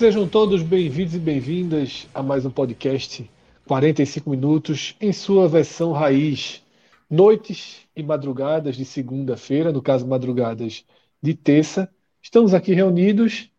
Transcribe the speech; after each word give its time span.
Sejam 0.00 0.26
todos 0.26 0.62
bem-vindos 0.62 1.14
e 1.14 1.18
bem-vindas 1.18 2.08
a 2.14 2.22
mais 2.22 2.46
um 2.46 2.50
podcast 2.50 3.30
45 3.68 4.30
minutos 4.30 4.96
em 4.98 5.12
sua 5.12 5.46
versão 5.46 5.92
raiz. 5.92 6.64
Noites 7.10 7.86
e 7.94 8.02
madrugadas 8.02 8.76
de 8.76 8.86
segunda-feira, 8.86 9.70
no 9.70 9.82
caso 9.82 10.06
madrugadas 10.06 10.86
de 11.22 11.34
terça, 11.34 11.86
estamos 12.22 12.54
aqui 12.54 12.72
reunidos 12.72 13.50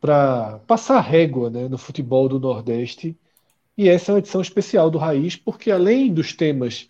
para 0.00 0.58
passar 0.60 1.00
régua 1.00 1.50
né, 1.50 1.68
no 1.68 1.76
futebol 1.76 2.30
do 2.30 2.40
Nordeste. 2.40 3.14
E 3.76 3.90
essa 3.90 4.10
é 4.10 4.14
uma 4.14 4.20
edição 4.20 4.40
especial 4.40 4.90
do 4.90 4.96
Raiz, 4.96 5.36
porque 5.36 5.70
além 5.70 6.10
dos 6.10 6.32
temas 6.32 6.88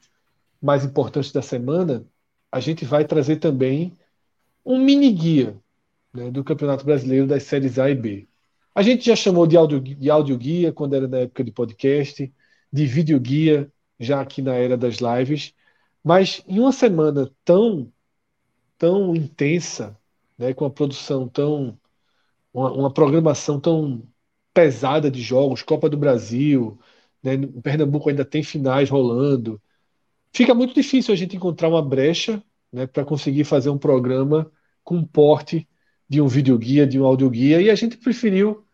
mais 0.63 0.85
importantes 0.85 1.33
da 1.33 1.43
semana, 1.43 2.07
a 2.53 2.61
gente 2.61 2.85
vai 2.85 3.05
trazer 3.05 3.39
também 3.39 3.93
um 4.65 4.79
mini 4.79 5.11
guia 5.11 5.57
né, 6.15 6.31
do 6.31 6.45
Campeonato 6.45 6.85
Brasileiro 6.85 7.27
das 7.27 7.43
séries 7.43 7.77
A 7.77 7.91
e 7.91 7.97
B. 7.97 8.29
A 8.75 8.83
gente 8.83 9.05
já 9.07 9.17
chamou 9.17 9.47
de 9.47 9.57
áudio, 9.57 9.81
de 9.81 10.11
áudio 10.11 10.39
guia 10.39 10.73
quando 10.73 10.95
era 10.95 11.09
na 11.09 11.19
época 11.19 11.45
de 11.45 11.53
podcast, 11.53 12.33
de 12.73 12.87
vídeo 12.87 13.19
guia 13.21 13.73
já 13.99 14.21
aqui 14.21 14.43
na 14.43 14.55
era 14.55 14.77
das 14.77 14.97
lives, 14.97 15.55
mas 16.05 16.43
em 16.47 16.61
uma 16.61 16.73
semana 16.73 17.31
tão 17.45 17.93
tão 18.79 19.15
intensa, 19.17 19.99
né, 20.39 20.55
com 20.55 20.65
uma 20.65 20.71
produção 20.71 21.29
tão 21.29 21.79
uma, 22.53 22.73
uma 22.73 22.93
programação 22.93 23.61
tão 23.61 24.03
pesada 24.55 25.11
de 25.11 25.23
jogos, 25.23 25.63
Copa 25.63 25.89
do 25.89 25.97
Brasil, 25.97 26.79
né, 27.23 27.35
em 27.35 27.61
Pernambuco 27.61 28.09
ainda 28.09 28.25
tem 28.25 28.43
finais 28.43 28.91
rolando, 28.91 29.61
fica 30.33 30.55
muito 30.55 30.75
difícil 30.75 31.13
a 31.15 31.17
gente 31.17 31.37
encontrar 31.37 31.69
uma 31.69 31.83
brecha 31.83 32.43
né, 32.73 32.87
para 32.87 33.05
conseguir 33.05 33.45
fazer 33.45 33.71
um 33.71 33.79
programa 33.79 34.51
com 34.85 35.05
porte 35.05 35.69
de 36.09 36.21
um 36.21 36.29
videoguia, 36.29 36.87
de 36.87 36.99
um 36.99 37.05
audioguia, 37.05 37.61
e 37.61 37.71
a 37.71 37.75
gente 37.75 37.97
preferiu 37.97 38.65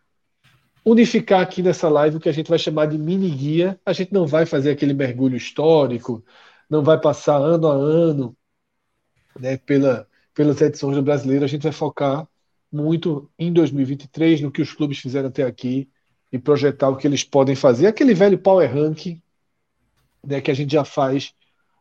unificar 0.85 1.41
aqui 1.41 1.61
nessa 1.63 1.89
live 1.89 2.17
o 2.17 2.19
que 2.19 2.29
a 2.29 2.31
gente 2.31 2.49
vai 2.49 2.59
chamar 2.59 2.85
de 2.85 2.97
mini 2.97 3.29
guia. 3.29 3.79
A 3.85 3.91
gente 3.91 4.13
não 4.13 4.27
vai 4.27 4.45
fazer 4.45 4.71
aquele 4.71 4.93
mergulho 4.93 5.35
histórico, 5.35 6.23
não 6.69 6.83
vai 6.83 6.99
passar 6.99 7.37
ano 7.37 7.67
a 7.67 7.73
ano 7.73 8.37
né, 9.39 9.57
pela, 9.57 10.07
pelas 10.33 10.61
edições 10.61 10.95
do 10.95 11.03
brasileiro. 11.03 11.43
A 11.43 11.47
gente 11.47 11.63
vai 11.63 11.71
focar 11.71 12.27
muito 12.71 13.29
em 13.37 13.51
2023, 13.51 14.41
no 14.41 14.51
que 14.51 14.61
os 14.61 14.73
clubes 14.73 14.99
fizeram 14.99 15.29
até 15.29 15.43
aqui 15.43 15.89
e 16.31 16.37
projetar 16.37 16.89
o 16.89 16.97
que 16.97 17.07
eles 17.07 17.23
podem 17.23 17.55
fazer. 17.55 17.87
Aquele 17.87 18.13
velho 18.13 18.37
power 18.37 18.71
ranking 18.71 19.21
né, 20.23 20.41
que 20.41 20.51
a 20.51 20.53
gente 20.53 20.73
já 20.73 20.85
faz 20.85 21.33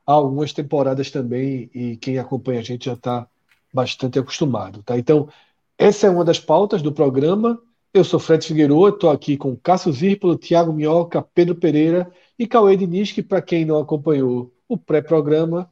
há 0.06 0.12
algumas 0.12 0.52
temporadas 0.52 1.10
também 1.10 1.70
e 1.74 1.96
quem 1.96 2.18
acompanha 2.18 2.60
a 2.60 2.64
gente 2.64 2.86
já 2.86 2.94
está 2.94 3.28
bastante 3.74 4.18
acostumado. 4.20 4.82
Tá? 4.84 4.96
Então, 4.96 5.28
essa 5.76 6.06
é 6.06 6.10
uma 6.10 6.24
das 6.24 6.38
pautas 6.38 6.80
do 6.80 6.92
programa. 6.92 7.60
Eu 7.92 8.04
sou 8.04 8.20
Fred 8.20 8.46
Figueiredo, 8.46 8.88
estou 8.88 9.10
aqui 9.10 9.36
com 9.36 9.56
Cássio 9.56 9.92
Zirpolo, 9.92 10.38
Thiago 10.38 10.72
Minhoca, 10.72 11.20
Pedro 11.20 11.56
Pereira 11.56 12.10
e 12.38 12.46
Cauê 12.46 12.76
Diniz, 12.76 13.10
que 13.10 13.22
para 13.22 13.42
quem 13.42 13.64
não 13.64 13.78
acompanhou 13.78 14.54
o 14.68 14.78
pré-programa, 14.78 15.70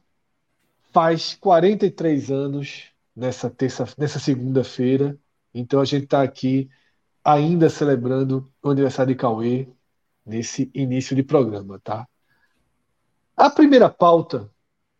faz 0.91 1.35
43 1.35 2.29
anos 2.29 2.83
nessa 3.15 3.49
terça, 3.49 3.87
nessa 3.97 4.19
segunda-feira. 4.19 5.17
Então 5.53 5.79
a 5.79 5.85
gente 5.85 6.03
está 6.03 6.21
aqui 6.21 6.69
ainda 7.23 7.69
celebrando 7.69 8.51
o 8.61 8.69
aniversário 8.69 9.13
de 9.13 9.19
Cauê 9.19 9.67
nesse 10.25 10.69
início 10.73 11.15
de 11.15 11.23
programa, 11.23 11.79
tá? 11.79 12.07
A 13.35 13.49
primeira 13.49 13.89
pauta 13.89 14.49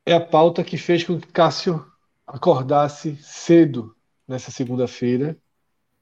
é 0.06 0.14
a 0.14 0.22
pauta 0.22 0.64
que 0.64 0.78
fez 0.78 1.04
com 1.04 1.20
que 1.20 1.28
Cássio 1.28 1.86
acordasse 2.26 3.18
cedo 3.18 3.96
nessa 4.28 4.52
segunda-feira 4.52 5.38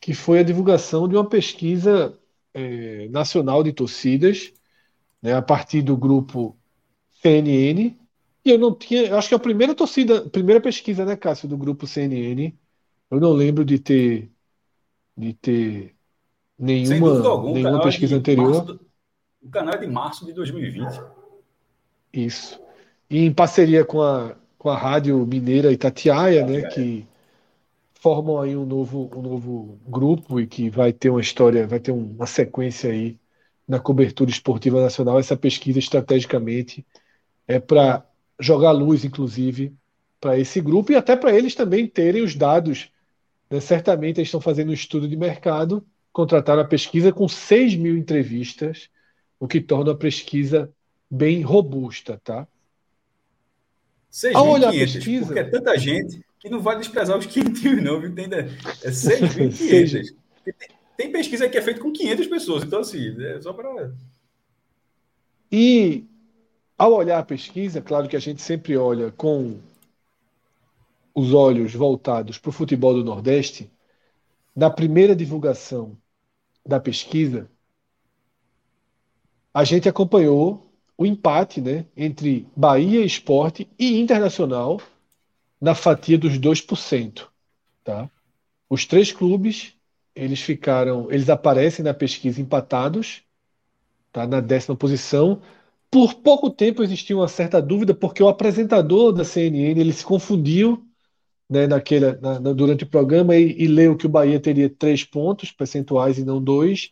que 0.01 0.15
foi 0.15 0.39
a 0.39 0.43
divulgação 0.43 1.07
de 1.07 1.15
uma 1.15 1.29
pesquisa 1.29 2.17
é, 2.53 3.07
nacional 3.09 3.63
de 3.63 3.71
torcidas, 3.71 4.51
né, 5.21 5.33
a 5.33 5.41
partir 5.43 5.83
do 5.83 5.95
grupo 5.95 6.57
CNN. 7.21 7.95
E 8.43 8.49
eu 8.49 8.57
não 8.57 8.73
tinha, 8.73 9.03
eu 9.03 9.17
acho 9.17 9.29
que 9.29 9.35
a 9.35 9.39
primeira 9.39 9.75
torcida, 9.75 10.27
primeira 10.27 10.59
pesquisa, 10.59 11.05
né, 11.05 11.15
Cássio, 11.15 11.47
do 11.47 11.55
grupo 11.55 11.85
CNN, 11.85 12.51
eu 13.11 13.19
não 13.19 13.31
lembro 13.31 13.63
de 13.63 13.77
ter 13.77 14.31
de 15.15 15.33
ter 15.33 15.95
nenhuma, 16.57 17.27
algum, 17.27 17.53
nenhuma 17.53 17.81
pesquisa 17.81 18.15
anterior. 18.15 18.65
Do, 18.65 18.79
o 19.43 19.49
canal 19.49 19.75
é 19.75 19.77
de 19.77 19.87
março 19.87 20.25
de 20.25 20.33
2020. 20.33 20.99
Isso. 22.11 22.59
E 23.07 23.19
em 23.19 23.31
parceria 23.31 23.85
com 23.85 24.01
a, 24.01 24.35
com 24.61 24.69
a 24.69 24.77
rádio 24.77 25.25
mineira 25.25 25.71
Itatiaia, 25.71 26.45
né, 26.45 26.61
que 26.69 27.03
formam 27.95 28.39
aí 28.39 28.55
um 28.55 28.63
novo, 28.63 29.09
um 29.15 29.19
novo 29.23 29.79
grupo 29.87 30.39
e 30.39 30.45
que 30.45 30.69
vai 30.69 30.93
ter 30.93 31.09
uma 31.09 31.19
história, 31.19 31.65
vai 31.65 31.79
ter 31.79 31.89
uma 31.89 32.27
sequência 32.27 32.91
aí 32.91 33.17
na 33.67 33.79
cobertura 33.79 34.29
esportiva 34.29 34.79
nacional. 34.79 35.17
Essa 35.17 35.35
pesquisa 35.35 35.79
estrategicamente 35.79 36.85
é 37.47 37.59
para 37.59 38.05
jogar 38.39 38.69
luz, 38.69 39.03
inclusive, 39.03 39.73
para 40.19 40.37
esse 40.37 40.61
grupo 40.61 40.91
e 40.91 40.95
até 40.95 41.15
para 41.15 41.35
eles 41.35 41.55
também 41.55 41.87
terem 41.87 42.21
os 42.21 42.35
dados. 42.35 42.91
Né? 43.49 43.59
Certamente 43.59 44.19
eles 44.19 44.27
estão 44.27 44.39
fazendo 44.39 44.69
um 44.69 44.73
estudo 44.73 45.07
de 45.07 45.17
mercado, 45.17 45.83
contrataram 46.13 46.61
a 46.61 46.65
pesquisa 46.65 47.11
com 47.11 47.27
6 47.27 47.77
mil 47.77 47.97
entrevistas, 47.97 48.91
o 49.39 49.47
que 49.47 49.59
torna 49.59 49.93
a 49.93 49.97
pesquisa 49.97 50.71
bem 51.09 51.41
robusta, 51.41 52.21
tá? 52.23 52.47
6 54.11 54.35
Ao 54.35 54.49
olhar 54.49 54.69
a 54.69 54.71
pesquisa, 54.71 55.25
porque 55.25 55.39
é 55.39 55.43
tanta 55.45 55.77
gente 55.79 56.21
que 56.37 56.49
não 56.49 56.59
vai 56.59 56.77
desprezar 56.77 57.17
os 57.17 57.25
500 57.25 57.81
não, 57.81 58.01
viu? 58.01 58.13
Tem, 58.13 58.25
é 58.25 58.89
6.500. 58.89 60.13
tem, 60.43 60.53
tem 60.97 61.11
pesquisa 61.11 61.47
que 61.47 61.57
é 61.57 61.61
feita 61.61 61.79
com 61.79 61.93
500 61.93 62.27
pessoas, 62.27 62.63
então 62.63 62.81
assim, 62.81 63.15
é 63.23 63.41
só 63.41 63.53
para... 63.53 63.93
E 65.49 66.05
ao 66.77 66.93
olhar 66.93 67.19
a 67.19 67.23
pesquisa, 67.23 67.81
claro 67.81 68.09
que 68.09 68.15
a 68.15 68.19
gente 68.19 68.41
sempre 68.41 68.75
olha 68.75 69.11
com 69.11 69.59
os 71.13 71.33
olhos 71.33 71.73
voltados 71.73 72.37
para 72.37 72.49
o 72.49 72.53
futebol 72.53 72.93
do 72.93 73.03
Nordeste, 73.03 73.71
na 74.55 74.69
primeira 74.69 75.15
divulgação 75.15 75.97
da 76.65 76.79
pesquisa, 76.79 77.49
a 79.53 79.63
gente 79.63 79.87
acompanhou 79.87 80.70
o 81.01 81.05
empate 81.05 81.59
né, 81.59 81.87
entre 81.97 82.47
Bahia 82.55 83.03
Esporte 83.03 83.67
e 83.79 83.99
Internacional 83.99 84.79
na 85.59 85.73
fatia 85.73 86.15
dos 86.15 86.37
2%. 86.37 87.27
Tá? 87.83 88.07
Os 88.69 88.85
três 88.85 89.11
clubes, 89.11 89.73
eles 90.15 90.41
ficaram, 90.41 91.11
eles 91.11 91.27
aparecem 91.27 91.83
na 91.83 91.91
pesquisa 91.91 92.39
empatados, 92.39 93.23
tá? 94.11 94.27
na 94.27 94.39
décima 94.39 94.75
posição. 94.75 95.41
Por 95.89 96.13
pouco 96.13 96.51
tempo 96.51 96.83
existia 96.83 97.17
uma 97.17 97.27
certa 97.27 97.59
dúvida, 97.59 97.95
porque 97.95 98.21
o 98.21 98.27
apresentador 98.27 99.11
da 99.11 99.25
CNN 99.25 99.79
ele 99.79 99.93
se 99.93 100.05
confundiu 100.05 100.85
né, 101.49 101.65
naquele, 101.65 102.11
na, 102.17 102.39
na, 102.39 102.53
durante 102.53 102.83
o 102.83 102.89
programa 102.89 103.35
e, 103.35 103.59
e 103.59 103.65
leu 103.65 103.97
que 103.97 104.05
o 104.05 104.09
Bahia 104.09 104.39
teria 104.39 104.69
três 104.69 105.03
pontos 105.03 105.51
percentuais 105.51 106.19
e 106.19 106.23
não 106.23 106.39
dois. 106.39 106.91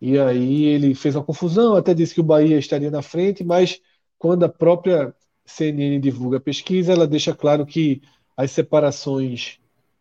E 0.00 0.18
aí 0.18 0.64
ele 0.64 0.94
fez 0.94 1.14
uma 1.16 1.24
confusão, 1.24 1.74
até 1.74 1.92
disse 1.92 2.14
que 2.14 2.20
o 2.20 2.24
Bahia 2.24 2.58
estaria 2.58 2.90
na 2.90 3.02
frente, 3.02 3.42
mas 3.42 3.80
quando 4.18 4.44
a 4.44 4.48
própria 4.48 5.14
CNN 5.44 5.98
divulga 6.00 6.36
a 6.38 6.40
pesquisa, 6.40 6.92
ela 6.92 7.06
deixa 7.06 7.34
claro 7.34 7.66
que 7.66 8.00
as 8.36 8.50
separações 8.52 9.58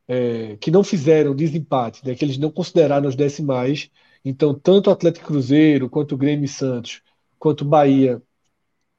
é, 0.08 0.56
que 0.58 0.72
não 0.72 0.84
fizeram 0.84 1.36
desempate, 1.36 2.06
né, 2.06 2.16
que 2.16 2.24
eles 2.24 2.38
não 2.38 2.52
consideraram 2.52 3.10
os 3.10 3.16
decimais, 3.16 3.90
então 4.24 4.54
tanto 4.54 4.90
Atlético 4.90 5.28
Cruzeiro, 5.28 5.90
quanto 5.90 6.18
Grêmio 6.18 6.48
Santos, 6.48 7.02
quanto 7.40 7.66
Bahia, 7.66 8.22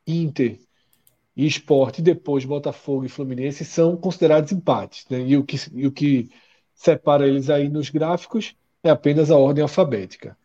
Inter 0.06 0.58
e 1.36 1.46
Esporte, 1.46 2.00
e 2.00 2.02
depois 2.02 2.44
Botafogo 2.44 3.04
e 3.04 3.08
Fluminense 3.08 3.64
são 3.64 3.96
considerados 3.96 4.52
empates. 4.52 5.06
Né? 5.08 5.20
E, 5.20 5.36
o 5.36 5.44
que, 5.44 5.56
e 5.72 5.86
o 5.86 5.92
que 5.92 6.28
separa 6.74 7.26
eles 7.26 7.50
aí 7.50 7.68
nos 7.68 7.90
gráficos 7.90 8.56
é 8.82 8.90
apenas 8.90 9.30
a 9.30 9.36
ordem 9.36 9.62
alfabética. 9.62 10.36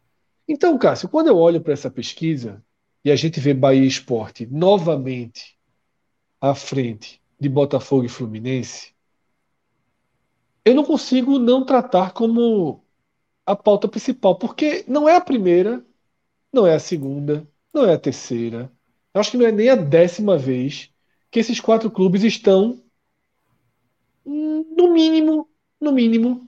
Então, 0.48 0.78
Cássio, 0.78 1.10
quando 1.10 1.28
eu 1.28 1.38
olho 1.38 1.62
para 1.62 1.74
essa 1.74 1.90
pesquisa 1.90 2.64
e 3.04 3.12
a 3.12 3.16
gente 3.16 3.40
vê 3.40 3.54
Bahia 3.54 3.86
Esporte 3.86 4.46
novamente 4.46 5.58
à 6.42 6.54
frente 6.54 7.22
de 7.40 7.50
Botafogo 7.50 8.06
e 8.06 8.10
Fluminense, 8.10 8.94
eu 10.66 10.74
não 10.76 10.84
consigo 10.84 11.40
não 11.40 11.66
tratar 11.66 12.14
como 12.14 12.84
a 13.46 13.56
pauta 13.56 13.88
principal, 13.88 14.38
porque 14.38 14.86
não 14.88 15.08
é 15.08 15.16
a 15.16 15.22
primeira, 15.22 15.86
não 16.52 16.66
é 16.66 16.76
a 16.76 16.80
segunda, 16.80 17.48
não 17.74 17.86
é 17.86 17.94
a 17.94 18.00
terceira, 18.00 18.72
eu 19.14 19.22
acho 19.22 19.32
que 19.32 19.38
não 19.38 19.46
é 19.46 19.52
nem 19.52 19.70
a 19.70 19.76
décima 19.76 20.38
vez 20.38 20.92
que 21.30 21.40
esses 21.40 21.60
quatro 21.60 21.92
clubes 21.92 22.24
estão, 22.24 22.82
hum, 24.26 24.64
no 24.76 24.94
mínimo, 24.94 25.50
no 25.80 25.92
mínimo, 25.92 26.48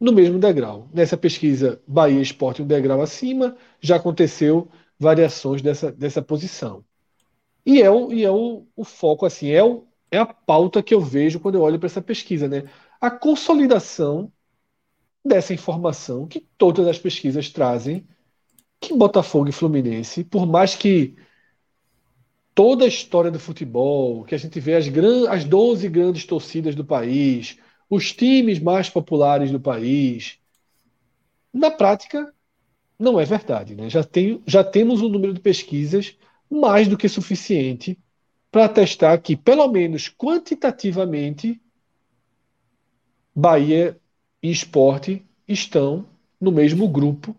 no 0.00 0.12
mesmo 0.12 0.38
degrau. 0.38 0.88
Nessa 0.92 1.16
pesquisa, 1.16 1.80
Bahia 1.86 2.20
Esporte 2.20 2.62
um 2.62 2.66
degrau 2.66 3.00
acima, 3.00 3.56
já 3.80 3.96
aconteceu 3.96 4.68
variações 4.98 5.62
dessa, 5.62 5.90
dessa 5.92 6.22
posição. 6.22 6.84
E 7.64 7.82
é, 7.82 7.90
o, 7.90 8.12
e 8.12 8.24
é 8.24 8.30
o, 8.30 8.66
o 8.76 8.84
foco, 8.84 9.26
assim, 9.26 9.50
é, 9.50 9.62
o, 9.62 9.86
é 10.10 10.18
a 10.18 10.26
pauta 10.26 10.82
que 10.82 10.94
eu 10.94 11.00
vejo 11.00 11.40
quando 11.40 11.56
eu 11.56 11.62
olho 11.62 11.78
para 11.78 11.86
essa 11.86 12.00
pesquisa, 12.00 12.48
né? 12.48 12.64
A 13.00 13.10
consolidação 13.10 14.32
dessa 15.24 15.52
informação 15.52 16.26
que 16.26 16.46
todas 16.56 16.86
as 16.86 16.98
pesquisas 16.98 17.50
trazem, 17.50 18.06
que 18.80 18.94
Botafogo 18.94 19.48
e 19.48 19.52
Fluminense, 19.52 20.22
por 20.22 20.46
mais 20.46 20.74
que 20.76 21.16
toda 22.54 22.84
a 22.84 22.88
história 22.88 23.30
do 23.30 23.38
futebol, 23.38 24.24
que 24.24 24.34
a 24.34 24.38
gente 24.38 24.58
vê 24.60 24.74
as, 24.74 24.88
gran, 24.88 25.28
as 25.28 25.44
12 25.44 25.88
grandes 25.88 26.24
torcidas 26.24 26.74
do 26.74 26.84
país, 26.84 27.58
os 27.88 28.12
times 28.12 28.58
mais 28.58 28.88
populares 28.90 29.50
do 29.50 29.60
país, 29.60 30.38
na 31.52 31.70
prática 31.70 32.32
não 32.98 33.20
é 33.20 33.24
verdade. 33.24 33.74
Né? 33.74 33.88
Já, 33.88 34.02
tem, 34.02 34.42
já 34.46 34.64
temos 34.64 35.02
um 35.02 35.08
número 35.08 35.32
de 35.32 35.40
pesquisas 35.40 36.16
mais 36.50 36.88
do 36.88 36.96
que 36.96 37.08
suficiente 37.08 37.98
para 38.50 38.64
atestar 38.64 39.20
que, 39.20 39.36
pelo 39.36 39.68
menos 39.68 40.08
quantitativamente, 40.08 41.60
Bahia 43.34 44.00
e 44.42 44.50
Esporte 44.50 45.24
estão 45.46 46.06
no 46.40 46.50
mesmo 46.50 46.88
grupo, 46.88 47.36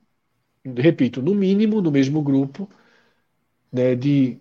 repito, 0.64 1.22
no 1.22 1.34
mínimo 1.34 1.82
no 1.82 1.92
mesmo 1.92 2.22
grupo 2.22 2.70
né, 3.72 3.96
de 3.96 4.40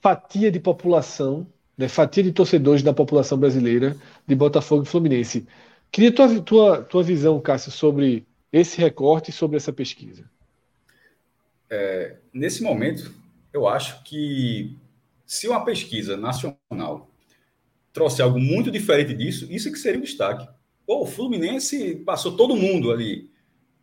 fatia 0.00 0.50
de 0.50 0.60
população, 0.60 1.46
né, 1.76 1.88
fatia 1.88 2.22
de 2.22 2.32
torcedores 2.32 2.82
da 2.82 2.92
população 2.92 3.38
brasileira 3.38 3.96
de 4.26 4.34
Botafogo 4.34 4.84
e 4.84 4.86
Fluminense. 4.86 5.46
Queria 5.90 6.12
tua, 6.12 6.40
tua, 6.40 6.82
tua 6.82 7.02
visão, 7.02 7.40
Cássio, 7.40 7.70
sobre 7.70 8.26
esse 8.52 8.80
recorte 8.80 9.30
e 9.30 9.32
sobre 9.34 9.56
essa 9.56 9.72
pesquisa. 9.72 10.24
É, 11.70 12.16
nesse 12.32 12.62
momento, 12.62 13.12
eu 13.52 13.66
acho 13.66 14.02
que 14.04 14.76
se 15.26 15.48
uma 15.48 15.64
pesquisa 15.64 16.16
nacional 16.16 17.10
trouxe 17.92 18.20
algo 18.20 18.38
muito 18.38 18.70
diferente 18.70 19.14
disso, 19.14 19.46
isso 19.50 19.68
é 19.68 19.72
que 19.72 19.78
seria 19.78 19.98
um 19.98 20.02
destaque. 20.02 20.48
Pô, 20.86 21.02
o 21.02 21.06
Fluminense 21.06 21.96
passou 22.04 22.36
todo 22.36 22.56
mundo 22.56 22.92
ali. 22.92 23.30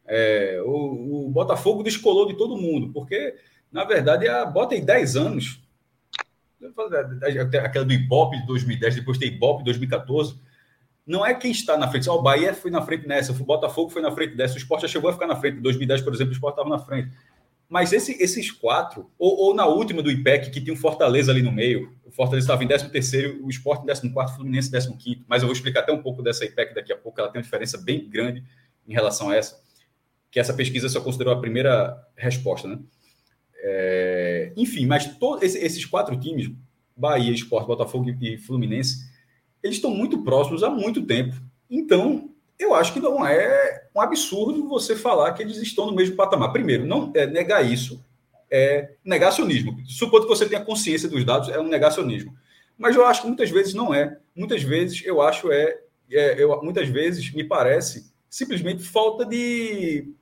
É, 0.05 0.61
o, 0.65 1.27
o, 1.27 1.29
Botafogo 1.29 1.83
descolou 1.83 2.27
de 2.27 2.37
todo 2.37 2.57
mundo, 2.57 2.91
porque, 2.91 3.35
na 3.71 3.85
verdade, 3.85 4.27
a 4.27 4.45
bota 4.45 4.75
em 4.75 4.83
10 4.83 5.15
anos 5.15 5.60
aquela 7.63 7.85
do 7.85 7.93
Ibope 7.93 8.39
de 8.39 8.45
2010, 8.45 8.95
depois 8.95 9.17
tem 9.17 9.29
Ibope 9.29 9.59
de 9.59 9.65
2014. 9.65 10.39
Não 11.05 11.25
é 11.25 11.33
quem 11.33 11.51
está 11.51 11.77
na 11.77 11.87
frente. 11.87 12.09
o 12.09 12.21
Bahia 12.21 12.53
foi 12.53 12.69
na 12.69 12.81
frente 12.81 13.07
nessa, 13.07 13.31
o 13.31 13.35
Botafogo 13.35 13.89
foi 13.89 14.01
na 14.01 14.11
frente 14.11 14.35
dessa, 14.35 14.55
o 14.55 14.57
Sport 14.57 14.81
já 14.81 14.87
chegou 14.87 15.09
a 15.09 15.13
ficar 15.13 15.27
na 15.27 15.35
frente. 15.35 15.57
Em 15.57 15.61
2010, 15.61 16.01
por 16.01 16.13
exemplo, 16.13 16.31
o 16.31 16.35
Sport 16.35 16.53
estava 16.53 16.69
na 16.69 16.79
frente. 16.79 17.11
Mas 17.67 17.93
esse, 17.93 18.21
esses 18.21 18.51
quatro, 18.51 19.09
ou, 19.17 19.37
ou, 19.37 19.55
na 19.55 19.65
última 19.65 20.03
do 20.03 20.11
IPEC, 20.11 20.51
que 20.51 20.59
tinha 20.59 20.73
um 20.73 20.77
Fortaleza 20.77 21.31
ali 21.31 21.41
no 21.41 21.53
meio, 21.53 21.95
o 22.05 22.11
Fortaleza 22.11 22.43
estava 22.43 22.63
em 22.63 22.67
13, 22.67 23.39
o 23.41 23.49
Sport 23.49 23.83
em 23.83 23.87
14, 23.87 24.07
o 24.13 24.27
Fluminense 24.35 24.75
em 24.75 24.97
15. 24.97 25.23
Mas 25.25 25.41
eu 25.41 25.47
vou 25.47 25.53
explicar 25.53 25.79
até 25.79 25.93
um 25.93 26.01
pouco 26.01 26.21
dessa 26.21 26.43
IPEC 26.43 26.75
daqui 26.75 26.91
a 26.91 26.97
pouco, 26.97 27.19
ela 27.19 27.29
tem 27.29 27.39
uma 27.39 27.43
diferença 27.43 27.77
bem 27.77 28.09
grande 28.09 28.43
em 28.85 28.93
relação 28.93 29.29
a 29.29 29.35
essa, 29.37 29.57
que 30.29 30.37
essa 30.37 30.53
pesquisa 30.53 30.89
só 30.89 30.99
considerou 30.99 31.33
a 31.33 31.39
primeira 31.39 31.97
resposta, 32.17 32.67
né? 32.67 32.77
É, 33.63 34.51
enfim, 34.57 34.85
mas 34.85 35.17
todos 35.17 35.55
esses 35.55 35.85
quatro 35.85 36.19
times, 36.19 36.51
Bahia, 36.95 37.31
Esporte, 37.31 37.67
Botafogo 37.67 38.09
e 38.21 38.37
Fluminense, 38.37 39.09
eles 39.61 39.77
estão 39.77 39.91
muito 39.91 40.23
próximos 40.23 40.63
há 40.63 40.69
muito 40.69 41.05
tempo. 41.05 41.35
Então, 41.69 42.29
eu 42.57 42.73
acho 42.73 42.93
que 42.93 42.99
não 42.99 43.25
é 43.25 43.87
um 43.95 44.01
absurdo 44.01 44.67
você 44.67 44.95
falar 44.95 45.33
que 45.33 45.43
eles 45.43 45.57
estão 45.57 45.85
no 45.85 45.95
mesmo 45.95 46.15
patamar. 46.15 46.51
Primeiro, 46.51 46.85
não 46.85 47.11
é 47.15 47.25
negar 47.25 47.63
isso 47.65 48.03
é 48.51 48.91
negacionismo. 49.03 49.81
Supondo 49.87 50.23
que 50.23 50.29
você 50.29 50.47
tenha 50.47 50.63
consciência 50.63 51.07
dos 51.07 51.23
dados, 51.23 51.47
é 51.47 51.57
um 51.57 51.67
negacionismo. 51.67 52.35
Mas 52.77 52.95
eu 52.95 53.05
acho 53.05 53.21
que 53.21 53.27
muitas 53.27 53.49
vezes 53.49 53.73
não 53.73 53.93
é. 53.93 54.17
Muitas 54.35 54.61
vezes 54.61 55.01
eu 55.05 55.21
acho 55.21 55.51
é, 55.51 55.79
é 56.11 56.43
eu, 56.43 56.61
muitas 56.61 56.89
vezes 56.89 57.31
me 57.31 57.45
parece 57.45 58.11
simplesmente 58.29 58.83
falta 58.83 59.25
de, 59.25 60.13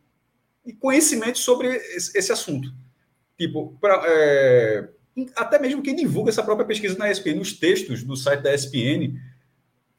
de 0.64 0.74
conhecimento 0.74 1.40
sobre 1.40 1.68
esse, 1.68 2.16
esse 2.16 2.32
assunto. 2.32 2.72
Tipo, 3.40 3.78
pra, 3.80 4.02
é, 4.06 4.90
até 5.34 5.58
mesmo 5.58 5.82
quem 5.82 5.96
divulga 5.96 6.30
essa 6.30 6.44
própria 6.44 6.68
pesquisa 6.68 6.98
na 6.98 7.10
ESPN, 7.10 7.40
os 7.40 7.54
textos 7.54 8.04
do 8.04 8.18
site 8.18 8.42
da 8.42 8.54
ESPN, 8.54 9.18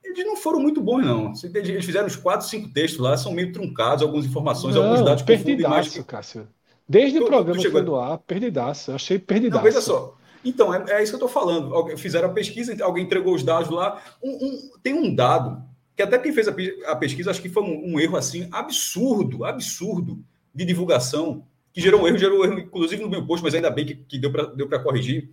eles 0.05 0.27
não 0.27 0.37
foram 0.37 0.61
muito 0.61 0.83
bons, 0.83 1.03
não. 1.03 1.33
Eles 1.55 1.87
fizeram 1.87 2.07
uns 2.07 2.17
quatro, 2.17 2.47
cinco 2.47 2.69
textos 2.69 3.01
lá, 3.01 3.17
são 3.17 3.33
meio 3.33 3.51
truncados, 3.51 4.03
algumas 4.03 4.27
informações, 4.27 4.75
não, 4.75 4.85
alguns 4.85 5.03
dados 5.03 5.23
perdidaço, 5.23 5.75
mais 5.75 5.89
que... 5.89 6.03
Cássio. 6.03 6.47
Desde 6.87 7.19
tu, 7.19 7.25
o 7.25 7.27
programa 7.29 7.61
chegou... 7.61 7.83
do 7.83 7.97
ar, 7.97 8.19
perdidaço. 8.19 8.91
Eu 8.91 8.97
achei 8.97 9.19
perdidaço. 9.19 9.65
Não, 9.65 9.65
veja 9.65 9.81
só. 9.81 10.19
Então, 10.45 10.75
é, 10.75 10.85
é 10.89 11.03
isso 11.03 11.17
que 11.17 11.23
eu 11.23 11.27
estou 11.27 11.29
falando. 11.29 11.97
Fizeram 11.97 12.29
a 12.29 12.33
pesquisa, 12.33 12.77
alguém 12.85 13.05
entregou 13.05 13.35
os 13.35 13.43
dados 13.43 13.71
lá. 13.71 14.03
Um, 14.23 14.31
um, 14.31 14.71
tem 14.83 14.93
um 14.93 15.15
dado, 15.15 15.63
que 15.97 16.03
até 16.03 16.19
quem 16.19 16.33
fez 16.33 16.47
a, 16.49 16.55
a 16.89 16.97
pesquisa, 16.97 17.31
acho 17.31 17.41
que 17.41 17.49
foi 17.49 17.63
um, 17.63 17.95
um 17.95 18.01
erro 18.01 18.17
assim, 18.17 18.49
absurdo, 18.51 19.45
absurdo, 19.45 20.23
de 20.55 20.65
divulgação, 20.65 21.47
que 21.73 21.81
gerou 21.81 22.03
um 22.03 22.07
erro, 22.09 22.19
gerou 22.19 22.41
um 22.41 22.45
erro, 22.45 22.59
inclusive 22.59 23.03
no 23.03 23.09
meu 23.09 23.27
post, 23.27 23.43
mas 23.43 23.55
ainda 23.55 23.71
bem 23.71 23.87
que, 23.87 23.95
que 23.95 24.19
deu 24.19 24.31
para 24.33 24.47
deu 24.47 24.83
corrigir. 24.83 25.31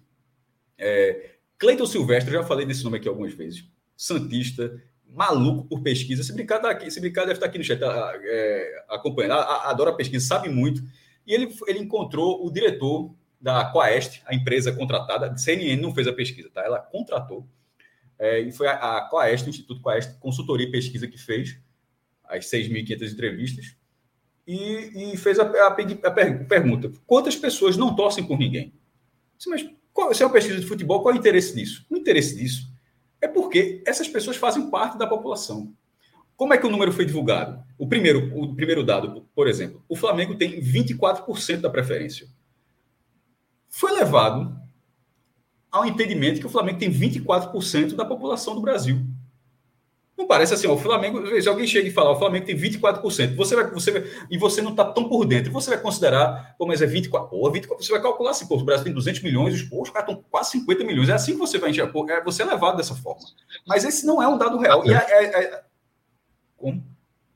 É, 0.77 1.31
Cleiton 1.57 1.85
Silvestre, 1.85 2.31
já 2.31 2.43
falei 2.43 2.65
desse 2.65 2.83
nome 2.83 2.97
aqui 2.97 3.07
algumas 3.07 3.33
vezes. 3.33 3.65
Santista, 3.95 4.79
maluco 5.09 5.65
por 5.67 5.81
pesquisa. 5.81 6.23
Se 6.23 6.31
brincar, 6.33 6.59
tá 6.59 6.69
aqui, 6.69 6.91
se 6.91 6.99
brincar 6.99 7.21
deve 7.21 7.33
estar 7.33 7.47
aqui 7.47 7.57
no 7.57 7.63
chat 7.63 7.79
tá, 7.79 8.13
é, 8.23 8.85
acompanhando. 8.89 9.33
Adora 9.33 9.94
pesquisa, 9.94 10.25
sabe 10.25 10.49
muito. 10.49 10.83
E 11.25 11.33
ele, 11.33 11.53
ele 11.67 11.79
encontrou 11.79 12.45
o 12.45 12.51
diretor 12.51 13.13
da 13.41 13.65
Coest, 13.65 14.21
a 14.25 14.35
empresa 14.35 14.71
contratada. 14.71 15.31
A 15.31 15.37
CNN 15.37 15.81
não 15.81 15.94
fez 15.94 16.07
a 16.07 16.13
pesquisa, 16.13 16.49
tá? 16.53 16.63
Ela 16.63 16.79
contratou. 16.79 17.47
É, 18.19 18.39
e 18.39 18.51
foi 18.51 18.67
a, 18.67 18.73
a 18.73 19.09
o 19.11 19.49
Instituto 19.49 19.81
Coest, 19.81 20.19
consultoria 20.19 20.67
e 20.67 20.71
pesquisa 20.71 21.07
que 21.07 21.17
fez 21.17 21.59
as 22.23 22.45
6.500 22.45 23.11
entrevistas 23.11 23.76
e, 24.47 25.13
e 25.13 25.18
fez 25.18 25.37
a, 25.39 25.44
a, 25.44 25.68
a, 25.68 26.11
pergunta: 26.47 26.92
quantas 27.06 27.35
pessoas 27.35 27.75
não 27.75 27.95
torcem 27.95 28.23
por 28.23 28.39
ninguém? 28.39 28.73
Mas 29.47 29.69
qual, 29.94 30.13
se 30.13 30.23
é 30.23 30.25
uma 30.25 30.31
pesquisa 30.31 30.59
de 30.59 30.66
futebol, 30.66 31.01
qual 31.01 31.13
é 31.13 31.18
o 31.18 31.19
interesse 31.19 31.56
disso? 31.56 31.85
O 31.89 31.97
interesse 31.97 32.35
disso 32.35 32.71
é 33.19 33.27
porque 33.27 33.83
essas 33.85 34.07
pessoas 34.07 34.37
fazem 34.37 34.69
parte 34.69 34.97
da 34.97 35.06
população. 35.06 35.73
Como 36.35 36.54
é 36.54 36.57
que 36.57 36.68
o 36.68 36.69
número 36.69 36.92
foi 36.92 37.04
divulgado? 37.04 37.63
O 37.80 37.87
primeiro, 37.87 38.31
o 38.39 38.56
primeiro 38.56 38.83
dado, 38.83 39.27
por 39.33 39.47
exemplo, 39.47 39.83
o 39.89 39.95
Flamengo 39.95 40.35
tem 40.35 40.61
24% 40.61 41.61
da 41.61 41.69
preferência. 41.69 42.27
Foi 43.69 43.92
levado 43.92 44.56
ao 45.71 45.85
entendimento 45.85 46.39
que 46.39 46.45
o 46.45 46.49
Flamengo 46.49 46.80
tem 46.80 46.92
24% 46.92 47.95
da 47.95 48.06
população 48.06 48.54
do 48.54 48.61
Brasil. 48.61 48.99
Não 50.18 50.26
parece 50.26 50.56
assim, 50.56 50.66
ó, 50.66 50.74
o 50.74 50.78
Flamengo, 50.78 51.40
se 51.40 51.47
alguém 51.47 51.68
chega 51.68 51.88
e 51.88 51.92
falar, 51.92 52.12
o 52.12 52.18
Flamengo 52.18 52.44
tem 52.44 52.57
24%, 52.57 53.36
você 53.36 53.56
vai, 53.56 53.69
você 53.69 53.92
vai, 53.92 54.04
e 54.31 54.38
você 54.38 54.64
não 54.64 54.71
está 54.71 54.83
tão 54.83 55.07
por 55.07 55.24
dentro, 55.26 55.52
você 55.52 55.69
vai 55.69 55.80
considerar, 55.80 56.56
pô, 56.57 56.66
mas 56.66 56.81
é 56.81 56.88
24, 56.88 57.30
pô, 57.30 57.52
24, 57.52 57.86
você 57.86 57.92
vai 57.92 58.02
calcular 58.02 58.31
assim, 58.31 58.47
pô, 58.47 58.56
o 58.56 58.64
Brasil 58.64 58.86
tem 58.86 58.94
200 58.94 59.21
milhões, 59.21 59.54
os, 59.54 59.62
pô, 59.62 59.83
os 59.83 59.92
caras 59.92 60.09
estão 60.09 60.26
quase 60.31 60.52
50 60.52 60.83
milhões, 60.86 61.09
é 61.09 61.14
assim 61.14 61.33
que 61.33 61.38
você 61.38 61.59
vai 61.59 61.69
enxergar, 61.69 61.92
pô, 61.92 62.09
é, 62.09 62.24
você 62.24 62.42
é 62.42 62.45
levado 62.45 62.78
dessa 62.78 62.95
forma. 62.95 63.21
Mas 63.68 63.86
esse 63.86 64.07
não 64.07 64.21
é 64.21 64.28
um 64.28 64.40
dado 64.40 64.57
real. 64.57 64.83
E 64.88 64.92
é, 64.92 64.97
é, 64.97 65.44
é... 65.44 65.64
Como? 66.57 66.83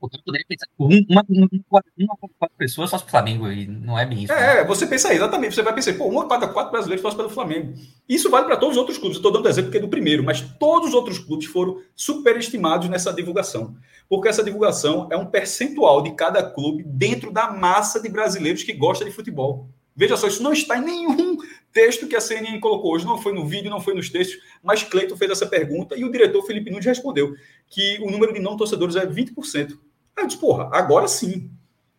Eu 0.02 0.22
poderia 0.24 0.46
pensar 0.48 0.66
uma, 0.78 1.24
uma, 1.28 1.52
uma, 1.96 2.16
quatro 2.38 2.56
pessoas 2.56 2.90
só 2.90 2.98
para 2.98 3.06
o 3.06 3.10
Flamengo, 3.10 3.50
e 3.50 3.66
não 3.66 3.98
é 3.98 4.04
bem 4.04 4.24
isso. 4.24 4.32
É, 4.32 4.56
né? 4.56 4.64
você 4.64 4.86
pensa 4.86 5.14
exatamente. 5.14 5.54
Você 5.54 5.62
vai 5.62 5.74
pensar, 5.74 5.94
pô, 5.94 6.06
uma 6.06 6.26
cada 6.28 6.48
quatro 6.48 6.72
brasileiros 6.72 7.02
torcem 7.02 7.18
pelo 7.18 7.30
Flamengo. 7.30 7.74
Isso 8.08 8.28
vale 8.28 8.46
para 8.46 8.56
todos 8.56 8.76
os 8.76 8.80
outros 8.80 8.98
clubes. 8.98 9.16
Estou 9.16 9.30
dando 9.30 9.48
exemplo 9.48 9.70
porque 9.70 9.78
é 9.78 9.80
do 9.80 9.88
primeiro, 9.88 10.24
mas 10.24 10.40
todos 10.58 10.88
os 10.88 10.94
outros 10.94 11.18
clubes 11.18 11.46
foram 11.46 11.80
superestimados 11.94 12.88
nessa 12.88 13.12
divulgação. 13.12 13.76
Porque 14.08 14.28
essa 14.28 14.42
divulgação 14.42 15.08
é 15.10 15.16
um 15.16 15.26
percentual 15.26 16.02
de 16.02 16.12
cada 16.14 16.42
clube 16.42 16.82
dentro 16.84 17.30
da 17.32 17.52
massa 17.52 18.00
de 18.00 18.08
brasileiros 18.08 18.62
que 18.62 18.72
gosta 18.72 19.04
de 19.04 19.12
futebol. 19.12 19.68
Veja 19.94 20.16
só, 20.16 20.26
isso 20.26 20.42
não 20.42 20.52
está 20.52 20.78
em 20.78 20.84
nenhum 20.84 21.36
texto 21.72 22.06
que 22.06 22.16
a 22.16 22.20
CNN 22.20 22.58
colocou 22.60 22.94
hoje, 22.94 23.04
não 23.04 23.18
foi 23.18 23.32
no 23.32 23.46
vídeo, 23.46 23.70
não 23.70 23.80
foi 23.80 23.94
nos 23.94 24.08
textos, 24.08 24.40
mas 24.62 24.82
Cleiton 24.82 25.16
fez 25.16 25.30
essa 25.30 25.46
pergunta 25.46 25.96
e 25.96 26.04
o 26.04 26.10
diretor 26.10 26.42
Felipe 26.44 26.70
Nunes 26.70 26.86
respondeu 26.86 27.34
que 27.68 27.98
o 28.00 28.10
número 28.10 28.32
de 28.32 28.40
não 28.40 28.56
torcedores 28.56 28.96
é 28.96 29.06
20%. 29.06 29.78
Aí 30.16 30.24
eu 30.24 30.26
disse, 30.26 30.40
porra, 30.40 30.68
agora 30.72 31.08
sim. 31.08 31.50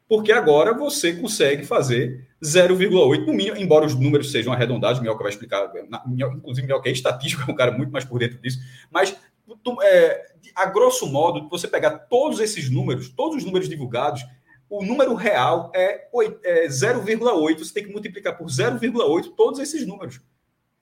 Porque 0.08 0.32
agora 0.32 0.74
você 0.74 1.14
consegue 1.14 1.66
fazer 1.66 2.28
0,8 2.44 3.26
no 3.26 3.34
mínimo, 3.34 3.58
embora 3.58 3.86
os 3.86 3.96
números 3.96 4.32
sejam 4.32 4.54
arredondados, 4.54 5.02
Minhoca 5.02 5.24
vai 5.24 5.32
explicar, 5.32 5.72
inclusive 6.36 6.68
Minhoca 6.68 6.90
é 6.90 6.92
estatístico, 6.92 7.50
é 7.50 7.52
um 7.52 7.56
cara 7.56 7.72
muito 7.72 7.92
mais 7.92 8.06
por 8.06 8.20
dentro 8.20 8.38
disso, 8.40 8.60
mas 8.92 9.16
é, 9.82 10.26
a 10.56 10.66
grosso 10.66 11.08
modo, 11.08 11.50
você 11.50 11.68
pegar 11.68 11.92
todos 11.92 12.40
esses 12.40 12.70
números, 12.70 13.10
todos 13.10 13.38
os 13.38 13.46
números 13.46 13.70
divulgados, 13.70 14.24
o 14.70 14.84
número 14.84 15.14
real 15.14 15.72
é, 15.76 16.08
é 16.44 16.68
0,8. 16.68 17.60
Você 17.60 17.74
tem 17.74 17.84
que 17.84 17.92
multiplicar 17.92 18.38
por 18.38 18.48
0,8 18.48 19.34
todos 19.36 19.60
esses 19.60 19.86
números. 19.86 20.20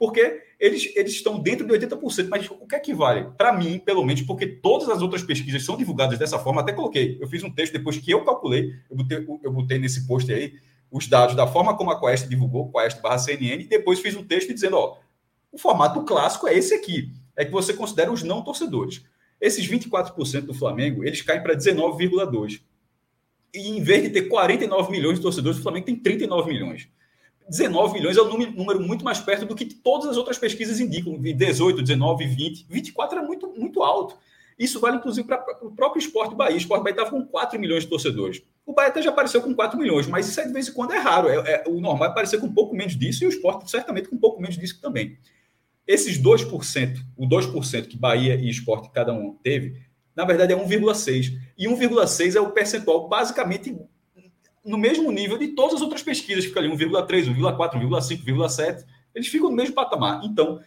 Porque 0.02 0.42
eles, 0.60 0.92
eles 0.96 1.12
estão 1.12 1.38
dentro 1.38 1.64
de 1.64 1.74
80%. 1.74 2.28
Mas 2.28 2.50
o 2.50 2.66
que 2.66 2.74
é 2.74 2.80
que 2.80 2.92
vale? 2.92 3.30
Para 3.38 3.54
mim, 3.54 3.78
pelo 3.78 4.04
menos, 4.04 4.24
porque 4.24 4.48
todas 4.48 4.90
as 4.90 5.00
outras 5.00 5.22
pesquisas 5.22 5.64
são 5.64 5.78
divulgadas 5.78 6.18
dessa 6.18 6.40
forma, 6.40 6.62
até 6.62 6.74
coloquei. 6.74 7.20
Eu 7.22 7.28
fiz 7.28 7.44
um 7.44 7.52
texto 7.52 7.74
depois 7.74 8.00
que 8.00 8.10
eu 8.10 8.26
calculei, 8.26 8.74
eu 8.90 8.98
botei, 8.98 9.28
eu 9.44 9.52
botei 9.52 9.78
nesse 9.78 10.08
post 10.08 10.34
aí 10.34 10.56
os 10.90 11.08
dados 11.08 11.36
da 11.36 11.46
forma 11.46 11.78
como 11.78 11.92
a 11.92 12.00
Quest 12.00 12.28
divulgou, 12.28 12.72
Quest 12.72 13.00
barra 13.00 13.20
CNN, 13.20 13.62
e 13.62 13.68
depois 13.68 14.00
fiz 14.00 14.16
um 14.16 14.24
texto 14.24 14.52
dizendo: 14.52 14.76
ó, 14.76 14.98
o 15.52 15.58
formato 15.60 16.04
clássico 16.04 16.48
é 16.48 16.58
esse 16.58 16.74
aqui. 16.74 17.14
É 17.38 17.46
que 17.46 17.52
você 17.52 17.72
considera 17.72 18.12
os 18.12 18.24
não 18.24 18.44
torcedores. 18.44 19.06
Esses 19.40 19.68
24% 19.68 20.42
do 20.42 20.54
Flamengo, 20.56 21.04
eles 21.04 21.22
caem 21.22 21.44
para 21.44 21.56
19,2%. 21.56 22.60
E 23.54 23.70
em 23.70 23.84
vez 23.84 24.02
de 24.02 24.10
ter 24.10 24.24
49 24.24 24.90
milhões 24.90 25.18
de 25.18 25.22
torcedores, 25.22 25.60
o 25.60 25.62
Flamengo 25.62 25.86
tem 25.86 25.96
39 25.96 26.52
milhões. 26.52 26.90
19 27.50 27.94
milhões 27.94 28.18
é 28.18 28.22
um 28.22 28.38
número 28.52 28.80
muito 28.80 29.04
mais 29.04 29.20
perto 29.20 29.46
do 29.46 29.56
que 29.56 29.66
todas 29.66 30.08
as 30.08 30.18
outras 30.18 30.38
pesquisas 30.38 30.80
indicam. 30.80 31.20
18, 31.20 31.82
19, 31.82 32.26
20. 32.26 32.66
24 32.70 33.20
é 33.20 33.22
muito, 33.22 33.48
muito 33.56 33.84
alto. 33.84 34.18
Isso 34.58 34.80
vale, 34.80 34.98
inclusive, 34.98 35.28
para 35.28 35.44
o 35.62 35.72
próprio 35.72 36.00
Esporte 36.00 36.36
Bahia. 36.36 36.54
O 36.54 36.58
Esporte 36.58 36.84
Bahia 36.84 36.94
estava 36.94 37.10
com 37.10 37.26
4 37.26 37.60
milhões 37.60 37.84
de 37.84 37.90
torcedores. 37.90 38.44
O 38.66 38.74
Bahia 38.74 38.90
até 38.90 39.02
já 39.02 39.10
apareceu 39.10 39.42
com 39.42 39.56
4 39.56 39.78
milhões, 39.78 40.06
mas 40.08 40.30
isso 40.30 40.40
é 40.40 40.46
de 40.46 40.54
vez 40.54 40.68
em 40.68 40.74
quando 40.74 40.94
é 40.94 41.00
raro. 41.00 41.30
É, 41.30 41.36
é, 41.36 41.64
o 41.68 41.82
normal 41.82 42.10
é 42.10 42.12
aparecer 42.12 42.40
com 42.40 42.46
um 42.46 42.54
pouco 42.54 42.76
menos 42.76 42.96
disso 42.96 43.24
e 43.24 43.28
o 43.28 43.30
Esporte 43.30 43.70
certamente 43.70 44.08
com 44.08 44.16
um 44.16 44.20
pouco 44.20 44.40
menos 44.40 44.58
disso 44.58 44.80
também. 44.80 45.18
Esses 45.88 46.22
2%, 46.22 46.98
o 47.18 47.28
2% 47.28 47.88
que 47.88 47.98
Bahia 47.98 48.36
e 48.36 48.50
Esporte 48.50 48.92
cada 48.92 49.12
um 49.12 49.34
teve, 49.42 49.82
na 50.16 50.26
verdade 50.26 50.54
é 50.54 50.56
1,6. 50.56 51.34
E 51.58 51.68
1,6 51.68 52.36
é 52.36 52.40
o 52.40 52.52
percentual 52.52 53.10
basicamente 53.10 53.76
no 54.64 54.78
mesmo 54.78 55.12
nível 55.12 55.38
de 55.38 55.50
todas 55.50 55.76
as 55.76 55.82
outras 55.82 56.04
pesquisas, 56.04 56.46
fica 56.46 56.60
ali 56.60 56.70
1,3, 56.70 57.36
1,4, 57.36 57.82
1,5, 57.82 58.24
1,7. 58.26 58.86
Eles 59.14 59.28
ficam 59.28 59.50
no 59.50 59.56
mesmo 59.56 59.76
patamar. 59.76 60.22
Então, 60.24 60.60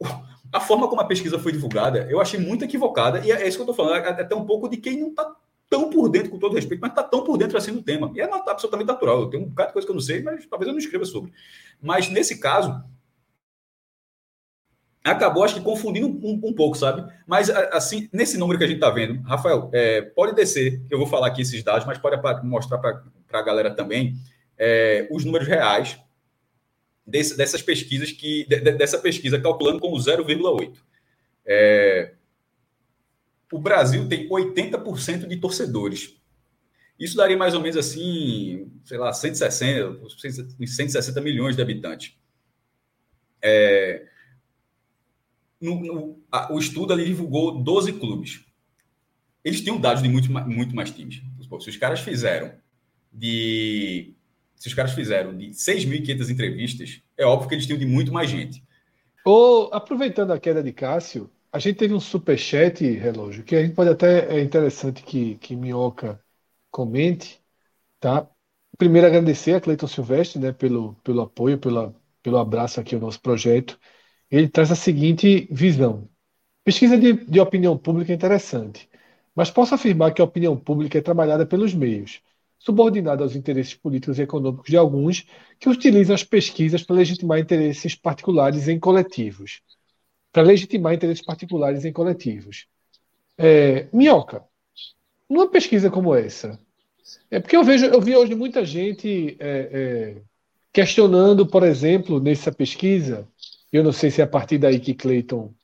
a 0.52 0.60
forma 0.60 0.88
como 0.88 1.00
a 1.00 1.06
pesquisa 1.06 1.38
foi 1.38 1.52
divulgada, 1.52 2.06
eu 2.10 2.20
achei 2.20 2.38
muito 2.38 2.64
equivocada, 2.64 3.24
e 3.24 3.30
é 3.30 3.46
isso 3.46 3.56
que 3.58 3.62
eu 3.62 3.70
estou 3.70 3.74
falando, 3.74 4.04
é 4.04 4.22
até 4.22 4.34
um 4.34 4.46
pouco 4.46 4.68
de 4.68 4.76
quem 4.76 4.98
não 4.98 5.08
está 5.08 5.34
tão 5.68 5.90
por 5.90 6.08
dentro, 6.08 6.30
com 6.30 6.38
todo 6.38 6.54
respeito, 6.54 6.80
mas 6.80 6.90
está 6.90 7.02
tão 7.02 7.22
por 7.22 7.36
dentro 7.36 7.58
assim 7.58 7.72
do 7.72 7.82
tema. 7.82 8.10
E 8.14 8.20
é 8.20 8.24
absolutamente 8.24 8.88
natural. 8.88 9.20
Eu 9.20 9.30
tenho 9.30 9.42
um 9.44 9.48
bocado 9.48 9.68
de 9.68 9.72
coisa 9.74 9.86
que 9.86 9.90
eu 9.90 9.94
não 9.94 10.00
sei, 10.00 10.22
mas 10.22 10.46
talvez 10.46 10.66
eu 10.66 10.72
não 10.72 10.78
escreva 10.78 11.04
sobre. 11.04 11.30
Mas 11.80 12.08
nesse 12.08 12.40
caso, 12.40 12.82
acabou, 15.04 15.44
acho 15.44 15.54
que, 15.54 15.60
confundindo 15.60 16.06
um, 16.06 16.40
um, 16.42 16.54
pouco, 16.54 16.76
sabe? 16.76 17.10
Mas, 17.26 17.50
assim, 17.50 18.08
nesse 18.12 18.38
número 18.38 18.58
que 18.58 18.64
a 18.64 18.66
gente 18.66 18.76
está 18.76 18.90
vendo, 18.90 19.20
Rafael, 19.22 19.70
é, 19.72 20.02
pode 20.02 20.34
descer, 20.34 20.82
eu 20.90 20.98
vou 20.98 21.06
falar 21.06 21.26
aqui 21.26 21.42
esses 21.42 21.62
dados, 21.62 21.86
mas 21.86 21.98
pode 21.98 22.16
mostrar 22.46 22.78
para 22.78 23.02
a 23.30 23.42
galera 23.42 23.74
também 23.74 24.16
é, 24.58 25.06
os 25.10 25.24
números 25.24 25.46
reais 25.46 25.98
desse, 27.06 27.36
dessas 27.36 27.62
pesquisas, 27.62 28.12
que 28.12 28.44
de, 28.46 28.60
dessa 28.72 28.98
pesquisa 28.98 29.40
calculando 29.40 29.80
como 29.80 29.96
0,8. 29.96 30.76
É, 31.46 32.14
o 33.50 33.58
Brasil 33.58 34.08
tem 34.08 34.28
80% 34.28 35.26
de 35.26 35.36
torcedores. 35.38 36.16
Isso 36.98 37.16
daria 37.16 37.36
mais 37.36 37.54
ou 37.54 37.60
menos 37.60 37.76
assim, 37.76 38.70
sei 38.84 38.98
lá, 38.98 39.12
160, 39.12 40.08
160 40.66 41.20
milhões 41.20 41.54
de 41.54 41.62
habitantes. 41.62 42.18
É, 43.40 44.06
no, 45.60 45.80
no, 45.80 46.22
a, 46.30 46.52
o 46.52 46.58
estudo 46.58 46.92
ali 46.92 47.04
divulgou 47.04 47.62
12 47.62 47.94
clubes. 47.94 48.44
Eles 49.44 49.60
tinham 49.60 49.80
dados 49.80 50.02
de 50.02 50.08
muito, 50.08 50.30
muito 50.30 50.74
mais 50.74 50.90
times. 50.90 51.22
Se 51.60 51.70
os 51.70 51.76
caras 51.76 52.00
fizeram 52.00 52.52
de. 53.12 54.14
Se 54.56 54.68
os 54.68 54.74
caras 54.74 54.92
fizeram 54.92 55.36
de 55.36 55.50
6.500 55.50 56.30
entrevistas, 56.30 57.02
é 57.16 57.24
óbvio 57.24 57.48
que 57.48 57.54
eles 57.54 57.66
tinham 57.66 57.78
de 57.78 57.86
muito 57.86 58.12
mais 58.12 58.28
gente. 58.28 58.62
Oh, 59.24 59.68
aproveitando 59.72 60.32
a 60.32 60.38
queda 60.40 60.62
de 60.62 60.72
Cássio, 60.72 61.30
a 61.52 61.58
gente 61.58 61.76
teve 61.76 61.94
um 61.94 62.00
superchat, 62.00 62.84
relógio, 62.84 63.44
que 63.44 63.54
a 63.56 63.62
gente 63.62 63.74
pode 63.74 63.90
até. 63.90 64.36
É 64.36 64.40
interessante 64.42 65.02
que, 65.02 65.36
que 65.36 65.54
Minhoca 65.56 66.20
comente. 66.70 67.40
Tá? 68.00 68.28
Primeiro, 68.76 69.06
agradecer 69.06 69.54
a 69.54 69.60
Cleiton 69.60 69.86
Silvestre 69.86 70.40
né, 70.40 70.52
pelo, 70.52 70.94
pelo 71.04 71.20
apoio, 71.22 71.58
pela, 71.58 71.94
pelo 72.22 72.38
abraço 72.38 72.80
aqui 72.80 72.94
ao 72.94 73.00
nosso 73.00 73.20
projeto 73.20 73.78
ele 74.30 74.48
traz 74.48 74.70
a 74.70 74.74
seguinte 74.76 75.48
visão. 75.50 76.08
Pesquisa 76.64 76.98
de, 76.98 77.12
de 77.24 77.40
opinião 77.40 77.76
pública 77.78 78.12
é 78.12 78.14
interessante, 78.14 78.88
mas 79.34 79.50
posso 79.50 79.74
afirmar 79.74 80.12
que 80.12 80.20
a 80.20 80.24
opinião 80.24 80.56
pública 80.56 80.98
é 80.98 81.02
trabalhada 81.02 81.46
pelos 81.46 81.74
meios, 81.74 82.20
subordinada 82.58 83.22
aos 83.22 83.36
interesses 83.36 83.74
políticos 83.74 84.18
e 84.18 84.22
econômicos 84.22 84.68
de 84.68 84.76
alguns 84.76 85.26
que 85.58 85.68
utilizam 85.68 86.14
as 86.14 86.24
pesquisas 86.24 86.82
para 86.82 86.96
legitimar 86.96 87.38
interesses 87.38 87.94
particulares 87.94 88.68
em 88.68 88.78
coletivos. 88.78 89.62
Para 90.32 90.42
legitimar 90.42 90.94
interesses 90.94 91.24
particulares 91.24 91.84
em 91.84 91.92
coletivos. 91.92 92.66
É, 93.36 93.86
Minhoca, 93.92 94.42
numa 95.28 95.48
pesquisa 95.48 95.90
como 95.90 96.14
essa, 96.14 96.58
é 97.30 97.40
porque 97.40 97.56
eu 97.56 97.64
vejo, 97.64 97.86
eu 97.86 98.00
vi 98.00 98.16
hoje 98.16 98.34
muita 98.34 98.64
gente 98.64 99.36
é, 99.38 99.68
é, 99.72 100.22
questionando, 100.72 101.46
por 101.46 101.62
exemplo, 101.62 102.20
nessa 102.20 102.52
pesquisa, 102.52 103.26
eu 103.72 103.84
não 103.84 103.92
sei 103.92 104.10
se 104.10 104.20
é 104.20 104.24
a 104.24 104.28
partir 104.28 104.58
daí 104.58 104.80
que 104.80 104.94
Clayton 104.94 105.54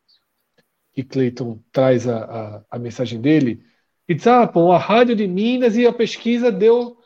que 0.95 1.03
Clayton 1.03 1.59
traz 1.73 2.07
a, 2.07 2.25
a, 2.25 2.63
a, 2.71 2.79
mensagem 2.79 3.21
dele. 3.21 3.61
E 4.09 4.15
diz: 4.15 4.27
ah, 4.27 4.47
pô, 4.47 4.73
a 4.73 4.79
rádio 4.79 5.17
de 5.17 5.27
Minas 5.27 5.77
e 5.77 5.87
a 5.87 5.93
pesquisa 5.93 6.53
deu 6.53 6.97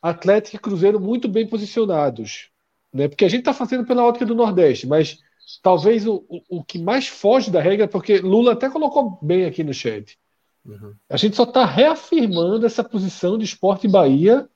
Atlético 0.00 0.56
e 0.56 0.60
Cruzeiro 0.60 1.00
muito 1.00 1.28
bem 1.28 1.46
posicionados. 1.46 2.50
Né? 2.92 3.08
Porque 3.08 3.24
a 3.24 3.28
gente 3.28 3.40
está 3.40 3.52
fazendo 3.52 3.84
pela 3.86 4.04
ótica 4.04 4.26
do 4.26 4.34
Nordeste, 4.34 4.86
mas 4.86 5.18
talvez 5.62 6.06
o, 6.06 6.24
o, 6.28 6.58
o, 6.58 6.64
que 6.64 6.78
mais 6.78 7.08
foge 7.08 7.50
da 7.50 7.60
regra, 7.60 7.88
porque 7.88 8.18
Lula 8.18 8.52
até 8.52 8.68
colocou 8.68 9.18
bem 9.22 9.44
aqui 9.44 9.64
no 9.64 9.74
chat. 9.74 10.18
Uhum. 10.64 10.94
A 11.08 11.16
gente 11.16 11.36
só 11.36 11.44
está 11.44 11.64
reafirmando 11.64 12.66
essa 12.66 12.82
posição 12.82 13.38
de 13.38 13.44
esporte 13.44 13.88
Bahia 13.88 14.48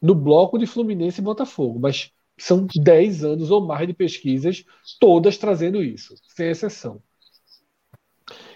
no 0.00 0.14
bloco 0.14 0.58
de 0.58 0.66
Fluminense 0.66 1.20
e 1.20 1.24
Botafogo. 1.24 1.78
Mas 1.78 2.12
são 2.38 2.66
10 2.74 3.24
anos 3.24 3.50
ou 3.50 3.60
mais 3.60 3.86
de 3.86 3.92
pesquisas, 3.92 4.64
todas 4.98 5.36
trazendo 5.36 5.82
isso, 5.82 6.14
sem 6.28 6.48
exceção. 6.48 7.02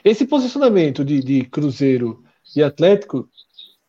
Esse 0.04 0.26
posicionamento 0.26 1.04
de, 1.04 1.20
de 1.20 1.44
Cruzeiro 1.44 2.23
e 2.54 2.62
Atlético 2.62 3.28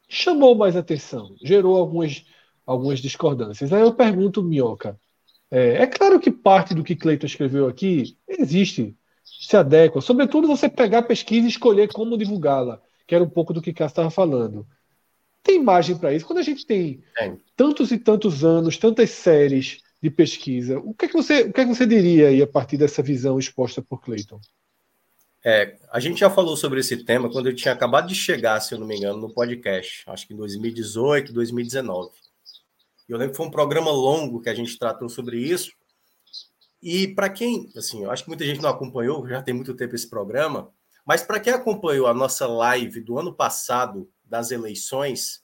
chamou 0.08 0.56
mais 0.56 0.76
atenção, 0.76 1.36
gerou 1.44 1.78
algumas, 1.78 2.26
algumas 2.66 3.00
discordâncias. 3.00 3.72
Aí 3.74 3.82
eu 3.82 3.94
pergunto, 3.94 4.44
Minhoca, 4.44 5.00
é, 5.50 5.84
é 5.84 5.88
claro 5.88 6.20
que 6.20 6.32
parte 6.32 6.74
do 6.74 6.84
que 6.84 6.96
Cleiton 6.96 7.26
escreveu 7.26 7.68
aqui 7.68 8.18
existe, 8.28 8.96
se 9.24 9.56
adequa. 9.58 10.02
Sobretudo 10.02 10.48
você 10.48 10.70
pegar 10.70 11.00
a 11.00 11.04
pesquisa 11.04 11.46
e 11.46 11.50
escolher 11.50 11.92
como 11.92 12.18
divulgá-la, 12.18 12.82
que 13.08 13.16
era 13.16 13.24
um 13.24 13.30
pouco 13.30 13.54
do 13.54 13.62
que 13.62 13.74
Cássio 13.74 13.94
estava 13.94 14.10
falando. 14.10 14.68
Tem 15.44 15.62
margem 15.62 15.98
para 15.98 16.14
isso. 16.14 16.26
Quando 16.26 16.40
a 16.40 16.44
gente 16.44 16.66
tem 16.66 17.04
tantos 17.56 17.92
e 17.92 18.00
tantos 18.00 18.44
anos, 18.44 18.78
tantas 18.78 19.12
séries, 19.12 19.84
de 20.06 20.12
pesquisa. 20.12 20.78
O 20.80 20.94
que 20.94 21.06
é 21.06 21.08
que 21.08 21.14
você, 21.16 21.42
o 21.42 21.52
que 21.52 21.62
é 21.62 21.66
que 21.66 21.74
você 21.74 21.86
diria 21.86 22.28
aí 22.28 22.40
a 22.40 22.48
partir 22.48 22.78
dessa 22.78 23.02
visão 23.02 23.40
exposta 23.40 23.82
por 23.82 24.02
Clayton? 24.02 24.40
É, 25.48 25.78
a 25.92 26.00
gente 26.00 26.20
já 26.20 26.28
falou 26.28 26.58
sobre 26.58 26.80
esse 26.80 27.04
tema 27.04 27.30
quando 27.30 27.46
eu 27.46 27.56
tinha 27.56 27.72
acabado 27.72 28.08
de 28.08 28.16
chegar, 28.16 28.60
se 28.60 28.74
eu 28.74 28.80
não 28.80 28.88
me 28.88 28.98
engano, 28.98 29.20
no 29.20 29.32
podcast, 29.32 30.04
acho 30.08 30.26
que 30.26 30.34
em 30.34 30.38
2018, 30.38 31.32
2019. 31.32 32.10
Eu 33.08 33.16
lembro 33.16 33.30
que 33.32 33.38
foi 33.38 33.46
um 33.46 33.52
programa 33.52 33.92
longo 33.92 34.42
que 34.42 34.50
a 34.50 34.56
gente 34.56 34.76
tratou 34.80 35.08
sobre 35.08 35.38
isso. 35.38 35.72
E 36.82 37.10
para 37.10 37.30
quem, 37.30 37.72
assim, 37.78 38.04
eu 38.04 38.10
acho 38.10 38.24
que 38.24 38.30
muita 38.30 38.44
gente 38.44 38.60
não 38.60 38.72
acompanhou, 38.72 39.28
já 39.28 39.40
tem 39.40 39.54
muito 39.54 39.76
tempo 39.76 39.94
esse 39.94 40.10
programa, 40.10 40.74
mas 41.06 41.22
para 41.22 41.40
quem 41.40 41.54
acompanhou 41.54 42.08
a 42.08 42.14
nossa 42.14 42.48
live 42.48 43.00
do 43.02 43.20
ano 43.20 43.32
passado 43.32 44.10
das 44.24 44.50
eleições, 44.50 45.44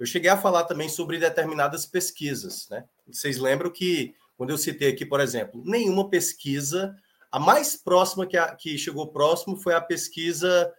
eu 0.00 0.06
cheguei 0.06 0.30
a 0.30 0.36
falar 0.36 0.64
também 0.64 0.88
sobre 0.88 1.20
determinadas 1.20 1.86
pesquisas, 1.86 2.68
né? 2.68 2.86
Vocês 3.06 3.38
lembram 3.38 3.70
que, 3.70 4.16
quando 4.36 4.50
eu 4.50 4.58
citei 4.58 4.88
aqui, 4.88 5.06
por 5.06 5.20
exemplo, 5.20 5.62
nenhuma 5.64 6.10
pesquisa, 6.10 6.92
a 7.32 7.40
mais 7.40 7.76
próxima 7.76 8.26
que, 8.26 8.36
a, 8.36 8.54
que 8.54 8.76
chegou 8.76 9.10
próximo 9.10 9.56
foi 9.56 9.74
a 9.74 9.80
pesquisa, 9.80 10.70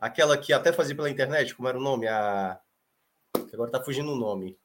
aquela 0.00 0.36
que 0.36 0.52
até 0.52 0.72
fazia 0.72 0.96
pela 0.96 1.08
internet, 1.08 1.54
como 1.54 1.68
era 1.68 1.78
o 1.78 1.82
nome? 1.82 2.08
A, 2.08 2.58
agora 3.52 3.68
está 3.68 3.82
fugindo 3.82 4.10
o 4.10 4.16
nome. 4.16 4.58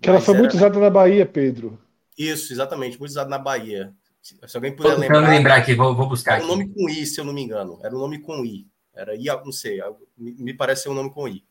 Que 0.00 0.08
ela 0.08 0.20
foi 0.20 0.34
era... 0.34 0.42
muito 0.42 0.56
usada 0.56 0.78
na 0.78 0.88
Bahia, 0.88 1.26
Pedro. 1.26 1.78
Isso, 2.16 2.52
exatamente, 2.52 2.98
muito 2.98 3.10
usado 3.10 3.28
na 3.28 3.38
Bahia. 3.38 3.92
Se 4.22 4.56
alguém 4.56 4.74
puder 4.74 4.94
Tô 4.94 5.00
lembrar. 5.00 5.28
lembrar 5.28 5.56
aqui, 5.56 5.74
vou, 5.74 5.94
vou 5.94 6.08
buscar. 6.08 6.36
Era 6.36 6.44
um 6.44 6.48
nome 6.48 6.68
com 6.68 6.88
I, 6.88 7.04
se 7.06 7.20
eu 7.20 7.24
não 7.24 7.32
me 7.32 7.42
engano. 7.42 7.80
Era 7.82 7.94
um 7.94 7.98
nome 7.98 8.20
com 8.20 8.44
I. 8.44 8.66
Era 8.94 9.14
I, 9.14 9.26
não 9.44 9.52
sei, 9.52 9.80
me 10.16 10.54
parece 10.54 10.84
ser 10.84 10.88
um 10.90 10.94
nome 10.94 11.12
com 11.12 11.28
I. 11.28 11.44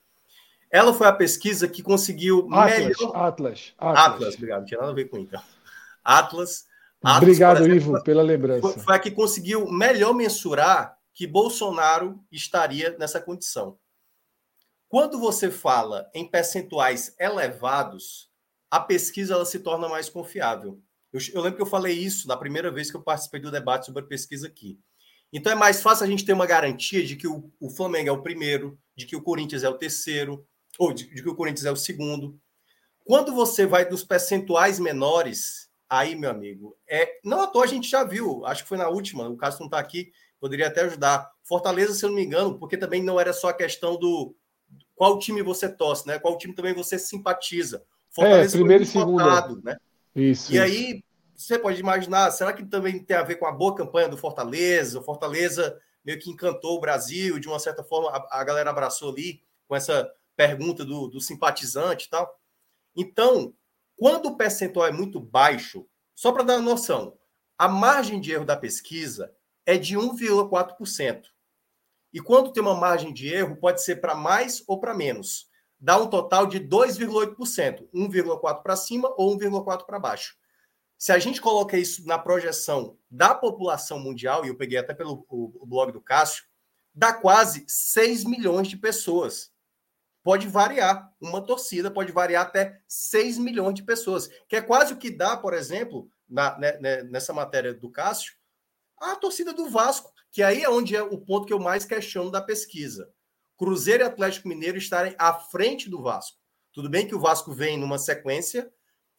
Ela 0.72 0.94
foi 0.94 1.08
a 1.08 1.14
pesquisa 1.14 1.68
que 1.68 1.84
conseguiu 1.84 2.48
Atlas, 2.52 2.80
melhor. 2.80 3.16
Atlas, 3.16 3.74
Atlas. 3.78 4.06
Atlas, 4.06 4.36
obrigado. 4.36 4.60
Não 4.60 4.66
tinha 4.66 4.80
nada 4.80 4.92
a 4.92 4.96
ver 4.96 5.06
com 5.06 5.18
então. 5.18 5.42
Atlas. 6.04 6.66
Atlas 7.06 7.24
obrigado, 7.24 7.58
exemplo, 7.58 7.76
Ivo, 7.76 8.04
pela 8.04 8.24
lembrança. 8.24 8.62
Foi, 8.62 8.74
foi 8.74 8.96
a 8.96 9.00
que 9.00 9.12
conseguiu 9.12 9.70
melhor 9.72 10.14
mensurar 10.14 10.98
que 11.14 11.28
Bolsonaro 11.28 12.20
estaria 12.32 12.96
nessa 12.98 13.22
condição. 13.22 13.78
Quando 14.88 15.20
você 15.20 15.50
fala 15.50 16.10
em 16.14 16.30
percentuais 16.30 17.16
elevados, 17.20 18.30
a 18.70 18.80
pesquisa 18.80 19.34
ela 19.34 19.46
se 19.46 19.60
torna 19.60 19.88
mais 19.88 20.10
confiável. 20.10 20.82
Eu, 21.12 21.20
eu, 21.34 21.42
lembro 21.42 21.58
que 21.58 21.62
eu 21.62 21.68
falei 21.68 21.94
isso 21.94 22.28
na 22.28 22.36
primeira 22.36 22.72
vez 22.72 22.92
que 22.92 22.98
eu 22.98 23.02
participei 23.02 23.40
do 23.40 23.52
debate 23.52 23.86
sobre 23.86 24.04
a 24.04 24.08
pesquisa 24.08 24.48
aqui. 24.48 24.80
Então 25.32 25.52
é 25.52 25.56
mais 25.56 25.82
fácil 25.82 26.06
a 26.06 26.08
gente 26.08 26.26
ter 26.26 26.34
uma 26.34 26.46
garantia 26.46 27.06
de 27.06 27.16
que 27.16 27.28
o, 27.28 27.52
o 27.60 27.70
Flamengo 27.70 28.10
é 28.10 28.12
o 28.12 28.22
primeiro, 28.22 28.78
de 28.96 29.06
que 29.06 29.16
o 29.16 29.22
Corinthians 29.22 29.64
é 29.64 29.70
o 29.70 29.78
terceiro, 29.78 30.46
ou 30.78 30.94
de, 30.94 31.14
de 31.14 31.22
que 31.22 31.30
o 31.30 31.36
Corinthians 31.36 31.66
é 31.66 31.72
o 31.72 31.76
segundo. 31.76 32.40
Quando 33.04 33.34
você 33.34 33.66
vai 33.66 33.88
dos 33.88 34.04
percentuais 34.04 34.80
menores, 34.80 35.65
aí, 35.90 36.16
meu 36.16 36.30
amigo, 36.30 36.78
é 36.88 37.20
não 37.24 37.42
à 37.42 37.48
toa 37.48 37.64
a 37.64 37.68
gente 37.68 37.90
já 37.90 38.04
viu, 38.04 38.46
acho 38.46 38.64
que 38.64 38.70
foi 38.70 38.78
na 38.78 38.90
última, 38.90 39.28
o 39.28 39.38
caso 39.38 39.60
não 39.60 39.68
está 39.68 39.80
aqui, 39.80 40.12
poderia 40.40 40.68
até 40.68 40.82
ajudar. 40.82 41.32
Fortaleza, 41.44 41.94
se 41.94 42.06
eu 42.06 42.10
não 42.10 42.16
me 42.16 42.24
engano, 42.24 42.58
porque 42.58 42.78
também 42.78 43.04
não 43.04 43.20
era 43.20 43.34
só 43.34 43.50
a 43.50 43.54
questão 43.54 43.98
do 43.98 44.36
qual 44.96 45.20
time 45.20 45.42
você 45.42 45.70
torce, 45.70 46.08
né? 46.08 46.20
Qual 46.20 46.38
time 46.38 46.54
também 46.54 46.74
você 46.74 46.98
simpatiza. 46.98 47.84
Fortaleza 48.10 48.56
é, 48.56 48.60
primeiro 48.60 48.84
e 48.84 48.88
segundo. 48.88 49.24
Votado, 49.24 49.62
né? 49.64 49.78
Isso. 50.16 50.52
E 50.52 50.56
isso. 50.56 50.64
aí, 50.64 51.04
você 51.36 51.60
pode 51.60 51.80
imaginar, 51.80 52.32
será 52.32 52.54
que 52.54 52.66
também 52.66 53.04
tem 53.04 53.18
a 53.18 53.24
ver 53.24 53.36
com 53.36 53.46
a 53.46 53.52
boa 53.52 53.76
campanha 53.76 54.08
do 54.08 54.18
Fortaleza? 54.18 55.00
O 55.00 55.04
Fortaleza 55.04 55.78
meio 56.04 56.20
que 56.20 56.30
encantou 56.30 56.78
o 56.78 56.80
Brasil, 56.80 57.40
de 57.40 57.48
uma 57.48 57.60
certa 57.60 57.84
forma 57.84 58.10
a, 58.10 58.42
a 58.42 58.44
galera 58.44 58.70
abraçou 58.70 59.12
ali 59.12 59.42
com 59.68 59.76
essa 59.76 60.10
pergunta 60.36 60.86
do, 60.86 61.08
do 61.08 61.20
simpatizante 61.20 62.06
e 62.06 62.10
tal. 62.10 62.40
Então, 62.96 63.54
quando 63.98 64.28
o 64.28 64.38
percentual 64.38 64.88
é 64.88 64.92
muito 64.92 65.20
baixo, 65.20 65.88
só 66.14 66.32
para 66.32 66.44
dar 66.44 66.58
uma 66.58 66.72
noção, 66.72 67.18
a 67.58 67.68
margem 67.68 68.20
de 68.20 68.32
erro 68.32 68.46
da 68.46 68.58
pesquisa 68.58 69.34
é 69.66 69.78
de 69.78 69.98
1,4%. 69.98 71.24
E 72.14 72.20
quando 72.20 72.52
tem 72.52 72.64
uma 72.64 72.76
margem 72.76 73.14
de 73.14 73.28
erro, 73.28 73.58
pode 73.58 73.84
ser 73.84 73.98
para 73.98 74.16
mais 74.16 74.64
ou 74.68 74.80
para 74.80 74.94
menos. 74.94 75.50
Dá 75.80 75.98
um 75.98 76.10
total 76.10 76.48
de 76.48 76.60
2,8%, 76.60 77.90
1,4% 77.94 78.64
para 78.64 78.76
cima 78.76 79.14
ou 79.18 79.38
1,4% 79.38 79.86
para 79.86 80.00
baixo. 80.00 80.36
Se 80.98 81.12
a 81.12 81.20
gente 81.20 81.42
coloca 81.42 81.78
isso 81.78 82.06
na 82.06 82.18
projeção 82.18 82.98
da 83.10 83.36
população 83.36 84.00
mundial, 84.00 84.46
e 84.46 84.48
eu 84.48 84.56
peguei 84.56 84.78
até 84.78 84.94
pelo 84.94 85.26
o, 85.30 85.64
o 85.64 85.66
blog 85.66 85.92
do 85.92 86.02
Cássio, 86.02 86.46
dá 86.94 87.12
quase 87.12 87.66
6 87.68 88.24
milhões 88.24 88.70
de 88.70 88.78
pessoas. 88.78 89.52
Pode 90.26 90.48
variar. 90.48 91.14
Uma 91.22 91.40
torcida 91.40 91.92
pode 91.92 92.12
variar 92.12 92.48
até 92.48 92.82
6 92.88 93.38
milhões 93.38 93.76
de 93.76 93.84
pessoas, 93.84 94.28
que 94.50 94.56
é 94.56 94.62
quase 94.62 94.92
o 94.92 94.98
que 94.98 95.12
dá, 95.12 95.38
por 95.38 95.54
exemplo, 95.54 96.10
na, 96.28 96.58
né, 96.58 96.80
né, 96.80 97.04
nessa 97.04 97.32
matéria 97.32 97.76
do 97.76 97.92
Cássio, 97.92 98.34
a 98.98 99.16
torcida 99.16 99.54
do 99.54 99.70
Vasco, 99.70 100.12
que 100.32 100.42
aí 100.42 100.64
é 100.64 100.70
onde 100.70 100.96
é 100.96 101.04
o 101.04 101.20
ponto 101.20 101.46
que 101.46 101.54
eu 101.54 101.60
mais 101.60 101.86
questiono 101.86 102.32
da 102.32 102.42
pesquisa. 102.42 103.08
Cruzeiro 103.56 104.02
e 104.02 104.08
Atlético 104.08 104.48
Mineiro 104.48 104.80
estarem 104.80 105.14
à 105.20 105.32
frente 105.32 105.92
do 105.92 106.02
Vasco. 106.02 106.40
Tudo 106.74 106.90
bem 106.90 107.08
que 107.08 107.14
o 107.14 107.20
Vasco 107.20 107.54
vem 107.54 107.78
numa 107.78 108.00
sequência, 108.00 108.74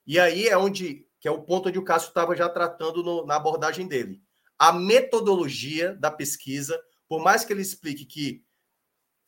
e 0.04 0.18
aí 0.18 0.48
é 0.48 0.58
onde 0.58 1.06
que 1.20 1.28
é 1.28 1.30
o 1.30 1.42
ponto 1.42 1.68
onde 1.68 1.78
o 1.78 1.84
Cássio 1.84 2.08
estava 2.08 2.34
já 2.34 2.48
tratando 2.48 3.04
no, 3.04 3.24
na 3.24 3.36
abordagem 3.36 3.86
dele. 3.86 4.20
A 4.58 4.72
metodologia 4.72 5.94
da 5.94 6.10
pesquisa, 6.10 6.76
por 7.08 7.22
mais 7.22 7.44
que 7.44 7.52
ele 7.52 7.62
explique 7.62 8.04
que 8.04 8.44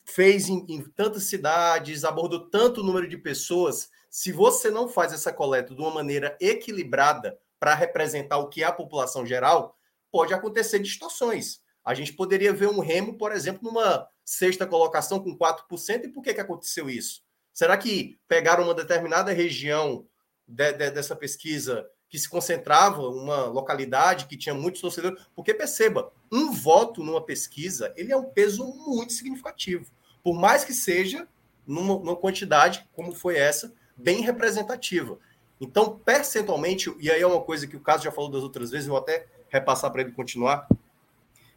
fez 0.09 0.49
em, 0.49 0.65
em 0.67 0.81
tantas 0.81 1.23
cidades, 1.23 2.03
abordou 2.03 2.49
tanto 2.49 2.83
número 2.83 3.07
de 3.07 3.17
pessoas, 3.17 3.89
se 4.09 4.31
você 4.31 4.69
não 4.69 4.87
faz 4.87 5.13
essa 5.13 5.31
coleta 5.31 5.73
de 5.73 5.81
uma 5.81 5.91
maneira 5.91 6.35
equilibrada 6.41 7.37
para 7.59 7.75
representar 7.75 8.37
o 8.37 8.49
que 8.49 8.63
é 8.63 8.65
a 8.65 8.71
população 8.71 9.25
geral, 9.25 9.77
pode 10.11 10.33
acontecer 10.33 10.79
distorções. 10.79 11.61
A 11.85 11.93
gente 11.93 12.13
poderia 12.13 12.53
ver 12.53 12.67
um 12.67 12.79
Remo, 12.79 13.17
por 13.17 13.31
exemplo, 13.31 13.61
numa 13.63 14.07
sexta 14.25 14.65
colocação 14.65 15.19
com 15.19 15.37
4%, 15.37 16.05
e 16.05 16.07
por 16.09 16.23
que, 16.23 16.33
que 16.33 16.41
aconteceu 16.41 16.89
isso? 16.89 17.21
Será 17.53 17.77
que 17.77 18.19
pegaram 18.27 18.63
uma 18.63 18.73
determinada 18.73 19.31
região 19.31 20.07
de, 20.47 20.73
de, 20.73 20.91
dessa 20.91 21.15
pesquisa 21.15 21.87
que 22.09 22.17
se 22.17 22.27
concentrava 22.27 23.07
uma 23.07 23.45
localidade 23.45 24.25
que 24.25 24.35
tinha 24.35 24.55
muitos 24.55 24.81
torcedores, 24.81 25.21
porque 25.35 25.53
perceba, 25.53 26.11
um 26.31 26.51
voto 26.51 27.03
numa 27.03 27.23
pesquisa, 27.23 27.93
ele 27.95 28.11
é 28.11 28.17
um 28.17 28.25
peso 28.25 28.65
muito 28.65 29.13
significativo, 29.13 29.91
por 30.23 30.39
mais 30.39 30.63
que 30.63 30.73
seja 30.73 31.27
numa, 31.65 31.97
numa 31.99 32.15
quantidade 32.15 32.87
como 32.93 33.13
foi 33.13 33.37
essa, 33.37 33.73
bem 33.95 34.21
representativa. 34.21 35.17
Então, 35.61 35.99
percentualmente, 35.99 36.93
e 36.99 37.11
aí 37.11 37.21
é 37.21 37.27
uma 37.27 37.41
coisa 37.41 37.67
que 37.67 37.75
o 37.75 37.81
caso 37.81 38.03
já 38.03 38.11
falou 38.11 38.31
das 38.31 38.43
outras 38.43 38.71
vezes, 38.71 38.87
eu 38.87 38.93
vou 38.93 39.01
até 39.01 39.27
repassar 39.49 39.91
para 39.91 40.01
ele 40.01 40.11
continuar, 40.11 40.67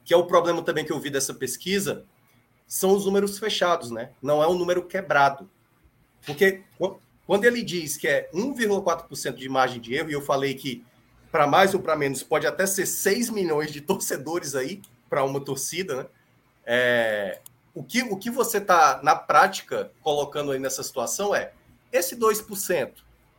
que 0.05 0.13
é 0.13 0.17
o 0.17 0.27
problema 0.27 0.63
também 0.63 0.85
que 0.85 0.93
eu 0.93 0.99
vi 0.99 1.09
dessa 1.09 1.33
pesquisa, 1.33 2.05
são 2.67 2.95
os 2.95 3.05
números 3.05 3.39
fechados, 3.39 3.91
né? 3.91 4.11
Não 4.21 4.43
é 4.43 4.49
um 4.49 4.55
número 4.55 4.85
quebrado. 4.87 5.49
Porque 6.25 6.65
quando 7.27 7.45
ele 7.45 7.63
diz 7.63 7.97
que 7.97 8.09
é 8.09 8.29
1,4% 8.33 9.35
de 9.35 9.49
margem 9.49 9.81
de 9.81 9.95
erro, 9.95 10.11
e 10.11 10.15
eu 10.15 10.23
falei 10.23 10.55
que 10.55 10.85
para 11.31 11.47
mais 11.47 11.75
ou 11.75 11.81
para 11.81 11.97
menos 11.97 12.23
pode 12.23 12.47
até 12.47 12.67
ser 12.67 12.87
6 12.87 13.31
milhões 13.31 13.71
de 13.71 13.81
torcedores 13.81 14.55
aí 14.55 14.83
para 15.09 15.25
uma 15.25 15.41
torcida, 15.41 15.97
né? 15.97 16.07
É, 16.65 17.41
o, 17.75 17.83
que, 17.83 18.03
o 18.03 18.17
que 18.17 18.31
você 18.31 18.59
está, 18.59 19.01
na 19.03 19.15
prática, 19.15 19.91
colocando 20.03 20.53
aí 20.53 20.59
nessa 20.59 20.83
situação 20.83 21.35
é 21.35 21.53
esse 21.93 22.17
2% 22.17 22.93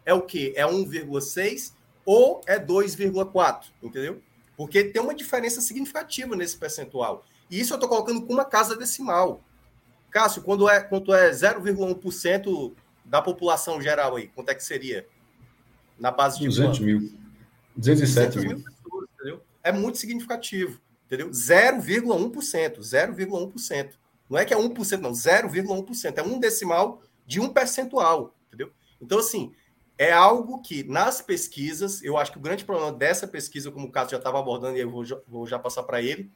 é 0.05 0.13
o 0.13 0.21
que? 0.21 0.53
É 0.55 0.63
1,6% 0.65 1.73
ou 2.05 2.41
é 2.45 2.59
2,4%, 2.59 3.65
entendeu? 3.81 4.21
Porque 4.57 4.83
tem 4.83 5.01
uma 5.01 5.15
diferença 5.15 5.61
significativa 5.61 6.35
nesse 6.35 6.57
percentual. 6.57 7.25
E 7.49 7.59
isso 7.59 7.73
eu 7.73 7.75
estou 7.75 7.89
colocando 7.89 8.21
com 8.21 8.33
uma 8.33 8.45
casa 8.45 8.75
decimal. 8.75 9.41
Cássio, 10.11 10.43
quando 10.43 10.69
é, 10.69 10.79
quando 10.81 11.13
é 11.13 11.31
0,1% 11.31 12.73
da 13.05 13.21
população 13.21 13.81
geral 13.81 14.15
aí, 14.15 14.27
quanto 14.27 14.49
é 14.49 14.55
que 14.55 14.63
seria? 14.63 15.07
Na 15.97 16.11
base 16.11 16.39
de 16.39 16.45
200 16.45 16.77
quanto? 16.77 16.83
mil. 16.83 17.13
207 17.75 18.37
mil. 18.39 18.49
mil 18.49 18.63
pessoas, 18.63 19.07
entendeu? 19.15 19.41
É 19.63 19.71
muito 19.71 19.97
significativo, 19.97 20.79
entendeu? 21.05 21.29
0,1%, 21.29 22.79
0,1%. 22.79 23.93
Não 24.29 24.37
é 24.37 24.45
que 24.45 24.53
é 24.53 24.57
1%, 24.57 24.99
não, 24.99 25.11
0,1%. 25.11 26.17
É 26.17 26.23
um 26.23 26.39
decimal 26.39 27.01
de 27.25 27.39
um 27.39 27.49
percentual, 27.49 28.35
entendeu? 28.47 28.71
Então, 29.01 29.19
assim, 29.19 29.53
é 29.97 30.11
algo 30.11 30.61
que 30.61 30.83
nas 30.83 31.21
pesquisas, 31.21 32.03
eu 32.03 32.17
acho 32.17 32.31
que 32.31 32.37
o 32.37 32.41
grande 32.41 32.65
problema 32.65 32.91
dessa 32.91 33.27
pesquisa, 33.27 33.71
como 33.71 33.87
o 33.87 33.91
Cássio 33.91 34.11
já 34.11 34.17
estava 34.17 34.39
abordando, 34.39 34.77
e 34.77 34.81
eu 34.81 34.89
vou, 34.89 35.03
vou 35.27 35.45
já 35.45 35.59
passar 35.59 35.83
para 35.83 36.01
ele, 36.01 36.31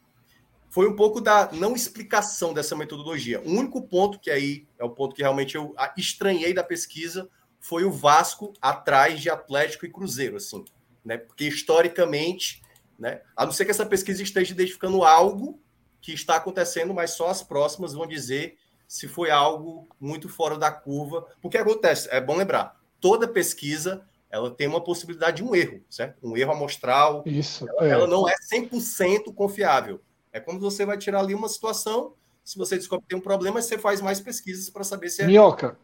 foi 0.69 0.87
um 0.87 0.95
pouco 0.95 1.21
da 1.21 1.49
não 1.51 1.73
explicação 1.73 2.53
dessa 2.53 2.75
metodologia. 2.75 3.41
O 3.41 3.49
único 3.49 3.81
ponto 3.81 4.19
que 4.19 4.29
aí 4.29 4.67
é 4.77 4.83
o 4.83 4.89
ponto 4.89 5.15
que 5.15 5.21
realmente 5.21 5.55
eu 5.55 5.73
estranhei 5.95 6.53
da 6.53 6.63
pesquisa 6.63 7.29
foi 7.59 7.83
o 7.83 7.91
Vasco 7.91 8.53
atrás 8.61 9.19
de 9.19 9.29
Atlético 9.29 9.85
e 9.85 9.91
Cruzeiro, 9.91 10.37
assim, 10.37 10.63
né? 11.03 11.17
Porque 11.17 11.45
historicamente, 11.47 12.61
né? 12.99 13.21
A 13.35 13.45
não 13.45 13.51
ser 13.51 13.65
que 13.65 13.71
essa 13.71 13.85
pesquisa 13.85 14.21
esteja 14.21 14.53
identificando 14.53 15.03
algo 15.03 15.59
que 16.01 16.13
está 16.13 16.35
acontecendo, 16.35 16.93
mas 16.93 17.11
só 17.11 17.29
as 17.29 17.41
próximas 17.43 17.93
vão 17.93 18.07
dizer 18.07 18.57
se 18.87 19.07
foi 19.07 19.29
algo 19.29 19.87
muito 19.99 20.29
fora 20.29 20.57
da 20.57 20.71
curva. 20.71 21.27
Porque 21.41 21.57
acontece, 21.57 22.07
é 22.11 22.21
bom 22.21 22.35
lembrar, 22.35 22.79
toda 23.01 23.27
pesquisa 23.27 24.05
ela 24.29 24.51
tem 24.51 24.67
uma 24.67 24.81
possibilidade 24.81 25.37
de 25.37 25.43
um 25.43 25.55
erro, 25.55 25.81
certo? 25.89 26.17
Um 26.21 26.35
erro 26.35 26.51
amostral. 26.51 27.23
Isso. 27.25 27.67
Ela, 27.69 27.87
é. 27.87 27.89
ela 27.91 28.07
não 28.07 28.27
é 28.27 28.33
100% 28.53 29.33
confiável. 29.33 30.01
É 30.33 30.39
como 30.39 30.59
você 30.59 30.85
vai 30.85 30.97
tirar 30.97 31.19
ali 31.19 31.33
uma 31.33 31.47
situação, 31.47 32.13
se 32.43 32.57
você 32.57 32.75
descobre 32.75 33.03
que 33.03 33.09
tem 33.09 33.17
um 33.17 33.21
problema, 33.21 33.61
você 33.61 33.77
faz 33.77 34.01
mais 34.01 34.19
pesquisas 34.19 34.69
para 34.69 34.83
saber 34.83 35.09
se 35.09 35.21
é. 35.21 35.25
Minhoca, 35.25 35.77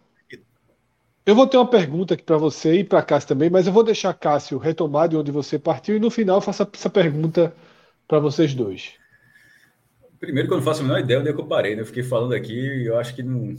eu 1.26 1.36
vou 1.36 1.48
ter 1.48 1.56
uma 1.56 1.70
pergunta 1.70 2.16
aqui 2.16 2.24
para 2.24 2.38
você 2.38 2.80
e 2.80 2.84
para 2.84 3.02
Cássio 3.02 3.30
também, 3.30 3.50
mas 3.50 3.66
eu 3.66 3.72
vou 3.72 3.84
deixar 3.84 4.14
Cássio 4.14 4.58
retomar 4.58 5.08
de 5.08 5.16
onde 5.16 5.32
você 5.32 5.58
partiu 5.58 5.96
e 5.96 6.00
no 6.00 6.12
final 6.12 6.38
eu 6.38 6.42
faço 6.42 6.68
essa 6.74 6.90
pergunta 6.90 7.56
para 8.08 8.20
vocês 8.20 8.54
dois. 8.54 8.96
Primeiro, 10.24 10.48
que 10.48 10.54
eu 10.54 10.58
não 10.58 10.64
faço 10.64 10.80
a 10.80 10.84
menor 10.84 11.00
ideia 11.02 11.20
onde 11.20 11.28
é 11.28 11.34
que 11.34 11.42
eu 11.42 11.46
parei, 11.46 11.76
né? 11.76 11.82
Eu 11.82 11.86
fiquei 11.86 12.02
falando 12.02 12.34
aqui 12.34 12.54
e 12.54 12.88
eu 12.88 12.98
acho 12.98 13.14
que 13.14 13.22
não. 13.22 13.58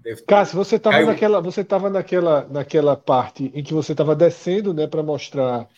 Deve... 0.00 0.22
Cássio, 0.22 0.56
você 0.56 0.76
estava 0.76 0.94
Caiu... 0.94 1.08
naquela, 1.08 1.40
você 1.40 1.64
tava 1.64 1.90
naquela, 1.90 2.46
naquela 2.48 2.96
parte 2.96 3.50
em 3.52 3.60
que 3.60 3.74
você 3.74 3.90
estava 3.90 4.14
descendo, 4.14 4.72
né, 4.72 4.86
para 4.86 5.02
mostrar 5.02 5.68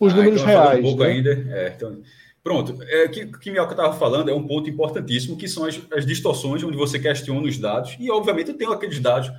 os 0.00 0.12
ah, 0.12 0.16
números 0.16 0.40
então 0.40 0.52
reais. 0.52 0.80
Um 0.80 0.82
pouco 0.82 1.04
né? 1.04 1.10
ainda. 1.10 1.30
É, 1.30 1.72
então... 1.76 2.02
Pronto, 2.42 2.76
é, 2.82 3.04
o 3.04 3.10
que, 3.10 3.26
que 3.38 3.50
Mioca 3.52 3.70
estava 3.70 3.92
falando 3.92 4.30
é 4.30 4.34
um 4.34 4.46
ponto 4.46 4.68
importantíssimo, 4.68 5.36
que 5.36 5.46
são 5.46 5.64
as, 5.64 5.80
as, 5.92 6.04
distorções, 6.04 6.64
onde 6.64 6.76
você 6.76 6.98
questiona 6.98 7.46
os 7.46 7.56
dados, 7.56 7.96
e 7.98 8.10
obviamente 8.10 8.50
eu 8.50 8.58
tenho 8.58 8.72
aqueles 8.72 8.98
dados 8.98 9.32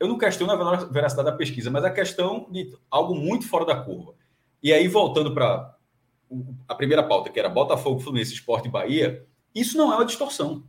eu 0.00 0.08
não 0.08 0.16
questiono 0.16 0.50
a 0.50 0.76
veracidade 0.86 1.30
da 1.30 1.36
pesquisa, 1.36 1.70
mas 1.70 1.84
a 1.84 1.90
questão 1.90 2.48
de 2.50 2.74
algo 2.90 3.14
muito 3.14 3.46
fora 3.46 3.66
da 3.66 3.76
curva. 3.76 4.14
E 4.62 4.72
aí, 4.72 4.88
voltando 4.88 5.34
para 5.34 5.76
a 6.68 6.74
primeira 6.74 7.02
pauta, 7.02 7.30
que 7.30 7.38
era 7.38 7.48
Botafogo, 7.48 8.00
Fluminense, 8.00 8.32
Esporte 8.32 8.68
e 8.68 8.70
Bahia, 8.70 9.26
isso 9.54 9.76
não 9.76 9.92
é 9.92 9.96
uma 9.96 10.04
distorção. 10.04 10.64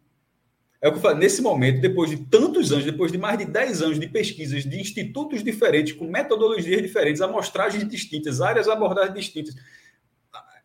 É 0.82 0.88
o 0.88 0.92
que 0.92 0.98
eu 0.98 1.02
falei, 1.02 1.20
nesse 1.20 1.42
momento, 1.44 1.80
depois 1.80 2.10
de 2.10 2.18
tantos 2.18 2.72
anos, 2.72 2.84
depois 2.84 3.12
de 3.12 3.18
mais 3.18 3.38
de 3.38 3.46
10 3.46 3.84
anos 3.84 4.00
de 4.00 4.08
pesquisas 4.08 4.64
de 4.64 4.80
institutos 4.80 5.44
diferentes, 5.44 5.94
com 5.94 6.08
metodologias 6.08 6.82
diferentes, 6.82 7.22
amostragens 7.22 7.88
distintas, 7.88 8.42
áreas 8.42 8.68
abordadas 8.68 9.14
distintas, 9.14 9.56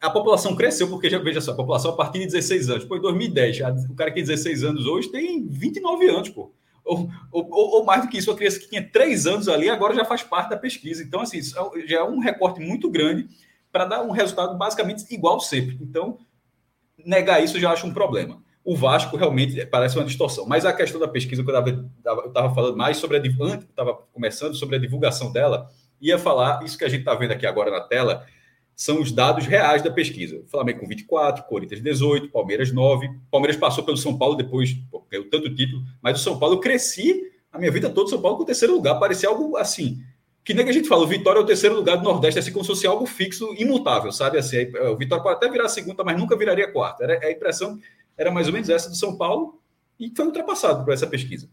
a 0.01 0.09
população 0.09 0.57
cresceu, 0.57 0.89
porque 0.89 1.11
já 1.11 1.19
veja 1.19 1.41
só, 1.41 1.53
a 1.53 1.57
população 1.57 1.91
a 1.91 1.97
partir 1.97 2.21
de 2.21 2.27
16 2.27 2.71
anos. 2.71 2.85
Pô, 2.85 2.97
em 2.97 3.01
2010, 3.01 3.59
o 3.91 3.95
cara 3.95 4.11
que 4.11 4.17
tem 4.17 4.25
16 4.25 4.65
anos 4.65 4.87
hoje 4.87 5.11
tem 5.11 5.47
29 5.47 6.09
anos, 6.09 6.29
pô. 6.31 6.53
Ou, 6.85 7.11
ou, 7.33 7.51
ou, 7.51 7.85
mais 7.85 8.03
do 8.03 8.09
que 8.09 8.17
isso, 8.17 8.31
a 8.31 8.37
criança 8.37 8.61
que 8.61 8.69
tinha 8.69 8.83
3 8.83 9.27
anos 9.27 9.49
ali 9.49 9.69
agora 9.69 9.95
já 9.95 10.05
faz 10.05 10.23
parte 10.23 10.51
da 10.51 10.57
pesquisa. 10.57 11.03
Então, 11.03 11.21
assim, 11.21 11.39
é 11.39 11.87
já 11.87 11.99
é 11.99 12.05
um 12.05 12.21
recorte 12.21 12.61
muito 12.61 12.89
grande 12.89 13.29
para 13.77 13.85
dar 13.85 14.03
um 14.03 14.11
resultado 14.11 14.57
basicamente 14.57 15.05
igual 15.13 15.39
sempre. 15.39 15.77
Então, 15.83 16.19
negar 17.05 17.45
isso 17.45 17.59
eu 17.59 17.61
já 17.61 17.73
acho 17.73 17.87
um 17.87 17.93
problema 17.93 18.43
o 18.67 18.75
Vasco 18.75 19.17
realmente 19.17 19.65
parece 19.67 19.97
uma 19.97 20.05
distorção. 20.05 20.45
Mas 20.45 20.67
a 20.67 20.73
questão 20.73 21.01
da 21.01 21.07
pesquisa, 21.07 21.45
que 21.45 21.49
eu 21.49 21.89
estava 22.27 22.53
falando 22.53 22.77
mais 22.77 22.97
sobre 22.97 23.17
a 23.17 23.21
estava 23.21 23.95
começando 24.13 24.57
sobre 24.57 24.75
a 24.75 24.79
divulgação 24.81 25.31
dela, 25.31 25.71
ia 26.01 26.19
falar 26.19 26.65
isso 26.65 26.77
que 26.77 26.85
a 26.85 26.89
gente 26.89 26.99
está 27.01 27.15
vendo 27.15 27.31
aqui 27.31 27.47
agora 27.47 27.71
na 27.71 27.83
tela, 27.83 28.27
são 28.75 29.01
os 29.01 29.13
dados 29.13 29.47
reais 29.47 29.83
da 29.83 29.91
pesquisa. 29.93 30.43
Flamengo 30.49 30.81
com 30.81 30.89
24, 30.89 31.45
Corinthians 31.45 31.81
18, 31.81 32.29
Palmeiras 32.31 32.73
9. 32.73 33.09
Palmeiras 33.31 33.57
passou 33.57 33.85
pelo 33.85 33.97
São 33.97 34.19
Paulo 34.19 34.35
depois, 34.35 34.77
ganhou 35.09 35.31
tanto 35.31 35.55
título, 35.55 35.85
mas 36.03 36.21
o 36.21 36.25
São 36.25 36.37
Paulo 36.37 36.57
eu 36.57 36.61
cresci 36.61 37.23
a 37.53 37.59
minha 37.61 37.71
vida 37.71 37.89
toda, 37.89 38.11
São 38.11 38.21
Paulo 38.21 38.37
com 38.37 38.43
o 38.43 38.47
terceiro 38.47 38.75
lugar. 38.75 38.99
Parecia 38.99 39.29
algo 39.29 39.57
assim. 39.57 40.03
Que 40.47 40.55
nem 40.55 40.69
a 40.69 40.71
gente 40.71 40.87
fala, 40.87 41.03
o 41.03 41.09
Vitória 41.09 41.41
é 41.41 41.43
o 41.43 41.45
terceiro 41.45 41.75
lugar 41.75 41.97
do 41.97 42.05
Nordeste, 42.05 42.39
assim 42.39 42.53
como 42.53 42.65
se 42.65 42.69
fosse 42.69 42.87
algo 42.87 43.05
fixo, 43.05 43.53
imutável, 43.59 44.13
sabe? 44.13 44.39
Assim, 44.39 44.59
o 44.93 44.97
Vitória 44.97 45.21
pode 45.21 45.35
até 45.35 45.51
virar 45.51 45.69
segunda, 45.69 46.05
mas 46.05 46.17
nunca 46.17 46.37
viraria 46.37 46.71
quarta. 46.71 47.03
Era 47.03 47.27
a 47.27 47.33
impressão 47.33 47.81
era 48.17 48.31
mais 48.31 48.47
ou 48.47 48.53
menos 48.53 48.69
essa 48.69 48.89
do 48.89 48.95
São 48.95 49.17
Paulo 49.17 49.61
e 49.99 50.09
foi 50.15 50.25
ultrapassado 50.25 50.85
por 50.85 50.95
essa 50.95 51.05
pesquisa. 51.05 51.49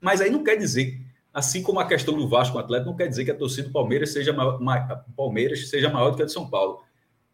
Mas 0.00 0.20
aí 0.20 0.30
não 0.30 0.44
quer 0.44 0.54
dizer, 0.54 1.00
assim 1.34 1.64
como 1.64 1.80
a 1.80 1.84
questão 1.84 2.14
do 2.14 2.28
Vasco 2.28 2.52
com 2.52 2.58
o 2.58 2.62
Atlético, 2.62 2.90
não 2.90 2.96
quer 2.96 3.08
dizer 3.08 3.24
que 3.24 3.32
a 3.32 3.36
torcida 3.36 3.66
do 3.66 3.72
Palmeiras 3.72 4.12
seja 4.12 4.32
maior, 4.32 4.60
Palmeiras 5.16 5.68
seja 5.68 5.90
maior 5.90 6.10
do 6.10 6.16
que 6.16 6.22
a 6.22 6.26
de 6.26 6.32
São 6.32 6.48
Paulo. 6.48 6.84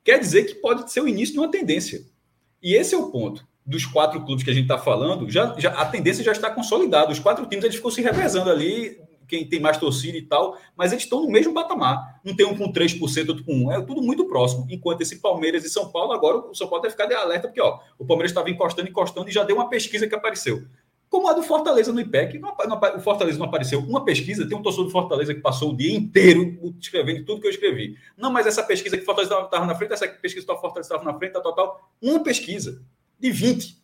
Quer 0.02 0.18
dizer 0.18 0.44
que 0.44 0.54
pode 0.54 0.90
ser 0.90 1.02
o 1.02 1.08
início 1.08 1.34
de 1.34 1.38
uma 1.38 1.50
tendência. 1.50 2.00
E 2.62 2.74
esse 2.74 2.94
é 2.94 2.98
o 2.98 3.10
ponto. 3.10 3.46
Dos 3.64 3.84
quatro 3.84 4.24
clubes 4.24 4.42
que 4.42 4.50
a 4.50 4.54
gente 4.54 4.64
está 4.64 4.78
falando, 4.78 5.28
já, 5.28 5.54
já, 5.58 5.70
a 5.72 5.84
tendência 5.84 6.24
já 6.24 6.32
está 6.32 6.50
consolidada. 6.50 7.12
Os 7.12 7.18
quatro 7.18 7.44
times 7.44 7.62
eles 7.64 7.76
ficam 7.76 7.90
se 7.90 8.00
revezando 8.00 8.48
ali 8.48 8.98
quem 9.26 9.48
tem 9.48 9.60
mais 9.60 9.78
torcida 9.78 10.16
e 10.16 10.22
tal, 10.22 10.56
mas 10.76 10.92
eles 10.92 11.04
estão 11.04 11.22
no 11.22 11.30
mesmo 11.30 11.52
patamar. 11.52 12.20
Não 12.24 12.34
tem 12.34 12.46
um 12.46 12.56
com 12.56 12.72
3%, 12.72 13.28
outro 13.28 13.44
com 13.44 13.52
1%. 13.52 13.72
É 13.72 13.84
tudo 13.84 14.02
muito 14.02 14.26
próximo. 14.26 14.66
Enquanto 14.70 15.02
esse 15.02 15.20
Palmeiras 15.20 15.64
e 15.64 15.68
São 15.68 15.90
Paulo, 15.90 16.12
agora 16.12 16.38
o 16.38 16.54
São 16.54 16.68
Paulo 16.68 16.82
deve 16.82 16.92
ficar 16.92 17.06
de 17.06 17.14
alerta, 17.14 17.48
porque 17.48 17.60
ó, 17.60 17.78
o 17.98 18.04
Palmeiras 18.04 18.30
estava 18.30 18.50
encostando, 18.50 18.88
encostando 18.88 19.28
e 19.28 19.32
já 19.32 19.44
deu 19.44 19.56
uma 19.56 19.68
pesquisa 19.68 20.06
que 20.06 20.14
apareceu. 20.14 20.64
Como 21.08 21.28
a 21.28 21.32
do 21.32 21.42
Fortaleza 21.42 21.92
no 21.92 22.00
IPEC, 22.00 22.38
não, 22.38 22.54
não, 22.66 22.80
o 22.96 23.00
Fortaleza 23.00 23.38
não 23.38 23.46
apareceu. 23.46 23.78
Uma 23.78 24.04
pesquisa, 24.04 24.46
tem 24.46 24.58
um 24.58 24.62
torcedor 24.62 24.86
do 24.86 24.92
Fortaleza 24.92 25.32
que 25.32 25.40
passou 25.40 25.72
o 25.72 25.76
dia 25.76 25.96
inteiro 25.96 26.74
escrevendo 26.80 27.24
tudo 27.24 27.40
que 27.40 27.46
eu 27.46 27.50
escrevi. 27.50 27.96
Não, 28.16 28.30
mas 28.30 28.46
essa 28.46 28.62
pesquisa 28.62 28.96
que 28.96 29.02
o 29.02 29.06
Fortaleza 29.06 29.34
estava 29.40 29.64
na 29.64 29.74
frente, 29.74 29.92
essa 29.92 30.08
pesquisa 30.08 30.44
que 30.44 30.52
o 30.52 30.60
Fortaleza 30.60 30.92
estava 30.92 31.04
na 31.04 31.16
frente, 31.16 31.32
tá 31.32 31.40
total. 31.40 31.90
Uma 32.02 32.20
pesquisa 32.20 32.82
de 33.18 33.30
20. 33.30 33.80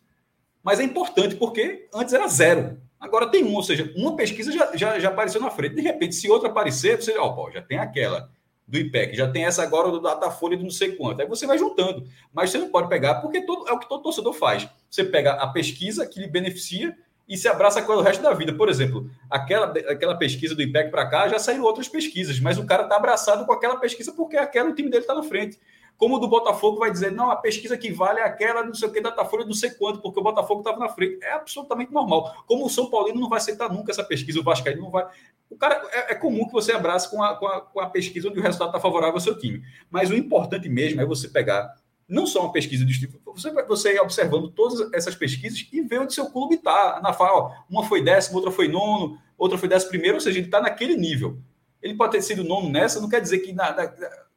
Mas 0.61 0.79
é 0.79 0.83
importante 0.83 1.35
porque 1.35 1.87
antes 1.93 2.13
era 2.13 2.27
zero. 2.27 2.77
Agora 3.03 3.27
tem 3.27 3.43
um, 3.43 3.53
ou 3.53 3.61
seja, 3.61 3.91
uma 3.97 4.15
pesquisa 4.15 4.49
já, 4.49 4.77
já, 4.77 4.97
já 4.97 5.09
apareceu 5.09 5.41
na 5.41 5.49
frente. 5.49 5.75
De 5.75 5.81
repente, 5.81 6.15
se 6.15 6.31
outra 6.31 6.47
aparecer, 6.47 6.95
você, 6.95 7.17
ó, 7.17 7.33
pô, 7.33 7.51
já 7.51 7.61
tem 7.61 7.77
aquela 7.77 8.31
do 8.65 8.77
IPEC, 8.77 9.13
já 9.13 9.29
tem 9.29 9.43
essa 9.43 9.61
agora 9.61 9.91
do 9.91 9.99
Datafolha 9.99 10.55
do 10.55 10.63
não 10.63 10.71
sei 10.71 10.93
quanto. 10.93 11.21
Aí 11.21 11.27
você 11.27 11.45
vai 11.45 11.57
juntando. 11.57 12.07
Mas 12.31 12.49
você 12.49 12.57
não 12.57 12.69
pode 12.69 12.87
pegar, 12.87 13.15
porque 13.15 13.41
todo, 13.41 13.67
é 13.67 13.73
o 13.73 13.79
que 13.79 13.89
todo 13.89 14.01
torcedor 14.01 14.31
faz. 14.31 14.69
Você 14.89 15.03
pega 15.03 15.33
a 15.33 15.47
pesquisa 15.47 16.07
que 16.07 16.17
lhe 16.17 16.27
beneficia 16.27 16.95
e 17.27 17.37
se 17.37 17.45
abraça 17.49 17.81
com 17.81 17.91
o 17.91 18.01
resto 18.01 18.23
da 18.23 18.33
vida. 18.33 18.53
Por 18.53 18.69
exemplo, 18.69 19.11
aquela, 19.29 19.65
aquela 19.89 20.15
pesquisa 20.15 20.55
do 20.55 20.61
IPEC 20.61 20.89
para 20.89 21.05
cá 21.05 21.27
já 21.27 21.39
saíram 21.39 21.65
outras 21.65 21.89
pesquisas, 21.89 22.39
mas 22.39 22.57
o 22.57 22.65
cara 22.65 22.83
está 22.83 22.95
abraçado 22.95 23.45
com 23.45 23.51
aquela 23.51 23.75
pesquisa 23.75 24.13
porque 24.13 24.37
aquela 24.37 24.69
o 24.69 24.73
time 24.73 24.89
dele 24.89 25.03
está 25.03 25.13
na 25.13 25.23
frente. 25.23 25.59
Como 25.97 26.15
o 26.15 26.19
do 26.19 26.27
Botafogo 26.27 26.79
vai 26.79 26.91
dizer, 26.91 27.11
não, 27.11 27.31
a 27.31 27.35
pesquisa 27.35 27.77
que 27.77 27.91
vale 27.91 28.19
é 28.19 28.23
aquela, 28.23 28.63
não 28.63 28.73
sei 28.73 28.87
o 28.87 28.91
que, 28.91 28.99
Datafolha, 28.99 29.45
não 29.45 29.53
sei 29.53 29.71
quanto, 29.71 30.01
porque 30.01 30.19
o 30.19 30.23
Botafogo 30.23 30.61
estava 30.61 30.77
na 30.77 30.89
frente. 30.89 31.23
É 31.23 31.33
absolutamente 31.33 31.93
normal. 31.93 32.43
Como 32.45 32.65
o 32.65 32.69
São 32.69 32.89
Paulino 32.89 33.19
não 33.19 33.29
vai 33.29 33.37
aceitar 33.37 33.71
nunca 33.71 33.91
essa 33.91 34.03
pesquisa, 34.03 34.39
o 34.39 34.43
Vascaíno 34.43 34.81
não 34.81 34.89
vai. 34.89 35.07
O 35.49 35.55
cara, 35.55 35.81
é, 35.91 36.13
é 36.13 36.15
comum 36.15 36.45
que 36.45 36.53
você 36.53 36.73
abrace 36.73 37.09
com 37.09 37.23
a, 37.23 37.35
com 37.35 37.47
a, 37.47 37.61
com 37.61 37.79
a 37.79 37.89
pesquisa 37.89 38.29
onde 38.29 38.39
o 38.39 38.43
resultado 38.43 38.69
está 38.69 38.79
favorável 38.79 39.15
ao 39.15 39.19
seu 39.19 39.37
time. 39.37 39.63
Mas 39.89 40.09
o 40.09 40.15
importante 40.15 40.67
mesmo 40.67 40.99
é 40.99 41.05
você 41.05 41.29
pegar 41.29 41.73
não 42.07 42.25
só 42.25 42.41
uma 42.41 42.51
pesquisa 42.51 42.85
de 42.85 42.99
tipo, 42.99 43.19
você, 43.33 43.51
você 43.63 43.93
ir 43.95 43.99
observando 43.99 44.49
todas 44.49 44.91
essas 44.93 45.15
pesquisas 45.15 45.67
e 45.71 45.81
ver 45.81 45.99
onde 45.99 46.13
seu 46.13 46.29
clube 46.29 46.55
está. 46.55 46.99
Na 47.01 47.13
fala, 47.13 47.63
uma 47.69 47.85
foi 47.85 48.03
décimo, 48.03 48.37
outra 48.37 48.51
foi 48.51 48.67
nono, 48.67 49.17
outra 49.37 49.57
foi 49.57 49.69
décimo 49.69 49.91
primeiro, 49.91 50.15
ou 50.15 50.21
seja, 50.21 50.37
ele 50.37 50.47
está 50.47 50.61
naquele 50.61 50.95
nível. 50.95 51.37
Ele 51.81 51.95
pode 51.95 52.13
ter 52.13 52.21
sido 52.21 52.43
nono 52.43 52.69
nessa, 52.69 53.01
não 53.01 53.09
quer 53.09 53.21
dizer 53.21 53.39
que 53.39 53.51
na, 53.51 53.75
na, 53.75 53.93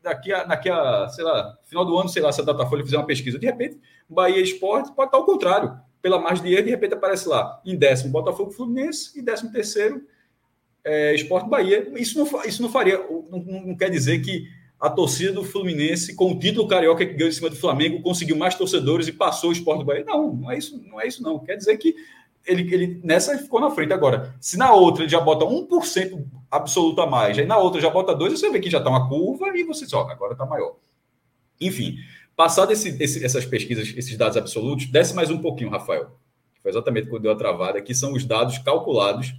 daqui 0.07 0.33
a, 0.33 0.45
daqui 0.45 0.71
a, 0.71 1.09
sei 1.09 1.25
lá, 1.25 1.59
final 1.65 1.85
do 1.85 1.99
ano, 1.99 2.09
sei 2.09 2.23
lá, 2.23 2.31
se 2.31 2.41
a 2.41 2.45
Datafolha 2.45 2.85
fizer 2.85 2.97
uma 2.97 3.07
pesquisa, 3.07 3.39
de 3.39 3.47
repente, 3.47 3.79
Bahia 4.09 4.41
Esporte 4.41 4.93
pode 4.95 5.09
estar 5.09 5.19
ao 5.19 5.27
contrário. 5.27 5.79
Pela 6.01 6.21
margem 6.21 6.45
de 6.45 6.55
erro, 6.55 6.65
de 6.65 6.71
repente 6.71 6.95
aparece 6.95 7.29
lá, 7.29 7.61
em 7.65 7.77
décimo, 7.77 8.13
Botafogo 8.13 8.53
Fluminense, 8.53 9.19
e 9.19 9.23
décimo 9.23 9.51
terceiro, 9.51 10.03
é, 10.85 11.15
Esporte 11.15 11.49
Bahia. 11.49 11.93
Isso 11.97 12.17
não, 12.19 12.45
isso 12.45 12.63
não 12.63 12.71
faria, 12.71 12.99
não, 12.99 13.41
não 13.67 13.77
quer 13.77 13.91
dizer 13.91 14.21
que 14.21 14.47
a 14.79 14.89
torcida 14.89 15.33
do 15.33 15.43
Fluminense, 15.43 16.15
com 16.15 16.31
o 16.31 16.39
título 16.39 16.69
carioca 16.69 17.05
que 17.05 17.15
ganhou 17.15 17.29
em 17.29 17.33
cima 17.33 17.51
do 17.51 17.57
Flamengo, 17.57 18.03
conseguiu 18.03 18.37
mais 18.37 18.55
torcedores 18.55 19.09
e 19.09 19.13
passou 19.13 19.51
o 19.51 19.53
Esporte 19.53 19.85
Bahia. 19.85 20.05
Não, 20.05 20.33
não 20.33 20.51
é 20.51 20.59
isso, 20.59 20.81
não 20.87 21.01
é 21.01 21.09
isso, 21.09 21.23
não. 21.23 21.41
Quer 21.41 21.57
dizer 21.57 21.77
que 21.79 21.97
ele, 22.47 22.75
ele 22.75 23.01
nessa 23.03 23.37
ficou 23.39 23.61
na 23.61 23.71
frente. 23.71 23.93
Agora, 23.93 24.35
se 24.41 24.57
na 24.57 24.73
outra 24.73 25.03
ele 25.03 25.11
já 25.11 25.21
bota 25.21 25.45
1% 25.45 26.25
absoluto 26.51 27.01
a 27.01 27.07
mais, 27.07 27.39
aí 27.39 27.47
na 27.47 27.59
outra 27.59 27.81
já 27.81 27.91
bota 27.91 28.17
2%, 28.17 28.31
você 28.31 28.51
vê 28.51 28.61
que 28.61 28.71
já 28.71 28.79
está 28.79 28.89
uma 28.89 29.09
curva 29.09 29.49
e 29.57 29.65
você 29.65 29.85
diz, 29.85 29.95
ó, 29.95 30.09
agora 30.09 30.33
está 30.33 30.47
maior. 30.47 30.77
Enfim, 31.61 31.97
passado 32.37 32.73
esse, 32.73 33.03
esse, 33.03 33.25
essas 33.25 33.45
pesquisas, 33.45 33.93
esses 33.97 34.17
dados 34.17 34.37
absolutos, 34.37 34.87
desce 34.87 35.15
mais 35.15 35.31
um 35.31 35.39
pouquinho, 35.39 35.71
Rafael. 35.71 36.19
Foi 36.63 36.71
exatamente 36.71 37.09
quando 37.09 37.23
deu 37.23 37.33
a 37.33 37.37
travada, 37.37 37.81
que 37.81 37.95
são 37.95 38.13
os 38.13 38.25
dados 38.25 38.59
calculados 38.59 39.35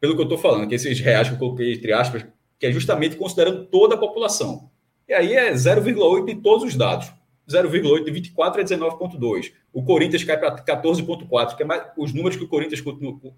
pelo 0.00 0.14
que 0.14 0.20
eu 0.20 0.24
estou 0.24 0.38
falando, 0.38 0.68
que 0.68 0.74
esses 0.74 1.00
reais 1.00 1.28
que 1.28 1.34
eu 1.34 1.38
coloquei 1.38 1.74
entre 1.74 1.92
aspas, 1.92 2.26
que 2.58 2.66
é 2.66 2.72
justamente 2.72 3.16
considerando 3.16 3.66
toda 3.66 3.94
a 3.94 3.98
população. 3.98 4.70
E 5.08 5.12
aí 5.12 5.34
é 5.34 5.52
0,8 5.52 6.28
em 6.28 6.40
todos 6.40 6.64
os 6.64 6.74
dados. 6.74 7.12
0,8 7.48 8.04
de 8.04 8.10
24 8.10 8.60
a 8.60 8.64
19,2. 8.64 9.52
O 9.72 9.82
Corinthians 9.84 10.24
cai 10.24 10.36
para 10.36 10.56
14,4, 10.56 11.56
que 11.56 11.62
é 11.62 11.66
mais, 11.66 11.82
os 11.96 12.12
números 12.12 12.36
que 12.36 12.44
o 12.44 12.48
Corinthians 12.48 12.82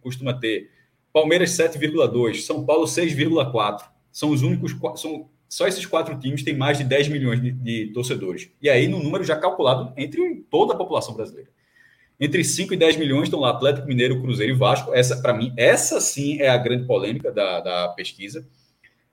costuma 0.01 0.35
ter. 0.35 0.71
Palmeiras 1.13 1.51
7,2, 1.51 2.43
São 2.43 2.65
Paulo 2.65 2.85
6,4. 2.85 3.83
São 4.11 4.31
os 4.31 4.43
únicos, 4.43 4.75
são 4.97 5.29
só 5.49 5.67
esses 5.67 5.87
quatro 5.87 6.19
times 6.19 6.43
têm 6.43 6.55
mais 6.55 6.77
de 6.77 6.85
10 6.85 7.09
milhões 7.09 7.41
de, 7.41 7.51
de, 7.51 7.87
torcedores. 7.93 8.51
E 8.61 8.69
aí, 8.69 8.87
no 8.87 9.03
número 9.03 9.25
já 9.25 9.35
calculado 9.35 9.93
entre 9.97 10.45
toda 10.51 10.75
a 10.75 10.77
população 10.77 11.15
brasileira. 11.15 11.51
Entre 12.21 12.45
5 12.45 12.75
e 12.75 12.77
10 12.77 12.97
milhões 12.97 13.25
estão 13.25 13.41
lá 13.41 13.51
Atlético 13.51 13.87
Mineiro, 13.87 14.21
Cruzeiro 14.21 14.53
e 14.53 14.57
Vasco. 14.57 14.93
Essa, 14.93 15.23
para 15.23 15.33
mim, 15.33 15.55
essa 15.57 16.01
sim 16.01 16.41
é 16.41 16.49
a 16.49 16.57
grande 16.57 16.85
polêmica 16.85 17.33
da, 17.33 17.61
da 17.61 17.89
pesquisa. 17.91 18.47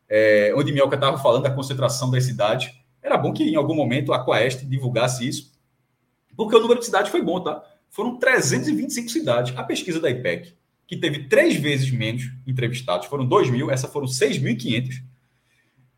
É, 0.10 0.54
onde 0.58 0.74
Mielka 0.74 0.96
estava 0.96 1.18
falando 1.18 1.44
da 1.44 1.52
concentração 1.52 2.12
das 2.12 2.26
cidades. 2.26 2.72
Era 3.06 3.18
bom 3.18 3.32
que 3.32 3.44
em 3.44 3.56
algum 3.56 3.76
momento 3.76 4.12
a 4.12 4.26
Quaest 4.26 4.66
divulgasse 4.66 5.28
isso, 5.28 5.52
porque 6.36 6.56
o 6.56 6.60
número 6.60 6.80
de 6.80 6.88
cidades 6.88 7.12
foi 7.12 7.22
bom, 7.22 7.40
tá? 7.40 7.64
Foram 7.88 8.18
325 8.18 9.10
cidades. 9.10 9.56
A 9.56 9.64
pesquisa 9.64 10.00
da 10.00 10.10
IPEC, 10.10 10.56
que 10.88 10.98
teve 10.98 11.30
três 11.30 11.56
vezes 11.56 11.92
menos 11.92 12.24
entrevistados, 12.48 13.06
foram 13.06 13.24
2 13.24 13.52
mil, 13.52 13.70
essa 13.70 13.88
foram 13.88 14.08
6.500. 14.08 15.04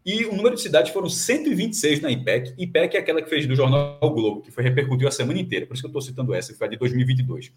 E 0.06 0.26
o 0.26 0.36
número 0.36 0.56
de 0.56 0.62
cidades 0.62 0.92
foram 0.92 1.08
126 1.08 2.02
na 2.02 2.12
IPEC. 2.12 2.54
IPEC 2.58 2.98
é 2.98 3.00
aquela 3.00 3.22
que 3.22 3.30
fez 3.30 3.48
do 3.48 3.56
jornal 3.56 3.98
o 4.02 4.10
Globo, 4.10 4.42
que 4.42 4.52
foi 4.52 4.66
repercutiu 4.66 5.08
a 5.08 5.12
semana 5.12 5.40
inteira. 5.40 5.66
Por 5.66 5.76
isso 5.76 5.84
que 5.84 5.88
eu 5.88 5.90
estou 5.90 6.02
citando 6.02 6.34
essa, 6.34 6.52
que 6.52 6.58
foi 6.58 6.68
a 6.68 6.70
de 6.70 6.76
2022. 6.76 7.54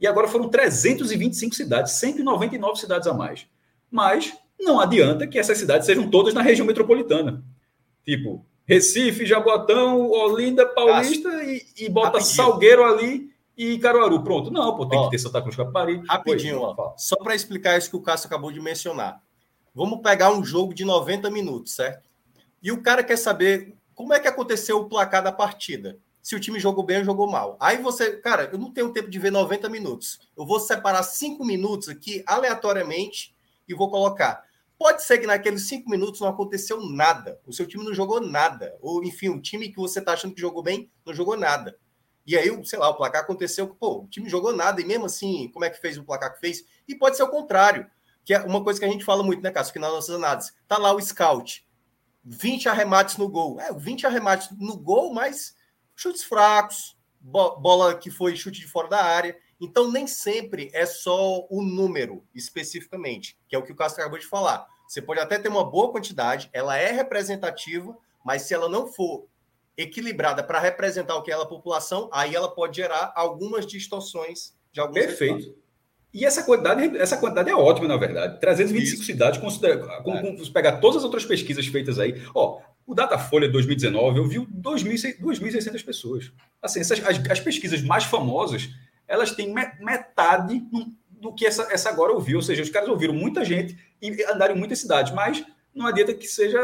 E 0.00 0.06
agora 0.06 0.28
foram 0.28 0.48
325 0.48 1.54
cidades, 1.54 1.92
199 1.92 2.80
cidades 2.80 3.06
a 3.06 3.12
mais. 3.12 3.46
Mas 3.90 4.32
não 4.58 4.80
adianta 4.80 5.26
que 5.26 5.38
essas 5.38 5.58
cidades 5.58 5.84
sejam 5.84 6.08
todas 6.10 6.32
na 6.32 6.40
região 6.40 6.66
metropolitana. 6.66 7.44
Tipo, 8.02 8.46
Recife, 8.68 9.24
Jaboatão, 9.24 10.10
Olinda, 10.10 10.66
Paulista 10.66 11.42
e, 11.42 11.66
e, 11.74 11.88
bota 11.88 12.18
Rapidinho. 12.18 12.36
Salgueiro 12.36 12.84
ali 12.84 13.30
e 13.56 13.78
Caruaru. 13.78 14.22
Pronto. 14.22 14.50
Não, 14.50 14.76
pô, 14.76 14.84
tem 14.86 14.98
ó, 14.98 15.04
que 15.04 15.12
ter 15.12 15.18
Santa 15.18 15.40
Cruz 15.40 15.56
Capari. 15.56 16.02
Rapidinho, 16.06 16.60
ó, 16.60 16.94
só 16.98 17.16
para 17.16 17.34
explicar 17.34 17.78
isso 17.78 17.88
que 17.88 17.96
o 17.96 18.02
Cássio 18.02 18.26
acabou 18.26 18.52
de 18.52 18.60
mencionar. 18.60 19.22
Vamos 19.74 20.00
pegar 20.02 20.30
um 20.32 20.44
jogo 20.44 20.74
de 20.74 20.84
90 20.84 21.30
minutos, 21.30 21.74
certo? 21.74 22.10
E 22.62 22.70
o 22.70 22.82
cara 22.82 23.02
quer 23.02 23.16
saber 23.16 23.74
como 23.94 24.12
é 24.12 24.20
que 24.20 24.28
aconteceu 24.28 24.78
o 24.78 24.88
placar 24.88 25.22
da 25.22 25.32
partida. 25.32 25.98
Se 26.20 26.36
o 26.36 26.40
time 26.40 26.60
jogou 26.60 26.84
bem 26.84 26.98
ou 26.98 27.04
jogou 27.04 27.26
mal. 27.26 27.56
Aí 27.58 27.78
você, 27.78 28.18
cara, 28.18 28.50
eu 28.52 28.58
não 28.58 28.70
tenho 28.70 28.92
tempo 28.92 29.08
de 29.08 29.18
ver 29.18 29.32
90 29.32 29.66
minutos. 29.70 30.20
Eu 30.36 30.44
vou 30.44 30.60
separar 30.60 31.02
5 31.02 31.42
minutos 31.42 31.88
aqui 31.88 32.22
aleatoriamente 32.26 33.34
e 33.66 33.72
vou 33.72 33.90
colocar. 33.90 34.44
Pode 34.78 35.02
ser 35.02 35.18
que 35.18 35.26
naqueles 35.26 35.66
cinco 35.66 35.90
minutos 35.90 36.20
não 36.20 36.28
aconteceu 36.28 36.80
nada. 36.80 37.40
O 37.44 37.52
seu 37.52 37.66
time 37.66 37.84
não 37.84 37.92
jogou 37.92 38.20
nada. 38.20 38.78
Ou, 38.80 39.02
enfim, 39.02 39.28
o 39.28 39.40
time 39.42 39.70
que 39.70 39.76
você 39.76 39.98
está 39.98 40.12
achando 40.12 40.34
que 40.34 40.40
jogou 40.40 40.62
bem, 40.62 40.90
não 41.04 41.12
jogou 41.12 41.36
nada. 41.36 41.76
E 42.24 42.36
aí, 42.36 42.48
sei 42.64 42.78
lá, 42.78 42.88
o 42.90 42.94
placar 42.94 43.22
aconteceu 43.22 43.66
que, 43.68 43.74
pô, 43.74 44.02
o 44.02 44.06
time 44.06 44.28
jogou 44.28 44.54
nada, 44.54 44.82
e 44.82 44.84
mesmo 44.84 45.06
assim, 45.06 45.50
como 45.50 45.64
é 45.64 45.70
que 45.70 45.80
fez 45.80 45.96
o 45.96 46.04
placar 46.04 46.34
que 46.34 46.40
fez? 46.40 46.62
E 46.86 46.94
pode 46.94 47.16
ser 47.16 47.22
o 47.22 47.28
contrário, 47.28 47.90
que 48.22 48.34
é 48.34 48.40
uma 48.40 48.62
coisa 48.62 48.78
que 48.78 48.84
a 48.84 48.88
gente 48.88 49.02
fala 49.04 49.22
muito, 49.22 49.42
né, 49.42 49.50
Cássio, 49.50 49.72
que 49.72 49.78
nas 49.78 49.90
nossas 49.90 50.14
análises. 50.14 50.54
Tá 50.68 50.76
lá 50.76 50.92
o 50.92 51.00
scout, 51.00 51.66
20 52.22 52.68
arremates 52.68 53.16
no 53.16 53.28
gol. 53.28 53.58
É, 53.58 53.72
20 53.72 54.06
arremates 54.06 54.50
no 54.58 54.76
gol, 54.76 55.12
mas 55.14 55.56
chutes 55.96 56.22
fracos, 56.22 56.98
bola 57.18 57.96
que 57.96 58.10
foi 58.10 58.36
chute 58.36 58.60
de 58.60 58.68
fora 58.68 58.88
da 58.88 59.02
área. 59.02 59.34
Então, 59.60 59.90
nem 59.90 60.06
sempre 60.06 60.70
é 60.72 60.86
só 60.86 61.46
o 61.50 61.62
número 61.62 62.24
especificamente, 62.34 63.36
que 63.48 63.56
é 63.56 63.58
o 63.58 63.62
que 63.62 63.72
o 63.72 63.76
Castro 63.76 64.02
acabou 64.02 64.18
de 64.18 64.26
falar. 64.26 64.66
Você 64.86 65.02
pode 65.02 65.20
até 65.20 65.38
ter 65.38 65.48
uma 65.48 65.68
boa 65.68 65.90
quantidade, 65.90 66.48
ela 66.52 66.76
é 66.76 66.90
representativa, 66.92 67.96
mas 68.24 68.42
se 68.42 68.54
ela 68.54 68.68
não 68.68 68.86
for 68.86 69.26
equilibrada 69.76 70.42
para 70.42 70.58
representar 70.58 71.16
o 71.16 71.22
que 71.22 71.30
é 71.30 71.34
a 71.34 71.46
população, 71.46 72.08
aí 72.12 72.34
ela 72.34 72.52
pode 72.52 72.76
gerar 72.76 73.12
algumas 73.14 73.66
distorções 73.66 74.54
de 74.72 74.80
alguns 74.80 74.94
Perfeito. 74.94 75.34
Resultados. 75.34 75.68
E 76.12 76.24
essa 76.24 76.42
quantidade, 76.42 76.96
essa 76.96 77.16
quantidade 77.18 77.50
é 77.50 77.54
ótima, 77.54 77.86
na 77.86 77.96
verdade. 77.96 78.40
325 78.40 78.94
Isso. 78.96 79.04
cidades, 79.04 79.38
considera, 79.38 79.76
com, 80.02 80.16
é. 80.16 80.22
com, 80.22 80.52
pegar 80.52 80.78
todas 80.78 80.98
as 80.98 81.04
outras 81.04 81.24
pesquisas 81.24 81.66
feitas 81.66 81.98
aí. 81.98 82.20
Ó, 82.34 82.60
o 82.86 82.94
Datafolha 82.94 83.48
2019, 83.48 84.18
eu 84.18 84.24
vi 84.26 84.38
2.600 84.38 85.84
pessoas. 85.84 86.32
Assim, 86.62 86.80
essas, 86.80 87.04
as, 87.04 87.30
as 87.30 87.40
pesquisas 87.40 87.82
mais 87.82 88.04
famosas, 88.04 88.70
elas 89.08 89.32
têm 89.32 89.52
metade 89.52 90.62
do 91.10 91.32
que 91.32 91.46
essa, 91.46 91.66
essa 91.72 91.88
agora 91.88 92.12
ouviu. 92.12 92.36
Ou 92.36 92.42
seja, 92.42 92.62
os 92.62 92.70
caras 92.70 92.88
ouviram 92.88 93.14
muita 93.14 93.44
gente 93.44 93.76
e 94.00 94.22
andaram 94.24 94.54
em 94.54 94.58
muitas 94.58 94.78
cidades, 94.78 95.12
mas 95.12 95.44
não 95.74 95.86
adianta 95.86 96.14
que 96.14 96.28
seja 96.28 96.60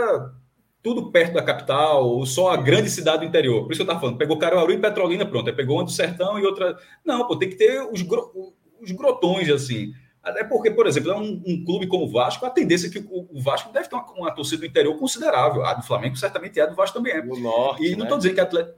tudo 0.83 1.11
perto 1.11 1.33
da 1.33 1.43
capital, 1.43 2.07
ou 2.07 2.27
só 2.27 2.51
a 2.51 2.59
grande 2.59 2.91
cidade 2.91 3.21
do 3.21 3.25
interior. 3.25 3.63
Por 3.63 3.73
isso 3.73 3.79
que 3.79 3.83
eu 3.83 3.85
estava 3.85 4.01
falando, 4.01 4.19
pegou 4.19 4.39
Caruaru 4.39 4.71
e 4.71 4.79
Petrolina, 4.79 5.25
pronto. 5.25 5.49
Aí 5.49 5.57
pegou 5.57 5.79
uma 5.79 5.85
do 5.85 5.91
Sertão 5.91 6.39
e 6.39 6.45
outra. 6.45 6.77
Não, 7.03 7.27
pô, 7.27 7.37
tem 7.37 7.49
que 7.49 7.57
ter 7.57 7.81
os, 7.91 8.03
gro... 8.03 8.55
os 8.83 8.91
grotões, 8.93 9.49
assim. 9.49 9.95
Até 10.23 10.45
porque, 10.45 10.71
por 10.71 10.87
exemplo, 10.87 11.11
é 11.11 11.17
um, 11.17 11.43
um, 11.47 11.65
clube 11.65 11.87
como 11.87 12.05
o 12.05 12.11
Vasco, 12.11 12.45
a 12.45 12.51
tendência 12.51 12.89
é 12.89 12.91
que 12.91 12.99
o, 12.99 13.29
o 13.31 13.41
Vasco 13.41 13.73
deve 13.73 13.89
ter 13.89 13.95
uma, 13.95 14.05
uma, 14.13 14.31
torcida 14.31 14.61
do 14.61 14.67
interior 14.67 14.95
considerável. 14.99 15.65
A 15.65 15.73
do 15.73 15.83
Flamengo 15.83 16.17
certamente 16.17 16.61
é, 16.61 16.65
a 16.65 16.67
do 16.67 16.75
Vasco 16.75 16.99
também 16.99 17.15
é. 17.15 17.23
No 17.23 17.39
norte. 17.39 17.83
E 17.83 17.97
não 17.97 18.05
estou 18.05 18.17
né? 18.17 18.23
dizendo 18.23 18.35
que 18.35 18.41
atleta. 18.41 18.77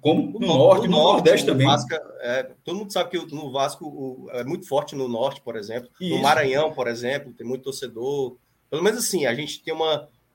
Como? 0.00 0.32
No, 0.32 0.40
no 0.40 0.46
norte, 0.46 0.88
no, 0.88 0.96
no 0.96 1.02
Nordeste 1.02 1.46
também. 1.46 1.66
Vasco, 1.66 1.94
é, 2.20 2.50
todo 2.64 2.78
mundo 2.78 2.92
sabe 2.92 3.10
que 3.10 3.34
no 3.34 3.52
Vasco 3.52 3.86
o, 3.86 4.30
é 4.32 4.42
muito 4.42 4.66
forte 4.66 4.94
no 4.94 5.08
norte, 5.08 5.40
por 5.40 5.56
exemplo. 5.56 5.88
Isso. 6.00 6.16
No 6.16 6.22
Maranhão, 6.22 6.72
por 6.72 6.88
exemplo, 6.88 7.32
tem 7.32 7.46
muito 7.46 7.64
torcedor. 7.64 8.36
Pelo 8.70 8.82
menos 8.82 8.98
assim, 8.98 9.26
a 9.26 9.34
gente 9.34 9.62
tem 9.62 9.74
um 9.74 9.78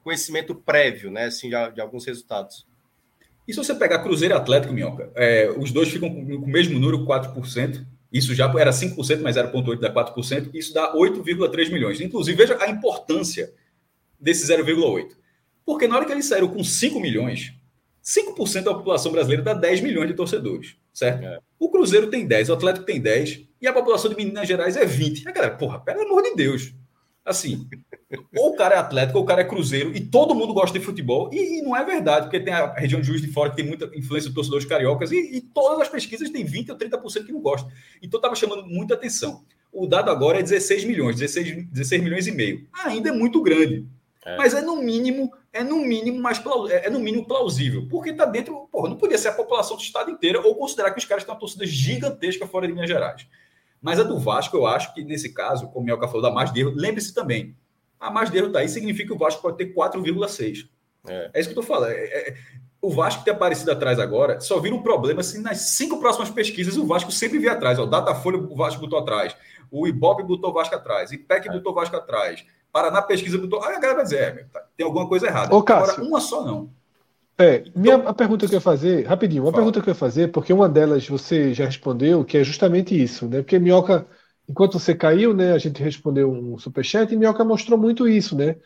conhecimento 0.04 0.56
prévio, 0.56 1.12
né? 1.12 1.26
Assim, 1.26 1.50
de, 1.50 1.72
de 1.72 1.82
alguns 1.82 2.06
resultados. 2.06 2.66
E 3.48 3.54
se 3.54 3.58
você 3.58 3.74
pegar 3.74 4.00
Cruzeiro 4.00 4.34
e 4.34 4.38
Atlético, 4.38 4.74
Minhoca, 4.74 5.10
é, 5.16 5.50
os 5.58 5.72
dois 5.72 5.90
ficam 5.90 6.10
com, 6.14 6.26
com 6.26 6.46
o 6.46 6.48
mesmo 6.48 6.78
número, 6.80 7.06
4%. 7.06 7.86
Isso 8.12 8.34
já 8.34 8.46
era 8.58 8.72
5%, 8.72 9.22
mas 9.22 9.36
0,8% 9.36 9.80
dá 9.80 9.94
4%. 9.94 10.50
Isso 10.54 10.74
dá 10.74 10.94
8,3 10.94 11.72
milhões. 11.72 12.00
Inclusive, 12.02 12.38
veja 12.38 12.58
a 12.62 12.70
importância 12.70 13.54
desse 14.20 14.46
0,8%. 14.48 15.12
Porque 15.66 15.88
na 15.88 15.96
hora 15.98 16.06
que 16.06 16.12
eles 16.12 16.26
saíram 16.26 16.48
com 16.48 16.64
5 16.64 17.00
milhões, 17.00 17.54
5% 18.08 18.64
da 18.64 18.74
população 18.74 19.12
brasileira 19.12 19.44
dá 19.44 19.54
10 19.54 19.82
milhões 19.82 20.08
de 20.08 20.14
torcedores, 20.14 20.78
certo? 20.94 21.26
É. 21.26 21.40
O 21.60 21.70
Cruzeiro 21.70 22.10
tem 22.10 22.26
10, 22.26 22.50
o 22.50 22.54
Atlético 22.54 22.86
tem 22.86 23.02
10 23.02 23.42
e 23.62 23.68
a 23.68 23.74
população 23.74 24.10
de 24.10 24.16
Minas 24.16 24.48
Gerais 24.48 24.78
é 24.78 24.86
20. 24.86 25.28
A 25.28 25.32
galera, 25.32 25.58
porra, 25.58 25.80
pelo 25.82 26.04
amor 26.04 26.24
de 26.24 26.34
Deus. 26.34 26.74
Assim, 27.26 27.68
ou 28.38 28.54
o 28.54 28.56
cara 28.56 28.76
é 28.76 28.78
Atlético 28.78 29.18
ou 29.18 29.26
o 29.26 29.28
cara 29.28 29.42
é 29.42 29.44
Cruzeiro 29.44 29.94
e 29.94 30.00
todo 30.00 30.34
mundo 30.34 30.54
gosta 30.54 30.80
de 30.80 30.86
futebol. 30.86 31.30
E, 31.34 31.60
e, 31.60 31.62
não 31.62 31.76
é 31.76 31.84
verdade, 31.84 32.28
porque 32.28 32.40
tem 32.40 32.54
a 32.54 32.72
região 32.72 33.02
de 33.02 33.08
Juiz 33.08 33.22
de 33.22 33.28
Fora 33.28 33.50
que 33.50 33.58
tem 33.58 33.66
muita 33.66 33.92
influência 33.94 34.30
de 34.30 34.36
torcedores 34.36 34.64
cariocas 34.64 35.12
e, 35.12 35.36
e 35.36 35.42
todas 35.42 35.82
as 35.82 35.90
pesquisas 35.90 36.30
têm 36.30 36.46
20 36.46 36.72
ou 36.72 36.78
30% 36.78 37.26
que 37.26 37.34
não 37.34 37.42
gostam. 37.42 37.70
Então 38.02 38.20
estava 38.20 38.36
chamando 38.36 38.66
muita 38.66 38.94
atenção. 38.94 39.44
O 39.74 39.86
dado 39.86 40.10
agora 40.10 40.40
é 40.40 40.42
16 40.42 40.86
milhões, 40.86 41.18
16, 41.18 41.68
16 41.70 42.02
milhões 42.02 42.28
e 42.28 42.32
meio. 42.32 42.66
Ainda 42.86 43.10
é 43.10 43.12
muito 43.12 43.42
grande. 43.42 43.86
É. 44.26 44.38
Mas 44.38 44.54
é 44.54 44.62
no 44.62 44.82
mínimo, 44.82 45.32
é 45.58 45.64
no 45.64 45.78
mínimo 45.78 46.22
mais 46.22 46.42
é, 46.70 46.88
é 46.88 46.90
no 46.90 47.00
mínimo 47.00 47.26
plausível, 47.26 47.88
porque 47.90 48.12
está 48.12 48.26
dentro, 48.26 48.68
porra, 48.72 48.90
não 48.90 48.98
podia 48.98 49.18
ser 49.18 49.30
a 49.30 49.34
população 49.34 49.76
do 49.76 49.84
estado 49.84 50.12
inteira 50.12 50.40
ou 50.42 50.56
considerar 50.56 50.92
que 50.92 51.00
os 51.00 51.06
caras 51.06 51.24
têm 51.24 51.34
uma 51.34 51.40
torcida 51.40 51.66
gigantesca 51.66 52.48
fora 52.48 52.68
de 52.68 52.74
Minas 52.74 52.90
Gerais. 52.90 53.28
Mas 53.82 54.00
a 54.00 54.04
do 54.04 54.20
Vasco, 54.20 54.56
eu 54.56 54.66
acho 54.66 54.94
que 54.94 55.04
nesse 55.04 55.34
caso, 55.34 55.68
como 55.68 55.82
o 55.82 55.86
Melca 55.86 56.08
falou 56.08 56.22
da 56.22 56.32
mais 56.32 56.52
de 56.52 56.62
erro, 56.62 56.74
lembre-se 56.76 57.14
também, 57.14 57.56
a 58.00 58.12
mais 58.12 58.30
de 58.30 58.38
erro 58.38 58.52
tá 58.52 58.60
aí 58.60 58.70
significa 58.70 59.10
que 59.10 59.14
o 59.16 59.18
Vasco 59.18 59.42
pode 59.42 59.58
ter 59.58 59.74
4,6. 59.74 60.68
É. 61.08 61.32
é 61.34 61.40
isso 61.40 61.50
que 61.50 61.58
eu 61.58 61.62
tô 61.62 61.68
falando. 61.68 61.92
É, 61.92 62.30
é, 62.30 62.38
o 62.82 62.90
Vasco 62.92 63.24
ter 63.24 63.32
aparecido 63.32 63.72
atrás 63.72 64.00
agora 64.00 64.40
só 64.40 64.60
vira 64.60 64.76
um 64.76 64.84
problema 64.84 65.24
se 65.24 65.40
nas 65.42 65.58
cinco 65.72 66.00
próximas 66.00 66.30
pesquisas 66.30 66.78
o 66.78 66.86
Vasco 66.86 67.12
sempre 67.12 67.40
vir 67.40 67.50
atrás. 67.50 67.80
O 67.80 67.86
Datafolha 67.86 68.38
o 68.38 68.56
Vasco 68.56 68.82
botou 68.82 69.00
atrás, 69.00 69.36
o 69.72 69.88
Ibope 69.88 70.24
botou 70.24 70.52
o 70.52 70.54
Vasco 70.54 70.76
atrás, 70.76 71.10
o 71.10 71.16
IPEC 71.16 71.50
é. 71.50 71.52
botou 71.52 71.72
o 71.72 71.76
Vasco 71.76 71.96
atrás. 71.96 72.46
Paraná 72.78 73.02
Pesquisa 73.02 73.40
botou. 73.40 73.64
Aí 73.64 73.76
a 73.76 73.80
galera 73.80 73.96
vai 73.96 74.04
dizer, 74.04 74.20
é, 74.20 74.32
tá, 74.54 74.64
tem 74.78 74.86
alguma 74.86 75.08
coisa 75.08 75.26
errada. 75.26 75.56
Ô, 75.56 75.64
Cássio, 75.64 75.94
Agora, 75.94 76.08
uma 76.08 76.22
só 76.22 76.46
não. 76.46 76.70
É, 77.36 77.64
minha, 77.76 77.96
então, 77.96 78.08
a 78.08 78.14
pergunta 78.14 78.48
que 78.48 78.54
eu 78.54 78.58
ia 78.58 78.62
fazer, 78.62 79.04
rapidinho, 79.04 79.42
uma 79.44 79.52
fala. 79.52 79.64
pergunta 79.64 79.82
que 79.82 79.90
eu 79.90 79.92
ia 79.92 79.96
fazer, 79.96 80.32
porque 80.32 80.54
uma 80.54 80.70
delas 80.70 81.08
você 81.08 81.56
já 81.56 81.66
respondeu, 81.66 82.24
que 82.24 82.38
é 82.38 82.44
justamente 82.44 83.00
isso, 83.00 83.28
né? 83.28 83.42
Porque 83.42 83.58
Minhoca, 83.58 84.06
enquanto 84.48 84.80
você 84.80 84.94
caiu, 84.94 85.34
né, 85.34 85.54
a 85.54 85.58
gente 85.58 85.82
respondeu 85.82 86.32
um 86.32 86.60
superchat 86.60 87.12
e 87.12 87.18
Minhoca 87.18 87.44
mostrou 87.44 87.80
muito 87.80 88.08
isso, 88.08 88.36
né? 88.36 88.58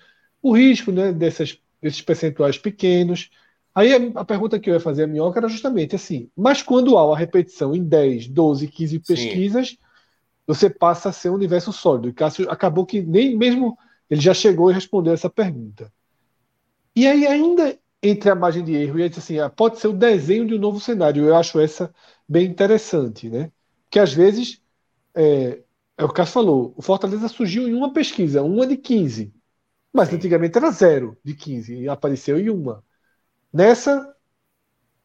O 0.42 0.54
risco, 0.54 0.92
né, 0.92 1.14
dessas, 1.14 1.58
desses 1.82 2.02
percentuais 2.02 2.58
pequenos. 2.58 3.30
Aí 3.74 3.94
a, 3.94 4.20
a 4.20 4.26
pergunta 4.26 4.60
que 4.60 4.70
eu 4.70 4.74
ia 4.74 4.80
fazer 4.82 5.04
a 5.04 5.08
Minhoca 5.08 5.40
era 5.40 5.48
justamente 5.48 5.96
assim, 5.96 6.30
mas 6.36 6.62
quando 6.62 6.98
há 6.98 7.06
uma 7.08 7.18
repetição 7.18 7.74
em 7.74 7.82
10, 7.82 8.28
12, 8.28 8.68
15 8.68 9.00
pesquisas, 9.00 9.70
Sim. 9.70 9.78
você 10.46 10.70
passa 10.70 11.08
a 11.08 11.14
ser 11.14 11.30
um 11.30 11.36
universo 11.36 11.72
sólido. 11.72 12.10
E 12.10 12.14
Cássio 12.14 12.50
acabou 12.52 12.86
que 12.86 13.02
nem 13.02 13.38
mesmo 13.38 13.78
ele 14.12 14.20
já 14.20 14.34
chegou 14.34 14.70
e 14.70 14.74
respondeu 14.74 15.14
essa 15.14 15.30
pergunta. 15.30 15.92
E 16.94 17.08
aí, 17.08 17.26
ainda 17.26 17.80
entre 18.04 18.30
a 18.30 18.36
margem 18.36 18.62
de 18.62 18.74
erro 18.76 19.00
e 19.00 19.04
ele 19.04 19.16
assim, 19.16 19.40
ah, 19.40 19.50
pode 19.50 19.80
ser 19.80 19.88
o 19.88 19.94
desenho 19.94 20.46
de 20.46 20.56
um 20.56 20.60
novo 20.60 20.82
cenário. 20.82 21.26
Eu 21.26 21.36
acho 21.36 21.62
essa 21.62 21.94
bem 22.28 22.46
interessante, 22.46 23.30
né? 23.30 23.50
Que 23.90 24.00
às 24.00 24.14
vezes, 24.14 24.62
é, 25.16 25.64
é 25.98 26.04
o 26.04 26.08
que 26.08 26.12
o 26.12 26.14
Cássio 26.14 26.34
falou, 26.34 26.74
o 26.76 26.82
Fortaleza 26.82 27.30
surgiu 27.30 27.70
em 27.70 27.74
uma 27.74 27.94
pesquisa, 27.94 28.44
uma 28.44 28.68
de 28.68 28.76
15. 28.76 29.34
Mas 29.94 30.10
Sim. 30.10 30.18
antigamente 30.18 30.58
era 30.58 30.72
zero 30.72 31.18
de 31.24 31.34
15 31.34 31.76
e 31.76 31.88
apareceu 31.88 32.38
em 32.38 32.50
uma. 32.50 32.84
Nessa, 33.54 34.14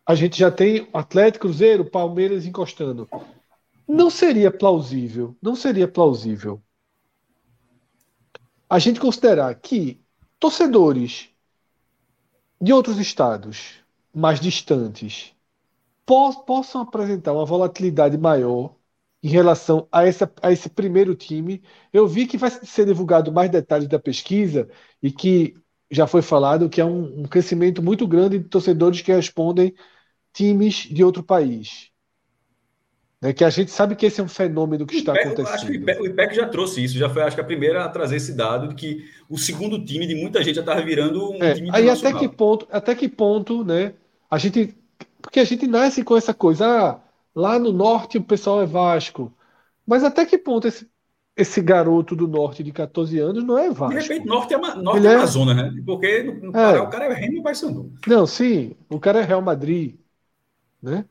a 0.04 0.16
gente 0.16 0.36
já 0.36 0.50
tem 0.50 0.88
Atlético, 0.92 1.46
Cruzeiro, 1.46 1.84
Palmeiras 1.88 2.44
encostando. 2.44 3.08
Não 3.86 4.10
seria 4.10 4.50
plausível, 4.50 5.36
não 5.40 5.54
seria 5.54 5.86
plausível 5.86 6.60
a 8.68 8.78
gente 8.78 9.00
considerar 9.00 9.54
que 9.54 10.00
torcedores 10.38 11.30
de 12.60 12.72
outros 12.72 12.98
estados 12.98 13.84
mais 14.14 14.40
distantes 14.40 15.34
possam 16.04 16.80
apresentar 16.82 17.32
uma 17.32 17.44
volatilidade 17.44 18.16
maior 18.16 18.74
em 19.22 19.28
relação 19.28 19.88
a, 19.90 20.04
essa, 20.06 20.32
a 20.42 20.52
esse 20.52 20.68
primeiro 20.68 21.14
time. 21.14 21.62
Eu 21.92 22.06
vi 22.06 22.26
que 22.26 22.38
vai 22.38 22.50
ser 22.50 22.86
divulgado 22.86 23.32
mais 23.32 23.50
detalhes 23.50 23.88
da 23.88 23.98
pesquisa 23.98 24.68
e 25.02 25.10
que 25.10 25.54
já 25.90 26.06
foi 26.06 26.22
falado 26.22 26.68
que 26.68 26.80
é 26.80 26.84
um, 26.84 27.22
um 27.22 27.24
crescimento 27.24 27.82
muito 27.82 28.06
grande 28.06 28.38
de 28.38 28.48
torcedores 28.48 29.00
que 29.02 29.12
respondem 29.12 29.74
times 30.32 30.74
de 30.76 31.02
outro 31.04 31.22
país. 31.24 31.90
Né, 33.20 33.32
que 33.32 33.44
a 33.44 33.50
gente 33.50 33.70
sabe 33.70 33.96
que 33.96 34.04
esse 34.04 34.20
é 34.20 34.24
um 34.24 34.28
fenômeno 34.28 34.86
que 34.86 34.96
está 34.96 35.12
IPEC, 35.12 35.26
acontecendo. 35.26 35.54
Acho 35.54 35.66
que 35.66 35.72
o 35.72 35.74
IPEC, 35.74 36.00
o 36.02 36.06
IPEC, 36.06 36.34
já 36.34 36.48
trouxe 36.48 36.84
isso, 36.84 36.98
já 36.98 37.08
foi 37.08 37.22
acho 37.22 37.34
que 37.34 37.40
a 37.40 37.44
primeira 37.44 37.82
a 37.82 37.88
trazer 37.88 38.16
esse 38.16 38.34
dado 38.34 38.68
de 38.68 38.74
que 38.74 39.04
o 39.28 39.38
segundo 39.38 39.82
time 39.82 40.06
de 40.06 40.14
muita 40.14 40.42
gente 40.42 40.56
já 40.56 40.60
estava 40.60 40.82
virando 40.82 41.32
um 41.32 41.42
é, 41.42 41.54
time 41.54 41.70
Aí 41.72 41.88
até 41.88 42.12
que 42.12 42.28
ponto, 42.28 42.68
até 42.70 42.94
que 42.94 43.08
ponto, 43.08 43.64
né? 43.64 43.94
A 44.30 44.36
gente 44.36 44.76
porque 45.22 45.40
a 45.40 45.44
gente 45.44 45.66
nasce 45.66 46.04
com 46.04 46.16
essa 46.16 46.32
coisa, 46.32 46.66
ah, 46.66 47.00
lá 47.34 47.58
no 47.58 47.72
norte 47.72 48.18
o 48.18 48.22
pessoal 48.22 48.62
é 48.62 48.66
Vasco. 48.66 49.32
Mas 49.86 50.04
até 50.04 50.24
que 50.26 50.36
ponto 50.36 50.68
esse, 50.68 50.88
esse 51.36 51.60
garoto 51.60 52.14
do 52.14 52.28
norte 52.28 52.62
de 52.62 52.70
14 52.70 53.18
anos 53.18 53.42
não 53.42 53.56
é 53.56 53.70
Vasco? 53.70 53.94
De 53.94 54.02
repente, 54.02 54.26
norte 54.26 54.54
é, 54.54 54.58
norte 54.58 55.06
é, 55.06 55.10
é 55.10 55.14
Amazonas, 55.14 55.56
né? 55.56 55.82
Porque 55.84 56.22
no, 56.22 56.34
no 56.34 56.52
Pará 56.52 56.78
é. 56.78 56.80
o 56.80 56.90
cara 56.90 57.06
é 57.06 57.14
Remo 57.14 57.38
e 57.38 57.42
Paysandu. 57.42 57.92
Não, 58.06 58.26
sim, 58.26 58.76
o 58.90 59.00
cara 59.00 59.20
é 59.20 59.24
Real 59.24 59.42
Madrid, 59.42 59.96
né? 60.82 61.06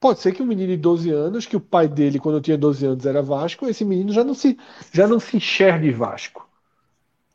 Pode 0.00 0.20
ser 0.20 0.32
que 0.32 0.42
um 0.42 0.46
menino 0.46 0.68
de 0.68 0.76
12 0.76 1.10
anos, 1.10 1.46
que 1.46 1.56
o 1.56 1.60
pai 1.60 1.88
dele, 1.88 2.20
quando 2.20 2.36
eu 2.36 2.40
tinha 2.40 2.56
12 2.56 2.86
anos, 2.86 3.06
era 3.06 3.20
Vasco, 3.20 3.68
esse 3.68 3.84
menino 3.84 4.12
já 4.12 4.22
não 4.22 4.34
se, 4.34 4.56
já 4.92 5.06
não 5.08 5.18
se 5.18 5.36
enxergue 5.36 5.90
Vasco. 5.90 6.48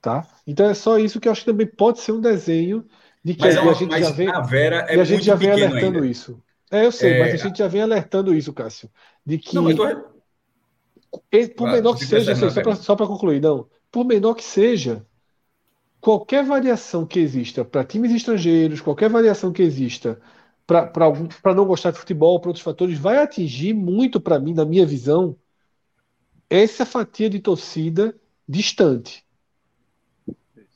Tá? 0.02 0.26
Então 0.48 0.70
é 0.70 0.74
só 0.74 0.98
isso 0.98 1.20
que 1.20 1.28
eu 1.28 1.32
acho 1.32 1.42
que 1.42 1.52
também 1.52 1.68
pode 1.68 2.00
ser 2.00 2.12
um 2.12 2.22
desenho 2.22 2.86
de 3.24 3.34
que 3.34 3.42
mas, 3.42 3.58
a, 3.58 3.74
gente 3.74 4.00
já 4.00 4.12
vem, 4.12 4.28
é 4.28 5.00
a 5.00 5.04
gente 5.04 5.24
já 5.24 5.36
vem 5.36 5.52
alertando 5.52 5.98
ainda. 5.98 6.08
isso. 6.08 6.42
É, 6.70 6.86
eu 6.86 6.92
sei, 6.92 7.14
é... 7.14 7.20
mas 7.20 7.34
a 7.34 7.38
gente 7.38 7.58
já 7.58 7.68
vem 7.68 7.82
alertando 7.82 8.36
isso, 8.36 8.52
Cássio. 8.52 8.90
De 9.26 9.38
que. 9.38 9.56
Não, 9.56 9.74
tô... 9.76 10.14
Por 11.56 11.72
menor 11.72 11.96
que 11.96 12.06
seja, 12.06 12.36
só 12.76 12.96
para 12.96 13.06
concluir, 13.06 13.40
não. 13.40 13.68
por 13.92 14.04
menor 14.04 14.34
que 14.34 14.44
seja, 14.44 15.06
qualquer 16.02 16.44
variação 16.44 17.06
que 17.06 17.20
exista 17.20 17.64
para 17.64 17.84
times 17.84 18.12
estrangeiros, 18.12 18.82
qualquer 18.82 19.10
variação 19.10 19.54
que 19.54 19.62
exista 19.62 20.20
para 20.66 21.54
não 21.54 21.66
gostar 21.66 21.92
de 21.92 22.00
futebol, 22.00 22.40
para 22.40 22.50
outros 22.50 22.64
fatores, 22.64 22.98
vai 22.98 23.18
atingir 23.18 23.74
muito 23.74 24.20
para 24.20 24.40
mim, 24.40 24.54
na 24.54 24.66
minha 24.66 24.86
visão, 24.86 25.36
essa 26.50 26.86
fatia 26.86 27.30
de 27.30 27.40
torcida 27.40 28.16
distante. 28.48 29.24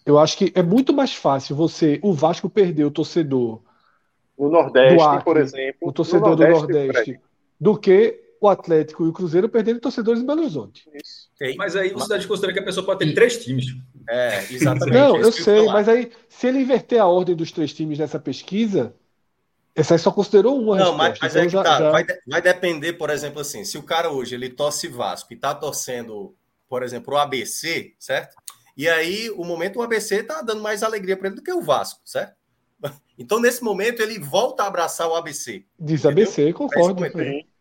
Eu 0.06 0.18
acho 0.18 0.38
que 0.38 0.52
é 0.56 0.64
muito 0.64 0.94
mais 0.94 1.14
fácil 1.14 1.56
você, 1.56 2.00
o 2.02 2.14
Vasco 2.14 2.50
perder 2.50 2.86
o 2.86 2.92
torcedor 2.92 3.62
no 4.38 4.50
Nordeste, 4.50 5.02
Acre, 5.02 5.24
por 5.24 5.38
exemplo, 5.38 5.90
o 5.90 5.92
torcedor 5.92 6.30
Nordeste, 6.30 6.68
do 6.68 6.74
Nordeste, 6.74 7.20
do 7.60 7.78
que 7.78 8.24
o 8.40 8.48
Atlético 8.48 9.06
e 9.06 9.10
o 9.10 9.14
Cruzeiro 9.14 9.50
perderem 9.50 9.82
torcedores 9.82 10.22
em 10.22 10.26
Belo 10.26 10.42
Horizonte. 10.42 10.88
Mas 11.58 11.76
aí 11.76 11.90
você 11.90 12.04
está 12.04 12.18
desconsiderando 12.18 12.54
que 12.54 12.64
a 12.64 12.66
pessoa 12.66 12.86
pode 12.86 13.00
ter 13.00 13.14
três 13.16 13.44
times. 13.44 13.66
É, 14.08 14.44
exatamente. 14.54 14.94
Não, 14.94 15.18
eu 15.18 15.32
sei, 15.32 15.66
mas 15.66 15.90
aí, 15.90 16.12
se 16.30 16.48
ele 16.48 16.60
inverter 16.60 17.02
a 17.02 17.08
ordem 17.08 17.36
dos 17.36 17.52
três 17.52 17.74
times 17.74 17.98
nessa 17.98 18.20
pesquisa, 18.20 18.96
essa 19.78 19.94
aí 19.94 20.00
só 20.00 20.12
considerou 20.12 20.60
uma 20.60 20.76
Não, 20.76 20.98
resposta. 20.98 21.20
mas, 21.22 21.32
então 21.32 21.42
é 21.42 21.46
que 21.46 21.52
já, 21.52 21.64
tá. 21.64 21.80
Já... 21.80 21.92
Vai, 21.92 22.06
vai, 22.28 22.42
depender, 22.42 22.94
por 22.94 23.12
exemplo, 23.12 23.40
assim, 23.40 23.64
se 23.64 23.78
o 23.78 23.84
cara 23.84 24.10
hoje 24.10 24.34
ele 24.34 24.50
torce 24.50 24.88
Vasco 24.88 25.32
e 25.32 25.38
tá 25.38 25.54
torcendo, 25.54 26.36
por 26.68 26.82
exemplo, 26.82 27.14
o 27.14 27.18
ABC, 27.18 27.94
certo? 28.00 28.36
E 28.76 28.90
aí, 28.90 29.30
o 29.30 29.44
momento 29.44 29.78
o 29.78 29.82
ABC 29.84 30.24
tá 30.24 30.42
dando 30.42 30.62
mais 30.62 30.82
alegria 30.82 31.16
para 31.16 31.28
ele 31.28 31.36
do 31.36 31.44
que 31.44 31.54
o 31.54 31.62
Vasco, 31.62 32.02
certo? 32.04 32.36
Então, 33.20 33.40
nesse 33.40 33.64
momento, 33.64 34.00
ele 34.00 34.20
volta 34.20 34.62
a 34.62 34.68
abraçar 34.68 35.10
o 35.10 35.16
ABC. 35.16 35.66
Diz 35.80 36.06
entendeu? 36.06 36.26
ABC, 36.26 36.54
concordo. 36.54 37.04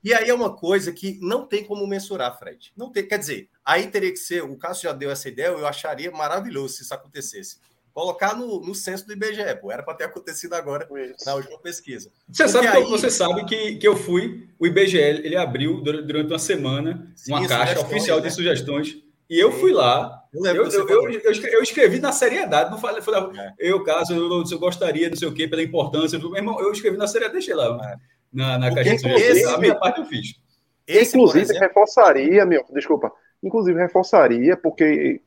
E 0.04 0.12
aí 0.12 0.28
é 0.28 0.34
uma 0.34 0.54
coisa 0.54 0.92
que 0.92 1.18
não 1.22 1.46
tem 1.46 1.64
como 1.64 1.86
mensurar, 1.86 2.38
Fred. 2.38 2.72
Não 2.76 2.92
tem, 2.92 3.08
quer 3.08 3.18
dizer, 3.18 3.48
aí 3.64 3.86
teria 3.86 4.12
que 4.12 4.18
ser, 4.18 4.44
o 4.44 4.56
Cássio 4.56 4.90
já 4.90 4.92
deu 4.92 5.10
essa 5.10 5.28
ideia, 5.28 5.48
eu 5.48 5.66
acharia 5.66 6.10
maravilhoso 6.10 6.74
se 6.74 6.82
isso 6.82 6.94
acontecesse. 6.94 7.58
Colocar 7.96 8.36
no, 8.36 8.60
no 8.60 8.74
censo 8.74 9.06
do 9.06 9.14
IBGE, 9.14 9.58
pô, 9.58 9.72
era 9.72 9.82
para 9.82 9.94
ter 9.94 10.04
acontecido 10.04 10.52
agora 10.52 10.86
isso. 11.00 11.24
na 11.24 11.34
última 11.34 11.58
pesquisa. 11.58 12.12
Você 12.28 12.46
sabe, 12.46 12.66
aí... 12.66 12.84
você 12.84 13.08
sabe 13.08 13.42
que, 13.46 13.76
que 13.76 13.88
eu 13.88 13.96
fui, 13.96 14.46
o 14.58 14.66
IBGE, 14.66 14.98
ele 14.98 15.34
abriu 15.34 15.80
durante 15.80 16.30
uma 16.30 16.38
semana 16.38 17.10
uma 17.26 17.48
caixa 17.48 17.80
oficial 17.80 18.18
né? 18.20 18.28
de 18.28 18.34
sugestões 18.34 18.98
e 19.30 19.42
eu 19.42 19.50
fui 19.50 19.72
lá. 19.72 20.22
Eu, 20.30 20.44
eu, 20.44 20.70
eu, 20.70 21.10
eu, 21.54 21.62
escrevi 21.62 21.98
na 21.98 22.12
seriedade, 22.12 22.70
não 22.70 22.78
falei, 22.78 23.00
falei 23.00 23.40
é. 23.40 23.54
eu, 23.58 23.82
caso, 23.82 24.12
eu, 24.12 24.44
eu, 24.44 24.58
gostaria, 24.58 25.08
não 25.08 25.16
sei 25.16 25.28
o 25.28 25.32
quê, 25.32 25.48
pela 25.48 25.62
importância. 25.62 26.18
Meu 26.18 26.36
irmão, 26.36 26.60
eu 26.60 26.70
escrevi 26.72 26.98
na 26.98 27.06
seriedade, 27.06 27.38
deixei 27.38 27.54
lá. 27.54 27.80
É. 27.82 27.96
Na, 28.30 28.58
na 28.58 28.74
caixa 28.74 28.94
de 28.94 29.44
a 29.46 29.56
minha 29.56 29.74
parte 29.74 30.00
eu 30.00 30.04
fiz. 30.04 30.34
Esse, 30.86 31.16
inclusive, 31.16 31.44
exemplo... 31.44 31.62
reforçaria, 31.62 32.44
meu, 32.44 32.62
desculpa, 32.74 33.10
inclusive 33.42 33.80
reforçaria, 33.80 34.54
porque 34.54 35.22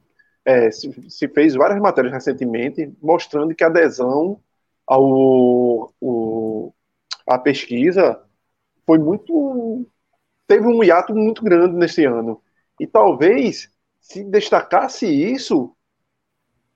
é, 0.49 0.71
se, 0.71 0.91
se, 1.11 1.27
fez 1.27 1.53
várias 1.53 1.79
matérias 1.79 2.11
recentemente 2.11 2.91
mostrando 2.99 3.53
que 3.53 3.63
a 3.63 3.67
adesão 3.67 4.41
ao 4.87 5.93
o, 6.01 6.73
a 7.27 7.37
pesquisa 7.37 8.19
foi 8.83 8.97
muito. 8.97 9.85
teve 10.47 10.65
um 10.65 10.83
hiato 10.83 11.13
muito 11.13 11.43
grande 11.43 11.75
nesse 11.75 12.03
ano. 12.03 12.41
E 12.79 12.87
talvez 12.87 13.69
se 14.01 14.23
destacasse 14.23 15.05
isso, 15.05 15.75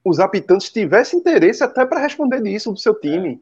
os 0.05 0.19
habitantes 0.19 0.71
tivessem 0.71 1.19
interesse 1.19 1.63
até 1.63 1.83
para 1.83 1.99
responder 1.99 2.43
disso 2.43 2.71
do 2.71 2.77
seu 2.77 2.93
time. 2.93 3.41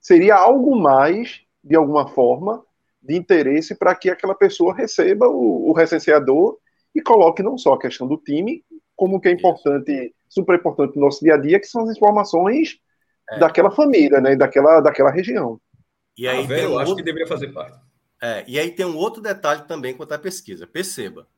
Seria 0.00 0.34
algo 0.34 0.74
mais, 0.76 1.42
de 1.62 1.76
alguma 1.76 2.08
forma, 2.08 2.64
de 3.00 3.14
interesse 3.14 3.76
para 3.76 3.94
que 3.94 4.10
aquela 4.10 4.34
pessoa 4.34 4.74
receba 4.74 5.28
o, 5.28 5.70
o, 5.70 5.72
recenseador 5.72 6.58
e 6.92 7.00
coloque 7.00 7.44
não 7.44 7.56
só 7.56 7.74
a 7.74 7.78
questão 7.78 8.08
do 8.08 8.16
time, 8.16 8.64
como 8.98 9.20
que 9.20 9.28
é 9.28 9.32
importante, 9.32 10.12
super 10.28 10.56
importante 10.56 10.96
no 10.96 11.02
nosso 11.02 11.20
dia 11.24 11.34
a 11.34 11.36
dia, 11.38 11.60
que 11.60 11.68
são 11.68 11.84
as 11.84 11.96
informações 11.96 12.80
é. 13.30 13.38
daquela 13.38 13.70
família, 13.70 14.20
né, 14.20 14.34
daquela, 14.34 14.80
daquela 14.80 15.12
região. 15.12 15.60
E 16.18 16.26
aí, 16.26 16.44
ah, 16.50 16.58
eu 16.58 16.78
acho 16.80 16.96
que 16.96 17.02
deveria 17.04 17.28
fazer 17.28 17.52
parte. 17.52 17.78
É, 18.20 18.44
e 18.48 18.58
aí 18.58 18.72
tem 18.72 18.84
um 18.84 18.96
outro 18.96 19.22
detalhe 19.22 19.62
também 19.68 19.94
quanto 19.94 20.12
à 20.12 20.18
pesquisa. 20.18 20.66
Perceba, 20.66 21.28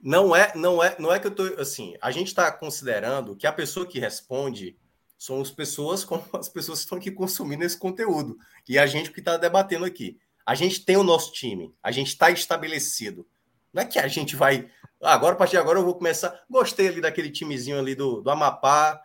não 0.00 0.36
é, 0.36 0.52
não 0.54 0.80
é, 0.80 0.94
não 1.00 1.12
é 1.12 1.18
que 1.18 1.26
eu 1.26 1.34
tô 1.34 1.42
assim. 1.60 1.96
A 2.00 2.12
gente 2.12 2.28
está 2.28 2.52
considerando 2.52 3.34
que 3.34 3.48
a 3.48 3.52
pessoa 3.52 3.84
que 3.84 3.98
responde 3.98 4.78
são 5.18 5.40
as 5.40 5.50
pessoas 5.50 6.04
como 6.04 6.22
as 6.38 6.48
pessoas 6.48 6.78
que 6.78 6.84
estão 6.84 6.98
aqui 6.98 7.10
consumindo 7.10 7.64
esse 7.64 7.76
conteúdo 7.76 8.38
e 8.68 8.78
a 8.78 8.86
gente 8.86 9.10
que 9.10 9.18
está 9.18 9.36
debatendo 9.36 9.84
aqui. 9.84 10.16
A 10.46 10.54
gente 10.54 10.84
tem 10.84 10.96
o 10.96 11.02
nosso 11.02 11.32
time, 11.32 11.74
a 11.82 11.90
gente 11.90 12.06
está 12.06 12.30
estabelecido. 12.30 13.26
Não 13.72 13.82
é 13.82 13.84
que 13.84 13.98
a 13.98 14.06
gente 14.06 14.36
vai 14.36 14.70
agora 15.02 15.34
a 15.34 15.36
partir 15.36 15.52
de 15.52 15.58
agora 15.58 15.78
eu 15.78 15.84
vou 15.84 15.94
começar. 15.94 16.40
Gostei 16.48 16.88
ali 16.88 17.00
daquele 17.00 17.30
timezinho 17.30 17.78
ali 17.78 17.94
do, 17.94 18.20
do 18.20 18.30
Amapá. 18.30 19.00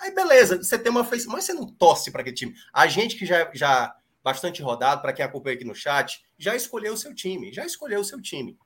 Aí 0.00 0.12
beleza, 0.12 0.62
você 0.62 0.78
tem 0.78 0.90
uma 0.90 1.04
face, 1.04 1.26
mas 1.28 1.44
você 1.44 1.52
não 1.52 1.66
torce 1.66 2.10
para 2.10 2.20
aquele 2.20 2.36
time. 2.36 2.54
A 2.72 2.86
gente 2.86 3.16
que 3.16 3.24
já 3.24 3.50
já 3.54 3.94
bastante 4.26 4.60
rodado 4.60 5.00
para 5.00 5.12
quem 5.12 5.24
acompanha 5.24 5.54
aqui 5.54 5.64
no 5.64 5.72
chat, 5.72 6.26
já 6.36 6.56
escolheu 6.56 6.94
o 6.94 6.96
seu 6.96 7.14
time, 7.14 7.52
já 7.52 7.64
escolheu 7.64 8.00
o 8.00 8.04
seu 8.04 8.20
time. 8.20 8.58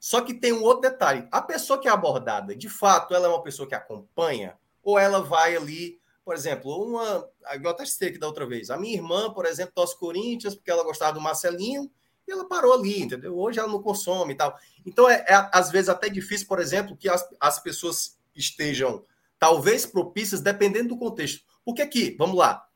Só 0.00 0.20
que 0.20 0.34
tem 0.34 0.52
um 0.52 0.62
outro 0.62 0.90
detalhe: 0.90 1.28
a 1.30 1.40
pessoa 1.40 1.80
que 1.80 1.86
é 1.86 1.90
abordada, 1.92 2.56
de 2.56 2.68
fato, 2.68 3.14
ela 3.14 3.26
é 3.26 3.30
uma 3.30 3.42
pessoa 3.42 3.68
que 3.68 3.74
acompanha, 3.74 4.58
ou 4.82 4.98
ela 4.98 5.22
vai 5.22 5.56
ali, 5.56 6.00
por 6.24 6.34
exemplo, 6.34 6.84
uma. 6.84 7.28
Eu 7.62 7.70
até 7.70 7.86
citei 7.86 8.08
aqui 8.08 8.18
da 8.18 8.26
outra 8.26 8.44
vez. 8.44 8.68
A 8.68 8.76
minha 8.76 8.94
irmã, 8.94 9.32
por 9.32 9.46
exemplo, 9.46 9.72
torce 9.74 9.96
Corinthians 9.96 10.56
porque 10.56 10.72
ela 10.72 10.82
gostava 10.82 11.12
do 11.12 11.20
Marcelinho 11.20 11.88
e 12.26 12.32
ela 12.32 12.48
parou 12.48 12.72
ali, 12.72 13.02
entendeu? 13.02 13.38
Hoje 13.38 13.58
ela 13.58 13.68
não 13.68 13.82
consome 13.82 14.34
e 14.34 14.36
tal. 14.36 14.58
Então 14.84 15.08
é, 15.08 15.24
é 15.28 15.48
às 15.52 15.70
vezes 15.70 15.88
até 15.88 16.08
difícil, 16.08 16.46
por 16.46 16.58
exemplo, 16.58 16.96
que 16.96 17.08
as, 17.08 17.26
as 17.40 17.58
pessoas 17.60 18.18
estejam 18.34 19.04
talvez 19.38 19.86
propícias, 19.86 20.40
dependendo 20.40 20.90
do 20.90 20.98
contexto. 20.98 21.44
Porque 21.64 21.82
aqui, 21.82 22.16
vamos 22.18 22.36
lá, 22.36 22.66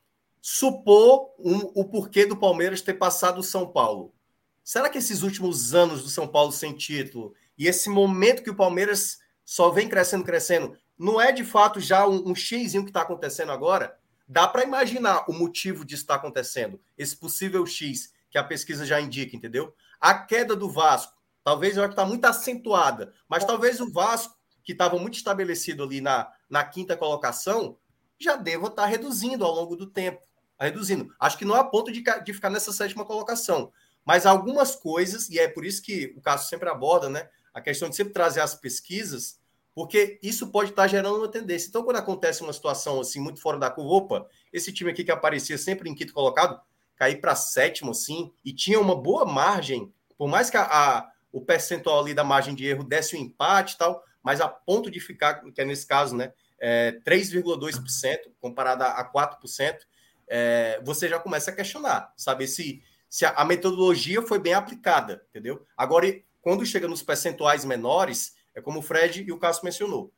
supor 0.41 1.31
um, 1.39 1.59
o 1.75 1.85
porquê 1.85 2.27
do 2.27 2.37
Palmeiras 2.37 2.81
ter 2.81 2.95
passado 2.95 3.39
o 3.39 3.43
São 3.43 3.67
Paulo. 3.67 4.15
Será 4.63 4.89
que 4.89 4.99
esses 4.99 5.23
últimos 5.23 5.75
anos 5.75 6.03
do 6.03 6.09
São 6.09 6.29
Paulo 6.29 6.53
sem 6.53 6.73
título 6.75 7.35
e 7.59 7.67
esse 7.67 7.89
momento 7.89 8.43
que 8.43 8.51
o 8.51 8.57
Palmeiras 8.57 9.19
só 9.45 9.71
vem 9.71 9.89
crescendo, 9.89 10.25
crescendo, 10.25 10.77
não 10.97 11.21
é 11.21 11.33
de 11.33 11.45
fato 11.45 11.81
já 11.81 12.07
um, 12.07 12.31
um 12.31 12.35
xizinho 12.35 12.85
que 12.85 12.91
está 12.91 13.03
acontecendo 13.03 13.53
agora? 13.53 13.99
Dá 14.29 14.47
para 14.47 14.63
imaginar 14.63 15.25
o 15.29 15.33
motivo 15.33 15.85
disso 15.85 16.03
estar 16.03 16.15
tá 16.15 16.21
acontecendo, 16.21 16.81
esse 16.97 17.17
possível 17.17 17.67
X 17.67 18.13
que 18.31 18.39
a 18.39 18.45
pesquisa 18.45 18.87
já 18.87 19.01
indica, 19.01 19.37
entendeu? 19.37 19.75
A 20.01 20.15
queda 20.15 20.55
do 20.55 20.71
Vasco, 20.71 21.15
talvez 21.43 21.77
eu 21.77 21.83
acho 21.83 21.91
que 21.91 22.01
está 22.01 22.07
muito 22.07 22.25
acentuada, 22.25 23.13
mas 23.29 23.45
talvez 23.45 23.81
o 23.81 23.91
Vasco, 23.91 24.37
que 24.63 24.73
estava 24.73 24.99
muito 24.99 25.15
estabelecido 25.15 25.83
ali 25.83 26.01
na, 26.01 26.31
na 26.49 26.65
quinta 26.65 26.97
colocação, 26.97 27.77
já 28.19 28.37
deva 28.37 28.69
estar 28.69 28.83
tá 28.83 28.89
reduzindo 28.89 29.45
ao 29.45 29.55
longo 29.55 29.75
do 29.75 29.87
tempo. 29.87 30.21
Tá 30.57 30.67
reduzindo. 30.67 31.13
Acho 31.19 31.39
que 31.39 31.45
não 31.45 31.57
é 31.57 31.65
ponto 31.65 31.91
de, 31.91 32.03
de 32.03 32.35
ficar 32.35 32.51
nessa 32.51 32.73
sétima 32.73 33.05
colocação. 33.05 33.73
Mas 34.05 34.27
algumas 34.27 34.75
coisas, 34.77 35.29
e 35.31 35.39
é 35.39 35.49
por 35.49 35.65
isso 35.65 35.83
que 35.83 36.13
o 36.17 36.21
caso 36.21 36.49
sempre 36.49 36.69
aborda, 36.69 37.09
né? 37.09 37.29
A 37.53 37.61
questão 37.61 37.89
de 37.89 37.97
sempre 37.97 38.13
trazer 38.13 38.41
as 38.41 38.55
pesquisas, 38.55 39.41
porque 39.75 40.19
isso 40.23 40.49
pode 40.49 40.71
estar 40.71 40.87
gerando 40.87 41.17
uma 41.19 41.31
tendência. 41.31 41.69
Então, 41.69 41.83
quando 41.83 41.97
acontece 41.97 42.43
uma 42.43 42.53
situação 42.53 43.01
assim, 43.01 43.21
muito 43.21 43.41
fora 43.41 43.59
da 43.59 43.71
curva, 43.71 43.95
opa, 43.95 44.27
esse 44.53 44.73
time 44.73 44.91
aqui 44.91 45.03
que 45.03 45.11
aparecia 45.11 45.57
sempre 45.57 45.89
em 45.89 45.95
quinto 45.95 46.13
colocado, 46.13 46.61
cair 47.01 47.19
para 47.19 47.35
sétimo, 47.35 47.93
assim, 47.93 48.31
e 48.45 48.53
tinha 48.53 48.79
uma 48.79 48.95
boa 48.95 49.25
margem, 49.25 49.91
por 50.19 50.29
mais 50.29 50.51
que 50.51 50.59
a, 50.59 50.65
a, 50.65 51.11
o 51.33 51.41
percentual 51.41 52.01
ali 52.01 52.13
da 52.13 52.23
margem 52.23 52.55
de 52.55 52.67
erro 52.67 52.85
desse 52.85 53.17
o 53.17 53.19
um 53.19 53.23
empate 53.23 53.75
e 53.75 53.79
tal, 53.79 54.05
mas 54.23 54.39
a 54.39 54.47
ponto 54.47 54.91
de 54.91 55.01
ficar, 55.01 55.43
que 55.51 55.63
é 55.63 55.65
nesse 55.65 55.87
caso, 55.87 56.15
né, 56.15 56.35
é 56.61 56.93
3,2% 57.07 58.19
comparado 58.39 58.85
a, 58.85 58.89
a 58.89 59.11
4%, 59.11 59.79
é, 60.29 60.79
você 60.85 61.09
já 61.09 61.19
começa 61.19 61.51
a 61.51 61.55
questionar, 61.55 62.13
saber 62.19 62.47
se 62.47 62.83
se 63.09 63.25
a, 63.25 63.31
a 63.31 63.45
metodologia 63.45 64.23
foi 64.23 64.39
bem 64.39 64.55
aplicada, 64.55 65.25
entendeu? 65.31 65.67
Agora, 65.77 66.07
quando 66.41 66.65
chega 66.65 66.87
nos 66.87 67.03
percentuais 67.03 67.65
menores, 67.65 68.37
é 68.55 68.61
como 68.61 68.79
o 68.79 68.83
Fred 68.83 69.25
e 69.25 69.33
o 69.33 69.39
Cássio 69.39 69.65
mencionou. 69.65 70.13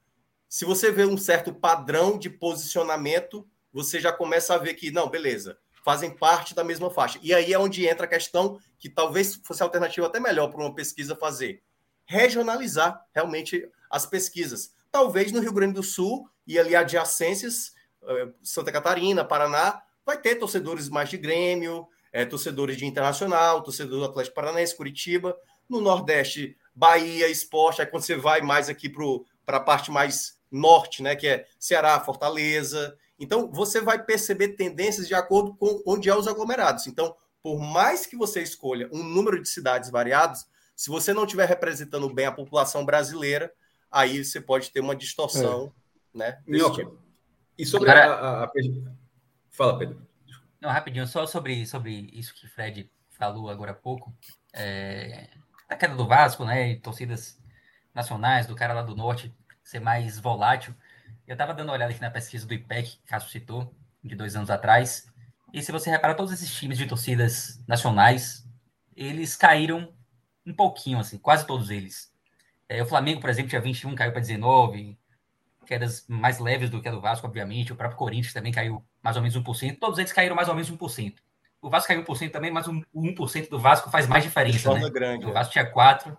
Se 0.47 0.67
você 0.67 0.93
vê 0.93 1.07
um 1.07 1.17
certo 1.17 1.55
padrão 1.55 2.19
de 2.19 2.29
posicionamento, 2.29 3.49
você 3.73 3.99
já 3.99 4.13
começa 4.13 4.55
a 4.55 4.59
ver 4.59 4.75
que, 4.75 4.91
não, 4.91 5.09
beleza, 5.09 5.59
fazem 5.85 6.11
parte 6.11 6.55
da 6.55 6.65
mesma 6.65 6.91
faixa. 6.91 7.19
E 7.23 7.35
aí 7.35 7.53
é 7.53 7.59
onde 7.59 7.87
entra 7.87 8.07
a 8.07 8.09
questão 8.09 8.59
que 8.79 8.89
talvez 8.89 9.37
fosse 9.45 9.63
alternativa 9.63 10.07
até 10.07 10.21
melhor 10.21 10.49
para 10.49 10.61
uma 10.61 10.75
pesquisa 10.75 11.17
fazer. 11.17 11.63
Regionalizar 12.05 13.05
realmente 13.15 13.69
as 13.91 14.07
pesquisas. 14.07 14.75
Talvez 14.91 15.33
no 15.33 15.41
Rio 15.41 15.53
Grande 15.53 15.75
do 15.75 15.83
Sul 15.83 16.29
e 16.47 16.59
ali 16.59 16.75
adjacências, 16.75 17.73
eh, 18.03 18.29
Santa 18.43 18.73
Catarina, 18.73 19.25
Paraná, 19.25 19.83
vai 20.05 20.19
ter 20.19 20.37
torcedores 20.37 20.89
mais 20.89 21.09
de 21.09 21.17
Grêmio, 21.17 21.87
é, 22.13 22.25
torcedores 22.25 22.77
de 22.77 22.85
Internacional, 22.85 23.63
torcedor 23.63 24.01
do 24.01 24.05
Atlético 24.05 24.35
Paranaense, 24.35 24.77
Curitiba. 24.77 25.37
No 25.69 25.81
Nordeste, 25.81 26.57
Bahia, 26.75 27.29
Esporte. 27.29 27.81
Aí 27.81 27.87
quando 27.87 28.03
você 28.03 28.17
vai 28.17 28.43
mais 28.43 28.69
aqui 28.69 28.89
para 28.89 29.57
a 29.57 29.61
parte 29.61 29.91
mais 29.91 30.39
norte, 30.51 31.03
né, 31.03 31.17
que 31.17 31.27
é 31.27 31.47
Ceará, 31.59 31.99
Fortaleza. 32.01 32.97
Então, 33.23 33.49
você 33.53 33.81
vai 33.81 34.03
perceber 34.03 34.49
tendências 34.57 35.07
de 35.07 35.15
acordo 35.15 35.55
com 35.55 35.81
onde 35.87 36.11
é 36.11 36.15
os 36.15 36.27
aglomerados. 36.27 36.89
Então, 36.89 37.15
por 37.41 37.61
mais 37.61 38.05
que 38.05 38.17
você 38.17 38.43
escolha 38.43 38.89
um 38.93 39.01
número 39.01 39.41
de 39.41 39.49
cidades 39.49 39.91
variados, 39.91 40.45
se 40.75 40.91
você 40.91 41.15
não 41.15 41.23
estiver 41.23 41.49
representando 41.49 42.13
bem 42.13 42.27
a 42.27 42.33
população 42.33 42.85
brasileira, 42.85 43.53
aí 43.89 44.25
você 44.25 44.41
pode 44.41 44.73
ter 44.73 44.81
uma 44.81 44.97
distorção, 44.97 45.73
é. 46.13 46.19
né? 46.19 46.43
Tipo. 46.75 46.99
E 47.57 47.65
sobre 47.65 47.87
Cara... 47.87 48.13
a, 48.13 48.43
a, 48.43 48.45
a, 48.45 48.53
Fala, 49.53 49.79
Pedro. 49.79 50.05
Não, 50.61 50.71
rapidinho, 50.71 51.07
só 51.07 51.25
sobre, 51.25 51.65
sobre 51.65 52.11
isso 52.13 52.35
que 52.35 52.47
o 52.47 52.51
Fred 52.51 52.91
falou 53.11 53.49
agora 53.49 53.71
há 53.71 53.75
pouco, 53.75 54.13
é, 54.53 55.29
a 55.69 55.77
queda 55.77 55.95
do 55.95 56.09
Vasco, 56.09 56.45
né, 56.45 56.71
e 56.71 56.81
torcidas 56.81 57.39
nacionais, 57.95 58.49
do 58.49 58.57
cara 58.57 58.75
lá 58.75 58.83
do 58.83 58.97
Norte 58.97 59.33
ser 59.63 59.79
mais 59.79 60.19
volátil. 60.19 60.75
Eu 61.33 61.35
estava 61.35 61.55
dando 61.55 61.71
uma 61.71 61.77
olhada 61.77 61.91
aqui 61.91 62.01
na 62.03 62.11
pesquisa 62.11 62.47
do 62.47 62.53
IPEC, 62.53 62.91
que 62.91 63.07
Cássio 63.07 63.31
citou, 63.31 63.75
de 64.05 64.15
dois 64.15 64.37
anos 64.37 64.51
atrás, 64.51 65.11
e 65.51 65.63
se 65.63 65.73
você 65.73 65.89
reparar, 65.89 66.15
todos 66.15 66.31
esses 66.31 66.55
times 66.55 66.77
de 66.77 66.85
torcidas 66.85 67.65
nacionais, 67.67 68.47
eles 68.95 69.35
caíram 69.35 69.95
um 70.45 70.53
pouquinho, 70.53 70.99
assim, 70.99 71.17
quase 71.17 71.47
todos 71.47 71.71
eles. 71.71 72.13
É, 72.69 72.83
o 72.83 72.87
Flamengo, 72.87 73.19
por 73.19 73.31
exemplo, 73.31 73.49
tinha 73.49 73.63
21, 73.63 73.95
caiu 73.95 74.13
para 74.13 74.21
19, 74.21 74.99
quedas 75.65 76.05
mais 76.07 76.39
leves 76.39 76.69
do 76.69 76.83
que 76.83 76.89
a 76.89 76.93
do 76.93 77.01
Vasco, 77.01 77.27
obviamente. 77.27 77.73
O 77.73 77.77
próprio 77.77 77.99
Corinthians 77.99 78.35
também 78.35 78.53
caiu 78.53 78.85
mais 79.03 79.17
ou 79.17 79.23
menos 79.23 79.35
1%. 79.35 79.79
Todos 79.79 79.99
eles 79.99 80.13
caíram 80.13 80.37
mais 80.37 80.51
ou 80.51 80.55
menos 80.55 80.71
1%. 80.71 81.15
O 81.63 81.71
Vasco 81.71 81.89
caiu 81.89 82.05
1% 82.05 82.31
também, 82.31 82.51
mas 82.51 82.67
o 82.67 82.73
1% 82.95 83.49
do 83.49 83.59
Vasco 83.59 83.91
faz 83.91 84.07
mais 84.07 84.23
diferença, 84.23 84.75
né? 84.75 84.91
Grande, 84.91 85.25
o 85.25 85.31
é. 85.31 85.33
Vasco 85.33 85.53
tinha 85.55 85.65
4 85.65 86.15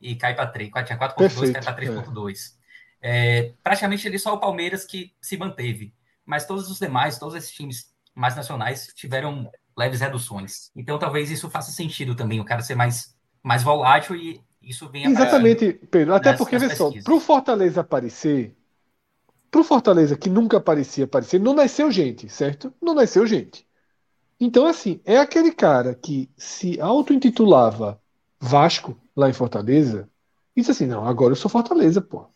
e 0.00 0.16
cai 0.16 0.34
para 0.34 0.48
3. 0.48 0.72
Tinha 0.84 0.98
4,2, 0.98 1.52
cai 1.52 1.62
para 1.62 1.76
3,2. 1.76 2.56
É. 3.00 3.52
praticamente 3.62 4.06
ali 4.08 4.18
só 4.18 4.34
o 4.34 4.40
Palmeiras 4.40 4.84
que 4.84 5.12
se 5.20 5.36
manteve. 5.36 5.94
Mas 6.24 6.46
todos 6.46 6.70
os 6.70 6.78
demais, 6.78 7.18
todos 7.18 7.34
esses 7.34 7.52
times 7.52 7.92
mais 8.14 8.34
nacionais 8.34 8.88
tiveram 8.94 9.50
leves 9.76 10.00
reduções. 10.00 10.70
Então 10.74 10.98
talvez 10.98 11.30
isso 11.30 11.50
faça 11.50 11.70
sentido 11.70 12.14
também, 12.14 12.40
o 12.40 12.44
cara 12.44 12.62
ser 12.62 12.74
mais, 12.74 13.14
mais 13.42 13.62
volátil 13.62 14.16
e 14.16 14.40
isso 14.62 14.88
venha 14.88 15.08
Exatamente, 15.08 15.74
Pedro. 15.90 16.14
Até 16.14 16.30
nas, 16.30 16.38
porque, 16.38 16.58
vê 16.58 16.74
só, 16.74 16.90
para 16.90 17.14
o 17.14 17.20
Fortaleza 17.20 17.82
aparecer, 17.82 18.56
para 19.50 19.60
o 19.60 19.64
Fortaleza 19.64 20.16
que 20.16 20.28
nunca 20.28 20.60
parecia 20.60 21.04
aparecer, 21.04 21.38
não 21.38 21.54
nasceu 21.54 21.90
gente, 21.92 22.28
certo? 22.28 22.74
Não 22.82 22.94
nasceu 22.94 23.26
gente. 23.26 23.66
Então, 24.40 24.66
assim, 24.66 25.00
é 25.04 25.18
aquele 25.18 25.52
cara 25.52 25.94
que 25.94 26.28
se 26.36 26.80
auto-intitulava 26.80 28.00
Vasco 28.40 29.00
lá 29.16 29.30
em 29.30 29.32
Fortaleza, 29.32 30.08
e 30.54 30.60
disse 30.60 30.70
assim: 30.70 30.86
não, 30.86 31.06
agora 31.06 31.32
eu 31.32 31.36
sou 31.36 31.50
Fortaleza, 31.50 32.00
pô. 32.00 32.26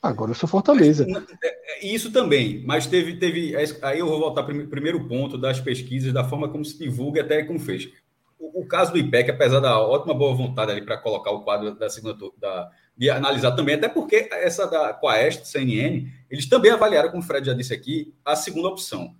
Agora 0.00 0.30
eu 0.30 0.34
sou 0.34 0.48
Fortaleza. 0.48 1.04
É, 1.42 1.48
é, 1.48 1.86
isso 1.86 2.12
também, 2.12 2.62
mas 2.64 2.86
teve, 2.86 3.16
teve. 3.16 3.54
Aí 3.82 3.98
eu 3.98 4.06
vou 4.06 4.20
voltar 4.20 4.44
para 4.44 4.56
o 4.56 4.68
primeiro 4.68 5.06
ponto 5.08 5.36
das 5.36 5.60
pesquisas, 5.60 6.12
da 6.12 6.24
forma 6.24 6.48
como 6.48 6.64
se 6.64 6.78
divulga 6.78 7.22
até 7.22 7.42
como 7.42 7.58
fez. 7.58 7.88
O, 8.38 8.62
o 8.62 8.66
caso 8.66 8.92
do 8.92 8.98
IPEC, 8.98 9.30
apesar 9.30 9.58
da 9.58 9.80
ótima 9.80 10.14
boa 10.14 10.34
vontade 10.34 10.70
ali 10.70 10.82
para 10.82 10.98
colocar 10.98 11.32
o 11.32 11.42
quadro 11.42 11.74
da 11.74 11.90
segunda 11.90 12.16
da, 12.38 12.70
de 12.96 13.10
analisar 13.10 13.52
também, 13.52 13.74
até 13.74 13.88
porque 13.88 14.28
essa 14.30 14.66
da 14.66 14.94
Quaest, 14.94 15.44
CNN, 15.46 16.08
eles 16.30 16.48
também 16.48 16.70
avaliaram, 16.70 17.10
como 17.10 17.22
o 17.22 17.26
Fred 17.26 17.46
já 17.46 17.52
disse 17.52 17.74
aqui, 17.74 18.14
a 18.24 18.36
segunda 18.36 18.68
opção. 18.68 19.16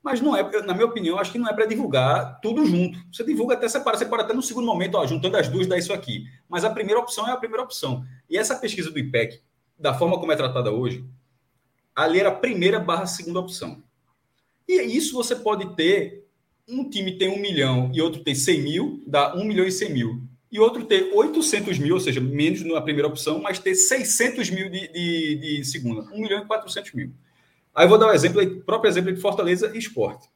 Mas 0.00 0.20
não 0.20 0.36
é, 0.36 0.62
na 0.62 0.74
minha 0.74 0.86
opinião, 0.86 1.18
acho 1.18 1.32
que 1.32 1.38
não 1.38 1.48
é 1.48 1.52
para 1.52 1.66
divulgar 1.66 2.40
tudo 2.40 2.64
junto. 2.64 2.98
Você 3.12 3.24
divulga 3.24 3.54
até 3.54 3.68
separa, 3.68 3.98
pode 4.06 4.22
até 4.22 4.32
no 4.32 4.42
segundo 4.42 4.66
momento, 4.66 4.94
ó, 4.94 5.04
juntando 5.04 5.36
as 5.36 5.48
duas, 5.48 5.66
dá 5.66 5.76
isso 5.76 5.92
aqui. 5.92 6.24
Mas 6.48 6.64
a 6.64 6.70
primeira 6.70 7.00
opção 7.00 7.28
é 7.28 7.32
a 7.32 7.36
primeira 7.36 7.64
opção. 7.64 8.04
E 8.30 8.38
essa 8.38 8.54
pesquisa 8.54 8.90
do 8.90 8.98
IPEC, 8.98 9.42
da 9.78 9.94
forma 9.94 10.18
como 10.18 10.32
é 10.32 10.36
tratada 10.36 10.70
hoje, 10.70 11.04
ali 11.94 12.20
era 12.20 12.30
a 12.30 12.34
primeira 12.34 12.80
barra 12.80 13.06
segunda 13.06 13.40
opção. 13.40 13.82
E 14.66 14.80
isso 14.82 15.14
você 15.14 15.34
pode 15.34 15.74
ter, 15.74 16.26
um 16.68 16.88
time 16.88 17.16
tem 17.16 17.28
um 17.28 17.40
milhão 17.40 17.90
e 17.94 18.00
outro 18.00 18.22
tem 18.22 18.34
100 18.34 18.62
mil, 18.62 19.02
dá 19.06 19.34
um 19.34 19.44
milhão 19.44 19.66
e 19.66 19.72
100 19.72 19.92
mil. 19.92 20.22
E 20.50 20.58
outro 20.58 20.84
ter 20.84 21.10
800 21.14 21.78
mil, 21.78 21.94
ou 21.94 22.00
seja, 22.00 22.20
menos 22.20 22.62
na 22.64 22.80
primeira 22.80 23.08
opção, 23.08 23.40
mas 23.40 23.58
ter 23.58 23.74
600 23.74 24.50
mil 24.50 24.70
de, 24.70 24.88
de, 24.88 25.36
de 25.36 25.64
segunda, 25.64 26.02
1 26.12 26.20
milhão 26.20 26.42
e 26.42 26.46
400 26.46 26.92
mil. 26.92 27.12
Aí 27.74 27.84
eu 27.84 27.88
vou 27.88 27.98
dar 27.98 28.08
um 28.08 28.12
exemplo, 28.12 28.42
o 28.42 28.60
próprio 28.62 28.88
exemplo 28.88 29.12
de 29.12 29.20
Fortaleza 29.20 29.70
e 29.74 29.78
Esporte. 29.78 30.28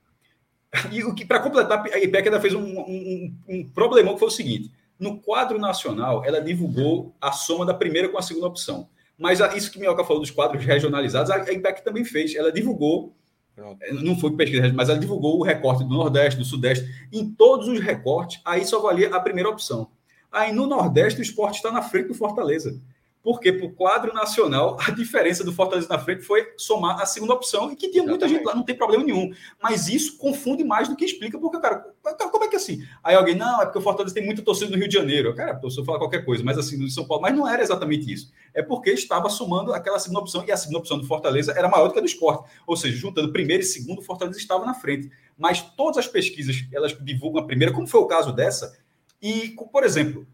E 0.90 1.02
o 1.04 1.14
que, 1.14 1.24
para 1.24 1.40
completar, 1.40 1.84
a 1.92 1.98
IPEC 1.98 2.28
ainda 2.28 2.40
fez 2.40 2.54
um, 2.54 2.62
um, 2.62 3.34
um 3.48 3.68
problemão 3.70 4.14
que 4.14 4.20
foi 4.20 4.28
o 4.28 4.30
seguinte: 4.30 4.70
no 4.98 5.18
quadro 5.18 5.58
nacional, 5.58 6.24
ela 6.24 6.40
divulgou 6.40 7.14
a 7.20 7.32
soma 7.32 7.66
da 7.66 7.74
primeira 7.74 8.08
com 8.08 8.18
a 8.18 8.22
segunda 8.22 8.46
opção. 8.46 8.88
Mas 9.22 9.38
isso 9.56 9.70
que 9.70 9.78
Minhoca 9.78 10.04
falou 10.04 10.20
dos 10.20 10.30
quadros 10.30 10.64
regionalizados, 10.64 11.30
a 11.30 11.52
IPEC 11.52 11.84
também 11.84 12.04
fez. 12.04 12.34
Ela 12.34 12.52
divulgou, 12.52 13.14
Pronto. 13.54 13.78
Eh, 13.82 13.92
não 13.92 14.18
foi 14.18 14.34
pesquisa, 14.34 14.72
mas 14.72 14.88
ela 14.88 14.98
divulgou 14.98 15.38
o 15.38 15.42
recorte 15.42 15.84
do 15.84 15.90
Nordeste, 15.90 16.38
do 16.38 16.44
Sudeste. 16.44 16.88
Em 17.12 17.30
todos 17.30 17.68
os 17.68 17.78
recortes, 17.80 18.40
aí 18.44 18.64
só 18.64 18.80
valia 18.80 19.14
a 19.14 19.20
primeira 19.20 19.48
opção. 19.48 19.90
Aí 20.30 20.52
no 20.52 20.66
Nordeste, 20.66 21.20
o 21.20 21.22
esporte 21.22 21.56
está 21.56 21.70
na 21.70 21.82
frente 21.82 22.08
do 22.08 22.14
Fortaleza. 22.14 22.80
Porque 23.22 23.52
para 23.52 23.66
o 23.66 23.72
quadro 23.72 24.12
nacional, 24.12 24.76
a 24.80 24.90
diferença 24.90 25.44
do 25.44 25.52
Fortaleza 25.52 25.86
na 25.88 25.98
frente 25.98 26.22
foi 26.22 26.52
somar 26.56 27.00
a 27.00 27.06
segunda 27.06 27.34
opção 27.34 27.70
e 27.70 27.76
que 27.76 27.88
tinha 27.88 28.02
muita 28.02 28.26
gente 28.26 28.44
lá, 28.44 28.54
não 28.54 28.64
tem 28.64 28.76
problema 28.76 29.04
nenhum. 29.04 29.32
Mas 29.62 29.88
isso 29.88 30.18
confunde 30.18 30.64
mais 30.64 30.88
do 30.88 30.96
que 30.96 31.04
explica, 31.04 31.38
porque, 31.38 31.60
cara, 31.60 31.86
como 32.32 32.44
é 32.44 32.48
que 32.48 32.56
assim? 32.56 32.84
Aí 33.02 33.14
alguém, 33.14 33.36
não, 33.36 33.62
é 33.62 33.64
porque 33.64 33.78
o 33.78 33.82
Fortaleza 33.82 34.12
tem 34.12 34.24
muita 34.24 34.42
torcida 34.42 34.70
no 34.70 34.76
Rio 34.76 34.88
de 34.88 34.94
Janeiro. 34.94 35.32
Cara, 35.36 35.52
a 35.52 35.56
pessoa 35.56 35.86
fala 35.86 35.98
qualquer 35.98 36.24
coisa, 36.24 36.42
mas 36.42 36.58
assim, 36.58 36.76
no 36.76 36.90
São 36.90 37.06
Paulo, 37.06 37.22
mas 37.22 37.34
não 37.34 37.48
era 37.48 37.62
exatamente 37.62 38.12
isso. 38.12 38.32
É 38.52 38.60
porque 38.60 38.90
estava 38.90 39.28
somando 39.28 39.72
aquela 39.72 40.00
segunda 40.00 40.20
opção 40.20 40.44
e 40.44 40.50
a 40.50 40.56
segunda 40.56 40.80
opção 40.80 40.98
do 40.98 41.06
Fortaleza 41.06 41.52
era 41.52 41.68
maior 41.68 41.86
do 41.86 41.92
que 41.92 42.00
a 42.00 42.02
do 42.02 42.08
esporte. 42.08 42.50
Ou 42.66 42.76
seja, 42.76 42.96
juntando 42.96 43.32
primeiro 43.32 43.62
e 43.62 43.66
segundo, 43.66 44.00
o 44.00 44.02
Fortaleza 44.02 44.38
estava 44.38 44.64
na 44.66 44.74
frente. 44.74 45.10
Mas 45.38 45.62
todas 45.62 45.98
as 45.98 46.08
pesquisas, 46.08 46.66
elas 46.72 46.96
divulgam 47.00 47.42
a 47.42 47.46
primeira, 47.46 47.72
como 47.72 47.86
foi 47.86 48.00
o 48.00 48.06
caso 48.06 48.32
dessa, 48.32 48.76
e, 49.20 49.54
por 49.70 49.84
exemplo, 49.84 50.26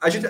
a 0.00 0.08
gente, 0.08 0.26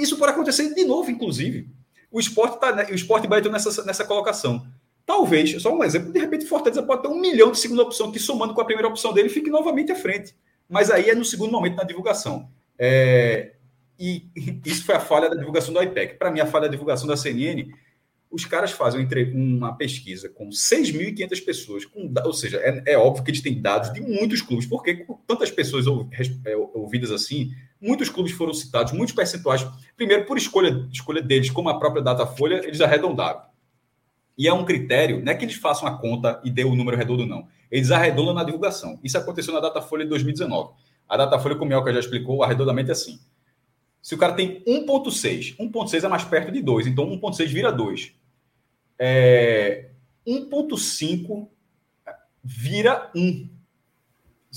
isso 0.00 0.16
pode 0.16 0.32
acontecer 0.32 0.72
de 0.74 0.84
novo, 0.84 1.10
inclusive. 1.10 1.68
O 2.10 2.20
esporte, 2.20 2.60
tá, 2.60 2.86
o 2.90 2.94
esporte 2.94 3.26
vai 3.26 3.40
nessa, 3.40 3.84
nessa 3.84 4.04
colocação. 4.04 4.66
Talvez, 5.04 5.60
só 5.60 5.74
um 5.76 5.82
exemplo, 5.82 6.12
de 6.12 6.20
repente 6.20 6.46
Fortaleza 6.46 6.82
pode 6.82 7.02
ter 7.02 7.08
um 7.08 7.20
milhão 7.20 7.50
de 7.50 7.58
segunda 7.58 7.82
opção, 7.82 8.12
que 8.12 8.18
somando 8.18 8.54
com 8.54 8.60
a 8.60 8.64
primeira 8.64 8.88
opção 8.88 9.12
dele, 9.12 9.28
fique 9.28 9.50
novamente 9.50 9.90
à 9.90 9.96
frente. 9.96 10.34
Mas 10.68 10.90
aí 10.90 11.10
é 11.10 11.14
no 11.14 11.24
segundo 11.24 11.50
momento 11.50 11.76
na 11.76 11.82
divulgação. 11.82 12.48
É, 12.78 13.54
e 13.98 14.24
isso 14.64 14.84
foi 14.84 14.94
a 14.94 15.00
falha 15.00 15.28
da 15.28 15.34
divulgação 15.34 15.74
do 15.74 15.82
IPEC. 15.82 16.14
Para 16.14 16.30
mim, 16.30 16.40
a 16.40 16.46
falha 16.46 16.66
da 16.66 16.70
divulgação 16.70 17.08
da 17.08 17.16
CNN, 17.16 17.68
os 18.30 18.44
caras 18.44 18.70
fazem 18.70 19.06
uma 19.34 19.76
pesquisa 19.76 20.28
com 20.28 20.48
6.500 20.48 21.44
pessoas, 21.44 21.84
com, 21.84 22.12
ou 22.24 22.32
seja, 22.32 22.58
é, 22.58 22.92
é, 22.92 22.96
óbvio 22.96 23.24
que 23.24 23.30
eles 23.30 23.42
têm 23.42 23.60
dados 23.60 23.92
de 23.92 24.00
muitos 24.00 24.40
clubes, 24.40 24.66
porque 24.66 24.94
com 24.94 25.14
tantas 25.26 25.50
pessoas 25.50 25.86
é, 26.44 26.56
ouvidas 26.56 27.10
assim, 27.10 27.50
Muitos 27.80 28.08
clubes 28.08 28.32
foram 28.32 28.52
citados, 28.52 28.92
muitos 28.92 29.14
percentuais. 29.14 29.66
Primeiro, 29.96 30.26
por 30.26 30.36
escolha, 30.36 30.86
escolha 30.92 31.22
deles, 31.22 31.50
como 31.50 31.68
a 31.68 31.78
própria 31.78 32.02
Datafolha, 32.02 32.60
eles 32.64 32.80
arredondaram. 32.80 33.42
E 34.36 34.46
é 34.48 34.52
um 34.52 34.64
critério, 34.64 35.22
não 35.22 35.32
é 35.32 35.34
que 35.34 35.44
eles 35.44 35.56
façam 35.56 35.86
a 35.86 35.98
conta 35.98 36.40
e 36.44 36.50
dê 36.50 36.64
o 36.64 36.74
número 36.74 36.96
redondo, 36.96 37.26
não. 37.26 37.46
Eles 37.70 37.90
arredondam 37.90 38.34
na 38.34 38.44
divulgação. 38.44 38.98
Isso 39.02 39.18
aconteceu 39.18 39.52
na 39.52 39.60
Datafolha 39.60 40.04
de 40.04 40.10
2019. 40.10 40.72
A 41.08 41.16
Datafolha, 41.16 41.56
como 41.56 41.70
o 41.70 41.74
Elka 41.74 41.92
já 41.92 42.00
explicou, 42.00 42.38
o 42.38 42.42
arredondamento 42.42 42.90
é 42.90 42.92
assim. 42.92 43.18
Se 44.02 44.14
o 44.14 44.18
cara 44.18 44.32
tem 44.32 44.64
1,6, 44.64 45.56
1,6 45.58 46.04
é 46.04 46.08
mais 46.08 46.24
perto 46.24 46.50
de 46.50 46.62
2, 46.62 46.86
então 46.86 47.06
1,6 47.06 47.46
vira 47.48 47.70
2. 47.70 48.14
É, 48.98 49.90
1,5 50.26 51.48
vira 52.42 53.10
1. 53.14 53.48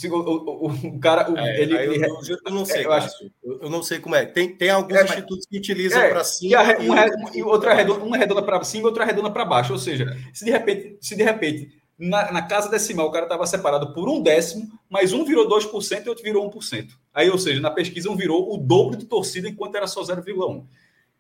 O, 0.06 0.18
o, 0.18 0.66
o, 0.68 1.00
cara, 1.00 1.32
o, 1.32 1.38
é, 1.38 1.62
ele, 1.62 1.76
eu, 1.76 1.94
ele, 1.94 2.06
eu, 2.06 2.38
eu, 2.46 2.52
não 2.52 2.66
sei, 2.66 2.84
eu, 2.84 2.92
acho, 2.92 3.32
eu, 3.44 3.70
não 3.70 3.84
sei 3.84 4.00
como 4.00 4.16
é. 4.16 4.26
Tem, 4.26 4.56
tem 4.56 4.72
alguns 4.72 4.98
é, 4.98 5.04
institutos 5.04 5.46
que 5.46 5.58
utilizam 5.58 6.02
é, 6.02 6.10
para 6.10 6.24
cima 6.24 6.64
e, 6.80 6.90
uma, 6.90 7.06
e 7.36 7.44
outra 7.44 7.76
redonda, 7.76 8.04
uma 8.04 8.18
redonda 8.18 8.42
para 8.42 8.64
cima 8.64 8.84
e 8.84 8.86
outra 8.88 9.06
redonda 9.06 9.30
para 9.30 9.46
baixo. 9.46 9.72
Ou 9.72 9.78
seja, 9.78 10.18
se 10.34 10.46
de 10.46 10.52
repente, 10.52 10.98
se 11.00 11.16
de 11.16 11.24
repente 11.24 11.84
na, 11.98 12.32
na 12.32 12.42
casa 12.42 12.70
decimal 12.70 13.08
o 13.08 13.12
cara 13.12 13.26
estava 13.26 13.46
separado 13.46 13.94
por 13.94 14.10
um 14.10 14.22
décimo, 14.22 14.68
mas 14.90 15.14
um 15.14 15.24
virou 15.24 15.48
2% 15.48 16.06
e 16.06 16.10
outro 16.10 16.24
virou 16.24 16.50
1%. 16.50 16.90
Aí, 17.14 17.30
ou 17.30 17.38
seja, 17.38 17.62
na 17.62 17.72
pesquisa 17.72 18.10
um 18.10 18.16
virou 18.16 18.54
o 18.54 18.58
dobro 18.58 18.98
de 18.98 19.06
torcida 19.06 19.48
enquanto 19.48 19.76
era 19.76 19.88
só 19.88 20.02
0,1%. 20.02 20.64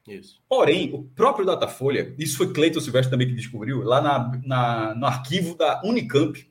Isso. 0.07 0.41
Porém, 0.49 0.93
o 0.93 1.03
próprio 1.15 1.45
Datafolha, 1.45 2.13
isso 2.17 2.37
foi 2.37 2.51
Cleiton 2.51 2.81
Silvestre 2.81 3.09
também 3.09 3.27
que 3.27 3.35
descobriu, 3.35 3.83
lá 3.83 4.01
na, 4.01 4.41
na, 4.43 4.95
no 4.95 5.05
arquivo 5.05 5.55
da 5.55 5.81
Unicamp, 5.85 6.45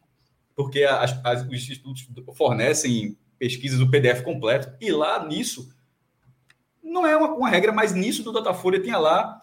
porque 0.55 0.85
as, 0.85 1.19
as, 1.25 1.43
os 1.43 1.53
institutos 1.53 2.07
fornecem 2.37 3.17
pesquisas 3.39 3.79
do 3.79 3.91
PDF 3.91 4.23
completo, 4.23 4.73
e 4.81 4.91
lá 4.91 5.27
nisso, 5.27 5.69
não 6.83 7.07
é 7.07 7.17
uma, 7.17 7.29
uma 7.33 7.49
regra, 7.49 7.73
mas 7.73 7.93
nisso 7.93 8.23
do 8.23 8.33
Datafolha 8.33 8.81
tinha 8.81 8.99
lá, 8.99 9.41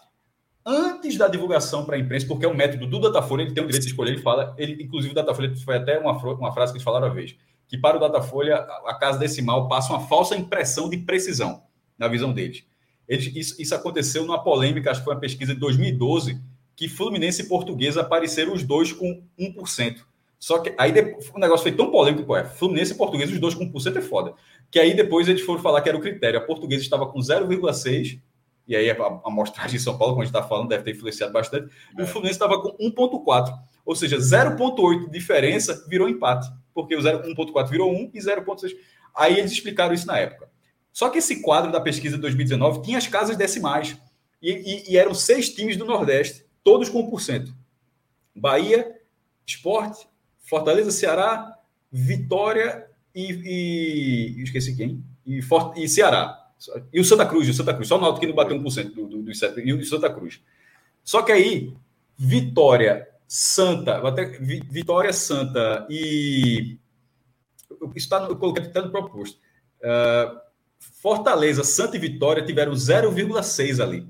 antes 0.64 1.16
da 1.16 1.28
divulgação 1.28 1.84
para 1.84 1.96
a 1.96 1.98
imprensa, 1.98 2.26
porque 2.26 2.44
é 2.44 2.48
um 2.48 2.54
método 2.54 2.86
do 2.86 3.00
Datafolha, 3.00 3.42
ele 3.42 3.52
tem 3.52 3.62
o 3.62 3.66
direito 3.66 3.84
de 3.84 3.90
escolher, 3.90 4.12
ele 4.12 4.22
fala, 4.22 4.54
ele, 4.56 4.82
inclusive 4.82 5.12
o 5.12 5.14
Datafolha 5.14 5.54
foi 5.56 5.76
até 5.76 5.98
uma, 5.98 6.12
uma 6.12 6.52
frase 6.52 6.72
que 6.72 6.76
eles 6.76 6.84
falaram 6.84 7.08
uma 7.08 7.14
vez, 7.14 7.36
que 7.68 7.78
para 7.78 7.96
o 7.96 8.00
Datafolha, 8.00 8.56
a, 8.56 8.90
a 8.90 8.94
casa 8.94 9.18
decimal 9.18 9.68
passa 9.68 9.92
uma 9.92 10.06
falsa 10.06 10.36
impressão 10.36 10.88
de 10.88 10.98
precisão, 10.98 11.62
na 11.98 12.08
visão 12.08 12.32
deles. 12.32 12.64
Eles, 13.08 13.34
isso, 13.34 13.60
isso 13.60 13.74
aconteceu 13.74 14.24
numa 14.24 14.42
polêmica, 14.42 14.90
acho 14.90 15.00
que 15.00 15.04
foi 15.04 15.14
uma 15.14 15.20
pesquisa 15.20 15.52
de 15.52 15.60
2012, 15.60 16.40
que 16.76 16.88
Fluminense 16.88 17.42
e 17.42 17.48
Portuguesa 17.48 18.00
apareceram 18.00 18.54
os 18.54 18.62
dois 18.62 18.92
com 18.92 19.22
1%. 19.38 19.98
Só 20.40 20.58
que 20.58 20.74
aí 20.78 20.90
depois, 20.90 21.30
o 21.34 21.38
negócio 21.38 21.62
foi 21.62 21.72
tão 21.72 21.90
polêmico, 21.90 22.24
pô, 22.24 22.34
é, 22.34 22.44
Fluminense 22.44 22.94
e 22.94 22.96
Português, 22.96 23.30
os 23.30 23.38
dois 23.38 23.54
com 23.54 23.70
1% 23.70 23.96
é 23.96 24.00
foda. 24.00 24.34
Que 24.70 24.80
aí 24.80 24.94
depois 24.94 25.28
eles 25.28 25.42
foram 25.42 25.60
falar 25.60 25.82
que 25.82 25.88
era 25.88 25.98
o 25.98 26.00
critério. 26.00 26.40
A 26.40 26.42
Portuguesa 26.42 26.82
estava 26.82 27.06
com 27.06 27.18
0,6% 27.20 28.18
e 28.66 28.76
aí 28.76 28.88
a 28.88 28.94
amostragem 29.24 29.78
de 29.78 29.82
São 29.82 29.98
Paulo, 29.98 30.14
como 30.14 30.22
a 30.22 30.24
gente 30.24 30.34
está 30.34 30.46
falando, 30.46 30.68
deve 30.68 30.84
ter 30.84 30.92
influenciado 30.92 31.32
bastante, 31.32 31.74
é. 31.96 32.00
e 32.00 32.04
o 32.04 32.06
Fluminense 32.06 32.36
estava 32.36 32.62
com 32.62 32.70
1,4. 32.78 33.52
Ou 33.84 33.96
seja, 33.96 34.16
0,8 34.16 35.06
de 35.06 35.10
diferença 35.10 35.84
virou 35.88 36.08
empate, 36.08 36.48
porque 36.72 36.94
o 36.94 37.00
1,4 37.00 37.68
virou 37.68 37.92
1 37.92 38.12
e 38.14 38.18
0,6. 38.20 38.70
Aí 39.14 39.38
eles 39.38 39.50
explicaram 39.50 39.92
isso 39.92 40.06
na 40.06 40.18
época. 40.18 40.48
Só 40.92 41.08
que 41.08 41.18
esse 41.18 41.42
quadro 41.42 41.72
da 41.72 41.80
pesquisa 41.80 42.14
de 42.14 42.22
2019 42.22 42.82
tinha 42.82 42.96
as 42.96 43.06
casas 43.06 43.36
decimais, 43.36 44.00
e, 44.40 44.52
e, 44.52 44.92
e 44.92 44.96
eram 44.96 45.12
seis 45.14 45.50
times 45.50 45.76
do 45.76 45.84
Nordeste, 45.84 46.46
todos 46.62 46.88
com 46.88 47.10
1%. 47.10 47.52
Bahia, 48.34 48.96
Esporte, 49.44 50.06
Fortaleza, 50.50 50.90
Ceará, 50.90 51.56
Vitória 51.92 52.88
e, 53.14 54.34
e 54.36 54.42
esqueci 54.42 54.74
quem? 54.74 55.04
E, 55.24 55.40
For, 55.40 55.72
e 55.76 55.88
Ceará. 55.88 56.36
E 56.92 57.00
o 57.00 57.04
Santa 57.04 57.24
Cruz, 57.24 57.48
o 57.48 57.54
Santa 57.54 57.72
Cruz. 57.72 57.86
Só 57.86 57.96
o 57.96 58.00
Náutico 58.00 58.20
que 58.20 58.26
não 58.26 58.34
bateu 58.34 58.58
1% 58.58 58.92
do, 58.92 59.06
do, 59.06 59.22
do, 59.22 59.30
e 59.30 59.72
o 59.72 59.84
Santa 59.84 60.12
Cruz. 60.12 60.40
Só 61.04 61.22
que 61.22 61.30
aí, 61.30 61.72
Vitória, 62.18 63.08
Santa, 63.28 64.06
até, 64.06 64.24
Vitória, 64.26 65.12
Santa 65.12 65.86
e. 65.88 66.78
Isso 67.70 68.06
está 68.06 68.20
no, 68.20 68.34
tá 68.34 68.82
no 68.82 68.90
proposto. 68.90 69.38
Uh, 69.80 70.40
Fortaleza, 71.00 71.62
Santa 71.62 71.96
e 71.96 72.00
Vitória 72.00 72.44
tiveram 72.44 72.72
0,6 72.72 73.82
ali. 73.82 74.06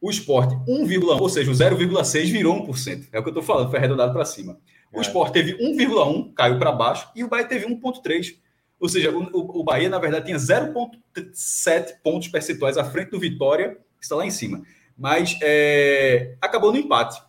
O 0.00 0.08
esporte, 0.08 0.54
1,1, 0.68 1.20
ou 1.20 1.28
seja, 1.28 1.50
o 1.50 1.54
0,6 1.54 2.30
virou 2.30 2.64
1%. 2.66 3.08
É 3.10 3.18
o 3.18 3.22
que 3.22 3.28
eu 3.28 3.32
estou 3.32 3.42
falando, 3.42 3.70
foi 3.70 3.78
arredondado 3.78 4.12
para 4.12 4.24
cima. 4.24 4.56
O 4.94 5.00
esporte 5.00 5.32
teve 5.32 5.56
1,1, 5.58 6.32
caiu 6.34 6.58
para 6.58 6.72
baixo, 6.72 7.10
e 7.14 7.24
o 7.24 7.28
Bahia 7.28 7.46
teve 7.46 7.66
1,3. 7.66 8.38
Ou 8.78 8.88
seja, 8.88 9.10
o, 9.10 9.60
o, 9.60 9.64
Bahia, 9.64 9.88
na 9.88 9.98
verdade, 9.98 10.26
tinha 10.26 10.36
0,7 10.36 11.94
pontos 12.02 12.28
percentuais 12.28 12.76
à 12.76 12.84
frente 12.84 13.10
do 13.10 13.18
Vitória, 13.18 13.78
que 13.98 14.04
está 14.04 14.14
lá 14.14 14.26
em 14.26 14.30
cima. 14.30 14.62
Mas 14.96 15.38
é, 15.42 16.36
acabou 16.40 16.72
no 16.72 16.78
empate. 16.78 17.20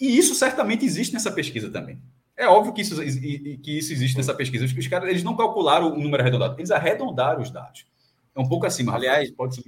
E 0.00 0.16
isso 0.16 0.34
certamente 0.34 0.84
existe 0.84 1.12
nessa 1.12 1.30
pesquisa 1.30 1.70
também. 1.70 2.00
É 2.36 2.48
óbvio 2.48 2.72
que 2.72 2.82
isso, 2.82 2.96
que 2.96 3.78
isso 3.78 3.92
existe 3.92 4.16
nessa 4.16 4.34
pesquisa. 4.34 4.64
Os 4.64 4.88
caras 4.88 5.08
eles 5.08 5.22
não 5.22 5.36
calcularam 5.36 5.92
o 5.92 5.98
número 5.98 6.22
arredondado, 6.22 6.58
eles 6.58 6.70
arredondaram 6.70 7.40
os 7.40 7.50
dados. 7.50 7.86
É 8.34 8.40
um 8.40 8.48
pouco 8.48 8.66
acima. 8.66 8.94
Aliás, 8.94 9.30
pode 9.30 9.54
ser. 9.54 9.62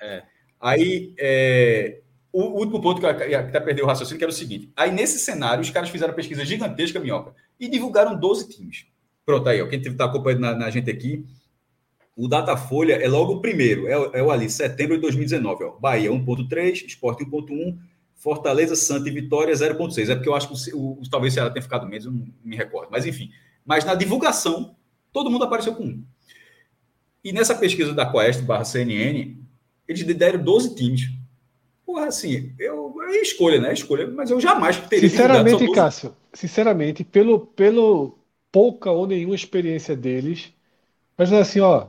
É. 0.00 0.22
Aí, 0.60 1.14
é, 1.16 2.00
o, 2.32 2.42
último 2.58 2.80
ponto 2.80 3.00
que 3.00 3.06
até 3.06 3.60
perdeu 3.60 3.84
o 3.84 3.88
raciocínio, 3.88 4.18
que 4.18 4.24
era 4.24 4.32
o 4.32 4.34
seguinte: 4.34 4.70
aí 4.76 4.90
nesse 4.90 5.18
cenário, 5.18 5.62
os 5.62 5.70
caras 5.70 5.90
fizeram 5.90 6.14
pesquisa 6.14 6.44
gigantesca, 6.44 7.00
minhoca, 7.00 7.34
e 7.58 7.68
divulgaram 7.68 8.18
12 8.18 8.48
times. 8.48 8.86
Pronto, 9.24 9.48
aí, 9.48 9.60
ó, 9.60 9.66
quem 9.66 9.80
está 9.80 10.06
acompanhando 10.06 10.40
na, 10.40 10.54
na, 10.54 10.70
gente 10.70 10.90
aqui, 10.90 11.24
o 12.16 12.28
Datafolha 12.28 12.94
é 12.94 13.08
logo 13.08 13.34
o 13.34 13.40
primeiro, 13.40 13.86
é, 13.86 14.18
é 14.20 14.22
o 14.22 14.30
ali, 14.30 14.48
setembro 14.48 14.96
de 14.96 15.02
2019. 15.02 15.64
Ó, 15.64 15.78
Bahia 15.78 16.10
1,3, 16.10 16.86
Esporte 16.86 17.24
1,1, 17.24 17.78
Fortaleza, 18.14 18.74
Santa 18.74 19.08
e 19.08 19.12
Vitória 19.12 19.54
0,6. 19.54 20.08
É 20.08 20.14
porque 20.14 20.28
eu 20.28 20.34
acho 20.34 20.48
que 20.48 20.74
o, 20.74 20.92
o, 20.92 21.02
talvez 21.10 21.32
o 21.32 21.34
Ceará 21.34 21.50
tenha 21.50 21.62
ficado 21.62 21.86
menos, 21.86 22.06
eu 22.06 22.12
não 22.12 22.26
me 22.42 22.56
recordo. 22.56 22.88
Mas 22.90 23.06
enfim. 23.06 23.30
Mas 23.64 23.84
na 23.84 23.94
divulgação, 23.94 24.74
todo 25.12 25.30
mundo 25.30 25.44
apareceu 25.44 25.74
com 25.74 25.84
um. 25.84 26.04
E 27.22 27.32
nessa 27.32 27.54
pesquisa 27.54 27.92
da 27.92 28.10
Quest 28.10 28.42
barra 28.42 28.64
CNN, 28.64 29.36
eles 29.86 30.02
deram 30.16 30.42
12 30.42 30.74
times. 30.74 31.17
Porra, 31.88 32.08
assim, 32.08 32.52
eu, 32.58 32.94
é 33.08 33.22
escolha, 33.22 33.58
né? 33.58 33.70
É 33.70 33.72
escolha, 33.72 34.06
mas 34.08 34.30
eu 34.30 34.38
jamais 34.38 34.76
teria 34.76 35.08
Sinceramente, 35.08 35.72
Cássio, 35.72 36.14
sinceramente, 36.34 37.02
pelo, 37.02 37.46
pelo 37.46 38.18
pouca 38.52 38.90
ou 38.90 39.06
nenhuma 39.06 39.34
experiência 39.34 39.96
deles. 39.96 40.52
Mas 41.16 41.32
é 41.32 41.38
assim, 41.38 41.60
ó. 41.60 41.86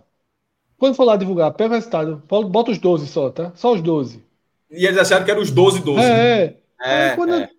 Quando 0.78 0.96
for 0.96 1.04
lá 1.04 1.18
divulgar, 1.18 1.52
pega 1.52 1.72
o 1.72 1.76
resultado. 1.76 2.24
Bota 2.26 2.72
os 2.72 2.78
12 2.78 3.08
só, 3.08 3.30
tá? 3.30 3.52
Só 3.56 3.74
os 3.74 3.82
12. 3.82 4.24
E 4.72 4.86
eles 4.86 4.98
acharam 4.98 5.26
que 5.26 5.32
eram 5.32 5.42
os 5.42 5.52
12, 5.52 5.82
12. 5.82 6.02
É, 6.02 6.56
é. 6.82 7.08
é 7.08 7.16
quando 7.18 7.34
é. 7.34 7.50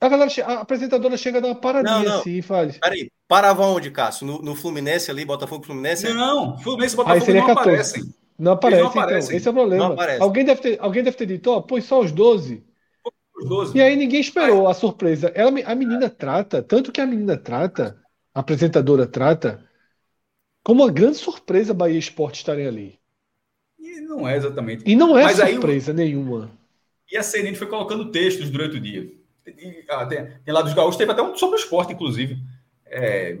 A, 0.00 0.08
galera, 0.08 0.30
a 0.46 0.60
apresentadora 0.60 1.16
chega 1.16 1.38
a 1.38 1.40
dar 1.40 1.48
uma 1.48 1.60
paradinha 1.60 1.98
não, 1.98 2.04
não. 2.04 2.20
assim 2.20 2.38
e 2.38 2.42
faz. 2.42 2.78
Peraí, 2.78 3.10
parava 3.26 3.66
onde, 3.66 3.90
Cássio? 3.90 4.24
No, 4.24 4.40
no 4.40 4.54
Fluminense 4.54 5.10
ali, 5.10 5.24
Botafogo 5.24 5.66
Fluminense? 5.66 6.08
Não, 6.14 6.56
Fluminense 6.58 6.94
e 6.94 6.96
Botafogo 6.96 7.32
não 7.32 7.46
14. 7.46 7.60
aparecem. 7.60 8.14
Não 8.42 8.52
aparece, 8.54 8.82
não 8.82 8.90
então. 8.90 9.18
Esse 9.18 9.46
é 9.46 9.50
o 9.52 9.54
problema. 9.54 9.96
Alguém 10.18 10.44
deve, 10.44 10.60
ter, 10.60 10.80
alguém 10.80 11.04
deve 11.04 11.16
ter 11.16 11.26
dito, 11.26 11.48
ó, 11.48 11.60
põe 11.60 11.80
só 11.80 12.00
os 12.00 12.10
12. 12.10 12.64
Os 13.36 13.48
12. 13.48 13.78
E 13.78 13.80
aí 13.80 13.94
ninguém 13.94 14.20
esperou 14.20 14.66
a 14.66 14.74
surpresa. 14.74 15.30
Ela, 15.32 15.52
a 15.64 15.74
menina 15.76 16.10
trata, 16.10 16.60
tanto 16.60 16.90
que 16.90 17.00
a 17.00 17.06
menina 17.06 17.36
trata 17.36 18.02
a 18.34 18.40
apresentadora 18.40 19.06
trata, 19.06 19.64
como 20.64 20.82
uma 20.82 20.90
grande 20.90 21.18
surpresa 21.18 21.72
Bahia 21.72 21.98
Esporte 21.98 22.36
estarem 22.38 22.66
ali. 22.66 22.98
E 23.78 24.00
não 24.00 24.26
é 24.26 24.36
exatamente. 24.36 24.82
E 24.84 24.96
não 24.96 25.16
é 25.16 25.22
Mas 25.22 25.36
surpresa 25.36 25.92
aí, 25.92 25.96
nenhuma. 25.96 26.50
E 27.10 27.16
a 27.16 27.22
CNN 27.22 27.54
foi 27.54 27.68
colocando 27.68 28.10
textos 28.10 28.50
durante 28.50 28.76
o 28.76 28.80
dia. 28.80 29.08
E, 29.46 29.84
ah, 29.88 30.04
tem, 30.04 30.26
tem, 30.44 30.52
lá 30.52 30.62
dos 30.62 30.74
gaúchos, 30.74 30.96
teve 30.96 31.12
até 31.12 31.22
um 31.22 31.36
sobre 31.36 31.56
o 31.56 31.60
esporte, 31.60 31.92
inclusive. 31.92 32.38
É, 32.86 33.38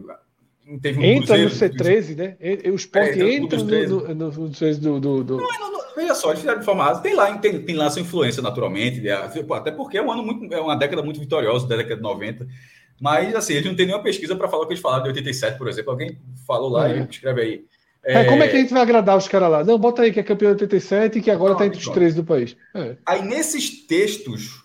teve 0.80 0.98
um 0.98 1.02
entra 1.02 1.38
cruzeiro, 1.38 1.74
no 1.74 1.84
C13, 1.84 2.16
né? 2.16 2.36
O 2.70 2.74
esporte 2.74 3.20
é, 3.20 3.34
entra 3.34 3.58
no, 3.58 3.64
no, 3.64 4.14
no, 4.14 4.30
no, 4.30 4.48
do. 4.50 5.00
do, 5.00 5.24
do... 5.24 5.36
Não, 5.36 5.48
não, 5.58 5.72
não, 5.72 5.80
veja 5.94 6.14
só, 6.14 6.28
eles 6.28 6.40
fizeram 6.40 6.60
de 6.60 6.64
forma 6.64 6.94
tem 7.00 7.14
lá, 7.14 7.36
tem, 7.38 7.60
tem 7.60 7.74
lá 7.74 7.90
sua 7.90 8.02
influência, 8.02 8.42
naturalmente. 8.42 9.02
Até 9.08 9.70
porque 9.70 9.98
é 9.98 10.02
um 10.02 10.10
ano 10.10 10.22
muito, 10.22 10.54
é 10.54 10.60
uma 10.60 10.76
década 10.76 11.02
muito 11.02 11.20
vitoriosa, 11.20 11.66
da 11.66 11.76
década 11.76 11.96
de 11.96 12.02
90. 12.02 12.46
Mas, 13.00 13.34
assim, 13.34 13.54
eles 13.54 13.66
não 13.66 13.74
tem 13.74 13.86
nenhuma 13.86 14.02
pesquisa 14.02 14.36
para 14.36 14.48
falar 14.48 14.62
o 14.62 14.66
que 14.66 14.74
eles 14.74 14.82
falaram 14.82 15.02
de 15.02 15.08
87, 15.08 15.58
por 15.58 15.68
exemplo. 15.68 15.90
Alguém 15.90 16.18
falou 16.46 16.70
lá 16.70 16.88
é. 16.88 16.98
e 16.98 17.06
escreve 17.10 17.40
aí. 17.40 17.64
É... 18.04 18.24
como 18.24 18.42
é 18.42 18.48
que 18.48 18.56
a 18.56 18.60
gente 18.60 18.72
vai 18.72 18.82
agradar 18.82 19.16
os 19.16 19.28
caras 19.28 19.50
lá? 19.50 19.64
Não, 19.64 19.78
bota 19.78 20.02
aí 20.02 20.12
que 20.12 20.20
é 20.20 20.22
campeão 20.22 20.54
de 20.54 20.64
87 20.64 21.18
e 21.18 21.22
que 21.22 21.30
agora 21.30 21.52
está 21.52 21.66
entre 21.66 21.78
os 21.78 21.88
13 21.88 22.16
do 22.16 22.24
país. 22.24 22.56
É. 22.74 22.96
Aí, 23.06 23.22
nesses 23.22 23.86
textos 23.86 24.62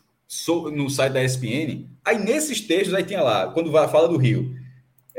no 0.73 0.89
site 0.89 1.13
da 1.13 1.23
ESPN, 1.23 1.85
aí 2.03 2.19
nesses 2.19 2.61
textos, 2.61 2.93
aí 2.93 3.03
tinha 3.03 3.21
lá, 3.21 3.47
quando 3.47 3.71
fala 3.71 4.07
do 4.07 4.17
Rio, 4.17 4.53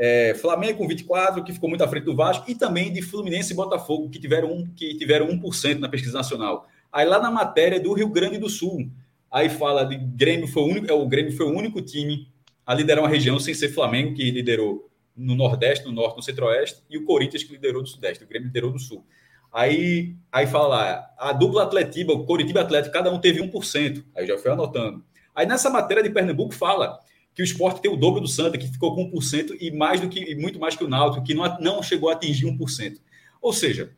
é, 0.01 0.33
Flamengo 0.33 0.77
com 0.77 0.87
24, 0.87 1.43
que 1.43 1.51
ficou 1.51 1.67
muito 1.67 1.83
à 1.83 1.87
frente 1.87 2.05
do 2.05 2.15
Vasco, 2.15 2.49
e 2.49 2.55
também 2.55 2.91
de 2.93 3.01
Fluminense 3.01 3.51
e 3.51 3.55
Botafogo, 3.55 4.09
que 4.09 4.17
tiveram, 4.17 4.49
um, 4.49 4.65
que 4.65 4.97
tiveram 4.97 5.27
1% 5.27 5.79
na 5.79 5.89
pesquisa 5.89 6.17
nacional. 6.17 6.69
Aí 6.89 7.05
lá 7.05 7.21
na 7.21 7.29
matéria 7.29 7.81
do 7.81 7.91
Rio 7.91 8.07
Grande 8.07 8.37
do 8.37 8.49
Sul, 8.49 8.89
aí 9.29 9.49
fala 9.49 9.83
de 9.83 9.97
Grêmio 9.97 10.47
foi 10.47 10.63
o 10.63 10.67
único, 10.67 10.89
é, 10.89 10.93
o 10.93 11.05
Grêmio 11.05 11.35
foi 11.35 11.45
o 11.45 11.49
único 11.49 11.81
time 11.81 12.29
a 12.65 12.73
liderar 12.73 13.03
uma 13.03 13.09
região 13.09 13.37
sem 13.39 13.53
ser 13.53 13.69
Flamengo, 13.69 14.13
que 14.13 14.31
liderou 14.31 14.89
no 15.17 15.35
Nordeste, 15.35 15.85
no 15.85 15.91
Norte, 15.91 16.15
no 16.15 16.23
Centro-Oeste, 16.23 16.81
e 16.89 16.97
o 16.97 17.03
Corinthians, 17.03 17.43
que 17.43 17.51
liderou 17.51 17.81
no 17.81 17.87
Sudeste, 17.87 18.23
o 18.23 18.27
Grêmio 18.27 18.47
liderou 18.47 18.71
no 18.71 18.79
Sul. 18.79 19.05
Aí, 19.51 20.15
aí 20.31 20.47
fala 20.47 20.67
lá, 20.67 21.09
a 21.17 21.33
dupla 21.33 21.63
Atletiba, 21.63 22.13
o 22.13 22.23
Coritiba 22.23 22.61
Atlético, 22.61 22.93
cada 22.93 23.11
um 23.11 23.19
teve 23.19 23.41
1%. 23.41 24.05
Aí 24.15 24.25
já 24.25 24.37
foi 24.37 24.51
anotando. 24.51 25.03
Aí 25.35 25.45
nessa 25.45 25.69
matéria 25.69 26.03
de 26.03 26.09
Pernambuco 26.09 26.53
fala 26.53 26.99
que 27.39 27.43
o 27.43 27.45
esporte 27.45 27.81
tem 27.81 27.89
o 27.89 27.95
dobro 27.95 28.19
do 28.19 28.27
Santa, 28.27 28.57
que 28.57 28.67
ficou 28.67 28.93
com 28.93 29.09
1%, 29.17 29.55
e 29.61 29.71
mais 29.71 30.01
do 30.01 30.09
que 30.09 30.35
muito 30.35 30.59
mais 30.59 30.75
que 30.75 30.83
o 30.83 30.89
Náutico, 30.89 31.23
que 31.23 31.33
não, 31.33 31.57
não 31.61 31.81
chegou 31.81 32.09
a 32.09 32.11
atingir 32.11 32.45
1%. 32.45 32.97
Ou 33.41 33.53
seja, 33.53 33.93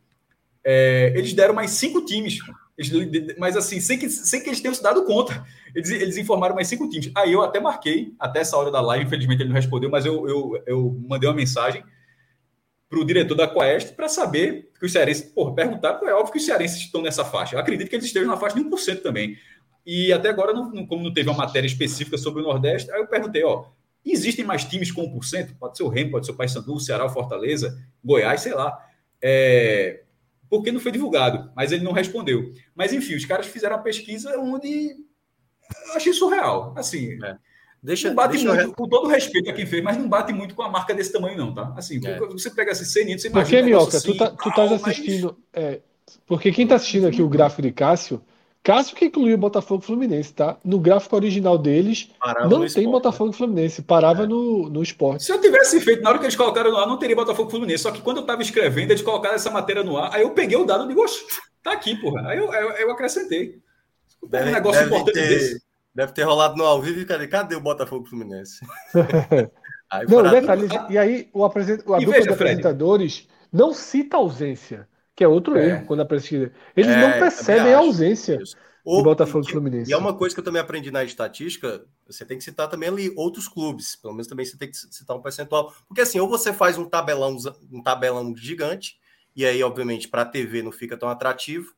é, 0.63 1.11
eles 1.15 1.33
deram 1.33 1.51
mais 1.51 1.71
cinco 1.71 2.05
times 2.05 2.37
mas 3.37 3.55
assim, 3.55 3.79
sem 3.79 3.99
que, 3.99 4.09
sem 4.09 4.41
que 4.41 4.49
eles 4.49 4.59
tenham 4.59 4.73
se 4.73 4.81
dado 4.81 5.05
conta. 5.05 5.45
Eles, 5.75 5.91
eles 5.91 6.17
informaram 6.17 6.55
mais 6.55 6.67
cinco 6.67 6.89
times. 6.89 7.11
Aí 7.15 7.31
eu 7.31 7.43
até 7.43 7.59
marquei, 7.59 8.15
até 8.19 8.39
essa 8.39 8.57
hora 8.57 8.71
da 8.71 8.81
live, 8.81 9.05
infelizmente 9.05 9.41
ele 9.41 9.49
não 9.49 9.55
respondeu, 9.55 9.89
mas 9.89 10.03
eu, 10.03 10.27
eu, 10.27 10.63
eu 10.65 11.01
mandei 11.07 11.29
uma 11.29 11.35
mensagem 11.35 11.83
para 12.89 12.99
o 12.99 13.05
diretor 13.05 13.35
da 13.35 13.47
Quest 13.47 13.93
para 13.93 14.09
saber 14.09 14.71
que 14.79 14.85
os 14.85 14.91
cearenses, 14.91 15.31
porra, 15.31 15.53
perguntaram, 15.53 16.07
é 16.09 16.13
óbvio 16.13 16.31
que 16.31 16.39
os 16.39 16.45
cearenses 16.45 16.79
estão 16.79 17.03
nessa 17.03 17.23
faixa. 17.23 17.55
Eu 17.55 17.59
acredito 17.59 17.87
que 17.87 17.95
eles 17.95 18.05
estejam 18.05 18.29
na 18.29 18.37
faixa 18.37 18.55
de 18.55 18.63
1% 18.63 19.01
também. 19.01 19.37
E 19.85 20.13
até 20.13 20.29
agora, 20.29 20.53
não, 20.53 20.85
como 20.85 21.03
não 21.03 21.13
teve 21.13 21.29
uma 21.29 21.37
matéria 21.37 21.67
específica 21.67 22.17
sobre 22.17 22.41
o 22.41 22.45
Nordeste, 22.45 22.91
aí 22.91 22.99
eu 22.99 23.07
perguntei, 23.07 23.43
ó, 23.43 23.65
existem 24.05 24.45
mais 24.45 24.63
times 24.63 24.91
com 24.91 25.03
1%? 25.17 25.55
Pode 25.59 25.77
ser 25.77 25.83
o 25.83 25.89
Remo, 25.89 26.11
pode 26.11 26.25
ser 26.25 26.31
o 26.31 26.35
Paysandu, 26.35 26.73
o 26.73 26.79
Ceará, 26.79 27.05
o 27.05 27.09
Fortaleza, 27.09 27.77
Goiás, 28.03 28.41
sei 28.41 28.53
lá. 28.53 28.77
É, 29.21 30.01
porque 30.49 30.71
não 30.71 30.79
foi 30.79 30.91
divulgado, 30.91 31.51
mas 31.55 31.71
ele 31.71 31.83
não 31.83 31.93
respondeu. 31.93 32.53
Mas 32.75 32.91
enfim, 32.91 33.15
os 33.15 33.25
caras 33.25 33.47
fizeram 33.47 33.77
a 33.77 33.79
pesquisa 33.79 34.37
onde 34.37 34.97
eu 35.87 35.93
achei 35.95 36.13
surreal. 36.13 36.73
Assim, 36.75 37.17
é. 37.23 37.37
deixa, 37.81 38.09
não 38.09 38.15
bate 38.15 38.33
deixa 38.33 38.49
muito, 38.49 38.61
eu... 38.61 38.73
com 38.73 38.87
todo 38.87 39.07
respeito 39.07 39.49
a 39.49 39.53
quem 39.53 39.65
fez, 39.65 39.81
mas 39.81 39.97
não 39.97 40.09
bate 40.09 40.33
muito 40.33 40.53
com 40.53 40.61
a 40.61 40.69
marca 40.69 40.93
desse 40.93 41.13
tamanho, 41.13 41.37
não, 41.37 41.53
tá? 41.53 41.73
Assim, 41.77 41.99
é. 42.05 42.19
você 42.19 42.49
pega 42.49 42.71
esse 42.71 42.91
CNI, 42.91 43.17
você 43.17 43.29
imagina. 43.29 43.61
Porque, 43.61 43.61
Mioca, 43.61 43.97
assim, 43.97 44.11
tu, 44.11 44.17
tá, 44.17 44.29
tu 44.31 44.49
estás 44.49 44.71
assistindo. 44.73 45.37
Mas... 45.53 45.63
É, 45.63 45.81
porque 46.25 46.51
quem 46.51 46.63
está 46.63 46.75
assistindo 46.75 47.07
aqui 47.07 47.21
o 47.21 47.29
gráfico 47.29 47.61
de 47.61 47.71
Cássio 47.71 48.21
Cássio 48.63 48.95
que 48.95 49.05
incluiu 49.05 49.37
Botafogo 49.37 49.81
e 49.83 49.85
Fluminense, 49.87 50.33
tá? 50.33 50.55
No 50.63 50.79
gráfico 50.79 51.15
original 51.15 51.57
deles, 51.57 52.11
parava 52.19 52.47
não 52.47 52.59
tem 52.59 52.67
esporte, 52.67 52.87
Botafogo 52.87 53.29
e 53.29 53.31
né? 53.31 53.37
Fluminense, 53.37 53.81
parava 53.81 54.23
é. 54.23 54.27
no, 54.27 54.69
no 54.69 54.83
esporte. 54.83 55.23
Se 55.23 55.31
eu 55.31 55.41
tivesse 55.41 55.81
feito, 55.81 56.03
na 56.03 56.09
hora 56.09 56.19
que 56.19 56.25
eles 56.25 56.35
colocaram 56.35 56.69
no 56.69 56.77
ar, 56.77 56.85
não 56.85 56.97
teria 56.97 57.15
Botafogo 57.15 57.49
e 57.49 57.51
Fluminense. 57.51 57.81
Só 57.81 57.91
que 57.91 58.01
quando 58.01 58.17
eu 58.17 58.25
tava 58.25 58.43
escrevendo, 58.43 58.91
eles 58.91 59.01
colocaram 59.01 59.33
essa 59.33 59.49
matéria 59.49 59.83
no 59.83 59.97
ar, 59.97 60.13
aí 60.13 60.21
eu 60.21 60.29
peguei 60.31 60.57
o 60.57 60.63
dado 60.63 60.85
e 60.85 60.87
digo, 60.89 61.03
tá 61.63 61.71
aqui, 61.71 61.95
porra. 61.95 62.29
Aí 62.29 62.37
eu, 62.37 62.53
eu, 62.53 62.69
eu 62.71 62.91
acrescentei. 62.91 63.59
Deve, 64.29 64.51
um 64.51 64.53
negócio 64.53 64.81
deve 64.83 64.93
importante 64.93 65.15
ter, 65.15 65.27
desse. 65.27 65.63
Deve 65.95 66.11
ter 66.13 66.23
rolado 66.23 66.55
no 66.55 66.63
ao 66.63 66.79
vivo 66.79 66.99
e 66.99 67.05
cadê, 67.05 67.27
cadê 67.27 67.55
o 67.55 67.61
Botafogo 67.61 68.05
e 68.05 68.09
Fluminense? 68.09 68.59
aí, 69.89 70.05
não, 70.07 70.21
detalhe, 70.21 70.67
e 70.87 70.97
aí 70.99 71.29
o, 71.33 71.43
apresent, 71.43 71.79
a 71.79 71.97
dupla 71.97 72.13
veja, 72.13 72.31
apresentadores 72.31 73.15
Fred. 73.15 73.29
não 73.51 73.73
cita 73.73 74.17
ausência 74.17 74.87
que 75.21 75.25
é 75.25 75.27
outro 75.27 75.55
é. 75.55 75.67
erro 75.67 75.85
quando 75.85 75.99
a 75.99 76.05
pesquisa. 76.05 76.51
Eles 76.75 76.91
é, 76.91 76.99
não 76.99 77.11
percebem 77.19 77.75
a 77.75 77.77
ausência 77.77 78.41
Ou, 78.83 78.97
do 78.97 79.03
Botafogo 79.03 79.45
e, 79.47 79.51
Fluminense. 79.51 79.91
E 79.91 79.93
é 79.93 79.97
uma 79.97 80.15
coisa 80.15 80.33
que 80.33 80.39
eu 80.39 80.43
também 80.43 80.59
aprendi 80.59 80.89
na 80.89 81.03
estatística, 81.03 81.85
você 82.07 82.25
tem 82.25 82.39
que 82.39 82.43
citar 82.43 82.67
também 82.67 82.89
ali 82.89 83.13
outros 83.15 83.47
clubes, 83.47 83.95
pelo 83.95 84.15
menos 84.15 84.25
também 84.25 84.43
você 84.43 84.57
tem 84.57 84.71
que 84.71 84.75
citar 84.75 85.15
um 85.15 85.21
percentual, 85.21 85.75
porque 85.87 86.01
assim, 86.01 86.19
ou 86.19 86.27
você 86.27 86.51
faz 86.51 86.75
um 86.79 86.85
tabelão, 86.85 87.37
um 87.71 87.83
tabelão 87.83 88.35
gigante, 88.35 88.99
e 89.35 89.45
aí 89.45 89.61
obviamente 89.61 90.07
para 90.07 90.23
a 90.23 90.25
TV 90.25 90.63
não 90.63 90.71
fica 90.71 90.97
tão 90.97 91.07
atrativo, 91.07 91.71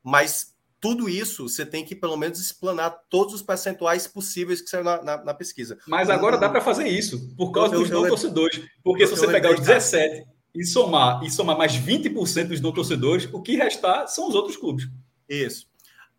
mas 0.00 0.54
tudo 0.78 1.08
isso 1.08 1.48
você 1.48 1.66
tem 1.66 1.84
que 1.84 1.96
pelo 1.96 2.16
menos 2.16 2.38
explanar 2.38 2.96
todos 3.10 3.34
os 3.34 3.42
percentuais 3.42 4.06
possíveis 4.06 4.60
que 4.60 4.70
saiu 4.70 4.84
na, 4.84 5.02
na, 5.02 5.24
na 5.24 5.34
pesquisa. 5.34 5.76
Mas 5.88 6.08
agora 6.08 6.38
dá 6.38 6.48
para 6.48 6.60
fazer 6.60 6.86
isso, 6.86 7.34
por 7.34 7.50
causa 7.50 7.74
eu, 7.74 7.80
dos 7.80 7.90
eu, 7.90 8.02
não 8.02 8.08
torcedores. 8.08 8.64
Porque 8.84 9.02
eu, 9.02 9.08
se 9.08 9.16
você 9.16 9.26
pegar 9.26 9.50
os 9.50 9.58
17 9.58 10.35
e 10.56 10.64
somar, 10.64 11.22
e 11.22 11.30
somar 11.30 11.56
mais 11.56 11.76
20% 11.76 12.48
dos 12.48 12.60
não 12.60 12.72
torcedores, 12.72 13.28
o 13.32 13.42
que 13.42 13.56
restar 13.56 14.08
são 14.08 14.28
os 14.28 14.34
outros 14.34 14.56
clubes. 14.56 14.88
Isso. 15.28 15.68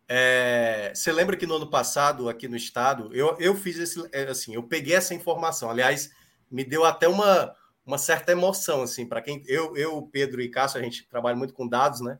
É, 0.08 0.92
você 0.94 1.12
lembra 1.12 1.36
que 1.36 1.46
no 1.46 1.56
ano 1.56 1.68
passado, 1.68 2.28
aqui 2.28 2.48
no 2.48 2.56
estado, 2.56 3.10
eu, 3.12 3.36
eu 3.38 3.54
fiz 3.54 3.78
esse 3.78 4.08
é, 4.12 4.24
assim, 4.30 4.54
eu 4.54 4.62
peguei 4.62 4.94
essa 4.94 5.12
informação. 5.12 5.68
Aliás, 5.68 6.10
me 6.50 6.64
deu 6.64 6.84
até 6.84 7.06
uma, 7.06 7.54
uma 7.84 7.98
certa 7.98 8.32
emoção, 8.32 8.82
assim, 8.82 9.06
para 9.06 9.20
quem 9.20 9.42
eu, 9.46 9.76
eu, 9.76 10.00
Pedro 10.10 10.40
e 10.40 10.48
Cássio, 10.48 10.80
a 10.80 10.82
gente 10.82 11.06
trabalha 11.08 11.36
muito 11.36 11.52
com 11.52 11.68
dados, 11.68 12.00
né? 12.00 12.18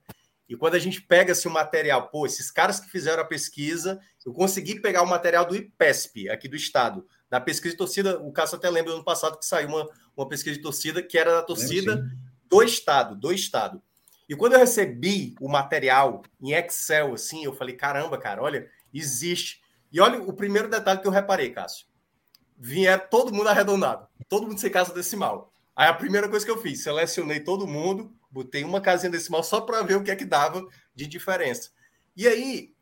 E 0.48 0.56
quando 0.56 0.74
a 0.74 0.78
gente 0.78 1.02
pega 1.02 1.32
assim, 1.32 1.48
o 1.48 1.52
material, 1.52 2.08
pô, 2.08 2.26
esses 2.26 2.50
caras 2.50 2.80
que 2.80 2.90
fizeram 2.90 3.22
a 3.22 3.26
pesquisa, 3.26 4.00
eu 4.24 4.32
consegui 4.32 4.80
pegar 4.80 5.02
o 5.02 5.06
material 5.06 5.44
do 5.44 5.54
IPESP, 5.54 6.28
aqui 6.30 6.48
do 6.48 6.56
estado, 6.56 7.06
da 7.30 7.40
pesquisa 7.40 7.74
de 7.74 7.78
torcida. 7.78 8.18
O 8.20 8.32
Cássio 8.32 8.56
até 8.56 8.68
lembra 8.68 8.92
do 8.92 8.96
ano 8.96 9.04
passado 9.04 9.38
que 9.38 9.46
saiu 9.46 9.68
uma, 9.68 9.88
uma 10.16 10.28
pesquisa 10.28 10.56
de 10.56 10.62
torcida 10.62 11.02
que 11.02 11.18
era 11.18 11.32
da 11.32 11.42
torcida 11.42 12.10
do 12.48 12.62
estado, 12.62 13.14
do 13.14 13.32
estado. 13.32 13.82
E 14.28 14.36
quando 14.36 14.54
eu 14.54 14.58
recebi 14.58 15.34
o 15.40 15.48
material 15.48 16.22
em 16.40 16.52
Excel, 16.52 17.14
assim, 17.14 17.44
eu 17.44 17.54
falei: 17.54 17.74
caramba, 17.74 18.18
cara, 18.18 18.42
olha, 18.42 18.68
existe. 18.92 19.62
E 19.90 20.00
olha 20.00 20.20
o 20.22 20.32
primeiro 20.32 20.68
detalhe 20.68 21.00
que 21.00 21.06
eu 21.06 21.12
reparei, 21.12 21.50
Cássio. 21.50 21.86
Vinha 22.56 22.98
todo 22.98 23.32
mundo 23.32 23.48
arredondado, 23.48 24.06
todo 24.28 24.46
mundo 24.46 24.60
sem 24.60 24.70
casa 24.70 24.92
decimal. 24.92 25.52
Aí 25.74 25.88
a 25.88 25.94
primeira 25.94 26.28
coisa 26.28 26.44
que 26.44 26.50
eu 26.50 26.60
fiz, 26.60 26.82
selecionei 26.82 27.40
todo 27.40 27.66
mundo, 27.66 28.12
Botei 28.30 28.62
uma 28.62 28.80
casinha 28.80 29.10
decimal 29.10 29.42
só 29.42 29.60
para 29.60 29.82
ver 29.82 29.96
o 29.96 30.02
que 30.02 30.10
é 30.10 30.16
que 30.16 30.24
dava 30.24 30.66
de 30.94 31.06
diferença. 31.06 31.70
E 32.14 32.28
aí, 32.28 32.74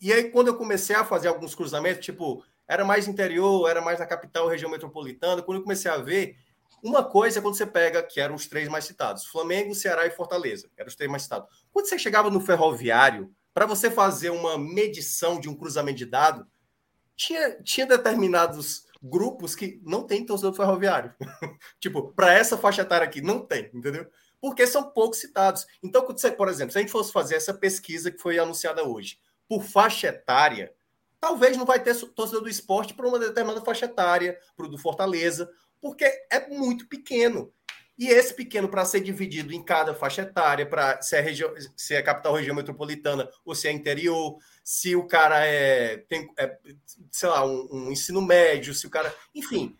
e 0.00 0.12
aí 0.12 0.30
quando 0.30 0.48
eu 0.48 0.56
comecei 0.56 0.94
a 0.94 1.04
fazer 1.04 1.28
alguns 1.28 1.54
cruzamentos, 1.54 2.04
tipo, 2.04 2.44
era 2.72 2.84
mais 2.84 3.06
interior, 3.06 3.68
era 3.68 3.80
mais 3.80 3.98
na 3.98 4.06
capital, 4.06 4.48
região 4.48 4.70
metropolitana, 4.70 5.42
quando 5.42 5.58
eu 5.58 5.62
comecei 5.62 5.90
a 5.90 5.98
ver, 5.98 6.36
uma 6.82 7.04
coisa 7.04 7.38
é 7.38 7.42
quando 7.42 7.56
você 7.56 7.66
pega, 7.66 8.02
que 8.02 8.20
eram 8.20 8.34
os 8.34 8.46
três 8.46 8.68
mais 8.68 8.84
citados, 8.84 9.26
Flamengo, 9.26 9.74
Ceará 9.74 10.06
e 10.06 10.10
Fortaleza, 10.10 10.68
eram 10.76 10.88
os 10.88 10.96
três 10.96 11.10
mais 11.10 11.22
citados. 11.22 11.48
Quando 11.72 11.86
você 11.86 11.98
chegava 11.98 12.30
no 12.30 12.40
ferroviário, 12.40 13.32
para 13.54 13.66
você 13.66 13.90
fazer 13.90 14.30
uma 14.30 14.58
medição 14.58 15.38
de 15.38 15.48
um 15.48 15.54
cruzamento 15.54 15.98
de 15.98 16.06
dado, 16.06 16.46
tinha, 17.14 17.62
tinha 17.62 17.86
determinados 17.86 18.86
grupos 19.02 19.54
que 19.54 19.80
não 19.84 20.04
tem 20.06 20.24
torcedor 20.24 20.54
ferroviário. 20.54 21.14
tipo, 21.78 22.12
para 22.14 22.32
essa 22.32 22.56
faixa 22.56 22.82
etária 22.82 23.06
aqui, 23.06 23.20
não 23.20 23.40
tem, 23.40 23.70
entendeu? 23.74 24.06
porque 24.42 24.66
são 24.66 24.90
poucos 24.90 25.20
citados. 25.20 25.64
Então, 25.80 26.04
por 26.36 26.48
exemplo, 26.48 26.72
se 26.72 26.78
a 26.78 26.80
gente 26.80 26.90
fosse 26.90 27.12
fazer 27.12 27.36
essa 27.36 27.54
pesquisa 27.54 28.10
que 28.10 28.18
foi 28.18 28.40
anunciada 28.40 28.82
hoje, 28.82 29.20
por 29.48 29.62
faixa 29.62 30.08
etária, 30.08 30.72
talvez 31.22 31.56
não 31.56 31.64
vai 31.64 31.80
ter 31.80 31.94
torcedor 31.94 32.42
do 32.42 32.48
esporte 32.48 32.94
para 32.94 33.06
uma 33.06 33.16
determinada 33.16 33.64
faixa 33.64 33.84
etária, 33.84 34.36
para 34.56 34.66
o 34.66 34.68
do 34.68 34.76
Fortaleza, 34.76 35.48
porque 35.80 36.04
é 36.28 36.48
muito 36.48 36.88
pequeno. 36.88 37.54
E 37.96 38.08
esse 38.08 38.34
pequeno, 38.34 38.68
para 38.68 38.84
ser 38.84 39.00
dividido 39.00 39.52
em 39.52 39.62
cada 39.62 39.94
faixa 39.94 40.22
etária, 40.22 40.66
para 40.66 41.00
se, 41.00 41.14
é 41.14 41.24
se 41.76 41.94
é 41.94 42.02
capital 42.02 42.34
região 42.34 42.56
metropolitana 42.56 43.30
ou 43.44 43.54
se 43.54 43.68
é 43.68 43.70
interior, 43.70 44.36
se 44.64 44.96
o 44.96 45.06
cara 45.06 45.46
é, 45.46 45.98
tem, 46.08 46.28
é, 46.36 46.58
sei 47.08 47.28
lá, 47.28 47.46
um, 47.46 47.68
um 47.70 47.92
ensino 47.92 48.20
médio, 48.20 48.74
se 48.74 48.88
o 48.88 48.90
cara. 48.90 49.14
Enfim, 49.32 49.76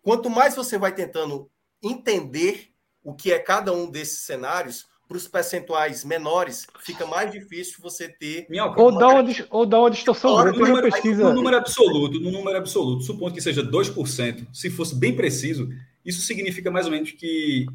quanto 0.00 0.30
mais 0.30 0.56
você 0.56 0.78
vai 0.78 0.94
tentando 0.94 1.50
entender 1.82 2.72
o 3.02 3.14
que 3.14 3.34
é 3.34 3.38
cada 3.38 3.70
um 3.70 3.90
desses 3.90 4.20
cenários, 4.20 4.88
para 5.08 5.16
os 5.16 5.28
percentuais 5.28 6.04
menores, 6.04 6.66
fica 6.80 7.06
mais 7.06 7.30
difícil 7.30 7.76
você 7.80 8.08
ter. 8.08 8.46
Ou, 8.76 8.98
dá 8.98 9.08
uma, 9.08 9.24
ou 9.50 9.66
dá 9.66 9.80
uma 9.80 9.90
distorção 9.90 10.32
Ora, 10.32 10.52
no, 10.52 10.58
número, 10.58 10.90
pesquisa... 10.90 11.24
no 11.24 11.32
número 11.32 11.56
absoluto, 11.56 12.20
no 12.20 12.30
número 12.30 12.58
absoluto, 12.58 13.02
supondo 13.04 13.34
que 13.34 13.40
seja 13.40 13.62
2%, 13.62 14.46
se 14.52 14.70
fosse 14.70 14.94
bem 14.94 15.14
preciso, 15.14 15.68
isso 16.04 16.22
significa 16.22 16.70
mais 16.70 16.86
ou 16.86 16.92
menos 16.92 17.12
que. 17.12 17.66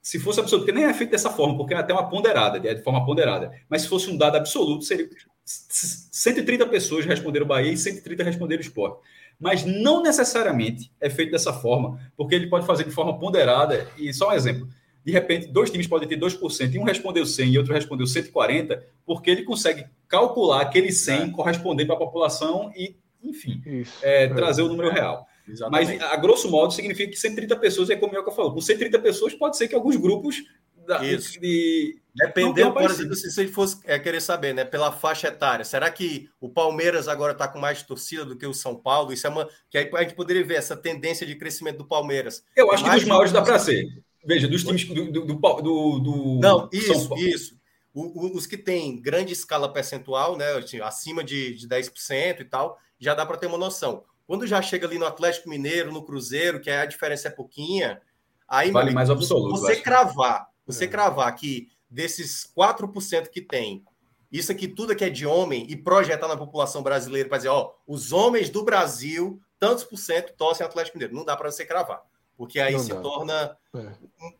Se 0.00 0.18
fosse 0.18 0.40
absoluto, 0.40 0.64
porque 0.64 0.78
nem 0.78 0.88
é 0.88 0.94
feito 0.94 1.10
dessa 1.10 1.28
forma, 1.28 1.56
porque 1.56 1.74
é 1.74 1.76
até 1.76 1.92
uma 1.92 2.08
ponderada, 2.08 2.66
é 2.66 2.72
de 2.72 2.82
forma 2.82 3.04
ponderada. 3.04 3.52
Mas 3.68 3.82
se 3.82 3.88
fosse 3.88 4.08
um 4.08 4.16
dado 4.16 4.36
absoluto, 4.36 4.84
seria 4.84 5.06
130 5.44 6.66
pessoas 6.66 7.04
responderam 7.04 7.46
Bahia 7.46 7.72
e 7.72 7.76
130 7.76 8.22
responderam 8.22 8.62
esporte 8.62 9.00
mas 9.38 9.64
não 9.64 10.02
necessariamente 10.02 10.90
é 11.00 11.08
feito 11.08 11.30
dessa 11.30 11.52
forma, 11.52 12.00
porque 12.16 12.34
ele 12.34 12.48
pode 12.48 12.66
fazer 12.66 12.84
de 12.84 12.90
forma 12.90 13.18
ponderada. 13.18 13.86
E 13.96 14.12
só 14.12 14.30
um 14.30 14.32
exemplo: 14.32 14.68
de 15.08 15.12
repente, 15.12 15.46
dois 15.46 15.70
times 15.70 15.86
podem 15.86 16.06
ter 16.06 16.20
2%, 16.20 16.74
e 16.74 16.78
um 16.78 16.82
respondeu 16.82 17.24
100 17.24 17.50
e 17.50 17.56
outro 17.56 17.72
respondeu 17.72 18.06
140, 18.06 18.84
porque 19.06 19.30
ele 19.30 19.42
consegue 19.42 19.86
calcular 20.06 20.60
aquele 20.60 20.92
100 20.92 21.16
é. 21.16 21.30
corresponder 21.30 21.86
para 21.86 21.94
a 21.94 21.98
população 21.98 22.70
e, 22.76 22.94
enfim, 23.24 23.62
é, 24.02 24.24
é, 24.24 24.28
trazer 24.28 24.60
o 24.60 24.68
número 24.68 24.90
real. 24.90 25.26
Exatamente. 25.48 25.96
Mas, 25.96 26.12
a 26.12 26.16
grosso 26.18 26.50
modo, 26.50 26.74
significa 26.74 27.10
que 27.10 27.16
130 27.16 27.56
pessoas, 27.56 27.88
é 27.88 27.96
como 27.96 28.12
o 28.12 28.14
Mioca 28.16 28.30
falou, 28.30 28.52
com 28.52 28.60
130 28.60 28.98
pessoas 28.98 29.32
pode 29.32 29.56
ser 29.56 29.66
que 29.66 29.74
alguns 29.74 29.96
grupos 29.96 30.44
da, 30.86 31.02
Isso. 31.02 31.40
de, 31.40 31.98
Dependendo, 32.14 32.74
por 32.74 32.90
exemplo, 32.90 33.14
se 33.14 33.30
você 33.30 33.48
fosse 33.48 33.78
é, 33.84 33.98
querer 33.98 34.20
saber, 34.20 34.52
né, 34.52 34.62
pela 34.62 34.92
faixa 34.92 35.28
etária, 35.28 35.64
será 35.64 35.90
que 35.90 36.28
o 36.38 36.50
Palmeiras 36.50 37.08
agora 37.08 37.32
está 37.32 37.48
com 37.48 37.58
mais 37.58 37.82
torcida 37.82 38.26
do 38.26 38.36
que 38.36 38.46
o 38.46 38.52
São 38.52 38.76
Paulo? 38.76 39.10
Isso 39.10 39.26
é 39.26 39.30
uma 39.30 39.48
que 39.70 39.78
aí 39.78 39.90
a 39.94 40.02
gente 40.02 40.14
poderia 40.14 40.44
ver 40.44 40.56
essa 40.56 40.76
tendência 40.76 41.26
de 41.26 41.34
crescimento 41.34 41.78
do 41.78 41.86
Palmeiras. 41.86 42.44
Eu 42.54 42.70
acho 42.70 42.84
que 42.84 42.90
dos 42.90 43.04
maiores 43.04 43.32
dá 43.32 43.40
para 43.40 43.58
ser. 43.58 43.86
Veja, 44.24 44.48
dos 44.48 44.64
times 44.64 44.84
do. 44.84 45.10
do, 45.10 45.24
do, 45.24 45.98
do 46.00 46.40
Não, 46.40 46.68
isso, 46.72 47.14
isso. 47.16 47.58
O, 47.94 48.26
o, 48.26 48.36
os 48.36 48.46
que 48.46 48.56
têm 48.56 49.00
grande 49.00 49.32
escala 49.32 49.72
percentual, 49.72 50.36
né, 50.36 50.50
assim, 50.52 50.80
acima 50.80 51.24
de, 51.24 51.54
de 51.54 51.68
10% 51.68 52.40
e 52.40 52.44
tal, 52.44 52.78
já 52.98 53.14
dá 53.14 53.24
para 53.24 53.36
ter 53.36 53.46
uma 53.46 53.58
noção. 53.58 54.04
Quando 54.26 54.46
já 54.46 54.60
chega 54.60 54.86
ali 54.86 54.98
no 54.98 55.06
Atlético 55.06 55.48
Mineiro, 55.48 55.92
no 55.92 56.04
Cruzeiro, 56.04 56.60
que 56.60 56.70
a 56.70 56.84
diferença 56.84 57.28
é 57.28 57.30
pouquinha, 57.30 58.00
aí 58.46 58.70
vale 58.70 58.90
mais 58.90 59.08
absoluto. 59.08 59.58
Você 59.58 59.76
cravar, 59.76 60.48
você 60.66 60.84
é. 60.84 60.88
cravar 60.88 61.34
que 61.34 61.68
desses 61.88 62.46
4% 62.56 63.28
que 63.28 63.40
tem, 63.40 63.82
isso 64.30 64.52
aqui 64.52 64.68
tudo 64.68 64.92
aqui 64.92 65.04
é 65.04 65.10
de 65.10 65.26
homem 65.26 65.64
e 65.70 65.74
projetar 65.74 66.28
na 66.28 66.36
população 66.36 66.82
brasileira 66.82 67.28
para 67.28 67.38
dizer, 67.38 67.48
ó, 67.48 67.72
os 67.86 68.12
homens 68.12 68.50
do 68.50 68.62
Brasil, 68.62 69.40
tantos 69.58 69.84
por 69.84 69.96
cento 69.96 70.34
torcem 70.36 70.66
Atlético 70.66 70.98
Mineiro. 70.98 71.16
Não 71.16 71.24
dá 71.24 71.34
para 71.34 71.50
você 71.50 71.64
cravar 71.64 72.02
porque 72.38 72.60
aí 72.60 72.74
não 72.74 72.78
se 72.78 72.90
dá. 72.90 73.00
torna 73.00 73.56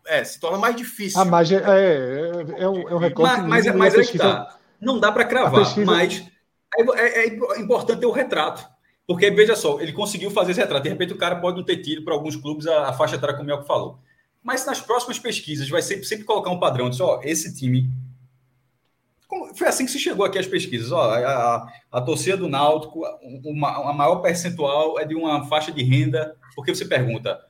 é. 0.06 0.20
é. 0.20 0.24
se 0.24 0.38
torna 0.38 0.56
mais 0.56 0.76
difícil. 0.76 1.20
A 1.20 1.24
margem 1.24 1.58
é, 1.58 1.60
é, 1.60 2.62
é, 2.62 2.68
um, 2.68 2.88
é 2.88 2.94
um 2.94 2.98
recorte. 2.98 3.40
Mas, 3.42 3.66
mas, 3.66 3.74
mas 3.74 3.94
é 3.94 4.12
que 4.12 4.16
tá. 4.16 4.56
Não 4.80 5.00
dá 5.00 5.10
para 5.10 5.24
cravar, 5.24 5.64
pesquisa... 5.64 5.84
mas 5.84 6.24
é, 6.78 6.82
é, 6.82 7.26
é, 7.26 7.60
importante 7.60 7.98
ter 7.98 8.06
o 8.06 8.12
retrato. 8.12 8.64
Porque, 9.04 9.28
veja 9.32 9.56
só, 9.56 9.80
ele 9.80 9.92
conseguiu 9.92 10.30
fazer 10.30 10.52
esse 10.52 10.60
retrato. 10.60 10.84
De 10.84 10.90
repente, 10.90 11.12
o 11.12 11.18
cara 11.18 11.40
pode 11.40 11.56
não 11.56 11.64
ter 11.64 11.78
tido 11.78 12.04
para 12.04 12.14
alguns 12.14 12.36
clubes 12.36 12.68
a, 12.68 12.90
a 12.90 12.92
faixa 12.92 13.16
etária, 13.16 13.34
como 13.34 13.44
o 13.44 13.46
Melco 13.48 13.66
falou. 13.66 13.98
Mas 14.44 14.64
nas 14.64 14.80
próximas 14.80 15.18
pesquisas, 15.18 15.68
vai 15.68 15.82
sempre, 15.82 16.04
sempre 16.04 16.24
colocar 16.24 16.50
um 16.50 16.60
padrão. 16.60 16.88
Diz, 16.88 17.00
ó, 17.00 17.20
esse 17.24 17.52
time. 17.56 17.90
Foi 19.56 19.66
assim 19.66 19.84
que 19.84 19.90
se 19.90 19.98
chegou 19.98 20.24
aqui 20.24 20.38
as 20.38 20.46
pesquisas. 20.46 20.92
Ó, 20.92 21.00
a, 21.00 21.16
a, 21.18 21.72
a 21.90 22.00
torcida 22.00 22.36
do 22.36 22.48
Náutico, 22.48 23.02
uma, 23.44 23.90
a 23.90 23.92
maior 23.92 24.16
percentual 24.16 25.00
é 25.00 25.04
de 25.04 25.16
uma 25.16 25.44
faixa 25.48 25.72
de 25.72 25.82
renda. 25.82 26.36
Porque 26.54 26.72
você 26.72 26.84
pergunta, 26.84 27.40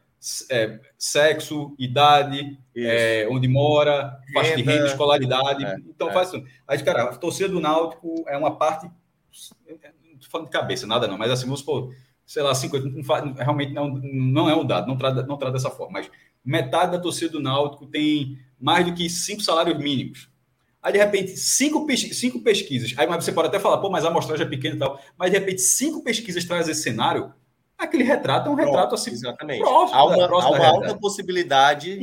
é, 0.50 0.80
sexo, 0.96 1.74
idade, 1.78 2.58
é, 2.76 3.28
onde 3.30 3.46
mora, 3.48 4.18
faixa 4.32 4.56
de 4.56 4.62
renda, 4.62 4.86
escolaridade. 4.86 5.64
É, 5.64 5.76
então 5.88 6.10
é. 6.10 6.12
faz 6.12 6.28
isso. 6.32 6.44
Aí, 6.66 6.82
cara, 6.82 7.04
a 7.04 7.16
torcida 7.16 7.48
do 7.48 7.60
Náutico 7.60 8.24
é 8.26 8.36
uma 8.36 8.56
parte. 8.56 8.86
Não 8.86 10.18
tô 10.18 10.28
falando 10.28 10.46
de 10.46 10.52
cabeça, 10.52 10.86
nada 10.86 11.06
não, 11.06 11.16
mas 11.16 11.30
assim, 11.30 11.44
vamos 11.44 11.60
supor, 11.60 11.94
sei 12.26 12.42
lá, 12.42 12.54
50, 12.54 12.88
não 12.88 13.04
faz, 13.04 13.24
realmente 13.36 13.72
não, 13.72 13.88
não 13.88 14.50
é 14.50 14.56
um 14.56 14.66
dado, 14.66 14.88
não 14.88 14.96
trata, 14.96 15.22
não 15.22 15.38
trata 15.38 15.52
dessa 15.52 15.70
forma, 15.70 15.92
mas 15.92 16.10
metade 16.44 16.92
da 16.92 16.98
torcida 16.98 17.32
do 17.32 17.40
Náutico 17.40 17.86
tem 17.86 18.38
mais 18.58 18.84
do 18.84 18.94
que 18.94 19.08
cinco 19.08 19.42
salários 19.42 19.78
mínimos. 19.78 20.28
Aí, 20.82 20.92
de 20.92 20.98
repente, 20.98 21.36
cinco, 21.36 21.86
cinco 22.12 22.40
pesquisas. 22.40 22.94
Aí 22.96 23.06
você 23.06 23.32
pode 23.32 23.48
até 23.48 23.58
falar, 23.58 23.78
pô, 23.78 23.90
mas 23.90 24.04
a 24.04 24.08
amostragem 24.08 24.46
é 24.46 24.48
pequena 24.48 24.76
e 24.76 24.78
tal. 24.78 25.00
Mas, 25.18 25.30
de 25.30 25.38
repente, 25.38 25.60
cinco 25.60 26.02
pesquisas 26.02 26.44
trazem 26.44 26.72
esse 26.72 26.82
cenário 26.82 27.32
aquele 27.78 28.02
retrato 28.02 28.48
é 28.48 28.52
um 28.52 28.54
retrato 28.54 28.94
assim. 28.94 29.12
Exatamente. 29.12 29.60
Próximo, 29.60 29.98
há 29.98 30.04
uma, 30.04 30.24
há 30.24 30.50
uma 30.50 30.66
alta 30.66 30.98
possibilidade 30.98 31.98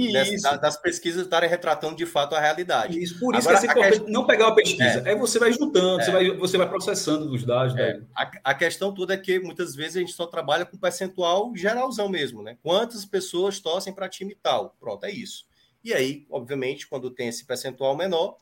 das 0.61 0.77
pesquisas 0.77 1.23
estarem 1.23 1.49
retratando 1.49 1.95
de 1.95 2.05
fato 2.05 2.33
a 2.33 2.39
realidade. 2.39 3.01
Isso, 3.01 3.19
por 3.19 3.35
isso 3.35 3.49
Agora, 3.49 3.61
que 3.61 3.67
é 3.67 3.71
importante 3.71 3.91
questão... 3.91 4.13
não 4.13 4.25
pegar 4.25 4.47
uma 4.47 4.55
pesquisa. 4.55 5.03
É. 5.05 5.09
Aí 5.09 5.15
você 5.15 5.37
vai 5.37 5.51
juntando, 5.51 6.01
é. 6.01 6.05
você, 6.05 6.11
vai, 6.11 6.31
você 6.31 6.57
vai 6.57 6.69
processando 6.69 7.31
os 7.31 7.43
dados. 7.43 7.75
É. 7.75 7.99
A, 8.15 8.31
a, 8.45 8.53
questão 8.53 8.93
toda 8.93 9.13
é 9.13 9.17
que 9.17 9.39
muitas 9.39 9.75
vezes 9.75 9.97
a 9.97 9.99
gente 9.99 10.13
só 10.13 10.25
trabalha 10.25 10.65
com 10.65 10.77
percentual 10.77 11.51
geralzão 11.55 12.07
mesmo, 12.07 12.41
né? 12.41 12.57
Quantas 12.63 13.05
pessoas 13.05 13.59
torcem 13.59 13.93
para 13.93 14.07
time 14.07 14.35
tal? 14.41 14.75
Pronto, 14.79 15.05
é 15.05 15.11
isso. 15.11 15.45
E 15.83 15.93
aí, 15.93 16.25
obviamente, 16.31 16.87
quando 16.87 17.11
tem 17.11 17.27
esse 17.27 17.45
percentual 17.45 17.95
menor, 17.95 18.37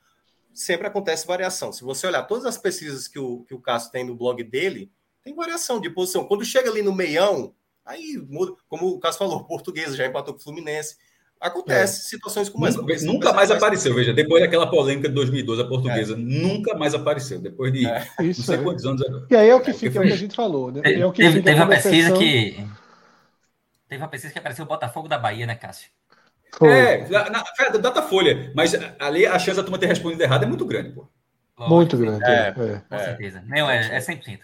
sempre 0.54 0.88
acontece 0.88 1.26
variação. 1.26 1.74
Se 1.74 1.84
você 1.84 2.08
olhar 2.08 2.24
todas 2.24 2.46
as 2.46 2.58
pesquisas 2.58 3.08
que 3.08 3.20
o, 3.20 3.44
que 3.44 3.54
o 3.54 3.60
Cássio 3.60 3.92
tem 3.92 4.06
no 4.06 4.16
blog 4.16 4.44
dele, 4.44 4.92
tem 5.24 5.34
variação 5.34 5.80
de 5.80 5.90
posição. 5.90 6.26
Quando 6.26 6.44
chega 6.44 6.70
ali 6.70 6.82
no 6.82 6.94
meião, 6.94 7.54
aí 7.86 8.22
muda, 8.30 8.54
como 8.68 8.88
o 8.88 9.00
Cássio 9.00 9.20
falou, 9.20 9.44
portuguesa 9.48 9.96
já 9.96 10.06
empatou 10.06 10.34
com 10.34 10.40
o 10.40 10.44
Fluminense. 10.44 10.98
Acontece 11.40 12.00
é. 12.00 12.10
situações 12.10 12.48
como 12.48 12.66
essa. 12.66 12.78
Nunca, 12.82 12.96
nunca 13.02 13.34
mais 13.34 13.52
apareceu, 13.52 13.94
veja, 13.94 14.14
depois 14.14 14.42
daquela 14.42 14.66
polêmica 14.70 15.10
de 15.10 15.16
2012, 15.16 15.62
a 15.62 15.68
portuguesa 15.68 16.14
é. 16.14 16.18
nunca 16.18 16.74
mais 16.78 16.94
apareceu, 16.94 17.38
depois 17.42 17.74
de 17.74 17.86
é. 17.86 18.08
Isso, 18.22 18.40
não 18.40 18.46
sei 18.46 18.56
é. 18.56 18.64
quantos 18.64 18.86
anos. 18.86 19.02
E 19.30 19.36
aí 19.36 19.50
é 19.50 19.56
o 19.56 19.60
que 19.60 19.74
fica, 19.74 20.00
é 20.00 20.02
o 20.02 20.08
que 20.08 20.14
a 20.14 20.18
gente 20.18 20.36
falou, 20.36 20.72
né? 20.72 20.82
É 20.86 21.06
o 21.06 21.12
que 21.12 21.22
teve, 21.22 21.42
teve 21.42 21.60
uma 21.60 21.68
pesquisa 21.68 22.14
que. 22.14 22.66
Teve 23.90 24.02
uma 24.02 24.08
pesquisa 24.08 24.32
que 24.32 24.40
apareceu 24.40 24.64
o 24.64 24.68
Botafogo 24.68 25.10
da 25.10 25.18
Bahia, 25.18 25.46
né, 25.46 25.56
Cássio? 25.56 25.90
Foi. 26.54 26.70
É, 26.70 27.10
na, 27.10 27.30
na, 27.30 27.44
Datafolha, 27.78 28.54
mas 28.56 28.74
ali 28.98 29.26
a 29.26 29.38
chance 29.38 29.58
da 29.58 29.64
turma 29.64 29.78
ter 29.78 29.88
respondido 29.88 30.24
errado 30.24 30.44
é 30.44 30.48
muito 30.48 30.66
grande, 30.66 30.92
pô. 30.92 31.10
Muito 31.60 31.98
grande. 31.98 32.24
É, 32.24 32.48
é. 32.48 32.82
Com 32.90 33.00
certeza. 33.00 33.44
Não, 33.48 33.70
é, 33.70 33.98
é 33.98 34.00
100%. 34.00 34.40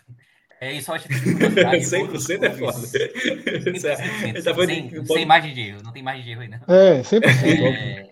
É 0.62 0.74
isso, 0.74 0.92
acho 0.92 1.08
que 1.08 1.14
100% 1.14 2.44
é 2.44 2.50
foda. 2.52 2.78
100%, 2.80 3.80
100%, 3.80 4.66
sem, 4.66 5.06
sem 5.06 5.26
margem 5.26 5.54
de 5.54 5.62
erro, 5.62 5.82
não 5.84 5.94
tem 5.94 6.04
margem 6.04 6.24
de 6.24 6.32
erro 6.32 6.42
aí, 6.42 6.48
não. 6.50 6.58
É, 6.68 7.02
100%. 7.02 7.24
É, 7.26 8.10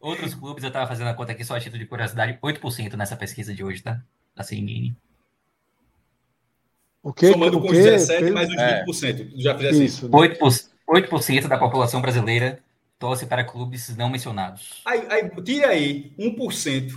outros 0.00 0.34
clubes, 0.34 0.64
eu 0.64 0.70
tava 0.70 0.86
fazendo 0.86 1.08
a 1.08 1.14
conta 1.14 1.32
aqui 1.32 1.44
só 1.44 1.54
a 1.54 1.60
título 1.60 1.78
de 1.78 1.86
curiosidade, 1.86 2.38
8% 2.42 2.94
nessa 2.94 3.16
pesquisa 3.16 3.54
de 3.54 3.62
hoje, 3.62 3.82
tá? 3.82 4.00
Da 4.34 4.42
CNN. 4.42 4.94
O 7.02 7.12
que? 7.12 7.30
Somando 7.30 7.58
o 7.58 7.60
com 7.60 7.68
os 7.68 7.72
17 7.72 8.30
mais 8.30 8.48
os 8.48 8.56
20%. 8.56 9.32
É. 9.34 9.40
Já 9.40 9.56
fizesse 9.56 9.84
isso. 9.84 10.08
8%, 10.08 10.70
8% 10.88 11.48
da 11.48 11.58
população 11.58 12.00
brasileira 12.00 12.60
torce 12.98 13.26
para 13.26 13.44
clubes 13.44 13.94
não 13.96 14.08
mencionados. 14.08 14.80
Aí, 14.84 15.06
aí 15.10 15.30
tira 15.42 15.68
aí 15.68 16.12
1% 16.18 16.92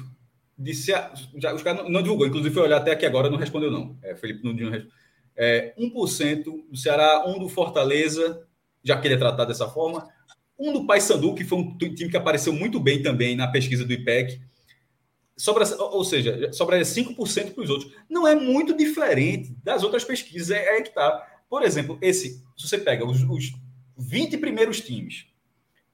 de 0.60 0.74
se. 0.74 0.92
Já, 1.38 1.56
os 1.56 1.64
caras 1.64 1.84
não, 1.84 1.90
não 1.90 2.02
divulgou, 2.04 2.28
inclusive 2.28 2.54
foi 2.54 2.64
olhar 2.64 2.78
até 2.78 2.92
aqui 2.92 3.06
agora, 3.06 3.30
não 3.30 3.38
respondeu, 3.38 3.72
não. 3.72 3.98
É, 4.04 4.14
Felipe 4.16 4.44
não, 4.44 4.52
não 4.52 4.70
respondeu. 4.70 4.92
É, 5.36 5.74
1% 5.80 6.44
do 6.70 6.78
Ceará, 6.78 7.24
um 7.26 7.40
do 7.40 7.48
Fortaleza, 7.48 8.46
já 8.84 9.00
que 9.00 9.08
ele 9.08 9.16
é 9.16 9.18
tratado 9.18 9.48
dessa 9.48 9.70
forma, 9.70 10.06
um 10.60 10.74
do 10.74 10.86
Paysandu, 10.86 11.34
que 11.34 11.46
foi 11.46 11.60
um 11.60 11.78
time 11.78 12.10
que 12.10 12.18
apareceu 12.18 12.52
muito 12.52 12.78
bem 12.78 13.02
também 13.02 13.38
na 13.38 13.48
pesquisa 13.48 13.86
do 13.86 13.94
IPEC, 13.94 14.42
sobra, 15.38 15.66
ou 15.78 16.04
seja, 16.04 16.52
sobraria 16.52 16.84
5% 16.84 17.54
para 17.54 17.64
os 17.64 17.70
outros. 17.70 17.94
Não 18.10 18.28
é 18.28 18.36
muito 18.36 18.76
diferente 18.76 19.56
das 19.64 19.82
outras 19.82 20.04
pesquisas, 20.04 20.52
é, 20.52 20.78
é 20.78 20.82
que 20.82 20.94
tá. 20.94 21.26
Por 21.50 21.64
exemplo, 21.64 21.98
esse, 22.02 22.44
se 22.58 22.68
você 22.68 22.78
pega 22.78 23.06
os, 23.06 23.24
os 23.24 23.54
20 23.98 24.38
primeiros 24.38 24.82
times 24.82 25.26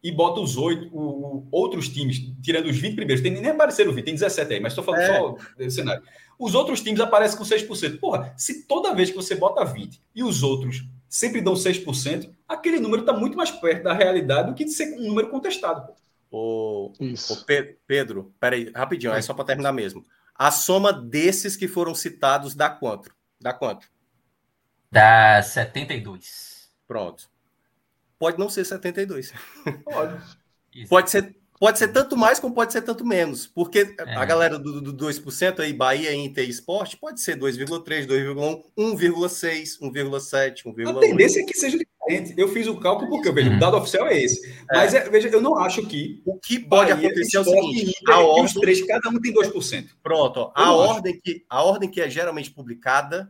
e 0.06 0.12
bota 0.12 0.40
os 0.40 0.56
oito, 0.56 0.96
o, 0.96 1.48
outros 1.52 1.90
times, 1.90 2.32
tirando 2.40 2.68
os 2.68 2.78
20 2.78 2.96
primeiros, 2.96 3.24
tem 3.24 3.32
nem 3.32 3.48
apareceram 3.48 3.92
20, 3.92 4.06
tem 4.06 4.14
17 4.14 4.54
aí, 4.54 4.60
mas 4.60 4.74
estou 4.74 4.84
falando 4.84 5.02
é. 5.02 5.18
só 5.18 5.36
desse 5.58 5.78
cenário. 5.78 6.04
Os 6.38 6.54
outros 6.54 6.80
times 6.82 7.00
aparecem 7.00 7.36
com 7.36 7.44
6%. 7.44 8.00
Porra, 8.00 8.32
se 8.38 8.68
toda 8.68 8.94
vez 8.94 9.10
que 9.10 9.16
você 9.16 9.34
bota 9.34 9.66
20 9.66 10.00
e 10.14 10.24
os 10.24 10.44
outros 10.44 10.88
sempre 11.10 11.42
dão 11.42 11.56
6%, 11.56 12.30
aquele 12.48 12.80
número 12.80 13.02
está 13.02 13.14
muito 13.14 13.36
mais 13.36 13.50
perto 13.50 13.82
da 13.82 13.94
realidade 13.94 14.50
do 14.50 14.54
que 14.54 14.64
de 14.64 14.74
ser 14.74 14.94
um 14.94 15.08
número 15.08 15.30
contestado. 15.30 15.92
O, 16.30 16.92
o 17.32 17.36
Pe 17.44 17.76
Pedro, 17.88 18.32
peraí, 18.40 18.72
rapidinho, 18.76 19.12
é 19.12 19.22
só 19.24 19.34
para 19.34 19.46
terminar 19.46 19.72
mesmo. 19.72 20.06
A 20.36 20.52
soma 20.52 20.94
desses 20.94 21.56
que 21.56 21.68
foram 21.68 21.96
citados 21.96 22.54
dá 22.54 22.70
quanto? 22.70 23.10
Dá 23.42 23.54
quanto? 23.54 23.88
Dá 24.92 25.42
72. 25.42 26.70
Pronto. 26.88 27.28
Pode 28.18 28.40
não 28.40 28.50
ser 28.50 28.66
72. 28.66 29.34
Pode. 29.86 30.24
pode 30.88 31.10
ser 31.10 31.36
Pode 31.58 31.80
ser 31.80 31.88
tanto 31.88 32.18
mais 32.18 32.38
como 32.38 32.54
pode 32.54 32.74
ser 32.74 32.82
tanto 32.82 33.06
menos. 33.06 33.48
Porque 33.48 33.96
é. 33.98 34.16
a 34.16 34.26
galera 34.26 34.60
do, 34.60 34.82
do 34.82 34.94
2% 34.94 35.60
aí, 35.60 35.72
Bahia, 35.72 36.14
Inter 36.14 36.46
e 36.46 36.50
Esporte, 36.50 36.98
pode 36.98 37.22
ser 37.22 37.38
2,3, 37.40 38.06
2,1, 38.06 38.62
1,6, 38.78 39.80
1,7, 39.82 40.64
1,8. 40.66 40.98
A 40.98 41.00
tendência 41.00 41.42
é 41.42 41.46
que 41.46 41.54
seja 41.54 41.78
diferente. 41.78 42.34
Eu 42.38 42.50
fiz 42.50 42.68
o 42.68 42.78
cálculo 42.78 43.10
porque 43.10 43.30
eu 43.30 43.34
vejo, 43.34 43.52
o 43.52 43.60
dado 43.60 43.78
oficial 43.78 44.06
é 44.08 44.22
esse. 44.22 44.54
Mas 44.70 44.94
é. 44.94 44.98
É, 44.98 45.10
veja, 45.10 45.30
eu 45.30 45.42
não 45.42 45.58
acho 45.58 45.86
que. 45.88 46.22
O 46.26 46.38
que 46.38 46.60
pode 46.60 46.92
Bahia, 46.92 47.08
acontecer 47.08 47.38
é 47.38 47.40
o 47.40 47.44
seguinte: 47.46 47.90
Inter, 48.02 48.16
a 48.16 48.20
ordem, 48.20 48.46
os 48.46 48.54
três, 48.54 48.86
cada 48.86 49.10
um 49.10 49.20
tem 49.20 49.34
2%. 49.34 49.88
Pronto. 50.04 50.40
Ó, 50.40 50.52
a, 50.54 50.74
ordem 50.74 51.20
que, 51.24 51.46
a 51.50 51.64
ordem 51.64 51.90
que 51.90 52.02
é 52.02 52.10
geralmente 52.10 52.52
publicada, 52.52 53.30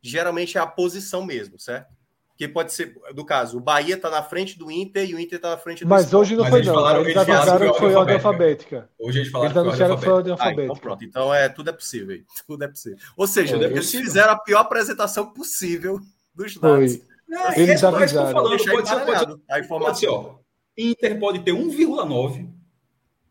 geralmente 0.00 0.56
é 0.56 0.60
a 0.62 0.66
posição 0.66 1.24
mesmo, 1.26 1.58
certo? 1.58 1.94
Que 2.36 2.46
pode 2.46 2.72
ser, 2.72 2.94
do 3.14 3.24
caso, 3.24 3.56
o 3.56 3.60
Bahia 3.60 3.94
está 3.94 4.10
na 4.10 4.22
frente 4.22 4.58
do 4.58 4.70
Inter 4.70 5.08
e 5.08 5.14
o 5.14 5.18
Inter 5.20 5.36
está 5.36 5.50
na 5.50 5.56
frente 5.56 5.84
do 5.84 5.88
Mas 5.88 6.04
Sport. 6.04 6.20
hoje 6.20 6.36
não 6.36 6.42
Mas 6.42 6.50
foi, 6.50 6.62
não. 6.62 6.74
Falaram, 6.74 7.00
eles, 7.00 7.16
eles 7.16 7.28
avisaram 7.28 7.72
que 7.72 7.78
foi 7.78 7.94
ordem 7.94 8.14
alfabética. 8.14 8.90
Hoje 8.98 9.18
eles 9.20 9.30
falaram 9.30 9.50
eles 9.50 9.56
anunciaram 9.56 9.96
que 9.96 10.04
foi 10.04 10.12
ordem 10.12 10.32
alfabética. 10.32 10.62
Ah, 10.62 10.64
então 10.64 10.76
pronto. 10.76 11.04
Então 11.04 11.34
é, 11.34 11.48
tudo 11.48 11.70
é 11.70 11.72
possível. 11.72 12.20
Tudo 12.46 12.64
é 12.64 12.68
possível. 12.68 12.98
Ou 13.16 13.26
seja, 13.26 13.56
é, 13.56 13.64
eles 13.64 13.90
fizeram 13.90 14.32
a 14.32 14.38
pior 14.38 14.60
apresentação 14.60 15.32
possível 15.32 15.98
dos 16.34 16.56
dados. 16.56 16.96
Foi. 16.96 17.02
Não, 17.26 17.48
é, 17.48 17.60
eles 17.60 17.82
avisaram. 17.82 18.32
Falando, 18.32 18.50
pode 18.50 18.62
ser, 18.62 18.70
pode 18.70 18.88
ser, 18.88 19.40
a 19.50 19.58
informação. 19.58 19.86
Pode 19.86 19.98
ser, 19.98 20.08
ó, 20.08 20.34
Inter 20.76 21.18
pode 21.18 21.38
ter 21.40 21.52
1,9 21.52 22.56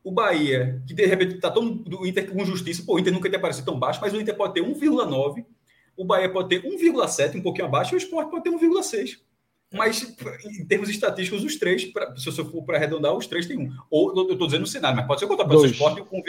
o 0.05 0.11
Bahia, 0.11 0.83
que 0.85 0.93
de 0.93 1.03
repente 1.07 1.35
está 1.35 1.49
todo 1.49 1.71
do 1.71 2.05
Inter 2.05 2.31
com 2.31 2.45
justiça, 2.45 2.83
pô, 2.85 2.93
o 2.93 2.99
Inter 2.99 3.11
nunca 3.11 3.27
tinha 3.27 3.39
aparecido 3.39 3.65
tão 3.65 3.79
baixo, 3.79 3.99
mas 3.99 4.13
o 4.13 4.21
Inter 4.21 4.35
pode 4.35 4.53
ter 4.53 4.61
1,9, 4.61 5.43
o 5.97 6.05
Bahia 6.05 6.29
pode 6.29 6.49
ter 6.49 6.61
1,7, 6.61 7.35
um 7.35 7.41
pouquinho 7.41 7.67
abaixo, 7.67 7.93
e 7.93 7.97
o 7.97 7.97
Sport 7.97 8.29
pode 8.29 8.43
ter 8.43 8.49
1,6. 8.49 9.19
Mas, 9.73 10.03
em 10.59 10.65
termos 10.65 10.89
estatísticos, 10.89 11.43
os 11.43 11.57
três, 11.57 11.85
pra, 11.85 12.15
se 12.15 12.27
eu 12.27 12.45
for 12.45 12.63
para 12.63 12.77
arredondar, 12.77 13.13
os 13.13 13.27
três 13.27 13.45
tem 13.45 13.57
um. 13.57 13.71
Ou 13.89 14.15
eu 14.15 14.31
estou 14.31 14.47
dizendo 14.47 14.61
no 14.61 14.67
cenário, 14.67 14.95
mas 14.95 15.07
pode 15.07 15.19
ser 15.19 15.27
contar 15.27 15.45
para 15.45 15.57
o 15.57 15.65
esporte 15.65 16.01
com 16.03 16.17
1, 16.17 16.21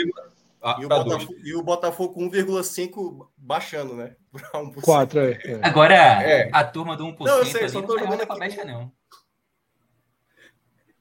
ah, 0.62 0.79
e, 0.81 0.85
o 0.85 0.89
Botafogo, 0.89 1.37
e 1.45 1.55
o 1.55 1.62
Botafogo 1.62 2.14
com 2.14 2.31
1,5 2.31 3.29
baixando, 3.37 3.95
né? 3.95 4.17
4, 4.83 5.21
é, 5.21 5.31
é. 5.45 5.61
Agora, 5.62 5.95
é. 5.95 6.51
a 6.53 6.64
turma 6.64 6.97
do 6.97 7.05
1% 7.05 7.17
não, 7.21 7.39
eu 7.39 7.47
sei, 7.47 7.62
ali, 7.62 7.71
só 7.71 7.81
não 7.81 7.87
tá 7.87 8.23
alfabética, 8.23 8.64
não. 8.64 8.91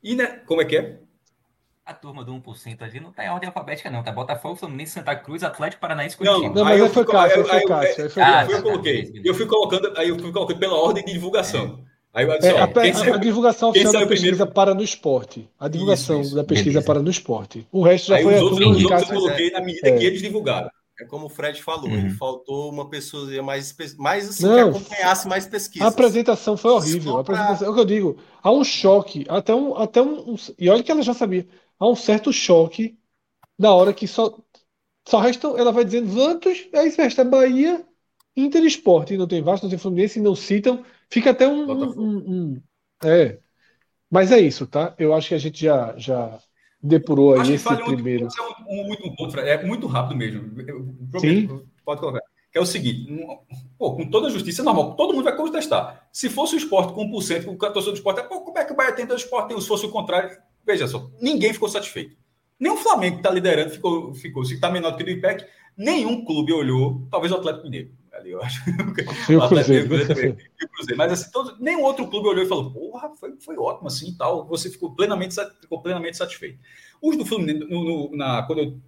E, 0.03 0.16
né? 0.16 0.41
Como 0.45 0.61
é 0.61 0.66
que 0.66 0.78
é? 0.78 0.99
A 1.86 1.93
turma 1.93 2.23
do 2.23 2.33
1% 2.33 2.81
ali 2.81 2.99
não 2.99 3.11
tá 3.11 3.25
em 3.25 3.29
ordem 3.29 3.47
alfabética, 3.47 3.91
não. 3.91 4.01
Tá 4.01 4.11
Botafogo, 4.11 4.55
Fluminense, 4.55 4.93
Santa 4.93 5.15
Cruz, 5.15 5.43
Atlético 5.43 5.81
Paranaense, 5.81 6.17
Curitiba. 6.17 6.47
Não, 6.47 6.53
não 6.55 6.63
mas 6.63 6.81
aí 6.81 6.89
foi 6.89 7.05
Cássio, 7.05 7.41
aí 7.41 7.45
foi 7.45 8.09
Cássio. 8.09 8.55
Eu 8.55 8.63
coloquei. 8.63 9.21
Eu 9.23 9.33
fui 9.36 9.45
colocando, 9.45 9.93
aí 9.95 10.09
eu 10.09 10.17
fui 10.17 10.31
colocando 10.31 10.57
pela 10.57 10.75
ordem 10.75 11.05
de 11.05 11.13
divulgação. 11.13 11.79
É. 11.91 11.95
Aí, 12.15 12.31
assim, 12.31 12.47
é, 12.47 12.53
ó, 12.53 12.59
a, 12.59 13.15
a, 13.15 13.17
divulgação 13.17 13.69
oficial 13.71 13.91
da 13.91 14.07
pesquisa 14.07 14.31
primeiro... 14.31 14.53
para 14.53 14.73
no 14.73 14.81
esporte. 14.81 15.49
A 15.59 15.67
divulgação 15.67 16.21
isso, 16.21 16.27
isso. 16.29 16.36
da 16.36 16.45
pesquisa 16.45 16.79
Beleza. 16.79 16.86
para 16.86 17.01
no 17.01 17.09
esporte. 17.11 17.67
O 17.69 17.83
resto 17.83 18.07
já 18.07 18.15
aí 18.15 18.23
foi 18.23 18.36
os 18.36 18.41
outros, 18.41 18.59
os 18.59 18.83
outros 18.86 19.01
eu 19.01 19.15
coloquei 19.19 19.51
na 19.51 19.59
medida 19.59 19.89
é. 19.89 19.97
que 19.97 20.05
eles 20.05 20.21
divulgaram. 20.21 20.69
É 20.97 21.03
como 21.03 21.25
o 21.25 21.29
Fred 21.29 21.61
falou, 21.61 21.89
uhum. 21.89 21.97
ele 21.97 22.09
faltou 22.11 22.71
uma 22.71 22.89
pessoa 22.89 23.27
mais, 23.43 23.75
mais 23.97 24.29
assim, 24.29 24.45
Não, 24.45 24.71
que 24.71 24.77
acompanhasse 24.77 25.27
mais 25.27 25.45
pesquisas. 25.45 25.86
A 25.86 25.89
apresentação 25.89 26.55
foi 26.55 26.71
horrível. 26.71 27.17
A 27.17 27.19
apresentação, 27.19 27.67
é 27.67 27.69
o 27.69 27.73
que 27.73 27.79
eu 27.81 27.86
digo. 27.86 28.17
Há 28.41 28.49
um 28.49 28.63
choque, 28.63 29.25
até 29.27 29.53
um, 29.53 29.75
até 29.75 30.01
um, 30.01 30.31
um, 30.31 30.36
E 30.57 30.69
olha 30.69 30.81
que 30.81 30.89
ela 30.89 31.01
já 31.01 31.13
sabia. 31.13 31.45
Há 31.80 31.88
um 31.88 31.95
certo 31.95 32.32
choque 32.32 32.97
na 33.57 33.73
hora 33.73 33.93
que 33.93 34.07
só. 34.07 34.38
Só 35.07 35.19
restam. 35.19 35.57
Ela 35.57 35.71
vai 35.71 35.86
dizendo 35.86 36.13
Santos, 36.13 36.67
aí 36.73 36.89
resta 36.89 37.23
Bahia, 37.23 37.86
Inter 38.36 38.63
Esporte. 38.63 39.17
Não 39.17 39.28
tem 39.28 39.41
Vasco, 39.41 39.65
não 39.65 39.69
tem 39.69 39.80
Fluminense, 39.80 40.19
não 40.19 40.36
citam 40.36 40.84
Fica 41.09 41.32
até 41.32 41.47
um, 41.47 41.71
um, 41.71 42.17
um, 42.17 42.61
É. 43.03 43.39
Mas 44.09 44.32
é 44.32 44.39
isso, 44.39 44.67
tá? 44.67 44.93
Eu 44.97 45.13
acho 45.13 45.30
que 45.30 45.36
a 45.36 45.39
gente 45.39 45.61
já, 45.61 45.93
já 45.97 46.39
depurou 46.82 47.34
aí 47.34 47.53
esse 47.53 47.76
primeiro. 47.84 48.28
Um, 48.69 48.88
muito, 48.88 49.07
um, 49.07 49.39
é 49.39 49.65
muito 49.65 49.88
rápido 49.88 50.17
mesmo. 50.17 50.51
Sim. 51.19 51.65
Pode 51.84 51.99
colocar. 51.99 52.21
Que 52.51 52.57
é 52.57 52.61
o 52.61 52.65
seguinte: 52.65 53.11
pô, 53.78 53.95
com 53.95 54.09
toda 54.09 54.28
a 54.28 54.32
justiça 54.32 54.61
é 54.61 54.65
normal, 54.65 54.95
todo 54.95 55.13
mundo 55.13 55.23
vai 55.23 55.36
contestar. 55.36 56.07
Se 56.11 56.30
fosse 56.30 56.55
o 56.55 56.57
esporte 56.57 56.93
com 56.93 57.09
1%, 57.09 57.47
o 57.47 57.57
torcedor 57.57 57.93
do 57.93 57.97
esporte, 57.97 58.28
pô, 58.28 58.41
como 58.41 58.57
é 58.57 58.65
que 58.65 58.73
o 58.73 58.76
Bahia 58.76 58.93
tem 58.93 59.05
tanto 59.05 59.19
esporte? 59.19 59.59
Se 59.59 59.67
fosse 59.67 59.86
o 59.86 59.91
contrário, 59.91 60.38
veja 60.66 60.88
só, 60.88 61.09
ninguém 61.22 61.53
ficou 61.53 61.70
satisfeito. 61.70 62.16
Nem 62.59 62.72
o 62.72 62.78
Flamengo 62.78 63.16
que 63.16 63.20
está 63.20 63.32
liderando 63.32 63.72
ficou, 63.72 64.13
ficou. 64.13 64.45
Se 64.45 64.55
está 64.55 64.70
menor 64.70 64.91
do 64.91 64.97
que 64.97 65.03
o 65.03 65.05
do 65.05 65.11
IPEC, 65.11 65.45
nenhum 65.78 66.24
clube 66.24 66.53
olhou, 66.53 67.05
talvez 67.11 67.32
o 67.32 67.36
Atlético 67.36 67.66
Mineiro 67.66 67.91
ali, 68.16 68.32
eu 68.32 68.41
acho. 68.41 68.61
E 69.30 69.36
o 69.36 69.47
Cruzeiro. 69.47 70.97
Mas 70.97 71.11
assim, 71.11 71.32
todo, 71.32 71.57
nenhum 71.59 71.84
outro 71.84 72.07
clube 72.07 72.28
olhou 72.28 72.43
e 72.43 72.47
falou, 72.47 72.72
porra, 72.72 73.09
foi, 73.16 73.36
foi 73.39 73.57
ótimo 73.57 73.88
assim 73.88 74.09
e 74.09 74.18
tal. 74.18 74.47
Você 74.47 74.70
ficou 74.70 74.95
plenamente, 74.95 75.36
ficou 75.61 75.82
plenamente 75.82 76.18
satisfeito. 76.18 76.59
Os 77.01 77.18
do 77.18 77.26
Fluminense, 77.26 77.59
no, 77.70 77.84
no, 77.84 78.16
na, 78.16 78.43
quando 78.43 78.59
eu 78.59 78.82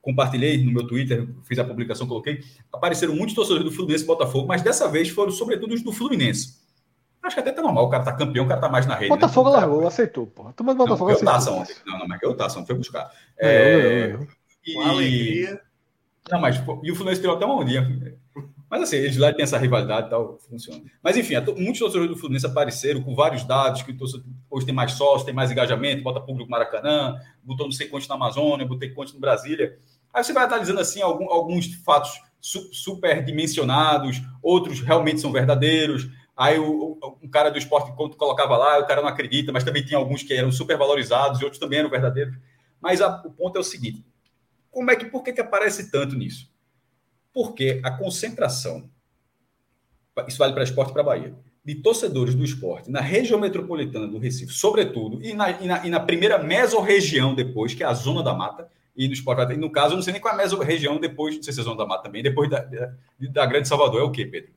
compartilhei 0.00 0.64
no 0.64 0.72
meu 0.72 0.86
Twitter, 0.86 1.28
fiz 1.44 1.58
a 1.58 1.64
publicação, 1.64 2.06
coloquei, 2.06 2.40
apareceram 2.72 3.14
muitos 3.14 3.34
torcedores 3.34 3.64
do 3.64 3.72
Fluminense 3.72 4.04
e 4.04 4.06
Botafogo, 4.06 4.46
mas 4.46 4.62
dessa 4.62 4.88
vez 4.88 5.08
foram 5.08 5.32
sobretudo 5.32 5.74
os 5.74 5.82
do 5.82 5.92
Fluminense. 5.92 6.64
Acho 7.26 7.34
que 7.34 7.40
até 7.40 7.50
tá 7.50 7.60
normal, 7.60 7.86
o 7.86 7.90
cara 7.90 8.04
tá 8.04 8.12
campeão, 8.12 8.44
o 8.44 8.48
cara 8.48 8.60
tá 8.60 8.68
mais 8.68 8.86
na 8.86 8.94
rede. 8.94 9.10
Né? 9.10 9.16
Botafogo 9.16 9.50
né? 9.50 9.56
largou, 9.56 9.86
aceitou, 9.86 10.26
porra. 10.28 10.52
Toma 10.52 10.74
Botafogo 10.74 11.10
não, 11.10 11.32
aceitou. 11.32 11.58
Taça 11.58 11.82
Não, 11.84 11.98
não, 11.98 12.06
mas 12.06 12.20
que 12.20 12.26
o 12.26 12.34
taça, 12.34 12.58
não 12.58 12.66
foi 12.66 12.76
buscar. 12.76 13.10
É, 13.36 13.48
é, 13.48 14.18
e... 14.64 14.78
alegria. 14.78 15.60
Não, 16.30 16.40
mas 16.40 16.56
e 16.56 16.90
o 16.90 16.94
Fluminense 16.94 17.20
tirou 17.20 17.36
até 17.36 17.44
uma 17.44 17.56
ondinha. 17.56 18.20
Mas 18.68 18.82
assim, 18.82 18.96
eles 18.96 19.16
lá 19.16 19.32
têm 19.32 19.44
essa 19.44 19.58
rivalidade 19.58 20.08
e 20.08 20.10
tal, 20.10 20.38
funciona. 20.38 20.82
Mas 21.02 21.16
enfim, 21.16 21.34
muitos 21.56 21.78
torcedores 21.78 22.08
do 22.08 22.16
Fluminense 22.16 22.46
apareceram 22.46 23.02
com 23.02 23.14
vários 23.14 23.44
dados, 23.44 23.82
que 23.82 23.96
hoje 24.50 24.66
tem 24.66 24.74
mais 24.74 24.92
sócios, 24.92 25.24
tem 25.24 25.34
mais 25.34 25.50
engajamento, 25.50 26.02
bota 26.02 26.20
público 26.20 26.44
no 26.44 26.50
Maracanã, 26.50 27.16
botou 27.42 27.66
não 27.66 27.72
sei 27.72 27.88
quantos 27.88 28.08
na 28.08 28.16
Amazônia, 28.16 28.66
botei 28.66 28.90
quantos 28.90 29.14
no 29.14 29.20
Brasília. 29.20 29.78
Aí 30.12 30.22
você 30.22 30.32
vai 30.32 30.44
analisando 30.44 30.80
assim 30.80 31.00
algum, 31.00 31.30
alguns 31.30 31.74
fatos 31.84 32.20
super 32.40 33.24
dimensionados, 33.24 34.20
outros 34.42 34.80
realmente 34.80 35.20
são 35.20 35.32
verdadeiros. 35.32 36.08
Aí 36.36 36.58
o, 36.58 36.98
o, 37.00 37.18
um 37.22 37.28
cara 37.28 37.50
do 37.50 37.58
esporte, 37.58 37.92
quando 37.96 38.16
colocava 38.16 38.56
lá, 38.58 38.78
o 38.78 38.86
cara 38.86 39.00
não 39.00 39.08
acredita, 39.08 39.52
mas 39.52 39.64
também 39.64 39.84
tinha 39.84 39.98
alguns 39.98 40.22
que 40.22 40.34
eram 40.34 40.52
super 40.52 40.76
valorizados 40.76 41.40
e 41.40 41.44
outros 41.44 41.58
também 41.58 41.78
eram 41.78 41.88
verdadeiros. 41.88 42.36
Mas 42.80 43.00
a, 43.00 43.22
o 43.24 43.30
ponto 43.30 43.56
é 43.56 43.60
o 43.60 43.64
seguinte: 43.64 44.04
como 44.70 44.90
é 44.90 44.96
que, 44.96 45.06
por 45.06 45.22
que, 45.22 45.32
que 45.32 45.40
aparece 45.40 45.90
tanto 45.90 46.14
nisso? 46.14 46.52
Porque 47.32 47.80
a 47.82 47.90
concentração, 47.90 48.90
isso 50.28 50.38
vale 50.38 50.52
para 50.52 50.62
esporte 50.62 50.90
e 50.90 50.92
para 50.92 51.02
Bahia, 51.02 51.34
de 51.64 51.74
torcedores 51.76 52.34
do 52.34 52.44
esporte 52.44 52.90
na 52.90 53.00
região 53.00 53.40
metropolitana 53.40 54.06
do 54.06 54.18
Recife, 54.18 54.52
sobretudo, 54.52 55.22
e 55.22 55.32
na, 55.32 55.50
e 55.50 55.66
na, 55.66 55.86
e 55.86 55.90
na 55.90 56.00
primeira 56.00 56.38
mesorregião 56.38 57.34
depois, 57.34 57.74
que 57.74 57.82
é 57.82 57.86
a 57.86 57.94
Zona 57.94 58.22
da 58.22 58.34
Mata, 58.34 58.68
e 58.94 59.08
no 59.08 59.14
esporte, 59.14 59.56
no 59.56 59.70
caso, 59.70 59.92
eu 59.92 59.96
não 59.96 60.02
sei 60.02 60.12
nem 60.12 60.22
qual 60.22 60.32
é 60.32 60.36
a 60.36 60.42
mesorregião 60.42 60.98
depois, 60.98 61.36
não 61.36 61.42
sei 61.42 61.52
se 61.52 61.60
é 61.60 61.62
Zona 61.64 61.76
da 61.76 61.86
Mata 61.86 62.04
também, 62.04 62.22
depois 62.22 62.48
da, 62.48 62.60
da, 62.60 62.94
da 63.18 63.46
Grande 63.46 63.68
Salvador, 63.68 64.00
é 64.00 64.04
o 64.04 64.10
quê, 64.10 64.24
Pedro? 64.24 64.55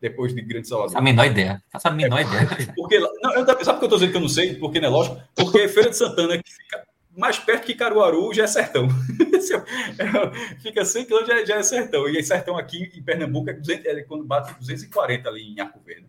Depois 0.00 0.34
de 0.34 0.42
Grande 0.42 0.68
Salvador. 0.68 0.96
A 0.96 1.00
menor 1.00 1.26
ideia. 1.26 1.62
Faço 1.72 1.88
a 1.88 1.90
menor 1.90 2.18
é, 2.18 2.22
ideia. 2.22 2.74
Porque, 2.76 2.98
não, 2.98 3.34
eu, 3.34 3.46
sabe 3.46 3.56
por 3.56 3.64
que 3.64 3.70
eu 3.70 3.72
estou 3.72 3.88
dizendo 3.88 4.10
que 4.10 4.16
eu 4.16 4.20
não 4.20 4.28
sei? 4.28 4.54
Porque 4.54 4.80
não 4.80 4.88
é 4.88 4.90
lógico? 4.90 5.20
Porque 5.34 5.68
Feira 5.68 5.90
de 5.90 5.96
Santana, 5.96 6.36
que 6.36 6.52
fica 6.52 6.86
mais 7.16 7.38
perto 7.38 7.64
que 7.64 7.74
Caruaru 7.74 8.32
já 8.34 8.44
é 8.44 8.46
sertão. 8.46 8.88
Fica 10.60 10.84
100 10.84 11.04
quilômetros, 11.06 11.38
já, 11.38 11.44
já, 11.46 11.56
é 11.56 11.62
sertão. 11.62 12.06
E 12.08 12.22
sertão 12.22 12.58
aqui 12.58 12.90
em 12.94 13.02
Pernambuco 13.02 13.48
é, 13.48 13.54
200, 13.54 13.86
é 13.86 14.02
quando 14.02 14.24
bate 14.24 14.54
240 14.58 15.28
ali 15.28 15.54
em 15.54 15.60
Arco 15.60 15.80
Verde. 15.80 16.06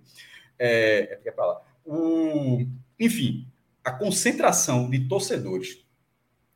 É, 0.60 1.20
é 1.24 1.32
para 1.32 1.46
lá. 1.46 1.62
O, 1.86 2.66
enfim, 3.00 3.48
a 3.84 3.92
concentração 3.92 4.90
de 4.90 5.08
torcedores 5.08 5.86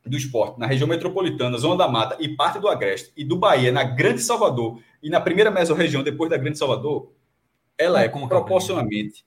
do 0.04 0.16
esporte 0.16 0.58
na 0.58 0.66
região 0.66 0.88
metropolitana, 0.88 1.56
Zona 1.56 1.76
da 1.76 1.88
Mata 1.88 2.16
e 2.20 2.28
parte 2.28 2.58
do 2.58 2.68
Agreste 2.68 3.12
e 3.16 3.24
do 3.24 3.36
Bahia, 3.36 3.72
na 3.72 3.84
Grande 3.84 4.20
Salvador 4.20 4.82
e 5.02 5.08
na 5.08 5.20
primeira 5.20 5.50
mesorregião 5.50 6.02
depois 6.02 6.28
da 6.28 6.36
Grande 6.36 6.58
Salvador, 6.58 7.10
ela 7.78 8.02
é 8.02 8.08
proporcionalmente 8.08 9.24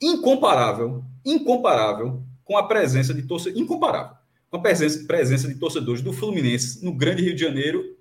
incomparável, 0.00 1.04
incomparável 1.24 2.22
com 2.44 2.56
a 2.56 2.66
presença 2.66 3.12
de 3.12 3.22
torcedores, 3.22 3.60
incomparável 3.60 4.16
com 4.50 4.56
a 4.56 4.60
presença, 4.60 5.06
presença 5.06 5.48
de 5.48 5.56
torcedores 5.56 6.00
do 6.00 6.12
Fluminense 6.12 6.84
no 6.84 6.92
Grande 6.92 7.22
Rio 7.22 7.34
de 7.34 7.40
Janeiro 7.40 7.96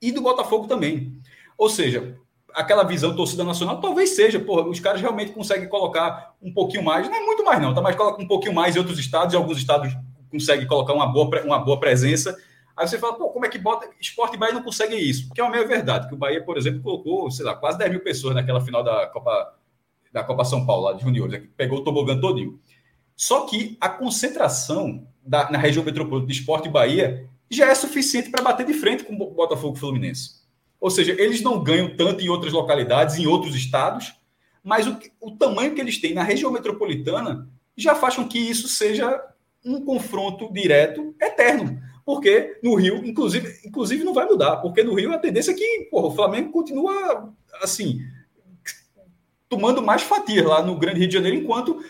e 0.00 0.12
do 0.12 0.20
Botafogo 0.20 0.66
também. 0.66 1.18
Ou 1.56 1.70
seja, 1.70 2.18
aquela 2.54 2.84
visão 2.84 3.16
torcida 3.16 3.42
nacional 3.42 3.80
talvez 3.80 4.10
seja, 4.10 4.38
porra, 4.38 4.68
os 4.68 4.80
caras 4.80 5.00
realmente 5.00 5.32
conseguem 5.32 5.68
colocar 5.68 6.34
um 6.42 6.52
pouquinho 6.52 6.84
mais, 6.84 7.08
não 7.08 7.16
é 7.16 7.20
muito 7.20 7.44
mais 7.44 7.60
não, 7.60 7.74
tá? 7.74 7.80
Mas 7.80 7.96
coloca 7.96 8.22
um 8.22 8.26
pouquinho 8.26 8.54
mais 8.54 8.76
em 8.76 8.78
outros 8.78 8.98
estados, 8.98 9.32
e 9.32 9.36
alguns 9.36 9.58
estados 9.58 9.96
conseguem 10.30 10.66
colocar 10.66 10.92
uma 10.92 11.06
boa, 11.06 11.42
uma 11.44 11.58
boa 11.58 11.80
presença. 11.80 12.36
Aí 12.76 12.86
você 12.86 12.98
fala, 12.98 13.14
pô, 13.14 13.30
como 13.30 13.46
é 13.46 13.48
que 13.48 13.58
bota. 13.58 13.88
Esporte 13.98 14.36
Bahia 14.36 14.54
não 14.54 14.62
consegue 14.62 14.96
isso? 14.96 15.30
Que 15.32 15.40
é 15.40 15.44
uma 15.44 15.50
meia 15.50 15.66
verdade, 15.66 16.08
que 16.08 16.14
o 16.14 16.16
Bahia, 16.16 16.44
por 16.44 16.58
exemplo, 16.58 16.82
colocou, 16.82 17.30
sei 17.30 17.44
lá, 17.44 17.54
quase 17.54 17.78
10 17.78 17.90
mil 17.90 18.00
pessoas 18.00 18.34
naquela 18.34 18.60
final 18.60 18.84
da 18.84 19.06
Copa, 19.06 19.54
da 20.12 20.22
Copa 20.22 20.44
São 20.44 20.66
Paulo, 20.66 20.84
lá 20.84 20.92
de 20.92 21.02
Juniores, 21.02 21.48
pegou 21.56 21.78
o 21.78 21.84
tobogã 21.84 22.20
todinho. 22.20 22.60
Só 23.16 23.46
que 23.46 23.78
a 23.80 23.88
concentração 23.88 25.06
da, 25.24 25.50
na 25.50 25.56
região 25.56 25.82
metropolitana 25.82 26.30
de 26.30 26.38
Esporte 26.38 26.68
Bahia 26.68 27.26
já 27.50 27.70
é 27.70 27.74
suficiente 27.74 28.30
para 28.30 28.44
bater 28.44 28.66
de 28.66 28.74
frente 28.74 29.04
com 29.04 29.14
o 29.14 29.30
Botafogo 29.30 29.76
Fluminense. 29.76 30.42
Ou 30.78 30.90
seja, 30.90 31.12
eles 31.18 31.40
não 31.40 31.62
ganham 31.62 31.96
tanto 31.96 32.22
em 32.22 32.28
outras 32.28 32.52
localidades, 32.52 33.16
em 33.16 33.26
outros 33.26 33.54
estados, 33.54 34.14
mas 34.62 34.86
o, 34.86 34.98
o 35.20 35.30
tamanho 35.30 35.74
que 35.74 35.80
eles 35.80 35.98
têm 35.98 36.12
na 36.12 36.22
região 36.22 36.50
metropolitana 36.50 37.48
já 37.74 37.94
faz 37.94 38.16
com 38.16 38.28
que 38.28 38.38
isso 38.38 38.68
seja 38.68 39.22
um 39.64 39.84
confronto 39.84 40.52
direto 40.52 41.14
eterno. 41.20 41.80
Porque 42.06 42.56
no 42.62 42.76
Rio, 42.76 43.04
inclusive, 43.04 43.58
inclusive 43.66 44.04
não 44.04 44.14
vai 44.14 44.26
mudar, 44.26 44.58
porque 44.58 44.84
no 44.84 44.94
Rio 44.94 45.12
a 45.12 45.18
tendência 45.18 45.50
é 45.50 45.54
que 45.54 45.88
porra, 45.90 46.06
o 46.06 46.14
Flamengo 46.14 46.52
continua 46.52 47.34
assim, 47.60 47.98
tomando 49.48 49.82
mais 49.82 50.02
fatia 50.02 50.46
lá 50.46 50.62
no 50.62 50.78
Grande 50.78 51.00
Rio 51.00 51.08
de 51.08 51.14
Janeiro, 51.14 51.36
enquanto 51.36 51.84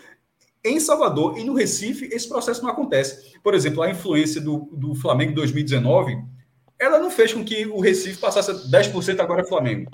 em 0.64 0.80
Salvador 0.80 1.38
e 1.38 1.44
no 1.44 1.52
Recife, 1.52 2.08
esse 2.10 2.26
processo 2.26 2.62
não 2.62 2.70
acontece. 2.70 3.38
Por 3.42 3.54
exemplo, 3.54 3.82
a 3.82 3.90
influência 3.90 4.40
do, 4.40 4.68
do 4.72 4.94
Flamengo 4.94 5.32
em 5.32 5.34
2019, 5.34 6.18
ela 6.78 6.98
não 6.98 7.10
fez 7.10 7.34
com 7.34 7.44
que 7.44 7.66
o 7.66 7.78
Recife 7.78 8.18
passasse 8.18 8.50
10% 8.70 9.20
agora 9.20 9.44
Flamengo. 9.44 9.90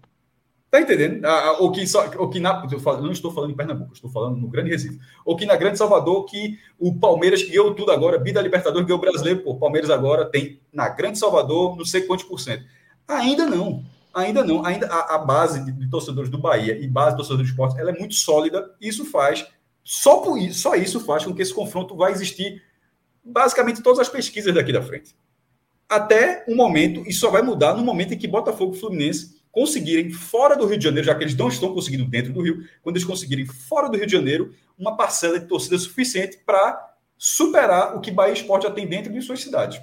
Tá 0.73 0.81
entendendo? 0.81 1.23
Ou 1.59 1.71
que, 1.71 1.87
só, 1.87 2.11
ou 2.17 2.31
que 2.31 2.41
na, 2.41 2.67
não 2.99 3.13
estou 3.13 3.31
falando 3.31 3.51
em 3.51 3.55
Pernambuco, 3.55 3.93
estou 3.93 4.09
falando 4.11 4.39
no 4.39 4.49
Grande 4.49 4.71
Recife. 4.71 4.99
Ou 5.23 5.37
que 5.37 5.45
na 5.45 5.55
Grande 5.55 5.77
Salvador, 5.77 6.25
que 6.25 6.59
o 6.81 6.99
Palmeiras 6.99 7.43
ganhou 7.43 7.75
tudo 7.75 7.93
agora, 7.93 8.19
Bida 8.19 8.41
Libertadores 8.41 8.87
ganhou 8.87 8.97
o 8.97 9.01
brasileiro, 9.03 9.41
pô, 9.41 9.55
Palmeiras 9.57 9.91
agora 9.91 10.25
tem 10.25 10.59
na 10.73 10.89
Grande 10.89 11.19
Salvador 11.19 11.77
não 11.77 11.85
sei 11.85 12.01
quantos 12.07 12.25
por 12.25 12.41
cento. 12.41 12.65
Ainda 13.07 13.45
não. 13.45 13.85
Ainda 14.15 14.43
não. 14.43 14.65
Ainda 14.65 14.87
a, 14.87 15.17
a 15.17 15.19
base 15.19 15.63
de, 15.63 15.73
de, 15.73 15.91
torcedores 15.91 16.31
do 16.31 16.39
Bahia 16.39 16.79
e 16.81 16.89
base 16.89 17.11
de 17.11 17.17
torcedores 17.19 17.49
do 17.49 17.51
esporte 17.51 17.79
ela 17.79 17.91
é 17.91 17.99
muito 17.99 18.15
sólida. 18.15 18.75
Isso 18.81 19.05
faz 19.05 19.47
só, 19.85 20.21
por 20.23 20.39
isso, 20.39 20.59
só 20.59 20.75
isso 20.75 21.01
faz 21.01 21.23
com 21.23 21.35
que 21.35 21.43
esse 21.43 21.53
confronto 21.53 21.95
vai 21.95 22.13
existir 22.13 22.63
basicamente 23.23 23.83
todas 23.83 23.99
as 23.99 24.09
pesquisas 24.09 24.55
daqui 24.55 24.73
da 24.73 24.81
frente. 24.81 25.15
Até 25.87 26.47
um 26.49 26.57
momento, 26.57 27.07
e 27.07 27.13
só 27.13 27.31
vai 27.31 27.43
mudar 27.43 27.75
no 27.75 27.85
momento 27.85 28.15
em 28.15 28.19
que 28.19 28.27
Botafogo 28.27 28.75
e 28.75 28.79
Fluminense 28.79 29.42
conseguirem, 29.53 30.11
fora 30.11 30.57
do 30.57 30.67
Rio 30.67 30.79
de 30.79 30.85
Janeiro, 30.85 31.07
já 31.07 31.15
que 31.15 31.23
eles 31.23 31.37
não 31.37 31.49
estão 31.49 31.73
conseguindo 31.75 32.07
dentro 32.07 32.33
do 32.33 32.41
Rio, 32.41 32.67
quando 32.83 32.97
eles 32.97 33.07
conseguirem, 33.07 33.47
fora 33.47 33.89
do 33.89 33.97
Rio 33.97 34.07
de 34.07 34.13
Janeiro, 34.13 34.53
uma 34.77 34.97
parcela 34.97 35.39
de 35.39 35.47
torcida 35.47 35.79
suficiente 35.79 36.39
para 36.39 36.97
superar 37.19 37.95
o 37.95 38.01
que 38.01 38.11
Bahia 38.11 38.33
Esporte 38.33 38.65
já 38.65 38.71
tem 38.71 38.87
dentro 38.87 39.13
de 39.13 39.21
suas 39.21 39.41
cidades. 39.41 39.81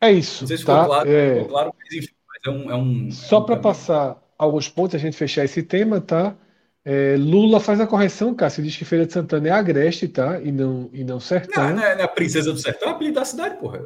É 0.00 0.12
isso. 0.12 0.44
Não 0.44 0.48
sei 0.48 0.56
se 0.56 0.64
tá? 0.64 0.82
ficou 0.82 0.94
claro, 0.94 1.10
é... 1.10 1.34
ficou 1.34 1.48
claro 1.48 1.74
mas 1.76 1.92
enfim, 1.92 2.14
mas 2.28 2.46
é 2.46 2.56
um. 2.56 2.70
É 2.70 2.76
um 2.76 3.10
Só 3.10 3.40
para 3.40 3.56
passar 3.56 4.22
alguns 4.38 4.68
pontos, 4.68 4.94
a 4.94 4.98
gente 4.98 5.16
fechar 5.16 5.44
esse 5.44 5.62
tema, 5.62 6.00
tá? 6.00 6.36
É, 6.84 7.16
Lula 7.18 7.58
faz 7.58 7.80
a 7.80 7.86
correção, 7.86 8.32
Cássio, 8.32 8.62
diz 8.62 8.76
que 8.76 8.84
Feira 8.84 9.04
de 9.04 9.12
Santana 9.12 9.48
é 9.48 9.50
Agreste, 9.50 10.06
tá? 10.06 10.40
E 10.40 10.52
não, 10.52 10.88
e 10.92 11.02
não 11.02 11.18
Sertão. 11.18 11.64
Não, 11.64 11.76
não 11.76 11.82
é, 11.82 11.94
não 11.96 12.02
é 12.02 12.04
a 12.04 12.08
Princesa 12.08 12.52
do 12.52 12.58
Sertão, 12.58 12.90
é 12.90 12.92
apelido 12.92 13.18
da 13.18 13.24
cidade, 13.24 13.56
porra. 13.56 13.82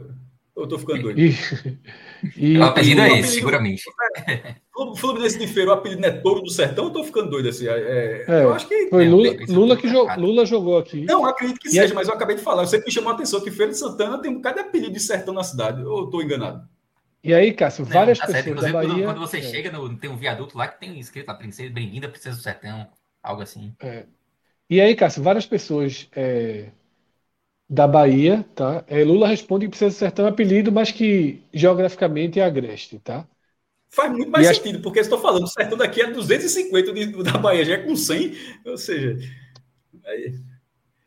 Eu 0.61 0.68
tô 0.68 0.78
ficando 0.78 1.02
doido. 1.02 1.18
E, 1.18 1.34
e, 2.36 2.58
o 2.58 2.64
apelido 2.64 3.00
é 3.00 3.18
esse, 3.18 3.34
seguramente. 3.34 3.82
O 4.76 4.94
Fluminense 4.94 5.38
de 5.38 5.46
Feira, 5.46 5.70
o 5.70 5.72
apelido 5.74 6.00
não 6.00 6.08
é 6.08 6.12
Touro 6.12 6.42
do 6.42 6.50
Sertão, 6.50 6.84
eu 6.86 6.90
tô 6.90 7.04
ficando 7.04 7.30
doido 7.30 7.48
assim. 7.48 7.66
É, 7.66 8.24
é, 8.26 8.44
eu 8.44 8.52
acho 8.52 8.66
que. 8.68 8.88
Foi 8.88 9.08
Lula, 9.08 9.36
Lula 9.48 9.76
que 9.76 9.88
jogou, 9.88 10.16
Lula 10.16 10.46
jogou 10.46 10.78
aqui. 10.78 11.04
Não, 11.04 11.24
acredito 11.24 11.58
que 11.58 11.70
seja, 11.70 11.94
mas 11.94 12.08
eu 12.08 12.14
acabei 12.14 12.36
de 12.36 12.42
falar. 12.42 12.66
Você 12.66 12.78
me 12.78 12.90
chamou 12.90 13.11
a 13.11 13.14
atenção 13.14 13.40
que 13.40 13.50
Feira 13.50 13.72
de 13.72 13.78
Santana 13.78 14.18
tem 14.20 14.30
um 14.30 14.36
bocado 14.36 14.56
de 14.56 14.62
apelido 14.62 14.92
de 14.92 15.00
sertão 15.00 15.34
na 15.34 15.42
cidade. 15.42 15.82
Eu 15.82 16.06
tô 16.06 16.22
enganado? 16.22 16.68
E 17.22 17.34
aí, 17.34 17.52
Cássio, 17.52 17.84
várias 17.84 18.18
não, 18.18 18.26
tá 18.26 18.32
pessoas 18.32 18.62
da 18.62 18.72
Bahia... 18.72 18.88
Quando, 18.88 19.04
quando 19.04 19.20
você 19.20 19.38
é. 19.38 19.42
chega, 19.42 19.70
no, 19.70 19.94
tem 19.96 20.08
um 20.08 20.16
viaduto 20.16 20.56
lá 20.56 20.66
que 20.66 20.80
tem 20.80 20.98
escrito 20.98 21.28
a 21.28 21.34
princesa, 21.34 21.70
bem-vinda, 21.70 22.08
princesa 22.08 22.36
do 22.36 22.42
sertão. 22.42 22.88
Algo 23.22 23.42
assim. 23.42 23.74
É. 23.80 24.04
E 24.70 24.80
aí, 24.80 24.94
Cássio, 24.94 25.22
várias 25.22 25.44
pessoas 25.44 26.08
é, 26.16 26.70
da 27.70 27.86
Bahia, 27.86 28.44
tá? 28.52 28.84
É, 28.88 29.04
Lula 29.04 29.28
responde 29.28 29.66
que 29.66 29.70
precisa 29.70 29.94
acertar 29.94 30.26
um 30.26 30.28
apelido, 30.28 30.72
mas 30.72 30.90
que 30.90 31.40
geograficamente 31.54 32.40
é 32.40 32.44
agreste, 32.44 32.98
tá? 32.98 33.24
Faz 33.88 34.10
muito 34.10 34.28
mais 34.28 34.48
e 34.48 34.54
sentido, 34.54 34.78
as... 34.78 34.82
porque 34.82 34.98
estou 34.98 35.20
falando, 35.20 35.44
o 35.44 35.46
sertão 35.46 35.78
daqui 35.78 36.02
é 36.02 36.10
250 36.10 36.92
de, 36.92 37.22
da 37.22 37.38
Bahia, 37.38 37.64
já 37.64 37.74
é 37.74 37.78
com 37.78 37.94
100, 37.94 38.34
ou 38.64 38.76
seja. 38.76 39.16
Aí... 40.04 40.34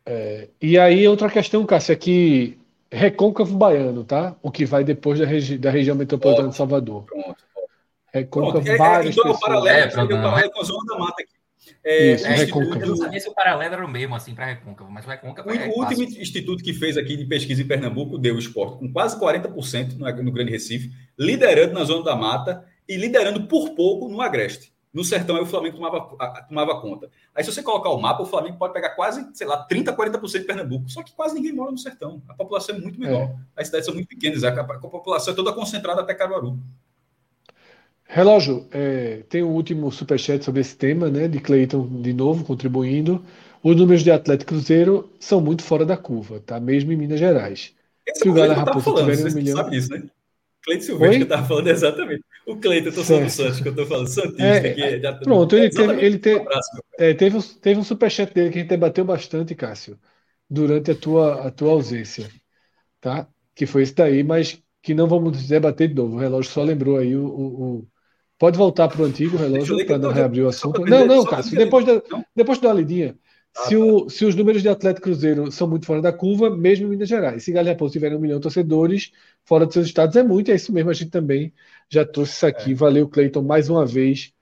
É, 0.05 0.49
e 0.61 0.77
aí, 0.79 1.05
outra 1.05 1.29
questão, 1.29 1.65
Cássio, 1.65 1.91
é 1.91 1.95
que 1.97 2.57
recôncavo 2.89 3.57
baiano, 3.57 4.05
tá? 4.05 4.35
O 4.41 4.49
que 4.49 4.65
vai 4.65 4.85
depois 4.85 5.19
da, 5.19 5.25
regi 5.25 5.57
da 5.57 5.69
região 5.69 5.95
metropolitana 5.97 6.49
de 6.49 6.55
Salvador. 6.55 7.03
Pronto. 7.03 7.43
Recôncavo, 8.13 8.63
pronto. 8.63 8.69
É, 8.69 8.73
é, 8.73 8.77
várias 8.77 9.15
então, 9.15 9.23
pessoas. 9.23 9.39
Paralelo, 9.41 9.67
é, 9.67 9.87
paralelo 9.89 10.51
com 10.51 10.61
a 10.61 10.63
zona 10.63 10.85
da 10.85 10.99
mata 10.99 11.23
aqui. 11.23 11.42
É, 11.83 12.13
Isso, 12.13 12.27
é, 12.27 12.43
eu 12.49 12.87
não 12.87 12.95
sabia 12.95 13.19
se 13.19 13.29
o 13.29 13.33
paralelo 13.33 13.73
era 13.73 13.85
o 13.85 13.89
mesmo, 13.89 14.15
assim, 14.15 14.33
para 14.33 14.45
Recôncavo, 14.45 14.91
mas 14.91 15.05
o 15.05 15.09
Recôncavo 15.09 15.49
o, 15.49 15.53
é 15.53 15.67
o 15.67 15.79
último 15.79 16.03
instituto 16.03 16.63
que 16.63 16.73
fez 16.73 16.97
aqui 16.97 17.15
de 17.15 17.25
pesquisa 17.25 17.61
em 17.61 17.67
Pernambuco 17.67 18.17
deu 18.17 18.35
o 18.35 18.39
esporte 18.39 18.79
com 18.79 18.91
quase 18.91 19.19
40% 19.19 19.97
no, 19.97 20.23
no 20.23 20.31
Grande 20.31 20.51
Recife, 20.51 20.91
liderando 21.17 21.73
na 21.73 21.83
Zona 21.83 22.03
da 22.03 22.15
Mata 22.15 22.65
e 22.87 22.97
liderando 22.97 23.47
por 23.47 23.71
pouco 23.71 24.07
no 24.09 24.21
Agreste. 24.21 24.73
No 24.93 25.03
Sertão, 25.03 25.35
aí 25.35 25.41
o 25.41 25.47
Flamengo 25.47 25.77
tomava, 25.77 26.45
tomava 26.47 26.79
conta. 26.79 27.09
Aí, 27.33 27.43
se 27.43 27.51
você 27.51 27.63
colocar 27.63 27.89
o 27.89 27.99
mapa, 27.99 28.21
o 28.21 28.27
Flamengo 28.27 28.59
pode 28.59 28.73
pegar 28.73 28.91
quase, 28.91 29.27
sei 29.33 29.47
lá, 29.47 29.67
30%, 29.67 29.95
40% 29.95 30.39
de 30.39 30.45
Pernambuco. 30.45 30.87
Só 30.87 31.01
que 31.01 31.13
quase 31.13 31.33
ninguém 31.33 31.51
mora 31.51 31.71
no 31.71 31.77
Sertão. 31.79 32.21
A 32.29 32.35
população 32.35 32.75
é 32.75 32.79
muito 32.79 32.99
menor. 32.99 33.23
É. 33.23 33.35
As 33.55 33.67
cidades 33.67 33.87
são 33.87 33.95
muito 33.95 34.07
pequenas. 34.07 34.43
A, 34.43 34.49
a, 34.49 34.61
a 34.61 34.77
população 34.77 35.33
é 35.33 35.35
toda 35.35 35.51
concentrada 35.51 36.01
até 36.01 36.13
Caruaru. 36.13 36.59
Relógio, 38.13 38.67
é, 38.71 39.23
tem 39.27 39.41
um 39.41 39.49
último 39.49 39.91
superchat 39.91 40.45
sobre 40.45 40.61
esse 40.61 40.77
tema, 40.77 41.09
né? 41.09 41.27
De 41.27 41.39
Cleiton 41.39 41.99
de 41.99 42.13
novo 42.13 42.45
contribuindo. 42.45 43.25
Os 43.63 43.75
números 43.75 44.03
de 44.03 44.11
Atlético 44.11 44.49
Cruzeiro 44.49 45.09
são 45.19 45.41
muito 45.41 45.63
fora 45.63 45.83
da 45.83 45.97
curva, 45.97 46.39
tá? 46.39 46.59
Mesmo 46.59 46.91
em 46.91 46.95
Minas 46.95 47.19
Gerais. 47.19 47.73
Esse 48.05 48.21
Se 48.21 48.29
o 48.29 48.33
Galo 48.33 48.53
Raposo 48.53 48.93
tiver 48.93 49.17
um 49.17 49.33
milhão. 49.33 49.57
Sabe 49.57 49.71
disso, 49.71 49.89
né? 49.89 50.03
Cleiton 50.61 50.83
Silveira 50.83 51.15
que 51.15 51.21
eu 51.21 51.23
estava 51.23 51.47
falando 51.47 51.67
exatamente. 51.69 52.23
O 52.45 52.55
Cleiton, 52.57 52.89
eu 52.89 52.93
tô 52.93 53.03
falando 53.03 53.23
do 53.23 53.29
Santos, 53.31 53.59
que 53.61 53.67
eu 53.67 53.75
tô 53.75 53.85
falando 53.87 54.07
Santista. 54.07 54.43
É, 54.43 54.73
que 54.73 54.99
já, 54.99 55.13
pronto, 55.13 55.55
ele, 55.55 55.69
teve, 55.71 56.05
ele 56.05 56.19
teve, 56.19 56.45
é, 56.99 57.13
teve, 57.15 57.41
teve 57.61 57.79
um 57.79 57.83
superchat 57.83 58.31
dele 58.31 58.51
que 58.51 58.59
a 58.59 58.61
gente 58.61 58.69
debateu 58.69 59.03
bastante, 59.03 59.55
Cássio, 59.55 59.99
durante 60.47 60.91
a 60.91 60.95
tua, 60.95 61.47
a 61.47 61.51
tua 61.51 61.71
ausência, 61.71 62.29
tá? 63.01 63.27
Que 63.55 63.65
foi 63.65 63.81
esse 63.81 63.95
daí, 63.95 64.23
mas 64.23 64.61
que 64.83 64.93
não 64.93 65.07
vamos 65.07 65.47
debater 65.47 65.87
de 65.87 65.95
novo. 65.95 66.15
O 66.15 66.19
relógio 66.19 66.51
só 66.51 66.61
lembrou 66.61 66.97
aí 66.97 67.15
o. 67.15 67.25
o, 67.25 67.63
o... 67.63 67.87
Pode 68.43 68.57
voltar 68.57 68.89
para 68.89 69.01
o 69.01 69.05
antigo 69.05 69.37
relógio 69.37 69.85
para 69.85 69.97
não 69.97 70.11
reabrir 70.11 70.43
o 70.43 70.49
assunto. 70.49 70.81
Não, 70.81 71.05
não, 71.05 71.23
Cássio, 71.23 71.57
depois 71.57 71.85
da, 71.85 72.01
depois 72.35 72.59
da 72.59 72.73
lidinha. 72.73 73.17
Ah, 73.55 73.69
se, 73.69 73.77
o, 73.77 74.01
tá. 74.01 74.09
se 74.09 74.25
os 74.25 74.35
números 74.35 74.61
de 74.61 74.67
Atlético 74.67 75.03
Cruzeiro 75.03 75.49
são 75.49 75.65
muito 75.65 75.85
fora 75.85 76.01
da 76.01 76.11
curva, 76.11 76.49
mesmo 76.49 76.87
em 76.87 76.89
Minas 76.89 77.07
Gerais. 77.07 77.41
Se 77.41 77.53
Galinha 77.53 77.71
Raposa 77.71 77.93
tiver 77.93 78.13
um 78.13 78.19
milhão 78.19 78.39
de 78.39 78.43
torcedores, 78.43 79.13
fora 79.45 79.65
dos 79.65 79.73
seus 79.73 79.85
estados 79.85 80.17
é 80.17 80.23
muito, 80.23 80.51
é 80.51 80.55
isso 80.55 80.73
mesmo. 80.73 80.89
A 80.89 80.93
gente 80.93 81.09
também 81.09 81.53
já 81.87 82.03
trouxe 82.05 82.33
isso 82.33 82.45
aqui. 82.45 82.73
É. 82.73 82.75
Valeu, 82.75 83.07
Cleiton, 83.07 83.43
mais 83.43 83.69
uma 83.69 83.85
vez 83.85 84.33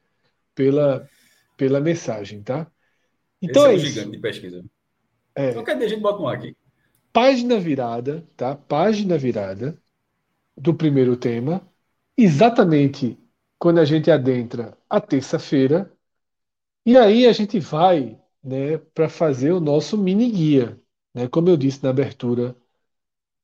pela, 0.55 1.07
pela 1.55 1.79
mensagem, 1.79 2.41
tá? 2.41 2.65
Então 3.39 3.71
Esse 3.71 3.85
é, 3.85 3.85
é 3.85 3.85
um 3.85 3.87
gigante 3.87 4.11
de 4.13 4.17
pesquisa. 4.17 4.65
É. 5.35 5.53
Qualquer 5.53 5.77
dia 5.77 5.85
a 5.85 5.89
gente 5.89 6.01
bota 6.01 6.23
um 6.23 6.27
aqui. 6.27 6.57
Página 7.13 7.59
virada, 7.59 8.25
tá? 8.35 8.55
Página 8.55 9.15
virada 9.15 9.77
do 10.57 10.73
primeiro 10.73 11.15
tema, 11.15 11.61
exatamente 12.17 13.20
quando 13.61 13.79
a 13.79 13.85
gente 13.85 14.09
adentra 14.09 14.75
a 14.89 14.99
terça-feira, 14.99 15.93
e 16.85 16.97
aí 16.97 17.27
a 17.27 17.33
gente 17.33 17.59
vai 17.59 18.19
né, 18.43 18.79
para 18.79 19.07
fazer 19.09 19.51
o 19.51 19.59
nosso 19.59 19.97
mini 19.97 20.31
guia. 20.31 20.81
Né? 21.13 21.27
Como 21.27 21.49
eu 21.49 21.55
disse 21.55 21.83
na 21.83 21.91
abertura 21.91 22.55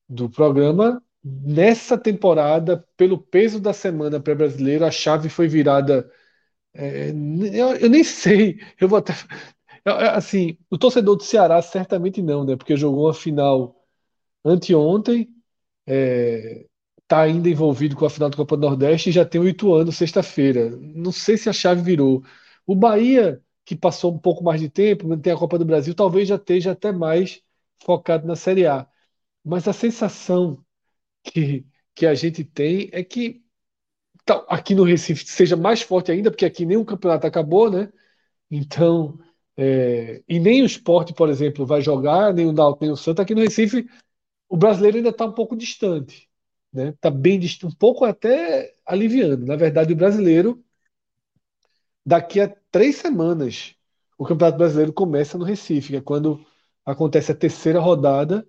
do 0.10 0.30
programa, 0.30 1.04
nessa 1.24 1.98
temporada, 1.98 2.86
pelo 2.98 3.20
peso 3.20 3.60
da 3.60 3.74
semana 3.74 4.20
para 4.20 4.36
brasileiro, 4.36 4.86
a 4.86 4.92
chave 4.92 5.30
foi 5.30 5.48
virada. 5.48 6.12
É, 6.74 7.12
eu, 7.12 7.76
eu, 7.78 7.90
nem 7.90 8.04
sei, 8.04 8.60
eu 8.82 8.90
vou 8.90 9.00
até. 9.00 9.14
Assim, 9.86 10.58
o 10.70 10.78
torcedor 10.78 11.16
do 11.16 11.24
Ceará 11.24 11.62
certamente 11.62 12.22
não, 12.22 12.46
né? 12.46 12.56
Porque 12.58 12.76
jogou 12.78 13.06
uma 13.06 13.14
final 13.14 13.86
anteontem, 14.46 15.30
está 17.08 17.22
ainda 17.22 17.50
envolvido 17.50 17.96
com 17.96 18.06
a 18.06 18.10
final 18.10 18.30
do 18.30 18.38
Copa 18.38 18.58
do 18.58 18.62
Nordeste 18.68 19.10
e 19.10 19.14
já 19.14 19.26
tem 19.26 19.40
oito 19.42 19.74
anos, 19.74 19.98
sexta-feira. 19.98 20.70
Não 20.78 21.12
sei 21.12 21.38
se 21.38 21.50
a 21.50 21.54
chave 21.54 21.82
virou. 21.82 22.24
O 22.66 22.76
Bahia 22.76 23.42
que 23.68 23.76
passou 23.76 24.14
um 24.14 24.20
pouco 24.20 24.44
mais 24.44 24.62
de 24.62 24.70
tempo, 24.70 25.18
tem 25.18 25.34
a 25.34 25.38
Copa 25.38 25.60
do 25.60 25.66
Brasil, 25.66 25.94
talvez 25.94 26.30
já 26.30 26.36
esteja 26.36 26.72
até 26.72 26.92
mais 26.94 27.44
focado 27.84 28.26
na 28.26 28.36
Série 28.36 28.66
A. 28.66 28.88
Mas 29.44 29.68
a 29.68 29.74
sensação 29.74 30.64
que, 31.24 31.66
que 31.96 32.06
a 32.06 32.16
gente 32.16 32.44
tem 32.46 32.90
é 32.94 33.04
que 33.04 33.44
aqui 34.50 34.76
no 34.76 34.84
Recife 34.84 35.26
seja 35.28 35.58
mais 35.58 35.82
forte 35.82 36.12
ainda, 36.12 36.32
porque 36.32 36.46
aqui 36.46 36.66
o 36.78 36.86
campeonato 36.86 37.28
acabou, 37.28 37.70
né? 37.70 37.92
Então, 38.52 39.20
é, 39.58 40.24
e 40.30 40.40
nem 40.40 40.64
o 40.64 40.66
esporte, 40.66 41.14
por 41.14 41.30
exemplo, 41.30 41.66
vai 41.66 41.82
jogar, 41.82 42.34
nem 42.34 42.46
o 42.48 42.54
Náutico, 42.54 42.86
nem 42.86 42.94
o 42.94 42.98
Santa. 42.98 43.24
Aqui 43.24 43.36
no 43.36 43.42
Recife, 43.42 43.86
o 44.50 44.58
brasileiro 44.58 44.98
ainda 44.98 45.10
está 45.10 45.26
um 45.26 45.34
pouco 45.34 45.58
distante, 45.58 46.27
né? 46.78 46.90
Está 46.90 47.10
bem 47.10 47.40
um 47.64 47.72
pouco 47.72 48.06
até 48.06 48.74
aliviando. 48.86 49.46
Na 49.46 49.56
verdade, 49.56 49.94
o 49.94 49.96
brasileiro 49.96 50.64
daqui 52.06 52.40
a 52.40 52.56
três 52.72 52.98
semanas 52.98 53.76
o 54.18 54.26
Campeonato 54.26 54.58
Brasileiro 54.58 54.94
começa 54.94 55.38
no 55.38 55.46
Recife, 55.46 55.90
que 55.90 55.96
é 55.98 56.02
quando 56.02 56.44
acontece 56.86 57.32
a 57.32 57.36
terceira 57.36 57.80
rodada 57.80 58.48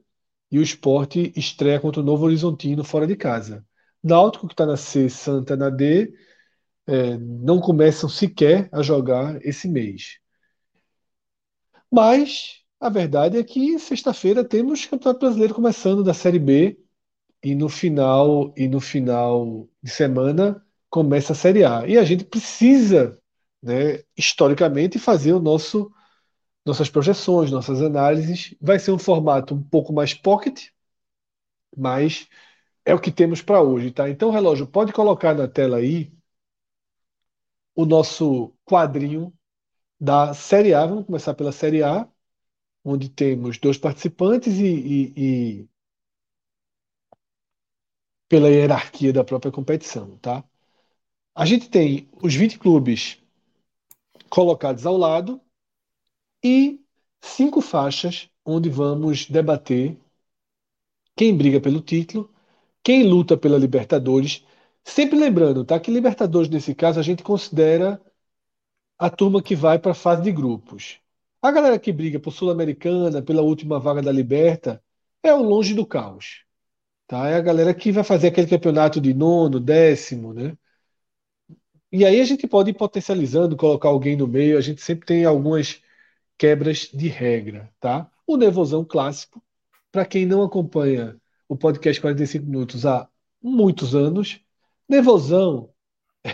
e 0.51 0.59
o 0.59 0.62
esporte 0.62 1.33
estreia 1.37 1.81
contra 1.81 2.01
o 2.01 2.05
Novo 2.05 2.24
Horizontino 2.24 2.85
fora 2.85 3.07
de 3.07 3.16
casa. 3.16 3.66
Náutico, 4.03 4.47
que 4.47 4.55
está 4.55 4.64
na 4.64 4.76
C, 4.76 5.11
Santa 5.11 5.57
na 5.57 5.68
D, 5.68 6.14
é, 6.87 7.18
não 7.18 7.61
começam 7.61 8.09
sequer 8.09 8.68
a 8.72 8.83
jogar 8.83 9.45
esse 9.45 9.68
mês. 9.68 10.18
Mas 11.91 12.62
a 12.81 12.89
verdade 12.89 13.39
é 13.39 13.45
que 13.45 13.79
sexta-feira 13.79 14.45
temos 14.45 14.87
Campeonato 14.87 15.20
Brasileiro 15.20 15.55
começando 15.55 16.03
da 16.03 16.14
Série 16.14 16.39
B 16.39 16.79
e 17.43 17.55
no 17.55 17.68
final 17.68 18.53
e 18.57 18.68
no 18.68 18.80
final 18.80 19.68
de 19.82 19.91
semana 19.91 20.64
começa 20.91 21.32
a 21.32 21.36
Série 21.36 21.64
A. 21.64 21.86
E 21.86 21.99
a 21.99 22.05
gente 22.05 22.24
precisa 22.24 23.18
né, 23.62 24.03
historicamente 24.16 24.99
fazer 24.99 25.32
o 25.32 25.41
nosso 25.41 25.93
nossas 26.66 26.91
projeções, 26.91 27.51
nossas 27.51 27.82
análises. 27.82 28.55
Vai 28.61 28.78
ser 28.78 28.93
um 28.93 28.99
formato 28.99 29.55
um 29.55 29.62
pouco 29.62 29.93
mais 29.93 30.14
pocket, 30.14 30.68
mas 31.76 32.28
é 32.84 32.95
o 32.95 33.01
que 33.01 33.12
temos 33.12 33.43
para 33.43 33.62
hoje, 33.62 33.91
tá? 33.93 34.11
Então, 34.11 34.30
relógio, 34.30 34.66
pode 34.66 34.93
colocar 34.93 35.34
na 35.34 35.49
tela 35.49 35.78
aí 35.78 36.12
o 37.74 37.86
nosso 37.86 38.55
quadrinho 38.64 39.32
da 40.01 40.34
Série 40.34 40.74
A. 40.74 40.86
Vamos 40.86 41.07
começar 41.07 41.34
pela 41.34 41.53
Série 41.53 41.82
A, 41.82 42.09
onde 42.84 43.09
temos 43.11 43.59
dois 43.59 43.78
participantes 43.78 44.55
e, 44.59 44.66
e, 44.66 45.61
e 45.62 45.70
pela 48.29 48.49
hierarquia 48.51 49.12
da 49.12 49.24
própria 49.24 49.53
competição, 49.53 50.16
tá? 50.18 50.45
A 51.35 51.47
gente 51.47 51.68
tem 51.70 52.09
os 52.22 52.35
20 52.35 52.59
clubes 52.59 53.18
colocados 54.29 54.87
ao 54.87 54.97
lado 54.97 55.41
e 56.43 56.81
cinco 57.20 57.61
faixas 57.61 58.29
onde 58.45 58.68
vamos 58.68 59.26
debater 59.26 59.97
quem 61.16 61.37
briga 61.37 61.61
pelo 61.61 61.81
título, 61.81 62.33
quem 62.83 63.03
luta 63.05 63.37
pela 63.37 63.59
Libertadores. 63.59 64.45
Sempre 64.85 65.18
lembrando, 65.18 65.64
tá? 65.64 65.79
Que 65.81 65.91
Libertadores, 65.91 66.49
nesse 66.49 66.74
caso, 66.74 67.01
a 67.01 67.03
gente 67.03 67.22
considera 67.22 68.01
a 68.99 69.11
turma 69.11 69.43
que 69.43 69.55
vai 69.57 69.79
para 69.79 69.93
a 69.93 69.95
fase 69.95 70.22
de 70.22 70.33
grupos. 70.33 71.01
A 71.43 71.51
galera 71.53 71.79
que 71.79 71.93
briga 71.93 72.18
por 72.20 72.33
Sul-Americana, 72.33 73.22
pela 73.22 73.43
última 73.43 73.79
vaga 73.79 74.03
da 74.03 74.12
Liberta, 74.12 74.83
é 75.22 75.33
o 75.33 75.43
longe 75.43 75.74
do 75.74 75.87
caos. 75.87 76.45
Tá? 77.09 77.29
É 77.29 77.37
a 77.37 77.41
galera 77.41 77.75
que 77.75 77.91
vai 77.93 78.05
fazer 78.05 78.29
aquele 78.29 78.47
campeonato 78.49 79.01
de 79.01 79.15
nono, 79.15 79.59
décimo, 79.61 80.35
né? 80.35 80.57
E 81.91 82.05
aí 82.05 82.21
a 82.21 82.25
gente 82.25 82.47
pode 82.47 82.71
ir 82.71 82.75
potencializando, 82.75 83.57
colocar 83.57 83.89
alguém 83.89 84.17
no 84.17 84.27
meio, 84.29 84.59
a 84.59 84.61
gente 84.61 84.83
sempre 84.83 85.07
tem 85.07 85.25
algumas 85.25 85.83
quebras 86.39 86.91
de 86.93 87.09
regra, 87.09 87.73
tá? 87.81 88.11
O 88.27 88.37
Nervosão 88.37 88.85
clássico, 88.85 89.43
para 89.91 90.05
quem 90.07 90.27
não 90.27 90.43
acompanha 90.43 91.19
o 91.49 91.57
podcast 91.57 92.01
45 92.01 92.45
minutos 92.47 92.85
há 92.87 93.09
muitos 93.43 93.95
anos, 93.95 94.41
Nervosão 94.89 95.73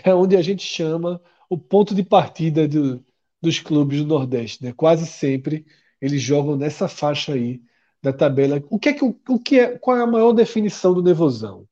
é 0.04 0.14
onde 0.14 0.36
a 0.36 0.42
gente 0.42 0.64
chama 0.64 1.22
o 1.48 1.58
ponto 1.58 1.94
de 1.94 2.02
partida 2.02 2.66
do, 2.68 3.04
dos 3.40 3.60
clubes 3.60 4.00
do 4.00 4.06
Nordeste, 4.06 4.64
né? 4.64 4.72
Quase 4.72 5.06
sempre 5.06 5.66
eles 6.00 6.20
jogam 6.22 6.56
nessa 6.56 6.88
faixa 6.88 7.34
aí 7.34 7.62
da 8.04 8.12
tabela. 8.12 8.62
O 8.68 8.78
que 8.78 8.90
é 8.90 8.92
que 8.92 9.04
o 9.04 9.38
que 9.40 9.58
é 9.58 9.78
qual 9.78 9.96
é 9.96 10.02
a 10.02 10.06
maior 10.06 10.32
definição 10.32 10.92
do 10.92 11.02
Nervosão? 11.02 11.66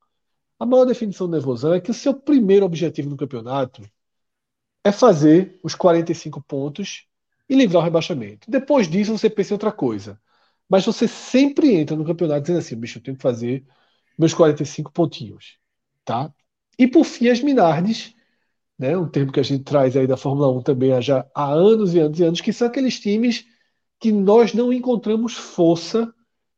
A 0.59 0.65
maior 0.65 0.85
definição 0.85 1.27
do 1.27 1.33
nervosão 1.33 1.73
é 1.73 1.81
que 1.81 1.91
o 1.91 1.93
seu 1.93 2.13
primeiro 2.13 2.65
objetivo 2.65 3.09
no 3.09 3.17
campeonato 3.17 3.81
é 4.83 4.91
fazer 4.91 5.59
os 5.61 5.75
45 5.75 6.41
pontos 6.41 7.05
e 7.49 7.55
livrar 7.55 7.81
o 7.81 7.83
rebaixamento. 7.83 8.49
Depois 8.49 8.87
disso, 8.87 9.17
você 9.17 9.29
pensa 9.29 9.51
em 9.51 9.55
outra 9.55 9.71
coisa. 9.71 10.19
Mas 10.69 10.85
você 10.85 11.07
sempre 11.07 11.75
entra 11.75 11.95
no 11.97 12.05
campeonato 12.05 12.41
dizendo 12.41 12.59
assim: 12.59 12.77
bicho, 12.77 12.97
eu 12.97 13.03
tenho 13.03 13.17
que 13.17 13.23
fazer 13.23 13.65
meus 14.17 14.33
45 14.33 14.91
pontinhos. 14.91 15.57
Tá? 16.05 16.33
E 16.79 16.87
por 16.87 17.03
fim, 17.03 17.27
as 17.27 17.41
Minardes, 17.41 18.15
né, 18.79 18.97
um 18.97 19.07
termo 19.09 19.31
que 19.31 19.39
a 19.39 19.43
gente 19.43 19.63
traz 19.63 19.97
aí 19.97 20.07
da 20.07 20.17
Fórmula 20.17 20.49
1 20.51 20.61
também 20.61 20.93
há, 20.93 21.01
já 21.01 21.27
há 21.35 21.51
anos 21.51 21.93
e 21.93 21.99
anos 21.99 22.19
e 22.19 22.23
anos, 22.23 22.41
que 22.41 22.53
são 22.53 22.67
aqueles 22.67 22.99
times 22.99 23.45
que 23.99 24.11
nós 24.11 24.53
não 24.53 24.71
encontramos 24.73 25.33
força, 25.33 26.13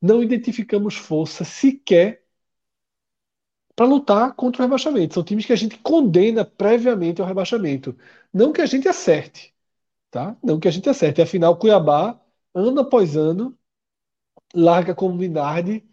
não 0.05 0.21
identificamos 0.21 0.95
força 0.95 1.43
sequer 1.43 2.23
para 3.75 3.87
lutar 3.87 4.33
contra 4.35 4.61
o 4.61 4.65
rebaixamento. 4.65 5.15
São 5.15 5.23
times 5.23 5.45
que 5.45 5.53
a 5.53 5.55
gente 5.55 5.77
condena 5.79 6.45
previamente 6.45 7.21
ao 7.21 7.27
rebaixamento. 7.27 7.97
Não 8.31 8.53
que 8.53 8.61
a 8.61 8.65
gente 8.65 8.87
acerte, 8.87 9.53
tá? 10.11 10.37
Não 10.43 10.59
que 10.59 10.67
a 10.67 10.71
gente 10.71 10.87
acerte. 10.87 11.21
Afinal, 11.21 11.57
Cuiabá, 11.57 12.21
ano 12.53 12.81
após 12.81 13.17
ano, 13.17 13.57
larga 14.53 14.93
como 14.93 15.15
Minardi, 15.15 15.83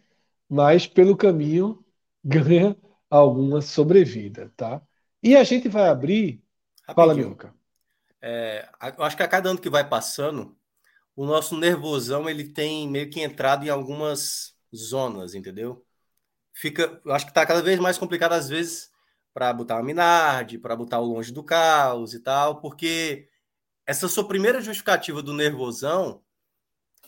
mas 0.48 0.86
pelo 0.86 1.16
caminho 1.16 1.82
ganha 2.22 2.76
alguma 3.08 3.62
sobrevida, 3.62 4.52
tá? 4.56 4.82
E 5.22 5.34
a 5.36 5.42
gente 5.42 5.68
vai 5.68 5.88
abrir. 5.88 6.42
Rapidinho. 6.86 6.94
Fala, 6.94 7.14
Milka. 7.14 7.54
É, 8.20 8.68
eu 8.98 9.04
acho 9.04 9.16
que 9.16 9.22
a 9.22 9.28
cada 9.28 9.48
ano 9.48 9.60
que 9.60 9.70
vai 9.70 9.88
passando, 9.88 10.56
o 11.16 11.26
nosso 11.26 11.56
nervosão 11.56 12.28
ele 12.28 12.44
tem 12.44 12.88
meio 12.88 13.10
que 13.10 13.20
entrado 13.20 13.64
em 13.64 13.68
algumas 13.68 14.54
zonas, 14.74 15.34
entendeu? 15.34 15.84
fica, 16.52 17.00
eu 17.04 17.12
acho 17.12 17.24
que 17.24 17.30
está 17.30 17.46
cada 17.46 17.62
vez 17.62 17.78
mais 17.78 17.98
complicado 17.98 18.32
às 18.32 18.48
vezes 18.48 18.90
para 19.32 19.52
botar 19.52 19.76
uma 19.76 19.82
Minardi, 19.82 20.58
para 20.58 20.76
botar 20.76 21.00
o 21.00 21.06
longe 21.06 21.32
do 21.32 21.42
caos 21.42 22.12
e 22.12 22.20
tal, 22.20 22.60
porque 22.60 23.28
essa 23.86 24.08
sua 24.08 24.28
primeira 24.28 24.60
justificativa 24.60 25.22
do 25.22 25.32
nervosão, 25.32 26.22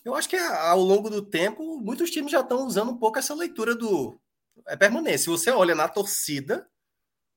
eu 0.04 0.14
acho 0.14 0.28
que 0.28 0.36
ao 0.36 0.80
longo 0.80 1.10
do 1.10 1.22
tempo 1.22 1.78
muitos 1.80 2.10
times 2.10 2.32
já 2.32 2.40
estão 2.40 2.66
usando 2.66 2.90
um 2.90 2.98
pouco 2.98 3.18
essa 3.18 3.34
leitura 3.34 3.74
do 3.74 4.20
é 4.66 4.76
permanente. 4.76 5.18
Se 5.18 5.26
você 5.26 5.50
olha 5.50 5.74
na 5.74 5.88
torcida, 5.88 6.68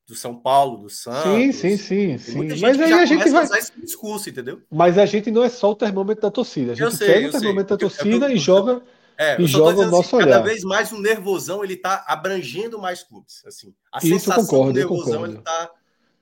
do 0.08 0.16
São 0.16 0.36
Paulo, 0.36 0.78
do 0.78 0.89
Santos. 0.89 1.24
Sim, 1.24 1.51
sim, 1.51 1.78
sim, 1.78 2.18
sim. 2.18 2.60
Mas 2.62 2.80
aí 2.80 2.93
a 2.93 3.05
gente 3.05 3.30
vai 3.30 3.43
usar 3.43 3.58
esse 3.58 3.74
discurso, 3.80 4.30
entendeu? 4.30 4.62
Mas 4.72 4.97
a 4.97 5.05
gente 5.05 5.30
não 5.30 5.43
é 5.43 5.49
só 5.49 5.72
o 5.72 5.76
termômetro 5.76 6.22
da 6.22 6.32
torcida. 6.32 6.72
A 6.72 6.76
gente 6.76 6.95
sei, 6.95 7.08
pega 7.08 7.28
o 7.28 7.32
termômetro 7.32 7.68
sei. 7.68 7.78
da 7.78 7.78
torcida 7.78 8.26
eu, 8.26 8.30
eu, 8.30 8.30
eu, 8.30 8.36
e 8.36 8.39
joga 8.39 8.82
é, 9.18 9.41
e 9.41 9.45
joga 9.47 9.82
o 9.82 9.86
nosso 9.91 10.16
assim, 10.16 10.26
olhar. 10.28 10.38
Cada 10.38 10.43
vez 10.45 10.64
mais 10.64 10.91
o 10.91 11.01
nervosão 11.01 11.64
ele 11.64 11.74
está 11.74 12.05
abrangendo 12.08 12.80
mais 12.80 13.03
clubes. 13.03 13.43
Assim, 13.45 13.74
a 13.91 13.97
Isso 13.97 14.08
sensação 14.08 14.45
concordo, 14.45 14.74
do 14.74 14.80
nervosão 14.80 15.26
ele 15.26 15.39
está 15.39 15.72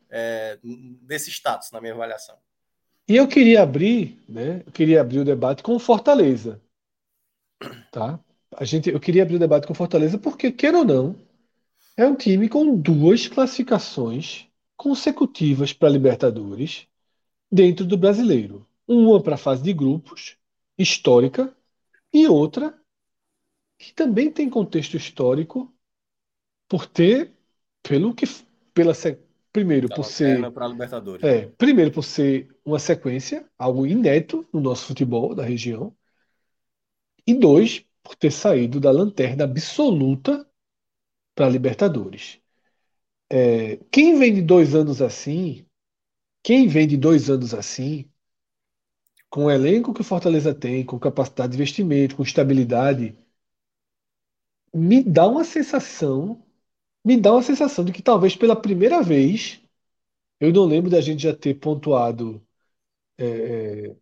é, 0.10 0.58
nesse 1.08 1.30
status 1.30 1.72
na 1.72 1.82
minha 1.82 1.94
avaliação. 1.94 2.36
E 3.08 3.16
eu 3.16 3.28
queria 3.28 3.62
abrir, 3.62 4.24
né? 4.28 4.64
Eu 4.66 4.72
queria 4.72 5.02
abrir 5.02 5.20
o 5.20 5.26
debate 5.26 5.62
com 5.62 5.78
Fortaleza, 5.78 6.60
tá? 7.92 8.20
A 8.58 8.64
gente, 8.64 8.90
eu 8.90 9.00
queria 9.00 9.22
abrir 9.22 9.36
o 9.36 9.40
debate 9.40 9.68
com 9.68 9.74
Fortaleza 9.74 10.18
porque 10.18 10.52
queira 10.52 10.80
ou 10.80 10.86
não, 10.86 11.16
é 11.98 12.06
um 12.06 12.16
time 12.16 12.50
com 12.50 12.76
duas 12.76 13.28
classificações 13.28 14.48
consecutivas 14.76 15.72
para 15.72 15.90
Libertadores 15.90 16.88
dentro 17.52 17.86
do 17.86 17.98
Brasileiro. 17.98 18.68
Uma 18.88 19.22
para 19.22 19.36
a 19.36 19.38
fase 19.38 19.64
de 19.64 19.74
grupos 19.74 20.38
histórica 20.78 21.56
e 22.14 22.28
outra 22.28 22.78
que 23.78 23.94
também 23.94 24.32
tem 24.32 24.50
contexto 24.50 24.96
histórico 24.96 25.74
por 26.68 26.86
ter, 26.86 27.34
pelo 27.84 28.14
que, 28.14 28.26
pela 28.74 28.94
primeiro 29.52 29.88
por 29.88 30.04
ser, 30.04 30.42
é, 31.22 31.46
primeiro 31.58 31.92
por 31.92 32.04
ser 32.04 32.54
uma 32.64 32.80
sequência, 32.80 33.50
algo 33.58 33.86
inédito 33.86 34.46
no 34.52 34.60
nosso 34.60 34.86
futebol 34.88 35.34
da 35.34 35.44
região, 35.44 35.96
e 37.26 37.34
dois 37.34 37.86
por 38.04 38.16
ter 38.16 38.32
saído 38.32 38.80
da 38.80 38.92
lanterna 38.92 39.46
absoluta 39.46 40.48
para 41.36 41.48
a 41.48 41.50
Libertadores. 41.50 42.40
É, 43.30 43.78
quem 43.92 44.18
vem 44.18 44.34
de 44.34 44.42
dois 44.42 44.76
anos 44.76 45.02
assim, 45.02 45.66
quem 46.44 46.68
vem 46.68 46.88
de 46.88 46.98
dois 46.98 47.30
anos 47.30 47.54
assim, 47.54 48.10
com 49.30 49.46
o 49.46 49.52
elenco 49.52 49.94
que 49.94 50.02
o 50.02 50.04
Fortaleza 50.04 50.54
tem, 50.56 50.86
com 50.86 50.98
capacidade 51.00 51.52
de 51.52 51.58
investimento, 51.58 52.16
com 52.16 52.24
estabilidade, 52.24 53.16
me 54.74 55.04
dá 55.04 55.28
uma 55.28 55.44
sensação, 55.44 56.44
me 57.04 57.18
dá 57.20 57.34
uma 57.34 57.44
sensação 57.44 57.86
de 57.86 57.92
que 57.94 58.02
talvez 58.02 58.36
pela 58.36 58.56
primeira 58.56 59.02
vez, 59.02 59.62
eu 60.40 60.54
não 60.54 60.66
lembro 60.66 60.90
da 60.90 61.02
gente 61.02 61.24
já 61.24 61.36
ter 61.36 61.56
pontuado 61.56 62.46
é, 63.18 63.26
é, 63.90 63.96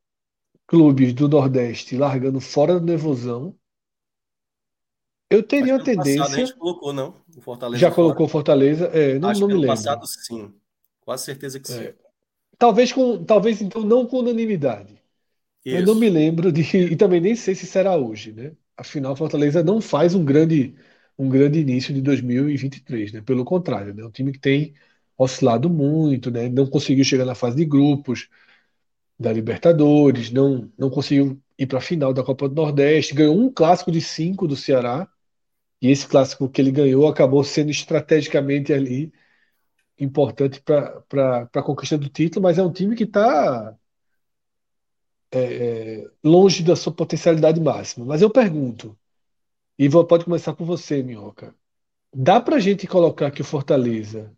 clubes 0.67 1.13
do 1.13 1.29
Nordeste 1.29 1.97
largando 1.97 2.41
fora 2.41 2.79
da 2.79 2.85
nervosão. 2.85 3.55
Eu 5.29 5.41
teria 5.43 5.75
uma 5.75 5.83
tendência. 5.83 6.19
Passado, 6.19 6.35
a 6.35 6.45
gente 6.45 6.55
colocou, 6.57 6.93
não? 6.93 7.22
O 7.37 7.41
Fortaleza 7.41 7.83
já 7.83 7.91
colocou 7.91 8.27
Fortaleza? 8.27 8.85
É, 8.87 9.19
não, 9.19 9.29
Acho 9.29 9.41
não 9.41 9.47
me 9.47 9.53
lembro. 9.55 9.67
passado, 9.67 10.07
sim. 10.07 10.53
Quase 11.01 11.25
certeza 11.25 11.59
que 11.59 11.67
sim. 11.67 11.83
É. 11.83 11.95
Talvez, 12.57 12.91
com, 12.91 13.23
talvez 13.23 13.61
então 13.61 13.83
não 13.83 14.05
com 14.05 14.19
unanimidade. 14.19 15.01
Isso. 15.65 15.75
Eu 15.77 15.85
não 15.85 15.95
me 15.95 16.09
lembro 16.09 16.51
de. 16.51 16.61
E 16.93 16.95
também 16.95 17.21
nem 17.21 17.35
sei 17.35 17.55
se 17.55 17.65
será 17.65 17.95
hoje, 17.95 18.31
né? 18.33 18.53
Afinal, 18.77 19.15
Fortaleza 19.15 19.63
não 19.63 19.81
faz 19.81 20.15
um 20.15 20.23
grande, 20.25 20.75
um 21.17 21.29
grande 21.29 21.59
início 21.59 21.93
de 21.93 22.01
2023, 22.01 23.11
né? 23.13 23.21
Pelo 23.21 23.45
contrário, 23.45 23.93
né? 23.93 24.03
É 24.03 24.05
um 24.05 24.11
time 24.11 24.31
que 24.31 24.39
tem 24.39 24.73
oscilado 25.17 25.69
muito, 25.69 26.31
né? 26.31 26.49
Não 26.49 26.67
conseguiu 26.67 27.03
chegar 27.05 27.25
na 27.25 27.35
fase 27.35 27.55
de 27.57 27.65
grupos 27.65 28.29
da 29.19 29.31
Libertadores, 29.31 30.31
não, 30.31 30.71
não 30.77 30.89
conseguiu 30.89 31.41
ir 31.57 31.67
para 31.67 31.77
a 31.79 31.81
final 31.81 32.13
da 32.13 32.23
Copa 32.23 32.49
do 32.49 32.55
Nordeste, 32.55 33.13
ganhou 33.13 33.37
um 33.37 33.51
clássico 33.51 33.91
de 33.91 34.01
cinco 34.01 34.47
do 34.47 34.55
Ceará, 34.55 35.07
e 35.83 35.91
esse 35.91 36.07
clássico 36.07 36.49
que 36.49 36.61
ele 36.61 36.71
ganhou 36.71 37.07
acabou 37.07 37.43
sendo 37.43 37.69
estrategicamente 37.71 38.73
ali 38.73 39.13
importante 39.99 40.61
para 40.61 41.49
a 41.53 41.63
conquista 41.63 41.97
do 41.97 42.09
título, 42.09 42.43
mas 42.43 42.57
é 42.57 42.63
um 42.63 42.71
time 42.71 42.95
que 42.95 43.03
está 43.03 43.77
é, 45.31 46.01
é, 46.01 46.11
longe 46.23 46.63
da 46.63 46.75
sua 46.75 46.93
potencialidade 46.93 47.59
máxima. 47.59 48.05
Mas 48.05 48.21
eu 48.21 48.29
pergunto, 48.29 48.97
e 49.79 49.89
pode 49.89 50.25
começar 50.25 50.55
com 50.55 50.65
você, 50.65 51.03
Minhoca. 51.03 51.55
Dá 52.13 52.39
para 52.41 52.57
a 52.57 52.59
gente 52.59 52.87
colocar 52.87 53.31
que 53.31 53.41
o 53.41 53.45
Fortaleza 53.45 54.35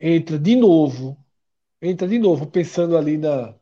entra 0.00 0.38
de 0.38 0.56
novo, 0.56 1.18
entra 1.82 2.08
de 2.08 2.18
novo 2.18 2.46
pensando 2.46 2.96
ali 2.96 3.18
na 3.18 3.54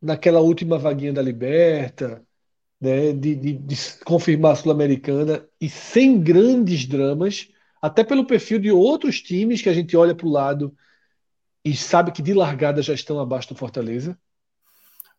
naquela 0.00 0.40
última 0.40 0.78
vaguinha 0.78 1.12
da 1.12 1.22
Liberta, 1.22 2.24
né, 2.80 3.12
de, 3.12 3.34
de, 3.34 3.52
de 3.54 3.76
confirmar 4.04 4.52
a 4.52 4.56
Sul-Americana 4.56 5.46
e 5.60 5.68
sem 5.68 6.20
grandes 6.20 6.86
dramas, 6.86 7.48
até 7.80 8.04
pelo 8.04 8.26
perfil 8.26 8.58
de 8.58 8.70
outros 8.70 9.20
times 9.20 9.62
que 9.62 9.68
a 9.68 9.74
gente 9.74 9.96
olha 9.96 10.14
para 10.14 10.26
o 10.26 10.30
lado 10.30 10.76
e 11.64 11.76
sabe 11.76 12.12
que 12.12 12.22
de 12.22 12.32
largada 12.32 12.82
já 12.82 12.94
estão 12.94 13.20
abaixo 13.20 13.48
do 13.48 13.54
Fortaleza? 13.54 14.18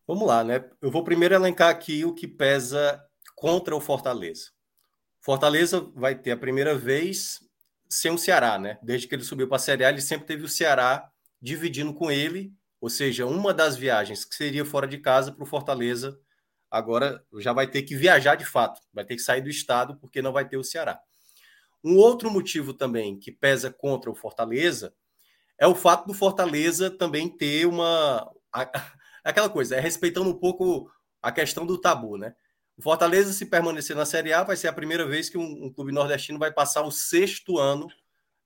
Vamos 0.07 0.27
lá, 0.27 0.43
né? 0.43 0.65
Eu 0.81 0.89
vou 0.89 1.03
primeiro 1.03 1.35
elencar 1.35 1.69
aqui 1.69 2.03
o 2.03 2.15
que 2.15 2.27
pesa 2.27 2.99
contra 3.35 3.75
o 3.75 3.81
Fortaleza. 3.81 4.49
Fortaleza 5.21 5.81
vai 5.95 6.15
ter 6.15 6.31
a 6.31 6.37
primeira 6.37 6.75
vez 6.75 7.39
sem 7.89 8.11
o 8.11 8.17
Ceará, 8.17 8.57
né? 8.57 8.79
Desde 8.81 9.07
que 9.07 9.15
ele 9.15 9.23
subiu 9.23 9.47
para 9.47 9.57
a 9.57 9.59
Série 9.59 9.83
A, 9.83 9.89
ele 9.89 10.01
sempre 10.01 10.25
teve 10.25 10.43
o 10.43 10.49
Ceará 10.49 11.09
dividindo 11.41 11.93
com 11.93 12.11
ele, 12.11 12.53
ou 12.81 12.89
seja, 12.89 13.25
uma 13.25 13.53
das 13.53 13.75
viagens 13.75 14.25
que 14.25 14.35
seria 14.35 14.65
fora 14.65 14.87
de 14.87 14.97
casa 14.97 15.31
para 15.31 15.43
o 15.43 15.47
Fortaleza, 15.47 16.17
agora 16.69 17.23
já 17.37 17.53
vai 17.53 17.67
ter 17.67 17.83
que 17.83 17.95
viajar 17.95 18.35
de 18.35 18.45
fato, 18.45 18.81
vai 18.93 19.03
ter 19.05 19.15
que 19.15 19.21
sair 19.21 19.41
do 19.41 19.49
estado 19.49 19.97
porque 19.97 20.21
não 20.21 20.31
vai 20.31 20.47
ter 20.47 20.57
o 20.57 20.63
Ceará. 20.63 20.99
Um 21.83 21.95
outro 21.97 22.29
motivo 22.29 22.73
também 22.73 23.17
que 23.17 23.31
pesa 23.31 23.71
contra 23.71 24.11
o 24.11 24.15
Fortaleza 24.15 24.93
é 25.57 25.67
o 25.67 25.75
fato 25.75 26.07
do 26.07 26.13
Fortaleza 26.13 26.89
também 26.89 27.29
ter 27.29 27.65
uma 27.65 28.29
aquela 29.23 29.49
coisa, 29.49 29.75
é 29.75 29.79
respeitando 29.79 30.29
um 30.29 30.37
pouco 30.37 30.91
a 31.21 31.31
questão 31.31 31.65
do 31.65 31.79
tabu, 31.79 32.17
né? 32.17 32.33
O 32.77 32.81
Fortaleza, 32.81 33.33
se 33.33 33.45
permanecer 33.45 33.95
na 33.95 34.05
Série 34.05 34.31
A, 34.31 34.43
vai 34.43 34.55
ser 34.55 34.69
a 34.69 34.73
primeira 34.73 35.05
vez 35.05 35.29
que 35.29 35.37
um, 35.37 35.65
um 35.65 35.73
clube 35.73 35.91
nordestino 35.91 36.39
vai 36.39 36.49
passar 36.49 36.81
o 36.83 36.91
sexto 36.91 37.57
ano 37.57 37.87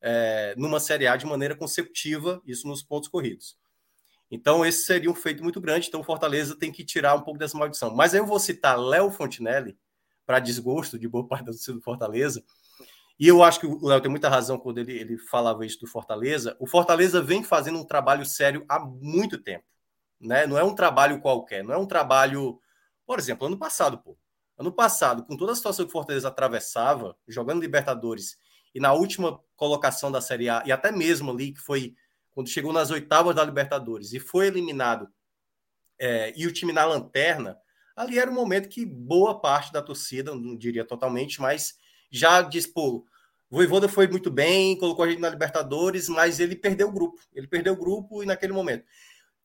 é, 0.01 0.55
numa 0.57 0.79
Série 0.79 1.05
A 1.05 1.15
de 1.15 1.25
maneira 1.25 1.55
consecutiva, 1.55 2.41
isso 2.45 2.67
nos 2.67 2.81
pontos 2.81 3.07
corridos. 3.07 3.55
Então, 4.31 4.65
esse 4.65 4.85
seria 4.85 5.09
um 5.09 5.15
feito 5.15 5.43
muito 5.43 5.61
grande. 5.61 5.87
Então, 5.87 6.01
o 6.01 6.03
Fortaleza 6.03 6.55
tem 6.57 6.71
que 6.71 6.83
tirar 6.83 7.15
um 7.15 7.21
pouco 7.21 7.39
dessa 7.39 7.57
maldição. 7.57 7.93
Mas 7.95 8.13
eu 8.13 8.25
vou 8.25 8.39
citar 8.39 8.79
Léo 8.79 9.11
Fontinelli, 9.11 9.77
para 10.25 10.39
desgosto 10.39 10.97
de 10.97 11.07
boa 11.07 11.27
parte 11.27 11.45
do 11.45 11.81
Fortaleza. 11.81 12.43
E 13.19 13.27
eu 13.27 13.43
acho 13.43 13.59
que 13.59 13.67
o 13.67 13.85
Léo 13.85 14.01
tem 14.01 14.09
muita 14.09 14.29
razão 14.29 14.57
quando 14.57 14.79
ele, 14.79 14.93
ele 14.93 15.17
falava 15.17 15.65
isso 15.65 15.79
do 15.79 15.87
Fortaleza. 15.87 16.55
O 16.59 16.65
Fortaleza 16.65 17.21
vem 17.21 17.43
fazendo 17.43 17.77
um 17.77 17.85
trabalho 17.85 18.25
sério 18.25 18.65
há 18.67 18.79
muito 18.79 19.37
tempo 19.37 19.65
né? 20.23 20.47
Não 20.47 20.57
é 20.57 20.63
um 20.63 20.73
trabalho 20.73 21.19
qualquer, 21.19 21.63
não 21.63 21.73
é 21.73 21.77
um 21.77 21.85
trabalho, 21.85 22.59
por 23.05 23.19
exemplo, 23.19 23.47
ano 23.47 23.57
passado, 23.57 23.97
pô. 23.99 24.17
Ano 24.57 24.71
passado, 24.71 25.25
com 25.25 25.35
toda 25.35 25.51
a 25.51 25.55
situação 25.55 25.85
que 25.85 25.89
o 25.89 25.91
Fortaleza 25.91 26.27
atravessava, 26.27 27.17
jogando 27.27 27.61
Libertadores 27.61 28.37
e 28.73 28.79
na 28.79 28.93
última 28.93 29.39
colocação 29.55 30.11
da 30.11 30.21
Série 30.21 30.47
A, 30.47 30.63
e 30.65 30.71
até 30.71 30.91
mesmo 30.91 31.31
ali 31.31 31.51
que 31.51 31.59
foi 31.59 31.95
quando 32.33 32.49
chegou 32.49 32.73
nas 32.73 32.91
oitavas 32.91 33.35
da 33.35 33.43
Libertadores 33.43 34.13
e 34.13 34.19
foi 34.19 34.47
eliminado, 34.47 35.07
é, 35.99 36.33
e 36.35 36.47
o 36.47 36.51
time 36.51 36.73
na 36.73 36.85
lanterna, 36.85 37.57
ali 37.95 38.17
era 38.17 38.29
um 38.29 38.33
momento 38.33 38.69
que 38.69 38.85
boa 38.85 39.39
parte 39.39 39.71
da 39.71 39.81
torcida, 39.81 40.33
não 40.33 40.55
diria 40.55 40.83
totalmente, 40.83 41.39
mas 41.39 41.75
já 42.11 42.41
diz, 42.41 42.65
pô, 42.67 43.05
Voivoda 43.49 43.87
foi 43.87 44.07
muito 44.07 44.31
bem, 44.31 44.77
colocou 44.77 45.05
a 45.05 45.09
gente 45.09 45.21
na 45.21 45.29
Libertadores, 45.29 46.09
mas 46.09 46.39
ele 46.39 46.55
perdeu 46.55 46.89
o 46.89 46.91
grupo. 46.91 47.21
Ele 47.33 47.47
perdeu 47.47 47.73
o 47.73 47.77
grupo 47.77 48.23
e 48.23 48.25
naquele 48.25 48.51
momento 48.51 48.83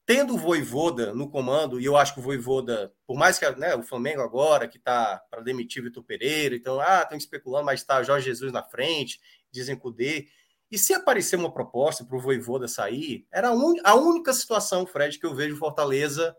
tendo 0.08 0.36
o 0.36 0.38
Voivoda 0.38 1.12
no 1.12 1.28
comando, 1.28 1.78
e 1.78 1.84
eu 1.84 1.94
acho 1.94 2.14
que 2.14 2.20
o 2.20 2.22
Voivoda, 2.22 2.90
por 3.06 3.14
mais 3.14 3.38
que 3.38 3.46
né, 3.56 3.74
o 3.74 3.82
Flamengo 3.82 4.22
agora, 4.22 4.66
que 4.66 4.78
está 4.78 5.22
para 5.30 5.42
demitir 5.42 5.82
Vitor 5.82 6.02
Pereira, 6.02 6.56
então, 6.56 6.80
ah, 6.80 7.02
estão 7.02 7.18
especulando, 7.18 7.66
mas 7.66 7.80
está 7.80 8.02
Jorge 8.02 8.24
Jesus 8.24 8.50
na 8.50 8.62
frente, 8.62 9.20
dizem 9.52 9.78
que 9.78 9.86
o 9.86 9.90
D. 9.90 10.26
E 10.70 10.78
se 10.78 10.92
aparecer 10.92 11.36
uma 11.36 11.52
proposta 11.52 12.04
para 12.04 12.16
o 12.16 12.20
Voivoda 12.20 12.68
sair, 12.68 13.26
era 13.32 13.48
a, 13.48 13.94
única 13.94 14.32
situação, 14.32 14.86
Fred, 14.86 15.18
que 15.18 15.24
eu 15.24 15.34
vejo 15.34 15.56
Fortaleza 15.56 16.36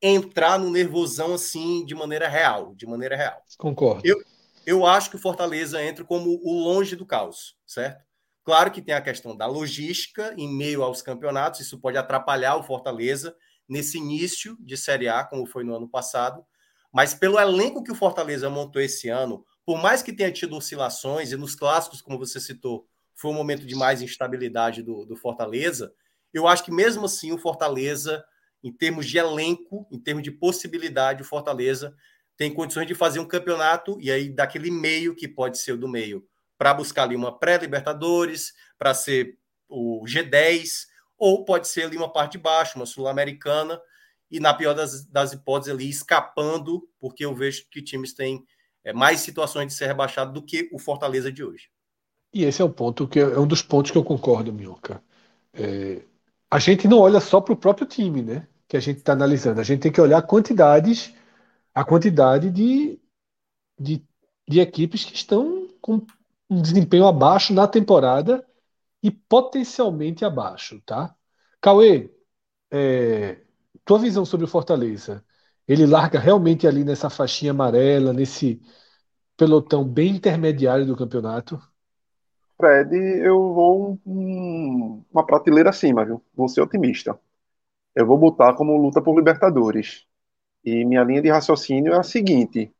entrar 0.00 0.58
no 0.58 0.70
nervosão 0.70 1.34
assim, 1.34 1.84
de 1.84 1.94
maneira 1.94 2.28
real, 2.28 2.74
de 2.74 2.86
maneira 2.86 3.16
real. 3.16 3.42
Concordo. 3.58 4.02
Eu, 4.04 4.16
eu 4.64 4.86
acho 4.86 5.10
que 5.10 5.16
o 5.16 5.20
Fortaleza 5.20 5.82
entra 5.82 6.04
como 6.04 6.40
o 6.42 6.52
longe 6.62 6.96
do 6.96 7.04
caos, 7.04 7.56
certo? 7.66 8.02
Claro 8.42 8.70
que 8.70 8.80
tem 8.80 8.94
a 8.94 9.02
questão 9.02 9.36
da 9.36 9.46
logística 9.46 10.34
em 10.38 10.48
meio 10.48 10.82
aos 10.82 11.02
campeonatos, 11.02 11.60
isso 11.60 11.78
pode 11.78 11.98
atrapalhar 11.98 12.56
o 12.56 12.62
Fortaleza 12.62 13.36
nesse 13.68 13.98
início 13.98 14.56
de 14.60 14.76
Série 14.76 15.08
A, 15.08 15.22
como 15.24 15.44
foi 15.44 15.64
no 15.64 15.74
ano 15.74 15.86
passado, 15.86 16.42
mas 16.90 17.12
pelo 17.12 17.38
elenco 17.38 17.82
que 17.82 17.92
o 17.92 17.94
Fortaleza 17.94 18.48
montou 18.48 18.80
esse 18.80 19.10
ano, 19.10 19.44
por 19.66 19.76
mais 19.82 20.02
que 20.02 20.14
tenha 20.14 20.32
tido 20.32 20.56
oscilações, 20.56 21.30
e 21.30 21.36
nos 21.36 21.54
clássicos, 21.54 22.00
como 22.00 22.18
você 22.18 22.40
citou, 22.40 22.86
foi 23.18 23.30
um 23.30 23.34
momento 23.34 23.66
de 23.66 23.74
mais 23.74 24.00
instabilidade 24.00 24.82
do, 24.82 25.04
do 25.04 25.16
Fortaleza, 25.16 25.92
eu 26.32 26.46
acho 26.46 26.64
que 26.64 26.70
mesmo 26.70 27.04
assim 27.06 27.32
o 27.32 27.38
Fortaleza, 27.38 28.24
em 28.62 28.72
termos 28.72 29.06
de 29.06 29.18
elenco, 29.18 29.86
em 29.90 29.98
termos 29.98 30.22
de 30.22 30.30
possibilidade, 30.30 31.22
o 31.22 31.26
Fortaleza 31.26 31.94
tem 32.36 32.54
condições 32.54 32.86
de 32.86 32.94
fazer 32.94 33.18
um 33.18 33.26
campeonato, 33.26 33.98
e 34.00 34.10
aí 34.10 34.28
daquele 34.28 34.70
meio 34.70 35.16
que 35.16 35.26
pode 35.26 35.58
ser 35.58 35.72
o 35.72 35.78
do 35.78 35.88
meio 35.88 36.26
para 36.56 36.74
buscar 36.74 37.04
ali 37.04 37.16
uma 37.16 37.36
pré-Libertadores, 37.36 38.52
para 38.78 38.94
ser 38.94 39.36
o 39.68 40.04
G10, 40.06 40.86
ou 41.16 41.44
pode 41.44 41.66
ser 41.68 41.84
ali 41.84 41.96
uma 41.96 42.12
parte 42.12 42.32
de 42.32 42.38
baixo, 42.38 42.78
uma 42.78 42.86
sul-americana, 42.86 43.80
e 44.30 44.38
na 44.38 44.54
pior 44.54 44.74
das, 44.74 45.04
das 45.06 45.32
hipóteses 45.32 45.74
ali 45.74 45.88
escapando, 45.88 46.88
porque 47.00 47.24
eu 47.24 47.34
vejo 47.34 47.66
que 47.70 47.82
times 47.82 48.12
têm 48.12 48.44
é, 48.84 48.92
mais 48.92 49.20
situações 49.20 49.66
de 49.68 49.74
ser 49.74 49.86
rebaixado 49.86 50.32
do 50.32 50.44
que 50.44 50.68
o 50.72 50.78
Fortaleza 50.78 51.32
de 51.32 51.42
hoje. 51.42 51.70
E 52.32 52.44
esse 52.44 52.60
é 52.60 52.64
o 52.64 52.70
ponto 52.72 53.08
que 53.08 53.18
é 53.20 53.38
um 53.38 53.46
dos 53.46 53.62
pontos 53.62 53.90
que 53.90 53.98
eu 53.98 54.04
concordo, 54.04 54.52
Minhoca. 54.52 55.02
É, 55.52 56.02
a 56.50 56.58
gente 56.58 56.88
não 56.88 56.98
olha 57.00 57.20
só 57.20 57.40
para 57.40 57.54
o 57.54 57.56
próprio 57.56 57.86
time, 57.86 58.22
né? 58.22 58.48
Que 58.68 58.76
a 58.76 58.80
gente 58.80 58.98
está 58.98 59.12
analisando. 59.14 59.60
A 59.60 59.64
gente 59.64 59.80
tem 59.82 59.92
que 59.92 60.00
olhar 60.00 60.22
quantidades, 60.22 61.14
a 61.74 61.84
quantidade 61.84 62.50
de, 62.50 63.00
de, 63.80 64.04
de 64.48 64.60
equipes 64.60 65.04
que 65.04 65.14
estão 65.14 65.68
com 65.80 66.06
um 66.50 66.62
desempenho 66.62 67.06
abaixo 67.06 67.54
na 67.54 67.68
temporada 67.68 68.46
e 69.02 69.10
potencialmente 69.10 70.24
abaixo, 70.24 70.80
tá? 70.86 71.14
Cauê, 71.60 72.12
é, 72.72 73.42
tua 73.84 73.98
visão 73.98 74.24
sobre 74.26 74.44
o 74.46 74.48
Fortaleza? 74.48 75.24
Ele 75.68 75.86
larga 75.86 76.18
realmente 76.20 76.66
ali 76.66 76.84
nessa 76.84 77.10
faixinha 77.10 77.52
amarela, 77.52 78.12
nesse 78.12 78.62
pelotão 79.36 79.84
bem 79.88 80.16
intermediário 80.16 80.86
do 80.86 80.96
campeonato? 80.96 81.60
Fred, 82.58 82.94
eu 82.96 83.54
vou 83.54 83.98
um, 84.04 85.04
uma 85.12 85.24
prateleira 85.24 85.70
acima, 85.70 86.04
viu? 86.04 86.22
Vou 86.34 86.48
ser 86.48 86.60
otimista. 86.60 87.18
Eu 87.94 88.06
vou 88.06 88.18
botar 88.18 88.54
como 88.54 88.76
luta 88.76 89.02
por 89.02 89.16
Libertadores. 89.16 90.06
E 90.64 90.84
minha 90.84 91.04
linha 91.04 91.22
de 91.22 91.30
raciocínio 91.30 91.94
é 91.94 91.98
a 91.98 92.02
seguinte: 92.02 92.72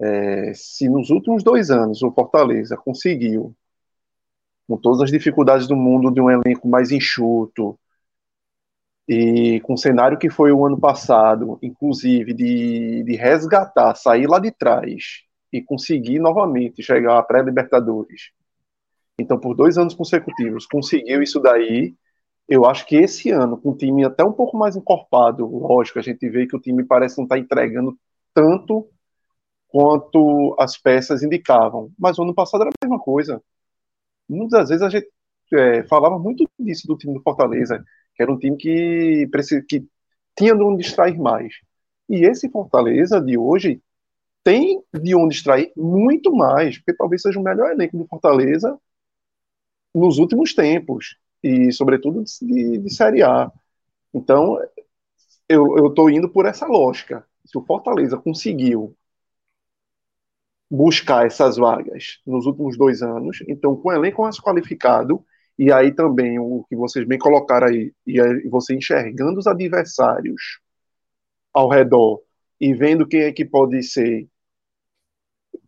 é, 0.00 0.52
se 0.54 0.88
nos 0.88 1.10
últimos 1.10 1.42
dois 1.44 1.70
anos 1.70 2.02
o 2.02 2.12
Fortaleza 2.12 2.76
conseguiu, 2.76 3.54
com 4.68 4.76
todas 4.76 5.02
as 5.02 5.10
dificuldades 5.10 5.66
do 5.66 5.76
mundo, 5.76 6.10
de 6.12 6.20
um 6.20 6.30
elenco 6.30 6.68
mais 6.68 6.92
enxuto, 6.92 7.78
e 9.08 9.60
com 9.62 9.74
o 9.74 9.78
cenário 9.78 10.18
que 10.18 10.30
foi 10.30 10.52
o 10.52 10.66
ano 10.66 10.78
passado, 10.78 11.58
inclusive 11.62 12.34
de, 12.34 13.02
de 13.04 13.16
resgatar, 13.16 13.94
sair 13.96 14.26
lá 14.28 14.38
de 14.38 14.52
trás 14.52 15.22
e 15.52 15.62
conseguir 15.62 16.18
novamente 16.18 16.82
chegar 16.82 17.18
à 17.18 17.22
pré-Libertadores 17.22 18.37
então, 19.18 19.38
por 19.38 19.54
dois 19.54 19.76
anos 19.78 19.94
consecutivos, 19.94 20.66
conseguiu 20.66 21.22
isso 21.22 21.40
daí. 21.40 21.94
Eu 22.48 22.64
acho 22.64 22.86
que 22.86 22.96
esse 22.96 23.30
ano, 23.30 23.60
com 23.60 23.70
o 23.70 23.76
time 23.76 24.04
até 24.04 24.24
um 24.24 24.32
pouco 24.32 24.56
mais 24.56 24.76
encorpado, 24.76 25.46
lógico, 25.46 25.98
a 25.98 26.02
gente 26.02 26.28
vê 26.30 26.46
que 26.46 26.56
o 26.56 26.60
time 26.60 26.84
parece 26.84 27.18
não 27.18 27.24
estar 27.24 27.36
tá 27.36 27.40
entregando 27.40 27.98
tanto 28.32 28.88
quanto 29.68 30.56
as 30.58 30.78
peças 30.78 31.22
indicavam. 31.22 31.92
Mas 31.98 32.18
o 32.18 32.22
ano 32.22 32.34
passado 32.34 32.62
era 32.62 32.70
a 32.70 32.86
mesma 32.86 33.00
coisa. 33.00 33.42
Muitas 34.28 34.68
vezes 34.70 34.82
a 34.82 34.88
gente 34.90 35.08
é, 35.54 35.84
falava 35.84 36.18
muito 36.18 36.48
disso 36.58 36.86
do 36.86 36.96
time 36.96 37.14
do 37.14 37.22
Fortaleza, 37.22 37.84
que 38.14 38.22
era 38.22 38.32
um 38.32 38.38
time 38.38 38.56
que, 38.56 39.28
que 39.68 39.86
tinha 40.36 40.54
de 40.54 40.62
onde 40.62 40.82
distrair 40.82 41.18
mais. 41.18 41.54
E 42.08 42.24
esse 42.24 42.48
Fortaleza 42.50 43.20
de 43.20 43.36
hoje 43.38 43.82
tem 44.44 44.82
de 44.94 45.14
onde 45.14 45.34
distrair 45.34 45.72
muito 45.76 46.32
mais, 46.34 46.78
porque 46.78 46.94
talvez 46.94 47.22
seja 47.22 47.38
o 47.40 47.42
melhor 47.42 47.70
elenco 47.70 47.98
do 47.98 48.06
Fortaleza 48.06 48.78
nos 49.98 50.18
últimos 50.18 50.54
tempos, 50.54 51.16
e 51.42 51.72
sobretudo 51.72 52.24
de, 52.42 52.78
de 52.78 52.94
Série 52.94 53.22
A. 53.22 53.50
Então, 54.12 54.58
eu 55.48 55.88
estou 55.88 56.10
indo 56.10 56.28
por 56.28 56.46
essa 56.46 56.66
lógica. 56.66 57.26
Se 57.44 57.56
o 57.56 57.64
Fortaleza 57.64 58.16
conseguiu 58.16 58.94
buscar 60.70 61.26
essas 61.26 61.56
vagas 61.56 62.20
nos 62.26 62.44
últimos 62.46 62.76
dois 62.76 63.02
anos, 63.02 63.42
então 63.48 63.74
com 63.74 63.88
o 63.88 63.92
elenco 63.92 64.22
mais 64.22 64.38
qualificado, 64.38 65.24
e 65.58 65.72
aí 65.72 65.92
também 65.92 66.38
o 66.38 66.64
que 66.68 66.76
vocês 66.76 67.06
bem 67.06 67.18
colocaram 67.18 67.68
aí, 67.68 67.92
e 68.06 68.20
aí 68.20 68.48
você 68.48 68.74
enxergando 68.74 69.38
os 69.38 69.46
adversários 69.46 70.60
ao 71.52 71.68
redor 71.68 72.20
e 72.60 72.74
vendo 72.74 73.06
quem 73.06 73.22
é 73.22 73.32
que 73.32 73.44
pode 73.44 73.82
ser 73.82 74.28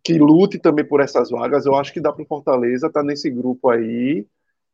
que 0.03 0.19
lute 0.19 0.59
também 0.59 0.87
por 0.87 1.01
essas 1.01 1.31
vagas. 1.31 1.67
Eu 1.67 1.75
acho 1.75 1.93
que 1.93 2.01
dá 2.01 2.13
para 2.13 2.23
o 2.23 2.27
Fortaleza 2.27 2.87
estar 2.87 3.01
tá 3.01 3.07
nesse 3.07 3.31
grupo 3.31 3.69
aí. 3.71 4.27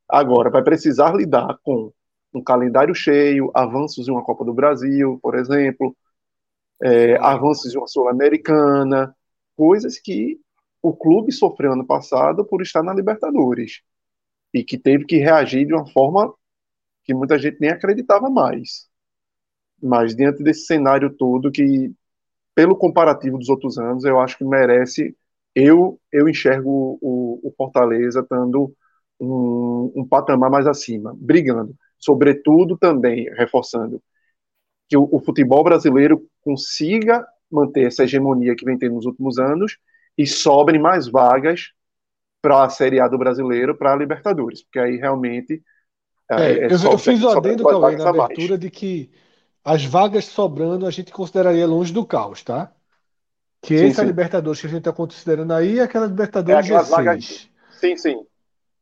Agora, 0.08 0.50
vai 0.50 0.62
precisar 0.62 1.14
lidar 1.14 1.58
com 1.62 1.92
um 2.34 2.42
calendário 2.42 2.94
cheio, 2.94 3.50
avanços 3.54 4.08
em 4.08 4.12
uma 4.12 4.24
Copa 4.24 4.44
do 4.44 4.54
Brasil, 4.54 5.18
por 5.22 5.34
exemplo, 5.34 5.96
é, 6.82 7.16
avanços 7.18 7.74
em 7.74 7.78
uma 7.78 7.86
Sul-Americana, 7.86 9.14
coisas 9.56 9.98
que 9.98 10.38
o 10.82 10.94
clube 10.94 11.32
sofreu 11.32 11.72
ano 11.72 11.86
passado 11.86 12.44
por 12.44 12.62
estar 12.62 12.82
na 12.82 12.94
Libertadores 12.94 13.82
e 14.52 14.62
que 14.64 14.78
teve 14.78 15.04
que 15.04 15.16
reagir 15.16 15.66
de 15.66 15.74
uma 15.74 15.86
forma 15.86 16.32
que 17.04 17.14
muita 17.14 17.38
gente 17.38 17.58
nem 17.60 17.70
acreditava 17.70 18.30
mais. 18.30 18.88
Mas 19.82 20.14
diante 20.14 20.42
desse 20.42 20.66
cenário 20.66 21.14
todo 21.16 21.50
que 21.50 21.92
pelo 22.56 22.74
comparativo 22.74 23.36
dos 23.36 23.50
outros 23.50 23.78
anos, 23.78 24.02
eu 24.04 24.18
acho 24.18 24.38
que 24.38 24.44
merece. 24.44 25.14
Eu, 25.54 26.00
eu 26.10 26.26
enxergo 26.26 26.98
o, 27.02 27.38
o 27.44 27.54
Fortaleza 27.54 28.20
estando 28.20 28.74
um, 29.20 29.92
um, 29.94 30.08
patamar 30.08 30.50
mais 30.50 30.66
acima, 30.66 31.14
brigando. 31.18 31.74
Sobretudo 31.98 32.76
também, 32.78 33.28
reforçando, 33.34 34.02
que 34.88 34.96
o, 34.96 35.06
o 35.12 35.20
futebol 35.20 35.62
brasileiro 35.62 36.26
consiga 36.40 37.26
manter 37.50 37.86
essa 37.86 38.04
hegemonia 38.04 38.56
que 38.56 38.64
vem 38.64 38.78
tendo 38.78 38.94
nos 38.94 39.06
últimos 39.06 39.38
anos 39.38 39.78
e 40.16 40.26
sobrem 40.26 40.80
mais 40.80 41.06
vagas 41.06 41.72
para 42.40 42.64
a 42.64 42.70
Série 42.70 43.00
A 43.00 43.08
do 43.08 43.18
brasileiro, 43.18 43.76
para 43.76 43.92
a 43.92 43.96
Libertadores, 43.96 44.62
porque 44.62 44.78
aí 44.78 44.96
realmente. 44.96 45.62
É, 46.30 46.52
é, 46.52 46.66
eu, 46.66 46.90
eu, 46.92 46.98
fiz 46.98 47.22
o 47.22 47.28
adendo, 47.28 47.64
Cauê, 47.64 47.96
na 47.96 48.08
abertura 48.08 48.56
de 48.56 48.70
que 48.70 49.10
as 49.66 49.84
vagas 49.84 50.26
sobrando 50.26 50.86
a 50.86 50.92
gente 50.92 51.10
consideraria 51.10 51.66
longe 51.66 51.92
do 51.92 52.06
caos, 52.06 52.40
tá? 52.40 52.70
Que 53.60 53.76
sim, 53.76 53.86
essa 53.86 54.02
sim. 54.02 54.06
Libertadores 54.06 54.60
que 54.60 54.66
a 54.68 54.70
gente 54.70 54.78
está 54.78 54.92
considerando 54.92 55.52
aí 55.52 55.80
é 55.80 55.82
aquela 55.82 56.06
Libertadores 56.06 56.70
é 56.70 56.72
G6. 56.72 56.88
Vagas... 56.88 57.48
Sim, 57.72 57.96
sim. 57.96 58.26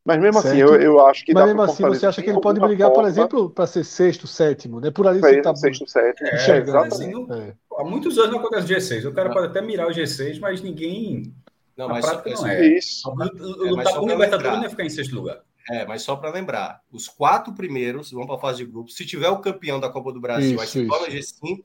Mas 0.05 0.21
mesmo 0.21 0.43
certo? 0.43 0.53
assim, 0.53 0.61
eu, 0.61 0.79
eu 0.79 1.07
acho 1.07 1.25
que. 1.25 1.33
Mas 1.33 1.47
mesmo 1.47 1.63
assim, 1.63 1.83
você 1.85 2.05
acha 2.05 2.21
que 2.21 2.29
ele 2.29 2.39
pode 2.39 2.61
brigar, 2.61 2.91
forma... 2.91 3.05
por 3.05 3.09
exemplo, 3.09 3.49
para 3.49 3.67
ser 3.67 3.83
sexto, 3.83 4.27
sétimo, 4.27 4.79
né? 4.79 4.91
Por 4.91 5.07
ali 5.07 5.21
você 5.21 5.39
está. 5.39 5.57
Sexto, 5.57 5.89
sétimo. 5.89 6.29
É, 6.29 6.87
assim, 6.87 7.11
não, 7.11 7.35
é. 7.35 7.55
Há 7.79 7.85
muitos 7.85 8.19
anos 8.19 8.33
não 8.33 8.41
acontece 8.41 8.75
G6. 8.75 9.09
O 9.09 9.15
cara 9.15 9.31
pode 9.31 9.47
até 9.47 9.63
mirar 9.63 9.89
o 9.89 9.91
G6, 9.91 10.39
mas 10.39 10.61
ninguém. 10.61 11.35
Não, 11.75 11.89
mas 11.89 12.05
prática 12.05 12.31
não 12.43 12.47
é. 12.47 12.67
Isso. 12.67 13.11
Lutar 13.11 13.95
por 13.95 14.07
Libertadores 14.07 14.59
não 14.59 14.67
é 14.67 14.69
ficar 14.69 14.85
em 14.85 14.91
sexto 14.91 15.15
lugar. 15.15 15.41
É, 15.71 15.87
mas 15.87 16.03
só 16.03 16.15
para 16.15 16.31
lembrar, 16.31 16.81
os 16.93 17.09
quatro 17.09 17.55
primeiros 17.55 18.11
vão 18.11 18.27
para 18.27 18.37
a 18.37 18.39
fase 18.39 18.59
de 18.59 18.71
grupos. 18.71 18.95
Se 18.95 19.07
tiver 19.07 19.29
o 19.31 19.39
campeão 19.39 19.81
da 19.81 19.89
Copa 19.89 20.13
do 20.13 20.21
Brasil, 20.21 20.53
isso, 20.53 20.61
aí 20.61 20.67
se 20.67 20.87
torna 20.87 21.09
G5, 21.09 21.65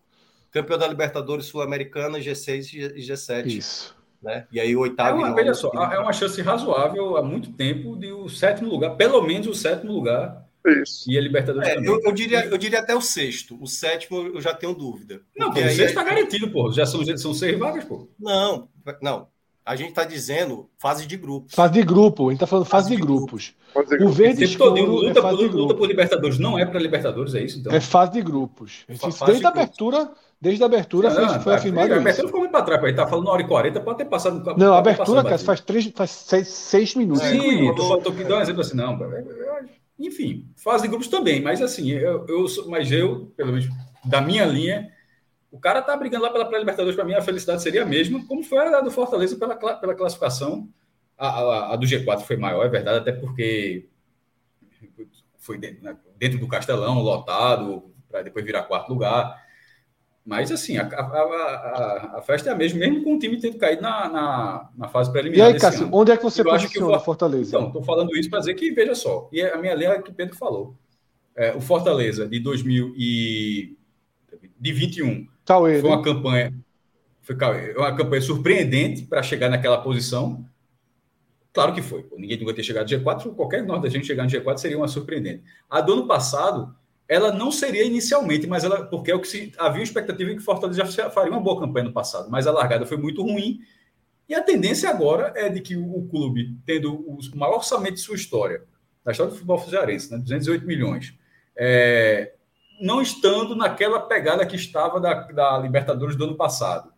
campeão 0.51 0.77
da 0.77 0.87
Libertadores 0.87 1.45
Sul-Americana, 1.45 2.19
G6 2.19 2.93
e 2.95 3.01
G7. 3.01 3.45
Isso. 3.47 3.95
Né? 4.21 4.45
E 4.51 4.59
aí 4.59 4.75
o 4.75 4.81
oitavo. 4.81 5.25
É 5.25 5.29
uma, 5.29 5.53
só, 5.53 5.71
é 5.73 5.99
uma 5.99 6.13
chance 6.13 6.41
razoável 6.41 7.17
há 7.17 7.23
muito 7.23 7.51
tempo 7.53 7.95
de 7.95 8.11
o 8.11 8.29
sétimo 8.29 8.69
lugar, 8.69 8.95
pelo 8.95 9.21
menos 9.21 9.47
o 9.47 9.55
sétimo 9.55 9.91
lugar. 9.91 10.45
Isso. 10.65 11.09
E 11.09 11.17
a 11.17 11.21
Libertadores 11.21 11.69
é, 11.69 11.77
eu, 11.77 12.01
eu, 12.03 12.11
diria, 12.11 12.45
eu 12.45 12.57
diria 12.57 12.79
até 12.79 12.93
o 12.93 13.01
sexto. 13.01 13.57
O 13.61 13.67
sétimo 13.67 14.27
eu 14.27 14.41
já 14.41 14.53
tenho 14.53 14.73
dúvida. 14.73 15.21
Não, 15.35 15.51
pô, 15.51 15.59
o 15.59 15.63
sexto 15.63 15.81
está 15.81 16.01
é... 16.01 16.05
garantido, 16.05 16.51
pô. 16.51 16.71
Já 16.71 16.85
são, 16.85 17.01
são 17.17 17.33
seis 17.33 17.57
vagas, 17.57 17.85
pô. 17.85 18.09
Não, 18.19 18.67
não. 19.01 19.27
A 19.65 19.75
gente 19.75 19.89
está 19.89 20.03
dizendo 20.03 20.69
fase 20.77 21.05
de 21.05 21.15
grupos. 21.15 21.53
Fase 21.53 21.73
de 21.73 21.83
grupo, 21.83 22.27
a 22.27 22.31
gente 22.31 22.37
está 22.37 22.47
falando 22.47 22.65
fase, 22.65 22.85
fase 22.85 22.89
de, 22.89 22.95
de 22.97 23.01
grupos. 23.07 23.49
Grupo. 23.49 23.58
O 24.01 24.09
verde 24.09 24.43
escuro 24.43 24.75
todo, 24.75 24.85
luta, 24.85 25.19
é 25.19 25.21
fase 25.21 25.43
luta, 25.43 25.55
luta 25.55 25.75
por 25.75 25.87
Libertadores, 25.87 26.39
não 26.39 26.57
é 26.57 26.65
para 26.65 26.79
Libertadores, 26.79 27.35
é 27.35 27.43
isso? 27.43 27.59
Então? 27.59 27.71
É 27.71 27.79
fase 27.79 28.13
de 28.13 28.21
grupos. 28.21 28.85
desde 29.25 29.45
a 29.45 29.49
abertura, 29.49 30.11
desde 30.41 30.63
a 30.63 30.65
abertura 30.65 31.11
foi, 31.11 31.39
foi 31.39 31.53
afirmado. 31.53 31.93
A 31.93 31.97
abertura 31.97 32.27
ficou 32.27 32.39
muito 32.39 32.51
para 32.51 32.63
trás, 32.63 32.81
ele 32.81 32.91
está 32.91 33.07
falando 33.07 33.25
na 33.25 33.31
hora 33.31 33.41
e 33.41 33.47
40, 33.47 33.79
pode 33.81 33.97
ter 33.99 34.05
passado. 34.05 34.57
Não, 34.57 34.73
a 34.73 34.79
abertura, 34.79 35.23
cara, 35.23 35.37
faz, 35.37 35.61
três, 35.61 35.85
faz 35.95 36.09
seis, 36.09 36.47
seis 36.47 36.95
minutos. 36.95 37.23
Sim, 37.23 37.37
minutos. 37.37 37.89
eu 37.89 37.97
estou 37.97 38.11
aqui 38.11 38.23
dando 38.23 38.39
um 38.39 38.41
exemplo 38.41 38.61
assim, 38.61 38.75
não. 38.75 38.99
Enfim, 39.99 40.47
fase 40.55 40.83
de 40.83 40.89
grupos 40.89 41.07
também, 41.07 41.41
mas 41.41 41.61
assim, 41.61 41.91
eu, 41.91 42.25
eu, 42.27 42.45
mas 42.67 42.91
eu, 42.91 43.31
pelo 43.35 43.51
menos 43.51 43.69
da 44.03 44.21
minha 44.21 44.45
linha, 44.45 44.89
o 45.51 45.59
cara 45.59 45.81
tá 45.81 45.95
brigando 45.95 46.23
lá 46.23 46.31
pela 46.31 46.45
pré-libertadores, 46.45 46.95
para 46.95 47.05
mim 47.05 47.13
a 47.13 47.21
felicidade 47.21 47.61
seria 47.61 47.83
a 47.83 47.85
mesma, 47.85 48.23
como 48.25 48.43
foi 48.43 48.59
a 48.59 48.81
do 48.81 48.91
Fortaleza 48.91 49.35
pela, 49.35 49.55
pela 49.55 49.95
classificação. 49.95 50.67
A, 51.19 51.27
a, 51.27 51.73
a, 51.73 51.75
do 51.75 51.85
G4 51.85 52.21
foi 52.21 52.37
maior, 52.37 52.65
é 52.65 52.69
verdade, 52.69 52.99
até 52.99 53.11
porque 53.11 53.89
foi 55.37 55.57
dentro, 55.57 55.83
né, 55.83 55.97
dentro 56.17 56.39
do 56.39 56.47
Castelão, 56.47 56.99
lotado, 56.99 57.91
para 58.09 58.21
depois 58.21 58.45
virar 58.45 58.63
quarto 58.63 58.89
lugar. 58.89 59.37
Mas, 60.25 60.51
assim, 60.51 60.77
a, 60.77 60.83
a, 60.85 62.21
festa 62.21 62.49
é 62.49 62.53
a 62.53 62.55
mesma, 62.55 62.79
mesmo 62.79 63.03
com 63.03 63.15
o 63.15 63.19
time 63.19 63.39
tendo 63.39 63.57
caído 63.57 63.81
na, 63.81 64.07
na, 64.07 64.69
na 64.77 64.87
fase 64.87 65.11
preliminar. 65.11 65.49
E 65.49 65.53
aí, 65.53 65.59
Cássio, 65.59 65.89
onde 65.91 66.11
é 66.11 66.17
que 66.17 66.23
você 66.23 66.43
posiciona 66.43 66.97
o 66.97 66.99
Fortaleza? 66.99 67.57
Então, 67.57 67.67
estou 67.67 67.83
falando 67.83 68.15
isso 68.15 68.29
para 68.29 68.39
dizer 68.39 68.53
que, 68.53 68.71
veja 68.71 68.93
só, 68.93 69.27
e 69.31 69.41
a 69.41 69.57
minha 69.57 69.73
linha 69.73 69.89
é 69.89 70.01
que 70.01 70.11
o 70.11 70.13
Pedro 70.13 70.35
falou. 70.35 70.75
É, 71.35 71.55
o 71.55 71.61
Fortaleza 71.61 72.27
de 72.27 72.39
2000 72.39 72.93
e 72.97 73.75
de 74.59 74.73
21 74.73 75.27
Cauê, 75.45 75.79
foi 75.79 75.89
né? 75.89 75.95
uma 75.95 76.03
campanha 76.03 76.53
foi 77.21 77.35
uma 77.75 77.95
campanha 77.95 78.21
surpreendente 78.21 79.03
para 79.03 79.21
chegar 79.21 79.49
naquela 79.49 79.77
posição. 79.77 80.43
Claro 81.53 81.73
que 81.73 81.81
foi. 81.81 82.05
Ninguém 82.17 82.39
nunca 82.39 82.53
ter 82.53 82.63
chegado 82.63 82.89
no 82.89 82.99
G4. 82.99 83.35
Qualquer 83.35 83.65
gente 83.89 84.05
chegar 84.05 84.23
no 84.23 84.29
G4 84.29 84.57
seria 84.57 84.77
uma 84.77 84.87
surpreendente. 84.87 85.43
A 85.69 85.81
do 85.81 85.93
ano 85.93 86.07
passado, 86.07 86.75
ela 87.07 87.31
não 87.31 87.51
seria 87.51 87.83
inicialmente, 87.83 88.45
mas 88.45 88.63
ela 88.63 88.85
porque 88.85 89.11
é 89.11 89.15
o 89.15 89.19
que 89.19 89.27
se 89.27 89.51
havia 89.57 89.81
expectativa 89.81 90.31
em 90.31 90.37
que 90.37 90.43
Fortaleza 90.43 90.85
já 90.85 91.09
faria 91.09 91.31
uma 91.31 91.41
boa 91.41 91.59
campanha 91.59 91.85
no 91.85 91.93
passado, 91.93 92.29
mas 92.29 92.45
a 92.45 92.51
largada 92.51 92.85
foi 92.85 92.97
muito 92.97 93.23
ruim. 93.23 93.59
E 94.27 94.35
a 94.35 94.43
tendência 94.43 94.87
agora 94.87 95.33
é 95.35 95.49
de 95.49 95.59
que 95.59 95.75
o, 95.75 96.07
clube, 96.07 96.55
tendo 96.67 96.93
o 96.93 97.17
maior 97.33 97.55
orçamento 97.55 97.95
de 97.95 98.01
sua 98.01 98.15
história, 98.15 98.63
da 99.03 99.11
história 99.11 99.31
do 99.31 99.35
futebol 99.35 99.57
cearense, 99.57 100.11
né, 100.11 100.19
208 100.19 100.67
milhões, 100.67 101.15
é, 101.57 102.33
não 102.79 103.01
estando 103.01 103.55
naquela 103.55 103.99
pegada 104.01 104.45
que 104.45 104.55
estava 104.55 104.99
da, 105.01 105.15
da 105.31 105.57
Libertadores 105.57 106.15
do 106.15 106.25
ano 106.25 106.35
passado, 106.35 106.93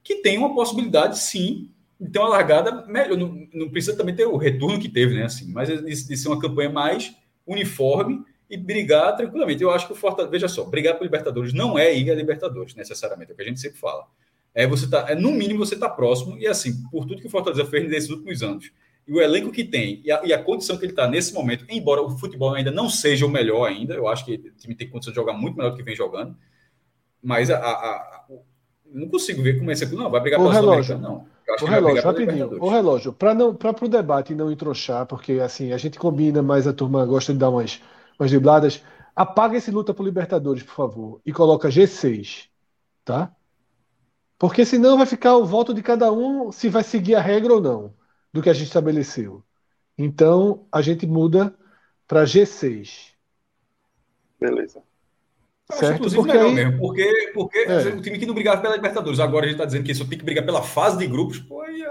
que 0.00 0.22
tem 0.22 0.38
uma 0.38 0.54
possibilidade, 0.54 1.18
sim, 1.18 1.74
ter 2.12 2.18
uma 2.18 2.28
largada 2.28 2.86
melhor. 2.86 3.16
Não, 3.16 3.46
não 3.52 3.70
precisa 3.70 3.96
também 3.96 4.14
ter 4.14 4.26
o 4.26 4.36
retorno 4.36 4.78
que 4.78 4.88
teve, 4.88 5.14
né? 5.14 5.24
Assim, 5.24 5.50
mas 5.52 5.68
de, 5.68 5.84
de 5.84 6.16
ser 6.16 6.28
uma 6.28 6.40
campanha 6.40 6.70
mais 6.70 7.14
uniforme 7.46 8.24
e 8.48 8.56
brigar 8.56 9.16
tranquilamente. 9.16 9.62
Eu 9.62 9.70
acho 9.70 9.86
que 9.86 9.92
o 9.92 9.96
Fortaleza, 9.96 10.30
veja 10.30 10.48
só, 10.48 10.64
brigar 10.64 10.96
por 10.96 11.04
Libertadores 11.04 11.52
não 11.52 11.78
é 11.78 11.96
ir 11.96 12.10
a 12.10 12.14
Libertadores, 12.14 12.74
necessariamente, 12.74 13.30
é 13.30 13.34
o 13.34 13.36
que 13.36 13.42
a 13.42 13.46
gente 13.46 13.60
sempre 13.60 13.78
fala. 13.78 14.06
É 14.54 14.66
você 14.66 14.88
tá, 14.88 15.06
é, 15.08 15.14
no 15.14 15.32
mínimo 15.32 15.64
você 15.64 15.74
está 15.74 15.88
próximo, 15.88 16.38
e 16.38 16.46
assim, 16.46 16.82
por 16.90 17.04
tudo 17.04 17.20
que 17.20 17.26
o 17.26 17.30
Fortaleza 17.30 17.64
fez 17.66 17.88
nesses 17.88 18.10
últimos 18.10 18.42
anos, 18.42 18.70
e 19.06 19.12
o 19.12 19.20
elenco 19.20 19.52
que 19.52 19.64
tem, 19.64 20.00
e 20.04 20.10
a, 20.10 20.24
e 20.24 20.32
a 20.32 20.42
condição 20.42 20.76
que 20.76 20.84
ele 20.84 20.92
está 20.92 21.06
nesse 21.06 21.34
momento, 21.34 21.64
embora 21.68 22.02
o 22.02 22.16
futebol 22.16 22.54
ainda 22.54 22.70
não 22.70 22.88
seja 22.88 23.26
o 23.26 23.28
melhor 23.28 23.68
ainda, 23.68 23.94
eu 23.94 24.08
acho 24.08 24.24
que 24.24 24.34
o 24.34 24.52
time 24.52 24.74
tem 24.74 24.88
condição 24.88 25.12
de 25.12 25.16
jogar 25.16 25.32
muito 25.32 25.56
melhor 25.56 25.70
do 25.70 25.76
que 25.76 25.82
vem 25.82 25.94
jogando, 25.94 26.36
mas 27.22 27.50
a, 27.50 27.58
a, 27.58 27.70
a 27.70 28.26
não 28.86 29.08
consigo 29.08 29.42
ver 29.42 29.58
como 29.58 29.70
é 29.70 29.74
que 29.74 29.84
não 29.86 30.10
vai 30.10 30.20
brigar 30.20 30.40
pela 30.40 30.52
relógio, 30.52 30.98
não. 30.98 31.26
O 31.62 31.64
relógio, 31.64 32.02
rapidinho. 32.02 32.62
O 32.62 32.68
relógio, 32.68 33.12
para 33.12 33.32
o 33.32 33.88
debate 33.88 34.34
não 34.34 34.50
entrochar, 34.50 35.06
porque 35.06 35.34
assim, 35.34 35.72
a 35.72 35.78
gente 35.78 35.98
combina, 35.98 36.42
mas 36.42 36.66
a 36.66 36.72
turma 36.72 37.04
gosta 37.06 37.32
de 37.32 37.38
dar 37.38 37.50
umas 37.50 37.80
umas 38.18 38.30
dribladas. 38.30 38.82
Apaga 39.14 39.56
esse 39.56 39.70
luta 39.70 39.94
por 39.94 40.04
Libertadores, 40.04 40.62
por 40.62 40.74
favor, 40.74 41.20
e 41.24 41.32
coloca 41.32 41.70
G6, 41.70 42.48
tá? 43.04 43.34
Porque 44.38 44.64
senão 44.64 44.98
vai 44.98 45.06
ficar 45.06 45.36
o 45.36 45.46
voto 45.46 45.72
de 45.72 45.82
cada 45.82 46.12
um 46.12 46.52
se 46.52 46.68
vai 46.68 46.82
seguir 46.82 47.14
a 47.14 47.20
regra 47.20 47.54
ou 47.54 47.60
não 47.60 47.94
do 48.32 48.42
que 48.42 48.50
a 48.50 48.52
gente 48.52 48.66
estabeleceu. 48.66 49.42
Então 49.96 50.66
a 50.70 50.82
gente 50.82 51.06
muda 51.06 51.54
para 52.06 52.24
G6. 52.24 53.14
Beleza. 54.38 54.82
Certo? 55.72 55.96
Inclusive, 55.96 56.22
porque 56.22 56.38
aí... 56.38 56.54
mesmo, 56.54 56.78
porque, 56.78 57.30
porque 57.34 57.58
é. 57.58 57.88
o 57.88 58.00
time 58.00 58.18
que 58.18 58.26
não 58.26 58.34
brigava 58.34 58.62
pela 58.62 58.76
Libertadores, 58.76 59.18
agora 59.18 59.46
a 59.46 59.48
gente 59.48 59.56
está 59.56 59.64
dizendo 59.64 59.84
que 59.84 59.92
isso 59.92 60.06
tem 60.08 60.18
que 60.18 60.24
brigar 60.24 60.44
pela 60.44 60.62
fase 60.62 60.96
de 60.96 61.06
grupos, 61.08 61.40
pô, 61.40 61.60
aí 61.60 61.82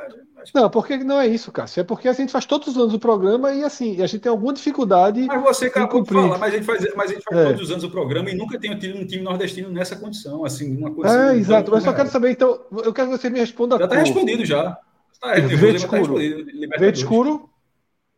não, 0.53 0.69
porque 0.69 0.97
não 0.97 1.19
é 1.19 1.27
isso, 1.27 1.51
Cássio. 1.51 1.81
É 1.81 1.83
porque 1.83 2.07
a 2.07 2.13
gente 2.13 2.31
faz 2.31 2.45
todos 2.45 2.67
os 2.67 2.77
anos 2.77 2.93
o 2.93 2.99
programa 2.99 3.51
e 3.51 3.63
assim, 3.63 4.01
a 4.01 4.07
gente 4.07 4.21
tem 4.21 4.29
alguma 4.29 4.53
dificuldade. 4.53 5.25
Mas 5.25 5.41
você 5.41 5.65
acabou 5.65 6.03
de 6.03 6.09
falar, 6.09 6.37
mas 6.37 6.53
a 6.53 6.57
gente 6.57 6.65
faz, 6.65 6.95
mas 6.95 7.11
a 7.11 7.13
gente 7.13 7.23
faz 7.23 7.37
é. 7.37 7.45
todos 7.45 7.61
os 7.61 7.71
anos 7.71 7.83
o 7.83 7.89
programa 7.89 8.29
e 8.29 8.35
nunca 8.35 8.59
tem 8.59 8.77
tido 8.77 8.99
um 8.99 9.07
time 9.07 9.23
nordestino 9.23 9.69
nessa 9.69 9.95
condição, 9.95 10.45
assim, 10.45 10.77
uma 10.77 10.91
coisa. 10.91 11.15
É, 11.15 11.29
assim, 11.29 11.39
exato. 11.39 11.71
Mas 11.71 11.83
só 11.83 11.93
quero 11.93 12.09
saber, 12.09 12.31
então, 12.31 12.59
eu 12.83 12.93
quero 12.93 13.09
que 13.09 13.17
você 13.17 13.29
me 13.29 13.39
responda. 13.39 13.77
Já 13.77 13.85
está 13.85 13.97
respondido 13.97 14.45
já. 14.45 14.77
Tá, 15.19 15.33
verde 15.33 15.77
escuro. 15.77 16.15
verde 16.77 16.99
escuro. 16.99 17.49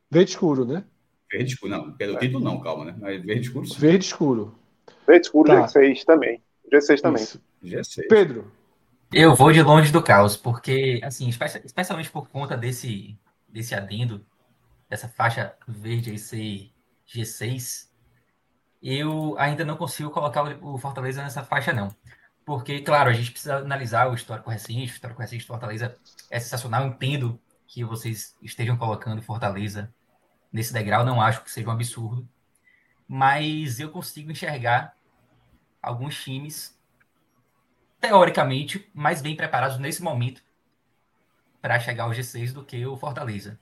Verde 0.09 0.31
escuro, 0.31 0.65
né? 0.65 0.83
Verde 1.31 1.53
escuro, 1.53 1.71
não. 1.71 1.91
Pelo 1.93 2.15
é. 2.15 2.19
título 2.19 2.43
não, 2.43 2.59
calma, 2.59 2.85
né? 2.85 2.95
Mas 2.99 3.23
verde 3.23 3.47
escuro. 3.47 3.65
Sim. 3.67 3.75
Verde 3.79 4.05
escuro. 4.05 4.55
Escuro, 5.07 5.49
tá. 5.49 5.65
G6 5.67 6.03
também. 6.03 6.41
G6 6.71 7.01
também. 7.01 7.23
Isso. 7.23 7.41
G6. 7.63 8.07
Pedro. 8.09 8.51
Eu 9.11 9.35
vou 9.35 9.51
de 9.53 9.61
longe 9.61 9.91
do 9.91 10.03
caos, 10.03 10.35
porque, 10.35 10.99
assim, 11.01 11.29
especialmente 11.29 12.09
por 12.09 12.27
conta 12.27 12.57
desse, 12.57 13.17
desse 13.47 13.73
adendo, 13.73 14.25
dessa 14.89 15.07
faixa 15.07 15.55
verde 15.65 16.11
aí 16.11 16.19
ser 16.19 16.71
G6, 17.07 17.87
eu 18.81 19.35
ainda 19.39 19.63
não 19.63 19.77
consigo 19.77 20.09
colocar 20.09 20.43
o 20.61 20.77
Fortaleza 20.77 21.23
nessa 21.23 21.41
faixa, 21.41 21.71
não. 21.71 21.95
Porque, 22.45 22.81
claro, 22.81 23.09
a 23.09 23.13
gente 23.13 23.31
precisa 23.31 23.57
analisar 23.57 24.09
o 24.09 24.13
histórico 24.13 24.49
recente, 24.49 24.91
o 24.91 24.95
histórico 24.95 25.21
recente 25.21 25.43
do 25.43 25.47
Fortaleza 25.47 25.95
é 26.29 26.39
sensacional, 26.39 26.83
eu 26.83 26.89
entendo 26.89 27.39
que 27.65 27.83
vocês 27.83 28.35
estejam 28.41 28.77
colocando 28.77 29.21
Fortaleza 29.21 29.93
nesse 30.51 30.73
degrau, 30.73 31.05
não 31.05 31.21
acho 31.21 31.43
que 31.43 31.51
seja 31.51 31.67
um 31.67 31.71
absurdo, 31.71 32.27
mas 33.07 33.79
eu 33.79 33.89
consigo 33.89 34.31
enxergar 34.31 34.95
alguns 35.81 36.21
times 36.21 36.77
teoricamente, 37.99 38.89
mais 38.93 39.21
bem 39.21 39.35
preparados 39.35 39.79
nesse 39.79 40.03
momento 40.03 40.41
para 41.61 41.79
chegar 41.79 42.03
ao 42.03 42.11
G6 42.11 42.53
do 42.53 42.63
que 42.63 42.85
o 42.85 42.97
Fortaleza. 42.97 43.59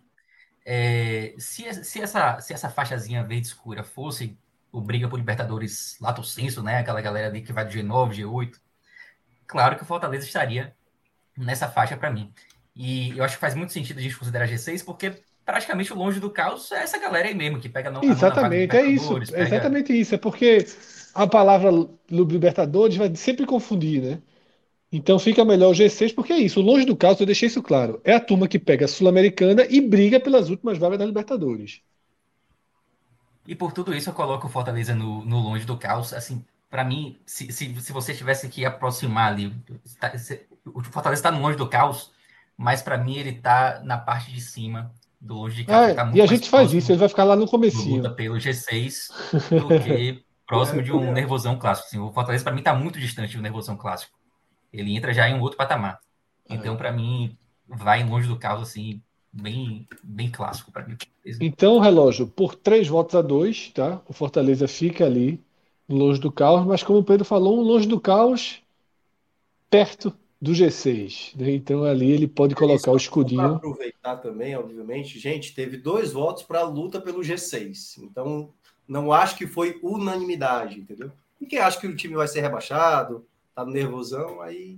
É, 0.66 1.36
se, 1.38 1.72
se, 1.84 2.02
essa, 2.02 2.40
se 2.42 2.54
essa 2.54 2.70
faixazinha 2.70 3.24
verde 3.24 3.48
escura 3.48 3.84
fosse 3.84 4.38
o 4.72 4.82
Briga 4.82 5.08
por 5.08 5.18
Libertadores 5.18 5.98
Lato 6.02 6.24
Senso, 6.24 6.62
né? 6.62 6.80
Aquela 6.80 7.02
galera 7.02 7.28
ali 7.28 7.42
que 7.42 7.54
vai 7.54 7.66
do 7.66 7.72
G9, 7.72 8.16
G8, 8.16 8.60
claro 9.48 9.78
que 9.78 9.84
o 9.84 9.86
Fortaleza 9.86 10.26
estaria 10.26 10.76
nessa 11.38 11.70
faixa 11.70 11.96
para 11.96 12.12
mim. 12.12 12.34
E 12.76 13.18
eu 13.18 13.24
acho 13.24 13.36
que 13.36 13.42
faz 13.42 13.56
muito 13.56 13.72
sentido 13.72 14.00
a 14.00 14.02
gente 14.02 14.18
considerar 14.18 14.48
G6, 14.48 14.84
porque 14.84 15.24
praticamente 15.46 15.94
longe 15.94 16.20
do 16.20 16.30
caos 16.30 16.72
é 16.72 16.82
essa 16.82 16.98
galera 16.98 17.28
aí 17.28 17.36
mesmo 17.36 17.60
que 17.60 17.70
pega 17.70 17.92
no 17.92 18.04
Exatamente, 18.04 18.76
é 18.76 18.86
isso. 18.86 19.14
Pega... 19.14 19.38
É 19.38 19.42
exatamente 19.44 19.94
isso. 19.94 20.16
É 20.16 20.18
porque 20.18 20.66
a 21.14 21.28
palavra 21.28 21.70
Libertadores 22.10 22.98
vai 22.98 23.16
sempre 23.16 23.46
confundir, 23.46 24.02
né? 24.02 24.22
Então 24.92 25.20
fica 25.20 25.46
melhor 25.46 25.72
o 25.72 25.74
G6, 25.74 26.16
porque 26.16 26.34
é 26.34 26.40
isso. 26.40 26.62
Longe 26.62 26.86
do 26.86 26.96
caos, 26.96 27.20
eu 27.20 27.26
deixei 27.26 27.48
isso 27.48 27.62
claro. 27.62 28.02
É 28.04 28.14
a 28.14 28.20
turma 28.20 28.48
que 28.48 28.58
pega 28.58 28.86
a 28.86 28.88
Sul-Americana 28.88 29.66
e 29.70 29.82
briga 29.82 30.20
pelas 30.20 30.50
últimas 30.50 30.78
vagas 30.78 30.98
da 30.98 31.06
Libertadores. 31.06 31.82
E 33.48 33.54
por 33.54 33.72
tudo 33.72 33.94
isso 33.94 34.10
eu 34.10 34.14
coloco 34.14 34.48
o 34.48 34.50
Fortaleza 34.50 34.96
no, 34.96 35.24
no 35.26 35.40
longe 35.40 35.66
do 35.66 35.78
caos. 35.78 36.14
Assim, 36.14 36.44
para 36.70 36.84
mim, 36.84 37.20
se, 37.26 37.52
se, 37.52 37.82
se 37.82 37.92
você 37.92 38.14
tivesse 38.14 38.48
que 38.48 38.66
aproximar 38.66 39.32
ali, 39.32 39.54
tá, 40.00 40.14
o 40.66 40.82
Fortaleza 40.84 41.20
está 41.20 41.32
no 41.32 41.42
longe 41.42 41.58
do 41.58 41.68
caos, 41.68 42.12
mas 42.58 42.82
para 42.82 42.98
mim 42.98 43.18
ele 43.18 43.32
está 43.32 43.82
na 43.84 43.98
parte 43.98 44.32
de 44.32 44.42
cima 44.42 44.92
do 45.26 45.34
longe 45.34 45.56
de 45.58 45.66
caos. 45.66 45.90
É, 45.90 45.94
tá 45.94 46.12
e 46.14 46.22
a 46.22 46.26
gente 46.26 46.50
faz 46.50 46.72
isso, 46.72 46.92
ele 46.92 47.00
vai 47.00 47.10
ficar 47.10 47.24
lá 47.24 47.36
no 47.36 47.48
comecinho. 47.48 47.98
Luta 47.98 48.12
pelo 48.12 48.36
G6 48.36 49.10
do 49.60 49.68
que 49.80 50.24
próximo 50.46 50.84
de 50.84 50.92
um 50.92 51.12
nervosão 51.12 51.58
clássico. 51.58 51.88
Assim, 51.88 52.00
o 52.00 52.12
Fortaleza, 52.12 52.44
para 52.44 52.54
mim, 52.54 52.60
está 52.60 52.76
muito 52.76 53.00
distante 53.00 53.36
do 53.36 53.42
nervosão 53.42 53.76
clássico. 53.76 54.18
Ele 54.72 54.96
entra 54.96 55.14
já 55.14 55.28
em 55.28 55.34
um 55.34 55.42
outro 55.42 55.58
patamar. 55.58 56.00
Então, 56.48 56.78
para 56.78 56.92
mim, 56.92 57.36
vai 57.68 58.04
longe 58.04 58.28
do 58.28 58.38
caos, 58.38 58.62
assim, 58.62 59.02
bem, 59.34 59.88
bem 60.04 60.30
clássico 60.30 60.72
para 60.72 60.88
mim. 60.88 60.96
Então, 61.42 61.80
relógio, 61.80 62.28
por 62.28 62.54
três 62.54 62.88
votos 62.88 63.16
a 63.16 63.22
dois, 63.22 63.72
tá? 63.74 64.02
O 64.08 64.14
Fortaleza 64.14 64.68
fica 64.68 65.06
ali, 65.06 65.44
longe 65.90 66.20
do 66.20 66.32
caos, 66.32 66.66
mas 66.68 66.84
como 66.84 67.00
o 67.00 67.04
Pedro 67.04 67.26
falou, 67.26 67.60
um 67.60 67.64
longe 67.64 67.88
do 67.88 68.00
caos 68.00 68.62
perto 69.70 70.14
do 70.46 70.52
G6. 70.52 71.36
Né? 71.36 71.52
Então 71.52 71.84
ali 71.84 72.12
ele 72.12 72.28
pode 72.28 72.54
é 72.54 72.58
colocar 72.58 72.92
o 72.92 72.98
escudinho. 72.98 73.56
Aproveitar 73.56 74.18
também, 74.18 74.56
obviamente, 74.56 75.20
gente, 75.20 75.54
teve 75.54 75.78
dois 75.78 76.14
votos 76.14 76.44
para 76.44 76.60
a 76.60 76.68
luta 76.68 77.02
pelo 77.02 77.22
G6. 77.22 78.04
Então 78.04 78.50
não 78.88 79.12
acho 79.12 79.36
que 79.36 79.48
foi 79.48 79.80
unanimidade, 79.82 80.80
entendeu? 80.80 81.12
E 81.42 81.46
quem 81.46 81.60
acha 81.60 81.80
que 81.80 81.88
o 81.88 81.96
time 81.96 82.16
vai 82.16 82.28
ser 82.28 82.42
rebaixado, 82.42 83.26
tá 83.56 83.66
no 83.66 83.72
nervosão, 83.72 84.42
aí. 84.42 84.78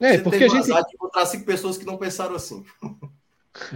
É, 0.00 0.18
porque 0.18 0.44
a 0.44 0.48
gente. 0.48 0.66
De 0.66 0.94
encontrar 0.94 1.26
cinco 1.26 1.44
pessoas 1.44 1.78
que 1.78 1.86
não 1.86 1.96
pensaram 1.96 2.34
assim. 2.34 2.64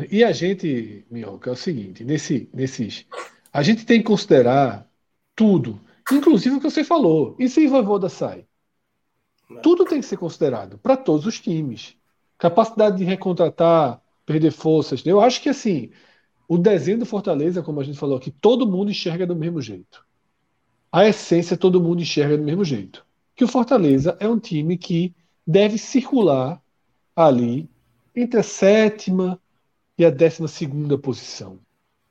E 0.08 0.22
a 0.22 0.30
gente, 0.30 1.04
Minhoca, 1.10 1.50
é 1.50 1.52
o 1.52 1.56
seguinte: 1.56 2.04
nesse, 2.04 2.48
nesses. 2.54 3.04
A 3.52 3.60
gente 3.60 3.84
tem 3.84 3.98
que 3.98 4.06
considerar 4.06 4.88
tudo, 5.34 5.80
inclusive 6.12 6.54
o 6.54 6.60
que 6.60 6.70
você 6.70 6.84
falou. 6.84 7.34
E 7.40 7.48
se 7.48 7.66
Voivoda 7.66 8.08
sai? 8.08 8.46
Não. 9.48 9.62
Tudo 9.62 9.84
tem 9.84 10.00
que 10.00 10.06
ser 10.06 10.16
considerado 10.16 10.78
para 10.78 10.96
todos 10.96 11.26
os 11.26 11.40
times. 11.40 11.96
Capacidade 12.38 12.98
de 12.98 13.04
recontratar, 13.04 14.00
perder 14.26 14.50
forças. 14.50 15.04
Eu 15.04 15.20
acho 15.20 15.40
que 15.42 15.48
assim, 15.48 15.90
o 16.48 16.58
desenho 16.58 16.98
do 16.98 17.06
Fortaleza, 17.06 17.62
como 17.62 17.80
a 17.80 17.84
gente 17.84 17.98
falou 17.98 18.16
aqui, 18.16 18.30
todo 18.30 18.66
mundo 18.66 18.90
enxerga 18.90 19.26
do 19.26 19.36
mesmo 19.36 19.60
jeito. 19.60 20.04
A 20.90 21.06
essência 21.06 21.56
todo 21.56 21.80
mundo 21.80 22.02
enxerga 22.02 22.36
do 22.36 22.44
mesmo 22.44 22.64
jeito. 22.64 23.04
Que 23.34 23.44
o 23.44 23.48
Fortaleza 23.48 24.16
é 24.20 24.28
um 24.28 24.38
time 24.38 24.78
que 24.78 25.14
deve 25.46 25.76
circular 25.76 26.62
ali 27.14 27.68
entre 28.14 28.40
a 28.40 28.42
sétima 28.42 29.40
e 29.98 30.04
a 30.04 30.10
décima 30.10 30.48
segunda 30.48 30.96
posição. 30.96 31.58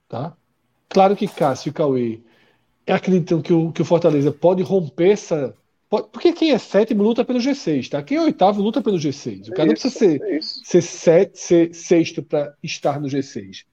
Tá? 0.07 0.35
Claro 0.89 1.15
que 1.15 1.27
Cássio 1.27 1.69
e 1.69 1.73
Cauê 1.73 2.21
acreditam 2.87 3.41
que 3.41 3.53
o, 3.53 3.71
que 3.71 3.81
o 3.81 3.85
Fortaleza 3.85 4.31
pode 4.31 4.61
romper 4.61 5.11
essa. 5.11 5.55
Porque 6.01 6.33
quem 6.33 6.51
é 6.51 6.57
sétimo 6.57 7.03
luta 7.03 7.23
pelo 7.23 7.39
G6, 7.39 7.89
tá? 7.89 8.01
Quem 8.01 8.17
é 8.17 8.21
oitavo 8.21 8.61
luta 8.61 8.81
pelo 8.81 8.97
G6. 8.97 9.49
O 9.49 9.51
cara 9.51 9.67
não 9.67 9.73
precisa 9.73 9.93
ser, 9.93 10.21
é 10.21 10.39
ser, 10.41 10.81
set, 10.81 11.37
ser 11.39 11.73
sexto 11.75 12.23
para 12.23 12.55
estar 12.63 12.99
no 12.99 13.07
G6. 13.07 13.65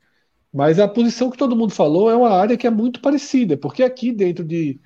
Mas 0.53 0.79
a 0.79 0.89
posição 0.89 1.31
que 1.31 1.39
todo 1.39 1.57
mundo 1.57 1.73
falou 1.73 2.11
é 2.11 2.17
uma 2.17 2.31
área 2.31 2.57
que 2.57 2.67
é 2.67 2.71
muito 2.71 3.01
parecida, 3.01 3.57
porque 3.57 3.83
aqui 3.83 4.13
dentro 4.13 4.45
de, 4.45 4.81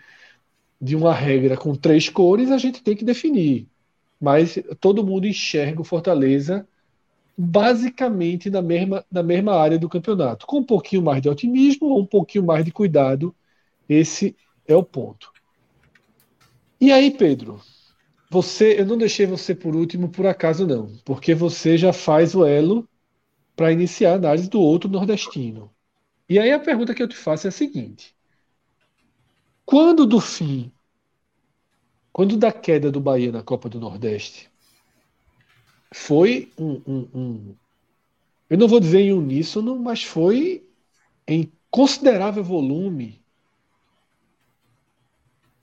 de 0.80 0.94
uma 0.94 1.14
regra 1.14 1.56
com 1.56 1.74
três 1.74 2.08
cores 2.08 2.50
a 2.50 2.58
gente 2.58 2.82
tem 2.82 2.94
que 2.94 3.04
definir. 3.04 3.66
Mas 4.20 4.58
todo 4.80 5.04
mundo 5.04 5.26
enxerga 5.26 5.80
o 5.80 5.84
Fortaleza 5.84 6.66
basicamente 7.36 8.48
na 8.48 8.62
mesma, 8.62 9.04
na 9.10 9.22
mesma 9.22 9.56
área 9.56 9.78
do 9.78 9.88
campeonato, 9.88 10.46
com 10.46 10.58
um 10.58 10.64
pouquinho 10.64 11.02
mais 11.02 11.20
de 11.20 11.28
otimismo 11.28 11.88
ou 11.88 12.00
um 12.00 12.06
pouquinho 12.06 12.44
mais 12.44 12.64
de 12.64 12.70
cuidado. 12.70 13.34
Esse 13.88 14.36
é 14.66 14.76
o 14.76 14.84
ponto. 14.84 15.33
E 16.84 16.92
aí, 16.92 17.10
Pedro, 17.10 17.62
você, 18.28 18.78
eu 18.78 18.84
não 18.84 18.98
deixei 18.98 19.24
você 19.24 19.54
por 19.54 19.74
último 19.74 20.10
por 20.10 20.26
acaso 20.26 20.66
não, 20.66 20.94
porque 21.02 21.34
você 21.34 21.78
já 21.78 21.94
faz 21.94 22.34
o 22.34 22.44
elo 22.44 22.86
para 23.56 23.72
iniciar 23.72 24.12
a 24.12 24.16
análise 24.16 24.50
do 24.50 24.60
outro 24.60 24.90
nordestino. 24.90 25.74
E 26.28 26.38
aí 26.38 26.52
a 26.52 26.60
pergunta 26.60 26.94
que 26.94 27.02
eu 27.02 27.08
te 27.08 27.16
faço 27.16 27.46
é 27.46 27.48
a 27.48 27.50
seguinte: 27.50 28.14
quando 29.64 30.04
do 30.04 30.20
fim, 30.20 30.70
quando 32.12 32.36
da 32.36 32.52
queda 32.52 32.92
do 32.92 33.00
Bahia 33.00 33.32
na 33.32 33.42
Copa 33.42 33.66
do 33.70 33.80
Nordeste, 33.80 34.50
foi 35.90 36.52
um, 36.58 36.82
um, 36.86 37.08
um 37.14 37.56
eu 38.50 38.58
não 38.58 38.68
vou 38.68 38.78
dizer 38.78 39.00
em 39.00 39.12
uníssono, 39.14 39.78
mas 39.78 40.04
foi 40.04 40.68
em 41.26 41.50
considerável 41.70 42.44
volume 42.44 43.23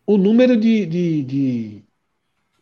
o 0.06 0.18
número 0.18 0.58
de, 0.58 0.86
de, 0.86 1.24
de 1.24 1.84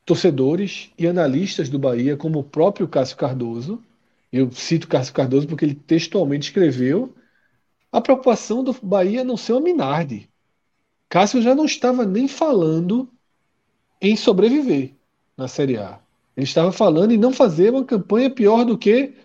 torcedores 0.06 0.92
e 0.98 1.08
analistas 1.08 1.70
do 1.70 1.80
Bahia, 1.80 2.18
como 2.18 2.40
o 2.40 2.44
próprio 2.44 2.88
Cássio 2.88 3.18
Cardoso, 3.18 3.84
eu 4.32 4.52
cito 4.52 4.88
Cássio 4.88 5.14
Cardoso 5.14 5.48
porque 5.48 5.66
ele 5.66 5.76
textualmente 5.76 6.48
escreveu 6.48 7.14
a 7.92 8.00
preocupação 8.00 8.64
do 8.64 8.74
Bahia 8.82 9.24
não 9.24 9.36
ser 9.36 9.54
uma 9.54 9.62
Minardi. 9.62 10.30
Cássio 11.08 11.42
já 11.42 11.56
não 11.56 11.66
estava 11.66 12.06
nem 12.06 12.28
falando 12.28 13.10
em 14.00 14.16
sobreviver 14.16 14.94
na 15.36 15.48
Série 15.48 15.78
A. 15.78 16.00
Ele 16.38 16.46
estava 16.46 16.72
falando 16.72 17.12
em 17.12 17.18
não 17.18 17.34
fazer 17.34 17.72
uma 17.72 17.84
campanha 17.84 18.30
pior 18.30 18.64
do 18.64 18.78
que 18.78 19.16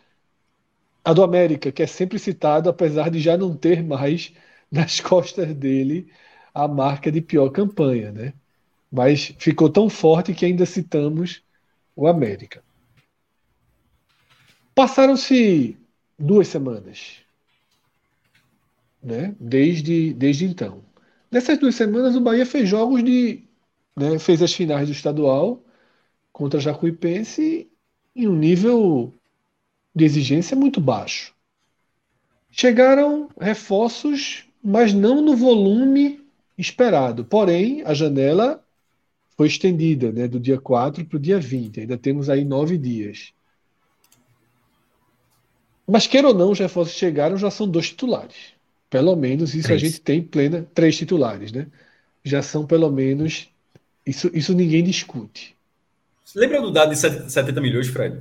a 1.04 1.12
do 1.12 1.22
América, 1.22 1.70
que 1.70 1.82
é 1.82 1.86
sempre 1.86 2.18
citado, 2.18 2.70
apesar 2.70 3.10
de 3.10 3.20
já 3.20 3.36
não 3.36 3.54
ter 3.54 3.82
mais 3.82 4.32
nas 4.72 4.98
costas 5.00 5.54
dele 5.54 6.10
a 6.54 6.68
marca 6.68 7.10
de 7.10 7.20
pior 7.20 7.50
campanha, 7.50 8.12
né? 8.12 8.32
mas 8.94 9.34
ficou 9.40 9.68
tão 9.68 9.90
forte 9.90 10.32
que 10.32 10.46
ainda 10.46 10.64
citamos 10.64 11.42
o 11.96 12.06
América. 12.06 12.62
Passaram-se 14.72 15.76
duas 16.16 16.46
semanas, 16.46 17.16
né? 19.02 19.34
Desde, 19.40 20.14
desde 20.14 20.44
então. 20.44 20.80
Nessas 21.28 21.58
duas 21.58 21.74
semanas, 21.74 22.14
o 22.14 22.20
Bahia 22.20 22.46
fez 22.46 22.68
jogos 22.68 23.02
de. 23.02 23.42
Né, 23.96 24.16
fez 24.20 24.40
as 24.40 24.52
finais 24.52 24.86
do 24.86 24.92
estadual 24.92 25.60
contra 26.32 26.60
Jacuipense 26.60 27.68
em 28.14 28.28
um 28.28 28.36
nível 28.36 29.12
de 29.92 30.04
exigência 30.04 30.56
muito 30.56 30.80
baixo. 30.80 31.34
Chegaram 32.48 33.28
reforços, 33.40 34.44
mas 34.62 34.92
não 34.92 35.20
no 35.20 35.36
volume 35.36 36.23
esperado. 36.56 37.24
Porém, 37.24 37.82
a 37.84 37.94
janela 37.94 38.62
foi 39.36 39.48
estendida 39.48 40.12
né, 40.12 40.28
do 40.28 40.38
dia 40.38 40.60
4 40.60 41.04
para 41.04 41.16
o 41.16 41.20
dia 41.20 41.38
20. 41.38 41.80
Ainda 41.80 41.98
temos 41.98 42.30
aí 42.30 42.44
nove 42.44 42.78
dias. 42.78 43.32
Mas, 45.86 46.06
queira 46.06 46.28
ou 46.28 46.34
não, 46.34 46.50
os 46.50 46.58
reforços 46.58 46.96
chegaram, 46.96 47.36
já 47.36 47.50
são 47.50 47.68
dois 47.68 47.88
titulares. 47.88 48.54
Pelo 48.88 49.14
menos 49.16 49.54
isso 49.54 49.68
três. 49.68 49.82
a 49.82 49.86
gente 49.86 50.00
tem 50.00 50.22
plena. 50.22 50.66
Três 50.72 50.96
titulares, 50.96 51.52
né? 51.52 51.66
Já 52.22 52.42
são 52.42 52.64
pelo 52.66 52.90
menos. 52.90 53.48
Isso, 54.06 54.30
isso 54.32 54.54
ninguém 54.54 54.84
discute. 54.84 55.54
lembra 56.34 56.60
do 56.60 56.70
dado 56.70 56.90
de 56.90 56.96
70 56.96 57.60
milhões, 57.60 57.88
Fred? 57.88 58.20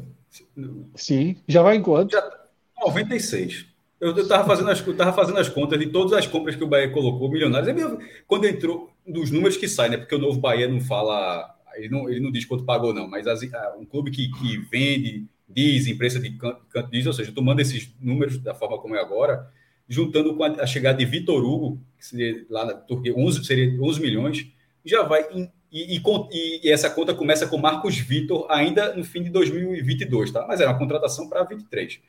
Sim. 0.95 1.37
Já 1.47 1.61
vai 1.61 1.75
em 1.75 1.81
quanto? 1.81 2.11
Já, 2.11 2.47
96. 2.81 3.72
Eu 4.03 4.17
estava 4.17 4.45
fazendo, 4.45 4.69
as, 4.69 4.85
eu 4.85 4.97
tava 4.97 5.13
fazendo 5.13 5.39
as 5.39 5.47
contas 5.47 5.79
de 5.79 5.85
todas 5.85 6.11
as 6.11 6.27
compras 6.27 6.57
que 6.57 6.63
o 6.63 6.67
Bahia 6.67 6.89
colocou, 6.89 7.31
milionários. 7.31 7.69
É 7.69 7.97
quando 8.27 8.45
entrou, 8.45 8.91
dos 9.07 9.31
números 9.31 9.55
que 9.55 9.65
saem, 9.65 9.91
né? 9.91 9.97
Porque 9.97 10.13
o 10.13 10.19
novo 10.19 10.41
Bahia 10.41 10.67
não 10.67 10.81
fala. 10.81 11.55
Ele 11.75 11.89
não, 11.89 12.09
ele 12.09 12.19
não 12.19 12.29
diz 12.29 12.43
quanto 12.43 12.65
pagou, 12.65 12.93
não, 12.93 13.07
mas 13.07 13.25
as, 13.25 13.41
um 13.79 13.85
clube 13.85 14.11
que, 14.11 14.29
que 14.29 14.57
vende, 14.69 15.25
diz, 15.47 15.87
imprensa 15.87 16.19
de 16.19 16.31
canto, 16.31 16.61
canto 16.69 16.91
diz, 16.91 17.07
ou 17.07 17.13
seja, 17.13 17.31
tomando 17.31 17.61
esses 17.61 17.91
números 17.99 18.37
da 18.37 18.53
forma 18.53 18.77
como 18.77 18.95
é 18.95 18.99
agora, 18.99 19.49
juntando 19.87 20.35
com 20.35 20.43
a, 20.43 20.47
a 20.49 20.67
chegada 20.67 20.97
de 20.97 21.05
Vitor 21.05 21.43
Hugo, 21.43 21.81
que 21.97 22.05
seria 22.05 22.45
lá 22.49 22.65
na 22.65 22.73
Turquia, 22.73 23.15
11, 23.15 23.43
seria 23.45 23.81
11 23.81 24.01
milhões, 24.01 24.47
já 24.85 25.01
vai. 25.01 25.25
Em, 25.31 25.49
e, 25.71 25.97
e, 25.97 26.67
e, 26.67 26.69
essa 26.69 26.89
conta 26.89 27.15
começa 27.15 27.47
com 27.47 27.57
Marcos 27.57 27.97
Vitor 27.97 28.45
ainda 28.51 28.95
no 28.95 29.03
fim 29.03 29.23
de 29.23 29.31
2022, 29.31 30.31
tá? 30.31 30.45
Mas 30.47 30.59
era 30.59 30.69
uma 30.69 30.77
contratação 30.77 31.27
para 31.27 31.43
23. 31.43 31.99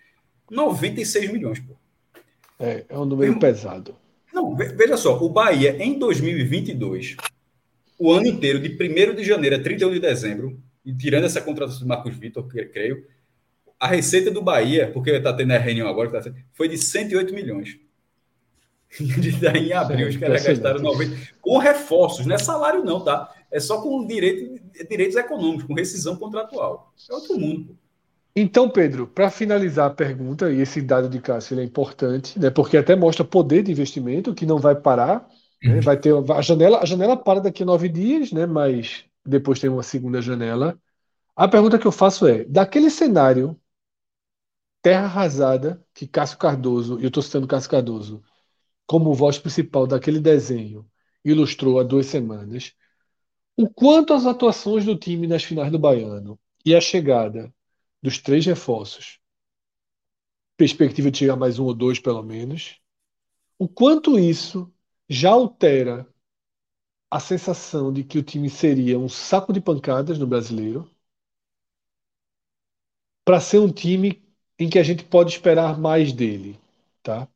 96 0.50 1.32
milhões, 1.32 1.60
pô. 1.60 1.74
É, 2.58 2.84
é 2.88 2.98
um 2.98 3.04
número 3.04 3.38
pesado. 3.38 3.96
Não, 4.32 4.54
veja 4.56 4.96
só, 4.96 5.16
o 5.22 5.28
Bahia 5.28 5.76
em 5.82 5.98
2022, 5.98 7.16
o 7.98 8.12
ano 8.12 8.26
inteiro, 8.26 8.60
de 8.60 8.68
1 8.68 9.14
de 9.14 9.24
janeiro 9.24 9.56
a 9.56 9.60
31 9.60 9.92
de 9.92 10.00
dezembro, 10.00 10.60
e 10.84 10.92
tirando 10.92 11.24
essa 11.24 11.40
contratação 11.40 11.80
do 11.80 11.86
Marcos 11.86 12.16
Vitor, 12.16 12.46
creio, 12.46 13.06
a 13.78 13.86
receita 13.86 14.30
do 14.30 14.42
Bahia, 14.42 14.90
porque 14.92 15.10
está 15.10 15.32
tendo 15.32 15.52
a 15.52 15.58
reunião 15.58 15.88
agora, 15.88 16.10
tá 16.10 16.32
foi 16.52 16.68
de 16.68 16.78
108 16.78 17.32
milhões. 17.34 17.78
Daí 19.40 19.68
em 19.68 19.72
abril, 19.72 20.08
os 20.08 20.16
caras 20.16 20.44
gastaram 20.44 20.80
90. 20.80 21.16
Com 21.40 21.58
reforços, 21.58 22.26
não 22.26 22.34
é 22.34 22.38
salário, 22.38 22.84
não, 22.84 23.02
tá? 23.02 23.32
É 23.50 23.58
só 23.60 23.80
com 23.80 24.06
direito, 24.06 24.60
direitos 24.88 25.16
econômicos, 25.16 25.64
com 25.64 25.74
rescisão 25.74 26.16
contratual. 26.16 26.92
É 27.08 27.14
outro 27.14 27.38
mundo. 27.38 27.66
Pô. 27.66 27.83
Então, 28.36 28.68
Pedro, 28.68 29.06
para 29.06 29.30
finalizar 29.30 29.88
a 29.90 29.94
pergunta, 29.94 30.50
e 30.50 30.60
esse 30.60 30.82
dado 30.82 31.08
de 31.08 31.20
Cássio 31.20 31.58
é 31.58 31.62
importante, 31.62 32.38
né, 32.38 32.50
porque 32.50 32.76
até 32.76 32.96
mostra 32.96 33.24
poder 33.24 33.62
de 33.62 33.70
investimento 33.70 34.34
que 34.34 34.44
não 34.44 34.58
vai 34.58 34.74
parar. 34.74 35.28
Né, 35.62 35.76
uhum. 35.76 35.80
vai 35.80 35.96
ter 35.96 36.12
a 36.32 36.42
janela, 36.42 36.80
a 36.80 36.84
janela 36.84 37.16
para 37.16 37.40
daqui 37.40 37.62
a 37.62 37.66
nove 37.66 37.88
dias, 37.88 38.32
né, 38.32 38.44
mas 38.44 39.04
depois 39.24 39.60
tem 39.60 39.70
uma 39.70 39.82
segunda 39.82 40.20
janela. 40.20 40.78
A 41.36 41.48
pergunta 41.48 41.78
que 41.78 41.86
eu 41.86 41.92
faço 41.92 42.26
é: 42.26 42.44
daquele 42.44 42.90
cenário 42.90 43.58
terra 44.82 45.04
arrasada 45.06 45.82
que 45.94 46.06
Cássio 46.06 46.36
Cardoso, 46.36 47.00
e 47.00 47.04
eu 47.04 47.08
estou 47.08 47.22
citando 47.22 47.46
Cássio 47.46 47.70
Cardoso, 47.70 48.22
como 48.86 49.14
voz 49.14 49.38
principal 49.38 49.86
daquele 49.86 50.20
desenho, 50.20 50.86
ilustrou 51.24 51.78
há 51.80 51.82
duas 51.82 52.06
semanas, 52.06 52.74
o 53.56 53.68
quanto 53.70 54.12
as 54.12 54.26
atuações 54.26 54.84
do 54.84 54.96
time 54.96 55.26
nas 55.26 55.44
finais 55.44 55.72
do 55.72 55.78
Baiano 55.78 56.38
e 56.66 56.74
a 56.74 56.80
chegada 56.80 57.53
dos 58.04 58.18
três 58.18 58.46
reforços, 58.46 59.18
perspectiva 60.56 61.10
de 61.10 61.18
chegar 61.18 61.36
mais 61.36 61.58
um 61.58 61.64
ou 61.64 61.74
dois 61.74 61.98
pelo 62.00 62.22
menos, 62.22 62.80
o 63.58 63.68
quanto 63.68 64.18
isso 64.18 64.72
já 65.08 65.30
altera 65.32 66.08
a 67.10 67.18
sensação 67.18 67.90
de 67.90 68.04
que 68.04 68.18
o 68.18 68.22
time 68.22 68.50
seria 68.50 68.98
um 68.98 69.08
saco 69.08 69.54
de 69.54 69.60
pancadas 69.60 70.18
no 70.18 70.26
brasileiro 70.26 70.86
para 73.24 73.40
ser 73.40 73.58
um 73.58 73.72
time 73.72 74.22
em 74.58 74.68
que 74.68 74.78
a 74.78 74.82
gente 74.82 75.04
pode 75.04 75.32
esperar 75.32 75.78
mais 75.78 76.12
dele, 76.12 76.58
tá? 77.02 77.28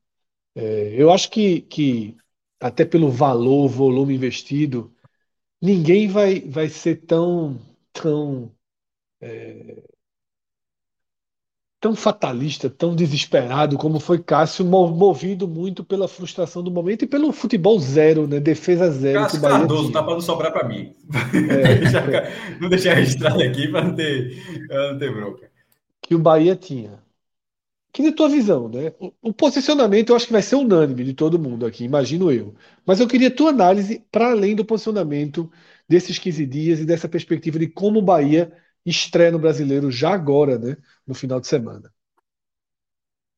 É, 0.55 0.95
eu 1.01 1.11
acho 1.12 1.31
que, 1.31 1.62
que 1.62 2.16
até 2.61 2.85
pelo 2.85 3.11
valor, 3.11 3.69
volume 3.69 4.15
investido, 4.15 4.93
ninguém 5.62 6.09
vai, 6.09 6.40
vai 6.43 6.69
ser 6.69 7.07
tão 7.07 7.59
tão 7.93 8.53
é, 9.20 9.82
tão 11.80 11.94
fatalista, 11.94 12.68
tão 12.68 12.94
desesperado 12.94 13.78
como 13.78 14.00
foi 14.00 14.18
Cássio, 14.18 14.64
movido 14.64 15.46
muito 15.46 15.84
pela 15.84 16.09
frustração 16.09 16.62
do 16.62 16.70
momento 16.70 17.05
e 17.05 17.09
pelo 17.09 17.32
futebol 17.32 17.78
zero, 17.78 18.26
né? 18.26 18.40
Defesa 18.40 18.90
zero. 18.90 19.20
Cássio 19.20 19.40
Cardoso, 19.40 19.92
tá 19.92 20.02
para 20.02 20.14
não 20.14 20.20
sobrar 20.20 20.52
para 20.52 20.66
mim. 20.66 20.92
É. 21.50 22.59
não 22.60 22.68
deixar 22.68 22.94
registrado 22.94 23.42
aqui 23.42 23.68
para 23.68 23.84
não 23.84 23.94
ter, 23.94 24.36
não 24.68 24.98
ter 24.98 25.14
bronca. 25.14 25.50
Que 26.02 26.14
o 26.14 26.18
Bahia 26.18 26.56
tinha. 26.56 26.98
Que 27.92 28.02
de 28.02 28.12
tua 28.12 28.28
visão, 28.28 28.68
né? 28.68 28.92
O, 29.00 29.12
o, 29.22 29.32
posicionamento 29.32 30.10
eu 30.10 30.16
acho 30.16 30.26
que 30.26 30.32
vai 30.32 30.42
ser 30.42 30.56
unânime 30.56 31.05
de 31.05 31.14
todo 31.14 31.38
mundo 31.38 31.64
aqui, 31.64 31.84
imagino 31.84 32.30
eu. 32.30 32.55
Mas 32.84 33.00
eu 33.00 33.09
queria 33.09 33.30
tua 33.30 33.50
análise 33.50 34.05
para 34.10 34.30
além 34.30 34.55
do 34.55 34.64
posicionamento 34.64 35.50
desses 35.88 36.18
15 36.18 36.46
dias 36.46 36.80
e 36.80 36.84
dessa 36.84 37.09
perspectiva 37.09 37.59
de 37.59 37.66
como 37.66 38.00
o 38.00 38.02
Bahia 38.02 38.52
estreia 38.90 39.31
no 39.32 39.39
brasileiro 39.39 39.90
já 39.90 40.12
agora, 40.12 40.59
né? 40.59 40.77
No 41.06 41.15
final 41.15 41.40
de 41.40 41.47
semana. 41.48 41.93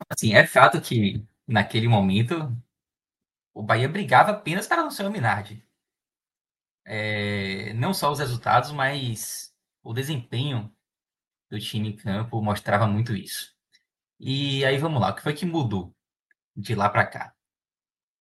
Assim, 0.08 0.34
é 0.34 0.46
fato 0.46 0.80
que 0.80 1.24
naquele 1.46 1.88
momento 1.88 2.34
o 3.54 3.62
Bahia 3.62 3.88
brigava 3.88 4.32
apenas 4.32 4.66
para 4.66 4.82
não 4.82 4.90
ser 4.90 5.04
o 5.06 5.10
Minardi. 5.10 5.64
É, 6.84 7.72
não 7.74 7.94
só 7.94 8.10
os 8.10 8.18
resultados, 8.18 8.72
mas 8.72 9.54
o 9.82 9.92
desempenho 9.94 10.74
do 11.50 11.58
time 11.60 11.90
em 11.90 11.96
campo 11.96 12.42
mostrava 12.42 12.86
muito 12.88 13.16
isso. 13.16 13.54
E 14.20 14.64
aí 14.66 14.78
vamos 14.78 15.00
lá, 15.02 15.10
o 15.12 15.16
que 15.16 15.22
foi 15.22 15.34
que 15.34 15.46
mudou 15.46 15.94
de 16.56 16.74
lá 16.76 16.88
para 16.90 17.06
cá? 17.06 17.34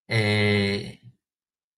É, 0.08 1.00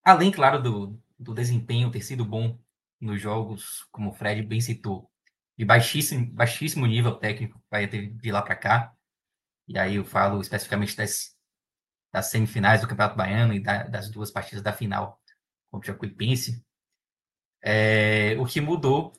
além, 0.05 0.33
claro, 0.33 0.63
do, 0.63 1.03
do 1.19 1.35
desempenho 1.35 1.93
ter 1.93 2.03
sido 2.03 2.25
bom 2.27 2.59
nos 3.01 3.21
jogos, 3.23 3.85
como 3.93 4.11
o 4.13 4.15
Fred 4.15 4.43
bem 4.45 4.63
citou, 4.63 5.12
de 5.57 5.65
baixíssimo, 5.65 6.33
baixíssimo 6.33 6.87
nível 6.87 7.17
técnico 7.17 7.59
que 7.59 7.67
vai 7.71 7.87
ter 7.89 8.13
de 8.15 8.33
lá 8.33 8.43
para 8.43 8.57
cá. 8.57 8.95
E 9.69 9.79
aí 9.79 9.97
eu 9.97 10.05
falo 10.05 10.41
especificamente 10.41 10.97
das, 10.97 11.37
das 12.13 12.27
semifinais 12.27 12.81
do 12.81 12.89
Campeonato 12.89 13.17
Baiano 13.17 13.55
e 13.55 13.61
da, 13.61 13.85
das 13.85 14.11
duas 14.11 14.31
partidas 14.31 14.63
da 14.63 14.73
final 14.73 15.21
contra 15.71 15.91
o 15.91 15.95
Jacuipense. 15.95 16.65
É, 17.63 18.37
o 18.39 18.45
que 18.45 18.61
mudou 18.61 19.13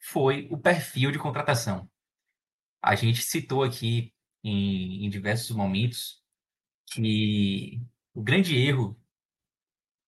foi 0.00 0.48
o 0.50 0.58
perfil 0.58 1.10
de 1.10 1.18
contratação. 1.18 1.88
A 2.82 2.94
gente 2.94 3.22
citou 3.22 3.62
aqui 3.62 4.12
em, 4.42 5.06
em 5.06 5.10
diversos 5.10 5.56
momentos 5.56 6.22
que 6.92 7.80
o 8.12 8.22
grande 8.22 8.56
erro 8.56 9.00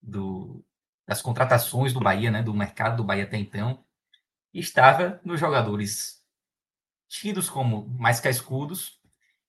do, 0.02 0.64
das 1.06 1.22
contratações 1.22 1.92
do 1.92 2.00
Bahia, 2.00 2.30
né, 2.30 2.42
do 2.42 2.52
mercado 2.52 2.98
do 2.98 3.04
Bahia 3.04 3.24
até 3.24 3.38
então, 3.38 3.85
estava 4.60 5.20
nos 5.24 5.40
jogadores 5.40 6.22
tidos 7.08 7.48
como 7.48 7.88
mais 7.98 8.20
cascudos 8.20 9.00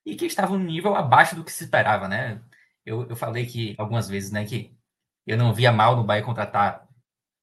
e 0.06 0.16
que 0.16 0.26
estavam 0.26 0.58
no 0.58 0.66
nível 0.66 0.96
abaixo 0.96 1.36
do 1.36 1.44
que 1.44 1.52
se 1.52 1.64
esperava, 1.64 2.08
né? 2.08 2.42
Eu, 2.86 3.08
eu 3.10 3.16
falei 3.16 3.46
que 3.46 3.76
algumas 3.78 4.08
vezes, 4.08 4.32
né, 4.32 4.46
que 4.46 4.76
eu 5.26 5.38
não 5.38 5.54
via 5.54 5.72
mal 5.72 5.96
no 5.96 6.04
Bahia 6.04 6.24
contratar 6.24 6.88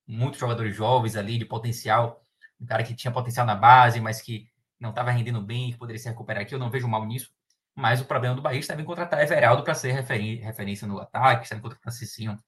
muitos 0.07 0.41
jogadores 0.41 0.75
jovens 0.75 1.17
ali 1.17 1.39
de 1.39 1.45
potencial, 1.45 2.23
um 2.61 2.67
cara 2.67 2.83
que 2.83 2.95
tinha 2.95 3.13
potencial 3.13 3.47
na 3.47 3.55
base, 3.55 4.01
mas 4.01 4.21
que 4.21 4.49
não 4.81 4.91
estava 4.91 5.11
rendendo 5.11 5.41
bem, 5.41 5.73
que 5.73 5.79
poderia 5.79 6.01
se 6.01 6.09
recuperar 6.09 6.43
aqui, 6.43 6.55
eu 6.55 6.59
não 6.59 6.71
vejo 6.71 6.89
mal 6.89 7.05
nisso. 7.05 7.33
Mas 7.75 8.01
o 8.01 8.05
problema 8.05 8.35
do 8.35 8.43
Bahia 8.43 8.61
estava 8.61 8.81
em 8.81 8.85
contratar 8.85 9.21
Everaldo 9.21 9.65
para 9.65 9.75
ser 9.75 9.93
referência 9.93 10.87
no 10.87 11.01
ataque, 11.01 11.45
estava 11.45 11.59
em 11.59 11.63
contratar 11.63 11.93
Cicinho 11.93 12.39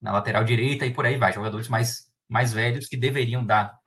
na 0.00 0.12
lateral 0.12 0.44
direita 0.44 0.84
e 0.84 0.92
por 0.92 1.06
aí 1.06 1.16
vai. 1.16 1.32
Jogadores 1.32 1.68
mais, 1.68 2.10
mais 2.28 2.52
velhos 2.52 2.88
que 2.88 2.96
deveriam 2.96 3.44
dar 3.44 3.80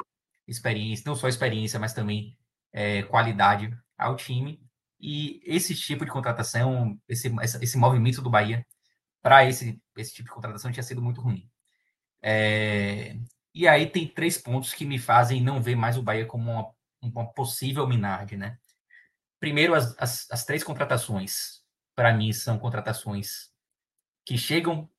experiência, 0.48 1.04
não 1.06 1.16
só 1.16 1.28
experiência, 1.28 1.80
mas 1.80 1.94
também 1.94 2.38
é, 2.72 3.04
qualidade 3.04 3.76
ao 3.98 4.16
time. 4.16 4.62
E 5.00 5.42
esse 5.46 5.76
tipo 5.76 6.06
de 6.06 6.12
contratação, 6.12 7.00
esse, 7.08 7.32
esse 7.62 7.78
movimento 7.78 8.22
do 8.22 8.30
Bahia 8.30 8.66
para 9.22 9.46
esse, 9.46 9.82
esse 9.98 10.14
tipo 10.14 10.30
de 10.30 10.36
contratação 10.36 10.72
tinha 10.72 10.84
sido 10.84 11.02
muito 11.02 11.22
ruim. 11.22 11.50
É, 12.22 13.18
e 13.54 13.68
aí 13.68 13.88
tem 13.88 14.08
três 14.08 14.38
pontos 14.38 14.74
que 14.74 14.86
me 14.86 15.00
fazem 15.00 15.42
não 15.42 15.62
ver 15.62 15.76
mais 15.76 15.98
o 15.98 16.04
Bahia 16.04 16.26
como 16.26 16.52
uma, 16.52 16.72
uma 17.02 17.34
possível 17.34 17.88
Minardi, 17.88 18.38
né? 18.38 18.58
Primeiro, 19.40 19.76
as, 19.76 19.96
as, 19.98 20.32
as 20.32 20.46
três 20.46 20.64
contratações, 20.64 21.62
para 21.96 22.14
mim, 22.14 22.34
são 22.34 22.58
contratações 22.58 23.52
que 24.26 24.38
chegam 24.38 24.90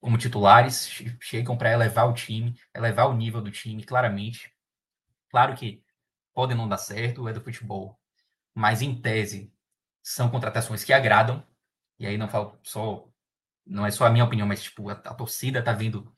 como 0.00 0.16
titulares, 0.16 0.88
chegam 1.20 1.56
para 1.56 1.72
elevar 1.72 2.08
o 2.08 2.14
time, 2.14 2.54
elevar 2.74 3.08
o 3.08 3.14
nível 3.14 3.42
do 3.42 3.50
time, 3.50 3.84
claramente. 3.84 4.52
Claro 5.30 5.54
que 5.54 5.82
podem 6.34 6.56
não 6.56 6.68
dar 6.68 6.78
certo, 6.78 7.28
é 7.28 7.32
do 7.32 7.40
futebol, 7.40 7.98
mas 8.54 8.82
em 8.82 9.00
tese 9.00 9.52
são 10.02 10.30
contratações 10.30 10.84
que 10.84 10.92
agradam. 10.92 11.46
E 11.98 12.06
aí 12.06 12.16
não 12.16 12.28
falo 12.28 12.58
só, 12.62 13.08
não 13.66 13.86
é 13.86 13.90
só 13.90 14.06
a 14.06 14.10
minha 14.10 14.24
opinião, 14.24 14.46
mas 14.46 14.62
tipo 14.62 14.88
a, 14.88 14.94
a 14.94 15.14
torcida 15.14 15.62
tá 15.62 15.72
vendo 15.72 16.14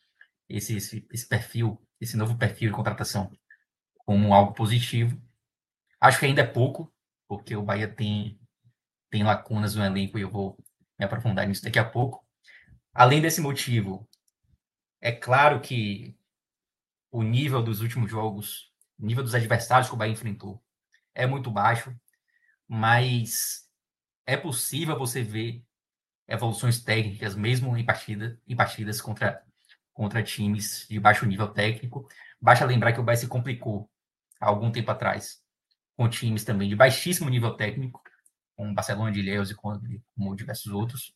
esse, 0.49 0.77
esse, 0.77 1.07
esse 1.13 1.27
perfil, 1.27 1.81
esse 2.01 2.17
novo 2.17 2.37
perfil 2.39 2.71
de 2.71 2.77
contratação 2.77 3.31
como 4.05 4.35
algo 4.35 4.55
positivo. 4.55 5.21
Acho 6.01 6.19
que 6.19 6.27
ainda 6.27 6.43
é 6.43 6.47
pouco, 6.47 6.93
porque 7.29 7.55
o 7.57 7.63
Bahia 7.63 7.89
tem 7.89 8.39
tem 9.11 9.23
lacunas 9.23 9.75
no 9.75 9.85
elenco 9.85 10.19
e 10.19 10.23
eu 10.23 10.31
vou 10.31 10.57
me 10.99 11.05
aprofundar 11.05 11.47
nisso 11.47 11.63
daqui 11.63 11.79
a 11.79 11.85
pouco. 11.85 12.27
Além 12.95 13.21
desse 13.21 13.43
motivo, 13.43 14.09
é 15.03 15.13
claro 15.13 15.61
que 15.61 16.17
o 17.11 17.23
nível 17.23 17.63
dos 17.63 17.83
últimos 17.83 18.11
jogos 18.11 18.72
nível 19.05 19.23
dos 19.23 19.35
adversários 19.35 19.89
que 19.89 19.95
o 19.95 19.99
Bahia 19.99 20.13
enfrentou 20.13 20.63
é 21.15 21.27
muito 21.27 21.51
baixo, 21.51 21.95
mas 22.67 23.69
é 24.27 24.37
possível 24.37 24.99
você 24.99 25.23
ver 25.23 25.65
evoluções 26.27 26.83
técnicas 26.83 27.35
mesmo 27.35 27.77
em, 27.77 27.85
partida, 27.85 28.41
em 28.47 28.57
partidas 28.57 29.01
contra, 29.01 29.43
contra 29.93 30.23
times 30.23 30.87
de 30.89 30.99
baixo 30.99 31.27
nível 31.27 31.49
técnico. 31.49 32.09
Basta 32.41 32.65
lembrar 32.65 32.93
que 32.93 33.01
o 33.01 33.03
Bahia 33.03 33.19
se 33.19 33.29
complicou 33.29 33.91
há 34.41 34.47
algum 34.47 34.71
tempo 34.71 34.91
atrás 34.91 35.43
com 35.97 36.09
times 36.09 36.45
também 36.45 36.69
de 36.69 36.77
baixíssimo 36.77 37.29
nível 37.29 37.55
técnico, 37.55 38.03
como 38.57 38.75
Barcelona 38.75 39.13
de 39.13 39.21
Ilhéus 39.21 39.51
e 39.51 39.55
como 39.55 40.37
diversos 40.37 40.73
outros. 40.73 41.15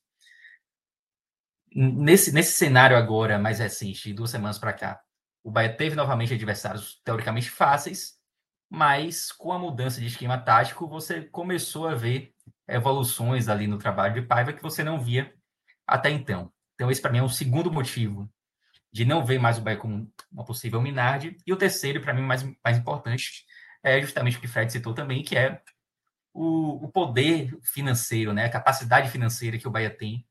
Nesse, 1.75 2.33
nesse 2.33 2.53
cenário 2.53 2.97
agora 2.97 3.39
mais 3.39 3.59
recente, 3.59 4.09
de 4.09 4.15
duas 4.15 4.31
semanas 4.31 4.59
para 4.59 4.73
cá, 4.73 5.01
o 5.47 5.51
Bahia 5.53 5.73
teve 5.73 5.95
novamente 5.95 6.35
adversários 6.35 7.01
teoricamente 7.05 7.49
fáceis, 7.49 8.15
mas 8.69 9.31
com 9.31 9.53
a 9.53 9.59
mudança 9.59 10.01
de 10.01 10.09
esquema 10.09 10.37
tático, 10.37 10.89
você 10.89 11.23
começou 11.23 11.87
a 11.87 11.95
ver 11.95 12.35
evoluções 12.67 13.49
ali 13.49 13.69
no 13.69 13.79
trabalho 13.79 14.15
de 14.15 14.23
Paiva 14.27 14.53
que 14.53 14.61
você 14.61 14.83
não 14.83 14.99
via 15.01 15.33
até 15.87 16.11
então. 16.11 16.53
Então, 16.75 16.91
esse 16.91 17.01
para 17.01 17.13
mim 17.13 17.19
é 17.19 17.23
um 17.23 17.29
segundo 17.29 17.71
motivo 17.71 18.29
de 18.93 19.05
não 19.05 19.25
ver 19.25 19.39
mais 19.39 19.57
o 19.57 19.61
Bahia 19.61 19.79
como 19.79 20.13
uma 20.33 20.45
possível 20.45 20.83
Minardi. 20.83 21.37
E 21.47 21.53
o 21.53 21.57
terceiro, 21.57 22.01
para 22.01 22.13
mim, 22.13 22.23
mais, 22.23 22.43
mais 22.65 22.77
importante, 22.77 23.45
é 23.85 24.01
justamente 24.01 24.39
o 24.39 24.41
que 24.41 24.49
Fred 24.49 24.73
citou 24.73 24.95
também, 24.95 25.23
que 25.23 25.39
é 25.39 25.63
o, 26.35 26.87
o 26.87 26.89
poder 26.91 27.57
financeiro, 27.63 28.33
né? 28.33 28.47
a 28.47 28.51
capacidade 28.51 29.11
financeira 29.11 29.59
que 29.59 29.69
o 29.69 29.71
Bahia 29.71 29.97
tem 29.97 30.27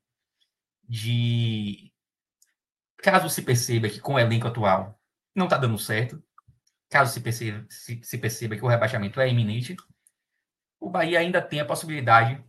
de, 0.86 1.90
caso 2.98 3.30
se 3.30 3.40
perceba 3.40 3.88
que 3.88 4.00
com 4.00 4.14
o 4.14 4.18
elenco 4.18 4.46
atual 4.46 4.95
não 5.36 5.46
está 5.46 5.58
dando 5.58 5.78
certo. 5.78 6.22
Caso 6.88 7.12
se 7.12 7.20
perceba, 7.20 7.66
se, 7.68 8.00
se 8.02 8.18
perceba 8.18 8.56
que 8.56 8.64
o 8.64 8.68
rebaixamento 8.68 9.20
é 9.20 9.28
iminente, 9.28 9.76
o 10.80 10.88
Bahia 10.88 11.20
ainda 11.20 11.42
tem 11.42 11.60
a 11.60 11.64
possibilidade 11.64 12.42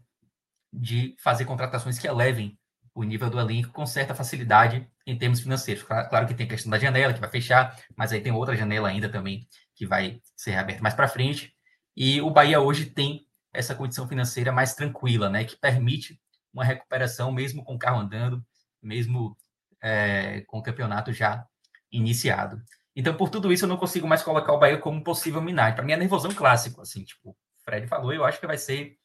de 0.71 1.15
fazer 1.19 1.45
contratações 1.45 1.97
que 1.97 2.07
elevem 2.07 2.57
o 2.93 3.03
nível 3.03 3.29
do 3.29 3.39
elenco 3.39 3.71
com 3.71 3.85
certa 3.85 4.15
facilidade 4.15 4.89
em 5.05 5.17
termos 5.17 5.39
financeiros. 5.39 5.83
Claro, 5.83 6.27
que 6.27 6.33
tem 6.33 6.45
a 6.45 6.49
questão 6.49 6.69
da 6.69 6.79
janela, 6.79 7.13
que 7.13 7.19
vai 7.19 7.29
fechar, 7.29 7.79
mas 7.95 8.11
aí 8.11 8.21
tem 8.21 8.31
outra 8.31 8.55
janela 8.55 8.89
ainda 8.89 9.09
também 9.09 9.47
que 9.75 9.85
vai 9.85 10.21
ser 10.35 10.55
aberta 10.55 10.81
mais 10.81 10.95
para 10.95 11.07
frente. 11.07 11.53
E 11.95 12.21
o 12.21 12.29
Bahia 12.29 12.59
hoje 12.59 12.85
tem 12.85 13.27
essa 13.53 13.75
condição 13.75 14.07
financeira 14.07 14.51
mais 14.51 14.75
tranquila, 14.75 15.29
né, 15.29 15.43
que 15.43 15.55
permite 15.55 16.19
uma 16.53 16.63
recuperação 16.63 17.31
mesmo 17.31 17.63
com 17.63 17.75
o 17.75 17.79
carro 17.79 17.99
andando, 17.99 18.43
mesmo 18.81 19.37
é, 19.81 20.41
com 20.41 20.59
o 20.59 20.63
campeonato 20.63 21.13
já 21.13 21.45
iniciado. 21.91 22.61
Então, 22.99 23.15
por 23.15 23.29
tudo 23.29 23.53
isso, 23.53 23.65
eu 23.65 23.69
não 23.69 23.77
consigo 23.77 24.07
mais 24.07 24.23
colocar 24.23 24.51
o 24.51 24.57
Bahia 24.57 24.79
como 24.79 25.03
possível 25.03 25.39
Minardi. 25.39 25.75
Para 25.75 25.85
mim 25.85 25.91
é 25.91 25.97
nervosão 25.97 26.33
clássico, 26.33 26.81
assim, 26.81 27.03
tipo, 27.03 27.29
o 27.29 27.35
Fred 27.63 27.85
falou, 27.85 28.11
eu 28.11 28.25
acho 28.25 28.39
que 28.39 28.47
vai 28.47 28.57
ser 28.57 28.97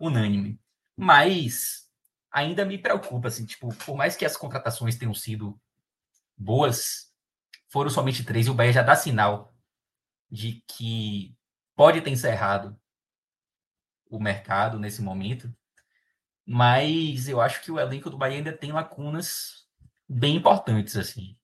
unânime. 0.00 0.58
Mas 0.96 1.86
ainda 2.32 2.64
me 2.64 2.78
preocupa, 2.78 3.28
assim, 3.28 3.44
tipo, 3.44 3.68
por 3.84 3.96
mais 3.96 4.16
que 4.16 4.24
as 4.24 4.34
contratações 4.34 4.96
tenham 4.96 5.12
sido 5.12 5.60
boas, 6.34 7.12
foram 7.68 7.90
somente 7.90 8.24
três 8.24 8.46
e 8.46 8.50
o 8.50 8.54
Bahia 8.54 8.72
já 8.72 8.82
dá 8.82 8.96
sinal 8.96 9.54
de 10.30 10.64
que 10.66 11.36
pode 11.76 12.00
ter 12.00 12.08
encerrado 12.08 12.74
o 14.08 14.18
mercado 14.18 14.78
nesse 14.78 15.02
momento. 15.02 15.54
Mas 16.46 17.28
eu 17.28 17.42
acho 17.42 17.60
que 17.60 17.70
o 17.70 17.78
elenco 17.78 18.08
do 18.08 18.16
Bahia 18.16 18.38
ainda 18.38 18.56
tem 18.56 18.72
lacunas 18.72 19.68
bem 20.08 20.36
importantes, 20.36 20.96
assim. 20.96 21.36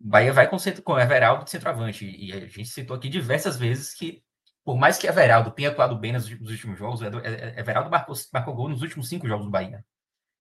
Bahia 0.00 0.32
vai 0.32 0.48
com, 0.48 0.56
com 0.82 0.98
Everaldo 0.98 1.44
de 1.44 1.50
centroavante. 1.50 2.06
E 2.06 2.32
a 2.32 2.40
gente 2.46 2.66
citou 2.66 2.96
aqui 2.96 3.08
diversas 3.08 3.58
vezes 3.58 3.94
que, 3.94 4.22
por 4.64 4.78
mais 4.78 4.96
que 4.96 5.06
Everaldo 5.06 5.50
tenha 5.50 5.68
atuado 5.68 5.98
bem 5.98 6.12
nos, 6.12 6.28
nos 6.40 6.50
últimos 6.50 6.78
jogos, 6.78 7.02
Everaldo 7.02 7.90
marcou, 7.90 8.14
marcou 8.32 8.54
gol 8.54 8.68
nos 8.70 8.80
últimos 8.80 9.08
cinco 9.08 9.28
jogos 9.28 9.44
do 9.44 9.50
Bahia. 9.50 9.84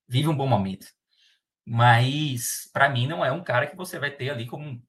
Vive 0.07 0.30
um 0.30 0.36
bom 0.36 0.48
momento. 0.48 0.88
Mas, 1.65 2.69
para 2.73 2.90
mim, 2.90 3.06
não 3.06 3.23
é 3.23 3.31
um 3.31 3.44
cara 3.44 3.68
que 3.68 3.76
você 3.76 3.99
vai 3.99 4.11
ter 4.11 4.30
ali 4.30 4.48
como 4.48 4.81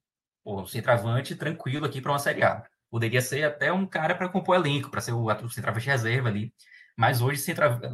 um 0.47 0.67
centroavante 0.67 1.35
tranquilo 1.35 1.85
aqui 1.87 2.01
para 2.01 2.13
uma 2.13 2.19
Série 2.19 2.43
A. 2.45 2.65
Poderia 2.91 3.21
ser 3.21 3.45
até 3.45 3.73
um 3.73 3.87
cara 3.87 4.15
para 4.15 4.29
compor 4.29 4.57
elenco, 4.57 4.91
para 4.91 5.01
ser 5.01 5.13
o, 5.13 5.25
o 5.27 5.51
centroavante 5.51 5.87
reserva 5.87 6.29
ali. 6.29 6.55
Mas 6.97 7.21
hoje 7.21 7.43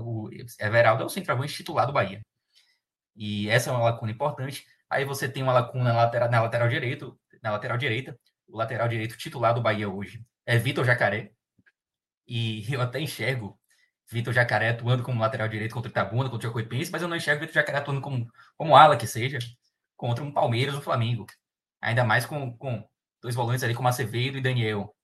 o 0.01 0.31
Everaldo 0.61 1.03
é 1.03 1.07
o 1.07 1.09
centroavante 1.09 1.55
titular 1.55 1.87
do 1.87 1.93
Bahia. 1.93 2.23
E 3.15 3.49
essa 3.49 3.71
é 3.71 3.73
uma 3.73 3.83
lacuna 3.85 4.13
importante. 4.13 4.67
Aí 4.89 5.05
você 5.05 5.29
tem 5.29 5.43
uma 5.43 5.53
lacuna 5.53 5.93
na 5.93 6.05
lateral, 6.05 6.31
na 6.31 6.43
lateral 6.43 6.69
direito, 6.69 7.19
na 7.43 7.51
lateral 7.51 7.77
direita. 7.77 8.19
O 8.49 8.57
lateral 8.57 8.89
direito 8.89 9.17
titular 9.17 9.53
do 9.53 9.61
Bahia 9.61 9.89
hoje 9.89 10.25
é 10.45 10.57
Vitor 10.57 10.85
Jacaré. 10.85 11.33
E 12.27 12.73
eu 12.73 12.81
até 12.81 13.01
enxergo 13.01 13.59
Vitor 14.09 14.33
Jacaré 14.33 14.71
atuando 14.71 15.03
como 15.03 15.21
lateral 15.21 15.49
direito 15.49 15.75
contra 15.75 15.89
o 15.89 15.91
Itabuna, 15.91 16.31
contra 16.31 16.49
o 16.49 16.51
Jacuipense, 16.51 16.91
mas 16.91 17.03
eu 17.03 17.09
não 17.09 17.17
enxergo 17.17 17.41
Vitor 17.41 17.55
Jacaré 17.55 17.79
atuando 17.79 18.01
como, 18.01 18.31
como 18.57 18.77
ala 18.77 18.97
que 18.97 19.07
seja, 19.07 19.39
contra 19.97 20.23
um 20.23 20.33
Palmeiras 20.33 20.75
ou 20.75 20.81
Flamengo. 20.83 21.27
Ainda 21.81 22.05
mais 22.05 22.25
com, 22.25 22.57
com 22.57 22.89
dois 23.21 23.35
volantes 23.35 23.65
ali 23.65 23.75
como 23.75 23.89
Acevedo 23.89 24.39
e 24.39 24.43
Daniel. 24.43 24.95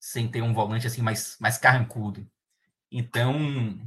Sem 0.00 0.28
ter 0.28 0.42
um 0.42 0.52
volante 0.52 0.86
assim 0.86 1.02
mais, 1.02 1.36
mais 1.40 1.58
carrancudo. 1.58 2.28
Então, 2.90 3.78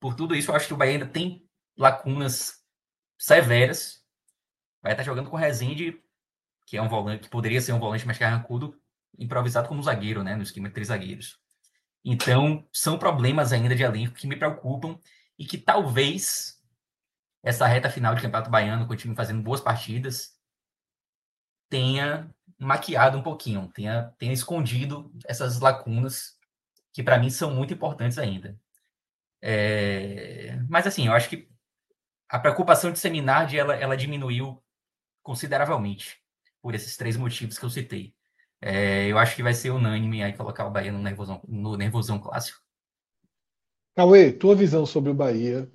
por 0.00 0.14
tudo 0.14 0.34
isso, 0.34 0.50
eu 0.50 0.56
acho 0.56 0.66
que 0.66 0.74
o 0.74 0.76
Bahia 0.76 0.94
ainda 0.94 1.06
tem 1.06 1.46
lacunas 1.76 2.64
severas 3.18 4.01
vai 4.82 4.92
estar 4.92 5.04
jogando 5.04 5.30
com 5.30 5.36
Rezende, 5.36 6.00
que 6.66 6.76
é 6.76 6.82
um 6.82 6.88
volante, 6.88 7.22
que 7.22 7.28
poderia 7.28 7.60
ser 7.60 7.72
um 7.72 7.78
volante 7.78 8.06
mais 8.06 8.18
carrancudo, 8.18 8.78
improvisado 9.18 9.68
como 9.68 9.82
zagueiro, 9.82 10.22
né? 10.22 10.34
No 10.34 10.42
esquema 10.42 10.68
de 10.68 10.74
três 10.74 10.88
zagueiros. 10.88 11.38
Então, 12.04 12.66
são 12.72 12.98
problemas 12.98 13.52
ainda 13.52 13.76
de 13.76 13.82
elenco 13.82 14.14
que 14.14 14.26
me 14.26 14.36
preocupam 14.36 14.98
e 15.38 15.44
que 15.46 15.56
talvez 15.56 16.60
essa 17.42 17.66
reta 17.66 17.90
final 17.90 18.14
de 18.14 18.22
Campeonato 18.22 18.50
Baiano, 18.50 18.86
com 18.86 18.92
o 18.92 18.96
time 18.96 19.14
fazendo 19.14 19.42
boas 19.42 19.60
partidas, 19.60 20.36
tenha 21.68 22.32
maquiado 22.58 23.18
um 23.18 23.22
pouquinho, 23.22 23.70
tenha, 23.74 24.12
tenha 24.18 24.32
escondido 24.32 25.12
essas 25.24 25.58
lacunas 25.58 26.36
que 26.92 27.02
para 27.02 27.18
mim 27.18 27.30
são 27.30 27.52
muito 27.52 27.74
importantes 27.74 28.18
ainda. 28.18 28.56
É... 29.40 30.58
Mas 30.68 30.86
assim, 30.86 31.06
eu 31.06 31.12
acho 31.12 31.28
que 31.28 31.48
a 32.28 32.38
preocupação 32.38 32.92
de 32.92 32.98
Seminardi 32.98 33.58
ela, 33.58 33.74
ela 33.74 33.96
diminuiu 33.96 34.62
consideravelmente 35.22 36.18
por 36.60 36.74
esses 36.74 36.96
três 36.96 37.16
motivos 37.16 37.58
que 37.58 37.64
eu 37.64 37.70
citei. 37.70 38.14
É, 38.60 39.06
eu 39.08 39.18
acho 39.18 39.34
que 39.34 39.42
vai 39.42 39.54
ser 39.54 39.70
unânime 39.70 40.22
aí 40.22 40.32
colocar 40.32 40.66
o 40.66 40.70
Bahia 40.70 40.92
no 40.92 41.00
nervosão, 41.00 41.40
no 41.48 41.76
nervosão 41.76 42.18
clássico. 42.18 42.60
Cauê, 43.94 44.32
tua 44.32 44.54
visão 44.54 44.86
sobre 44.86 45.10
o 45.10 45.14
Bahia 45.14 45.70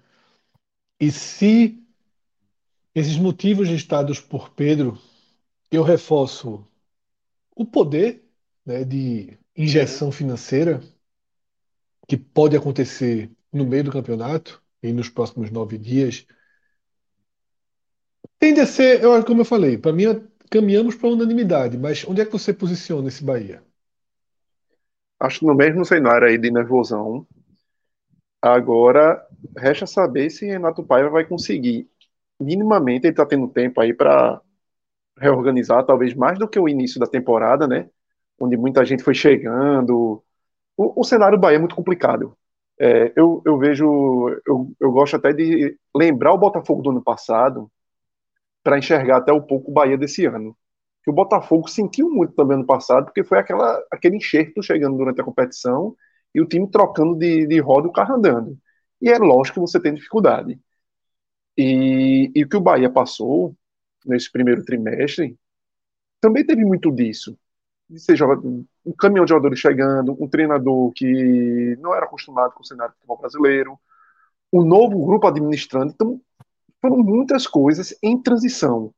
e 1.00 1.12
se 1.12 1.84
esses 2.96 3.18
motivos 3.18 3.68
listados 3.68 4.20
por 4.20 4.50
Pedro, 4.50 5.00
eu 5.70 5.84
reforço 5.84 6.66
o 7.56 7.66
poder 7.66 8.28
né, 8.66 8.84
de 8.84 9.38
injeção 9.56 10.12
financeira 10.12 10.82
que 12.08 12.18
pode 12.18 12.56
acontecer 12.56 13.30
no 13.52 13.66
meio 13.66 13.84
do 13.84 13.92
campeonato 13.92 14.64
e 14.82 14.92
nos 14.92 15.10
próximos 15.10 15.52
nove 15.52 15.78
dias. 15.78 16.26
Tende 18.40 18.62
a 18.62 18.66
ser, 18.66 19.04
eu, 19.04 19.24
como 19.26 19.42
eu 19.42 19.46
falei, 19.46 19.78
para 19.78 19.94
mim 19.94 20.06
caminhamos 20.50 20.96
para 20.96 21.10
unanimidade, 21.10 21.78
mas 21.78 22.04
onde 22.08 22.22
é 22.22 22.26
que 22.26 22.32
você 22.32 22.54
posiciona 22.54 23.08
esse 23.10 23.24
Bahia? 23.24 23.62
Acho 25.20 25.40
que 25.42 25.46
no 25.46 25.54
mesmo 25.54 25.86
cenário 25.86 26.28
aí 26.28 26.40
de 26.40 26.50
nervosão. 26.50 27.28
Agora, 28.42 29.26
resta 29.58 29.86
saber 29.88 30.30
se 30.30 30.46
Renato 30.46 30.84
Paiva 30.84 31.10
vai 31.10 31.26
conseguir. 31.26 31.90
Minimamente, 32.40 33.06
ele 33.08 33.14
está 33.14 33.26
tendo 33.26 33.48
tempo 33.48 33.82
aí 33.82 33.94
para 33.94 34.42
reorganizar, 35.20 35.86
talvez 35.86 36.14
mais 36.16 36.40
do 36.40 36.48
que 36.50 36.60
o 36.60 36.70
início 36.70 37.00
da 37.00 37.08
temporada, 37.08 37.68
né? 37.68 37.90
Onde 38.40 38.58
muita 38.58 38.86
gente 38.86 39.04
foi 39.04 39.16
chegando. 39.16 40.24
O, 40.78 41.02
o 41.02 41.04
cenário 41.04 41.40
Bahia 41.40 41.58
é 41.58 41.60
muito 41.60 41.76
complicado. 41.76 42.38
É, 42.80 43.14
eu, 43.16 43.42
eu 43.46 43.58
vejo, 43.60 43.86
eu, 44.48 44.72
eu 44.80 44.92
gosto 44.92 45.16
até 45.16 45.34
de 45.34 45.78
lembrar 45.96 46.34
o 46.34 46.38
Botafogo 46.38 46.82
do 46.84 46.92
ano 46.92 47.04
passado, 47.04 47.72
para 48.68 48.78
enxergar 48.78 49.20
até 49.20 49.32
um 49.32 49.42
pouco 49.42 49.72
o 49.72 49.74
Bahia 49.74 49.98
desse 49.98 50.26
ano. 50.26 50.54
Que 51.02 51.10
o 51.10 51.14
Botafogo 51.14 51.70
sentiu 51.70 52.10
muito 52.10 52.34
também 52.34 52.58
no 52.58 52.66
passado, 52.66 53.06
porque 53.06 53.24
foi 53.24 53.40
aquela, 53.40 53.82
aquele 53.90 54.18
enxerto 54.18 54.62
chegando 54.62 54.98
durante 54.98 55.22
a 55.22 55.24
competição 55.24 55.96
e 56.36 56.42
o 56.42 56.46
time 56.46 56.70
trocando 56.70 57.16
de, 57.16 57.48
de 57.48 57.60
roda 57.62 57.88
o 57.88 57.94
carro 57.94 58.16
andando. 58.16 58.60
E 59.02 59.10
é 59.10 59.18
lógico 59.18 59.54
que 59.54 59.72
você 59.72 59.80
tem 59.80 59.94
dificuldade. 59.94 60.60
E, 61.58 62.30
e 62.36 62.44
o 62.44 62.50
que 62.50 62.58
o 62.58 62.62
Bahia 62.62 62.90
passou 62.90 63.56
nesse 64.06 64.30
primeiro 64.30 64.66
trimestre 64.66 65.40
também 66.20 66.46
teve 66.46 66.66
muito 66.66 66.92
disso. 66.92 67.40
De 67.90 68.02
ser 68.02 68.22
um 68.22 68.92
caminhão 69.00 69.24
de 69.24 69.30
jogadores 69.30 69.60
chegando, 69.60 70.22
um 70.22 70.28
treinador 70.28 70.92
que 70.92 71.78
não 71.80 71.96
era 71.96 72.06
acostumado 72.06 72.54
com 72.54 72.64
o 72.64 72.66
cenário 72.66 72.92
do 72.94 72.98
futebol 72.98 73.18
brasileiro, 73.18 73.80
um 74.52 74.66
novo 74.66 75.06
grupo 75.06 75.26
administrando. 75.26 75.94
Então, 75.94 76.22
foram 76.82 76.98
muitas 76.98 77.48
coisas 77.48 77.96
em 78.04 78.22
transição. 78.22 78.94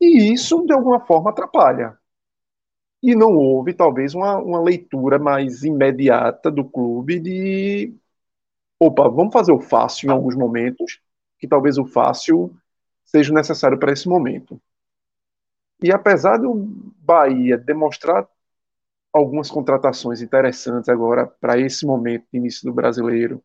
E 0.00 0.32
isso, 0.32 0.64
de 0.66 0.72
alguma 0.72 1.00
forma, 1.00 1.30
atrapalha. 1.30 1.98
E 3.02 3.14
não 3.14 3.36
houve, 3.36 3.74
talvez, 3.74 4.14
uma, 4.14 4.36
uma 4.38 4.60
leitura 4.62 5.18
mais 5.18 5.62
imediata 5.62 6.50
do 6.50 6.64
clube 6.64 7.20
de. 7.20 7.94
Opa, 8.80 9.08
vamos 9.08 9.32
fazer 9.32 9.52
o 9.52 9.60
fácil 9.60 10.08
em 10.08 10.12
alguns 10.12 10.36
momentos, 10.36 11.00
que 11.38 11.48
talvez 11.48 11.78
o 11.78 11.86
fácil 11.86 12.54
seja 13.04 13.32
necessário 13.32 13.78
para 13.78 13.92
esse 13.92 14.08
momento. 14.08 14.60
E 15.82 15.92
apesar 15.92 16.38
do 16.38 16.54
Bahia 16.98 17.56
demonstrar 17.58 18.26
algumas 19.12 19.50
contratações 19.50 20.22
interessantes 20.22 20.88
agora 20.88 21.26
para 21.26 21.58
esse 21.58 21.86
momento 21.86 22.26
de 22.32 22.38
início 22.38 22.64
do 22.66 22.74
brasileiro, 22.74 23.42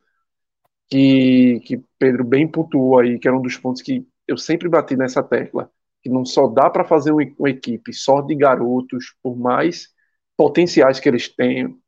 que, 0.92 1.62
que 1.62 1.82
Pedro 1.98 2.26
bem 2.26 2.48
pontuou 2.48 3.00
aí, 3.00 3.18
que 3.18 3.28
era 3.28 3.38
um 3.38 3.42
dos 3.42 3.58
pontos 3.58 3.82
que 3.82 4.06
eu 4.28 4.38
sempre 4.38 4.68
bati 4.68 4.98
nessa 4.98 5.24
tecla, 5.24 5.72
que 6.04 6.10
não 6.10 6.26
só 6.26 6.48
dá 6.48 6.70
para 6.70 6.84
fazer 6.84 7.12
uma, 7.12 7.50
equipe 7.50 7.94
só 7.94 8.22
de 8.22 8.36
garotos, 8.36 9.16
por 9.24 9.38
mais 9.38 9.88
potenciais 10.36 11.00
que 11.00 11.08
eles 11.08 11.30
tenham, 11.34 11.80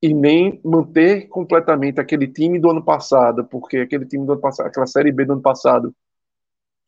e 0.00 0.14
nem 0.14 0.60
manter 0.64 1.28
completamente 1.28 2.00
aquele 2.00 2.28
time 2.28 2.58
do 2.58 2.70
ano 2.70 2.82
passado, 2.84 3.44
porque 3.46 3.78
aquele 3.78 4.06
time 4.06 4.24
do 4.24 4.32
ano 4.32 4.40
passado, 4.40 4.66
aquela 4.68 4.86
Série 4.86 5.12
B 5.12 5.24
do 5.24 5.32
ano 5.34 5.42
passado, 5.42 5.94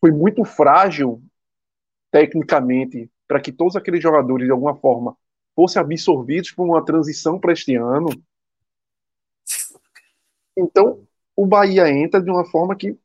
foi 0.00 0.12
muito 0.12 0.44
frágil 0.44 1.22
tecnicamente 2.10 3.10
para 3.26 3.40
que 3.40 3.52
todos 3.52 3.76
aqueles 3.76 4.02
jogadores, 4.02 4.46
de 4.46 4.52
alguma 4.52 4.76
forma, 4.76 5.16
fossem 5.54 5.80
absorvidos 5.80 6.52
por 6.52 6.64
uma 6.64 6.84
transição 6.84 7.38
para 7.38 7.52
este 7.52 7.74
ano. 7.74 8.08
Então, 10.56 11.06
o 11.36 11.46
Bahia 11.46 11.88
entra 11.90 12.22
de 12.22 12.30
uma 12.30 12.44
forma 12.44 12.76
que 12.76 12.98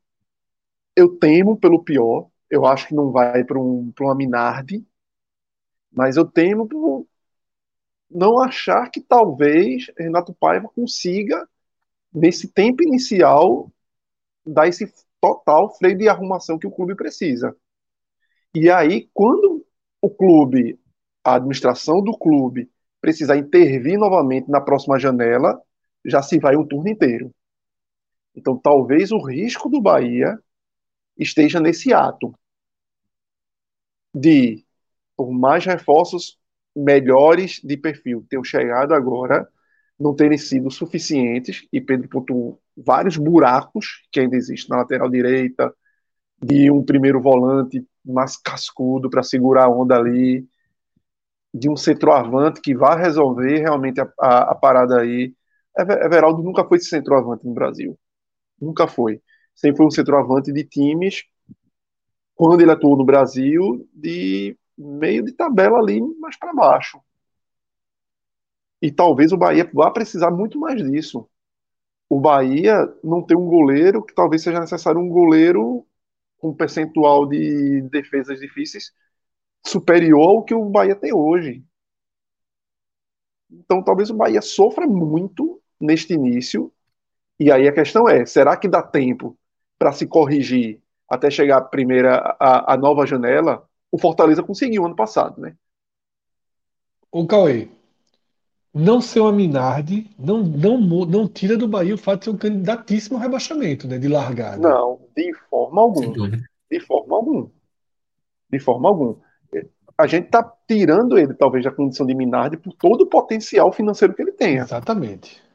eu 0.96 1.16
temo 1.18 1.56
pelo 1.58 1.82
pior. 1.82 2.28
Eu 2.50 2.66
acho 2.66 2.88
que 2.88 2.94
não 2.94 3.10
vai 3.10 3.44
para 3.44 3.58
um, 3.58 3.92
uma 4.00 4.14
Minardi, 4.14 4.86
mas 5.92 6.16
eu 6.16 6.24
temo 6.24 6.66
por 6.68 7.06
não 8.10 8.38
achar 8.40 8.90
que 8.90 9.00
talvez 9.00 9.90
Renato 9.98 10.34
Paiva 10.34 10.68
consiga, 10.74 11.46
nesse 12.12 12.48
tempo 12.48 12.82
inicial, 12.82 13.70
dar 14.46 14.68
esse 14.68 14.92
total 15.20 15.76
freio 15.76 15.98
de 15.98 16.08
arrumação 16.08 16.58
que 16.58 16.66
o 16.66 16.70
clube 16.70 16.94
precisa. 16.96 17.56
E 18.54 18.70
aí, 18.70 19.08
quando 19.14 19.64
o 20.00 20.10
clube, 20.10 20.78
a 21.24 21.34
administração 21.36 22.02
do 22.02 22.16
clube, 22.16 22.70
precisar 23.00 23.36
intervir 23.36 23.98
novamente 23.98 24.50
na 24.50 24.60
próxima 24.60 24.98
janela, 24.98 25.60
já 26.04 26.22
se 26.22 26.38
vai 26.38 26.56
um 26.56 26.66
turno 26.66 26.88
inteiro. 26.88 27.32
Então, 28.38 28.56
talvez 28.56 29.10
o 29.10 29.18
risco 29.18 29.68
do 29.68 29.80
Bahia 29.80 30.38
esteja 31.18 31.58
nesse 31.58 31.92
ato 31.92 32.32
de, 34.14 34.64
por 35.16 35.32
mais 35.32 35.64
reforços 35.64 36.38
melhores 36.74 37.60
de 37.64 37.76
perfil 37.76 38.24
tenham 38.28 38.44
chegado 38.44 38.94
agora, 38.94 39.48
não 39.98 40.14
terem 40.14 40.38
sido 40.38 40.70
suficientes, 40.70 41.66
e 41.72 41.80
Pedro 41.80 42.08
pontuou 42.08 42.60
vários 42.76 43.16
buracos 43.16 44.06
que 44.12 44.20
ainda 44.20 44.36
existem 44.36 44.70
na 44.70 44.82
lateral 44.82 45.10
direita, 45.10 45.74
de 46.40 46.70
um 46.70 46.84
primeiro 46.84 47.20
volante 47.20 47.84
mais 48.04 48.36
cascudo 48.36 49.10
para 49.10 49.24
segurar 49.24 49.64
a 49.64 49.68
onda 49.68 49.96
ali, 49.96 50.48
de 51.52 51.68
um 51.68 51.76
centroavante 51.76 52.60
que 52.60 52.72
vai 52.76 52.96
resolver 53.00 53.58
realmente 53.58 54.00
a, 54.00 54.08
a, 54.20 54.52
a 54.52 54.54
parada 54.54 55.00
aí. 55.00 55.34
Everaldo 55.76 56.42
nunca 56.42 56.64
foi 56.64 56.78
esse 56.78 56.88
centroavante 56.88 57.44
no 57.44 57.52
Brasil. 57.52 57.98
Nunca 58.60 58.86
foi. 58.88 59.22
Sempre 59.54 59.78
foi 59.78 59.86
um 59.86 59.90
centroavante 59.90 60.52
de 60.52 60.64
times, 60.64 61.24
quando 62.34 62.60
ele 62.60 62.70
atuou 62.70 62.96
no 62.96 63.04
Brasil, 63.04 63.88
de 63.92 64.56
meio 64.76 65.24
de 65.24 65.32
tabela 65.32 65.78
ali, 65.78 66.00
mais 66.20 66.38
para 66.38 66.54
baixo. 66.54 67.00
E 68.80 68.92
talvez 68.92 69.32
o 69.32 69.36
Bahia 69.36 69.68
vá 69.74 69.90
precisar 69.90 70.30
muito 70.30 70.58
mais 70.58 70.80
disso. 70.82 71.28
O 72.08 72.20
Bahia 72.20 72.76
não 73.04 73.22
tem 73.22 73.36
um 73.36 73.46
goleiro 73.48 74.04
que 74.04 74.14
talvez 74.14 74.42
seja 74.42 74.60
necessário 74.60 75.00
um 75.00 75.08
goleiro 75.08 75.86
com 76.38 76.50
um 76.50 76.54
percentual 76.54 77.26
de 77.26 77.82
defesas 77.90 78.40
difíceis 78.40 78.92
superior 79.66 80.28
ao 80.28 80.44
que 80.44 80.54
o 80.54 80.64
Bahia 80.70 80.96
tem 80.96 81.12
hoje. 81.12 81.64
Então 83.50 83.82
talvez 83.82 84.10
o 84.10 84.14
Bahia 84.14 84.40
sofra 84.42 84.86
muito 84.86 85.60
neste 85.80 86.14
início 86.14 86.72
e 87.38 87.52
aí 87.52 87.68
a 87.68 87.72
questão 87.72 88.08
é: 88.08 88.26
será 88.26 88.56
que 88.56 88.68
dá 88.68 88.82
tempo 88.82 89.36
para 89.78 89.92
se 89.92 90.06
corrigir 90.06 90.80
até 91.08 91.30
chegar 91.30 91.58
a 91.58 91.62
primeira 91.62 92.36
a, 92.38 92.74
a, 92.74 92.76
nova 92.76 93.06
janela? 93.06 93.64
O 93.90 93.98
Fortaleza 93.98 94.42
conseguiu 94.42 94.84
ano 94.84 94.96
passado, 94.96 95.40
né? 95.40 95.54
O 97.10 97.26
Cauê, 97.26 97.68
não 98.74 99.00
ser 99.00 99.20
uma 99.20 99.32
Minardi 99.32 100.10
não, 100.18 100.42
não, 100.42 100.78
não 100.78 101.26
tira 101.26 101.56
do 101.56 101.66
Bahia 101.66 101.94
o 101.94 101.98
fato 101.98 102.18
de 102.18 102.24
ser 102.26 102.30
um 102.32 102.36
candidatíssimo 102.36 103.16
ao 103.16 103.22
rebaixamento, 103.22 103.86
né? 103.88 103.98
De 103.98 104.08
largada. 104.08 104.58
Não, 104.58 105.00
de 105.16 105.32
forma 105.48 105.80
alguma. 105.80 106.30
De 106.70 106.80
forma 106.80 107.16
alguma. 107.16 107.50
De 108.50 108.58
forma 108.58 108.88
alguma. 108.88 109.16
A 109.96 110.06
gente 110.06 110.26
está 110.26 110.44
tirando 110.68 111.18
ele, 111.18 111.34
talvez, 111.34 111.64
da 111.64 111.72
condição 111.72 112.06
de 112.06 112.14
Minardi 112.14 112.56
por 112.56 112.72
todo 112.74 113.02
o 113.02 113.06
potencial 113.06 113.72
financeiro 113.72 114.14
que 114.14 114.22
ele 114.22 114.32
tem. 114.32 114.56
Exatamente 114.56 115.47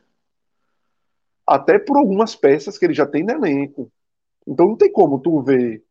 até 1.45 1.77
por 1.79 1.97
algumas 1.97 2.35
peças 2.35 2.77
que 2.77 2.85
ele 2.85 2.93
já 2.93 3.05
tem 3.05 3.23
no 3.23 3.31
elenco. 3.31 3.91
Então 4.47 4.67
não 4.67 4.75
tem 4.75 4.91
como 4.91 5.19
tu 5.19 5.41
ver 5.41 5.83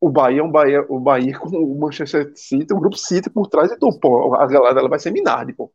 o 0.00 0.08
Bahia 0.08 0.40
é 0.40 0.42
um 0.42 0.50
Bahia, 0.50 0.84
o 0.88 1.00
Bahia 1.00 1.38
com 1.38 1.48
o 1.48 1.78
Manchester 1.78 2.32
City, 2.34 2.72
o 2.72 2.78
grupo 2.78 2.96
City 2.96 3.28
por 3.28 3.48
trás, 3.48 3.72
então, 3.72 3.90
pô, 3.90 4.34
a 4.34 4.46
galera 4.46 4.74
dela 4.74 4.88
vai 4.88 4.98
ser 4.98 5.10
Minardi, 5.10 5.52
pô. 5.52 5.70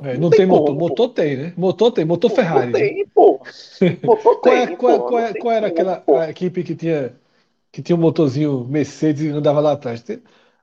É, 0.00 0.14
não, 0.14 0.22
não, 0.22 0.30
tem, 0.30 0.38
tem 0.40 0.46
motor. 0.46 0.66
Como, 0.66 0.78
motor 0.78 1.08
tem, 1.08 1.36
né? 1.36 1.52
Motor 1.56 1.92
tem, 1.92 2.04
motor, 2.04 2.30
motor 2.30 2.36
Ferrari. 2.36 2.72
Tem, 2.72 3.06
pô. 3.08 3.40
Motor 4.02 4.36
qual, 4.42 4.54
é, 4.54 4.66
tem, 4.66 4.76
qual, 4.76 4.92
é, 4.92 4.98
pô, 4.98 5.04
qual, 5.06 5.20
é, 5.20 5.34
qual 5.34 5.54
era 5.54 5.70
como, 5.70 5.90
aquela 5.90 6.30
equipe 6.30 6.62
que 6.62 6.74
tinha 6.74 7.14
que 7.70 7.82
tinha 7.82 7.96
um 7.96 8.00
motorzinho 8.00 8.64
Mercedes 8.64 9.22
e 9.22 9.28
andava 9.28 9.60
lá 9.60 9.72
atrás? 9.72 10.04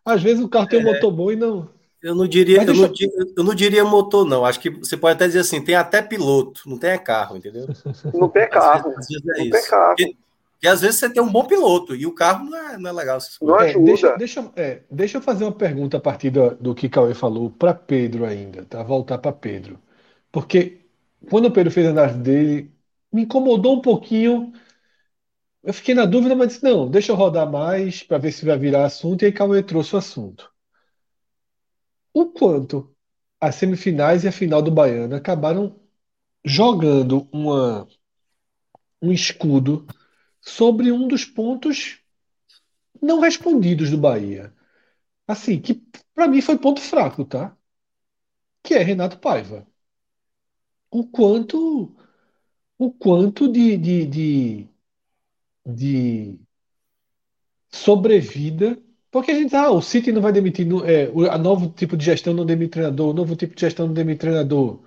Às 0.04 0.24
vezes 0.24 0.44
o 0.44 0.50
carro 0.50 0.68
tem 0.68 0.80
um 0.80 0.88
é. 0.90 0.94
motor 0.94 1.12
bom 1.12 1.32
e 1.32 1.36
não. 1.36 1.70
Eu 2.06 2.14
não 2.14 2.28
diria, 2.28 2.62
eu, 2.62 2.72
não, 2.76 2.94
eu 3.36 3.44
não 3.44 3.56
diria 3.56 3.84
motor, 3.84 4.24
não. 4.24 4.46
Acho 4.46 4.60
que 4.60 4.70
você 4.70 4.96
pode 4.96 5.16
até 5.16 5.26
dizer 5.26 5.40
assim, 5.40 5.60
tem 5.60 5.74
até 5.74 6.04
piloto, 6.04 6.62
não 6.68 6.78
tem 6.78 6.96
carro, 7.00 7.36
entendeu? 7.36 7.66
Não 8.14 8.30
tem 8.30 8.48
carro. 8.48 8.94
Às 8.96 9.08
vezes, 9.08 9.28
é 9.28 9.38
não 9.40 9.44
isso. 9.44 9.52
tem 9.52 9.66
carro. 9.68 9.96
Porque, 9.96 10.18
porque, 10.52 10.68
às 10.68 10.82
vezes 10.82 11.00
você 11.00 11.10
tem 11.10 11.24
um 11.24 11.32
bom 11.32 11.46
piloto 11.46 11.96
e 11.96 12.06
o 12.06 12.14
carro 12.14 12.46
não 12.46 12.56
é, 12.56 12.78
não 12.78 12.90
é 12.92 12.94
legal. 12.94 13.18
Não 13.42 13.60
é, 13.60 13.74
deixa, 13.74 14.16
deixa, 14.18 14.52
é, 14.56 14.84
deixa 14.90 15.18
eu 15.18 15.22
fazer 15.22 15.46
uma 15.46 15.52
pergunta 15.52 15.98
a 15.98 16.00
partir 16.00 16.30
do, 16.30 16.52
do 16.58 16.76
que 16.76 16.88
Cauê 16.88 17.16
falou 17.16 17.50
para 17.50 17.74
Pedro 17.74 18.24
ainda, 18.24 18.64
tá? 18.66 18.84
Voltar 18.84 19.18
para 19.18 19.32
Pedro. 19.32 19.80
Porque 20.32 20.82
quando 21.28 21.46
o 21.46 21.52
Pedro 21.52 21.72
fez 21.72 21.88
a 21.88 21.90
análise 21.90 22.20
dele, 22.20 22.72
me 23.12 23.24
incomodou 23.24 23.78
um 23.78 23.82
pouquinho. 23.82 24.54
Eu 25.64 25.74
fiquei 25.74 25.96
na 25.96 26.06
dúvida, 26.06 26.36
mas 26.36 26.50
disse, 26.50 26.64
não, 26.64 26.88
deixa 26.88 27.12
eu 27.12 27.16
rodar 27.16 27.50
mais 27.52 28.04
para 28.04 28.20
ver 28.20 28.32
se 28.32 28.46
vai 28.46 28.60
virar 28.60 28.86
assunto. 28.86 29.24
E 29.24 29.26
aí 29.26 29.32
Cauê 29.32 29.64
trouxe 29.64 29.96
o 29.96 29.98
assunto 29.98 30.54
o 32.16 32.32
quanto 32.32 32.96
as 33.42 33.56
semifinais 33.56 34.24
e 34.24 34.28
a 34.30 34.32
final 34.32 34.62
do 34.62 34.72
Baiano 34.72 35.16
acabaram 35.16 35.80
jogando 36.46 37.28
uma, 37.32 37.88
um 39.02 39.12
escudo 39.12 39.86
sobre 40.42 40.92
um 40.92 41.08
dos 41.08 41.26
pontos 41.26 42.00
não 43.02 43.20
respondidos 43.20 43.92
do 43.92 43.98
Bahia. 43.98 44.54
Assim, 45.28 45.62
que 45.62 45.76
para 46.16 46.28
mim 46.28 46.42
foi 46.42 46.58
ponto 46.58 46.82
fraco, 46.82 47.26
tá? 47.26 47.58
Que 48.64 48.74
é 48.74 48.84
Renato 48.84 49.18
Paiva. 49.20 49.66
O 50.90 51.06
quanto 51.08 51.96
o 52.78 52.92
quanto 52.94 53.52
de, 53.52 53.78
de, 53.78 54.06
de, 54.08 54.70
de 55.66 56.40
sobrevida 57.70 58.82
porque 59.16 59.32
a 59.32 59.36
gente, 59.36 59.56
ah, 59.56 59.72
o 59.72 59.82
City 59.82 60.12
não 60.12 60.22
vai 60.22 60.34
demitir, 60.34 60.68
é, 60.86 61.10
o 61.14 61.32
a 61.32 61.38
novo 61.38 61.70
tipo 61.70 61.96
de 61.96 62.04
gestão 62.04 62.34
não 62.34 62.46
demite 62.46 62.72
treinador, 62.72 63.12
o 63.12 63.14
novo 63.14 63.34
tipo 63.34 63.56
de 63.56 63.62
gestão 63.62 63.88
não 63.88 63.94
demite 63.94 64.20
treinador. 64.20 64.82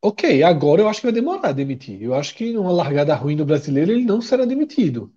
Ok, 0.00 0.40
agora 0.44 0.82
eu 0.82 0.88
acho 0.88 1.00
que 1.00 1.06
vai 1.08 1.12
demorar 1.12 1.48
a 1.48 1.52
demitir. 1.52 2.00
Eu 2.00 2.14
acho 2.14 2.32
que 2.32 2.52
numa 2.52 2.70
largada 2.70 3.12
ruim 3.16 3.34
do 3.34 3.44
brasileiro 3.44 3.90
ele 3.90 4.04
não 4.04 4.20
será 4.20 4.44
demitido. 4.44 5.12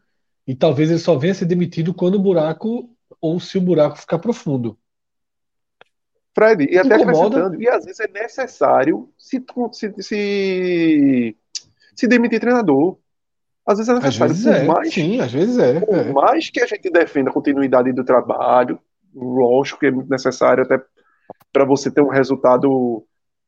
E 0.48 0.56
talvez 0.56 0.90
ele 0.90 0.98
só 0.98 1.16
venha 1.16 1.34
a 1.34 1.36
ser 1.36 1.46
demitido 1.46 1.94
quando 1.94 2.16
o 2.16 2.20
buraco, 2.20 2.90
ou 3.22 3.40
se 3.40 3.56
o 3.56 3.62
buraco 3.62 4.00
ficar 4.00 4.18
profundo. 4.18 4.76
Fred, 6.34 6.68
e 6.68 6.80
até 6.80 6.96
acrescentando, 6.96 7.62
e 7.62 7.70
às 7.70 7.86
vezes 7.86 8.00
é 8.00 8.08
necessário 8.08 9.14
se, 9.16 9.46
se, 9.74 9.94
se, 10.00 11.38
se 11.94 12.08
demitir 12.08 12.40
treinador. 12.40 12.98
Às 13.66 13.78
vezes 13.78 13.90
é 13.90 13.94
necessário. 13.96 14.32
Às 14.34 14.44
vezes 14.44 14.46
é. 14.46 14.64
Mais, 14.66 14.94
Sim, 14.94 15.20
às 15.20 15.32
vezes 15.32 15.58
é. 15.58 15.80
Por 15.80 15.96
é. 15.96 16.12
mais 16.12 16.50
que 16.50 16.62
a 16.62 16.68
gente 16.68 16.90
defenda 16.90 17.30
a 17.30 17.34
continuidade 17.34 17.92
do 17.92 18.04
trabalho, 18.04 18.80
lógico 19.14 19.80
que 19.80 19.88
é 19.88 19.92
muito 19.92 20.10
necessário 20.10 20.64
até 20.64 20.82
para 21.52 21.66
você 21.66 21.90
ter 21.90 22.02
um 22.02 22.10
resultado 22.10 23.04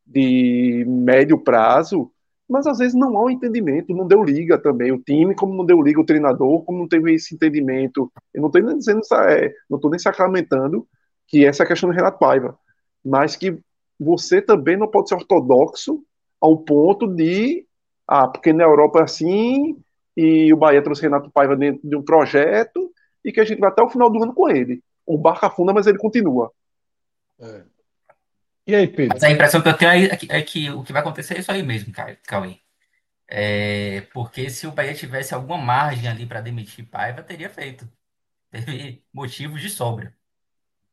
de 0.05 0.85
médio 0.87 1.37
prazo, 1.37 2.11
mas 2.49 2.65
às 2.65 2.77
vezes 2.77 2.95
não 2.95 3.17
há 3.17 3.25
um 3.25 3.29
entendimento, 3.29 3.93
não 3.93 4.07
deu 4.07 4.23
liga 4.23 4.57
também. 4.57 4.91
O 4.91 4.99
time, 4.99 5.35
como 5.35 5.53
não 5.53 5.65
deu 5.65 5.81
liga, 5.81 5.99
o 5.99 6.05
treinador, 6.05 6.63
como 6.63 6.79
não 6.79 6.87
teve 6.87 7.13
esse 7.13 7.35
entendimento. 7.35 8.11
Eu 8.33 8.41
não 8.41 8.47
estou 8.47 8.61
nem 8.61 8.77
dizendo, 8.77 9.01
é, 9.27 9.53
não 9.69 9.77
estou 9.77 9.91
nem 9.91 9.99
sacramentando 9.99 10.87
que 11.27 11.45
essa 11.45 11.63
é 11.63 11.65
a 11.65 11.67
questão 11.67 11.89
do 11.89 11.95
Renato 11.95 12.17
Paiva, 12.17 12.57
mas 13.03 13.35
que 13.35 13.59
você 13.99 14.41
também 14.41 14.77
não 14.77 14.87
pode 14.87 15.09
ser 15.09 15.15
ortodoxo 15.15 16.01
ao 16.39 16.57
ponto 16.57 17.07
de, 17.07 17.65
ah, 18.07 18.27
porque 18.27 18.53
na 18.53 18.63
Europa 18.63 18.99
é 18.99 19.03
assim, 19.03 19.77
e 20.17 20.51
o 20.51 20.57
Bahia 20.57 20.81
trouxe 20.81 21.03
Renato 21.03 21.29
Paiva 21.29 21.55
dentro 21.55 21.87
de 21.87 21.95
um 21.95 22.01
projeto 22.01 22.91
e 23.23 23.31
que 23.31 23.39
a 23.39 23.45
gente 23.45 23.59
vai 23.59 23.69
até 23.69 23.83
o 23.83 23.89
final 23.89 24.09
do 24.09 24.23
ano 24.23 24.33
com 24.33 24.49
ele. 24.49 24.83
O 25.05 25.15
barco 25.15 25.45
afunda, 25.45 25.71
mas 25.71 25.85
ele 25.85 25.99
continua. 25.99 26.51
É. 27.39 27.61
E 28.65 28.75
aí, 28.75 28.87
Pedro? 28.87 29.13
Mas 29.13 29.23
a 29.23 29.29
impressão 29.29 29.61
que 29.61 29.69
eu 29.69 29.77
tenho 29.77 30.11
é 30.11 30.17
que, 30.17 30.27
é 30.31 30.41
que 30.41 30.71
o 30.71 30.83
que 30.83 30.91
vai 30.91 31.01
acontecer 31.03 31.35
é 31.35 31.39
isso 31.39 31.51
aí 31.51 31.61
mesmo, 31.61 31.93
Cauê. 32.25 32.59
É, 33.27 34.01
porque 34.11 34.49
se 34.49 34.65
o 34.65 34.71
Bahia 34.71 34.95
tivesse 34.95 35.35
alguma 35.35 35.57
margem 35.57 36.09
ali 36.09 36.25
para 36.25 36.41
demitir 36.41 36.89
Paiva, 36.89 37.21
teria 37.21 37.49
feito. 37.49 37.87
Teve 38.49 39.03
motivos 39.13 39.61
de 39.61 39.69
sobra. 39.69 40.15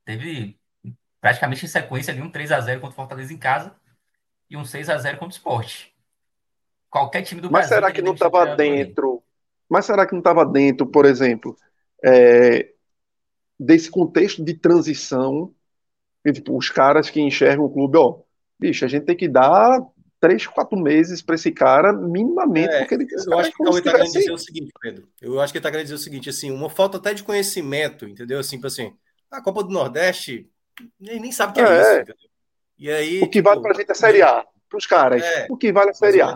Teve 0.04 0.60
praticamente 1.18 1.64
em 1.64 1.68
sequência 1.68 2.12
ali 2.12 2.20
um 2.20 2.30
3 2.30 2.52
a 2.52 2.60
0 2.60 2.80
contra 2.80 2.92
o 2.92 2.96
Fortaleza 2.96 3.32
em 3.32 3.38
casa 3.38 3.74
e 4.50 4.56
um 4.56 4.64
6 4.66 4.90
a 4.90 4.98
0 4.98 5.16
contra 5.16 5.32
o 5.32 5.36
Sport. 5.36 5.93
Qualquer 6.94 7.22
time 7.22 7.40
do 7.40 7.50
Mas 7.50 7.66
Brasil. 7.66 7.76
será 7.76 7.92
que 7.92 8.00
não 8.00 8.14
estava 8.14 8.54
dentro? 8.54 9.20
Mas 9.68 9.84
será 9.84 10.06
que 10.06 10.12
não 10.12 10.20
estava 10.20 10.46
dentro, 10.46 10.86
por 10.86 11.04
exemplo, 11.04 11.56
é, 12.04 12.70
desse 13.58 13.90
contexto 13.90 14.44
de 14.44 14.54
transição? 14.54 15.52
E, 16.24 16.30
tipo, 16.30 16.56
os 16.56 16.70
caras 16.70 17.10
que 17.10 17.20
enxergam 17.20 17.64
o 17.64 17.72
clube, 17.72 17.98
ó, 17.98 18.20
bicho, 18.56 18.84
a 18.84 18.88
gente 18.88 19.06
tem 19.06 19.16
que 19.16 19.28
dar 19.28 19.84
três, 20.20 20.46
quatro 20.46 20.78
meses 20.78 21.20
para 21.20 21.34
esse 21.34 21.50
cara, 21.50 21.92
minimamente, 21.92 22.72
é, 22.72 22.78
porque 22.78 22.94
ele 22.94 23.06
Eu 23.26 23.40
acho 23.40 23.50
que 23.50 23.60
o 23.60 23.64
Cauê 23.64 23.78
está 23.80 23.90
querendo 23.90 24.12
dizer 24.12 24.32
o 24.32 24.38
seguinte, 24.38 24.72
Pedro. 24.80 25.08
Eu 25.20 25.40
acho 25.40 25.52
que 25.52 25.58
ele 25.58 25.60
está 25.60 25.70
querendo 25.72 25.86
dizer 25.86 25.96
o 25.96 25.98
seguinte, 25.98 26.30
assim, 26.30 26.52
uma 26.52 26.70
falta 26.70 26.98
até 26.98 27.12
de 27.12 27.24
conhecimento, 27.24 28.08
entendeu? 28.08 28.38
Assim, 28.38 28.60
assim, 28.62 28.92
a 29.32 29.42
Copa 29.42 29.64
do 29.64 29.70
Nordeste 29.70 30.48
nem, 31.00 31.18
nem 31.18 31.32
sabe 31.32 31.50
o 31.50 31.54
que 31.54 31.60
é, 31.60 31.64
é 31.64 31.80
isso, 31.80 31.92
entendeu? 32.02 32.16
E 32.78 32.90
aí, 32.90 33.18
o 33.20 33.26
que 33.26 33.38
tipo, 33.40 33.48
vale 33.48 33.60
para 33.60 33.72
a 33.72 33.74
gente 33.74 33.88
é 33.88 33.92
a 33.92 33.96
Série 33.96 34.22
A 34.22 34.46
para 34.74 34.78
os 34.78 34.86
caras. 34.86 35.22
É, 35.22 35.46
o 35.48 35.56
que 35.56 35.72
vale 35.72 35.90
a 35.90 35.94
Série 35.94 36.20
A? 36.20 36.34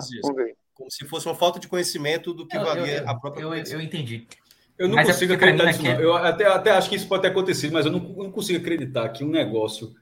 Como 0.75 0.91
se 0.91 1.05
fosse 1.07 1.27
uma 1.27 1.35
falta 1.35 1.59
de 1.59 1.67
conhecimento 1.67 2.33
do 2.33 2.47
que 2.47 2.57
eu, 2.57 2.65
valia 2.65 2.99
eu, 2.99 3.09
a 3.09 3.15
própria 3.19 3.43
eu, 3.43 3.53
eu 3.53 3.81
entendi. 3.81 4.27
Eu 4.79 4.87
não 4.87 4.95
mas 4.95 5.09
é 5.09 5.13
consigo 5.13 5.33
é 5.33 5.37
acreditar 5.37 5.67
nisso. 5.67 5.85
É... 5.85 6.05
Eu 6.05 6.15
até, 6.15 6.47
até 6.47 6.71
acho 6.71 6.89
que 6.89 6.95
isso 6.95 7.09
pode 7.09 7.23
ter 7.23 7.29
acontecido, 7.29 7.73
mas 7.73 7.85
eu 7.85 7.91
não, 7.91 7.99
eu 8.17 8.25
não 8.25 8.31
consigo 8.31 8.61
acreditar 8.61 9.09
que 9.09 9.25
um 9.25 9.31
negócio 9.31 9.93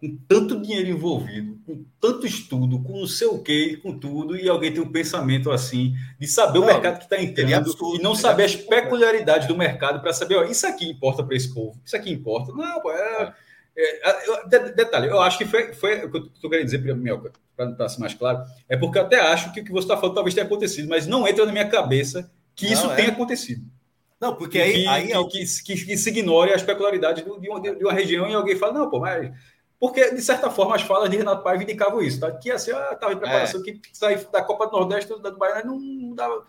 com 0.00 0.16
tanto 0.28 0.60
dinheiro 0.60 0.90
envolvido, 0.90 1.58
com 1.66 1.84
tanto 2.00 2.24
estudo, 2.24 2.80
com 2.82 3.00
não 3.00 3.06
sei 3.06 3.26
o 3.26 3.40
que, 3.40 3.76
com 3.78 3.98
tudo, 3.98 4.36
e 4.36 4.48
alguém 4.48 4.72
tem 4.72 4.82
um 4.82 4.90
pensamento 4.90 5.50
assim, 5.50 5.94
de 6.18 6.26
saber 6.26 6.58
não, 6.58 6.64
o 6.64 6.66
mercado 6.66 6.98
que 6.98 7.04
está 7.04 7.20
entrando 7.20 7.54
absurdo, 7.54 8.00
e 8.00 8.02
não 8.02 8.14
saber 8.14 8.44
as 8.44 8.56
peculiaridades 8.56 9.46
do 9.46 9.56
mercado 9.56 10.00
para 10.00 10.12
saber, 10.12 10.36
ó, 10.36 10.44
isso 10.44 10.66
aqui 10.66 10.88
importa 10.88 11.22
para 11.22 11.36
esse 11.36 11.52
povo, 11.52 11.80
isso 11.84 11.96
aqui 11.96 12.10
importa. 12.10 12.52
Não, 12.52 12.80
pô, 12.80 12.90
é, 12.90 12.96
é 12.96 13.26
é, 13.26 13.32
detalhe, 14.74 15.08
eu 15.08 15.20
acho 15.20 15.38
que 15.38 15.46
foi, 15.46 15.72
foi 15.72 16.04
o 16.04 16.10
que 16.10 16.16
eu 16.18 16.26
estou 16.26 16.50
querendo 16.50 16.66
dizer 16.66 16.82
para 16.82 17.64
não 17.64 17.72
estar 17.72 17.84
assim 17.86 18.00
mais 18.00 18.14
claro, 18.14 18.44
é 18.68 18.76
porque 18.76 18.98
eu 18.98 19.02
até 19.02 19.20
acho 19.20 19.52
que 19.52 19.60
o 19.60 19.64
que 19.64 19.72
você 19.72 19.84
está 19.84 19.96
falando 19.96 20.14
talvez 20.14 20.34
tenha 20.34 20.46
acontecido, 20.46 20.88
mas 20.88 21.06
não 21.06 21.26
entra 21.26 21.46
na 21.46 21.52
minha 21.52 21.68
cabeça 21.68 22.30
que 22.54 22.66
não, 22.66 22.72
isso 22.72 22.90
é. 22.90 22.94
tenha 22.96 23.08
acontecido. 23.08 23.64
Não, 24.20 24.36
porque 24.36 24.60
aí, 24.60 24.82
que, 24.82 24.86
aí 24.86 25.12
é 25.12 25.24
que, 25.24 25.44
que, 25.64 25.84
que, 25.84 25.96
se 25.96 26.10
ignore 26.10 26.52
as 26.52 26.62
peculiaridades 26.62 27.24
de, 27.24 27.48
uma, 27.48 27.60
de 27.60 27.84
uma 27.84 27.92
região 27.92 28.28
e 28.28 28.34
alguém 28.34 28.56
fala, 28.56 28.72
não, 28.72 28.88
pô, 28.88 29.00
mas. 29.00 29.32
Porque, 29.80 30.14
de 30.14 30.22
certa 30.22 30.48
forma, 30.48 30.76
as 30.76 30.82
falas 30.82 31.10
de 31.10 31.16
Renato 31.16 31.42
Paiva 31.42 31.64
indicavam 31.64 32.00
isso, 32.00 32.20
tá? 32.20 32.30
Que 32.30 32.52
assim, 32.52 32.70
estava 32.70 33.12
em 33.12 33.16
preparação, 33.16 33.60
é. 33.60 33.64
que 33.64 33.80
sair 33.92 34.24
da 34.30 34.40
Copa 34.40 34.66
do 34.66 34.78
Nordeste 34.78 35.20
da 35.20 35.28
do 35.28 35.36
Bahia 35.36 35.64
não, 35.64 35.76
não, 35.76 36.14
dava, 36.14 36.46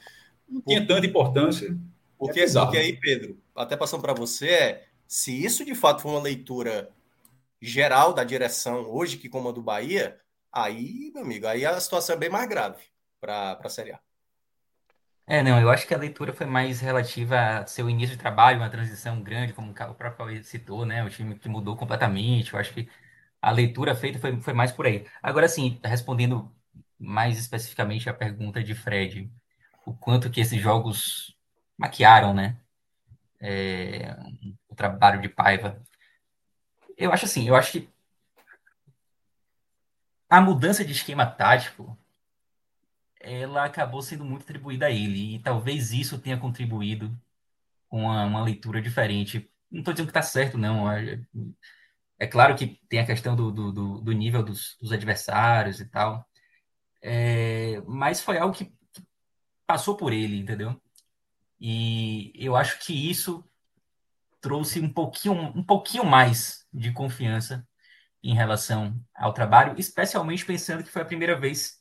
não 0.47 0.61
tinha 0.61 0.85
tanta 0.85 1.03
importância. 1.03 1.75
Porque, 2.15 2.41
é 2.41 2.45
porque 2.47 2.77
aí, 2.77 2.93
Pedro, 2.93 3.39
até 3.55 3.75
passando 3.75 4.01
para 4.01 4.13
você, 4.13 4.49
é 4.49 4.83
se 5.07 5.43
isso 5.43 5.65
de 5.65 5.73
fato 5.73 6.03
for 6.03 6.09
uma 6.09 6.21
leitura 6.21 6.91
geral 7.63 8.13
da 8.13 8.23
direção 8.23 8.81
hoje 8.89 9.17
que 9.17 9.29
comanda 9.29 9.59
o 9.59 9.63
Bahia, 9.63 10.19
aí, 10.51 11.11
meu 11.13 11.23
amigo, 11.23 11.47
aí 11.47 11.65
a 11.65 11.79
situação 11.79 12.15
é 12.15 12.19
bem 12.19 12.29
mais 12.29 12.47
grave 12.47 12.83
para 13.21 13.59
a 13.63 13.69
Série 13.69 13.93
A. 13.93 13.99
É, 15.25 15.41
não, 15.41 15.59
eu 15.59 15.69
acho 15.69 15.87
que 15.87 15.93
a 15.93 15.97
leitura 15.97 16.33
foi 16.33 16.45
mais 16.45 16.81
relativa 16.81 17.59
a 17.59 17.65
seu 17.65 17.89
início 17.89 18.15
de 18.15 18.21
trabalho, 18.21 18.57
uma 18.59 18.69
transição 18.69 19.23
grande, 19.23 19.53
como 19.53 19.71
o 19.71 19.73
próprio 19.73 20.17
Cauê 20.17 20.43
citou, 20.43 20.85
né? 20.85 21.03
O 21.03 21.09
time 21.09 21.39
que 21.39 21.47
mudou 21.47 21.77
completamente. 21.77 22.53
Eu 22.53 22.59
acho 22.59 22.73
que 22.73 22.89
a 23.41 23.51
leitura 23.51 23.95
feita 23.95 24.19
foi, 24.19 24.39
foi 24.41 24.53
mais 24.53 24.71
por 24.71 24.85
aí. 24.85 25.07
Agora, 25.21 25.47
sim, 25.47 25.79
respondendo 25.83 26.53
mais 26.99 27.37
especificamente 27.39 28.09
a 28.09 28.13
pergunta 28.13 28.63
de 28.63 28.75
Fred, 28.75 29.31
o 29.85 29.93
quanto 29.93 30.29
que 30.29 30.41
esses 30.41 30.61
jogos 30.61 31.37
maquiaram, 31.77 32.33
né? 32.33 32.57
É, 33.39 34.15
o 34.69 34.75
trabalho 34.75 35.21
de 35.21 35.29
Paiva. 35.29 35.81
Eu 36.97 37.11
acho 37.11 37.25
assim, 37.25 37.47
eu 37.47 37.55
acho 37.55 37.71
que 37.71 37.89
a 40.29 40.41
mudança 40.41 40.83
de 40.83 40.91
esquema 40.91 41.25
tático 41.25 41.97
ela 43.23 43.65
acabou 43.65 44.01
sendo 44.01 44.25
muito 44.25 44.43
atribuída 44.43 44.87
a 44.87 44.91
ele 44.91 45.35
e 45.35 45.39
talvez 45.39 45.93
isso 45.93 46.19
tenha 46.19 46.37
contribuído 46.37 47.15
com 47.87 48.01
uma, 48.03 48.25
uma 48.25 48.43
leitura 48.43 48.81
diferente. 48.81 49.49
Não 49.71 49.79
estou 49.79 49.93
dizendo 49.93 50.07
que 50.07 50.11
está 50.11 50.21
certo, 50.21 50.57
não. 50.57 50.91
É, 50.91 51.21
é, 52.19 52.27
claro 52.27 52.55
que 52.55 52.79
tem 52.89 52.99
a 52.99 53.05
questão 53.05 53.35
do, 53.35 53.51
do, 53.51 54.01
do 54.01 54.11
nível 54.11 54.43
dos, 54.43 54.77
dos, 54.81 54.91
adversários 54.91 55.79
e 55.79 55.85
tal, 55.85 56.27
é, 57.01 57.81
mas 57.87 58.21
foi 58.21 58.37
algo 58.37 58.55
que, 58.55 58.65
que 58.65 59.07
passou 59.67 59.95
por 59.95 60.13
ele, 60.13 60.37
entendeu? 60.39 60.79
E 61.59 62.33
eu 62.35 62.55
acho 62.55 62.79
que 62.85 63.09
isso 63.09 63.43
trouxe 64.43 64.81
um 64.81 64.89
pouquinho, 64.89 65.33
um 65.55 65.63
pouquinho 65.63 66.05
mais 66.05 66.67
de 66.73 66.91
confiança 66.91 67.65
em 68.21 68.35
relação 68.35 69.01
ao 69.15 69.33
trabalho, 69.33 69.73
especialmente 69.79 70.45
pensando 70.45 70.83
que 70.83 70.91
foi 70.91 71.01
a 71.01 71.05
primeira 71.05 71.39
vez 71.39 71.79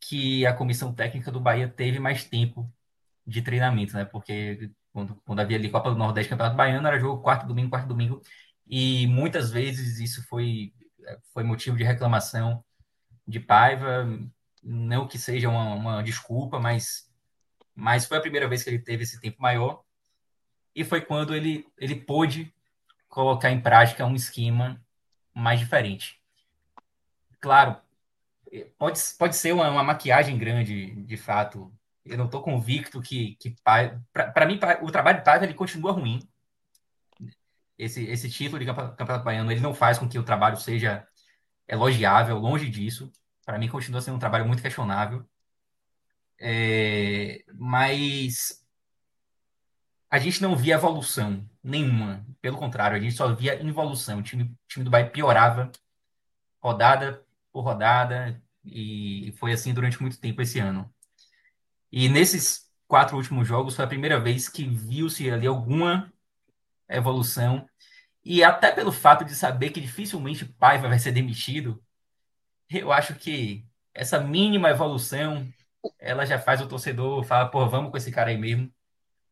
que 0.00 0.46
a 0.46 0.54
comissão 0.54 0.94
técnica 0.94 1.30
do 1.30 1.38
Bahia 1.38 1.68
teve 1.68 1.98
mais 1.98 2.24
tempo 2.24 2.72
de 3.26 3.42
treinamento, 3.42 3.94
né? 3.94 4.06
Porque 4.06 4.70
quando, 4.92 5.14
quando 5.26 5.40
havia 5.40 5.58
ali 5.58 5.70
Copa 5.70 5.90
do 5.90 5.96
Nordeste, 5.96 6.30
Campeonato 6.30 6.56
Baiano, 6.56 6.88
era 6.88 6.98
jogo 6.98 7.22
quarto 7.22 7.46
domingo, 7.46 7.68
quarto 7.68 7.88
domingo, 7.88 8.22
e 8.66 9.06
muitas 9.06 9.50
vezes 9.50 10.00
isso 10.00 10.26
foi, 10.26 10.72
foi 11.34 11.44
motivo 11.44 11.76
de 11.76 11.84
reclamação 11.84 12.64
de 13.28 13.40
Paiva, 13.40 14.08
não 14.62 15.06
que 15.06 15.18
seja 15.18 15.50
uma, 15.50 15.74
uma 15.74 16.02
desculpa, 16.02 16.58
mas, 16.58 17.10
mas 17.74 18.06
foi 18.06 18.16
a 18.16 18.22
primeira 18.22 18.48
vez 18.48 18.62
que 18.64 18.70
ele 18.70 18.78
teve 18.78 19.02
esse 19.02 19.20
tempo 19.20 19.40
maior, 19.42 19.84
e 20.74 20.84
foi 20.84 21.00
quando 21.00 21.34
ele, 21.34 21.66
ele 21.78 21.94
pôde 21.94 22.52
colocar 23.08 23.50
em 23.50 23.60
prática 23.60 24.06
um 24.06 24.14
esquema 24.14 24.80
mais 25.34 25.58
diferente. 25.58 26.20
Claro, 27.40 27.76
pode, 28.78 29.00
pode 29.18 29.36
ser 29.36 29.52
uma, 29.52 29.68
uma 29.70 29.82
maquiagem 29.82 30.38
grande, 30.38 31.02
de 31.02 31.16
fato. 31.16 31.72
Eu 32.04 32.18
não 32.18 32.26
estou 32.26 32.42
convicto 32.42 33.00
que, 33.00 33.36
que 33.36 33.54
para 33.62 34.46
mim, 34.46 34.58
o 34.82 34.90
trabalho 34.90 35.18
de 35.18 35.24
Paiva 35.24 35.44
ele 35.44 35.54
continua 35.54 35.92
ruim. 35.92 36.20
Esse, 37.78 38.04
esse 38.04 38.30
título 38.30 38.58
de 38.58 38.66
campeonato 38.66 39.24
baiano 39.24 39.50
ele 39.50 39.60
não 39.60 39.74
faz 39.74 39.98
com 39.98 40.08
que 40.08 40.18
o 40.18 40.22
trabalho 40.22 40.56
seja 40.56 41.06
elogiável, 41.66 42.38
longe 42.38 42.68
disso. 42.68 43.10
Para 43.44 43.58
mim, 43.58 43.68
continua 43.68 44.00
sendo 44.02 44.16
um 44.16 44.20
trabalho 44.20 44.46
muito 44.46 44.62
questionável. 44.62 45.24
É, 46.38 47.44
mas 47.54 48.59
a 50.10 50.18
gente 50.18 50.42
não 50.42 50.56
via 50.56 50.74
evolução 50.74 51.48
nenhuma. 51.62 52.26
Pelo 52.40 52.58
contrário, 52.58 52.96
a 52.96 53.00
gente 53.00 53.14
só 53.14 53.32
via 53.32 53.62
involução. 53.62 54.18
O 54.18 54.22
time, 54.22 54.44
o 54.44 54.68
time 54.68 54.84
do 54.84 54.90
Bahia 54.90 55.08
piorava 55.08 55.70
rodada 56.60 57.24
por 57.52 57.62
rodada 57.62 58.42
e 58.64 59.32
foi 59.38 59.52
assim 59.52 59.72
durante 59.72 60.00
muito 60.02 60.20
tempo 60.20 60.42
esse 60.42 60.58
ano. 60.58 60.92
E 61.92 62.08
nesses 62.08 62.68
quatro 62.88 63.16
últimos 63.16 63.46
jogos 63.46 63.76
foi 63.76 63.84
a 63.84 63.88
primeira 63.88 64.18
vez 64.20 64.48
que 64.48 64.66
viu-se 64.66 65.30
ali 65.30 65.46
alguma 65.46 66.12
evolução. 66.88 67.68
E 68.24 68.42
até 68.44 68.72
pelo 68.72 68.92
fato 68.92 69.24
de 69.24 69.34
saber 69.34 69.70
que 69.70 69.80
dificilmente 69.80 70.44
Paiva 70.44 70.88
vai 70.88 70.98
ser 70.98 71.12
demitido, 71.12 71.82
eu 72.68 72.92
acho 72.92 73.14
que 73.14 73.66
essa 73.94 74.20
mínima 74.20 74.70
evolução 74.70 75.52
ela 75.98 76.26
já 76.26 76.38
faz 76.38 76.60
o 76.60 76.68
torcedor 76.68 77.24
falar, 77.24 77.48
pô, 77.48 77.68
vamos 77.68 77.90
com 77.90 77.96
esse 77.96 78.12
cara 78.12 78.30
aí 78.30 78.38
mesmo 78.38 78.72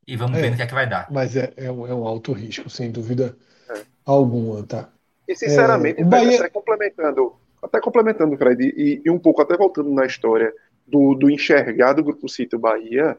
e 0.08 0.16
vamos 0.16 0.38
é, 0.38 0.40
ver 0.40 0.50
no 0.50 0.56
que 0.56 0.62
é 0.62 0.66
que 0.66 0.74
vai 0.74 0.88
dar. 0.88 1.06
Mas 1.10 1.36
é, 1.36 1.52
é, 1.58 1.70
um, 1.70 1.86
é 1.86 1.94
um 1.94 2.06
alto 2.08 2.32
risco, 2.32 2.70
sem 2.70 2.90
dúvida 2.90 3.36
é. 3.68 3.82
alguma, 4.06 4.62
tá? 4.62 4.88
E 5.28 5.36
sinceramente, 5.36 6.00
é, 6.00 6.04
Bahia... 6.04 6.38
até 6.38 6.48
complementando, 6.48 7.34
até 7.62 7.78
complementando, 7.78 8.36
Fred, 8.38 8.64
e, 8.64 9.02
e, 9.04 9.10
um 9.10 9.18
pouco 9.18 9.42
até 9.42 9.54
voltando 9.54 9.90
na 9.90 10.06
história 10.06 10.50
do, 10.86 11.14
do 11.14 11.30
enxergar 11.30 11.92
do 11.92 12.02
Grupo 12.02 12.26
City 12.26 12.56
Bahia, 12.56 13.18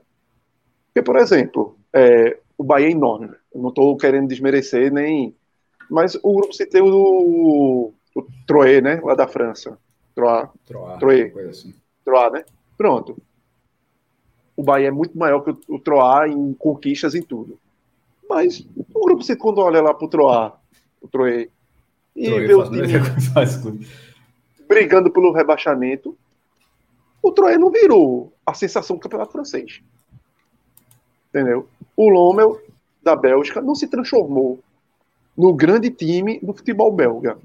porque, 0.88 1.04
por 1.04 1.18
exemplo, 1.18 1.78
é, 1.94 2.40
o 2.58 2.64
Bahia 2.64 2.88
é 2.88 2.92
enorme, 2.92 3.36
eu 3.54 3.62
não 3.62 3.70
estou 3.70 3.96
querendo 3.96 4.28
desmerecer 4.28 4.92
nem. 4.92 5.36
Mas 5.88 6.16
o 6.24 6.34
Grupo 6.34 6.54
City 6.54 6.72
tem 6.72 6.82
o, 6.82 7.94
o 8.16 8.24
Troé, 8.48 8.82
né? 8.82 9.00
Lá 9.04 9.14
da 9.14 9.28
França. 9.28 9.78
Troá. 10.16 10.52
Troé. 11.00 11.32
Assim. 11.50 11.74
Troá, 12.04 12.32
né? 12.32 12.44
Pronto 12.76 13.16
o 14.60 14.64
Bahia 14.64 14.90
é 14.90 14.92
muito 14.92 15.18
maior 15.18 15.40
que 15.40 15.52
o, 15.52 15.60
o 15.70 15.80
Troá 15.80 16.28
em 16.28 16.54
conquistas 16.54 17.16
em 17.16 17.22
tudo. 17.22 17.58
Mas 18.30 18.68
o 18.94 19.06
grupo, 19.06 19.24
você 19.24 19.34
quando 19.34 19.60
olha 19.60 19.82
lá 19.82 19.94
pro 19.94 20.10
Troá, 20.10 20.60
o 21.02 21.08
Troé, 21.08 21.48
e 22.14 22.26
Troé 22.26 22.46
vê 22.46 22.54
o 22.60 22.70
time 22.70 23.88
brigando 24.68 25.10
pelo 25.10 25.32
rebaixamento, 25.32 26.14
o 27.24 27.32
Troé 27.32 27.58
não 27.58 27.72
virou 27.72 28.34
a 28.46 28.54
sensação 28.54 28.98
do 28.98 29.02
campeonato 29.02 29.32
francês. 29.32 29.82
Entendeu? 31.30 31.70
O 31.96 32.10
Lommel, 32.10 32.60
da 33.02 33.16
Bélgica, 33.16 33.62
não 33.62 33.76
se 33.76 33.88
transformou 33.88 34.60
no 35.38 35.54
grande 35.54 35.90
time 35.90 36.38
do 36.42 36.52
futebol 36.52 36.92
belga. 36.92 37.38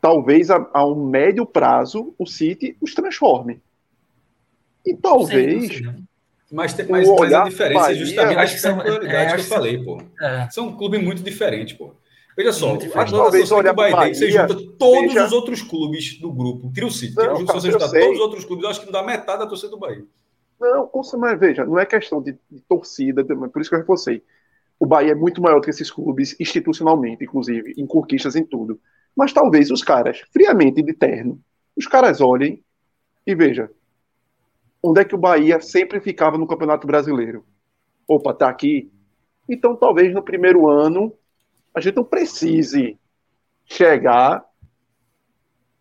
Talvez 0.00 0.52
a, 0.52 0.70
a 0.72 0.86
um 0.86 1.04
médio 1.04 1.44
prazo 1.44 2.14
o 2.16 2.24
City 2.24 2.76
os 2.80 2.94
transforme. 2.94 3.60
E 4.86 4.94
talvez. 4.94 5.82
Mas, 6.50 6.72
tem, 6.74 6.86
mas, 6.86 7.08
mas 7.08 7.32
a 7.32 7.44
diferença 7.44 7.80
Bahia, 7.80 7.96
é 7.96 7.98
justamente 7.98 8.38
a 8.38 8.76
peculiaridade 8.76 9.32
é, 9.32 9.34
que 9.34 9.40
eu 9.40 9.44
falei, 9.44 9.82
pô. 9.82 10.00
É. 10.20 10.48
São 10.50 10.68
um 10.68 10.76
clube 10.76 10.96
muito 10.98 11.22
diferente, 11.22 11.74
pô. 11.74 11.92
Veja 12.36 12.52
só, 12.52 12.78
mas 12.94 13.10
talvez 13.10 13.50
olhar 13.50 13.74
para 13.74 13.96
Bahia, 13.96 14.14
você 14.14 14.30
junta 14.30 14.54
todos 14.78 15.14
veja... 15.14 15.24
os 15.24 15.32
outros 15.32 15.62
clubes 15.62 16.20
do 16.20 16.30
grupo, 16.30 16.70
tira 16.70 16.86
o 16.86 16.90
City, 16.90 17.14
tira 17.14 17.32
o 17.32 17.38
Justo, 17.38 17.52
você 17.54 17.70
junta 17.70 17.90
todos 17.90 18.16
os 18.16 18.20
outros 18.20 18.44
clubes, 18.44 18.64
eu 18.64 18.70
acho 18.70 18.80
que 18.80 18.86
não 18.86 18.92
dá 18.92 19.02
metade 19.02 19.38
da 19.38 19.46
torcida 19.46 19.70
do 19.70 19.78
Bahia. 19.78 20.04
Não, 20.60 20.90
mas 21.18 21.40
veja, 21.40 21.64
não 21.64 21.78
é 21.78 21.86
questão 21.86 22.22
de, 22.22 22.38
de 22.50 22.60
torcida, 22.68 23.24
por 23.24 23.60
isso 23.60 23.70
que 23.70 23.76
eu 23.76 23.80
reforcei. 23.80 24.22
O 24.78 24.84
Bahia 24.84 25.12
é 25.12 25.14
muito 25.14 25.40
maior 25.40 25.60
do 25.60 25.64
que 25.64 25.70
esses 25.70 25.90
clubes, 25.90 26.36
institucionalmente, 26.38 27.24
inclusive, 27.24 27.74
em 27.76 27.86
conquistas, 27.86 28.36
em 28.36 28.44
tudo. 28.44 28.78
Mas 29.16 29.32
talvez 29.32 29.70
os 29.70 29.82
caras, 29.82 30.22
friamente 30.30 30.82
de 30.82 30.92
terno, 30.92 31.40
os 31.74 31.86
caras 31.86 32.20
olhem 32.20 32.62
e 33.26 33.34
vejam, 33.34 33.68
onde 34.86 35.00
é 35.00 35.04
que 35.04 35.14
o 35.14 35.18
Bahia 35.18 35.60
sempre 35.60 36.00
ficava 36.00 36.38
no 36.38 36.46
Campeonato 36.46 36.86
Brasileiro? 36.86 37.44
Opa, 38.06 38.32
tá 38.32 38.48
aqui. 38.48 38.90
Então, 39.48 39.74
talvez 39.74 40.14
no 40.14 40.22
primeiro 40.22 40.68
ano 40.68 41.12
a 41.74 41.80
gente 41.80 41.96
não 41.96 42.04
precise 42.04 42.98
chegar 43.64 44.44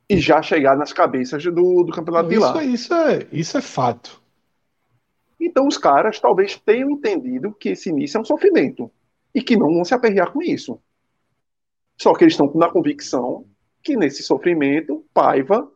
e 0.09 0.17
já 0.17 0.41
chegar 0.41 0.75
nas 0.75 0.91
cabeças 0.91 1.43
do, 1.43 1.83
do 1.83 1.91
campeonato 1.91 2.23
não, 2.23 2.29
de 2.29 2.37
lá. 2.37 2.63
Isso, 2.63 2.73
isso, 2.73 2.93
é, 2.93 3.27
isso 3.31 3.57
é 3.57 3.61
fato. 3.61 4.21
Então, 5.39 5.67
os 5.67 5.77
caras 5.77 6.19
talvez 6.19 6.57
tenham 6.57 6.89
entendido 6.89 7.53
que 7.53 7.69
esse 7.69 7.89
início 7.89 8.17
é 8.17 8.21
um 8.21 8.25
sofrimento 8.25 8.91
e 9.33 9.41
que 9.41 9.55
não 9.55 9.73
vão 9.73 9.85
se 9.85 9.93
aperrear 9.93 10.31
com 10.31 10.41
isso. 10.41 10.79
Só 11.97 12.13
que 12.13 12.23
eles 12.23 12.33
estão 12.33 12.51
na 12.55 12.69
convicção 12.69 13.45
que 13.81 13.95
nesse 13.95 14.23
sofrimento, 14.23 15.05
Paiva 15.13 15.71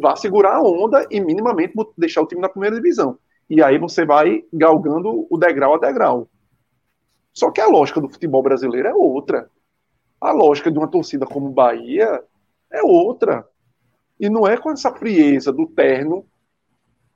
vá 0.00 0.16
segurar 0.16 0.56
a 0.56 0.62
onda 0.62 1.06
e 1.10 1.20
minimamente 1.20 1.74
deixar 1.96 2.22
o 2.22 2.26
time 2.26 2.40
na 2.40 2.48
primeira 2.48 2.76
divisão. 2.76 3.18
E 3.48 3.62
aí 3.62 3.78
você 3.78 4.04
vai 4.04 4.44
galgando 4.52 5.26
o 5.28 5.38
degrau 5.38 5.74
a 5.74 5.78
degrau. 5.78 6.28
Só 7.32 7.50
que 7.50 7.60
a 7.60 7.66
lógica 7.66 8.00
do 8.00 8.08
futebol 8.08 8.42
brasileiro 8.42 8.88
é 8.88 8.94
outra. 8.94 9.50
A 10.20 10.32
lógica 10.32 10.70
de 10.70 10.78
uma 10.78 10.88
torcida 10.88 11.26
como 11.26 11.50
Bahia 11.50 12.22
é 12.70 12.82
outra. 12.82 13.46
E 14.18 14.28
não 14.28 14.46
é 14.46 14.56
com 14.56 14.70
essa 14.70 14.92
frieza 14.92 15.52
do 15.52 15.66
terno 15.66 16.26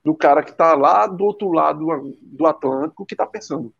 do 0.03 0.15
cara 0.15 0.43
que 0.43 0.51
está 0.51 0.75
lá 0.75 1.07
do 1.07 1.23
outro 1.23 1.51
lado 1.51 2.15
do 2.21 2.45
Atlântico 2.45 3.05
que 3.05 3.13
está 3.13 3.25
pensando. 3.25 3.73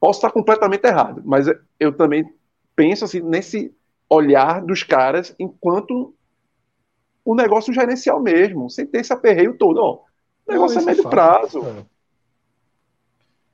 Posso 0.00 0.18
estar 0.18 0.30
completamente 0.30 0.86
errado, 0.86 1.22
mas 1.24 1.46
eu 1.80 1.92
também 1.96 2.30
penso 2.76 3.04
assim 3.04 3.20
nesse 3.20 3.74
olhar 4.08 4.62
dos 4.62 4.82
caras 4.82 5.34
enquanto 5.38 6.14
o 7.28 7.34
negócio 7.34 7.74
gerencial 7.74 8.18
mesmo, 8.18 8.70
sem 8.70 8.86
ter 8.86 9.00
esse 9.00 9.12
aperreio 9.12 9.52
todo. 9.52 9.82
Ó, 9.82 10.00
o 10.46 10.52
negócio 10.52 10.76
Não, 10.76 10.82
é 10.82 10.86
médio 10.86 11.06
é 11.06 11.10
prazo. 11.10 11.60
É. 11.62 11.84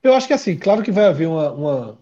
Eu 0.00 0.14
acho 0.14 0.28
que 0.28 0.32
assim, 0.32 0.56
claro 0.56 0.80
que 0.80 0.92
vai 0.92 1.06
haver 1.06 1.26
uma, 1.26 1.50
uma, 1.50 1.98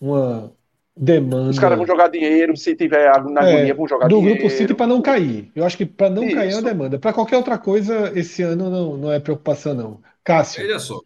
uma 0.00 0.52
demanda. 0.96 1.50
Os 1.50 1.58
caras 1.58 1.76
vão 1.76 1.86
jogar 1.86 2.08
dinheiro, 2.08 2.56
se 2.56 2.74
tiver 2.74 3.22
na 3.24 3.46
é, 3.46 3.52
agonia, 3.52 3.74
vão 3.74 3.86
jogar 3.86 4.08
do 4.08 4.16
dinheiro. 4.16 4.38
Do 4.38 4.40
grupo 4.40 4.56
City 4.56 4.72
para 4.72 4.86
não 4.86 5.02
cair. 5.02 5.52
Eu 5.54 5.66
acho 5.66 5.76
que 5.76 5.84
para 5.84 6.08
não 6.08 6.24
Isso. 6.24 6.36
cair 6.36 6.52
é 6.52 6.54
uma 6.54 6.62
demanda. 6.62 6.98
Para 6.98 7.12
qualquer 7.12 7.36
outra 7.36 7.58
coisa, 7.58 8.10
esse 8.18 8.42
ano 8.42 8.70
não, 8.70 8.96
não 8.96 9.12
é 9.12 9.20
preocupação, 9.20 9.74
não. 9.74 10.00
Cássio. 10.24 10.64
Olha 10.64 10.78
só, 10.78 10.98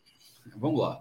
vamos 0.56 0.80
lá. 0.80 1.00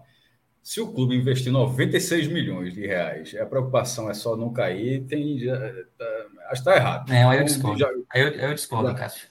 Se 0.68 0.82
o 0.82 0.88
clube 0.92 1.16
investir 1.16 1.50
96 1.50 2.28
milhões 2.28 2.74
de 2.74 2.86
reais, 2.86 3.34
a 3.40 3.46
preocupação 3.46 4.10
é 4.10 4.14
só 4.14 4.36
não 4.36 4.52
cair, 4.52 5.02
tem, 5.06 5.40
já, 5.40 5.58
tá, 5.98 6.06
acho 6.50 6.62
que 6.62 6.70
está 6.70 6.76
errado. 6.76 7.10
Não, 7.10 7.34
eu 7.34 7.44
discordo. 7.46 7.80
Já, 7.80 7.90
eu, 8.14 8.28
eu 8.32 8.54
discordo, 8.54 8.94
Cássio. 8.94 9.30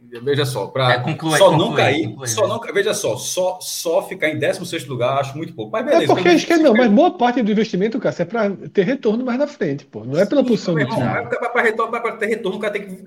Veja 0.00 0.44
só, 0.44 0.66
para 0.66 0.94
é, 0.94 0.96
só 0.96 1.02
conclui, 1.04 1.38
não 1.38 1.72
cair, 1.72 2.08
conclui, 2.08 2.26
só 2.26 2.48
não, 2.48 2.58
veja 2.74 2.92
só, 2.92 3.16
só, 3.16 3.60
só 3.60 4.02
ficar 4.08 4.28
em 4.28 4.40
16 4.40 4.88
lugar 4.88 5.20
acho 5.20 5.36
muito 5.36 5.54
pouco. 5.54 5.70
Mas 5.70 5.84
beleza. 5.84 6.12
É 6.12 6.16
porque 6.16 6.28
acho 6.30 6.44
que 6.44 6.56
não, 6.56 6.74
mas 6.74 6.90
boa 6.90 7.16
parte 7.16 7.40
do 7.44 7.52
investimento, 7.52 8.00
Cássio, 8.00 8.22
é 8.22 8.24
para 8.24 8.50
ter 8.72 8.82
retorno 8.82 9.24
mais 9.24 9.38
na 9.38 9.46
frente, 9.46 9.86
pô. 9.86 10.04
Não 10.04 10.18
é 10.18 10.26
pela 10.26 10.42
posição 10.42 10.74
do 10.74 10.84
time. 10.84 11.28
Para 11.52 11.62
retorno, 11.62 11.92
para 11.92 12.16
ter 12.16 12.26
retorno, 12.26 12.58
o 12.58 12.60
cara 12.60 12.72
tem 12.72 12.86
que. 12.88 13.04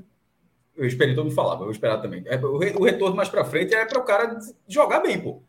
Eu 0.78 0.86
esperei 0.86 1.14
todo 1.14 1.26
mundo 1.26 1.36
falar, 1.36 1.56
vou 1.56 1.70
esperar 1.70 1.98
também. 1.98 2.24
É, 2.26 2.38
o 2.38 2.86
retorno 2.86 3.18
mais 3.18 3.28
para 3.28 3.44
frente 3.44 3.76
é 3.76 3.84
para 3.84 4.00
o 4.00 4.06
cara 4.06 4.40
jogar 4.66 5.02
bem, 5.02 5.20
pô. 5.20 5.44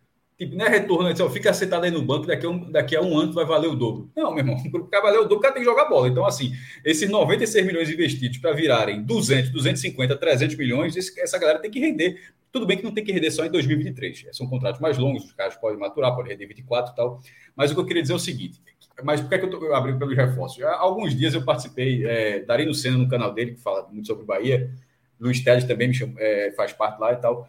Tipo, 0.44 0.56
não 0.56 0.66
é 0.66 0.68
retorno, 0.68 1.10
então, 1.10 1.30
fica 1.30 1.52
sentado 1.54 1.84
aí 1.84 1.90
no 1.90 2.02
banco, 2.02 2.26
daqui 2.26 2.44
a, 2.44 2.50
um, 2.50 2.70
daqui 2.70 2.96
a 2.96 3.00
um 3.00 3.18
ano 3.18 3.32
vai 3.32 3.44
valer 3.44 3.68
o 3.68 3.74
dobro. 3.74 4.10
Não, 4.14 4.30
meu 4.34 4.44
irmão, 4.44 4.56
para 4.90 5.00
valer 5.00 5.18
o 5.18 5.22
dobro, 5.22 5.38
o 5.38 5.40
cara 5.40 5.54
tem 5.54 5.62
que 5.62 5.68
jogar 5.68 5.86
bola. 5.86 6.08
Então, 6.08 6.26
assim, 6.26 6.52
esses 6.84 7.08
96 7.08 7.64
milhões 7.64 7.88
investidos 7.88 8.38
para 8.38 8.52
virarem 8.52 9.02
200, 9.02 9.50
250, 9.50 10.16
300 10.16 10.56
milhões, 10.56 10.96
essa 10.96 11.38
galera 11.38 11.58
tem 11.58 11.70
que 11.70 11.80
render. 11.80 12.20
Tudo 12.52 12.66
bem 12.66 12.76
que 12.76 12.84
não 12.84 12.92
tem 12.92 13.02
que 13.02 13.10
render 13.10 13.30
só 13.30 13.44
em 13.44 13.50
2023. 13.50 14.26
São 14.32 14.46
contratos 14.46 14.80
mais 14.80 14.96
longos, 14.98 15.24
os 15.24 15.32
caras 15.32 15.56
podem 15.56 15.78
maturar, 15.78 16.14
podem 16.14 16.32
render 16.32 16.46
24 16.46 16.92
e 16.92 16.96
tal. 16.96 17.20
Mas 17.56 17.70
o 17.70 17.74
que 17.74 17.80
eu 17.80 17.86
queria 17.86 18.02
dizer 18.02 18.12
é 18.12 18.16
o 18.16 18.20
seguinte: 18.20 18.60
mas 19.02 19.20
por 19.20 19.28
que, 19.28 19.34
é 19.34 19.38
que 19.38 19.44
eu, 19.44 19.50
tô, 19.50 19.64
eu 19.64 19.74
abri 19.74 19.98
pelos 19.98 20.14
reforços? 20.14 20.62
Há 20.62 20.76
alguns 20.76 21.16
dias 21.16 21.34
eu 21.34 21.44
participei, 21.44 22.06
é, 22.06 22.40
Darino 22.40 22.72
Senna 22.72 22.96
no 22.96 23.08
canal 23.08 23.32
dele, 23.32 23.54
que 23.54 23.60
fala 23.60 23.88
muito 23.90 24.06
sobre 24.06 24.24
Bahia. 24.24 24.70
Luiz 25.18 25.40
Teles 25.40 25.64
também 25.64 25.88
me 25.88 25.94
chama, 25.94 26.14
é, 26.18 26.52
faz 26.52 26.72
parte 26.72 27.00
lá 27.00 27.12
e 27.12 27.16
tal. 27.16 27.48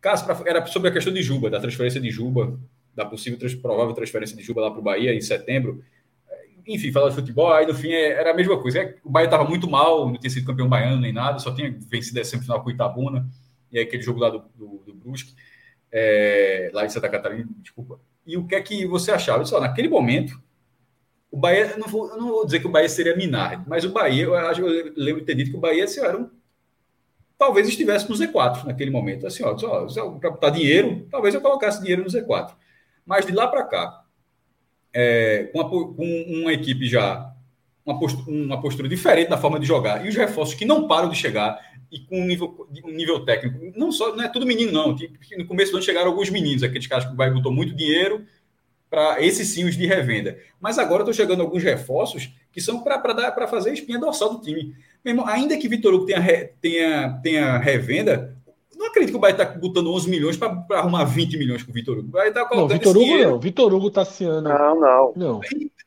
Caso 0.00 0.24
pra, 0.24 0.40
era 0.46 0.64
sobre 0.66 0.88
a 0.88 0.92
questão 0.92 1.12
de 1.12 1.22
Juba, 1.22 1.50
da 1.50 1.60
transferência 1.60 2.00
de 2.00 2.10
Juba, 2.10 2.58
da 2.94 3.04
possível 3.04 3.38
provável 3.60 3.94
transferência 3.94 4.36
de 4.36 4.42
Juba 4.42 4.62
lá 4.62 4.70
para 4.70 4.80
o 4.80 4.82
Bahia 4.82 5.14
em 5.14 5.20
setembro. 5.20 5.82
Enfim, 6.66 6.92
falar 6.92 7.08
de 7.10 7.14
futebol, 7.14 7.52
aí 7.52 7.66
no 7.66 7.74
fim 7.74 7.90
é, 7.90 8.12
era 8.12 8.30
a 8.30 8.34
mesma 8.34 8.60
coisa. 8.60 8.80
É, 8.80 8.96
o 9.04 9.10
Bahia 9.10 9.26
estava 9.26 9.44
muito 9.44 9.68
mal, 9.68 10.06
não 10.08 10.18
tinha 10.18 10.30
sido 10.30 10.46
campeão 10.46 10.68
baiano 10.68 11.00
nem 11.00 11.12
nada, 11.12 11.38
só 11.38 11.54
tinha 11.54 11.74
vencido 11.90 12.20
a 12.20 12.24
semifinal 12.24 12.62
com 12.62 12.68
o 12.68 12.72
Itabuna, 12.72 13.28
e 13.70 13.78
aquele 13.78 14.02
jogo 14.02 14.20
lá 14.20 14.30
do, 14.30 14.44
do, 14.54 14.82
do 14.86 14.94
Brusque, 14.94 15.34
é, 15.92 16.70
lá 16.72 16.84
em 16.84 16.88
Santa 16.88 17.08
Catarina, 17.08 17.48
desculpa. 17.58 18.00
E 18.26 18.36
o 18.36 18.46
que 18.46 18.54
é 18.54 18.62
que 18.62 18.86
você 18.86 19.10
achava? 19.10 19.44
Só 19.44 19.60
naquele 19.60 19.88
momento, 19.88 20.40
o 21.30 21.36
Bahia, 21.36 21.76
não, 21.76 21.88
vou, 21.88 22.08
não 22.16 22.28
vou 22.28 22.44
dizer 22.44 22.60
que 22.60 22.66
o 22.66 22.70
Bahia 22.70 22.88
seria 22.88 23.16
Minardi, 23.16 23.64
mas 23.66 23.84
o 23.84 23.92
Bahia, 23.92 24.24
eu, 24.24 24.34
eu 24.34 24.92
lembro 24.96 25.20
de 25.20 25.26
ter 25.26 25.34
dito 25.34 25.50
que 25.50 25.56
o 25.56 25.60
Bahia 25.60 25.84
assim, 25.84 26.00
era 26.00 26.18
um, 26.18 26.30
talvez 27.40 27.66
estivesse 27.66 28.06
no 28.06 28.14
Z4 28.14 28.64
naquele 28.66 28.90
momento. 28.90 29.26
Assim, 29.26 29.42
ó, 29.42 29.54
para 30.18 30.30
botar 30.30 30.50
dinheiro, 30.50 31.06
talvez 31.10 31.34
eu 31.34 31.40
colocasse 31.40 31.80
dinheiro 31.80 32.04
no 32.04 32.10
Z4. 32.10 32.54
Mas 33.06 33.24
de 33.24 33.32
lá 33.32 33.48
para 33.48 33.64
cá, 33.64 34.04
é, 34.92 35.48
com, 35.50 35.60
a, 35.62 35.68
com, 35.70 36.24
uma 36.28 36.52
equipe 36.52 36.86
já, 36.86 37.32
uma 37.84 37.98
postura, 37.98 38.30
uma 38.30 38.60
postura, 38.60 38.86
diferente 38.90 39.30
na 39.30 39.38
forma 39.38 39.58
de 39.58 39.64
jogar, 39.64 40.04
e 40.04 40.08
os 40.10 40.14
reforços 40.14 40.54
que 40.54 40.66
não 40.66 40.86
param 40.86 41.08
de 41.08 41.16
chegar, 41.16 41.58
e 41.90 42.00
com 42.00 42.20
um 42.20 42.26
nível, 42.26 42.68
um 42.84 42.90
nível 42.90 43.24
técnico, 43.24 43.72
não 43.74 43.90
só 43.90 44.14
não 44.14 44.22
é 44.22 44.28
tudo 44.28 44.44
menino, 44.44 44.70
não. 44.70 44.94
No 45.38 45.46
começo 45.46 45.72
do 45.72 45.78
ano 45.78 45.84
chegaram 45.84 46.10
alguns 46.10 46.28
meninos, 46.28 46.62
aqueles 46.62 46.86
caras 46.86 47.06
que 47.06 47.16
Bahia 47.16 47.32
botou 47.32 47.50
muito 47.50 47.74
dinheiro 47.74 48.26
para 48.90 49.22
esses 49.24 49.48
sim 49.48 49.64
os 49.64 49.76
de 49.76 49.86
revenda. 49.86 50.36
Mas 50.60 50.78
agora 50.78 51.02
estão 51.02 51.14
chegando 51.14 51.40
alguns 51.40 51.62
reforços 51.62 52.30
que 52.52 52.60
são 52.60 52.82
para 52.82 53.46
fazer 53.46 53.72
espinha 53.72 54.00
dorsal 54.00 54.34
do 54.34 54.40
time. 54.40 54.74
Irmão, 55.04 55.26
ainda 55.26 55.56
que 55.56 55.68
Vitor 55.68 55.94
Hugo 55.94 56.06
tenha, 56.06 56.50
tenha, 56.60 57.20
tenha 57.22 57.56
revenda, 57.58 58.36
não 58.76 58.88
acredito 58.88 59.12
que 59.12 59.16
o 59.16 59.20
Bahia 59.20 59.32
está 59.32 59.44
botando 59.44 59.92
11 59.92 60.10
milhões 60.10 60.36
para 60.36 60.64
arrumar 60.72 61.04
20 61.04 61.38
milhões 61.38 61.62
com 61.62 61.70
o 61.70 61.74
Vitor 61.74 61.98
Hugo. 61.98 62.08
O 62.08 62.12
Bahia 62.12 62.32
tá 62.32 62.44
colocando 62.44 62.70
não, 62.70 62.78
Vitor 62.78 62.96
Hugo 62.96 63.30
não. 63.30 63.38
Vitor 63.38 63.74
Hugo 63.74 63.90
tá 63.90 64.04
se 64.04 64.24
ano. 64.24 64.48
Não, 64.48 64.80
não. 64.80 65.12
Não. 65.14 65.40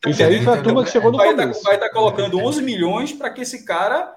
Isso 0.07 0.23
aí 0.23 0.41
foi 0.41 0.53
a 0.53 0.61
turma 0.61 0.83
que 0.83 0.91
chegou 0.91 1.11
no 1.11 1.17
Bahia 1.17 1.35
começo. 1.35 1.53
Tá, 1.53 1.59
o 1.59 1.63
Bahia 1.63 1.85
está 1.85 1.89
colocando 1.89 2.39
11 2.39 2.61
milhões 2.61 3.11
para 3.11 3.29
que 3.29 3.41
esse 3.41 3.65
cara 3.65 4.13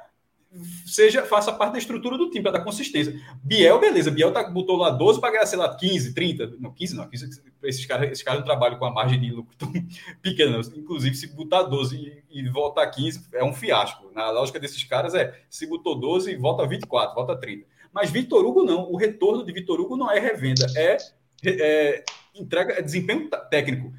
seja 0.86 1.24
faça 1.24 1.52
parte 1.52 1.73
da 1.73 1.78
estrutura 1.78 2.16
do 2.16 2.31
time, 2.31 2.43
para 2.43 2.52
dar 2.52 2.64
consistência. 2.64 3.20
Biel, 3.43 3.78
beleza. 3.78 4.10
Biel 4.10 4.32
tá, 4.32 4.48
botou 4.48 4.77
lá 4.77 4.90
12 4.90 5.20
para 5.20 5.32
ganhar, 5.32 5.47
sei 5.47 5.59
lá, 5.59 5.74
15, 5.74 6.14
30. 6.14 6.55
Não, 6.59 6.73
15 6.73 6.97
não. 6.97 7.09
15, 7.09 7.43
esses 7.64 7.86
caras 7.86 8.10
esses 8.10 8.23
cara 8.23 8.39
não 8.39 8.44
trabalham 8.44 8.78
com 8.78 8.85
a 8.85 8.90
margem 8.90 9.20
de 9.20 9.31
lucro 9.31 9.55
tão 9.56 9.73
pequena. 10.23 10.60
Inclusive, 10.74 11.14
se 11.14 11.28
botar 11.28 11.64
12 11.64 11.97
e, 12.31 12.40
e 12.40 12.48
voltar 12.48 12.86
15, 12.86 13.28
é 13.35 13.44
um 13.44 13.52
fiasco. 13.52 14.10
Na 14.14 14.31
lógica 14.31 14.59
desses 14.59 14.82
caras 14.85 15.14
é, 15.14 15.39
se 15.51 15.66
botou 15.66 15.98
12 15.98 16.31
e 16.31 16.36
volta 16.36 16.66
24, 16.66 17.14
volta 17.14 17.36
30. 17.36 17.66
Mas 17.93 18.10
Vitor 18.10 18.44
Hugo 18.44 18.62
não. 18.62 18.90
O 18.90 18.97
retorno 18.97 19.44
de 19.44 19.52
Vitor 19.52 19.81
Hugo 19.81 19.97
não 19.97 20.10
é 20.10 20.18
revenda, 20.18 20.66
é, 20.77 20.97
é 21.44 22.05
entrega, 22.35 22.74
é 22.74 22.82
desempenho 22.82 23.28
técnico. 23.51 23.93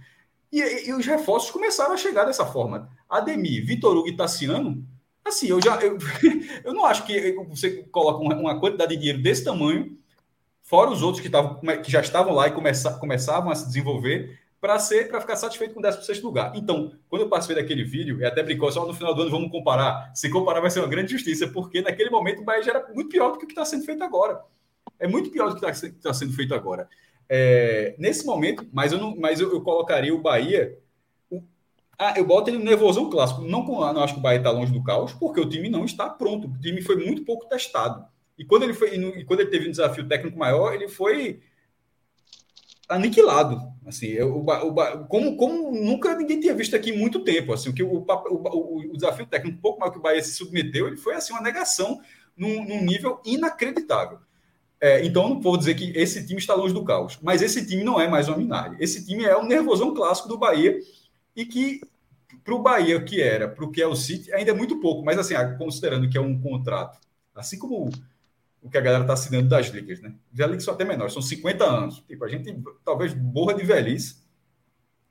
E, 0.51 0.87
e, 0.87 0.93
os 0.93 1.05
reforços 1.05 1.51
começaram 1.51 1.93
a 1.93 1.97
chegar 1.97 2.23
dessa 2.23 2.45
forma. 2.45 2.89
Ademir, 3.09 3.65
Vitor 3.65 3.97
Hugo 3.97 4.07
e 4.07 4.15
Tassiano, 4.15 4.85
assim, 5.27 5.47
eu 5.47 5.61
já 5.61 5.79
eu, 5.81 5.97
eu 6.63 6.73
não 6.73 6.85
acho 6.85 7.05
que 7.05 7.33
você 7.49 7.83
coloca 7.91 8.19
uma, 8.19 8.59
quantidade 8.59 8.91
de 8.91 8.97
dinheiro 8.97 9.21
desse 9.21 9.43
tamanho, 9.43 9.97
fora 10.63 10.89
os 10.89 11.01
outros 11.01 11.21
que, 11.21 11.29
tavam, 11.29 11.59
que 11.83 11.91
já 11.91 12.01
estavam 12.01 12.33
lá 12.33 12.47
e 12.47 12.51
começa, 12.51 12.97
começavam 12.99 13.51
a 13.51 13.55
se 13.55 13.67
desenvolver, 13.67 14.39
para 14.59 14.79
ser 14.79 15.07
para 15.07 15.21
ficar 15.21 15.35
satisfeito 15.35 15.73
com 15.73 15.79
o 15.79 15.83
16 15.83 16.21
lugar. 16.21 16.51
Então, 16.55 16.91
quando 17.09 17.21
eu 17.21 17.29
participei 17.29 17.61
daquele 17.61 17.83
vídeo, 17.83 18.19
e 18.19 18.25
até 18.25 18.41
brincou 18.41 18.71
só 18.71 18.85
no 18.85 18.93
final 18.93 19.13
do 19.13 19.21
ano 19.21 19.31
vamos 19.31 19.51
comparar. 19.51 20.11
Se 20.15 20.29
comparar 20.29 20.61
vai 20.61 20.69
ser 20.69 20.79
uma 20.79 20.87
grande 20.87 21.11
justiça, 21.11 21.47
porque 21.47 21.81
naquele 21.81 22.09
momento 22.09 22.41
o 22.41 22.43
Bahia 22.43 22.63
já 22.63 22.71
era 22.71 22.87
muito 22.93 23.09
pior 23.09 23.31
do 23.31 23.37
que 23.37 23.45
o 23.45 23.47
que 23.47 23.53
está 23.53 23.65
sendo 23.65 23.85
feito 23.85 24.03
agora. 24.03 24.41
É 24.99 25.07
muito 25.07 25.29
pior 25.29 25.49
do 25.49 25.59
que 25.59 25.65
está 25.65 25.89
tá 26.01 26.13
sendo 26.13 26.33
feito 26.33 26.55
agora. 26.55 26.89
É, 27.29 27.95
nesse 27.97 28.25
momento, 28.25 28.65
mas 28.71 28.91
eu 28.91 28.97
não, 28.97 29.15
mas 29.15 29.39
eu, 29.39 29.51
eu 29.53 29.61
colocaria 29.61 30.13
o 30.13 30.21
Bahia. 30.21 30.77
O, 31.99 32.03
ah, 32.03 32.13
eu 32.15 32.25
boto 32.25 32.49
ele 32.49 32.59
no 32.59 32.63
nervosão 32.63 33.09
clássico. 33.09 33.41
Não, 33.41 33.65
não 33.65 34.03
acho 34.03 34.13
que 34.13 34.19
o 34.19 34.23
Bahia 34.23 34.37
está 34.37 34.51
longe 34.51 34.71
do 34.71 34.83
caos, 34.83 35.13
porque 35.13 35.39
o 35.39 35.49
time 35.49 35.69
não 35.69 35.83
está 35.83 36.09
pronto. 36.09 36.47
O 36.47 36.59
time 36.59 36.81
foi 36.81 36.95
muito 36.95 37.23
pouco 37.23 37.47
testado. 37.47 38.05
E 38.37 38.45
quando 38.45 38.63
ele 38.63 38.73
foi, 38.73 38.95
e 38.95 39.25
quando 39.25 39.39
ele 39.39 39.49
teve 39.49 39.67
um 39.67 39.71
desafio 39.71 40.07
técnico 40.07 40.37
maior, 40.37 40.73
ele 40.73 40.87
foi 40.87 41.39
aniquilado. 42.87 43.59
Assim, 43.85 44.07
eu, 44.07 44.35
o, 44.35 44.45
o, 44.45 45.07
como, 45.07 45.35
como 45.37 45.71
nunca 45.71 46.15
ninguém 46.15 46.39
tinha 46.39 46.53
visto 46.53 46.75
aqui 46.75 46.91
em 46.91 46.97
muito 46.97 47.23
tempo. 47.23 47.51
Assim, 47.51 47.69
o, 47.69 47.73
que 47.73 47.81
o, 47.81 48.05
o, 48.05 48.91
o 48.91 48.93
desafio 48.93 49.25
técnico, 49.25 49.57
um 49.57 49.61
pouco 49.61 49.79
mais 49.79 49.91
que 49.91 49.97
o 49.97 50.01
Bahia 50.01 50.21
se 50.21 50.33
submeteu, 50.33 50.87
ele 50.87 50.97
foi 50.97 51.15
assim, 51.15 51.33
uma 51.33 51.41
negação 51.41 51.99
num, 52.35 52.63
num 52.63 52.83
nível 52.83 53.19
inacreditável. 53.25 54.19
É, 54.79 55.03
então, 55.03 55.27
não 55.27 55.41
vou 55.41 55.57
dizer 55.57 55.73
que 55.73 55.91
esse 55.97 56.25
time 56.27 56.39
está 56.39 56.53
longe 56.53 56.73
do 56.73 56.85
caos, 56.85 57.17
mas 57.23 57.41
esse 57.41 57.65
time 57.65 57.83
não 57.83 57.99
é 57.99 58.07
mais 58.07 58.27
uma 58.27 58.37
Minardi. 58.37 58.77
Esse 58.79 59.03
time 59.03 59.25
é 59.25 59.35
um 59.35 59.47
nervosão 59.47 59.93
clássico 59.95 60.27
do 60.27 60.37
Bahia 60.37 60.77
e 61.37 61.45
que, 61.45 61.81
para 62.43 62.55
o 62.55 62.59
Bahia, 62.63 62.99
que 62.99 63.21
era, 63.21 63.47
para 63.47 63.63
o 63.63 63.71
que 63.71 63.79
é 63.79 63.85
o 63.85 63.95
City, 63.95 64.33
ainda 64.33 64.49
é 64.49 64.53
muito 64.55 64.79
pouco, 64.79 65.05
mas 65.05 65.19
assim, 65.19 65.35
considerando 65.59 66.09
que 66.09 66.17
é 66.17 66.21
um 66.21 66.41
contrato, 66.41 66.99
assim 67.35 67.59
como 67.59 67.91
o 68.59 68.69
que 68.69 68.77
a 68.77 68.81
galera 68.81 69.03
está 69.03 69.13
assinando 69.13 69.47
das 69.47 69.67
ligas, 69.67 70.01
né? 70.01 70.15
Já 70.33 70.47
ligas 70.47 70.63
são 70.63 70.73
até 70.73 70.83
menores, 70.83 71.13
são 71.13 71.21
50 71.21 71.63
anos. 71.63 72.03
Tipo, 72.07 72.25
a 72.25 72.27
gente 72.27 72.59
talvez 72.83 73.13
morra 73.13 73.53
de 73.53 73.63
velhice. 73.63 74.17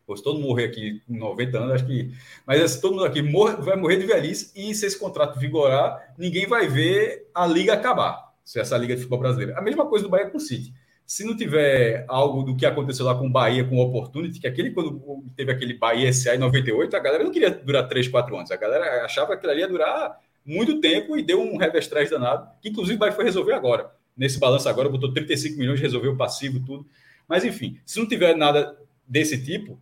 Ou 0.04 0.16
se 0.16 0.22
todo 0.22 0.38
mundo 0.38 0.48
morrer 0.48 0.64
aqui 0.64 1.00
com 1.06 1.16
90 1.16 1.58
anos, 1.58 1.72
acho 1.74 1.86
que. 1.86 2.12
Mas 2.44 2.58
se 2.58 2.64
assim, 2.64 2.80
todo 2.80 2.94
mundo 2.94 3.04
aqui 3.04 3.22
morre, 3.22 3.56
vai 3.56 3.76
morrer 3.76 3.96
de 3.96 4.06
velhice, 4.06 4.52
e 4.54 4.74
se 4.74 4.84
esse 4.84 4.98
contrato 4.98 5.38
vigorar, 5.38 6.14
ninguém 6.18 6.46
vai 6.46 6.68
ver 6.68 7.30
a 7.32 7.46
liga 7.46 7.72
acabar. 7.72 8.34
Se 8.44 8.60
essa 8.60 8.76
liga 8.76 8.94
de 8.94 9.02
futebol 9.02 9.20
brasileira. 9.20 9.58
A 9.58 9.62
mesma 9.62 9.86
coisa 9.86 10.04
do 10.04 10.10
Bahia 10.10 10.28
com 10.28 10.38
o 10.38 10.40
City. 10.40 10.74
Se 11.06 11.24
não 11.24 11.36
tiver 11.36 12.04
algo 12.08 12.42
do 12.42 12.56
que 12.56 12.66
aconteceu 12.66 13.06
lá 13.06 13.14
com 13.14 13.28
o 13.28 13.30
Bahia, 13.30 13.64
com 13.64 13.76
o 13.76 13.80
Opportunity, 13.80 14.40
que 14.40 14.46
aquele, 14.46 14.72
quando 14.72 15.24
teve 15.36 15.52
aquele 15.52 15.74
Bahia 15.74 16.12
SA 16.12 16.34
em 16.34 16.38
98, 16.38 16.96
a 16.96 16.98
galera 16.98 17.22
não 17.22 17.30
queria 17.30 17.50
durar 17.50 17.86
3, 17.86 18.08
4 18.08 18.36
anos. 18.36 18.50
A 18.50 18.56
galera 18.56 19.04
achava 19.04 19.28
que 19.28 19.34
aquilo 19.34 19.52
ali 19.52 19.60
ia 19.60 19.68
durar 19.68 20.18
muito 20.44 20.80
tempo 20.80 21.16
e 21.16 21.22
deu 21.22 21.40
um 21.40 21.56
revés 21.56 21.88
danado, 21.88 22.48
que 22.60 22.70
inclusive 22.70 22.98
vai 22.98 23.12
foi 23.12 23.24
resolver 23.24 23.52
agora. 23.52 23.90
Nesse 24.16 24.38
balanço 24.38 24.68
agora, 24.68 24.88
botou 24.88 25.12
35 25.12 25.58
milhões, 25.58 25.80
resolveu 25.80 26.12
o 26.12 26.16
passivo, 26.16 26.64
tudo. 26.64 26.86
Mas, 27.28 27.44
enfim, 27.44 27.78
se 27.84 27.98
não 27.98 28.08
tiver 28.08 28.34
nada 28.36 28.76
desse 29.06 29.42
tipo, 29.44 29.78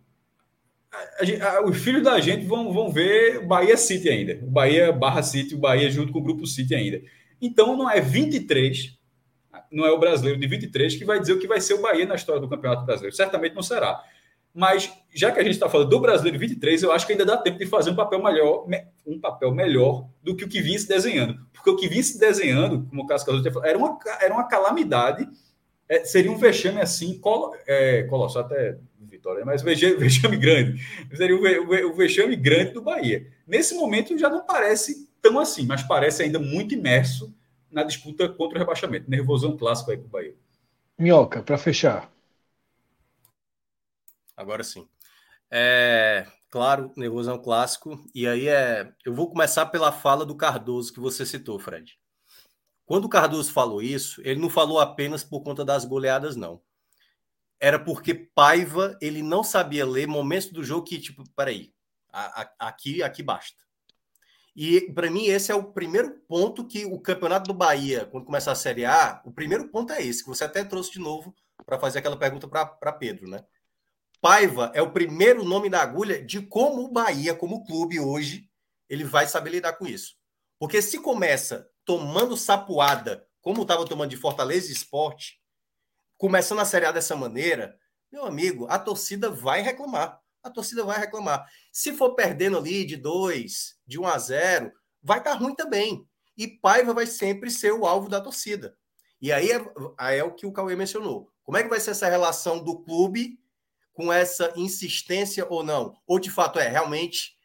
a, 0.91 1.49
a, 1.49 1.65
os 1.65 1.77
filhos 1.77 2.03
da 2.03 2.19
gente 2.19 2.45
vão, 2.45 2.71
vão 2.73 2.91
ver 2.91 3.39
o 3.39 3.47
Bahia 3.47 3.77
City 3.77 4.09
ainda. 4.09 4.39
O 4.43 4.49
Bahia 4.49 4.91
barra 4.91 5.23
City, 5.23 5.55
o 5.55 5.59
Bahia 5.59 5.89
junto 5.89 6.11
com 6.11 6.19
o 6.19 6.23
Grupo 6.23 6.45
City 6.45 6.75
ainda. 6.75 7.01
Então, 7.41 7.77
não 7.77 7.89
é 7.89 8.01
23, 8.01 8.97
não 9.75 9.85
é 9.85 9.91
o 9.91 9.99
brasileiro 9.99 10.39
de 10.39 10.47
23 10.47 10.95
que 10.95 11.05
vai 11.05 11.19
dizer 11.19 11.33
o 11.33 11.39
que 11.39 11.47
vai 11.47 11.59
ser 11.59 11.73
o 11.73 11.81
Bahia 11.81 12.05
na 12.05 12.15
história 12.15 12.41
do 12.41 12.49
Campeonato 12.49 12.85
Brasileiro. 12.85 13.15
Certamente 13.15 13.53
não 13.53 13.61
será. 13.61 14.01
Mas, 14.53 14.89
já 15.13 15.31
que 15.33 15.39
a 15.39 15.43
gente 15.43 15.53
está 15.53 15.67
falando 15.67 15.89
do 15.89 15.99
Brasileiro 15.99 16.39
23, 16.39 16.81
eu 16.81 16.91
acho 16.93 17.05
que 17.05 17.11
ainda 17.11 17.25
dá 17.25 17.35
tempo 17.35 17.57
de 17.57 17.65
fazer 17.65 17.89
um 17.89 17.95
papel 17.95 18.23
melhor, 18.23 18.65
um 19.05 19.19
papel 19.19 19.53
melhor 19.53 20.07
do 20.23 20.33
que 20.33 20.45
o 20.45 20.47
que 20.47 20.61
vinha 20.61 20.79
se 20.79 20.87
desenhando. 20.87 21.37
Porque 21.51 21.69
o 21.69 21.75
que 21.75 21.89
vinha 21.89 22.01
se 22.01 22.17
desenhando, 22.17 22.87
como 22.89 23.03
o 23.03 23.05
Cássio 23.05 23.27
Caso 23.27 23.43
falou, 23.43 23.67
era 23.67 23.77
uma, 23.77 23.99
era 24.21 24.33
uma 24.33 24.47
calamidade, 24.47 25.27
é, 25.89 26.05
seria 26.05 26.31
um 26.31 26.37
vexame 26.37 26.79
assim, 26.79 27.19
colo, 27.19 27.53
é, 27.67 28.03
colossal 28.03 28.43
até 28.43 28.77
Vitória, 28.97 29.45
mas 29.45 29.61
vexame, 29.63 30.37
grande. 30.37 30.81
Seria 31.13 31.35
o 31.35 31.93
vexame 31.93 32.35
grande 32.35 32.71
do 32.71 32.81
Bahia. 32.81 33.27
Nesse 33.47 33.75
momento 33.75 34.17
já 34.17 34.29
não 34.29 34.45
parece 34.45 35.09
tão 35.21 35.39
assim, 35.39 35.65
mas 35.65 35.83
parece 35.83 36.23
ainda 36.23 36.39
muito 36.39 36.73
imerso 36.73 37.33
na 37.75 37.83
disputa 37.83 38.29
contra 38.29 38.57
o 38.57 38.59
rebaixamento. 38.59 39.09
Nervosão 39.09 39.57
clássico 39.57 39.91
aí 39.91 39.97
para 39.97 40.05
o 40.05 40.09
Bahia. 40.09 40.35
Minhoca, 40.97 41.43
para 41.43 41.57
fechar. 41.57 42.09
Agora 44.35 44.63
sim. 44.63 44.87
É, 45.51 46.25
claro, 46.49 46.93
nervoso 46.95 47.29
é 47.29 47.33
um 47.33 47.41
clássico. 47.41 48.01
E 48.15 48.25
aí 48.25 48.47
é. 48.47 48.89
Eu 49.03 49.13
vou 49.13 49.29
começar 49.29 49.65
pela 49.65 49.91
fala 49.91 50.25
do 50.25 50.37
Cardoso 50.37 50.93
que 50.93 51.01
você 51.01 51.25
citou, 51.25 51.59
Fred. 51.59 51.99
Quando 52.85 53.05
o 53.05 53.09
Cardoso 53.09 53.51
falou 53.51 53.81
isso, 53.81 54.21
ele 54.23 54.39
não 54.39 54.49
falou 54.49 54.79
apenas 54.79 55.21
por 55.23 55.41
conta 55.41 55.65
das 55.65 55.83
goleadas, 55.83 56.37
não. 56.37 56.61
Era 57.59 57.77
porque 57.77 58.13
Paiva 58.13 58.97
ele 59.01 59.21
não 59.21 59.43
sabia 59.43 59.85
ler 59.85 60.07
momentos 60.07 60.49
do 60.49 60.63
jogo 60.63 60.85
que, 60.85 60.99
tipo, 60.99 61.23
peraí, 61.35 61.73
aqui, 62.57 63.03
aqui 63.03 63.21
basta. 63.21 63.64
E 64.55 64.81
para 64.93 65.11
mim, 65.11 65.25
esse 65.25 65.51
é 65.51 65.55
o 65.55 65.71
primeiro 65.73 66.11
ponto 66.27 66.65
que 66.65 66.85
o 66.85 66.99
campeonato 66.99 67.47
do 67.47 67.53
Bahia, 67.53 68.05
quando 68.05 68.25
começar 68.25 68.53
a 68.53 68.55
Série 68.55 68.85
A, 68.85 69.21
o 69.25 69.31
primeiro 69.31 69.67
ponto 69.69 69.91
é 69.91 70.01
esse, 70.01 70.23
que 70.23 70.29
você 70.29 70.45
até 70.45 70.63
trouxe 70.63 70.91
de 70.91 70.99
novo 70.99 71.35
para 71.65 71.77
fazer 71.77 71.99
aquela 71.99 72.17
pergunta 72.17 72.47
para 72.47 72.93
Pedro, 72.93 73.29
né? 73.29 73.43
Paiva 74.21 74.71
é 74.73 74.81
o 74.81 74.91
primeiro 74.91 75.43
nome 75.43 75.69
da 75.69 75.81
agulha 75.81 76.23
de 76.23 76.41
como 76.41 76.83
o 76.83 76.91
Bahia, 76.91 77.35
como 77.35 77.65
clube 77.65 77.99
hoje, 77.99 78.49
ele 78.89 79.03
vai 79.03 79.27
saber 79.27 79.49
lidar 79.51 79.73
com 79.73 79.85
isso. 79.85 80.15
Porque 80.57 80.81
se 80.81 80.99
começa 80.99 81.69
tomando 81.83 82.37
sapuada 82.37 83.27
como 83.41 83.61
estava 83.61 83.85
tomando 83.85 84.09
de 84.09 84.17
Fortaleza 84.17 84.71
Esporte, 84.71 85.39
começando 86.17 86.59
a 86.59 86.65
Série 86.65 86.85
A 86.85 86.91
dessa 86.91 87.15
maneira, 87.15 87.77
meu 88.11 88.25
amigo, 88.25 88.65
a 88.69 88.79
torcida 88.79 89.29
vai 89.29 89.61
reclamar. 89.61 90.19
A 90.45 90.49
torcida 90.51 90.83
vai 90.83 90.99
reclamar. 90.99 91.49
Se 91.71 91.91
for 91.93 92.13
perdendo 92.13 92.59
ali 92.59 92.85
de 92.85 92.95
2, 92.95 93.79
de 93.87 93.99
1 93.99 94.03
um 94.03 94.07
a 94.07 94.15
0, 94.15 94.71
vai 95.01 95.17
estar 95.17 95.31
tá 95.31 95.37
ruim 95.37 95.55
também. 95.55 96.07
E 96.37 96.47
Paiva 96.47 96.93
vai 96.93 97.07
sempre 97.07 97.49
ser 97.49 97.73
o 97.73 97.83
alvo 97.83 98.07
da 98.07 98.21
torcida. 98.21 98.77
E 99.19 99.31
aí 99.31 99.49
é, 99.51 100.17
é 100.17 100.23
o 100.23 100.35
que 100.35 100.45
o 100.45 100.51
Cauê 100.51 100.75
mencionou. 100.75 101.31
Como 101.43 101.57
é 101.57 101.63
que 101.63 101.69
vai 101.69 101.79
ser 101.79 101.91
essa 101.91 102.07
relação 102.07 102.63
do 102.63 102.79
clube 102.83 103.39
com 103.91 104.13
essa 104.13 104.53
insistência 104.55 105.47
ou 105.49 105.63
não? 105.63 105.97
Ou 106.05 106.19
de 106.19 106.29
fato 106.29 106.59
é 106.59 106.67
realmente 106.67 107.35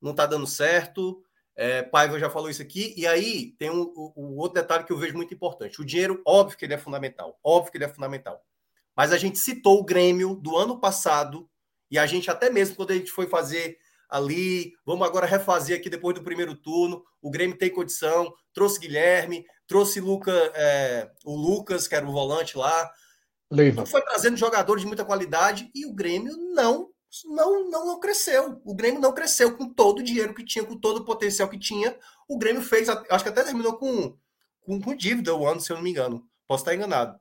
não 0.00 0.12
está 0.12 0.24
dando 0.24 0.46
certo, 0.46 1.24
é, 1.56 1.82
Paiva 1.82 2.20
já 2.20 2.28
falou 2.28 2.50
isso 2.50 2.62
aqui, 2.62 2.94
e 2.96 3.06
aí 3.06 3.52
tem 3.58 3.70
um, 3.70 3.82
um, 3.96 4.12
um, 4.16 4.36
outro 4.36 4.60
detalhe 4.60 4.84
que 4.84 4.92
eu 4.92 4.98
vejo 4.98 5.16
muito 5.16 5.32
importante. 5.32 5.80
O 5.80 5.84
dinheiro, 5.84 6.22
óbvio 6.24 6.58
que 6.58 6.64
ele 6.64 6.74
é 6.74 6.78
fundamental, 6.78 7.36
óbvio 7.42 7.72
que 7.72 7.78
ele 7.78 7.84
é 7.86 7.88
fundamental. 7.88 8.44
Mas 8.94 9.12
a 9.12 9.18
gente 9.18 9.38
citou 9.38 9.80
o 9.80 9.84
Grêmio 9.84 10.36
do 10.36 10.56
ano 10.56 10.78
passado, 10.78 11.48
e 11.90 11.98
a 11.98 12.06
gente 12.06 12.30
até 12.30 12.50
mesmo, 12.50 12.76
quando 12.76 12.90
a 12.92 12.94
gente 12.94 13.10
foi 13.10 13.26
fazer 13.26 13.78
ali, 14.08 14.72
vamos 14.84 15.06
agora 15.06 15.26
refazer 15.26 15.78
aqui 15.78 15.90
depois 15.90 16.14
do 16.14 16.22
primeiro 16.22 16.54
turno, 16.54 17.04
o 17.20 17.30
Grêmio 17.30 17.58
tem 17.58 17.70
condição, 17.70 18.32
trouxe 18.52 18.78
Guilherme, 18.78 19.44
trouxe 19.66 20.00
Luca, 20.00 20.32
é, 20.54 21.10
o 21.24 21.34
Lucas, 21.34 21.88
que 21.88 21.94
era 21.94 22.06
o 22.06 22.12
volante 22.12 22.56
lá, 22.56 22.92
Leiva. 23.50 23.86
foi 23.86 24.02
trazendo 24.02 24.36
jogadores 24.36 24.82
de 24.82 24.86
muita 24.86 25.04
qualidade, 25.04 25.70
e 25.74 25.86
o 25.86 25.92
Grêmio 25.92 26.36
não 26.54 26.90
não, 27.24 27.70
não, 27.70 27.86
não 27.86 28.00
cresceu. 28.00 28.60
O 28.64 28.74
Grêmio 28.74 29.00
não 29.00 29.12
cresceu 29.12 29.56
com 29.56 29.72
todo 29.72 30.00
o 30.00 30.02
dinheiro 30.02 30.34
que 30.34 30.44
tinha, 30.44 30.64
com 30.64 30.76
todo 30.76 30.98
o 30.98 31.04
potencial 31.04 31.48
que 31.48 31.58
tinha. 31.58 31.96
O 32.26 32.36
Grêmio 32.36 32.62
fez, 32.62 32.88
acho 32.88 33.22
que 33.22 33.30
até 33.30 33.44
terminou 33.44 33.76
com, 33.76 34.18
com, 34.62 34.80
com 34.80 34.96
dívida 34.96 35.32
o 35.32 35.46
ano, 35.46 35.60
se 35.60 35.70
eu 35.70 35.76
não 35.76 35.82
me 35.84 35.90
engano. 35.90 36.28
Posso 36.48 36.62
estar 36.62 36.74
enganado. 36.74 37.18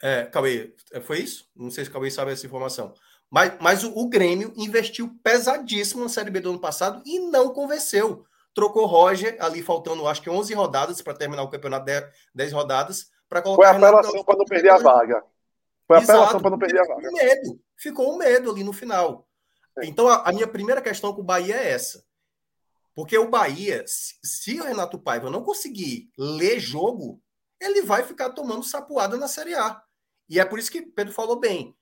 É, 0.00 0.26
Cauê, 0.26 0.74
é, 0.92 1.00
foi 1.00 1.20
isso? 1.20 1.48
Não 1.56 1.70
sei 1.70 1.84
se 1.84 1.90
o 1.90 1.92
Cauê 1.92 2.10
sabe 2.10 2.32
essa 2.32 2.46
informação. 2.46 2.94
Mas, 3.32 3.54
mas 3.58 3.82
o, 3.82 3.98
o, 3.98 4.10
Grêmio 4.10 4.52
investiu 4.58 5.18
pesadíssimo 5.24 6.02
na 6.02 6.10
Série 6.10 6.30
B 6.30 6.38
do 6.38 6.50
ano 6.50 6.60
passado 6.60 7.02
e 7.06 7.18
não 7.18 7.48
convenceu. 7.48 8.26
Trocou 8.54 8.84
Roger 8.84 9.38
ali 9.40 9.62
faltando, 9.62 10.06
acho 10.06 10.20
que 10.20 10.28
11 10.28 10.52
rodadas 10.52 11.00
para 11.00 11.14
terminar 11.14 11.42
o 11.42 11.48
campeonato, 11.48 11.86
10, 11.86 12.12
10 12.34 12.52
rodadas, 12.52 13.10
para 13.30 13.40
colocar. 13.40 13.62
Foi 13.62 13.86
a 13.86 13.88
apelação 13.88 14.22
para 14.22 14.36
não 14.36 14.44
perder 14.44 14.68
a 14.68 14.76
vaga. 14.76 15.24
Foi 15.86 15.96
a 15.96 16.00
apelação 16.00 16.40
para 16.42 16.50
não 16.50 16.58
perder 16.58 16.80
a 16.80 16.84
vaga. 16.84 17.10
Medo 17.10 17.58
ficou 17.74 18.12
um 18.12 18.18
medo 18.18 18.50
ali 18.50 18.62
no 18.62 18.74
final. 18.74 19.26
Então, 19.82 20.08
a, 20.08 20.28
a, 20.28 20.32
minha 20.32 20.46
primeira 20.46 20.82
questão 20.82 21.14
com 21.14 21.22
o 21.22 21.24
Bahia 21.24 21.56
é 21.56 21.70
essa. 21.70 22.04
Porque 22.94 23.16
o 23.16 23.30
Bahia, 23.30 23.82
se, 23.86 24.16
se 24.22 24.60
o 24.60 24.64
Renato 24.64 24.98
Paiva 24.98 25.30
não 25.30 25.42
conseguir 25.42 26.10
ler 26.18 26.60
jogo, 26.60 27.18
ele 27.58 27.80
vai 27.80 28.02
ficar 28.02 28.28
tomando 28.30 28.62
sapuada 28.62 29.16
na 29.16 29.26
Série 29.26 29.54
A. 29.54 29.82
E 30.28 30.38
é 30.38 30.44
por 30.44 30.58
isso 30.58 30.70
que 30.70 30.82
Pedro 30.82 31.14
falou 31.14 31.40
bem. 31.40 31.74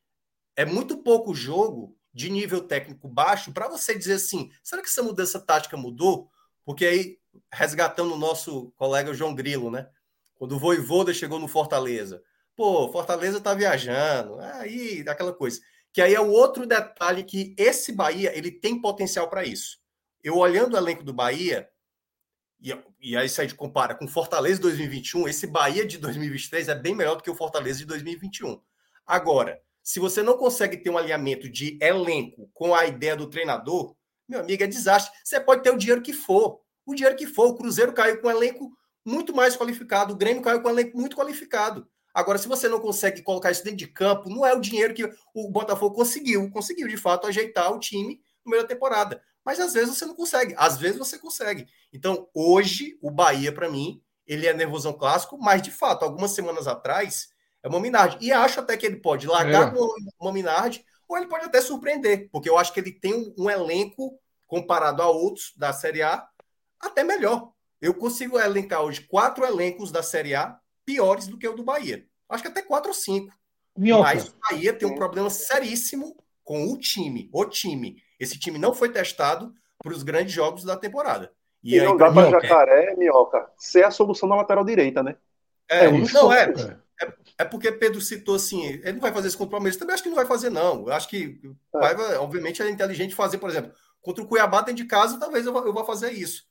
É 0.56 0.64
muito 0.64 0.98
pouco 0.98 1.34
jogo 1.34 1.96
de 2.12 2.28
nível 2.28 2.60
técnico 2.60 3.08
baixo 3.08 3.52
para 3.52 3.68
você 3.68 3.96
dizer 3.96 4.14
assim: 4.14 4.50
será 4.62 4.82
que 4.82 4.88
essa 4.88 5.02
mudança 5.02 5.38
tática 5.40 5.76
mudou? 5.76 6.30
Porque 6.64 6.84
aí, 6.84 7.18
resgatando 7.52 8.14
o 8.14 8.18
nosso 8.18 8.72
colega 8.76 9.14
João 9.14 9.34
Grilo, 9.34 9.70
né? 9.70 9.88
Quando 10.34 10.52
o 10.52 10.58
Voivoda 10.58 11.12
chegou 11.12 11.38
no 11.38 11.48
Fortaleza. 11.48 12.22
Pô, 12.56 12.90
Fortaleza 12.90 13.40
tá 13.40 13.54
viajando. 13.54 14.38
Aí, 14.38 15.04
aquela 15.08 15.32
coisa. 15.32 15.60
Que 15.92 16.00
aí 16.00 16.14
é 16.14 16.20
o 16.20 16.30
outro 16.30 16.66
detalhe 16.66 17.24
que 17.24 17.54
esse 17.58 17.92
Bahia 17.92 18.36
ele 18.36 18.50
tem 18.50 18.80
potencial 18.80 19.28
para 19.28 19.44
isso. 19.44 19.78
Eu 20.22 20.36
olhando 20.36 20.74
o 20.74 20.76
elenco 20.76 21.02
do 21.02 21.12
Bahia, 21.12 21.68
e, 22.60 22.76
e 23.00 23.16
aí 23.16 23.28
se 23.28 23.40
a 23.40 23.44
gente 23.44 23.56
compara 23.56 23.94
com 23.94 24.06
Fortaleza 24.06 24.60
2021, 24.60 25.26
esse 25.26 25.46
Bahia 25.46 25.86
de 25.86 25.98
2023 25.98 26.68
é 26.68 26.74
bem 26.74 26.94
melhor 26.94 27.16
do 27.16 27.22
que 27.22 27.30
o 27.30 27.34
Fortaleza 27.34 27.78
de 27.80 27.86
2021. 27.86 28.60
Agora, 29.06 29.60
se 29.82 29.98
você 29.98 30.22
não 30.22 30.36
consegue 30.36 30.76
ter 30.76 30.90
um 30.90 30.98
alinhamento 30.98 31.48
de 31.48 31.78
elenco 31.80 32.50
com 32.52 32.74
a 32.74 32.86
ideia 32.86 33.16
do 33.16 33.28
treinador, 33.28 33.94
meu 34.28 34.40
amigo, 34.40 34.62
é 34.62 34.66
desastre. 34.66 35.12
Você 35.24 35.40
pode 35.40 35.62
ter 35.62 35.70
o 35.70 35.76
dinheiro 35.76 36.02
que 36.02 36.12
for, 36.12 36.60
o 36.86 36.94
dinheiro 36.94 37.16
que 37.16 37.26
for. 37.26 37.48
O 37.48 37.56
Cruzeiro 37.56 37.92
caiu 37.92 38.20
com 38.20 38.28
um 38.28 38.30
elenco 38.30 38.70
muito 39.04 39.34
mais 39.34 39.56
qualificado, 39.56 40.14
o 40.14 40.16
Grêmio 40.16 40.42
caiu 40.42 40.62
com 40.62 40.68
um 40.68 40.72
elenco 40.72 40.96
muito 40.96 41.16
qualificado. 41.16 41.88
Agora, 42.12 42.38
se 42.38 42.48
você 42.48 42.68
não 42.68 42.80
consegue 42.80 43.22
colocar 43.22 43.50
isso 43.50 43.62
dentro 43.62 43.78
de 43.78 43.86
campo, 43.86 44.28
não 44.28 44.44
é 44.44 44.52
o 44.52 44.60
dinheiro 44.60 44.94
que 44.94 45.08
o 45.34 45.48
Botafogo 45.48 45.94
conseguiu. 45.94 46.50
Conseguiu, 46.50 46.88
de 46.88 46.96
fato, 46.96 47.26
ajeitar 47.26 47.72
o 47.72 47.78
time 47.78 48.20
no 48.44 48.50
meio 48.50 48.62
da 48.62 48.68
temporada. 48.68 49.22
Mas 49.44 49.60
às 49.60 49.72
vezes 49.72 49.96
você 49.96 50.04
não 50.04 50.14
consegue. 50.14 50.54
Às 50.56 50.76
vezes 50.76 50.98
você 50.98 51.18
consegue. 51.18 51.66
Então, 51.92 52.28
hoje, 52.34 52.98
o 53.00 53.10
Bahia, 53.10 53.52
para 53.52 53.70
mim, 53.70 54.02
ele 54.26 54.46
é 54.46 54.52
nervosão 54.52 54.92
clássico, 54.92 55.38
mas 55.38 55.62
de 55.62 55.70
fato, 55.70 56.04
algumas 56.04 56.32
semanas 56.32 56.66
atrás, 56.66 57.29
é 57.62 57.68
uma 57.68 57.80
Minardi. 57.80 58.18
E 58.20 58.32
acho 58.32 58.60
até 58.60 58.76
que 58.76 58.86
ele 58.86 58.96
pode 58.96 59.26
largar 59.26 59.74
é. 59.74 59.78
uma 60.20 60.32
Minardi, 60.32 60.84
ou 61.08 61.16
ele 61.16 61.26
pode 61.26 61.44
até 61.44 61.60
surpreender, 61.60 62.28
porque 62.30 62.48
eu 62.48 62.56
acho 62.56 62.72
que 62.72 62.80
ele 62.80 62.92
tem 62.92 63.14
um, 63.14 63.34
um 63.38 63.50
elenco, 63.50 64.18
comparado 64.46 65.02
a 65.02 65.08
outros 65.08 65.52
da 65.56 65.72
Série 65.72 66.02
A, 66.02 66.26
até 66.80 67.04
melhor. 67.04 67.52
Eu 67.80 67.94
consigo 67.94 68.38
elencar 68.38 68.82
hoje 68.82 69.02
quatro 69.02 69.44
elencos 69.44 69.90
da 69.90 70.02
Série 70.02 70.34
A 70.34 70.58
piores 70.84 71.26
do 71.26 71.38
que 71.38 71.48
o 71.48 71.54
do 71.54 71.64
Bahia. 71.64 72.04
Acho 72.28 72.42
que 72.42 72.48
até 72.48 72.62
quatro 72.62 72.90
ou 72.90 72.94
cinco. 72.94 73.32
Minhoca. 73.76 74.02
Mas 74.02 74.28
o 74.28 74.34
Bahia 74.38 74.72
tem 74.72 74.88
um 74.88 74.94
problema 74.94 75.30
seríssimo 75.30 76.16
com 76.44 76.72
o 76.72 76.78
time. 76.78 77.28
O 77.32 77.44
time. 77.44 78.02
Esse 78.18 78.38
time 78.38 78.58
não 78.58 78.74
foi 78.74 78.90
testado 78.90 79.54
para 79.78 79.92
os 79.92 80.02
grandes 80.02 80.32
jogos 80.32 80.64
da 80.64 80.76
temporada. 80.76 81.32
E, 81.62 81.76
e 81.76 81.80
não 81.82 81.96
dá 81.96 82.10
para 82.10 82.30
Jacaré, 82.30 82.94
Minhoca, 82.96 83.50
ser 83.56 83.84
a 83.84 83.90
solução 83.90 84.28
na 84.28 84.36
lateral 84.36 84.64
direita, 84.64 85.02
né? 85.02 85.16
É, 85.68 85.86
é 85.86 85.90
não 85.90 86.32
é, 86.32 86.52
é. 87.42 87.44
Porque 87.44 87.72
Pedro 87.72 88.00
citou 88.00 88.34
assim, 88.34 88.64
ele 88.64 88.92
não 88.92 89.00
vai 89.00 89.12
fazer 89.12 89.28
isso 89.28 89.38
contra 89.38 89.50
o 89.50 89.52
Palmeiras. 89.52 89.78
Também 89.78 89.94
acho 89.94 90.02
que 90.02 90.08
não 90.08 90.16
vai 90.16 90.26
fazer, 90.26 90.50
não. 90.50 90.86
Eu 90.86 90.92
acho 90.92 91.08
que 91.08 91.40
o 91.44 91.56
é. 91.76 91.80
Paiva, 91.80 92.20
obviamente, 92.20 92.62
é 92.62 92.70
inteligente 92.70 93.14
fazer, 93.14 93.38
por 93.38 93.50
exemplo, 93.50 93.72
contra 94.00 94.22
o 94.22 94.26
Cuiabá 94.26 94.60
dentro 94.60 94.82
de 94.82 94.88
casa, 94.88 95.18
talvez 95.18 95.46
eu 95.46 95.52
vá, 95.52 95.60
eu 95.60 95.72
vá 95.72 95.84
fazer 95.84 96.12
isso. 96.12 96.48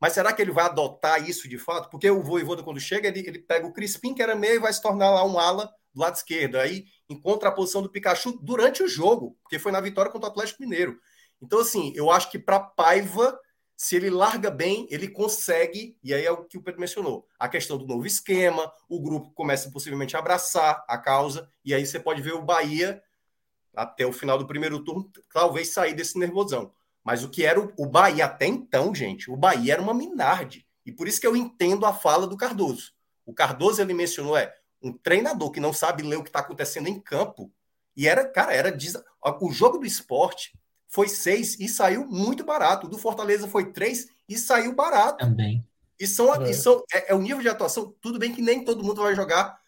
Mas 0.00 0.14
será 0.14 0.32
que 0.32 0.40
ele 0.40 0.50
vai 0.50 0.64
adotar 0.64 1.28
isso 1.28 1.46
de 1.46 1.58
fato? 1.58 1.90
Porque 1.90 2.10
o 2.10 2.22
Voivoda, 2.22 2.62
quando 2.62 2.80
chega, 2.80 3.08
ele, 3.08 3.20
ele 3.20 3.38
pega 3.38 3.66
o 3.66 3.72
Crispim, 3.72 4.14
que 4.14 4.22
era 4.22 4.34
meio, 4.34 4.54
e 4.54 4.58
vai 4.58 4.72
se 4.72 4.80
tornar 4.80 5.10
lá 5.10 5.24
um 5.24 5.38
ala 5.38 5.70
do 5.94 6.00
lado 6.00 6.14
esquerdo. 6.14 6.56
Aí 6.56 6.86
encontra 7.08 7.50
a 7.50 7.52
posição 7.52 7.82
do 7.82 7.90
Pikachu 7.90 8.38
durante 8.40 8.82
o 8.82 8.88
jogo, 8.88 9.36
porque 9.42 9.58
foi 9.58 9.70
na 9.70 9.80
vitória 9.80 10.10
contra 10.10 10.28
o 10.28 10.32
Atlético 10.32 10.62
Mineiro. 10.62 10.98
Então, 11.42 11.60
assim, 11.60 11.92
eu 11.94 12.10
acho 12.10 12.30
que 12.30 12.38
para 12.38 12.60
Paiva, 12.60 13.38
se 13.80 13.96
ele 13.96 14.10
larga 14.10 14.50
bem, 14.50 14.86
ele 14.90 15.08
consegue, 15.08 15.96
e 16.04 16.12
aí 16.12 16.26
é 16.26 16.30
o 16.30 16.44
que 16.44 16.58
o 16.58 16.62
Pedro 16.62 16.78
mencionou, 16.78 17.26
a 17.38 17.48
questão 17.48 17.78
do 17.78 17.86
novo 17.86 18.06
esquema, 18.06 18.70
o 18.86 19.00
grupo 19.00 19.30
começa 19.30 19.70
possivelmente 19.70 20.14
a 20.14 20.18
abraçar 20.18 20.84
a 20.86 20.98
causa, 20.98 21.50
e 21.64 21.72
aí 21.72 21.86
você 21.86 21.98
pode 21.98 22.20
ver 22.20 22.34
o 22.34 22.42
Bahia, 22.42 23.02
até 23.74 24.04
o 24.04 24.12
final 24.12 24.36
do 24.36 24.46
primeiro 24.46 24.84
turno, 24.84 25.10
talvez 25.32 25.72
sair 25.72 25.94
desse 25.94 26.18
nervosão. 26.18 26.74
Mas 27.02 27.24
o 27.24 27.30
que 27.30 27.42
era 27.42 27.58
o, 27.58 27.72
o 27.74 27.86
Bahia 27.86 28.26
até 28.26 28.44
então, 28.44 28.94
gente, 28.94 29.30
o 29.30 29.36
Bahia 29.36 29.72
era 29.72 29.82
uma 29.82 29.94
Minardi. 29.94 30.66
E 30.84 30.92
por 30.92 31.08
isso 31.08 31.18
que 31.18 31.26
eu 31.26 31.34
entendo 31.34 31.86
a 31.86 31.94
fala 31.94 32.26
do 32.26 32.36
Cardoso. 32.36 32.92
O 33.24 33.32
Cardoso 33.32 33.80
ele 33.80 33.94
mencionou 33.94 34.36
é 34.36 34.54
um 34.82 34.92
treinador 34.92 35.50
que 35.50 35.58
não 35.58 35.72
sabe 35.72 36.02
ler 36.02 36.16
o 36.16 36.22
que 36.22 36.28
está 36.28 36.40
acontecendo 36.40 36.88
em 36.88 37.00
campo. 37.00 37.50
E 37.96 38.06
era, 38.06 38.28
cara, 38.28 38.52
era 38.52 38.76
o 39.40 39.50
jogo 39.50 39.78
do 39.78 39.86
esporte 39.86 40.52
foi 40.90 41.08
seis 41.08 41.58
e 41.58 41.68
saiu 41.68 42.04
muito 42.06 42.44
barato. 42.44 42.86
O 42.86 42.90
do 42.90 42.98
Fortaleza 42.98 43.48
foi 43.48 43.72
três 43.72 44.08
e 44.28 44.36
saiu 44.36 44.74
barato. 44.74 45.24
Também. 45.24 45.64
E 45.98 46.06
são, 46.06 46.34
é. 46.34 46.50
E 46.50 46.54
são 46.54 46.82
é, 46.92 47.12
é, 47.12 47.14
o 47.14 47.20
nível 47.20 47.40
de 47.40 47.48
atuação. 47.48 47.94
Tudo 48.00 48.18
bem 48.18 48.34
que 48.34 48.42
nem 48.42 48.64
todo 48.64 48.82
mundo 48.82 49.02
vai 49.02 49.14
jogar 49.14 49.58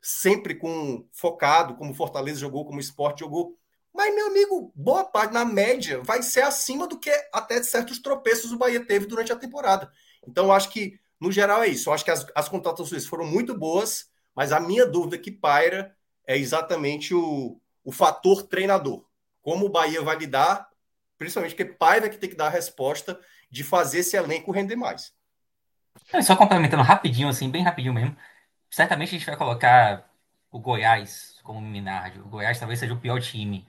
sempre 0.00 0.54
com 0.54 1.04
focado, 1.12 1.74
como 1.74 1.90
o 1.90 1.94
Fortaleza 1.94 2.38
jogou, 2.38 2.64
como 2.64 2.78
o 2.78 2.80
esporte 2.80 3.20
jogou. 3.20 3.58
Mas, 3.92 4.14
meu 4.14 4.28
amigo, 4.28 4.72
boa 4.76 5.04
parte, 5.04 5.34
na 5.34 5.44
média, 5.44 6.00
vai 6.04 6.22
ser 6.22 6.42
acima 6.42 6.86
do 6.86 6.98
que 6.98 7.10
até 7.32 7.60
certos 7.62 7.98
tropeços 7.98 8.52
o 8.52 8.58
Bahia 8.58 8.84
teve 8.84 9.06
durante 9.06 9.32
a 9.32 9.36
temporada. 9.36 9.90
Então, 10.26 10.46
eu 10.46 10.52
acho 10.52 10.70
que, 10.70 11.00
no 11.20 11.32
geral, 11.32 11.64
é 11.64 11.68
isso. 11.68 11.88
Eu 11.88 11.94
acho 11.94 12.04
que 12.04 12.10
as, 12.12 12.24
as 12.34 12.48
contratações 12.48 13.04
foram 13.04 13.26
muito 13.26 13.58
boas, 13.58 14.08
mas 14.36 14.52
a 14.52 14.60
minha 14.60 14.86
dúvida 14.86 15.18
que 15.18 15.32
paira 15.32 15.96
é 16.24 16.38
exatamente 16.38 17.12
o, 17.12 17.60
o 17.82 17.90
fator 17.90 18.42
treinador. 18.44 19.04
Como 19.42 19.66
o 19.66 19.70
Bahia 19.70 20.02
vai 20.02 20.16
lidar, 20.16 20.67
principalmente 21.18 21.54
porque 21.54 21.72
Paiva 21.72 22.08
que 22.08 22.16
tem 22.16 22.30
que 22.30 22.36
dar 22.36 22.46
a 22.46 22.50
resposta 22.50 23.20
de 23.50 23.64
fazer 23.64 23.98
esse 23.98 24.16
elenco 24.16 24.52
render 24.52 24.76
mais. 24.76 25.12
É, 26.12 26.22
só 26.22 26.36
complementando 26.36 26.82
rapidinho, 26.82 27.28
assim, 27.28 27.50
bem 27.50 27.62
rapidinho 27.62 27.92
mesmo. 27.92 28.16
Certamente 28.70 29.08
a 29.08 29.18
gente 29.18 29.26
vai 29.26 29.36
colocar 29.36 30.08
o 30.50 30.60
Goiás 30.60 31.38
como 31.42 31.60
Minardi. 31.60 32.20
O 32.20 32.28
Goiás 32.28 32.58
talvez 32.58 32.78
seja 32.78 32.94
o 32.94 33.00
pior 33.00 33.20
time 33.20 33.66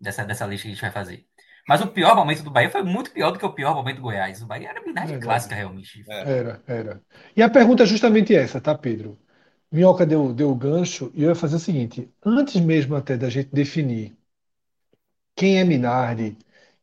dessa, 0.00 0.24
dessa 0.24 0.46
lista 0.46 0.62
que 0.62 0.68
a 0.68 0.74
gente 0.74 0.80
vai 0.80 0.90
fazer. 0.90 1.26
Mas 1.68 1.82
o 1.82 1.86
pior 1.86 2.16
momento 2.16 2.42
do 2.42 2.50
Bahia 2.50 2.70
foi 2.70 2.82
muito 2.82 3.10
pior 3.10 3.30
do 3.30 3.38
que 3.38 3.44
o 3.44 3.52
pior 3.52 3.74
momento 3.74 3.96
do 3.96 4.02
Goiás. 4.02 4.42
O 4.42 4.46
Bahia 4.46 4.70
era 4.70 4.80
habilidade 4.80 5.14
é 5.14 5.18
clássica, 5.18 5.54
realmente. 5.54 6.02
É. 6.08 6.38
Era, 6.38 6.62
era. 6.66 7.02
E 7.36 7.42
a 7.42 7.50
pergunta 7.50 7.82
é 7.82 7.86
justamente 7.86 8.34
essa, 8.34 8.60
tá, 8.60 8.74
Pedro? 8.74 9.18
Minhoca 9.70 10.06
deu, 10.06 10.32
deu 10.32 10.50
o 10.50 10.54
gancho 10.54 11.12
e 11.14 11.22
eu 11.22 11.28
ia 11.28 11.34
fazer 11.34 11.56
o 11.56 11.60
seguinte: 11.60 12.10
antes 12.24 12.58
mesmo 12.60 12.96
até 12.96 13.18
da 13.18 13.28
gente 13.28 13.50
definir 13.52 14.16
quem 15.36 15.58
é 15.58 15.64
Minardi, 15.64 16.38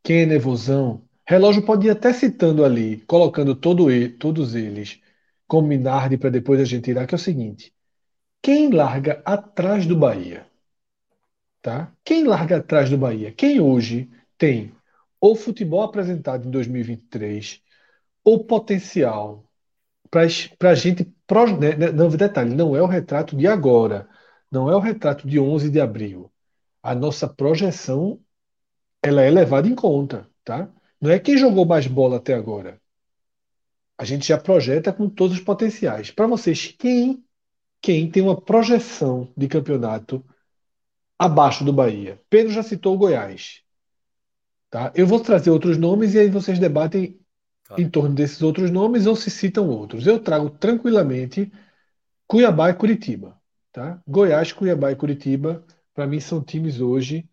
quem 0.05 0.21
é 0.21 0.25
Nevozão, 0.27 1.01
relógio 1.25 1.65
pode 1.65 1.87
ir 1.87 1.89
até 1.89 2.13
citando 2.13 2.63
ali, 2.63 2.97
colocando 3.07 3.55
todo 3.55 3.87
todos 4.19 4.53
eles 4.53 5.01
com 5.47 5.63
Minardi 5.63 6.15
para 6.15 6.29
depois 6.29 6.61
a 6.61 6.63
gente 6.63 6.83
tirar, 6.83 7.07
que 7.07 7.15
é 7.15 7.17
o 7.17 7.19
seguinte: 7.19 7.73
quem 8.39 8.69
larga 8.69 9.23
atrás 9.25 9.87
do 9.87 9.97
Bahia? 9.97 10.45
Tá? 11.59 11.91
Quem 12.03 12.23
larga 12.23 12.57
atrás 12.57 12.87
do 12.87 12.99
Bahia? 12.99 13.31
Quem 13.31 13.59
hoje 13.59 14.07
tem 14.37 14.71
o 15.19 15.35
futebol 15.35 15.81
apresentado 15.81 16.47
em 16.47 16.51
2023, 16.51 17.63
o 18.23 18.43
potencial 18.43 19.43
para 20.11 20.21
a 20.69 20.75
gente. 20.75 21.11
Né, 21.59 21.75
né, 21.75 21.91
não, 21.91 22.09
detalhe, 22.09 22.53
não 22.53 22.75
é 22.75 22.81
o 22.81 22.85
retrato 22.85 23.35
de 23.35 23.47
agora, 23.47 24.07
não 24.51 24.69
é 24.69 24.75
o 24.75 24.79
retrato 24.79 25.27
de 25.27 25.39
11 25.39 25.71
de 25.71 25.81
abril. 25.81 26.31
A 26.83 26.93
nossa 26.93 27.27
projeção 27.27 28.19
ela 29.05 29.21
é 29.21 29.29
levada 29.29 29.67
em 29.67 29.75
conta, 29.75 30.27
tá? 30.43 30.67
Não 30.99 31.11
é 31.11 31.19
quem 31.19 31.37
jogou 31.37 31.65
mais 31.65 31.85
bola 31.85 32.17
até 32.17 32.33
agora. 32.33 32.81
A 33.97 34.03
gente 34.03 34.27
já 34.27 34.37
projeta 34.37 34.91
com 34.91 35.07
todos 35.07 35.37
os 35.37 35.43
potenciais. 35.43 36.11
Para 36.11 36.27
vocês, 36.27 36.75
quem 36.77 37.23
quem 37.81 38.09
tem 38.09 38.23
uma 38.23 38.39
projeção 38.39 39.31
de 39.37 39.47
campeonato 39.47 40.25
abaixo 41.19 41.63
do 41.63 41.71
Bahia? 41.71 42.19
Pedro 42.29 42.51
já 42.51 42.63
citou 42.63 42.95
o 42.95 42.97
Goiás. 42.97 43.61
Tá? 44.71 44.91
Eu 44.95 45.05
vou 45.05 45.19
trazer 45.19 45.51
outros 45.51 45.77
nomes 45.77 46.15
e 46.15 46.19
aí 46.19 46.29
vocês 46.29 46.57
debatem 46.57 47.19
tá. 47.63 47.75
em 47.77 47.87
torno 47.87 48.15
desses 48.15 48.41
outros 48.41 48.71
nomes 48.71 49.05
ou 49.05 49.15
se 49.15 49.29
citam 49.29 49.69
outros. 49.69 50.07
Eu 50.07 50.19
trago 50.19 50.49
tranquilamente 50.49 51.51
Cuiabá 52.25 52.71
e 52.71 52.73
Curitiba. 52.73 53.39
Tá? 53.71 54.01
Goiás, 54.07 54.51
Cuiabá 54.51 54.91
e 54.91 54.95
Curitiba, 54.95 55.63
para 55.93 56.07
mim, 56.07 56.19
são 56.19 56.43
times 56.43 56.81
hoje 56.81 57.29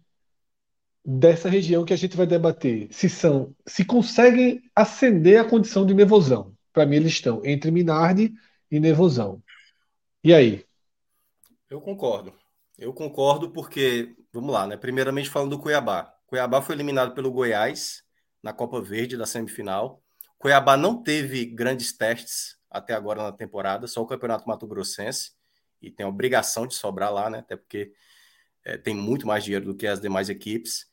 dessa 1.04 1.48
região 1.48 1.84
que 1.84 1.92
a 1.92 1.96
gente 1.96 2.16
vai 2.16 2.26
debater 2.26 2.88
se 2.92 3.08
são, 3.08 3.54
se 3.66 3.84
conseguem 3.84 4.62
ascender 4.74 5.40
a 5.40 5.44
condição 5.44 5.84
de 5.84 5.94
nevosão. 5.94 6.54
Para 6.72 6.86
mim, 6.86 6.96
eles 6.96 7.12
estão 7.12 7.42
entre 7.44 7.70
Minardi 7.70 8.32
e 8.70 8.80
nevosão. 8.80 9.42
E 10.22 10.32
aí? 10.32 10.64
Eu 11.68 11.80
concordo. 11.80 12.32
Eu 12.78 12.92
concordo 12.92 13.50
porque, 13.50 14.14
vamos 14.32 14.52
lá, 14.52 14.66
né? 14.66 14.76
Primeiramente 14.76 15.28
falando 15.28 15.50
do 15.50 15.58
Cuiabá. 15.58 16.14
Cuiabá 16.26 16.62
foi 16.62 16.74
eliminado 16.74 17.14
pelo 17.14 17.30
Goiás 17.30 18.02
na 18.42 18.52
Copa 18.52 18.80
Verde 18.80 19.16
da 19.16 19.26
semifinal. 19.26 20.02
Cuiabá 20.38 20.76
não 20.76 21.02
teve 21.02 21.44
grandes 21.44 21.92
testes 21.92 22.56
até 22.70 22.94
agora 22.94 23.22
na 23.22 23.32
temporada, 23.32 23.86
só 23.86 24.00
o 24.00 24.06
Campeonato 24.06 24.48
Mato 24.48 24.66
Grossense, 24.66 25.32
e 25.80 25.90
tem 25.90 26.06
a 26.06 26.08
obrigação 26.08 26.66
de 26.66 26.74
sobrar 26.74 27.12
lá, 27.12 27.28
né? 27.28 27.40
Até 27.40 27.54
porque 27.54 27.92
é, 28.64 28.78
tem 28.78 28.94
muito 28.94 29.26
mais 29.26 29.44
dinheiro 29.44 29.66
do 29.66 29.76
que 29.76 29.86
as 29.86 30.00
demais 30.00 30.28
equipes. 30.28 30.86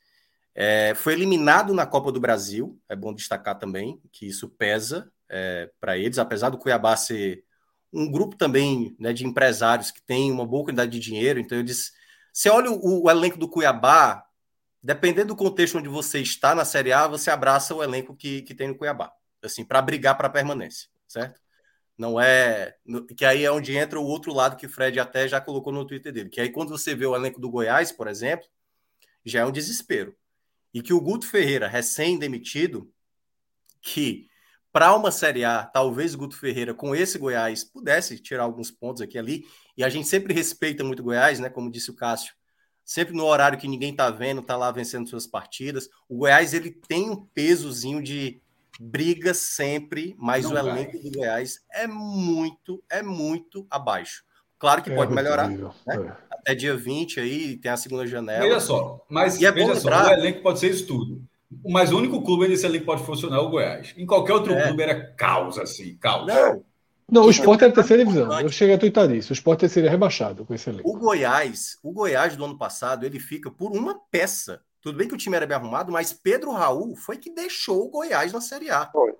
É, 0.62 0.94
foi 0.94 1.14
eliminado 1.14 1.74
na 1.74 1.86
Copa 1.86 2.12
do 2.12 2.20
Brasil, 2.20 2.78
é 2.90 2.94
bom 2.94 3.14
destacar 3.14 3.58
também 3.58 3.98
que 4.12 4.28
isso 4.28 4.50
pesa 4.50 5.10
é, 5.30 5.72
para 5.80 5.98
eles, 5.98 6.18
apesar 6.18 6.50
do 6.50 6.58
Cuiabá 6.58 6.98
ser 6.98 7.46
um 7.94 8.12
grupo 8.12 8.36
também 8.36 8.94
né, 9.00 9.14
de 9.14 9.26
empresários 9.26 9.90
que 9.90 10.02
tem 10.02 10.30
uma 10.30 10.46
boa 10.46 10.66
quantidade 10.66 10.92
de 10.92 11.00
dinheiro, 11.00 11.40
então 11.40 11.58
eles. 11.58 11.94
Você 12.34 12.50
olha 12.50 12.70
o, 12.70 13.06
o 13.06 13.10
elenco 13.10 13.38
do 13.38 13.48
Cuiabá, 13.48 14.26
dependendo 14.84 15.30
do 15.30 15.36
contexto 15.38 15.78
onde 15.78 15.88
você 15.88 16.20
está 16.20 16.54
na 16.54 16.66
Série 16.66 16.92
A, 16.92 17.08
você 17.08 17.32
abraça 17.32 17.74
o 17.74 17.82
elenco 17.82 18.14
que, 18.14 18.42
que 18.42 18.54
tem 18.54 18.68
no 18.68 18.76
Cuiabá, 18.76 19.14
assim, 19.42 19.64
para 19.64 19.82
brigar 19.82 20.18
para 20.18 20.28
a 20.28 20.30
permanência, 20.32 20.90
certo? 21.08 21.40
Não 21.98 22.20
é. 22.20 22.76
Que 23.16 23.24
aí 23.24 23.46
é 23.46 23.52
onde 23.52 23.78
entra 23.78 23.98
o 23.98 24.06
outro 24.06 24.34
lado 24.34 24.58
que 24.58 24.66
o 24.66 24.70
Fred 24.70 25.00
até 25.00 25.26
já 25.26 25.40
colocou 25.40 25.72
no 25.72 25.86
Twitter 25.86 26.12
dele. 26.12 26.30
Que 26.30 26.42
aí, 26.42 26.50
quando 26.50 26.70
você 26.70 26.94
vê 26.94 27.06
o 27.06 27.16
elenco 27.16 27.40
do 27.40 27.50
Goiás, 27.50 27.94
por 27.94 28.10
exemplo, 28.10 28.46
já 29.26 29.40
é 29.42 29.46
um 29.46 29.52
desespero 29.52 30.19
e 30.74 30.82
que 30.82 30.94
o 30.94 31.02
Guto 31.02 31.28
Ferreira, 31.28 31.68
recém-demitido, 31.68 32.92
que 33.82 34.28
para 34.72 34.96
uma 34.96 35.12
Série 35.12 35.44
A, 35.44 35.64
talvez 35.64 36.14
o 36.14 36.18
Guto 36.18 36.38
Ferreira, 36.38 36.74
com 36.74 36.96
esse 36.96 37.18
Goiás, 37.18 37.64
pudesse 37.64 38.20
tirar 38.20 38.44
alguns 38.44 38.70
pontos 38.70 39.02
aqui 39.02 39.16
e 39.16 39.20
ali, 39.20 39.46
e 39.76 39.84
a 39.84 39.90
gente 39.90 40.08
sempre 40.08 40.34
respeita 40.34 40.84
muito 40.84 41.00
o 41.00 41.04
Goiás, 41.04 41.40
né? 41.40 41.50
Como 41.50 41.72
disse 41.72 41.90
o 41.90 41.96
Cássio, 41.96 42.34
sempre 42.86 43.16
no 43.16 43.26
horário 43.26 43.58
que 43.58 43.68
ninguém 43.68 43.96
tá 43.96 44.10
vendo, 44.12 44.42
tá 44.44 44.56
lá 44.56 44.72
vencendo 44.72 45.10
suas 45.10 45.26
partidas. 45.26 45.90
O 46.08 46.18
Goiás, 46.18 46.54
ele 46.54 46.72
tem 46.72 47.10
um 47.10 47.16
pesozinho 47.16 48.02
de 48.02 48.42
briga 48.80 49.34
sempre, 49.34 50.16
mas 50.18 50.46
Não 50.46 50.52
o 50.52 50.54
vai. 50.54 50.70
elenco 50.70 51.00
do 51.00 51.12
Goiás 51.12 51.60
é 51.72 51.88
muito, 51.88 52.84
é 52.90 53.02
muito 53.02 53.66
abaixo. 53.70 54.24
Claro 54.60 54.84
que 54.84 54.92
é 54.92 54.96
pode 54.96 55.14
melhorar, 55.14 55.50
né? 55.50 55.72
É 55.88 56.30
até 56.30 56.54
dia 56.54 56.76
20 56.76 57.20
aí, 57.20 57.58
tem 57.58 57.72
a 57.72 57.78
segunda 57.78 58.06
janela. 58.06 58.42
Veja 58.42 58.60
só, 58.60 59.06
mas 59.10 59.40
e 59.40 59.46
é 59.46 59.52
veja 59.52 59.76
só, 59.76 59.90
o 59.90 60.12
elenco 60.12 60.42
pode 60.42 60.60
ser 60.60 60.70
isso 60.70 60.86
tudo. 60.86 61.24
Mas 61.66 61.92
o 61.92 61.98
único 61.98 62.22
clube 62.22 62.44
onde 62.46 62.54
esse 62.54 62.66
elenco 62.66 62.86
pode 62.86 63.04
funcionar 63.04 63.38
é 63.38 63.40
o 63.40 63.50
Goiás. 63.50 63.94
Em 63.98 64.06
qualquer 64.06 64.34
outro 64.34 64.54
é. 64.54 64.68
clube 64.68 64.84
era 64.84 65.14
caos, 65.14 65.58
assim, 65.58 65.96
caos. 65.96 66.28
Não, 66.28 66.64
não 67.10 67.26
o 67.26 67.30
esporte 67.30 67.64
é 67.64 67.68
a 67.68 67.72
terceira 67.72 68.04
divisão. 68.04 68.40
Eu 68.40 68.50
cheguei 68.50 68.76
a 68.76 68.78
twittar 68.78 69.10
isso. 69.12 69.32
O 69.32 69.34
esporte 69.34 69.68
seria 69.68 69.90
rebaixado 69.90 70.46
com 70.46 70.54
esse 70.54 70.70
elenco. 70.70 70.88
O 70.88 70.98
Goiás, 70.98 71.80
o 71.82 71.92
Goiás 71.92 72.36
do 72.36 72.46
ano 72.46 72.58
passado, 72.58 73.06
ele 73.06 73.20
fica 73.20 73.50
por 73.50 73.72
uma 73.72 74.00
peça. 74.12 74.62
Tudo 74.82 74.98
bem 74.98 75.08
que 75.08 75.16
o 75.16 75.18
time 75.18 75.36
era 75.36 75.48
bem 75.48 75.58
arrumado, 75.58 75.92
mas 75.92 76.14
Pedro 76.14 76.52
Raul 76.52 76.96
foi 76.96 77.18
que 77.18 77.34
deixou 77.34 77.86
o 77.86 77.90
Goiás 77.90 78.32
na 78.32 78.42
Série 78.42 78.70
A. 78.70 78.86
Foi. 78.92 79.14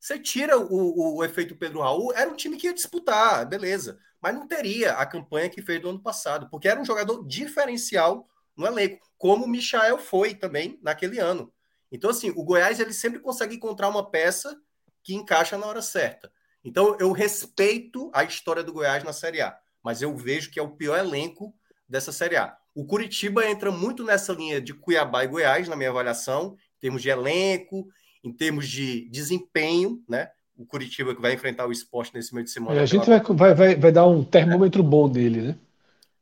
Você 0.00 0.18
tira 0.18 0.58
o, 0.58 1.16
o 1.16 1.24
efeito 1.24 1.54
Pedro 1.54 1.80
Raul, 1.80 2.12
era 2.14 2.30
um 2.30 2.36
time 2.36 2.56
que 2.56 2.66
ia 2.66 2.74
disputar, 2.74 3.46
beleza 3.46 3.98
mas 4.20 4.34
não 4.34 4.46
teria 4.46 4.92
a 4.92 5.06
campanha 5.06 5.48
que 5.48 5.62
fez 5.62 5.80
do 5.80 5.90
ano 5.90 6.02
passado, 6.02 6.48
porque 6.50 6.68
era 6.68 6.80
um 6.80 6.84
jogador 6.84 7.26
diferencial 7.26 8.28
no 8.56 8.66
elenco, 8.66 9.08
como 9.16 9.44
o 9.44 9.48
Michael 9.48 9.98
foi 9.98 10.34
também 10.34 10.78
naquele 10.82 11.18
ano. 11.18 11.52
Então, 11.90 12.10
assim, 12.10 12.30
o 12.30 12.44
Goiás 12.44 12.80
ele 12.80 12.92
sempre 12.92 13.20
consegue 13.20 13.54
encontrar 13.54 13.88
uma 13.88 14.10
peça 14.10 14.60
que 15.02 15.14
encaixa 15.14 15.56
na 15.56 15.66
hora 15.66 15.80
certa. 15.80 16.30
Então, 16.64 16.96
eu 16.98 17.12
respeito 17.12 18.10
a 18.12 18.24
história 18.24 18.62
do 18.62 18.72
Goiás 18.72 19.04
na 19.04 19.12
Série 19.12 19.40
A, 19.40 19.56
mas 19.82 20.02
eu 20.02 20.14
vejo 20.16 20.50
que 20.50 20.58
é 20.58 20.62
o 20.62 20.72
pior 20.72 20.98
elenco 20.98 21.54
dessa 21.88 22.12
Série 22.12 22.36
A. 22.36 22.56
O 22.74 22.84
Curitiba 22.84 23.48
entra 23.48 23.70
muito 23.70 24.04
nessa 24.04 24.32
linha 24.32 24.60
de 24.60 24.74
Cuiabá 24.74 25.24
e 25.24 25.28
Goiás, 25.28 25.68
na 25.68 25.76
minha 25.76 25.90
avaliação, 25.90 26.56
em 26.76 26.80
termos 26.80 27.02
de 27.02 27.08
elenco, 27.08 27.88
em 28.22 28.32
termos 28.32 28.68
de 28.68 29.08
desempenho, 29.08 30.02
né? 30.08 30.30
O 30.58 30.66
Curitiba 30.66 31.14
que 31.14 31.22
vai 31.22 31.32
enfrentar 31.32 31.66
o 31.66 31.72
esporte 31.72 32.12
nesse 32.12 32.34
meio 32.34 32.44
de 32.44 32.50
semana. 32.50 32.80
É, 32.80 32.82
a 32.82 32.86
gente 32.86 33.08
vai, 33.08 33.20
vai, 33.20 33.54
vai, 33.54 33.76
vai 33.76 33.92
dar 33.92 34.06
um 34.06 34.24
termômetro 34.24 34.82
bom 34.82 35.08
dele, 35.08 35.40
né? 35.40 35.58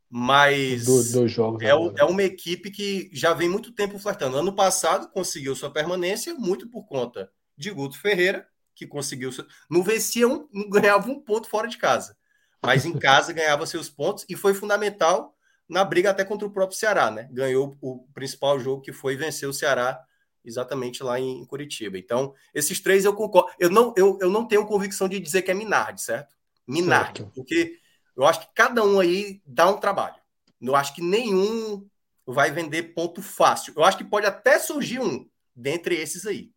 Mas 0.08 0.84
do, 0.84 1.12
dois 1.12 1.32
jogos 1.32 1.62
é, 1.62 1.70
é, 1.70 2.04
uma 2.04 2.22
equipe 2.22 2.70
que 2.70 3.10
já 3.12 3.32
vem 3.32 3.48
muito 3.48 3.72
tempo 3.72 3.98
flertando. 3.98 4.36
Ano 4.36 4.52
passado 4.52 5.08
conseguiu 5.08 5.56
sua 5.56 5.70
permanência 5.70 6.34
muito 6.34 6.68
por 6.68 6.84
conta 6.84 7.28
de 7.56 7.70
Guto 7.70 7.98
Ferreira, 7.98 8.46
que 8.74 8.86
conseguiu. 8.86 9.30
Não 9.68 9.82
vencia 9.82 10.28
um, 10.28 10.46
não 10.52 10.68
ganhava 10.68 11.10
um 11.10 11.18
ponto 11.18 11.48
fora 11.48 11.66
de 11.66 11.78
casa, 11.78 12.14
mas 12.62 12.84
em 12.84 12.96
casa 12.96 13.32
ganhava 13.34 13.66
seus 13.66 13.88
pontos 13.88 14.24
e 14.28 14.36
foi 14.36 14.54
fundamental 14.54 15.34
na 15.68 15.82
briga 15.82 16.10
até 16.10 16.24
contra 16.24 16.46
o 16.46 16.52
próprio 16.52 16.78
Ceará, 16.78 17.10
né? 17.10 17.28
Ganhou 17.32 17.76
o 17.80 18.06
principal 18.14 18.60
jogo 18.60 18.82
que 18.82 18.92
foi 18.92 19.16
vencer 19.16 19.48
o 19.48 19.54
Ceará 19.54 19.98
exatamente 20.46 21.02
lá 21.02 21.18
em 21.18 21.44
Curitiba. 21.44 21.98
Então, 21.98 22.34
esses 22.54 22.80
três 22.80 23.04
eu 23.04 23.14
concordo. 23.14 23.50
Eu 23.58 23.68
não, 23.68 23.92
eu, 23.96 24.18
eu 24.20 24.30
não 24.30 24.46
tenho 24.46 24.66
convicção 24.66 25.08
de 25.08 25.20
dizer 25.20 25.42
que 25.42 25.50
é 25.50 25.54
Minardi, 25.54 26.00
certo? 26.00 26.34
Minardi, 26.66 27.22
certo. 27.22 27.34
porque 27.34 27.78
eu 28.16 28.24
acho 28.24 28.40
que 28.40 28.54
cada 28.54 28.82
um 28.84 29.00
aí 29.00 29.42
dá 29.44 29.68
um 29.68 29.78
trabalho. 29.78 30.16
Eu 30.60 30.74
acho 30.74 30.94
que 30.94 31.02
nenhum 31.02 31.86
vai 32.26 32.50
vender 32.50 32.94
ponto 32.94 33.20
fácil. 33.20 33.72
Eu 33.76 33.84
acho 33.84 33.98
que 33.98 34.04
pode 34.04 34.26
até 34.26 34.58
surgir 34.58 35.00
um 35.00 35.28
dentre 35.54 35.94
esses 35.94 36.26
aí, 36.26 36.50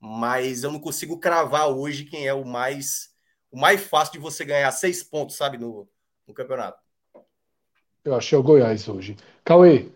mas 0.00 0.64
eu 0.64 0.72
não 0.72 0.78
consigo 0.78 1.18
cravar 1.18 1.68
hoje 1.68 2.04
quem 2.04 2.26
é 2.26 2.34
o 2.34 2.44
mais 2.44 3.14
o 3.50 3.56
mais 3.56 3.80
fácil 3.84 4.14
de 4.14 4.18
você 4.18 4.44
ganhar 4.44 4.70
seis 4.72 5.00
pontos, 5.00 5.36
sabe, 5.36 5.56
no, 5.56 5.88
no 6.26 6.34
campeonato. 6.34 6.82
Eu 8.04 8.14
acho 8.16 8.28
que 8.28 8.34
é 8.34 8.38
o 8.38 8.42
Goiás 8.42 8.88
hoje. 8.88 9.16
Cauê, 9.44 9.92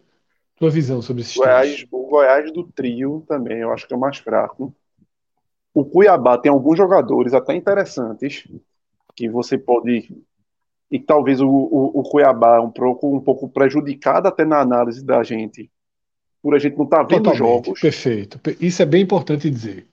tua 0.58 0.70
visão 0.70 1.00
sobre 1.00 1.22
esse 1.22 1.38
Goiás, 1.38 1.86
O 1.90 2.06
Goiás 2.06 2.52
do 2.52 2.64
trio 2.64 3.24
também, 3.28 3.58
eu 3.58 3.72
acho 3.72 3.86
que 3.86 3.94
é 3.94 3.96
o 3.96 4.00
mais 4.00 4.18
fraco. 4.18 4.74
O 5.72 5.84
Cuiabá 5.84 6.36
tem 6.36 6.50
alguns 6.50 6.76
jogadores 6.76 7.32
até 7.32 7.54
interessantes 7.54 8.48
que 9.14 9.28
você 9.28 9.56
pode. 9.56 10.12
E 10.90 10.98
talvez 10.98 11.40
o, 11.40 11.48
o, 11.48 12.00
o 12.00 12.02
Cuiabá 12.02 12.56
é 12.56 12.60
um 12.60 12.70
pouco, 12.70 13.14
um 13.14 13.20
pouco 13.20 13.48
prejudicado 13.48 14.26
até 14.26 14.44
na 14.44 14.60
análise 14.60 15.04
da 15.04 15.22
gente, 15.22 15.70
por 16.42 16.54
a 16.54 16.58
gente 16.58 16.76
não 16.76 16.84
estar 16.84 16.98
tá 16.98 17.02
vendo 17.04 17.24
Totalmente, 17.24 17.38
jogos. 17.38 17.80
Perfeito. 17.80 18.40
Isso 18.60 18.82
é 18.82 18.86
bem 18.86 19.02
importante 19.02 19.50
dizer. 19.50 19.86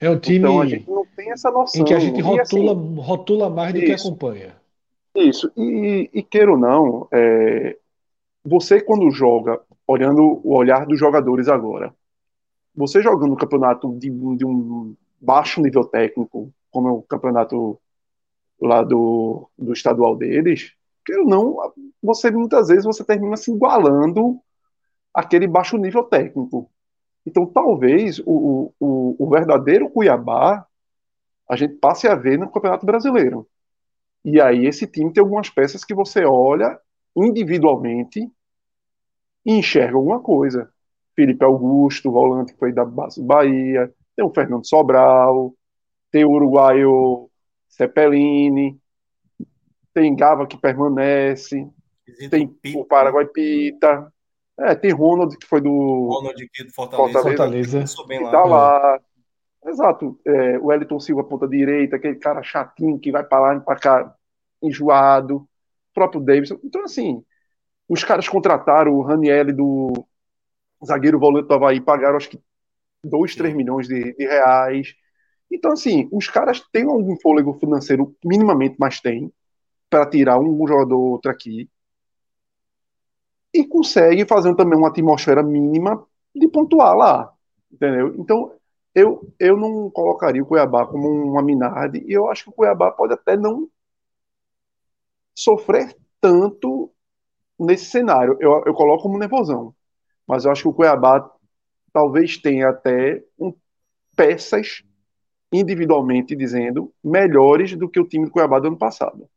É 0.00 0.08
um 0.08 0.18
time 0.18 0.38
então, 0.38 0.60
a 0.60 0.66
gente 0.66 0.88
não 0.88 1.06
tem 1.16 1.30
essa 1.30 1.50
noção. 1.50 1.80
em 1.80 1.84
que 1.84 1.94
a 1.94 1.98
gente 1.98 2.20
rotula, 2.20 2.72
assim, 2.72 2.94
rotula 2.96 3.50
mais 3.50 3.72
do 3.72 3.78
isso, 3.78 3.86
que 3.86 4.08
acompanha. 4.08 4.56
Isso. 5.14 5.50
E, 5.56 6.10
e 6.12 6.22
queira 6.22 6.52
ou 6.52 6.58
não, 6.58 7.08
é, 7.10 7.76
você 8.44 8.80
quando 8.80 9.10
joga 9.10 9.60
olhando 9.86 10.40
o 10.44 10.54
olhar 10.54 10.86
dos 10.86 10.98
jogadores 10.98 11.48
agora. 11.48 11.94
Você 12.74 13.00
jogando 13.00 13.30
no 13.30 13.36
campeonato 13.36 13.96
de, 13.98 14.10
de 14.10 14.44
um 14.44 14.94
baixo 15.20 15.62
nível 15.62 15.84
técnico, 15.84 16.52
como 16.70 16.88
é 16.88 16.92
o 16.92 17.02
campeonato 17.02 17.78
lá 18.60 18.82
do, 18.82 19.48
do 19.58 19.72
estadual 19.72 20.16
deles, 20.16 20.72
que 21.04 21.16
não, 21.18 21.56
você 22.02 22.30
muitas 22.30 22.68
vezes 22.68 22.84
você 22.84 23.04
termina 23.04 23.36
se 23.36 23.50
igualando 23.52 24.40
aquele 25.14 25.46
baixo 25.46 25.76
nível 25.78 26.04
técnico. 26.04 26.70
Então, 27.24 27.46
talvez 27.46 28.18
o, 28.20 28.72
o, 28.78 29.16
o 29.18 29.30
verdadeiro 29.30 29.88
Cuiabá 29.88 30.66
a 31.48 31.56
gente 31.56 31.74
passe 31.76 32.08
a 32.08 32.14
ver 32.14 32.38
no 32.38 32.50
Campeonato 32.50 32.84
Brasileiro. 32.84 33.48
E 34.24 34.40
aí 34.40 34.66
esse 34.66 34.86
time 34.86 35.12
tem 35.12 35.22
algumas 35.22 35.48
peças 35.48 35.84
que 35.84 35.94
você 35.94 36.24
olha 36.24 36.78
individualmente 37.16 38.28
e 39.46 39.52
enxerga 39.52 39.96
alguma 39.96 40.20
coisa. 40.20 40.68
Felipe 41.14 41.44
Augusto, 41.44 42.10
volante 42.10 42.52
que 42.52 42.58
foi 42.58 42.72
da 42.72 42.84
Bahia, 42.84 43.94
tem 44.14 44.24
o 44.24 44.34
Fernando 44.34 44.66
Sobral, 44.66 45.54
tem 46.10 46.24
o 46.24 46.30
uruguaio 46.30 47.30
Cepelini, 47.68 48.78
tem 49.94 50.14
Gava 50.14 50.46
que 50.46 50.58
permanece, 50.58 51.66
tem 52.28 52.46
Pita, 52.46 52.78
o 52.78 52.84
Paraguai 52.84 53.24
Pita, 53.26 54.12
é, 54.58 54.74
tem 54.74 54.90
Ronald 54.90 55.36
que 55.38 55.46
foi 55.46 55.60
do 55.60 55.70
Ronald 56.08 56.42
aqui 56.42 56.64
do 56.64 56.72
Fortaleza, 56.72 57.22
Fortaleza. 57.22 57.84
Bem 58.06 58.22
lá, 58.22 58.30
tá 58.30 58.44
lá. 58.44 59.00
Exato, 59.66 60.20
é, 60.24 60.58
o 60.58 60.66
Wellington 60.66 61.00
Silva 61.00 61.24
ponta 61.24 61.48
direita, 61.48 61.96
aquele 61.96 62.16
cara 62.16 62.42
chatinho 62.42 62.98
que 62.98 63.10
vai 63.10 63.24
para 63.24 63.40
lá 63.40 63.56
e 63.56 63.60
para 63.60 63.78
cá 63.78 64.14
enjoado, 64.62 65.36
o 65.36 65.48
próprio 65.94 66.20
Davidson. 66.20 66.58
Então 66.62 66.84
assim, 66.84 67.24
os 67.88 68.02
caras 68.04 68.28
contrataram 68.28 68.92
o 68.92 69.02
Raniel 69.02 69.54
do 69.54 70.06
zagueiro 70.84 71.18
volante 71.18 71.48
do 71.48 71.54
Havaí, 71.54 71.80
pagaram 71.80 72.16
acho 72.16 72.30
que 72.30 72.40
2, 73.04 73.34
3 73.34 73.54
milhões 73.54 73.86
de, 73.86 74.14
de 74.14 74.26
reais. 74.26 74.94
Então, 75.50 75.72
assim, 75.72 76.08
os 76.12 76.28
caras 76.28 76.60
têm 76.72 76.84
algum 76.84 77.16
fôlego 77.20 77.54
financeiro, 77.54 78.14
minimamente, 78.24 78.76
mas 78.78 79.00
tem, 79.00 79.32
para 79.88 80.08
tirar 80.08 80.38
um 80.38 80.66
jogador 80.66 80.96
ou 80.96 81.12
outro 81.12 81.30
aqui. 81.30 81.70
E 83.54 83.64
consegue 83.66 84.26
fazer 84.26 84.54
também 84.54 84.78
uma 84.78 84.88
atmosfera 84.88 85.42
mínima 85.42 86.04
de 86.34 86.48
pontuar 86.48 86.96
lá. 86.96 87.32
Entendeu? 87.72 88.14
Então, 88.18 88.52
eu, 88.94 89.32
eu 89.38 89.56
não 89.56 89.90
colocaria 89.90 90.42
o 90.42 90.46
Cuiabá 90.46 90.86
como 90.86 91.08
uma 91.08 91.42
Minardi, 91.42 92.04
e 92.06 92.12
eu 92.12 92.28
acho 92.28 92.44
que 92.44 92.50
o 92.50 92.52
Cuiabá 92.52 92.90
pode 92.90 93.14
até 93.14 93.36
não 93.36 93.68
sofrer 95.34 95.94
tanto 96.20 96.90
nesse 97.58 97.86
cenário. 97.86 98.36
Eu, 98.40 98.62
eu 98.66 98.74
coloco 98.74 99.02
como 99.02 99.18
nervosão. 99.18 99.74
Mas 100.26 100.44
eu 100.44 100.50
acho 100.50 100.62
que 100.62 100.68
o 100.68 100.74
Cuiabá 100.74 101.30
talvez 101.92 102.36
tenha 102.36 102.68
até 102.68 103.22
um, 103.38 103.54
peças 104.16 104.82
individualmente 105.52 106.34
dizendo 106.34 106.92
melhores 107.02 107.76
do 107.76 107.88
que 107.88 108.00
o 108.00 108.06
time 108.06 108.26
do 108.26 108.30
Cuiabá 108.30 108.58
do 108.58 108.68
ano 108.68 108.76
passado. 108.76 109.28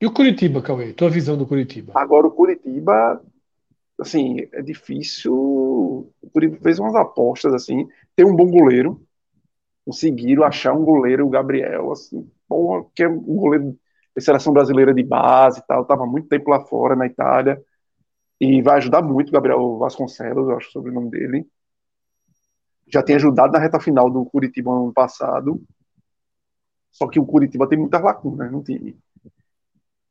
E 0.00 0.06
o 0.06 0.12
Curitiba, 0.12 0.60
Cauê? 0.60 0.92
Tua 0.92 1.08
visão 1.08 1.36
do 1.36 1.46
Curitiba? 1.46 1.92
Agora 1.94 2.26
o 2.26 2.30
Curitiba, 2.32 3.22
assim, 4.00 4.48
é 4.52 4.60
difícil. 4.60 5.32
O 5.32 6.30
Curitiba 6.32 6.60
fez 6.60 6.78
umas 6.80 6.94
apostas 6.96 7.54
assim, 7.54 7.86
tem 8.16 8.26
um 8.26 8.34
bom 8.34 8.50
goleiro, 8.50 9.00
conseguiram 9.84 10.42
achar 10.42 10.72
um 10.72 10.84
goleiro, 10.84 11.24
o 11.24 11.30
Gabriel, 11.30 11.92
assim, 11.92 12.28
porra, 12.48 12.84
que 12.94 13.04
é 13.04 13.08
um 13.08 13.36
goleiro 13.36 13.78
da 14.14 14.22
seleção 14.22 14.52
brasileira 14.52 14.92
de 14.94 15.02
base 15.02 15.60
e 15.60 15.66
tal, 15.66 15.84
tava 15.84 16.06
muito 16.06 16.28
tempo 16.28 16.50
lá 16.50 16.60
fora 16.60 16.94
na 16.94 17.06
Itália. 17.06 17.62
E 18.40 18.60
vai 18.60 18.78
ajudar 18.78 19.02
muito 19.02 19.28
o 19.28 19.32
Gabriel 19.32 19.78
Vasconcelos, 19.78 20.48
eu 20.48 20.56
acho 20.56 20.68
o 20.68 20.72
sobrenome 20.72 21.10
dele. 21.10 21.46
Já 22.88 23.02
tem 23.02 23.16
ajudado 23.16 23.52
na 23.52 23.58
reta 23.58 23.80
final 23.80 24.10
do 24.10 24.24
Curitiba 24.26 24.70
no 24.70 24.84
ano 24.84 24.92
passado. 24.92 25.62
Só 26.90 27.08
que 27.08 27.18
o 27.18 27.24
Curitiba 27.24 27.68
tem 27.68 27.78
muitas 27.78 28.02
lacunas 28.02 28.52
no 28.52 28.62
time. 28.62 28.98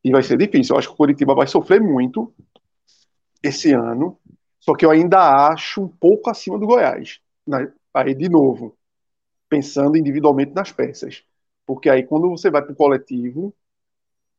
E 0.03 0.11
vai 0.11 0.23
ser 0.23 0.38
difícil. 0.38 0.73
Eu 0.73 0.80
acho 0.80 0.88
que 0.88 0.94
o 0.94 0.98
Curitiba 0.98 1.36
vai 1.36 1.45
sofrer 1.45 1.80
muito 1.80 2.34
esse 3.44 3.72
ano. 3.73 4.18
Só 4.60 4.76
que 4.76 4.86
eu 4.86 4.91
ainda 4.91 5.49
acho 5.49 5.84
um 5.84 5.88
pouco 5.88 6.30
acima 6.30 6.57
do 6.57 6.65
Goiás. 6.65 7.19
Aí, 7.94 8.15
de 8.15 8.30
novo, 8.30 8.78
pensando 9.49 9.98
individualmente 9.98 10.53
nas 10.53 10.72
peças. 10.72 11.23
Porque 11.65 11.90
aí, 11.90 12.03
quando 12.03 12.30
você 12.30 12.49
vai 12.49 12.61
para 12.61 12.73
o 12.73 12.76
coletivo, 12.76 13.53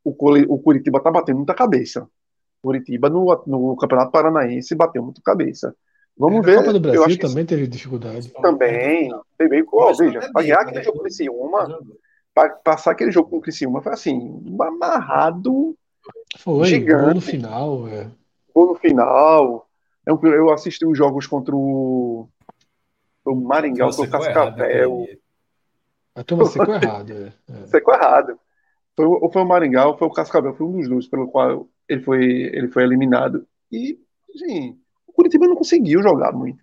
o 0.05 0.59
Curitiba 0.59 0.99
está 0.99 1.11
batendo 1.11 1.37
muita 1.37 1.55
cabeça. 1.55 2.09
Curitiba 2.63 3.11
no, 3.11 3.43
no 3.47 3.77
Campeonato 3.77 4.13
Paranaense 4.13 4.75
bateu 4.75 5.03
muito 5.03 5.21
cabeça. 5.23 5.75
Vamos 6.17 6.47
é, 6.47 6.51
ver. 6.51 6.59
A 6.59 6.61
Copa 6.61 6.73
do 6.73 6.81
Brasil 6.81 7.19
também 7.19 7.45
teve 7.45 7.67
dificuldade. 7.67 8.33
Também. 8.41 9.11
Teve, 9.37 9.65
oh, 9.73 9.95
veja, 9.95 10.21
para 10.33 10.43
ganhar 10.43 10.61
aquele 10.61 10.83
jogo 10.83 10.99
com 10.99 11.01
o 11.01 11.03
Criciúma, 11.03 11.79
para 12.35 12.51
passar 12.51 12.93
aquele 12.93 13.11
jogo 13.11 13.31
com 13.31 13.39
o 13.39 13.41
Criciúma 13.41 13.83
foi 13.83 13.93
assim, 13.93 14.17
um 14.47 14.63
amarrado 14.63 15.77
foi, 16.39 16.67
gigante. 16.67 17.05
Gol 17.05 17.15
no 17.15 17.21
final. 17.21 17.89
É. 17.89 18.11
Gol 18.55 18.67
no 18.69 18.75
final. 18.77 19.69
Eu, 20.07 20.21
eu 20.25 20.53
assisti 20.53 20.85
os 20.85 20.97
jogos 20.97 21.27
contra 21.27 21.55
o, 21.55 22.29
o 23.25 23.35
Maringá, 23.35 23.87
o 23.87 24.09
Cascavel. 24.09 25.07
A 26.15 26.23
turma 26.23 26.45
secou 26.47 26.75
errado. 26.75 27.13
É. 27.13 27.33
é. 27.53 27.67
Secou 27.67 27.95
errado. 27.95 28.39
Foi, 28.97 29.07
ou 29.07 29.33
foi 29.33 29.43
o 29.43 29.47
Maringá 29.47 29.87
ou 29.87 29.97
foi 29.97 30.09
o 30.09 30.13
Cascavel, 30.13 30.55
foi 30.55 30.67
um 30.67 30.79
dos 30.79 30.89
dois 30.89 31.07
pelo 31.09 31.29
qual 31.29 31.69
ele 31.89 32.03
foi, 32.03 32.25
ele 32.25 32.69
foi 32.69 32.83
eliminado. 32.83 33.47
E, 33.71 33.99
assim, 34.35 34.79
o 35.07 35.13
Curitiba 35.13 35.47
não 35.47 35.57
conseguiu 35.57 36.03
jogar 36.03 36.33
muito. 36.33 36.63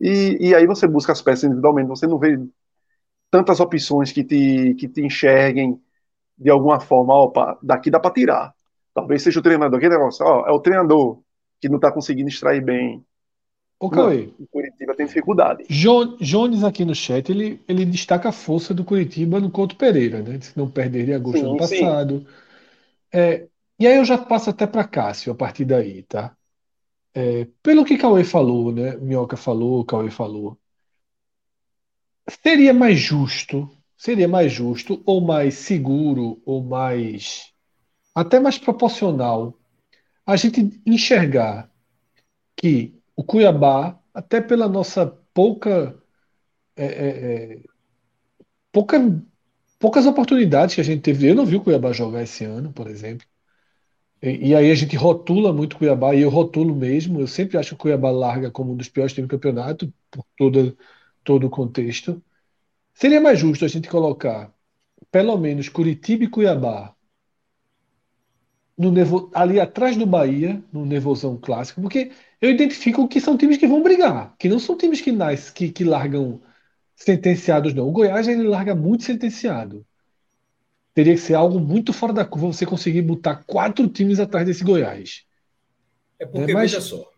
E, 0.00 0.48
e 0.50 0.54
aí 0.54 0.66
você 0.66 0.86
busca 0.86 1.12
as 1.12 1.22
peças 1.22 1.44
individualmente, 1.44 1.88
você 1.88 2.06
não 2.06 2.18
vê 2.18 2.38
tantas 3.30 3.60
opções 3.60 4.12
que 4.12 4.24
te, 4.24 4.74
que 4.74 4.88
te 4.88 5.02
enxerguem 5.02 5.80
de 6.36 6.50
alguma 6.50 6.80
forma, 6.80 7.14
opa, 7.14 7.58
daqui 7.62 7.90
dá 7.90 8.00
para 8.00 8.14
tirar. 8.14 8.54
Talvez 8.94 9.22
seja 9.22 9.40
o 9.40 9.42
treinador, 9.42 9.78
aquele 9.78 9.94
negócio, 9.96 10.24
ó, 10.24 10.46
é 10.46 10.52
o 10.52 10.60
treinador 10.60 11.20
que 11.60 11.68
não 11.68 11.76
está 11.76 11.92
conseguindo 11.92 12.28
extrair 12.28 12.62
bem. 12.62 13.04
O 13.80 13.88
Cauê. 13.88 14.30
O 14.38 14.46
Curitiba 14.48 14.94
tem 14.94 15.06
dificuldade. 15.06 15.64
Jo, 15.68 16.16
Jones 16.20 16.64
aqui 16.64 16.84
no 16.84 16.94
chat, 16.94 17.30
ele, 17.30 17.60
ele 17.68 17.84
destaca 17.84 18.28
a 18.28 18.32
força 18.32 18.74
do 18.74 18.84
Curitiba 18.84 19.38
no 19.38 19.50
Couto 19.50 19.76
Pereira, 19.76 20.20
né? 20.20 20.38
Que 20.38 20.56
não 20.56 20.68
perderia 20.68 21.18
gosto 21.18 21.46
ano 21.46 21.56
passado. 21.56 22.26
É, 23.12 23.46
e 23.78 23.86
aí 23.86 23.96
eu 23.96 24.04
já 24.04 24.18
passo 24.18 24.50
até 24.50 24.66
para 24.66 24.86
Cássio 24.86 25.32
a 25.32 25.34
partir 25.34 25.64
daí, 25.64 26.02
tá? 26.02 26.36
É, 27.14 27.46
pelo 27.62 27.84
que 27.84 27.96
Cauê 27.96 28.24
falou, 28.24 28.72
né? 28.72 28.96
Minhoca 28.96 29.36
falou, 29.36 29.84
Cauê 29.84 30.10
falou. 30.10 30.58
Seria 32.42 32.74
mais 32.74 32.98
justo, 32.98 33.70
seria 33.96 34.28
mais 34.28 34.52
justo, 34.52 35.02
ou 35.06 35.20
mais 35.20 35.54
seguro, 35.54 36.42
ou 36.44 36.62
mais. 36.62 37.52
até 38.14 38.40
mais 38.40 38.58
proporcional 38.58 39.54
a 40.26 40.36
gente 40.36 40.80
enxergar 40.84 41.70
que 42.56 42.97
o 43.18 43.24
Cuiabá, 43.24 43.98
até 44.14 44.40
pela 44.40 44.68
nossa 44.68 45.04
pouca. 45.34 46.00
É, 46.76 46.84
é, 46.84 47.08
é 47.54 47.62
pouca 48.72 48.98
poucas 49.78 50.06
oportunidades 50.06 50.76
que 50.76 50.80
a 50.80 50.84
gente 50.84 51.02
teve. 51.02 51.28
Eu 51.28 51.34
não 51.34 51.44
vi 51.46 51.56
o 51.56 51.60
Cuiabá 51.60 51.92
jogar 51.92 52.22
esse 52.22 52.44
ano, 52.44 52.72
por 52.72 52.88
exemplo. 52.88 53.26
E, 54.22 54.50
e, 54.50 54.54
aí 54.54 54.70
a 54.70 54.74
gente 54.74 54.96
rotula 54.96 55.52
muito 55.52 55.74
o 55.74 55.78
Cuiabá, 55.78 56.14
e 56.14 56.22
eu 56.22 56.30
rotulo 56.30 56.74
mesmo. 56.76 57.20
Eu 57.20 57.26
sempre 57.26 57.58
acho 57.58 57.70
que 57.70 57.74
o 57.74 57.78
Cuiabá 57.78 58.10
larga 58.10 58.50
como 58.52 58.72
um 58.72 58.76
dos 58.76 58.88
piores 58.88 59.12
times 59.12 59.28
do 59.28 59.32
campeonato, 59.32 59.92
por 60.10 60.24
toda, 60.36 60.76
todo 61.24 61.46
o 61.46 61.50
contexto. 61.50 62.22
Seria 62.94 63.20
mais 63.20 63.38
justo 63.40 63.64
a 63.64 63.68
gente 63.68 63.88
colocar 63.88 64.52
pelo 65.10 65.36
menos 65.38 65.68
Curitiba 65.68 66.24
e 66.24 66.28
Cuiabá 66.30 66.94
no 68.78 68.92
nevo, 68.92 69.30
ali 69.34 69.58
atrás 69.58 69.96
do 69.96 70.06
Bahia, 70.06 70.62
no 70.72 70.86
nervosão 70.86 71.36
clássico, 71.36 71.82
porque 71.82 72.12
eu 72.40 72.50
identifico 72.50 73.08
que 73.08 73.20
são 73.20 73.36
times 73.36 73.56
que 73.56 73.66
vão 73.66 73.82
brigar, 73.82 74.34
que 74.38 74.48
não 74.48 74.58
são 74.58 74.76
times 74.76 75.00
que, 75.00 75.10
nascem, 75.10 75.52
que, 75.52 75.70
que 75.70 75.84
largam 75.84 76.40
sentenciados, 76.94 77.74
não. 77.74 77.88
O 77.88 77.92
Goiás 77.92 78.28
ele 78.28 78.44
larga 78.44 78.74
muito 78.74 79.04
sentenciado 79.04 79.84
teria 80.98 81.14
que 81.14 81.20
ser 81.20 81.34
algo 81.34 81.60
muito 81.60 81.92
fora 81.92 82.12
da 82.12 82.24
curva 82.24 82.48
você 82.48 82.66
conseguir 82.66 83.02
botar 83.02 83.44
quatro 83.46 83.86
times 83.86 84.18
atrás 84.18 84.44
desse 84.44 84.64
Goiás. 84.64 85.24
É 86.18 86.26
porque, 86.26 86.50
é, 86.50 86.54
mas... 86.54 86.72
veja 86.72 86.80
só, 86.80 87.08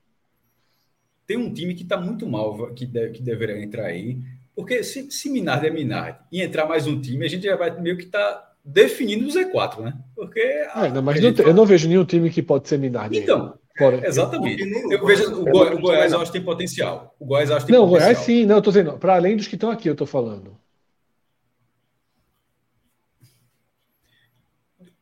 tem 1.27 1.39
um 1.39 1.51
time 1.51 1.75
que 1.75 1.85
está 1.85 1.97
muito 1.97 2.29
mal, 2.29 2.75
que, 2.75 2.85
deve, 2.85 3.15
que 3.15 3.23
deveria 3.23 3.59
entrar 3.59 3.87
aí, 3.87 4.19
porque 4.55 4.85
se, 4.85 5.11
se 5.11 5.31
Minardi 5.31 5.69
é 5.69 5.71
Minardi 5.71 6.19
e 6.31 6.43
entrar 6.43 6.67
mais 6.67 6.87
um 6.87 7.01
time, 7.01 7.25
a 7.25 7.29
gente 7.29 7.45
já 7.45 7.57
vai 7.57 7.81
meio 7.81 7.97
que 7.97 8.05
estar 8.05 8.33
tá 8.35 8.50
definindo 8.65 9.27
o 9.27 9.31
Z4, 9.31 9.81
né? 9.81 9.95
Porque. 10.15 10.41
É, 10.41 10.89
não, 10.91 11.03
mas 11.03 11.21
não, 11.21 11.31
eu 11.31 11.55
não 11.55 11.67
vejo 11.67 11.89
nenhum 11.89 12.05
time 12.05 12.31
que 12.31 12.43
pode 12.43 12.69
ser 12.69 12.79
Minardi. 12.79 13.19
Então. 13.19 13.59
Fora. 13.79 14.07
Exatamente. 14.07 14.63
Eu, 14.63 14.93
eu 14.93 15.07
vejo 15.07 15.41
o, 15.41 15.45
Goi, 15.45 15.75
o 15.75 15.81
Goiás, 15.81 16.13
eu 16.13 16.21
acho 16.21 16.31
que 16.31 16.39
tem 16.39 16.45
potencial. 16.45 17.15
O 17.19 17.25
Goiás, 17.25 17.51
acho 17.51 17.65
que 17.65 17.73
tem 17.73 17.81
não, 17.81 17.89
potencial. 17.89 18.09
Não, 18.09 18.15
o 18.15 18.17
Goiás 18.17 18.27
sim, 18.27 18.45
não, 18.45 18.57
eu 18.57 18.63
tô 18.63 18.71
dizendo, 18.71 18.99
para 18.99 19.15
além 19.15 19.37
dos 19.37 19.47
que 19.47 19.55
estão 19.55 19.71
aqui, 19.71 19.89
eu 19.89 19.97
tô 19.97 20.05
falando. 20.05 20.59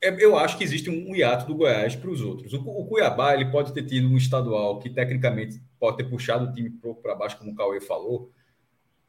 É, 0.00 0.14
eu 0.24 0.38
acho 0.38 0.56
que 0.56 0.62
existe 0.62 0.88
um 0.88 1.14
hiato 1.14 1.46
do 1.46 1.56
Goiás 1.56 1.96
para 1.96 2.10
os 2.10 2.20
outros. 2.20 2.52
O, 2.52 2.60
o, 2.60 2.86
Cuiabá 2.86 3.34
ele 3.34 3.50
pode 3.50 3.72
ter 3.72 3.84
tido 3.84 4.08
um 4.08 4.16
estadual 4.16 4.78
que 4.78 4.88
tecnicamente 4.88 5.60
pode 5.78 5.96
ter 5.96 6.04
puxado 6.04 6.44
o 6.44 6.52
time 6.52 6.70
para 7.02 7.16
baixo, 7.16 7.36
como 7.36 7.50
o 7.50 7.54
Cauê 7.54 7.80
falou, 7.80 8.30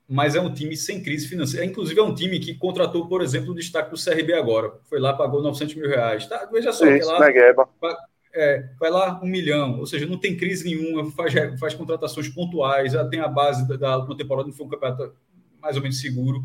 mas 0.09 0.35
é 0.35 0.41
um 0.41 0.51
time 0.51 0.75
sem 0.75 1.03
crise 1.03 1.27
financeira. 1.27 1.63
Inclusive, 1.63 1.99
é 1.99 2.03
um 2.03 2.15
time 2.15 2.39
que 2.39 2.55
contratou, 2.55 3.07
por 3.07 3.21
exemplo, 3.21 3.51
o 3.51 3.55
destaque 3.55 3.91
do 3.91 4.03
CRB 4.03 4.33
agora. 4.33 4.73
Foi 4.85 4.99
lá, 4.99 5.13
pagou 5.13 5.39
900 5.43 5.75
mil 5.75 5.87
reais. 5.87 6.25
Tá, 6.25 6.49
veja 6.51 6.73
só, 6.73 6.87
Isso, 6.87 7.07
lá, 7.07 7.19
vai, 7.19 7.95
é, 8.33 8.69
vai 8.79 8.89
lá 8.89 9.19
um 9.21 9.27
milhão, 9.27 9.77
ou 9.77 9.85
seja, 9.85 10.07
não 10.07 10.17
tem 10.17 10.35
crise 10.35 10.65
nenhuma, 10.65 11.11
faz, 11.11 11.31
faz 11.59 11.75
contratações 11.75 12.27
pontuais, 12.27 12.93
já 12.93 13.07
tem 13.07 13.19
a 13.19 13.27
base 13.27 13.67
da, 13.67 13.75
da 13.75 13.97
última 13.97 14.17
temporada, 14.17 14.47
não 14.47 14.53
foi 14.53 14.65
um 14.65 14.69
campeonato 14.69 15.13
mais 15.61 15.75
ou 15.75 15.81
menos 15.83 16.01
seguro. 16.01 16.43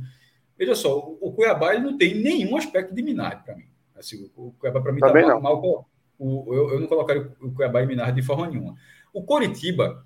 Veja 0.59 0.75
só, 0.75 0.99
o 0.99 1.33
Cuiabá 1.33 1.75
ele 1.75 1.85
não 1.85 1.97
tem 1.97 2.15
nenhum 2.15 2.57
aspecto 2.59 2.95
de 2.95 3.03
Minardi 3.03 3.45
para 3.45 3.57
mim. 3.57 3.65
Assim, 3.97 4.31
o 4.37 4.53
Cuiabá 4.53 4.83
para 4.83 4.93
mim 4.93 5.01
está 5.03 5.41
mal, 5.41 5.41
mal 5.41 5.89
o, 6.19 6.55
eu, 6.55 6.73
eu, 6.73 6.81
não 6.81 6.87
colocaria 6.87 7.31
o 7.41 7.51
Cuiabá 7.53 7.83
e 7.83 7.87
Minardi 7.87 8.21
de 8.21 8.27
forma 8.27 8.47
nenhuma. 8.47 8.77
O 9.13 9.23
Coritiba, 9.23 10.05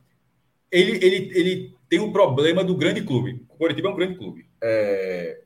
ele, 0.70 1.04
ele, 1.04 1.32
ele 1.34 1.74
tem 1.88 1.98
um 1.98 2.12
problema 2.12 2.62
do 2.62 2.76
grande 2.76 3.02
clube. 3.02 3.46
O 3.58 3.66
Coritiba 3.66 3.88
é 3.88 3.90
um 3.90 3.96
grande 3.96 4.14
clube. 4.14 4.48
É, 4.62 5.40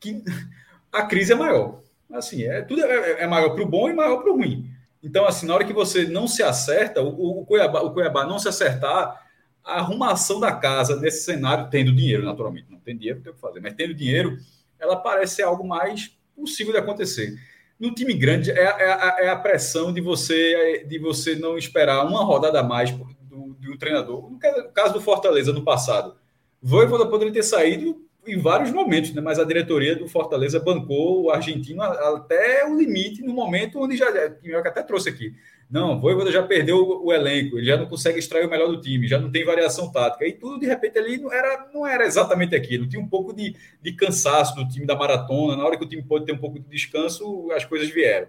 que 0.00 0.24
a 0.90 1.02
crise 1.04 1.32
é 1.32 1.36
maior. 1.36 1.82
Assim, 2.10 2.44
é, 2.44 2.62
tudo 2.62 2.82
é, 2.82 3.22
é 3.22 3.26
maior 3.26 3.50
para 3.50 3.62
o 3.62 3.68
bom 3.68 3.90
e 3.90 3.92
maior 3.92 4.22
para 4.22 4.32
o 4.32 4.36
ruim. 4.36 4.70
Então, 5.02 5.26
assim, 5.26 5.46
na 5.46 5.54
hora 5.54 5.64
que 5.64 5.72
você 5.72 6.06
não 6.06 6.26
se 6.26 6.42
acerta, 6.42 7.02
o, 7.02 7.40
o, 7.40 7.44
Cuiabá, 7.44 7.82
o 7.82 7.92
Cuiabá 7.92 8.26
não 8.26 8.38
se 8.38 8.48
acertar, 8.48 9.22
a 9.62 9.74
arrumação 9.74 10.40
da 10.40 10.50
casa 10.50 10.96
nesse 10.96 11.24
cenário, 11.24 11.68
tendo 11.70 11.94
dinheiro, 11.94 12.24
naturalmente, 12.24 12.70
não 12.70 12.80
tem 12.80 12.96
dinheiro, 12.96 13.20
tem 13.20 13.30
o 13.30 13.34
que 13.34 13.40
fazer, 13.40 13.60
mas 13.60 13.74
tendo 13.74 13.92
dinheiro, 13.92 14.38
ela 14.78 14.96
parece 14.96 15.36
ser 15.36 15.42
algo 15.42 15.66
mais 15.66 16.16
possível 16.34 16.72
de 16.72 16.78
acontecer. 16.78 17.38
No 17.78 17.94
time 17.94 18.14
grande, 18.14 18.50
é, 18.50 18.64
é, 18.64 19.26
é 19.26 19.28
a 19.28 19.36
pressão 19.36 19.92
de 19.92 20.00
você, 20.00 20.84
de 20.86 20.98
você 20.98 21.36
não 21.36 21.56
esperar 21.56 22.06
uma 22.06 22.24
rodada 22.24 22.60
a 22.60 22.62
mais 22.62 22.90
do, 22.90 23.54
do 23.54 23.78
treinador. 23.78 24.30
No 24.30 24.38
caso 24.72 24.94
do 24.94 25.00
Fortaleza 25.00 25.52
no 25.52 25.62
passado, 25.62 26.16
Voivoda 26.62 27.06
poderia 27.06 27.32
ter 27.32 27.42
saído 27.42 28.04
em 28.26 28.38
vários 28.38 28.70
momentos, 28.70 29.12
né? 29.14 29.20
mas 29.20 29.38
a 29.38 29.44
diretoria 29.44 29.96
do 29.96 30.06
Fortaleza 30.06 30.60
bancou 30.60 31.24
o 31.24 31.30
argentino 31.30 31.82
até 31.82 32.66
o 32.66 32.76
limite, 32.76 33.22
no 33.22 33.32
momento 33.32 33.80
onde 33.80 33.96
já. 33.96 34.06
Eu 34.42 34.58
até 34.58 34.82
trouxe 34.82 35.08
aqui. 35.08 35.34
Não, 35.70 36.00
Voivoda 36.00 36.32
já 36.32 36.42
perdeu 36.42 37.00
o 37.02 37.12
elenco, 37.12 37.56
ele 37.56 37.66
já 37.66 37.76
não 37.76 37.86
consegue 37.86 38.18
extrair 38.18 38.44
o 38.44 38.50
melhor 38.50 38.66
do 38.66 38.80
time, 38.80 39.06
já 39.06 39.20
não 39.20 39.30
tem 39.30 39.44
variação 39.44 39.90
tática. 39.90 40.26
E 40.26 40.32
tudo, 40.32 40.58
de 40.58 40.66
repente, 40.66 40.98
ali 40.98 41.16
não 41.16 41.32
era, 41.32 41.70
não 41.72 41.86
era 41.86 42.04
exatamente 42.04 42.56
aquilo. 42.56 42.88
Tinha 42.88 43.00
um 43.00 43.08
pouco 43.08 43.32
de, 43.32 43.54
de 43.80 43.92
cansaço 43.92 44.54
do 44.56 44.66
time 44.68 44.84
da 44.84 44.96
maratona. 44.96 45.56
Na 45.56 45.64
hora 45.64 45.78
que 45.78 45.84
o 45.84 45.88
time 45.88 46.02
pode 46.02 46.26
ter 46.26 46.32
um 46.32 46.38
pouco 46.38 46.58
de 46.58 46.68
descanso, 46.68 47.50
as 47.52 47.64
coisas 47.64 47.88
vieram. 47.88 48.26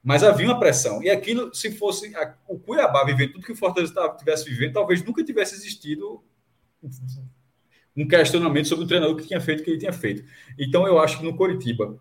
Mas 0.00 0.22
havia 0.22 0.46
uma 0.46 0.60
pressão. 0.60 1.02
E 1.02 1.10
aquilo, 1.10 1.52
se 1.52 1.72
fosse 1.72 2.14
a, 2.14 2.34
o 2.48 2.56
Cuiabá 2.56 3.04
vivendo 3.04 3.32
tudo 3.32 3.44
que 3.44 3.52
o 3.52 3.56
Fortaleza 3.56 3.92
estivesse 4.12 4.48
vivendo, 4.48 4.74
talvez 4.74 5.02
nunca 5.02 5.24
tivesse 5.24 5.56
existido 5.56 6.22
um 7.96 8.06
questionamento 8.06 8.68
sobre 8.68 8.84
o 8.84 8.88
treinador 8.88 9.16
que 9.16 9.26
tinha 9.26 9.40
feito 9.40 9.60
o 9.60 9.64
que 9.64 9.70
ele 9.70 9.78
tinha 9.78 9.92
feito. 9.92 10.24
Então, 10.58 10.86
eu 10.86 10.98
acho 10.98 11.18
que 11.18 11.24
no 11.24 11.36
Coritiba, 11.36 11.98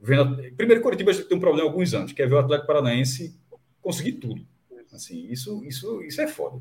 vendo, 0.00 0.36
primeiro, 0.54 0.82
Coritiba 0.82 1.14
tem 1.14 1.36
um 1.36 1.40
problema 1.40 1.68
há 1.68 1.70
alguns 1.70 1.94
anos, 1.94 2.12
que 2.12 2.22
é 2.22 2.26
ver 2.26 2.34
o 2.34 2.38
Atlético 2.38 2.66
Paranaense 2.66 3.38
conseguir 3.80 4.12
tudo. 4.12 4.44
Assim, 4.92 5.26
isso, 5.30 5.64
isso, 5.64 6.02
isso 6.02 6.20
é 6.20 6.26
foda. 6.26 6.60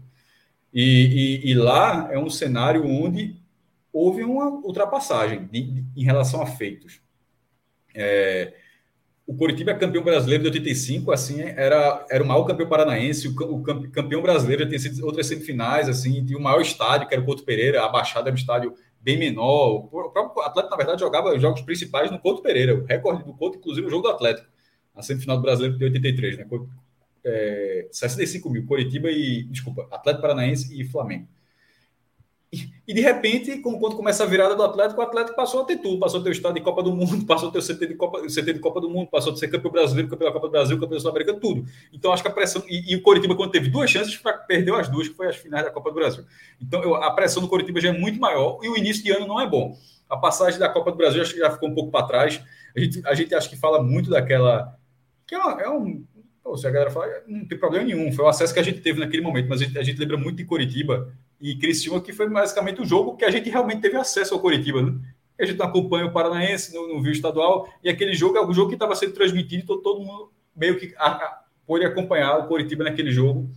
E, 0.73 1.41
e, 1.43 1.49
e 1.49 1.53
lá 1.55 2.09
é 2.11 2.17
um 2.17 2.29
cenário 2.29 2.85
onde 2.85 3.35
houve 3.91 4.23
uma 4.23 4.47
ultrapassagem 4.49 5.45
de, 5.47 5.61
de, 5.61 5.85
em 5.95 6.03
relação 6.03 6.41
a 6.41 6.45
feitos. 6.45 7.01
É, 7.93 8.53
o 9.29 9.35
Coritiba 9.35 9.69
é 9.69 9.75
campeão 9.75 10.03
brasileiro 10.03 10.41
de 10.41 10.49
85, 10.49 11.11
assim, 11.11 11.39
era, 11.39 12.03
era 12.09 12.23
o 12.23 12.27
maior 12.27 12.45
campeão 12.45 12.67
paranaense, 12.67 13.27
o, 13.27 13.31
o 13.31 13.61
campeão 13.91 14.23
brasileiro 14.23 14.67
tinha 14.67 14.79
sido 14.79 15.05
outras 15.05 15.27
semifinais, 15.27 15.87
assim, 15.87 16.25
tinha 16.25 16.35
o 16.35 16.41
maior 16.41 16.59
estádio, 16.61 17.07
que 17.07 17.13
era 17.13 17.21
o 17.21 17.25
Couto 17.27 17.43
Pereira, 17.43 17.85
a 17.85 17.89
Baixada 17.89 18.29
era 18.29 18.31
um 18.31 18.39
estádio 18.39 18.73
bem 18.99 19.19
menor, 19.19 19.85
o 19.93 20.09
próprio 20.09 20.41
Atlético, 20.41 20.71
na 20.71 20.77
verdade, 20.77 21.01
jogava 21.01 21.31
os 21.31 21.39
jogos 21.39 21.61
principais 21.61 22.09
no 22.09 22.17
Couto 22.17 22.41
Pereira, 22.41 22.73
o 22.73 22.83
recorde 22.83 23.23
do 23.23 23.31
Couto, 23.35 23.59
inclusive, 23.59 23.85
o 23.85 23.89
jogo 23.91 24.01
do 24.01 24.09
Atlético, 24.09 24.47
a 24.95 25.03
semifinal 25.03 25.37
do 25.37 25.43
Brasileiro 25.43 25.77
de 25.77 25.83
83, 25.83 26.37
né, 26.39 26.47
é, 27.23 27.87
65 27.91 28.49
mil, 28.49 28.65
Coritiba 28.65 29.11
e, 29.11 29.43
desculpa, 29.43 29.87
Atlético 29.91 30.23
Paranaense 30.23 30.81
e 30.81 30.83
Flamengo. 30.83 31.27
E, 32.51 32.93
de 32.93 33.01
repente, 33.01 33.59
quando 33.59 33.95
começa 33.95 34.23
a 34.23 34.25
virada 34.25 34.55
do 34.55 34.63
Atlético, 34.63 34.99
o 34.99 35.03
Atlético 35.03 35.35
passou 35.35 35.61
a 35.61 35.65
ter 35.65 35.77
tudo, 35.77 35.99
passou 35.99 36.19
a 36.19 36.23
ter 36.23 36.29
o 36.29 36.31
estado 36.31 36.55
de 36.55 36.61
Copa 36.61 36.81
do 36.81 36.91
Mundo, 36.91 37.23
passou 37.27 37.49
a 37.49 37.51
ter 37.51 37.59
o 37.59 37.61
CT 37.61 37.85
de 37.85 37.93
Copa, 37.93 38.21
CT 38.21 38.53
de 38.53 38.59
Copa 38.59 38.81
do 38.81 38.89
Mundo, 38.89 39.07
passou 39.07 39.33
a 39.33 39.35
ser 39.35 39.49
campeão 39.49 39.71
brasileiro, 39.71 40.09
campeão 40.09 40.29
da 40.29 40.33
Copa 40.33 40.47
do 40.47 40.51
Brasil, 40.51 40.79
campeão 40.79 40.99
sul-americano, 40.99 41.39
tudo. 41.39 41.65
Então, 41.93 42.11
acho 42.11 42.23
que 42.23 42.29
a 42.29 42.31
pressão. 42.31 42.63
E, 42.67 42.91
e, 42.91 42.95
o 42.95 43.03
Coritiba, 43.03 43.35
quando 43.35 43.51
teve 43.51 43.69
duas 43.69 43.91
chances, 43.91 44.19
perdeu 44.47 44.75
as 44.75 44.87
duas, 44.87 45.07
que 45.07 45.13
foi 45.13 45.27
as 45.27 45.35
finais 45.35 45.63
da 45.63 45.69
Copa 45.69 45.91
do 45.91 45.95
Brasil. 45.95 46.25
Então, 46.59 46.81
eu, 46.81 46.95
a 46.95 47.11
pressão 47.11 47.43
do 47.43 47.47
Coritiba 47.47 47.79
já 47.79 47.89
é 47.89 47.97
muito 47.97 48.19
maior 48.19 48.57
e 48.63 48.69
o 48.69 48.75
início 48.75 49.03
de 49.03 49.11
ano 49.11 49.27
não 49.27 49.39
é 49.39 49.47
bom. 49.47 49.77
A 50.09 50.17
passagem 50.17 50.59
da 50.59 50.67
Copa 50.67 50.89
do 50.89 50.97
Brasil 50.97 51.21
acho 51.21 51.33
que 51.33 51.39
já 51.39 51.51
ficou 51.51 51.69
um 51.69 51.75
pouco 51.75 51.91
para 51.91 52.07
trás. 52.07 52.41
A 52.75 52.79
gente, 52.79 53.01
a 53.05 53.13
gente 53.13 53.35
acha 53.35 53.47
que 53.47 53.55
fala 53.55 53.83
muito 53.83 54.09
daquela. 54.09 54.75
Que 55.27 55.35
é, 55.35 55.37
uma, 55.37 55.61
é 55.61 55.69
um. 55.69 56.03
Pô, 56.43 56.57
se 56.57 56.65
a 56.65 56.71
galera 56.71 56.89
fala, 56.89 57.05
não 57.27 57.45
tem 57.45 57.59
problema 57.59 57.85
nenhum, 57.85 58.11
foi 58.11 58.25
o 58.25 58.27
acesso 58.27 58.51
que 58.51 58.59
a 58.59 58.63
gente 58.63 58.81
teve 58.81 58.99
naquele 58.99 59.21
momento, 59.21 59.47
mas 59.47 59.61
a 59.61 59.65
gente, 59.65 59.77
a 59.77 59.83
gente 59.83 59.99
lembra 59.99 60.17
muito 60.17 60.37
de 60.37 60.45
Coritiba 60.45 61.13
e 61.39 61.55
Criciúma, 61.55 62.01
que 62.01 62.11
foi 62.11 62.29
basicamente 62.29 62.81
o 62.81 62.85
jogo 62.85 63.15
que 63.15 63.25
a 63.25 63.31
gente 63.31 63.49
realmente 63.49 63.81
teve 63.81 63.95
acesso 63.95 64.33
ao 64.33 64.39
Coritiba, 64.39 64.81
né? 64.81 64.93
A 65.39 65.45
gente 65.45 65.61
acompanha 65.61 66.05
o 66.05 66.11
Paranaense, 66.11 66.73
não, 66.73 66.87
não 66.87 67.11
estadual, 67.11 67.69
e 67.81 67.89
aquele 67.89 68.13
jogo 68.13 68.37
é 68.37 68.45
o 68.45 68.53
jogo 68.53 68.69
que 68.69 68.75
estava 68.75 68.93
sendo 68.93 69.13
transmitido, 69.13 69.65
todo, 69.65 69.81
todo 69.81 70.01
mundo 70.01 70.31
meio 70.53 70.77
que 70.77 70.93
a, 70.97 71.11
a, 71.11 71.43
pôde 71.65 71.85
acompanhar 71.85 72.37
o 72.39 72.47
Coritiba 72.47 72.83
naquele 72.83 73.11
jogo 73.11 73.49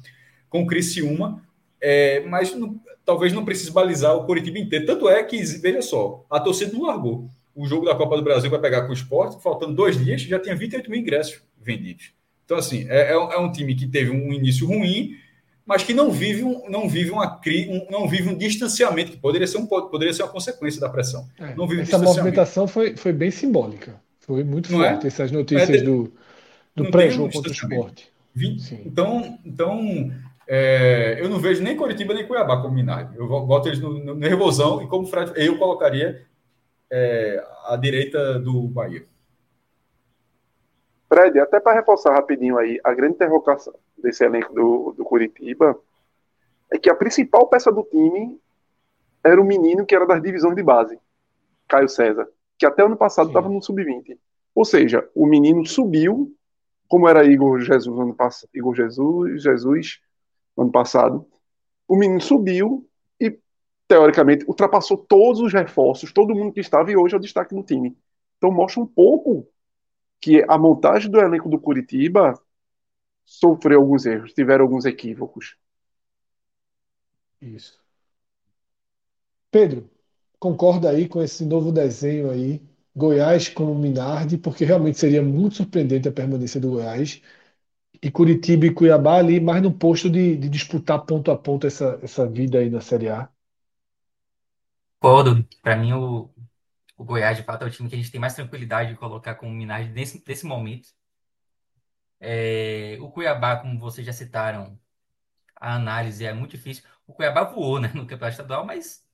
com 0.49 0.63
o 0.63 0.67
Criciúma, 0.67 1.43
é, 1.81 2.21
mas 2.21 2.55
não, 2.55 2.81
talvez 3.05 3.33
não 3.33 3.45
precise 3.45 3.73
balizar 3.73 4.15
o 4.15 4.25
Coritiba 4.25 4.59
inteiro. 4.59 4.87
Tanto 4.87 5.09
é 5.09 5.23
que, 5.25 5.43
veja 5.43 5.83
só, 5.83 6.25
a 6.31 6.39
torcida 6.39 6.73
não 6.73 6.87
largou. 6.87 7.29
O 7.55 7.67
jogo 7.67 7.85
da 7.85 7.95
Copa 7.95 8.17
do 8.17 8.23
Brasil 8.23 8.49
vai 8.49 8.61
pegar 8.61 8.83
com 8.83 8.91
o 8.91 8.95
esporte, 8.95 9.43
faltando 9.43 9.75
dois 9.75 10.03
dias, 10.03 10.23
já 10.23 10.39
tinha 10.39 10.55
28 10.55 10.89
mil 10.89 11.01
ingressos 11.01 11.43
vendidos. 11.61 12.13
Então, 12.45 12.57
assim, 12.57 12.87
é, 12.89 13.09
é, 13.09 13.13
é 13.13 13.39
um 13.39 13.51
time 13.51 13.75
que 13.75 13.89
teve 13.89 14.11
um 14.11 14.33
início 14.33 14.67
ruim, 14.67 15.17
mas 15.65 15.83
que 15.83 15.95
não 15.95 16.11
vive 16.11 16.43
um, 16.43 16.69
não 16.69 16.89
vive 16.89 17.11
uma 17.11 17.41
um, 17.69 17.87
não 17.91 18.09
vive 18.09 18.29
um 18.29 18.37
distanciamento 18.37 19.13
que 19.13 19.17
poderia 19.17 19.47
ser 19.47 19.59
um 19.59 19.67
poderia 19.67 20.13
ser 20.13 20.25
uma 20.25 20.33
consequência 20.33 20.81
da 20.81 20.89
pressão. 20.89 21.27
É, 21.39 21.55
não 21.55 21.67
vive 21.67 21.83
essa 21.83 21.99
movimentação 21.99 22.67
foi, 22.67 22.97
foi 22.97 23.13
bem 23.13 23.31
simbólica, 23.31 24.01
foi 24.21 24.43
muito 24.43 24.73
não 24.73 24.85
é? 24.85 24.91
forte 24.91 25.05
é? 25.05 25.09
essas 25.09 25.31
notícias 25.31 25.83
é 25.83 25.83
do, 25.83 26.13
do 26.75 26.91
pré-jogo 26.91 27.29
um 27.29 27.31
contra 27.31 27.51
o 27.51 27.55
esporte. 27.55 28.13
Então, 28.85 29.39
então 29.45 30.11
é, 30.49 31.19
eu 31.21 31.29
não 31.29 31.39
vejo 31.39 31.63
nem 31.63 31.77
Curitiba 31.77 32.15
nem 32.15 32.27
Cuiabá 32.27 32.61
como 32.61 32.75
Minardi. 32.75 33.17
Eu 33.17 33.29
boto 33.29 33.69
eles 33.69 33.79
no, 33.79 34.03
no 34.03 34.15
nervosão 34.15 34.83
e 34.83 34.89
como 34.89 35.07
Fred, 35.07 35.33
eu 35.37 35.59
colocaria 35.59 36.27
é, 36.91 37.45
a 37.69 37.77
direita 37.77 38.39
do 38.41 38.63
Bahia. 38.63 39.05
Fred, 41.09 41.39
até 41.39 41.61
para 41.61 41.75
reforçar 41.75 42.15
rapidinho 42.15 42.57
aí, 42.57 42.81
a 42.83 42.95
grande 42.95 43.15
interrogação 43.15 43.75
desse 44.03 44.25
elenco 44.25 44.53
do, 44.53 44.93
do 44.97 45.05
Curitiba 45.05 45.79
é 46.71 46.79
que 46.79 46.91
a 46.91 46.95
principal 46.95 47.47
peça 47.49 47.71
do 47.71 47.83
time 47.85 48.41
era 49.25 49.41
o 49.41 49.45
menino 49.45 49.87
que 49.87 49.95
era 49.95 50.07
das 50.07 50.23
divisões 50.23 50.57
de 50.57 50.63
base, 50.63 50.99
Caio 51.69 51.89
César, 51.89 52.29
que 52.59 52.67
até 52.67 52.83
ano 52.83 52.97
passado 52.97 53.29
estava 53.29 53.49
no 53.49 53.63
sub-20. 53.63 54.19
Ou 54.55 54.65
seja, 54.65 55.09
o 55.15 55.27
menino 55.27 55.65
subiu, 55.67 56.35
como 56.89 57.09
era 57.09 57.25
Igor 57.25 57.61
Jesus 57.61 57.99
ano 57.99 58.15
passado, 58.15 58.51
Igor 58.53 58.75
Jesus, 58.75 59.43
Jesus 59.43 60.01
ano 60.57 60.71
passado. 60.71 61.27
O 61.87 61.97
menino 61.97 62.21
subiu 62.21 62.87
e 63.21 63.39
teoricamente 63.87 64.45
ultrapassou 64.47 64.97
todos 64.97 65.41
os 65.41 65.53
reforços, 65.53 66.13
todo 66.13 66.35
mundo 66.35 66.53
que 66.53 66.61
estava 66.61 66.91
e 66.91 66.97
hoje 66.97 67.15
é 67.15 67.19
o 67.19 67.21
destaque 67.21 67.55
no 67.55 67.63
time. 67.63 67.97
Então 68.39 68.51
mostra 68.51 68.83
um 68.83 68.87
pouco 68.87 69.47
que 70.21 70.45
a 70.49 70.57
montagem 70.59 71.11
do 71.11 71.21
elenco 71.21 71.49
do 71.49 71.59
Curitiba 71.59 72.35
sofreu 73.25 73.81
alguns 73.81 74.07
erros, 74.07 74.33
tiveram 74.33 74.65
alguns 74.65 74.85
equívocos. 74.85 75.57
Isso. 77.43 77.79
Pedro, 79.53 79.89
concorda 80.39 80.91
aí 80.91 81.09
com 81.09 81.23
esse 81.23 81.45
novo 81.45 81.71
desenho 81.73 82.31
aí, 82.31 82.61
Goiás 82.95 83.49
como 83.49 83.75
Minardi, 83.75 84.37
porque 84.39 84.65
realmente 84.65 84.99
seria 84.99 85.23
muito 85.23 85.57
surpreendente 85.57 86.09
a 86.09 86.13
permanência 86.13 86.61
do 86.61 86.71
Goiás 86.71 87.23
e 88.03 88.11
Curitiba 88.11 88.67
e 88.67 88.75
Cuiabá 88.75 89.19
ali 89.19 89.41
mais 89.41 89.63
no 89.63 89.73
posto 89.73 90.11
de, 90.11 90.37
de 90.37 90.49
disputar 90.51 91.05
ponto 91.07 91.31
a 91.33 91.39
ponto 91.39 91.67
essa, 91.67 91.99
essa 92.03 92.27
vida 92.29 92.59
aí 92.59 92.71
na 92.71 92.81
Série 92.83 93.09
A. 93.11 93.29
Concordo. 95.01 95.47
Para 95.63 95.77
mim, 95.77 95.93
o, 95.93 96.33
o 96.97 97.05
Goiás, 97.05 97.37
de 97.39 97.45
fato, 97.45 97.65
é 97.65 97.69
o 97.69 97.71
time 97.71 97.89
que 97.89 97.95
a 97.97 97.99
gente 97.99 98.11
tem 98.11 98.21
mais 98.21 98.35
tranquilidade 98.35 98.91
de 98.93 98.97
colocar 98.99 99.35
como 99.37 99.53
minagem 99.53 99.93
nesse, 99.93 100.23
nesse 100.27 100.47
momento. 100.47 100.89
É, 102.25 102.97
o 103.01 103.11
Cuiabá, 103.11 103.57
como 103.57 103.81
vocês 103.81 104.07
já 104.07 104.13
citaram, 104.13 104.79
a 105.57 105.75
análise 105.75 106.25
é 106.25 106.33
muito 106.33 106.53
difícil. 106.53 106.85
O 107.07 107.13
Cuiabá 107.13 107.43
voou 107.45 107.81
né, 107.81 107.89
no 107.95 108.07
campeonato 108.07 108.31
estadual, 108.31 108.65
mas 108.65 109.05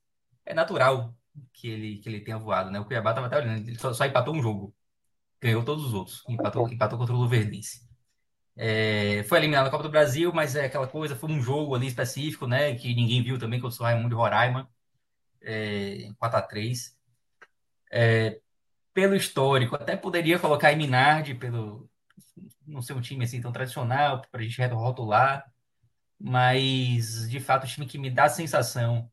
é 0.44 0.52
natural 0.52 1.14
que 1.52 1.68
ele, 1.68 1.98
que 1.98 2.09
ele 2.09 2.20
tenha 2.20 2.39
voado. 2.39 2.70
Né? 2.70 2.78
O 2.78 2.85
Cuiabá 2.85 3.10
estava 3.10 3.26
até 3.26 3.39
olhando, 3.39 3.66
ele 3.66 3.78
só, 3.78 3.93
só, 3.94 4.05
empatou 4.05 4.35
um 4.35 4.43
jogo. 4.43 4.74
Ganhou 5.40 5.64
todos 5.64 5.85
os 5.86 5.94
outros. 5.94 6.22
Empatou, 6.28 6.68
empatou 6.68 6.98
contra 6.98 7.14
o 7.14 7.18
Luverdense. 7.18 7.89
É, 8.56 9.22
foi 9.24 9.39
eliminado 9.39 9.64
na 9.64 9.70
Copa 9.70 9.85
do 9.85 9.90
Brasil, 9.90 10.32
mas 10.32 10.56
é 10.56 10.66
aquela 10.66 10.86
coisa, 10.89 11.16
foi 11.16 11.30
um 11.30 11.40
jogo 11.40 11.74
ali 11.74 11.86
específico, 11.86 12.47
né? 12.47 12.74
Que 12.74 12.94
ninguém 12.94 13.22
viu 13.22 13.39
também 13.39 13.60
contra 13.60 13.80
o 13.80 13.85
Raimundo 13.85 14.16
Roraima. 14.16 14.68
É, 15.40 16.10
4x3 16.20 16.98
é, 17.90 18.40
pelo 18.93 19.14
histórico, 19.14 19.76
até 19.76 19.97
poderia 19.97 20.39
colocar 20.39 20.72
em 20.72 20.76
Minardi, 20.76 21.35
pelo 21.35 21.89
não 22.66 22.82
ser 22.82 22.94
um 22.94 23.00
time 23.00 23.24
assim 23.24 23.40
tão 23.40 23.52
tradicional, 23.52 24.22
para 24.30 24.40
a 24.40 24.44
gente 24.44 24.60
rotular, 24.66 25.50
mas 26.18 27.28
de 27.28 27.40
fato 27.40 27.64
o 27.64 27.66
time 27.66 27.86
que 27.86 27.98
me 27.98 28.10
dá 28.10 28.24
a 28.24 28.28
sensação 28.28 29.10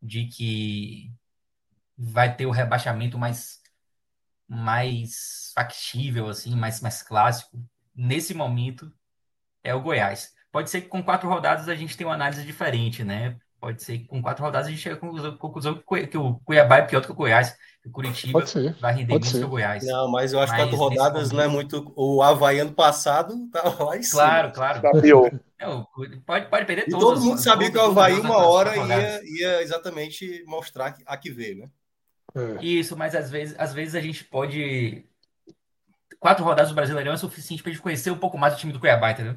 de 0.00 0.26
que 0.26 1.12
vai 1.96 2.34
ter 2.34 2.46
o 2.46 2.50
rebaixamento 2.50 3.18
mais, 3.18 3.62
mais 4.48 5.52
factível, 5.54 6.28
assim, 6.28 6.56
mais, 6.56 6.80
mais 6.80 7.02
clássico, 7.02 7.62
nesse 7.94 8.34
momento, 8.34 8.92
é 9.62 9.74
o 9.74 9.82
Goiás. 9.82 10.34
Pode 10.50 10.70
ser 10.70 10.82
que 10.82 10.88
com 10.88 11.02
quatro 11.02 11.28
rodadas 11.28 11.68
a 11.68 11.74
gente 11.74 11.96
tenha 11.96 12.08
uma 12.08 12.14
análise 12.14 12.44
diferente, 12.44 13.04
né? 13.04 13.38
Pode 13.62 13.80
ser 13.80 13.98
que 13.98 14.06
com 14.06 14.20
quatro 14.20 14.44
rodadas 14.44 14.66
a 14.66 14.70
gente 14.70 14.82
chegue 14.82 14.96
à 14.96 14.98
conclusão 15.38 15.80
que 16.10 16.18
o 16.18 16.34
Cuiabá 16.44 16.78
é 16.78 16.82
pior 16.82 16.98
do 16.98 17.06
que 17.06 17.12
o 17.12 17.14
Goiás, 17.14 17.56
que 17.80 17.88
o 17.88 17.92
Curitiba 17.92 18.42
vai 18.80 18.92
render 18.92 19.12
menos 19.12 19.30
que 19.30 19.38
o 19.38 19.48
Goiás. 19.48 19.86
Não, 19.86 20.10
mas 20.10 20.32
eu 20.32 20.40
acho 20.40 20.52
que 20.52 20.58
quatro 20.58 20.76
rodadas 20.76 21.30
não 21.30 21.44
é 21.44 21.46
muito. 21.46 21.92
O 21.94 22.20
Havaí 22.24 22.58
ano 22.58 22.72
passado 22.72 23.32
estava 23.46 23.84
lá 23.84 23.96
em 23.96 24.02
cima. 24.02 24.20
Claro, 24.20 24.52
claro. 24.52 24.82
Não, 25.60 25.86
pode, 26.26 26.48
pode 26.48 26.66
perder 26.66 26.88
e 26.88 26.90
todo 26.90 27.20
mundo 27.20 27.38
sabia 27.38 27.70
que 27.70 27.78
o 27.78 27.82
Havaí 27.82 28.18
uma 28.18 28.38
hora 28.38 28.76
ia, 28.76 29.20
ia 29.24 29.62
exatamente 29.62 30.42
mostrar 30.44 30.96
a 31.06 31.16
que 31.16 31.30
vê, 31.30 31.54
né? 31.54 31.68
É. 32.34 32.64
Isso, 32.64 32.96
mas 32.96 33.14
às 33.14 33.30
vezes, 33.30 33.54
às 33.56 33.72
vezes 33.72 33.94
a 33.94 34.00
gente 34.00 34.24
pode. 34.24 35.06
Quatro 36.18 36.44
rodadas 36.44 36.70
do 36.70 36.74
Brasileirão 36.74 37.12
é 37.12 37.16
suficiente 37.16 37.62
para 37.62 37.70
a 37.70 37.74
gente 37.74 37.82
conhecer 37.82 38.10
um 38.10 38.18
pouco 38.18 38.36
mais 38.36 38.54
o 38.54 38.56
time 38.56 38.72
do 38.72 38.80
Cuiabá, 38.80 39.12
entendeu? 39.12 39.36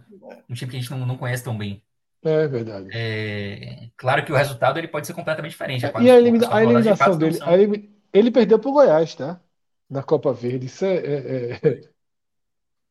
Um 0.50 0.56
time 0.56 0.72
que 0.72 0.78
a 0.78 0.80
gente 0.80 0.90
não, 0.90 1.06
não 1.06 1.16
conhece 1.16 1.44
tão 1.44 1.56
bem. 1.56 1.84
É 2.26 2.48
verdade. 2.48 2.90
É, 2.92 3.90
claro 3.96 4.26
que 4.26 4.32
o 4.32 4.36
resultado 4.36 4.80
ele 4.80 4.88
pode 4.88 5.06
ser 5.06 5.14
completamente 5.14 5.52
diferente. 5.52 5.86
É, 5.86 5.92
e 6.02 6.10
a, 6.10 6.18
elimina 6.18 6.48
a 6.52 6.64
eliminação 6.64 7.16
dele, 7.16 7.38
a 7.42 7.56
elim... 7.56 7.96
ele 8.12 8.32
perdeu 8.32 8.58
para 8.58 8.70
o 8.70 8.74
Goiás, 8.74 9.14
tá? 9.14 9.40
Na 9.88 10.02
Copa 10.02 10.34
Verde. 10.34 10.66
Isso 10.66 10.84
é. 10.84 10.96
é, 10.96 11.60
é... 11.62 11.82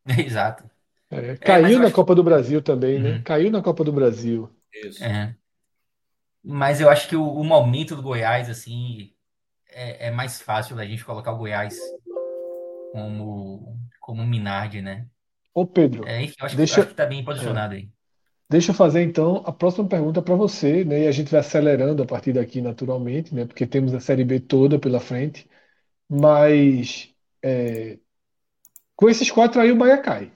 Exato. 0.23 0.65
É, 1.11 1.37
caiu 1.37 1.81
na 1.81 1.91
Copa 1.91 2.15
do 2.15 2.23
Brasil 2.23 2.63
também, 2.63 3.01
né? 3.01 3.09
uhum. 3.09 3.15
né? 3.17 3.23
Caiu 3.25 3.51
na 3.51 3.61
Copa 3.61 3.83
do 3.83 3.93
Brasil. 3.93 4.49
Isso. 4.73 5.03
Mas 6.43 6.81
eu 6.81 6.89
acho 6.89 7.09
que 7.09 7.17
o, 7.17 7.27
o 7.27 7.43
momento 7.43 7.97
do 7.97 8.03
Goiás, 8.03 8.49
assim, 8.49 9.13
é, 9.71 10.09
é, 10.09 10.11
mais 10.11 10.41
fácil 10.41 10.79
a 10.79 10.85
gente 10.85 11.05
colocar 11.05 11.33
o 11.33 11.39
Goiás 11.39 11.77
como, 12.93 13.79
como 14.01 14.25
Minardi, 14.25 14.81
né? 14.81 15.07
Ô, 15.53 15.67
Pedro, 15.67 16.07
é, 16.07 16.23
enfim, 16.23 16.35
eu 16.39 16.47
acho, 16.47 16.57
deixa, 16.57 16.75
que, 16.75 16.81
acho 16.81 16.89
que 16.91 16.95
tá 16.95 17.07
bem 17.07 17.25
posicionado 17.25 17.75
é. 17.75 17.79
aí. 17.79 17.94
Deixa 18.55 18.71
eu 18.71 18.75
fazer 18.77 19.03
então 19.03 19.43
a 19.45 19.51
próxima 19.51 19.89
pergunta 19.89 20.23
para 20.23 20.37
você, 20.37 20.85
né? 20.85 21.03
E 21.03 21.09
a 21.09 21.11
gente 21.11 21.29
vai 21.29 21.41
acelerando 21.41 22.05
a 22.05 22.07
partir 22.07 22.33
daqui 22.33 22.61
naturalmente, 22.61 23.35
né? 23.35 23.45
Porque 23.45 23.67
temos 23.67 23.93
a 23.93 23.99
Série 23.99 24.25
B 24.25 24.39
toda 24.39 24.79
pela 24.79 25.01
frente. 25.01 25.51
Mas 26.09 27.13
é, 27.43 27.99
com 28.95 29.11
esses 29.11 29.29
quatro 29.29 29.61
aí 29.61 29.73
o 29.73 29.77
Bahia 29.77 29.99
cai. 29.99 30.31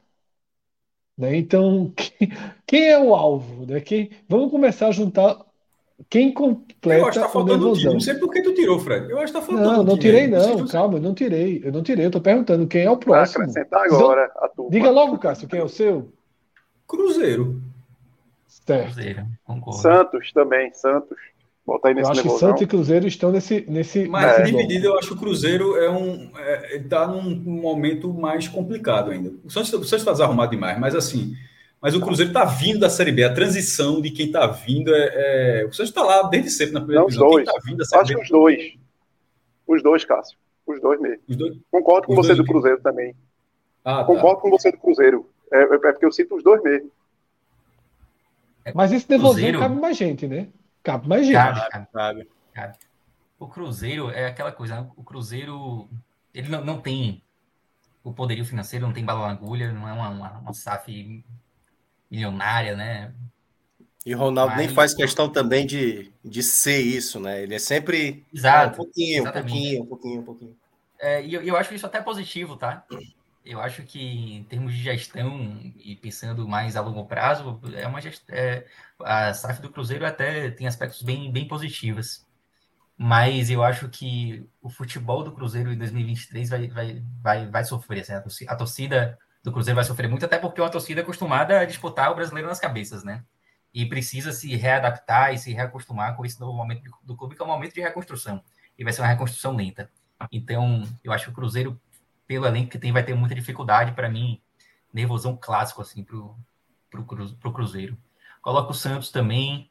Né? 1.17 1.37
Então, 1.37 1.93
quem, 1.95 2.29
quem 2.67 2.89
é 2.89 2.99
o 2.99 3.15
alvo? 3.15 3.65
Né? 3.65 3.81
Quem, 3.81 4.11
vamos 4.29 4.51
começar 4.51 4.89
a 4.89 4.93
juntar 4.93 5.39
quem 6.11 6.33
completa 6.33 7.03
eu 7.03 7.07
acho 7.07 7.21
que 7.21 7.25
tá 7.25 7.31
faltando 7.31 7.71
o 7.71 7.77
time. 7.77 7.93
Não 7.93 8.01
sei 8.01 8.15
por 8.15 8.33
que 8.33 8.43
tu 8.43 8.53
tirou, 8.53 8.81
Fred. 8.81 9.09
Eu 9.09 9.19
acho 9.21 9.33
que 9.33 9.39
tá 9.39 9.47
faltando 9.47 9.71
Não, 9.71 9.85
não 9.85 9.97
tirei, 9.97 10.27
não. 10.27 10.67
Calma, 10.67 10.99
eu 10.99 11.03
não 11.03 11.15
tirei. 11.15 11.61
Eu 11.63 11.71
não 11.71 11.85
tirei. 11.85 12.07
Eu 12.07 12.11
tô 12.11 12.21
perguntando 12.21 12.67
quem 12.67 12.83
é 12.83 12.91
o 12.91 12.97
próximo. 12.97 13.45
Vai 13.45 13.51
acrescentar 13.53 13.85
agora 13.85 14.29
então, 14.29 14.45
a 14.45 14.49
turma. 14.49 14.71
Diga 14.73 14.91
logo, 14.91 15.19
Cássio, 15.19 15.47
quem 15.47 15.61
é 15.61 15.63
o 15.63 15.69
seu? 15.69 16.13
Cruzeiro. 16.85 17.63
Cruzeiro, 18.77 19.27
concordo. 19.45 19.81
Santos 19.81 20.33
também, 20.33 20.73
Santos. 20.73 21.17
Bota 21.67 21.89
aí 21.89 21.95
nesse 21.95 22.07
eu 22.07 22.13
acho 22.13 22.23
que 22.23 22.31
Santos 22.31 22.63
e 22.63 22.67
Cruzeiro 22.67 23.07
estão 23.07 23.31
nesse. 23.31 23.65
nesse 23.69 24.09
Mas 24.09 24.39
nesse 24.39 24.53
dividido, 24.53 24.87
eu 24.87 24.99
acho 24.99 25.09
que 25.09 25.15
o 25.15 25.19
Cruzeiro 25.19 25.77
é 25.77 25.91
um. 25.91 26.31
É, 26.39 26.77
está 26.77 27.07
num 27.07 27.35
momento 27.37 28.13
mais 28.13 28.49
complicado 28.49 29.11
ainda. 29.11 29.33
O 29.45 29.51
Santos, 29.51 29.93
está 29.93 30.13
desarrumado 30.13 30.51
demais, 30.51 30.79
mas 30.79 30.95
assim. 30.95 31.35
Mas 31.81 31.95
o 31.95 32.01
Cruzeiro 32.01 32.31
está 32.31 32.45
vindo 32.45 32.81
da 32.81 32.91
Série 32.91 33.13
B. 33.13 33.23
A 33.23 33.33
transição 33.33 34.01
de 34.01 34.11
quem 34.11 34.27
está 34.27 34.47
vindo 34.47 34.93
é, 34.93 35.61
é... 35.61 35.65
O 35.65 35.73
Santos 35.73 35.91
está 35.91 36.03
lá 36.03 36.23
desde 36.23 36.51
sempre 36.51 36.75
na 36.75 36.81
primeira 36.81 37.03
Não, 37.03 37.07
divisão. 37.07 37.29
Os 37.29 37.35
dois. 37.35 37.45
Quem 37.45 37.55
tá 37.55 37.61
vindo 37.65 37.79
da 37.79 37.85
Série 37.85 38.03
Acho 38.03 38.15
B... 38.15 38.21
os 38.23 38.29
dois. 38.29 38.79
Os 39.67 39.83
dois, 39.83 40.05
Cássio. 40.05 40.39
Os 40.67 40.81
dois 40.81 41.01
mesmo. 41.01 41.23
Os 41.29 41.37
dois... 41.37 41.57
Concordo 41.71 42.07
com 42.09 42.15
os 42.15 42.27
você 42.27 42.35
do 42.35 42.45
Cruzeiro 42.45 42.81
também. 42.81 43.15
Ah, 43.85 43.99
tá. 43.99 44.05
Concordo 44.05 44.37
tá. 44.37 44.43
com 44.43 44.51
você 44.51 44.73
do 44.73 44.79
Cruzeiro. 44.79 45.27
É, 45.53 45.63
é, 45.63 45.79
porque 45.79 46.05
eu 46.05 46.13
sinto 46.13 46.35
os 46.35 46.43
dois 46.43 46.63
mesmo. 46.63 46.91
Mas 48.75 48.93
esse 48.93 49.09
devolver 49.09 49.59
cabe 49.59 49.81
mais 49.81 49.97
gente, 49.97 50.27
né? 50.27 50.49
Cabe 50.83 51.09
mais 51.09 51.27
gente. 51.27 51.35
Cabe, 51.35 51.87
cabe. 51.93 52.29
cabe. 52.53 52.77
O 53.39 53.47
Cruzeiro 53.47 54.11
é 54.11 54.27
aquela 54.27 54.53
coisa. 54.53 54.81
Né? 54.81 54.91
O 54.97 55.03
Cruzeiro 55.03 55.89
ele 56.35 56.49
não, 56.49 56.65
não 56.65 56.81
tem 56.81 57.23
o 58.03 58.13
poderio 58.13 58.45
financeiro, 58.45 58.87
não 58.87 58.93
tem 58.93 59.05
bala 59.05 59.27
na 59.27 59.33
agulha, 59.33 59.73
não 59.73 59.89
é 59.89 59.93
uma, 59.93 60.09
uma, 60.09 60.39
uma 60.39 60.53
SAF 60.55 61.25
milionária, 62.11 62.77
né? 62.77 63.13
E 64.07 64.15
o 64.15 64.19
Ronaldo 64.19 64.53
Mas... 64.53 64.67
nem 64.67 64.75
faz 64.75 64.95
questão 64.95 65.29
também 65.29 65.67
de, 65.67 66.13
de 66.25 66.43
ser 66.43 66.81
isso, 66.81 67.21
né? 67.21 67.43
Ele 67.43 67.55
é 67.55 67.59
sempre 67.59 68.25
Exato, 68.33 68.73
um 68.73 68.77
pouquinho, 68.77 69.23
um 69.23 69.33
pouquinho, 69.33 69.83
um 69.83 69.87
pouquinho, 69.87 70.21
um 70.21 70.25
pouquinho. 70.25 70.57
É, 70.99 71.23
e 71.25 71.35
eu, 71.35 71.43
eu 71.43 71.57
acho 71.57 71.75
isso 71.75 71.87
até 71.87 72.01
positivo, 72.01 72.57
tá? 72.57 72.85
Eu 73.49 73.63
acho 73.63 73.83
que 73.83 74.37
em 74.37 74.45
termos 74.45 74.75
de 74.75 74.83
gestão 74.83 75.59
e 75.77 75.97
pensando 75.97 76.47
mais 76.47 76.77
a 76.77 76.83
longo 76.83 77.07
prazo, 77.07 77.59
é 77.75 77.87
uma 77.87 77.99
gestão, 77.99 78.37
é, 78.37 78.67
a 79.01 79.33
SAF 79.33 79.63
do 79.63 79.71
Cruzeiro 79.71 80.05
até 80.05 80.51
tem 80.51 80.67
aspectos 80.67 81.03
bem, 81.03 81.33
bem 81.33 81.49
positivos. 81.49 82.27
Mas 82.95 83.49
eu 83.49 83.63
acho 83.63 83.89
que 83.89 84.47
o 84.61 84.69
futebol 84.69 85.25
do 85.25 85.33
Cruzeiro 85.33 85.73
em 85.73 85.79
2023 85.79 86.51
vai, 86.51 86.69
vai, 86.69 87.03
vai, 87.23 87.47
vai 87.47 87.65
sofrer. 87.65 88.01
Assim, 88.01 88.45
a 88.47 88.55
torcida 88.55 89.19
do 89.43 89.51
Cruzeiro 89.51 89.77
vai 89.77 89.85
sofrer 89.85 90.11
muito, 90.11 90.27
até 90.27 90.39
porque 90.39 90.61
é 90.61 90.65
uma 90.65 90.71
torcida 90.71 91.01
acostumada 91.01 91.61
a 91.61 91.65
disputar 91.65 92.13
o 92.13 92.15
brasileiro 92.15 92.49
nas 92.49 92.61
cabeças, 92.61 93.03
né? 93.03 93.25
E 93.73 93.87
precisa 93.87 94.31
se 94.31 94.55
readaptar 94.57 95.33
e 95.33 95.39
se 95.39 95.55
reacostumar 95.55 96.17
com 96.17 96.27
esse 96.27 96.39
novo 96.39 96.53
momento 96.53 96.91
do 97.03 97.17
clube, 97.17 97.35
que 97.35 97.41
é 97.41 97.45
um 97.47 97.49
momento 97.49 97.73
de 97.73 97.81
reconstrução. 97.81 98.45
E 98.79 98.85
vai 98.85 98.93
ser 98.93 99.01
uma 99.01 99.09
reconstrução 99.09 99.57
lenta. 99.57 99.91
Então, 100.33 100.83
eu 101.03 101.13
acho 101.13 101.27
que 101.27 101.31
o 101.31 101.35
Cruzeiro, 101.35 101.81
pelo 102.29 102.47
elenco 102.47 102.71
que 102.71 102.79
tem, 102.79 102.93
vai 102.93 103.03
ter 103.03 103.15
muita 103.15 103.35
dificuldade, 103.35 103.93
para 103.93 104.11
mim, 104.11 104.39
nervosão 104.93 105.37
clássico, 105.41 105.81
assim, 105.81 106.05
pro, 106.05 106.37
pro, 106.91 107.05
pro 107.05 107.53
Cruzeiro. 107.53 107.97
Coloca 108.43 108.71
o 108.71 108.75
Santos 108.75 109.11
também. 109.11 109.71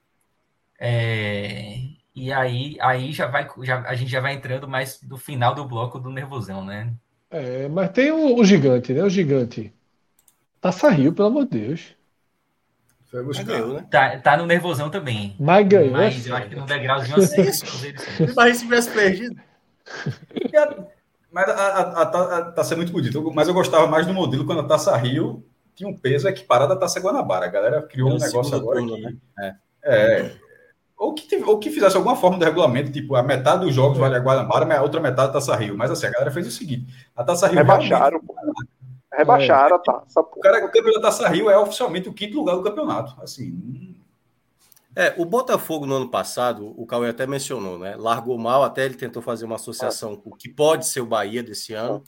É, 0.80 1.78
e 2.16 2.34
aí, 2.34 2.76
aí 2.82 3.14
já 3.14 3.28
vai, 3.28 3.48
já, 3.62 3.82
a 3.82 3.94
gente 3.94 4.10
já 4.10 4.20
vai 4.20 4.34
entrando 4.34 4.68
mais 4.68 5.02
no 5.04 5.18
final 5.18 5.54
do 5.54 5.66
bloco 5.66 6.00
do 6.00 6.10
nervosão, 6.10 6.66
né? 6.66 6.92
É, 7.30 7.68
mas 7.68 7.92
tem 7.92 8.12
o, 8.12 8.40
o 8.40 8.44
gigante, 8.44 8.92
né? 8.92 9.04
O 9.04 9.10
gigante. 9.10 9.72
Taça 10.60 10.90
Rio, 10.90 11.14
pelo 11.14 11.28
amor 11.28 11.46
de 11.46 11.60
Deus. 11.60 11.96
Foi 13.12 13.24
buscar. 13.24 13.44
Ganhou, 13.44 13.76
né? 13.76 13.88
tá, 13.90 14.18
tá 14.20 14.36
no 14.36 14.48
nervosão 14.48 14.90
também. 14.90 15.36
Mas 15.40 15.68
ganhou. 15.68 15.92
Mas 15.92 16.26
eu 16.26 16.36
acho 16.36 16.50
que 16.50 16.56
no 16.56 16.66
degrauzinho 16.66 17.18
assim. 17.22 17.44
Mas 18.36 18.58
se 18.58 18.64
tivesse 18.64 18.90
perdido. 18.90 19.40
Mas 21.32 21.50
a, 21.50 21.54
a, 21.54 21.82
a, 21.82 22.38
a 22.38 22.52
taça 22.52 22.74
é 22.74 22.78
muito 22.78 22.92
bonita. 22.92 23.20
Mas 23.34 23.48
eu 23.48 23.54
gostava 23.54 23.88
mais 23.88 24.06
do 24.06 24.14
modelo 24.14 24.46
quando 24.46 24.62
a 24.62 24.68
taça 24.68 24.96
Rio 24.96 25.44
tinha 25.76 25.90
um 25.90 25.96
peso 25.96 26.28
equiparado 26.28 26.74
à 26.74 26.76
taça 26.76 27.00
Guanabara. 27.00 27.46
A 27.46 27.50
galera 27.50 27.82
criou 27.84 28.12
um 28.12 28.18
negócio 28.18 28.56
agora. 28.56 28.80
Turno, 28.80 28.96
que, 28.96 29.02
né? 29.38 29.58
é, 29.84 30.22
é, 30.22 30.32
ou 30.98 31.14
que, 31.14 31.36
ou 31.44 31.60
que 31.60 31.70
fizesse 31.70 31.96
alguma 31.96 32.16
forma 32.16 32.40
de 32.40 32.46
regulamento, 32.46 32.92
tipo, 32.92 33.16
a 33.16 33.22
metade 33.22 33.66
dos 33.66 33.76
jogos 33.76 33.98
vale 33.98 34.16
a 34.16 34.20
Guanabara, 34.20 34.78
a 34.78 34.82
outra 34.82 35.00
metade 35.00 35.30
a 35.30 35.34
Taça 35.34 35.56
Rio. 35.56 35.78
Mas 35.78 35.92
assim, 35.92 36.08
a 36.08 36.12
galera 36.12 36.32
fez 36.32 36.48
o 36.48 36.52
seguinte: 36.52 36.88
a 37.16 37.24
Taça 37.24 37.48
Rio. 37.48 37.58
Rebaixaram, 37.58 38.20
realmente... 38.20 38.70
Rebaixaram 39.14 39.76
é. 39.76 39.80
a 39.80 39.82
taça. 39.82 40.20
O, 40.20 40.40
cara, 40.40 40.66
o 40.66 40.72
campeão 40.72 40.94
da 40.94 41.02
Taça 41.02 41.28
Rio 41.28 41.50
é 41.50 41.58
oficialmente 41.58 42.10
o 42.10 42.14
quinto 42.14 42.38
lugar 42.38 42.56
do 42.56 42.64
campeonato. 42.64 43.16
Assim. 43.22 43.97
É, 45.00 45.14
o 45.16 45.26
Botafogo 45.26 45.86
no 45.86 45.94
ano 45.94 46.10
passado, 46.10 46.74
o 46.76 46.84
Cauê 46.88 47.10
até 47.10 47.28
mencionou, 47.28 47.78
né? 47.78 47.96
Largou 47.96 48.36
mal, 48.36 48.64
até 48.64 48.84
ele 48.84 48.96
tentou 48.96 49.22
fazer 49.22 49.46
uma 49.46 49.54
associação 49.54 50.16
com 50.16 50.32
o 50.32 50.36
que 50.36 50.50
pode 50.50 50.88
ser 50.88 51.02
o 51.02 51.06
Bahia 51.06 51.44
desse 51.44 51.72
ano. 51.76 52.04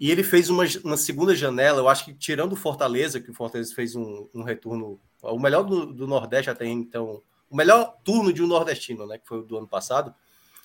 E 0.00 0.10
ele 0.10 0.22
fez 0.22 0.48
uma 0.48 0.96
segunda 0.96 1.36
janela, 1.36 1.78
eu 1.80 1.88
acho 1.90 2.06
que 2.06 2.14
tirando 2.14 2.54
o 2.54 2.56
Fortaleza, 2.56 3.20
que 3.20 3.30
o 3.30 3.34
Fortaleza 3.34 3.74
fez 3.74 3.94
um, 3.94 4.30
um 4.34 4.42
retorno, 4.42 4.98
o 5.20 5.38
melhor 5.38 5.62
do, 5.62 5.92
do 5.92 6.06
Nordeste 6.06 6.48
até 6.48 6.64
então, 6.64 7.22
o 7.50 7.54
melhor 7.54 7.98
turno 8.02 8.32
de 8.32 8.42
um 8.42 8.46
nordestino, 8.46 9.06
né, 9.06 9.18
que 9.18 9.28
foi 9.28 9.40
o 9.40 9.42
do 9.42 9.58
ano 9.58 9.68
passado, 9.68 10.14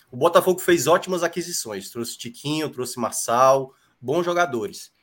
o 0.10 0.15
Botafogo 0.15 0.61
fez 0.61 0.88
ótimas 0.88 1.22
aquisições. 1.22 1.90
Trouxe 1.90 2.18
Tiquinho, 2.18 2.69
trouxe 2.69 2.98
Marçal, 2.98 3.73
bons 3.99 4.23
jogadores. 4.23 4.94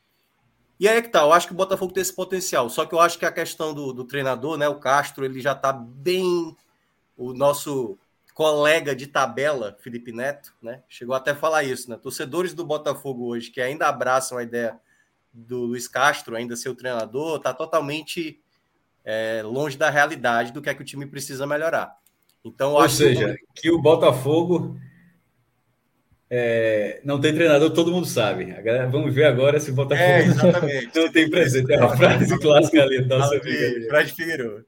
E 0.78 0.88
aí 0.88 0.98
é 0.98 1.02
que 1.02 1.08
tá, 1.08 1.20
eu 1.22 1.32
acho 1.32 1.46
que 1.46 1.52
o 1.52 1.56
Botafogo 1.56 1.92
tem 1.92 2.00
esse 2.00 2.14
potencial. 2.14 2.70
Só 2.70 2.86
que 2.86 2.94
eu 2.94 3.00
acho 3.00 3.18
que 3.18 3.26
a 3.26 3.32
questão 3.32 3.74
do, 3.74 3.92
do 3.92 4.04
treinador, 4.04 4.56
né, 4.56 4.68
o 4.68 4.78
Castro, 4.78 5.24
ele 5.24 5.40
já 5.40 5.54
tá 5.54 5.72
bem. 5.72 6.56
O 7.16 7.32
nosso 7.32 7.98
colega 8.32 8.94
de 8.94 9.08
tabela, 9.08 9.76
Felipe 9.80 10.12
Neto, 10.12 10.54
né, 10.62 10.82
chegou 10.88 11.16
até 11.16 11.32
a 11.32 11.36
falar 11.36 11.64
isso, 11.64 11.90
né? 11.90 11.96
Torcedores 11.96 12.54
do 12.54 12.64
Botafogo 12.64 13.26
hoje 13.26 13.50
que 13.50 13.60
ainda 13.60 13.88
abraçam 13.88 14.38
a 14.38 14.44
ideia 14.44 14.78
do 15.32 15.64
Luiz 15.64 15.88
Castro, 15.88 16.36
ainda 16.36 16.54
ser 16.54 16.68
o 16.68 16.74
treinador, 16.74 17.40
tá 17.40 17.52
totalmente 17.52 18.40
é, 19.04 19.42
longe 19.44 19.76
da 19.76 19.90
realidade 19.90 20.52
do 20.52 20.62
que 20.62 20.70
é 20.70 20.74
que 20.74 20.82
o 20.82 20.84
time 20.84 21.06
precisa 21.06 21.46
melhorar. 21.46 21.96
Então, 22.44 22.74
Ou 22.74 22.88
seja, 22.88 23.36
que... 23.54 23.62
que 23.62 23.70
o 23.70 23.80
Botafogo 23.80 24.78
é, 26.30 27.00
não 27.04 27.20
tem 27.20 27.34
treinador, 27.34 27.70
todo 27.70 27.90
mundo 27.90 28.06
sabe. 28.06 28.52
Agora, 28.52 28.86
vamos 28.88 29.14
ver 29.14 29.24
agora 29.24 29.58
se 29.58 29.70
o 29.70 29.74
Botafogo 29.74 30.08
é, 30.08 30.24
exatamente. 30.24 30.90
não 30.94 31.10
tem 31.10 31.30
presente. 31.30 31.72
É 31.72 31.78
uma 31.78 31.96
frase 31.96 32.38
clássica 32.38 32.82
ali. 32.82 33.04
Nossa 33.06 33.36
amiga. 33.36 33.88
Fred 33.88 34.12
Figueiredo. 34.12 34.64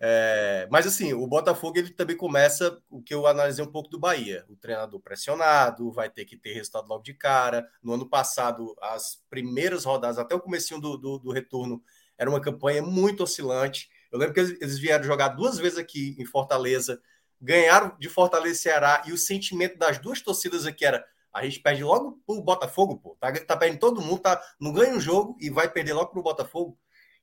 É, 0.00 0.66
mas 0.70 0.86
assim, 0.86 1.12
o 1.12 1.26
Botafogo 1.26 1.78
ele 1.78 1.90
também 1.90 2.16
começa 2.16 2.80
o 2.90 3.00
que 3.00 3.14
eu 3.14 3.26
analisei 3.26 3.64
um 3.64 3.70
pouco 3.70 3.88
do 3.88 3.98
Bahia. 3.98 4.44
O 4.48 4.56
treinador 4.56 5.00
pressionado, 5.00 5.92
vai 5.92 6.10
ter 6.10 6.24
que 6.24 6.36
ter 6.36 6.52
resultado 6.52 6.88
logo 6.88 7.02
de 7.02 7.14
cara. 7.14 7.68
No 7.82 7.92
ano 7.94 8.08
passado, 8.08 8.74
as 8.82 9.22
primeiras 9.30 9.84
rodadas, 9.84 10.18
até 10.18 10.34
o 10.34 10.40
começo 10.40 10.78
do, 10.80 10.96
do, 10.96 11.18
do, 11.18 11.30
retorno, 11.30 11.80
era 12.16 12.28
uma 12.28 12.40
campanha 12.40 12.82
muito 12.82 13.22
oscilante. 13.22 13.88
Eu 14.10 14.18
lembro 14.18 14.34
que 14.34 14.40
eles, 14.40 14.60
eles 14.60 14.78
vieram 14.78 15.04
jogar 15.04 15.28
duas 15.28 15.58
vezes 15.58 15.78
aqui 15.78 16.16
em 16.18 16.24
Fortaleza, 16.24 17.00
ganharam 17.40 17.96
de 17.98 18.08
Fortaleza 18.08 18.54
e 18.54 18.58
Ceará, 18.62 19.02
e 19.06 19.12
o 19.12 19.18
sentimento 19.18 19.78
das 19.78 19.98
duas 19.98 20.20
torcidas 20.20 20.66
aqui 20.66 20.84
era 20.84 21.04
a 21.32 21.44
gente 21.44 21.60
perde 21.60 21.84
logo 21.84 22.20
pro 22.26 22.42
Botafogo, 22.42 22.96
pô. 22.96 23.16
Tá, 23.20 23.32
tá 23.32 23.56
perdendo 23.56 23.80
todo 23.80 24.00
mundo, 24.00 24.20
tá, 24.20 24.42
não 24.60 24.72
ganha 24.72 24.94
um 24.94 25.00
jogo 25.00 25.36
e 25.40 25.50
vai 25.50 25.70
perder 25.70 25.92
logo 25.92 26.10
pro 26.10 26.22
Botafogo. 26.22 26.78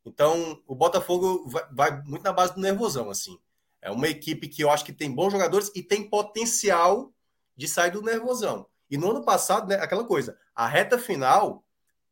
Então, 0.05 0.61
o 0.67 0.75
Botafogo 0.75 1.47
vai, 1.49 1.65
vai, 1.71 2.01
muito 2.03 2.23
na 2.23 2.31
base 2.31 2.53
do 2.53 2.61
nervosão, 2.61 3.09
assim. 3.09 3.37
É 3.81 3.91
uma 3.91 4.07
equipe 4.07 4.47
que 4.47 4.63
eu 4.63 4.69
acho 4.69 4.85
que 4.85 4.93
tem 4.93 5.13
bons 5.13 5.31
jogadores 5.31 5.71
e 5.75 5.81
tem 5.81 6.07
potencial 6.07 7.11
de 7.55 7.67
sair 7.67 7.91
do 7.91 8.01
nervosão. 8.01 8.67
E 8.89 8.97
no 8.97 9.11
ano 9.11 9.23
passado, 9.23 9.67
né, 9.67 9.75
aquela 9.75 10.03
coisa, 10.03 10.37
a 10.53 10.67
reta 10.67 10.97
final, 10.97 11.63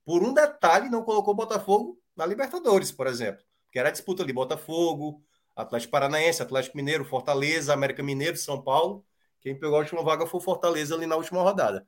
por 0.04 0.24
um 0.24 0.34
detalhe, 0.34 0.90
não 0.90 1.04
colocou 1.04 1.34
o 1.34 1.38
Botafogo 1.38 2.00
na 2.16 2.26
Libertadores, 2.26 2.92
por 2.92 3.08
exemplo. 3.08 3.44
Que 3.72 3.80
era 3.80 3.90
a 3.90 3.92
disputa 3.92 4.24
ali, 4.24 4.34
Botafogo, 4.34 5.22
Atlético 5.56 5.92
Paranaense, 5.92 6.42
Atlético 6.42 6.78
Mineiro, 6.78 7.06
Fortaleza, 7.06 7.74
América 7.74 8.02
Mineiro, 8.02 8.38
São 8.38 8.62
Paulo. 8.62 9.06
Quem 9.42 9.58
pegou 9.58 9.76
a 9.76 9.80
última 9.80 10.04
vaga 10.04 10.26
foi 10.26 10.40
o 10.40 10.44
Fortaleza 10.44 10.96
ali 10.96 11.06
na 11.06 11.16
última 11.16 11.42
rodada. 11.42 11.86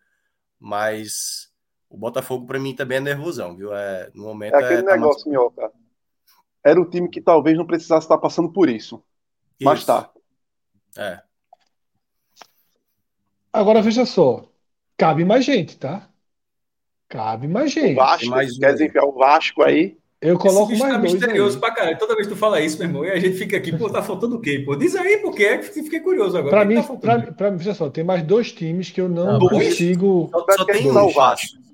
Mas 0.59 1.51
o 1.89 1.97
Botafogo, 1.97 2.45
para 2.45 2.59
mim, 2.59 2.75
também 2.75 2.97
é 2.97 3.01
nervosão, 3.01 3.55
viu? 3.55 3.73
É, 3.73 4.11
no 4.13 4.23
momento 4.23 4.55
é 4.55 4.63
aquele 4.63 4.81
é, 4.81 4.83
tá 4.83 4.91
negócio, 4.93 5.25
mais... 5.25 5.25
Minhoca 5.25 5.71
era 6.65 6.81
o 6.81 6.89
time 6.89 7.07
que 7.07 7.21
talvez 7.21 7.55
não 7.55 7.65
precisasse 7.65 8.05
estar 8.05 8.17
passando 8.17 8.51
por 8.51 8.67
isso. 8.67 8.95
isso. 9.59 9.69
Mas 9.69 9.85
tá. 9.85 10.09
É. 10.97 11.21
Agora 13.53 13.83
veja 13.83 14.03
só. 14.03 14.49
Cabe 14.97 15.23
mais 15.23 15.45
gente, 15.45 15.77
tá? 15.77 16.09
Cabe 17.07 17.47
mais 17.47 17.71
gente. 17.71 17.93
O 17.93 17.95
Vasco, 17.97 18.29
mais 18.29 18.57
quer 18.57 18.73
dizer, 18.73 18.91
o 19.03 19.11
Vasco 19.11 19.61
aí. 19.61 19.99
Eu 20.25 20.39
coloco 20.39 20.71
Esse 20.71 20.81
mais 20.81 20.93
tá 20.93 20.99
misterioso 20.99 21.55
aí. 21.55 21.61
pra 21.61 21.71
caralho. 21.71 21.97
Toda 21.97 22.15
vez 22.15 22.27
que 22.27 22.33
tu 22.33 22.37
fala 22.39 22.59
isso, 22.59 22.77
meu 22.79 22.87
irmão, 22.87 23.05
e 23.05 23.11
a 23.11 23.19
gente 23.19 23.37
fica 23.37 23.57
aqui, 23.57 23.75
pô, 23.75 23.89
tá 23.89 24.01
faltando 24.01 24.37
o 24.37 24.41
quê? 24.41 24.63
Pô, 24.65 24.75
diz 24.75 24.95
aí, 24.95 25.17
porque 25.17 25.43
é 25.43 25.57
que 25.57 25.83
fiquei 25.83 25.99
curioso 25.99 26.37
agora. 26.37 26.55
Pra 26.55 26.65
mim, 26.65 26.81
tá 26.81 26.95
pra, 26.95 27.19
pra, 27.31 27.49
veja 27.51 27.73
só, 27.73 27.89
tem 27.89 28.03
mais 28.03 28.23
dois 28.23 28.51
times 28.51 28.89
que 28.89 28.99
eu 28.99 29.07
não, 29.07 29.39
não 29.39 29.47
consigo. 29.47 30.29
Só, 30.31 30.45
só 30.57 30.65
tem 30.65 30.89
o 30.89 31.09
Vasco. 31.09 31.65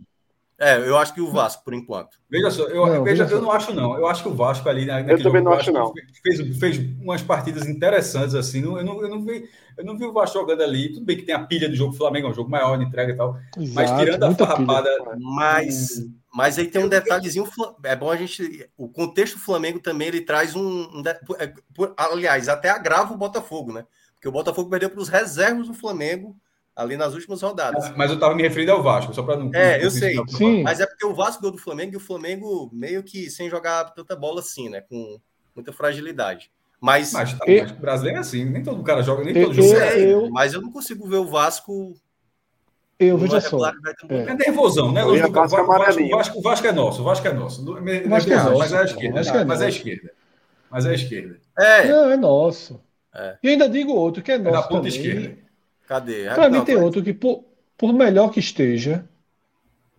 É, 0.61 0.77
eu 0.77 0.95
acho 0.95 1.11
que 1.15 1.19
o 1.19 1.31
Vasco, 1.31 1.63
por 1.63 1.73
enquanto. 1.73 2.19
Veja 2.29 2.51
só, 2.51 2.67
eu, 2.67 2.85
não, 2.85 3.03
veja, 3.03 3.23
eu 3.23 3.41
não 3.41 3.51
acho, 3.51 3.73
não. 3.73 3.97
Eu 3.97 4.05
acho 4.05 4.21
que 4.21 4.29
o 4.29 4.35
Vasco 4.35 4.69
ali 4.69 4.85
na, 4.85 5.01
Eu 5.01 5.23
também 5.23 5.41
não 5.41 5.53
acho, 5.53 5.71
não. 5.71 5.91
Fez, 6.21 6.59
fez 6.59 6.77
umas 7.01 7.23
partidas 7.23 7.67
interessantes, 7.67 8.35
assim. 8.35 8.61
eu, 8.61 8.85
não, 8.85 9.01
eu, 9.01 9.09
não 9.09 9.25
vi, 9.25 9.49
eu 9.75 9.83
não 9.83 9.97
vi 9.97 10.05
o 10.05 10.13
Vasco 10.13 10.37
jogando 10.37 10.61
ali. 10.61 10.93
Tudo 10.93 11.03
bem 11.03 11.17
que 11.17 11.23
tem 11.23 11.33
a 11.33 11.43
pilha 11.43 11.67
do 11.67 11.73
jogo 11.75 11.93
Flamengo, 11.93 12.27
é 12.27 12.29
um 12.29 12.33
jogo 12.35 12.51
maior 12.51 12.77
de 12.77 12.85
entrega 12.85 13.11
e 13.11 13.17
tal. 13.17 13.35
Exato, 13.57 13.73
mas 13.73 13.99
tirando 13.99 14.23
a 14.23 14.35
farrapada. 14.35 14.89
Mas, 15.19 16.05
mas 16.33 16.57
aí 16.57 16.67
tem 16.67 16.83
um 16.83 16.89
detalhezinho. 16.89 17.47
É 17.83 17.95
bom 17.95 18.09
a 18.09 18.15
gente. 18.15 18.69
O 18.77 18.87
contexto 18.87 19.35
do 19.35 19.43
Flamengo 19.43 19.79
também 19.79 20.07
ele 20.07 20.21
traz 20.21 20.55
um. 20.55 20.83
um 20.83 21.03
é, 21.37 21.53
aliás, 21.97 22.47
até 22.47 22.69
agrava 22.69 23.13
o 23.13 23.17
Botafogo, 23.17 23.73
né? 23.73 23.85
Porque 24.13 24.27
o 24.27 24.31
Botafogo 24.31 24.69
perdeu 24.69 24.89
para 24.89 25.01
os 25.01 25.09
reservas 25.09 25.67
do 25.67 25.73
Flamengo 25.73 26.37
ali 26.75 26.95
nas 26.95 27.13
últimas 27.13 27.41
rodadas. 27.41 27.91
Mas 27.97 28.09
eu 28.09 28.15
estava 28.15 28.33
me 28.33 28.41
referindo 28.41 28.71
ao 28.71 28.81
Vasco, 28.81 29.13
só 29.13 29.23
para 29.23 29.35
não. 29.35 29.51
É, 29.53 29.83
eu 29.83 29.91
sei. 29.91 30.15
Sim. 30.29 30.63
Mas 30.63 30.79
é 30.79 30.85
porque 30.85 31.05
o 31.05 31.13
Vasco 31.13 31.41
deu 31.41 31.51
do 31.51 31.57
Flamengo 31.57 31.93
e 31.93 31.97
o 31.97 32.01
Flamengo 32.01 32.69
meio 32.71 33.03
que 33.03 33.29
sem 33.29 33.49
jogar 33.49 33.85
tanta 33.93 34.15
bola 34.15 34.39
assim, 34.39 34.69
né? 34.69 34.81
Com 34.81 35.19
muita 35.55 35.73
fragilidade. 35.73 36.51
Mas, 36.79 37.13
mas, 37.13 37.33
tá, 37.33 37.45
mas 37.47 37.71
o 37.71 37.75
brasileiro 37.75 38.17
é 38.17 38.21
assim, 38.21 38.43
nem 38.43 38.63
todo 38.63 38.81
cara 38.83 39.03
joga, 39.03 39.23
nem 39.23 39.33
todo 39.33 39.53
jogo. 39.53 39.71
É, 39.75 39.99
eu, 40.01 40.31
mas 40.31 40.53
eu 40.53 40.61
não 40.61 40.71
consigo 40.71 41.07
ver 41.07 41.17
o 41.17 41.27
Vasco. 41.27 41.93
Eu 43.03 43.17
veja 43.17 43.41
só. 43.41 43.69
É. 44.09 44.15
é 44.27 44.35
nervosão, 44.35 44.91
né? 44.91 45.03
O 45.03 45.17
Vasco, 45.17 45.57
é 45.57 45.63
Vasco, 45.63 46.09
Vasco, 46.09 46.41
Vasco 46.41 46.67
é 46.67 46.71
nosso, 46.71 47.01
o 47.01 47.03
Vasco 47.03 47.27
é 47.27 47.33
nosso. 47.33 47.63
Vasco 47.63 48.31
é 48.31 48.35
nosso. 48.35 48.57
Mas 48.57 48.73
é 48.73 48.77
a 48.77 48.83
esquerda. 48.83 49.19
É 49.19 49.43
mas 49.43 49.61
é 49.61 49.65
a 49.65 49.69
esquerda. 49.69 50.11
Mas 50.69 50.85
é 50.85 50.89
a 50.89 50.93
esquerda. 50.93 51.37
É. 51.59 51.87
Não, 51.87 52.11
é 52.11 52.17
nosso. 52.17 52.79
É. 53.13 53.37
E 53.41 53.49
ainda 53.49 53.67
digo 53.67 53.91
outro 53.91 54.21
que 54.21 54.31
é 54.31 54.37
nosso. 54.37 54.49
É 54.49 54.61
da 54.61 54.67
ponta 54.67 54.75
também. 54.75 54.89
esquerda. 54.91 55.37
Cadê? 55.87 56.25
Para 56.25 56.49
mim 56.49 56.63
tem 56.63 56.75
outro 56.75 57.03
que, 57.03 57.13
por, 57.13 57.43
por 57.77 57.91
melhor 57.91 58.29
que 58.29 58.39
esteja, 58.39 59.03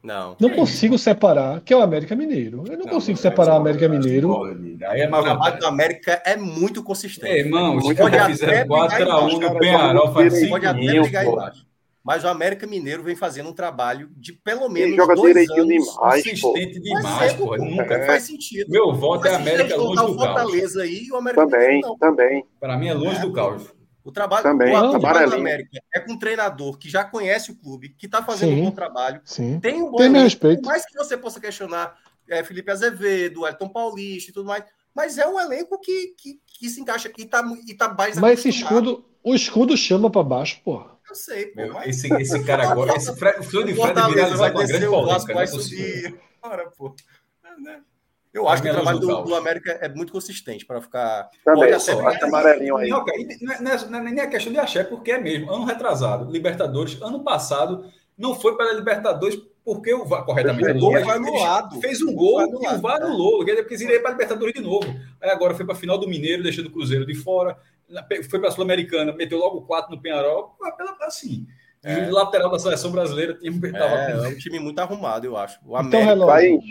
não. 0.03 0.37
Não 0.41 0.51
consigo 0.51 0.99
separar, 0.99 1.61
que 1.61 1.73
é 1.73 1.77
o 1.77 1.83
América 1.83 2.16
Mineiro. 2.16 2.65
Eu 2.66 2.73
não, 2.77 2.85
não 2.85 2.93
consigo 2.93 3.16
separar 3.16 3.55
o 3.55 3.57
América 3.59 3.89
Mineiro. 3.89 4.43
Aí 4.89 5.01
é 5.01 5.09
o 5.09 5.23
trabalho 5.23 5.61
do 5.61 5.66
América 5.66 6.20
é 6.24 6.37
muito 6.37 6.83
consistente. 6.83 7.31
É, 7.31 7.39
irmão, 7.39 7.77
os 7.77 7.93
caras 7.93 8.27
fizeram 8.27 8.69
4x1 8.69 9.39
no 9.39 9.59
Penharol 9.59 10.12
faz 10.12 10.35
5 10.35 10.51
Pode 10.51 10.66
até 10.66 11.01
brigar 11.01 11.27
embaixo. 11.27 11.71
Mas 12.05 12.24
o 12.24 12.29
América 12.29 12.66
Mineiro 12.66 13.03
vem 13.03 13.14
fazendo 13.14 13.48
um 13.48 13.53
trabalho 13.53 14.11
de 14.16 14.32
pelo 14.32 14.69
menos 14.69 14.97
joga 14.97 15.14
dois 15.14 15.37
anos 15.37 15.69
demais, 15.69 16.24
consistente 16.24 16.81
pô. 16.81 16.82
demais, 16.82 17.32
pô. 17.35 17.56
Nunca 17.56 17.95
é. 17.95 18.06
faz 18.06 18.24
sentido. 18.24 18.69
Meu 18.69 18.93
voto 18.93 19.29
é 19.29 19.35
América 19.35 19.77
longe 19.77 19.95
do 19.95 20.16
caos. 20.16 20.16
Fortaleza 20.16 20.82
aí 20.82 21.09
o 21.13 21.16
América 21.16 21.47
também, 21.47 21.77
Mineiro, 21.77 21.97
também. 21.98 22.47
Para 22.59 22.77
mim 22.77 22.89
é 22.89 22.95
longe 22.95 23.19
é. 23.19 23.21
do 23.21 23.32
caos. 23.32 23.72
O 24.05 24.11
trabalho, 24.11 24.43
Também, 24.43 24.77
o 24.77 24.90
trabalho 24.90 25.31
do 25.31 25.37
América 25.37 25.81
é 25.95 26.01
com 26.01 26.13
um 26.13 26.19
treinador 26.19 26.77
que 26.77 26.90
já 26.90 27.05
conhece 27.05 27.53
o 27.53 27.55
clube, 27.55 27.90
que 27.90 28.06
está 28.06 28.21
fazendo 28.21 28.51
sim, 28.51 28.61
um 28.61 28.64
bom 28.64 28.71
trabalho. 28.72 29.21
Sim. 29.24 29.61
Tem 29.61 29.81
um 29.81 29.93
bom 29.93 29.97
tem 29.98 30.06
elenco, 30.06 30.24
respeito. 30.24 30.63
Por 30.63 30.69
mais 30.69 30.85
que 30.85 30.98
você 30.98 31.16
possa 31.16 31.39
questionar 31.39 31.97
é, 32.29 32.43
Felipe 32.43 32.71
Azevedo, 32.71 33.47
Elton 33.47 33.69
Paulista 33.69 34.31
e 34.31 34.35
tudo 34.35 34.47
mais, 34.47 34.64
mas 34.93 35.19
é 35.19 35.27
um 35.29 35.39
elenco 35.39 35.79
que, 35.79 36.14
que, 36.19 36.40
que 36.59 36.69
se 36.69 36.81
encaixa 36.81 37.13
e 37.16 37.22
está 37.22 37.45
e 37.69 37.74
tá 37.74 37.95
mais 37.95 38.19
Mas 38.19 38.40
esse 38.40 38.48
escudo, 38.48 39.05
o 39.22 39.37
escudo 39.37 39.77
chama 39.77 40.11
para 40.11 40.24
baixo, 40.24 40.61
pô. 40.64 40.85
Eu 41.13 41.15
sei, 41.15 41.47
pô. 41.49 41.61
Meu, 41.61 41.74
mas... 41.74 41.89
esse, 41.89 42.13
esse 42.15 42.43
cara 42.43 42.71
agora, 42.71 42.97
esse 42.97 43.15
Fred, 43.15 43.39
o 43.39 43.43
Fred 43.43 43.73
viralizar 43.74 44.51
com 44.51 44.61
a 44.61 44.65
grande 44.65 44.87
polêmica. 44.87 45.35
Vai 45.35 45.47
subir. 45.47 46.19
Ora, 46.41 46.71
pô. 46.71 46.97
É, 47.45 47.61
né? 47.61 47.82
Eu 48.32 48.49
acho 48.49 48.63
que 48.63 48.71
o 48.71 48.73
trabalho 48.73 48.99
do, 48.99 49.23
do, 49.24 49.35
América 49.35 49.73
é 49.73 49.91
muito 49.91 50.11
consistente 50.11 50.65
para 50.65 50.81
ficar. 50.81 51.29
Também, 51.45 51.65
Olha, 51.65 51.79
só, 51.79 52.09
até 52.09 52.24
amarelinho 52.24 52.79
aí. 52.79 52.89
Não, 52.89 53.05
não, 53.91 53.99
é, 53.99 54.03
nem 54.03 54.21
a 54.21 54.27
questão 54.27 54.51
de 54.51 54.59
achar, 54.59 54.81
é 54.81 54.85
porque 54.85 55.13
é 55.13 55.21
mesmo. 55.21 55.53
Ano 55.53 55.66
retrasado, 55.66 56.32
Libertadores, 56.32 57.01
ano 57.03 57.23
passado, 57.23 57.85
não 58.16 58.35
foi 58.35 58.57
para 58.57 58.71
a 58.71 58.73
Libertadores 58.73 59.39
porque 59.65 59.95
o 59.95 60.05
VAR, 60.05 60.24
corretamente, 60.24 60.71
o 60.71 60.81
gol 60.81 60.93
foi 60.93 61.15
anulado. 61.15 61.81
Fez 61.81 62.03
um 62.03 62.15
gol 62.15 62.43
e 62.43 62.55
o 62.55 62.81
VAR 62.81 63.03
anulou. 63.03 63.39
Porque 63.39 63.74
iria 63.74 64.01
para 64.01 64.11
a 64.11 64.13
Libertadores 64.13 64.55
de 64.55 64.61
novo. 64.61 64.87
Aí 65.21 65.31
agora 65.31 65.55
foi 65.55 65.65
para 65.65 65.74
a 65.74 65.79
final 65.79 65.99
do 65.99 66.09
Mineiro, 66.09 66.43
deixando 66.43 66.66
o 66.66 66.71
Cruzeiro 66.71 67.07
de 67.07 67.15
fora. 67.15 67.57
Foi 68.29 68.41
para 68.41 68.49
a 68.49 68.53
Sul-Americana, 68.53 69.13
meteu 69.13 69.39
logo 69.39 69.63
quatro 69.63 69.95
no 69.95 70.01
Penharol. 70.01 70.57
Assim. 71.03 71.47
É. 71.85 72.09
O 72.09 72.13
lateral 72.13 72.51
da 72.51 72.59
seleção 72.59 72.93
brasileira 72.93 73.35
tinha, 73.35 73.51
é, 73.51 74.13
é 74.13 74.29
um 74.29 74.37
time 74.37 74.61
muito 74.61 74.79
arrumado, 74.79 75.27
eu 75.27 75.37
acho. 75.37 75.59
O 75.66 75.79
então, 75.81 76.01
América. 76.01 76.45
Então, 76.45 76.63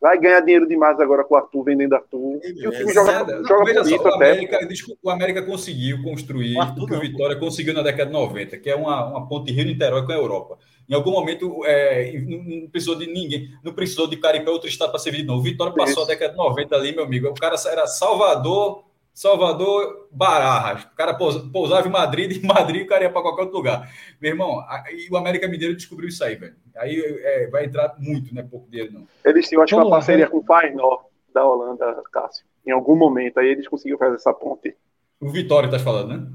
Vai 0.00 0.18
ganhar 0.18 0.40
dinheiro 0.40 0.66
demais 0.66 0.98
agora 0.98 1.22
com 1.24 1.34
o 1.34 1.36
Arthur 1.36 1.62
vendendo 1.62 1.94
Arthur. 1.94 2.40
E 2.42 2.66
o 2.66 2.70
time 2.70 2.92
joga, 2.92 3.24
não, 3.24 3.46
joga 3.46 3.74
não, 3.74 3.82
bonito 3.82 4.02
só, 4.02 4.08
o 4.08 4.14
América, 4.14 4.58
o 5.02 5.10
América 5.10 5.42
conseguiu 5.42 6.02
construir 6.02 6.56
o, 6.56 6.62
o 6.62 6.86
que 6.86 6.94
o 6.94 7.00
Vitória 7.00 7.36
conseguiu 7.36 7.74
na 7.74 7.82
década 7.82 8.06
de 8.06 8.12
90, 8.12 8.56
que 8.58 8.70
é 8.70 8.74
uma, 8.74 9.04
uma 9.06 9.28
ponte 9.28 9.52
Rio-Niterói 9.52 10.06
com 10.06 10.12
a 10.12 10.16
Europa. 10.16 10.58
Em 10.88 10.94
algum 10.94 11.10
momento, 11.10 11.60
é, 11.66 12.18
não 12.18 12.68
precisou 12.68 12.96
de 12.96 13.06
ninguém, 13.06 13.50
não 13.62 13.74
precisou 13.74 14.08
de 14.08 14.16
Caripé 14.16 14.50
outro 14.50 14.68
estado 14.68 14.90
para 14.90 14.98
servir 14.98 15.18
de 15.18 15.26
novo. 15.26 15.40
O 15.40 15.44
Vitória 15.44 15.72
passou 15.74 16.02
Isso. 16.02 16.10
a 16.10 16.14
década 16.14 16.32
de 16.32 16.38
90 16.38 16.74
ali, 16.74 16.92
meu 16.94 17.04
amigo. 17.04 17.28
O 17.28 17.34
cara 17.34 17.56
era 17.66 17.86
Salvador, 17.86 18.82
Salvador, 19.20 20.08
Barajas. 20.10 20.84
O 20.84 20.96
cara 20.96 21.12
pousava 21.12 21.86
em 21.86 21.90
Madrid, 21.90 22.32
e 22.42 22.46
Madrid 22.46 22.84
o 22.84 22.86
cara 22.86 23.04
ia 23.04 23.10
para 23.10 23.20
qualquer 23.20 23.42
outro 23.42 23.58
lugar. 23.58 23.92
Meu 24.18 24.30
irmão, 24.30 24.64
e 24.90 25.12
o 25.12 25.16
América 25.18 25.46
Mineiro 25.46 25.76
descobriu 25.76 26.08
isso 26.08 26.24
aí, 26.24 26.36
velho. 26.36 26.54
Aí 26.74 26.98
é, 26.98 27.46
vai 27.48 27.66
entrar 27.66 27.96
muito, 27.98 28.34
não 28.34 28.40
é 28.40 28.44
pouco 28.46 28.70
dinheiro, 28.70 28.94
não. 28.94 29.06
Eles 29.22 29.46
tinham, 29.46 29.62
acho 29.62 29.74
que 29.74 29.78
uma 29.78 29.90
parceria 29.90 30.26
com 30.26 30.38
o 30.38 30.42
Feyenoord 30.42 31.04
da 31.34 31.44
Holanda, 31.44 32.02
Cássio. 32.10 32.46
Em 32.66 32.70
algum 32.70 32.96
momento, 32.96 33.38
aí 33.38 33.48
eles 33.48 33.68
conseguiram 33.68 33.98
fazer 33.98 34.14
essa 34.14 34.32
ponte. 34.32 34.74
O 35.20 35.28
Vitória, 35.28 35.70
tá 35.70 35.78
falando, 35.78 36.16
né? 36.16 36.26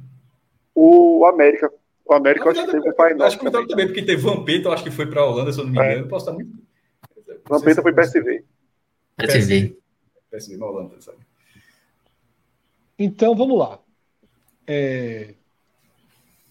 O 0.75 1.25
América. 1.25 1.73
O 2.05 2.13
América, 2.13 2.51
acho 2.51 2.65
que 2.65 2.71
teve 2.71 2.87
o 2.87 2.95
Feyenoord. 2.95 3.23
Acho 3.23 3.39
que 3.39 3.43
o 3.43 3.47
Vitória 3.47 3.67
também, 3.67 3.87
porque 3.87 4.03
teve 4.03 4.21
Vampeta, 4.21 4.69
acho 4.69 4.83
que 4.83 4.91
foi 4.91 5.07
para 5.07 5.21
a 5.21 5.25
Holanda, 5.25 5.51
se 5.51 5.59
eu 5.59 5.65
não 5.65 5.71
me 5.71 5.79
é. 5.79 5.93
engano. 5.93 6.05
É. 6.05 6.09
Posso 6.09 6.29
estar 6.29 6.37
muito. 6.37 6.55
Vampeta 7.49 7.81
foi 7.81 7.93
PSV. 7.93 8.43
PSV. 9.17 9.75
PSV 10.29 10.57
na 10.57 10.65
Holanda, 10.67 11.01
sabe? 11.01 11.24
Então, 12.97 13.35
vamos 13.35 13.57
lá. 13.57 13.79
É... 14.67 15.33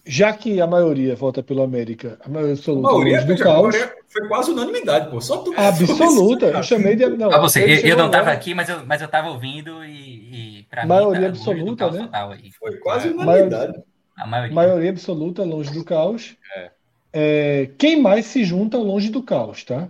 Já 0.07 0.35
que 0.35 0.61
a 0.61 0.67
maioria 0.67 1.17
vota 1.17 1.43
pelo 1.43 1.63
América, 1.63 2.19
a 2.23 2.29
maioria 2.29 2.53
absoluta 2.53 2.89
a 2.89 2.93
maioria, 2.93 3.25
do 3.25 3.39
caos. 3.39 3.75
Foi 4.07 4.29
quase 4.29 4.51
unanimidade, 4.51 5.11
pô. 5.11 5.19
Só 5.19 5.39
tu... 5.39 5.55
Absoluta. 5.57 6.47
Eu 6.47 6.63
chamei 6.63 6.95
de. 6.95 7.09
Não, 7.09 7.33
ah, 7.33 7.39
você, 7.39 7.65
eu, 7.65 7.91
eu 7.91 7.97
não 7.97 8.07
estava 8.07 8.31
aqui, 8.31 8.55
mas 8.55 8.69
eu, 8.69 8.85
mas 8.85 9.01
eu 9.01 9.09
tava 9.09 9.31
ouvindo 9.31 9.83
e, 9.83 10.59
e 10.59 10.63
para 10.65 10.85
maioria 10.85 11.21
mim, 11.21 11.25
tá 11.25 11.31
absoluta, 11.31 11.91
né? 11.91 12.11
Foi 12.59 12.77
quase 12.77 13.09
unanimidade. 13.09 13.83
A 14.17 14.27
maioria. 14.27 14.55
maioria 14.55 14.91
absoluta, 14.91 15.43
longe 15.43 15.73
do 15.73 15.83
caos. 15.83 16.37
É. 16.55 16.71
É, 17.17 17.71
quem 17.79 18.01
mais 18.01 18.27
se 18.27 18.45
junta 18.45 18.77
longe 18.77 19.09
do 19.09 19.23
caos, 19.23 19.65
tá? 19.65 19.89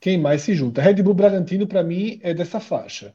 Quem 0.00 0.18
mais 0.18 0.42
se 0.42 0.54
junta? 0.54 0.82
Red 0.82 0.94
Bull 1.02 1.14
Bragantino, 1.14 1.66
para 1.66 1.82
mim, 1.82 2.20
é 2.22 2.34
dessa 2.34 2.60
faixa. 2.60 3.14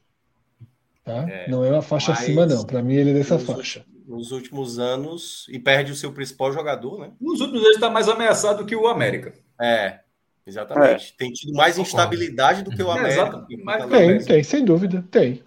Tá? 1.07 1.25
É, 1.29 1.49
não 1.49 1.63
é 1.63 1.71
uma 1.71 1.81
faixa 1.81 2.11
acima, 2.11 2.45
não. 2.45 2.65
Para 2.65 2.83
mim, 2.83 2.95
ele 2.95 3.11
é 3.11 3.13
dessa 3.13 3.39
faixa. 3.39 3.85
Nos 4.05 4.33
últimos 4.33 4.77
anos, 4.77 5.47
e 5.49 5.57
perde 5.57 5.89
o 5.93 5.95
seu 5.95 6.11
principal 6.11 6.51
jogador, 6.51 6.99
né? 6.99 7.11
Nos 7.19 7.39
últimos 7.39 7.61
anos 7.61 7.75
está 7.75 7.89
mais 7.89 8.09
ameaçado 8.09 8.65
que 8.65 8.75
o 8.75 8.89
América. 8.89 9.33
É, 9.59 9.99
exatamente. 10.45 11.13
É. 11.13 11.17
Tem 11.17 11.31
tido 11.31 11.53
mais 11.53 11.77
instabilidade 11.77 12.61
do 12.61 12.71
que 12.71 12.83
o 12.83 12.91
América. 12.91 13.47
É, 13.49 13.87
tem, 13.87 14.19
tem, 14.19 14.43
sem 14.43 14.65
dúvida, 14.65 15.01
tem. 15.09 15.41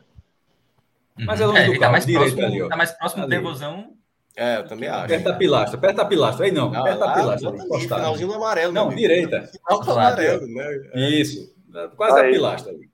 Mas 1.15 1.43
é 1.43 1.45
longe 1.45 1.61
é, 1.61 1.67
do 1.67 1.79
tá 1.79 1.91
mais, 1.91 2.07
próximo, 2.07 2.43
ali, 2.43 2.69
tá 2.71 2.77
mais 2.77 2.93
próximo 2.93 3.27
do 3.27 3.35
Evosão. 3.35 3.93
É, 4.35 4.57
eu 4.57 4.67
também 4.67 4.89
acho. 4.89 5.09
Perto 5.09 5.25
da 5.25 5.35
pilastra, 5.35 5.79
perto 5.79 5.97
da 5.97 6.05
pilastra. 6.07 6.47
Aí 6.47 6.53
não, 6.53 6.71
não 6.71 6.83
perto 6.83 7.01
da 7.01 7.13
pilastra. 7.13 7.51
Ali, 7.51 7.81
finalzinho 7.83 8.29
do 8.29 8.35
amarelo. 8.35 8.73
Não, 8.73 8.89
direita. 8.89 9.43
Final 9.43 9.83
do 9.83 9.93
amarelo, 9.93 10.47
né? 10.47 10.81
Isso. 10.95 11.55
Quase 11.97 12.19
a 12.19 12.25
pilastra 12.25 12.73
ali. 12.73 12.89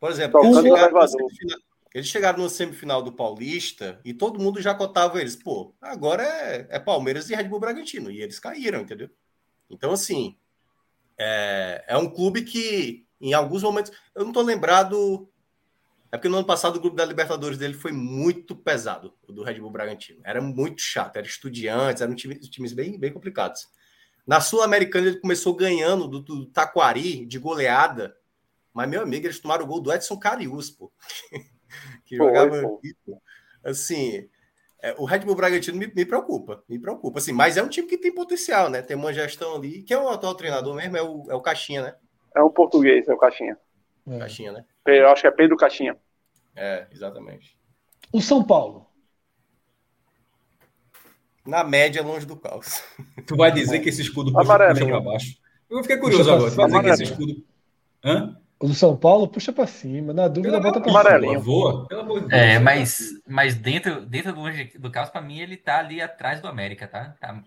Por 0.00 0.10
exemplo, 0.10 0.40
eles 0.42 0.56
chegaram, 0.56 1.06
eles 1.94 2.08
chegaram 2.08 2.38
no 2.38 2.48
semifinal 2.48 3.02
do 3.02 3.12
Paulista 3.12 4.00
e 4.02 4.14
todo 4.14 4.40
mundo 4.40 4.62
já 4.62 4.74
cotava 4.74 5.20
eles. 5.20 5.36
Pô, 5.36 5.74
agora 5.80 6.22
é, 6.22 6.66
é 6.70 6.78
Palmeiras 6.78 7.28
e 7.28 7.34
Red 7.34 7.44
Bull 7.44 7.60
Bragantino. 7.60 8.10
E 8.10 8.22
eles 8.22 8.38
caíram, 8.38 8.80
entendeu? 8.80 9.10
Então, 9.68 9.92
assim, 9.92 10.38
é, 11.18 11.84
é 11.86 11.96
um 11.98 12.08
clube 12.08 12.42
que, 12.42 13.06
em 13.20 13.34
alguns 13.34 13.62
momentos, 13.62 13.92
eu 14.14 14.24
não 14.24 14.32
tô 14.32 14.40
lembrado. 14.40 15.28
É 16.10 16.16
porque 16.16 16.28
no 16.28 16.38
ano 16.38 16.46
passado 16.46 16.76
o 16.76 16.80
grupo 16.80 16.96
da 16.96 17.04
Libertadores 17.04 17.58
dele 17.58 17.74
foi 17.74 17.92
muito 17.92 18.56
pesado, 18.56 19.14
o 19.28 19.32
do 19.32 19.44
Red 19.44 19.60
Bull 19.60 19.70
Bragantino. 19.70 20.20
Era 20.24 20.40
muito 20.40 20.80
chato, 20.80 21.16
era 21.16 21.26
estudiantes, 21.26 22.02
eram 22.02 22.14
times, 22.14 22.48
times 22.48 22.72
bem, 22.72 22.98
bem 22.98 23.12
complicados. 23.12 23.68
Na 24.26 24.40
Sul-Americana 24.40 25.08
ele 25.08 25.20
começou 25.20 25.54
ganhando 25.54 26.08
do, 26.08 26.20
do 26.20 26.46
Taquari 26.46 27.24
de 27.26 27.38
goleada 27.38 28.16
mas, 28.72 28.88
meu 28.88 29.02
amigo, 29.02 29.26
eles 29.26 29.40
tomaram 29.40 29.64
o 29.64 29.68
gol 29.68 29.80
do 29.80 29.92
Edson 29.92 30.18
Carius, 30.18 30.70
pô. 30.70 30.92
que 32.04 32.16
pô, 32.16 32.24
jogava. 32.24 32.62
Pô. 32.62 33.22
Assim, 33.64 34.28
é, 34.82 34.94
o 34.98 35.04
Red 35.04 35.20
Bull 35.20 35.34
Bragantino 35.34 35.76
me, 35.76 35.86
me, 35.86 36.04
preocupa, 36.04 36.62
me 36.68 36.78
preocupa. 36.78 37.18
Assim, 37.18 37.32
mas 37.32 37.56
é 37.56 37.62
um 37.62 37.68
time 37.68 37.86
que 37.86 37.98
tem 37.98 38.14
potencial, 38.14 38.70
né? 38.70 38.80
Tem 38.80 38.96
uma 38.96 39.12
gestão 39.12 39.56
ali. 39.56 39.82
Quem 39.82 39.96
é 39.96 40.00
o 40.00 40.08
atual 40.08 40.34
treinador 40.34 40.74
mesmo? 40.74 40.96
É 40.96 41.02
o, 41.02 41.26
é 41.28 41.34
o 41.34 41.40
Caixinha, 41.40 41.82
né? 41.82 41.94
É 42.34 42.40
o 42.40 42.50
português, 42.50 43.06
é 43.08 43.12
o 43.12 43.18
Caixinha. 43.18 43.58
É. 44.08 44.18
Caixinha, 44.18 44.52
né? 44.52 44.64
Eu 44.86 45.08
acho 45.08 45.22
que 45.22 45.28
é 45.28 45.30
Pedro 45.30 45.56
Caixinha. 45.56 45.96
É, 46.56 46.86
exatamente. 46.90 47.58
O 48.12 48.20
São 48.20 48.42
Paulo. 48.42 48.86
Na 51.46 51.64
média, 51.64 52.02
longe 52.02 52.26
do 52.26 52.36
caos. 52.36 52.82
Tu 53.26 53.36
vai 53.36 53.52
dizer 53.52 53.80
que 53.80 53.88
esse 53.88 54.02
escudo 54.02 54.32
puxa, 54.32 54.58
puxa 54.58 54.86
para 54.86 55.00
baixo. 55.00 55.36
Eu 55.68 55.82
fiquei 55.82 55.98
curioso 55.98 56.30
agora. 56.30 56.50
Tu 56.50 56.56
vai 56.56 56.66
dizer 56.66 56.82
que 56.82 56.90
esse 56.90 57.02
escudo. 57.04 57.44
Hã? 58.04 58.39
O 58.60 58.66
do 58.66 58.74
São 58.74 58.94
Paulo 58.94 59.26
puxa 59.26 59.52
para 59.52 59.66
cima. 59.66 60.12
Na 60.12 60.28
dúvida, 60.28 60.60
bota 60.60 60.80
para 60.80 61.18
cima. 61.18 61.38
Voa. 61.38 61.86
É, 62.30 62.58
mas, 62.58 63.08
mas 63.26 63.54
dentro, 63.54 64.02
dentro 64.02 64.34
do, 64.34 64.42
do 64.78 64.90
caso, 64.90 65.10
para 65.10 65.22
mim, 65.22 65.40
ele 65.40 65.56
tá 65.56 65.78
ali 65.78 66.02
atrás 66.02 66.42
do 66.42 66.46
América, 66.46 66.86
tá? 66.86 67.14
tá 67.18 67.42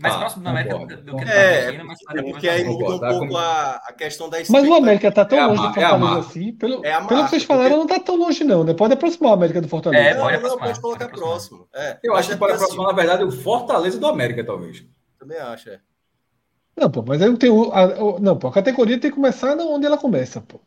mais 0.00 0.14
ah, 0.14 0.18
próximo 0.18 0.44
do 0.44 0.48
América 0.48 0.78
do, 0.78 0.86
do 0.86 1.16
que 1.16 1.24
do 1.24 1.28
é, 1.28 1.82
mas 1.82 1.98
tá 1.98 2.22
porque 2.22 2.48
aí 2.48 2.62
muda 2.64 2.94
um 2.94 2.98
pouco 3.18 3.36
a, 3.36 3.82
a 3.84 3.92
questão 3.92 4.30
da 4.30 4.38
Mas 4.48 4.68
o 4.68 4.74
América 4.74 5.10
tá 5.10 5.24
tão 5.24 5.38
é 5.38 5.46
longe 5.46 5.60
do 5.60 5.74
Fortaleza 5.74 6.14
é 6.14 6.18
assim. 6.20 6.52
Pelo, 6.52 6.86
é 6.86 7.06
pelo 7.06 7.24
que 7.24 7.30
vocês 7.30 7.42
falaram, 7.42 7.78
porque... 7.78 7.92
não 7.92 7.98
tá 7.98 8.04
tão 8.04 8.16
longe, 8.16 8.44
não. 8.44 8.62
Né? 8.62 8.74
Pode 8.74 8.94
aproximar 8.94 9.32
o 9.32 9.34
América 9.34 9.60
do 9.60 9.68
Fortaleza. 9.68 10.04
É, 10.04 10.14
pode, 10.14 10.40
não, 10.40 10.58
pode 10.58 10.80
colocar 10.80 11.08
pode 11.08 11.20
próximo. 11.20 11.68
É. 11.74 11.98
Eu 12.02 12.14
acho 12.14 12.28
que 12.28 12.36
pode 12.36 12.52
aproximar, 12.52 12.86
na 12.86 12.92
verdade, 12.92 13.24
o 13.24 13.32
Fortaleza 13.32 13.98
do 13.98 14.06
América, 14.06 14.44
talvez. 14.44 14.84
Também 15.18 15.38
acho, 15.38 15.70
é. 15.70 15.80
Não, 16.78 16.90
pô, 16.90 17.02
mas 17.06 17.20
aí 17.20 17.36
tem 17.36 17.50
o, 17.50 17.72
a, 17.72 17.84
o, 18.02 18.18
não, 18.20 18.38
pô, 18.38 18.48
a 18.48 18.52
categoria 18.52 18.98
tem 18.98 19.10
que 19.10 19.16
começar 19.16 19.56
onde 19.58 19.86
ela 19.86 19.98
começa, 19.98 20.40
pô. 20.40 20.60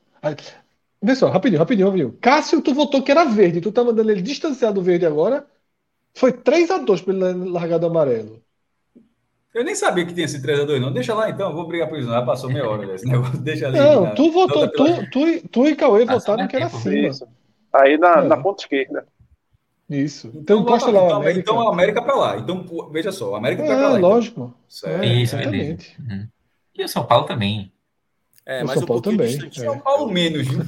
Pessoal, 1.04 1.32
rapidinho, 1.32 1.60
rapidinho, 1.60 1.88
rapidinho. 1.88 2.18
Cássio, 2.22 2.62
tu 2.62 2.74
votou 2.74 3.02
que 3.02 3.12
era 3.12 3.26
verde, 3.26 3.62
tu 3.62 3.72
tá 3.72 3.84
mandando 3.84 4.12
ele 4.12 4.22
distanciar 4.22 4.74
do 4.74 4.82
verde 4.82 5.06
agora. 5.06 5.46
Foi 6.14 6.34
3x2 6.34 7.04
pra 7.04 7.14
ele 7.14 7.50
largar 7.50 7.80
do 7.80 7.88
amarelo. 7.88 8.42
Eu 9.54 9.64
nem 9.64 9.74
sabia 9.74 10.06
que 10.06 10.14
tinha 10.14 10.26
esse 10.26 10.42
3x2, 10.42 10.80
não. 10.80 10.94
Deixa 10.94 11.14
lá 11.14 11.30
então, 11.30 11.50
eu 11.50 11.56
vou 11.56 11.68
brigar 11.68 11.90
por 11.90 11.98
isso. 11.98 12.10
Já 12.10 12.22
passou 12.22 12.50
meia 12.50 12.70
hora 12.70 12.86
desse 12.86 13.08
negócio. 13.08 13.38
Deixa 13.42 13.68
ali. 13.68 13.80
Não, 13.80 14.04
na, 14.04 14.12
tu 14.12 14.32
votou, 14.32 14.68
tu, 14.70 15.10
tu, 15.10 15.48
tu, 15.50 15.68
e 15.68 15.76
Cauê 15.76 16.06
votaram 16.06 16.48
que 16.48 16.56
era 16.56 16.66
acima. 16.68 17.08
Isso. 17.08 17.28
Aí 17.74 17.98
na, 17.98 18.20
é. 18.20 18.28
na 18.28 18.38
ponta 18.38 18.62
esquerda. 18.64 19.06
Isso. 19.92 20.28
Então, 20.28 20.42
então 20.42 20.62
encosta 20.62 20.90
lá 20.90 21.04
então, 21.04 21.18
América. 21.18 21.40
Então 21.40 21.68
a 21.68 21.74
América 21.74 22.02
para 22.02 22.16
lá. 22.16 22.38
Então, 22.38 22.90
veja 22.92 23.12
só, 23.12 23.36
a 23.36 23.38
América 23.38 23.64
vai 23.64 23.76
é, 23.76 23.76
para 23.76 23.90
lá. 23.90 23.98
Então. 23.98 24.10
Lógico. 24.10 24.56
Então. 24.68 24.92
É, 24.92 25.06
isso, 25.06 25.36
exatamente. 25.36 25.98
Uhum. 26.00 26.28
E 26.76 26.84
o 26.84 26.88
São 26.88 27.06
Paulo 27.06 27.26
também. 27.26 27.74
É, 28.46 28.64
o 28.64 28.68
mas 28.68 28.80
São 28.80 28.88
Paulo 28.88 29.00
um 29.00 29.04
também. 29.04 29.28
Distante. 29.28 29.60
São 29.60 29.80
Paulo 29.80 30.12
menos, 30.12 30.48
viu? 30.48 30.62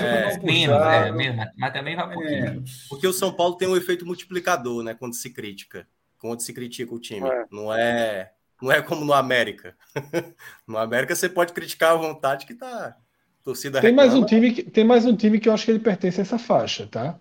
É, 0.00 0.38
menos, 0.42 0.76
é, 0.76 1.12
menos, 1.12 1.46
mas 1.56 1.72
também 1.72 1.96
vai 1.96 2.06
um 2.06 2.12
pouquinho. 2.12 2.64
Porque 2.88 3.06
o 3.06 3.12
São 3.12 3.32
Paulo 3.32 3.56
tem 3.56 3.68
um 3.68 3.76
efeito 3.76 4.04
multiplicador, 4.04 4.82
né? 4.82 4.94
Quando 4.94 5.14
se 5.14 5.30
critica. 5.30 5.86
Quando 6.18 6.40
se 6.40 6.52
critica 6.52 6.92
o 6.92 6.98
time. 6.98 7.28
É. 7.28 7.46
Não 7.50 7.72
é 7.72 8.32
não 8.60 8.72
é 8.72 8.82
como 8.82 9.04
no 9.04 9.12
América. 9.12 9.76
no 10.66 10.78
América 10.78 11.14
você 11.14 11.28
pode 11.28 11.52
criticar 11.52 11.92
à 11.92 11.96
vontade 11.96 12.46
que 12.46 12.54
tá 12.54 12.96
torcida 13.44 13.80
tem 13.80 13.94
mais 13.94 14.12
um 14.12 14.24
time 14.24 14.50
que 14.50 14.62
Tem 14.64 14.82
mais 14.82 15.06
um 15.06 15.14
time 15.14 15.38
que 15.38 15.48
eu 15.48 15.52
acho 15.52 15.64
que 15.64 15.70
ele 15.70 15.78
pertence 15.78 16.20
a 16.20 16.22
essa 16.22 16.38
faixa, 16.38 16.86
tá? 16.86 17.18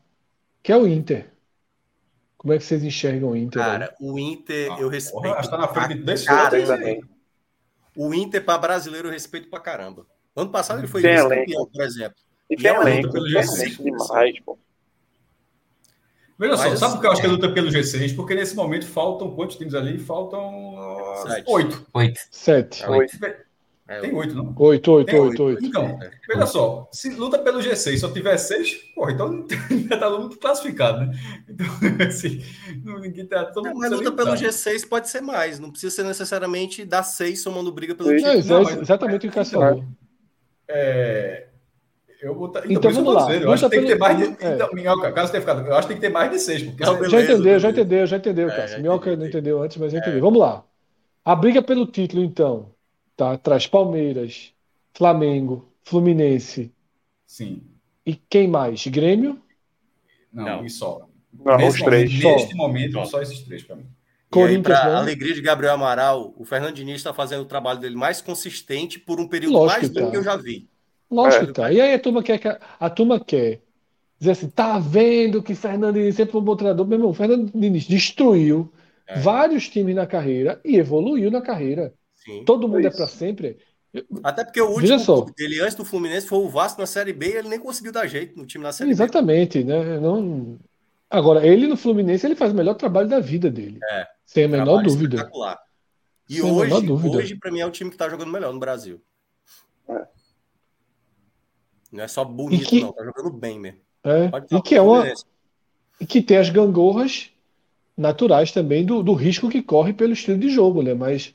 Que 0.64 0.72
é 0.72 0.77
o 0.77 0.88
Inter. 0.88 1.35
Como 2.45 2.53
é 2.53 2.59
que 2.59 2.64
vocês 2.64 2.83
enxergam 2.83 3.32
o 3.32 3.35
Inter? 3.35 3.59
Cara, 3.59 3.85
aí? 3.85 3.95
o 3.99 4.19
Inter 4.19 4.72
ah, 4.72 4.80
eu 4.80 4.88
respeito. 4.88 5.24
Porra, 5.24 5.40
está 5.40 5.57
na 5.57 5.67
frente 5.67 5.95
desse 6.03 6.25
cara, 6.27 6.56
O 7.98 8.14
Inter 8.14 8.45
para 8.45 8.59
brasileiro 8.59 9.07
eu 9.07 9.11
respeito 9.11 9.49
pra 9.49 9.59
caramba. 9.59 10.06
Ano 10.35 10.51
passado 10.51 10.80
ele 10.80 10.85
foi 10.85 11.01
campeão, 11.01 11.65
por 11.65 11.82
exemplo. 11.82 12.15
E, 12.48 12.56
tem 12.56 12.69
é 12.69 12.75
elenco, 12.75 13.11
pelo 13.11 13.25
G6 13.25 13.82
demais, 13.82 14.40
pô. 14.41 14.59
Veja 16.38 16.56
só, 16.56 16.75
sabe 16.75 16.93
por 16.93 17.01
que 17.01 17.07
eu 17.07 17.11
acho 17.14 17.22
que 17.22 17.27
é 17.27 17.30
luta 17.32 17.51
pelo 17.51 17.69
G6? 17.69 18.15
Porque 18.15 18.35
nesse 18.35 18.56
momento 18.56 18.85
faltam 18.85 19.33
quantos 19.33 19.56
times 19.56 19.74
ali? 19.74 19.98
Faltam 19.98 20.75
oito. 21.48 21.88
Oito. 21.95 22.19
Sete. 22.30 22.85
Oito. 22.88 23.17
É, 23.88 24.00
tem 24.00 24.14
oito, 24.16 24.34
não? 24.34 24.54
Oito, 24.58 24.92
oito, 24.94 25.16
oito, 25.16 25.44
oito. 25.44 25.64
Então, 25.64 26.00
veja 26.28 26.46
só, 26.48 26.90
se 26.92 27.12
luta 27.12 27.38
pelo 27.38 27.60
G6 27.60 28.00
só 28.00 28.12
tiver 28.12 28.36
seis, 28.38 28.74
porra, 28.96 29.12
então 29.12 29.46
já 29.88 29.98
tá 30.00 30.10
muito 30.10 30.40
classificado, 30.40 31.06
né? 31.06 31.14
Então, 31.48 31.68
assim, 32.08 32.42
ninguém 32.84 33.28
tá. 33.28 33.46
Todo 33.46 33.66
não, 33.66 33.76
mas 33.76 33.92
luta 33.92 34.12
pelo 34.12 34.32
G6 34.32 34.88
pode 34.90 35.08
ser 35.08 35.22
mais, 35.22 35.60
não 35.60 35.70
precisa 35.70 35.96
ser 35.96 36.04
necessariamente 36.04 36.84
dar 36.84 37.04
seis 37.04 37.44
somando 37.44 37.72
briga 37.72 37.94
pelo 37.94 38.10
título. 38.10 38.32
É, 38.32 38.44
não, 38.44 38.64
mas, 38.64 38.78
exatamente 38.82 39.28
o 39.28 39.32
que 39.32 39.46
falou. 39.46 39.86
É, 40.68 41.46
eu 42.20 42.34
vou 42.34 42.48
então, 42.48 42.64
então 42.66 42.92
vamos 42.92 43.14
lá. 43.14 43.32
Eu 43.36 43.52
acho 43.52 43.66
que 43.66 43.70
tem 43.70 43.82
que 43.82 43.88
ter 43.88 44.00
mais 44.00 44.18
de. 44.18 44.24
É. 44.44 44.56
Então, 44.56 44.70
Minhoca, 44.74 45.12
caso 45.12 45.32
tenha 45.32 45.42
ficado. 45.42 45.64
Eu 45.64 45.76
acho 45.76 45.88
que 45.88 45.94
tem 45.94 46.02
que 46.02 46.08
ter 46.08 46.12
mais 46.12 46.32
de 46.32 46.40
seis. 46.40 46.64
Porque... 46.64 46.84
Não, 46.84 47.08
já 47.08 47.22
entendeu, 47.22 47.60
já 47.60 47.70
entendeu, 47.70 48.08
já 48.08 48.18
entendeu, 48.18 48.50
é, 48.50 48.78
Minhoca 48.80 49.16
não 49.16 49.28
entendeu 49.28 49.62
antes, 49.62 49.78
mas 49.78 49.92
já 49.92 50.00
entendeu. 50.00 50.22
Vamos 50.22 50.40
lá. 50.40 50.64
A 51.24 51.36
briga 51.36 51.62
pelo 51.62 51.86
título, 51.86 52.24
então, 52.24 52.72
tá? 53.16 53.38
Traz 53.38 53.68
Palmeiras, 53.68 54.53
Flamengo, 54.94 55.72
Fluminense. 55.84 56.72
Sim. 57.26 57.64
E 58.06 58.16
quem 58.16 58.48
mais? 58.48 58.85
Grêmio? 58.88 59.42
Não, 60.32 60.44
não. 60.44 60.66
e 60.66 60.69
só. 60.69 61.08
Não, 61.34 61.58
nesse, 61.58 61.80
os 61.80 61.84
três. 61.84 62.11
Neste 62.11 62.52
só. 62.52 62.58
momento, 62.58 62.94
só. 62.94 63.06
só 63.06 63.22
esses 63.22 63.42
três 63.42 63.64
para 63.64 63.76
mim. 63.76 63.85
Corinthians, 64.30 64.80
para 64.80 64.98
alegria 64.98 65.34
de 65.34 65.42
Gabriel 65.42 65.76
Amaral, 65.76 66.34
o 66.38 66.44
Fernando 66.44 66.76
Diniz 66.76 66.98
está 66.98 67.14
fazendo 67.14 67.42
o 67.42 67.45
trabalho 67.45 67.80
dele 67.80 67.95
mais 67.95 68.22
consistente 68.22 69.00
por 69.00 69.19
um 69.19 69.27
período 69.27 69.53
Lógico 69.53 69.82
mais 69.82 69.94
longo 69.94 70.06
tá. 70.06 70.11
que 70.11 70.18
eu 70.18 70.24
já 70.24 70.35
vi. 70.35 70.68
Lógico 71.10 71.44
é. 71.44 71.48
que 71.48 71.53
tá. 71.53 71.72
E 71.72 71.80
aí 71.80 71.94
a 71.94 72.00
turma 72.00 72.22
quer, 72.22 72.60
a 72.80 72.90
turma 72.90 73.19
quer 73.19 73.61
dizer 74.19 74.32
assim, 74.32 74.50
tá 74.50 74.80
vendo 74.80 75.42
que 75.42 75.56
Fernando 75.56 75.95
Diniz 75.95 76.16
sempre 76.16 76.34
foi 76.34 76.42
um 76.42 76.44
bom 76.44 76.56
treinador. 76.56 76.85
Meu 76.85 76.98
irmão, 76.98 77.14
Fernando 77.14 77.52
Diniz 77.53 77.85
destruiu 77.85 78.74
é. 79.08 79.19
vários 79.19 79.69
times 79.69 79.95
na 79.95 80.06
carreira 80.06 80.60
e 80.66 80.76
evoluiu 80.76 81.32
na 81.32 81.42
carreira. 81.42 81.94
Sim, 82.26 82.44
Todo 82.44 82.68
mundo 82.68 82.86
é, 82.86 82.88
é 82.88 82.92
para 82.92 83.08
sempre. 83.08 83.58
Até 84.24 84.44
porque 84.44 84.60
o 84.60 84.72
último 84.72 85.04
clube 85.06 85.34
dele 85.38 85.62
antes 85.62 85.76
do 85.76 85.86
Fluminense 85.86 86.28
foi 86.28 86.40
o 86.40 86.50
Vasco 86.50 86.82
na 86.82 86.88
Série 86.88 87.14
B 87.14 87.28
e 87.28 87.38
ele 87.38 87.48
nem 87.48 87.60
conseguiu 87.60 87.92
dar 87.92 88.08
jeito 88.08 88.38
no 88.38 88.45
time 88.45 88.64
na 88.64 88.74
Série 88.74 88.90
Exatamente, 88.90 89.60
B. 89.60 89.66
né? 89.66 90.00
Não... 90.00 90.60
Agora, 91.10 91.45
ele 91.45 91.68
no 91.68 91.78
Fluminense 91.78 92.26
ele 92.26 92.36
faz 92.36 92.52
o 92.52 92.56
melhor 92.56 92.74
trabalho 92.74 93.08
da 93.08 93.20
vida 93.20 93.50
dele. 93.50 93.80
É, 93.92 94.08
sem 94.26 94.45
a 94.45 94.48
menor 94.50 94.84
dúvida. 94.84 95.30
E 96.28 96.42
sem 96.42 96.52
hoje, 96.52 96.92
hoje 96.92 97.36
para 97.36 97.52
mim, 97.52 97.60
é 97.60 97.66
o 97.66 97.72
time 97.72 97.90
que 97.90 97.95
está 97.95 98.10
jogando 98.10 98.32
melhor 98.32 98.52
no 98.52 98.60
Brasil. 98.60 99.00
É. 99.88 100.08
Não 101.92 102.04
é 102.04 102.08
só 102.08 102.26
bonito, 102.26 102.68
que... 102.68 102.82
não, 102.82 102.92
tá 102.92 103.04
jogando 103.06 103.32
bem 103.32 103.60
mesmo. 103.60 103.80
É, 104.04 104.30
e 104.52 104.62
que 104.62 104.76
é 104.76 104.82
uma. 104.82 105.06
E 106.00 106.06
que 106.06 106.22
tem 106.22 106.38
as 106.38 106.50
gangorras 106.50 107.30
naturais 107.95 108.52
também 108.52 108.86
do, 108.86 109.02
do 109.02 109.14
risco 109.14 109.50
que 109.50 109.64
corre 109.64 109.94
pelo 109.94 110.12
estilo 110.12 110.38
de 110.38 110.50
jogo, 110.50 110.82
né? 110.82 110.94
Mas 110.94 111.34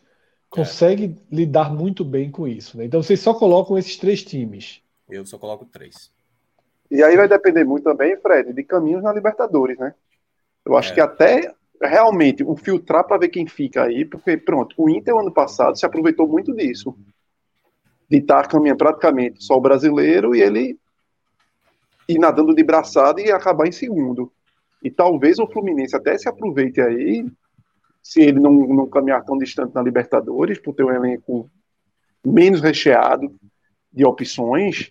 consegue 0.50 1.16
é. 1.16 1.34
lidar 1.34 1.72
muito 1.72 2.04
bem 2.04 2.30
com 2.30 2.46
isso. 2.46 2.76
Né? 2.76 2.84
Então 2.84 3.02
vocês 3.02 3.20
só 3.20 3.32
colocam 3.32 3.78
esses 3.78 3.96
três 3.96 4.22
times. 4.22 4.82
Eu 5.08 5.24
só 5.24 5.38
coloco 5.38 5.64
três. 5.64 6.12
E 6.90 7.02
aí 7.02 7.16
vai 7.16 7.28
depender 7.28 7.64
muito 7.64 7.84
também, 7.84 8.16
Fred, 8.16 8.52
de 8.52 8.64
caminhos 8.64 9.02
na 9.02 9.12
Libertadores, 9.12 9.78
né? 9.78 9.94
Eu 10.64 10.76
acho 10.76 10.90
é. 10.90 10.94
que 10.94 11.00
até 11.00 11.54
realmente 11.80 12.42
o 12.42 12.56
filtrar 12.56 13.06
para 13.06 13.18
ver 13.18 13.28
quem 13.28 13.46
fica 13.46 13.84
aí, 13.84 14.04
porque 14.04 14.36
pronto, 14.36 14.74
o 14.76 14.90
Inter 14.90 15.16
ano 15.16 15.32
passado 15.32 15.78
se 15.78 15.86
aproveitou 15.86 16.28
muito 16.28 16.52
disso. 16.52 16.94
De 18.08 18.18
estar 18.18 18.48
caminhando 18.48 18.78
praticamente 18.78 19.42
só 19.42 19.54
o 19.56 19.60
brasileiro 19.60 20.34
e 20.34 20.42
ele 20.42 20.78
ir 22.08 22.18
nadando 22.18 22.54
de 22.54 22.62
braçada 22.64 23.20
e 23.20 23.30
acabar 23.30 23.68
em 23.68 23.72
segundo. 23.72 24.32
E 24.82 24.90
talvez 24.90 25.38
o 25.38 25.46
Fluminense 25.46 25.94
até 25.94 26.18
se 26.18 26.28
aproveite 26.28 26.80
aí, 26.80 27.24
se 28.02 28.20
ele 28.20 28.40
não, 28.40 28.52
não 28.52 28.88
caminhar 28.88 29.24
tão 29.24 29.36
distante 29.38 29.74
na 29.74 29.82
Libertadores, 29.82 30.58
por 30.58 30.74
ter 30.74 30.84
um 30.84 30.92
elenco 30.92 31.48
menos 32.24 32.60
recheado 32.60 33.34
de 33.92 34.04
opções, 34.04 34.90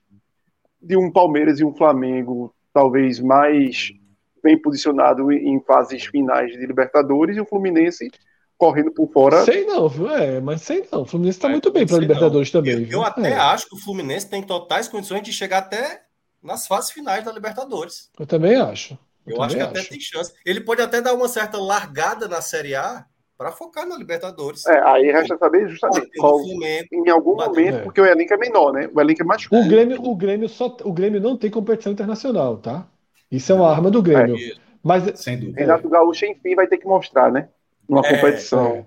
de 0.82 0.98
um 0.98 1.12
Palmeiras 1.12 1.60
e 1.60 1.66
um 1.66 1.76
Flamengo 1.76 2.54
talvez 2.74 3.20
mais 3.20 3.92
bem 4.42 4.58
posicionado 4.58 5.32
em 5.32 5.60
fases 5.62 6.06
finais 6.06 6.52
de 6.52 6.66
Libertadores 6.66 7.36
e 7.36 7.42
o 7.42 7.46
Fluminense 7.46 8.10
correndo 8.58 8.92
por 8.92 9.12
fora. 9.12 9.44
Sei 9.44 9.66
não, 9.66 9.88
viu? 9.88 10.10
É, 10.10 10.40
mas 10.40 10.62
sei 10.62 10.88
não. 10.92 11.02
O 11.02 11.06
Fluminense 11.06 11.38
está 11.38 11.48
é, 11.48 11.52
muito 11.52 11.72
bem 11.72 11.86
para 11.86 11.98
Libertadores 11.98 12.52
não. 12.52 12.62
também. 12.62 12.84
Eu, 12.84 13.00
eu 13.00 13.04
até 13.04 13.32
é. 13.32 13.38
acho 13.38 13.68
que 13.68 13.76
o 13.76 13.80
Fluminense 13.80 14.30
tem 14.30 14.44
totais 14.44 14.88
condições 14.88 15.24
de 15.24 15.32
chegar 15.34 15.60
até 15.60 16.04
nas 16.42 16.68
fases 16.68 16.92
finais 16.92 17.24
da 17.24 17.32
Libertadores. 17.32 18.10
Eu 18.20 18.28
também 18.28 18.56
acho. 18.56 18.98
Eu, 19.26 19.36
eu 19.36 19.42
acho 19.42 19.56
que 19.56 19.62
até 19.62 19.84
tem 19.84 20.00
chance. 20.00 20.34
Ele 20.46 20.62
pode 20.62 20.82
até 20.82 21.02
dar 21.02 21.14
uma 21.14 21.28
certa 21.28 21.58
largada 21.58 22.28
na 22.28 22.42
Série 22.42 22.76
A 22.76 23.06
para 23.38 23.52
focar 23.52 23.88
na 23.88 23.98
Libertadores. 23.98 24.66
É, 24.66 24.82
aí 24.82 25.12
resta 25.12 25.38
saber 25.38 25.70
justamente 25.70 26.10
qual, 26.18 26.42
em 26.42 27.10
algum 27.10 27.36
momento, 27.36 27.78
é. 27.78 27.82
porque 27.82 28.02
o 28.02 28.06
elenco 28.06 28.34
é 28.34 28.38
menor, 28.38 28.74
né? 28.74 28.90
O 28.94 29.00
elenco 29.00 29.22
é 29.22 29.26
mais 29.26 29.48
curto. 29.48 29.66
O 29.66 29.70
Grêmio, 29.70 30.02
o 30.04 30.16
Grêmio 30.16 30.50
só, 30.50 30.76
o 30.84 30.92
Grêmio 30.92 31.22
não 31.22 31.38
tem 31.38 31.50
competição 31.50 31.94
internacional, 31.94 32.58
tá? 32.58 32.86
Isso 33.32 33.52
é 33.52 33.56
uma 33.56 33.72
arma 33.72 33.90
do 33.90 34.02
Grêmio. 34.02 34.36
É. 34.36 34.56
Mas 34.84 35.20
Sem 35.20 35.38
dúvida. 35.38 35.60
Renato 35.60 35.88
Gaúcho 35.88 36.26
enfim 36.26 36.56
vai 36.56 36.68
ter 36.68 36.78
que 36.78 36.86
mostrar, 36.86 37.32
né? 37.32 37.48
Uma 37.88 38.02
é, 38.06 38.16
competição. 38.16 38.76
É. 38.76 38.86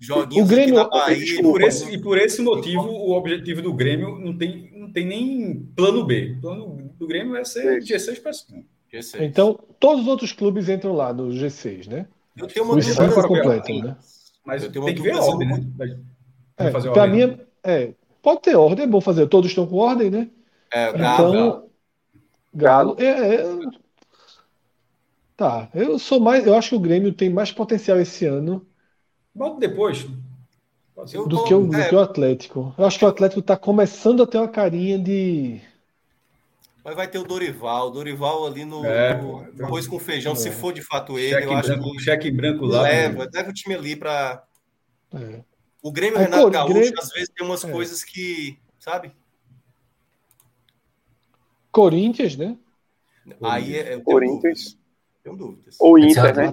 Joguinhos 0.00 0.46
o 0.46 0.48
Grêmio, 0.48 0.80
aqui 0.80 0.96
na 0.96 1.04
Bahia. 1.04 1.38
E 1.38 1.42
por, 1.42 1.62
esse, 1.62 1.94
e 1.94 1.98
por 2.02 2.18
esse 2.18 2.42
motivo, 2.42 2.88
o 2.88 3.12
objetivo 3.12 3.62
do 3.62 3.72
Grêmio 3.72 4.18
não 4.18 4.36
tem, 4.36 4.72
não 4.74 4.92
tem 4.92 5.06
nem 5.06 5.64
plano 5.76 6.04
B. 6.04 6.34
O 6.38 6.40
plano 6.40 6.90
do 6.98 7.06
Grêmio 7.06 7.36
é 7.36 7.44
ser 7.44 7.80
G6 7.80 8.20
para 8.20 8.32
cima. 8.32 8.64
Então, 9.20 9.58
todos 9.80 10.02
os 10.02 10.08
outros 10.08 10.32
clubes 10.32 10.68
entram 10.68 10.92
lá 10.92 11.12
no 11.12 11.28
G6, 11.28 11.88
né? 11.88 12.06
Eu 12.36 12.46
tenho 12.46 12.66
uma 12.66 12.76
dúvida. 12.76 12.92
Cinco 12.92 13.28
completam, 13.28 13.78
né? 13.80 13.96
Mas 14.44 14.68
tem 14.68 14.94
que 14.94 15.02
ver 15.02 15.14
a 15.14 15.22
ordem, 15.22 15.48
né? 15.48 16.00
É, 16.58 16.70
para 16.70 17.06
mim, 17.06 17.22
é, 17.22 17.38
é, 17.64 17.94
pode 18.20 18.42
ter 18.42 18.54
ordem, 18.54 18.84
é 18.84 18.88
bom 18.88 19.00
fazer. 19.00 19.26
Todos 19.28 19.50
estão 19.50 19.66
com 19.66 19.76
ordem, 19.76 20.10
né? 20.10 20.30
É, 20.72 20.90
então, 20.90 21.32
Galo. 21.32 21.70
Galo 22.54 22.96
é, 22.98 23.34
é, 23.34 23.58
tá, 25.36 25.70
eu 25.74 25.98
sou 25.98 26.20
mais. 26.20 26.46
Eu 26.46 26.54
acho 26.54 26.70
que 26.70 26.76
o 26.76 26.80
Grêmio 26.80 27.12
tem 27.12 27.30
mais 27.30 27.50
potencial 27.50 27.98
esse 27.98 28.26
ano. 28.26 28.66
Bota 29.34 29.58
depois. 29.58 30.06
Do, 31.26 31.44
que 31.44 31.54
o, 31.54 31.66
do 31.66 31.88
que 31.88 31.94
o 31.94 32.00
Atlético. 32.00 32.74
Eu 32.76 32.84
acho 32.84 32.98
que 32.98 33.04
o 33.04 33.08
Atlético 33.08 33.40
está 33.40 33.56
começando 33.56 34.22
a 34.22 34.26
ter 34.26 34.36
uma 34.36 34.48
carinha 34.48 34.98
de 34.98 35.60
mas 36.84 36.96
vai 36.96 37.06
ter 37.06 37.18
o 37.18 37.24
Dorival. 37.24 37.88
O 37.88 37.90
Dorival 37.90 38.46
ali 38.46 38.64
no, 38.64 38.84
é, 38.84 39.14
no 39.14 39.64
arroz 39.64 39.86
com 39.86 39.98
feijão, 39.98 40.32
é. 40.32 40.36
se 40.36 40.50
for 40.50 40.72
de 40.72 40.82
fato 40.82 41.18
ele, 41.18 41.30
cheque 41.30 41.46
eu 41.46 41.52
acho 41.52 41.68
branco, 41.68 41.92
que. 41.92 41.98
Cheque 42.00 42.30
branco 42.30 42.66
lá. 42.66 42.82
Leva, 42.82 43.28
leva 43.32 43.50
o 43.50 43.52
time 43.52 43.74
ali 43.74 43.94
para. 43.94 44.44
É. 45.14 45.40
O 45.82 45.92
Grêmio 45.92 46.18
Aí, 46.18 46.24
Renato 46.24 46.50
Gaúcho, 46.50 46.74
Grêmio... 46.74 46.98
às 46.98 47.10
vezes, 47.10 47.28
tem 47.28 47.46
umas 47.46 47.64
é. 47.64 47.70
coisas 47.70 48.02
que. 48.02 48.58
Sabe? 48.78 49.12
Corinthians, 51.70 52.36
né? 52.36 52.56
Aí 53.42 53.76
é. 53.76 53.98
Corinthians. 54.00 54.76
Tenho 55.22 55.36
dúvidas. 55.36 55.76
Ou 55.78 55.98
Inter, 55.98 56.34
né? 56.34 56.50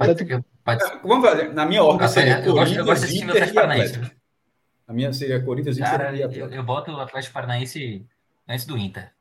Vamos 1.03 1.27
fazer. 1.27 1.53
Na 1.53 1.65
minha 1.65 1.83
ordem 1.83 2.07
seria 2.07 2.39
eu 2.41 2.53
Corinthians, 2.53 2.85
gosto, 2.85 3.05
eu 3.05 3.11
Inter 3.11 3.53
e 3.53 3.57
Atlético. 3.57 4.11
A 4.87 4.93
minha 4.93 5.11
seria 5.11 5.43
Corinthians, 5.43 5.77
Inter 5.77 5.89
Cara, 5.89 6.15
e 6.15 6.23
Atlético. 6.23 6.53
Eu, 6.53 6.57
eu 6.57 6.63
boto 6.63 6.91
o 6.91 6.99
Atlético 6.99 7.33
Paranaense 7.33 8.05
antes 8.47 8.65
do 8.65 8.77
Inter. 8.77 9.11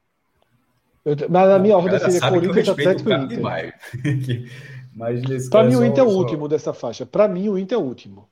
Eu, 1.09 1.17
mas 1.29 1.51
a 1.51 1.59
minha 1.59 1.77
ordem 1.77 1.99
seria 1.99 2.29
Corinthians, 2.29 2.69
Atlético 2.69 3.11
e 3.11 3.15
Inter. 3.15 3.41
Para 5.51 5.65
mim, 5.65 5.77
o 5.77 5.85
Inter 5.85 6.05
é 6.05 6.07
o 6.07 6.11
último 6.11 6.49
dessa 6.49 6.73
faixa. 6.73 7.07
Para 7.07 7.29
mim, 7.29 7.49
o 7.49 7.57
Inter 7.57 7.79
é 7.79 7.81
o 7.81 7.85
último. 7.85 8.29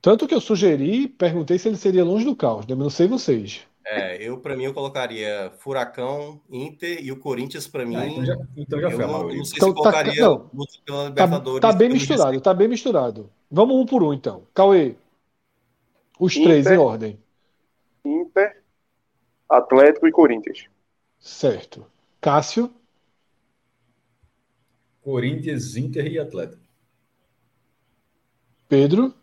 Tanto 0.00 0.26
que 0.26 0.34
eu 0.34 0.40
sugeri, 0.40 1.08
perguntei 1.08 1.58
se 1.58 1.68
ele 1.68 1.76
seria 1.76 2.04
longe 2.04 2.24
do 2.24 2.36
caos, 2.36 2.66
né? 2.66 2.76
Não 2.76 2.88
sei 2.88 3.08
vocês. 3.08 3.66
É, 3.84 4.16
eu 4.20 4.38
para 4.38 4.56
mim 4.56 4.64
eu 4.64 4.74
colocaria 4.74 5.52
Furacão, 5.58 6.40
Inter 6.50 7.04
e 7.04 7.12
o 7.12 7.18
Corinthians 7.18 7.68
para 7.68 7.86
mim. 7.86 7.96
Ah, 7.96 8.06
então 8.06 8.24
já, 8.24 8.36
então 8.56 8.80
já 8.80 8.90
foi 8.90 9.04
eu, 9.04 9.08
não, 9.08 9.28
não 9.28 9.44
sei 9.44 9.56
então, 9.56 9.68
se 9.68 9.68
tá, 9.74 9.74
colocaria 9.74 10.22
não, 10.22 10.50
pela 10.84 10.84
tá, 10.84 11.08
Libertadores. 11.08 11.60
Tá, 11.60 11.72
tá 11.72 11.76
bem 11.76 11.88
misturado, 11.90 12.40
tá 12.40 12.54
bem 12.54 12.68
misturado. 12.68 13.30
Vamos 13.50 13.76
um 13.76 13.86
por 13.86 14.02
um 14.02 14.12
então. 14.12 14.42
Cauê. 14.52 14.96
Os 16.18 16.36
Inter, 16.36 16.44
três 16.44 16.66
em 16.66 16.78
ordem. 16.78 17.18
Inter, 18.04 18.62
Atlético 19.48 20.08
e 20.08 20.12
Corinthians. 20.12 20.66
Certo. 21.18 21.86
Cássio? 22.20 22.72
Corinthians, 25.02 25.76
Inter 25.76 26.06
e 26.06 26.18
Atlético. 26.18 26.62
Pedro? 28.68 29.14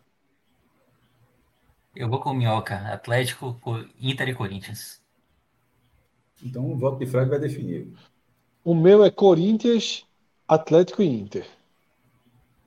Eu 1.94 2.08
vou 2.08 2.18
com 2.20 2.32
Minhoca. 2.32 2.76
Atlético, 2.92 3.56
Inter 4.00 4.28
e 4.28 4.34
Corinthians. 4.34 5.02
Então 6.42 6.70
o 6.70 6.76
voto 6.76 6.98
de 6.98 7.06
Fred 7.06 7.28
vai 7.28 7.38
definir. 7.38 7.92
O 8.64 8.74
meu 8.74 9.04
é 9.04 9.10
Corinthians, 9.10 10.04
Atlético 10.48 11.02
e 11.02 11.06
Inter. 11.06 11.46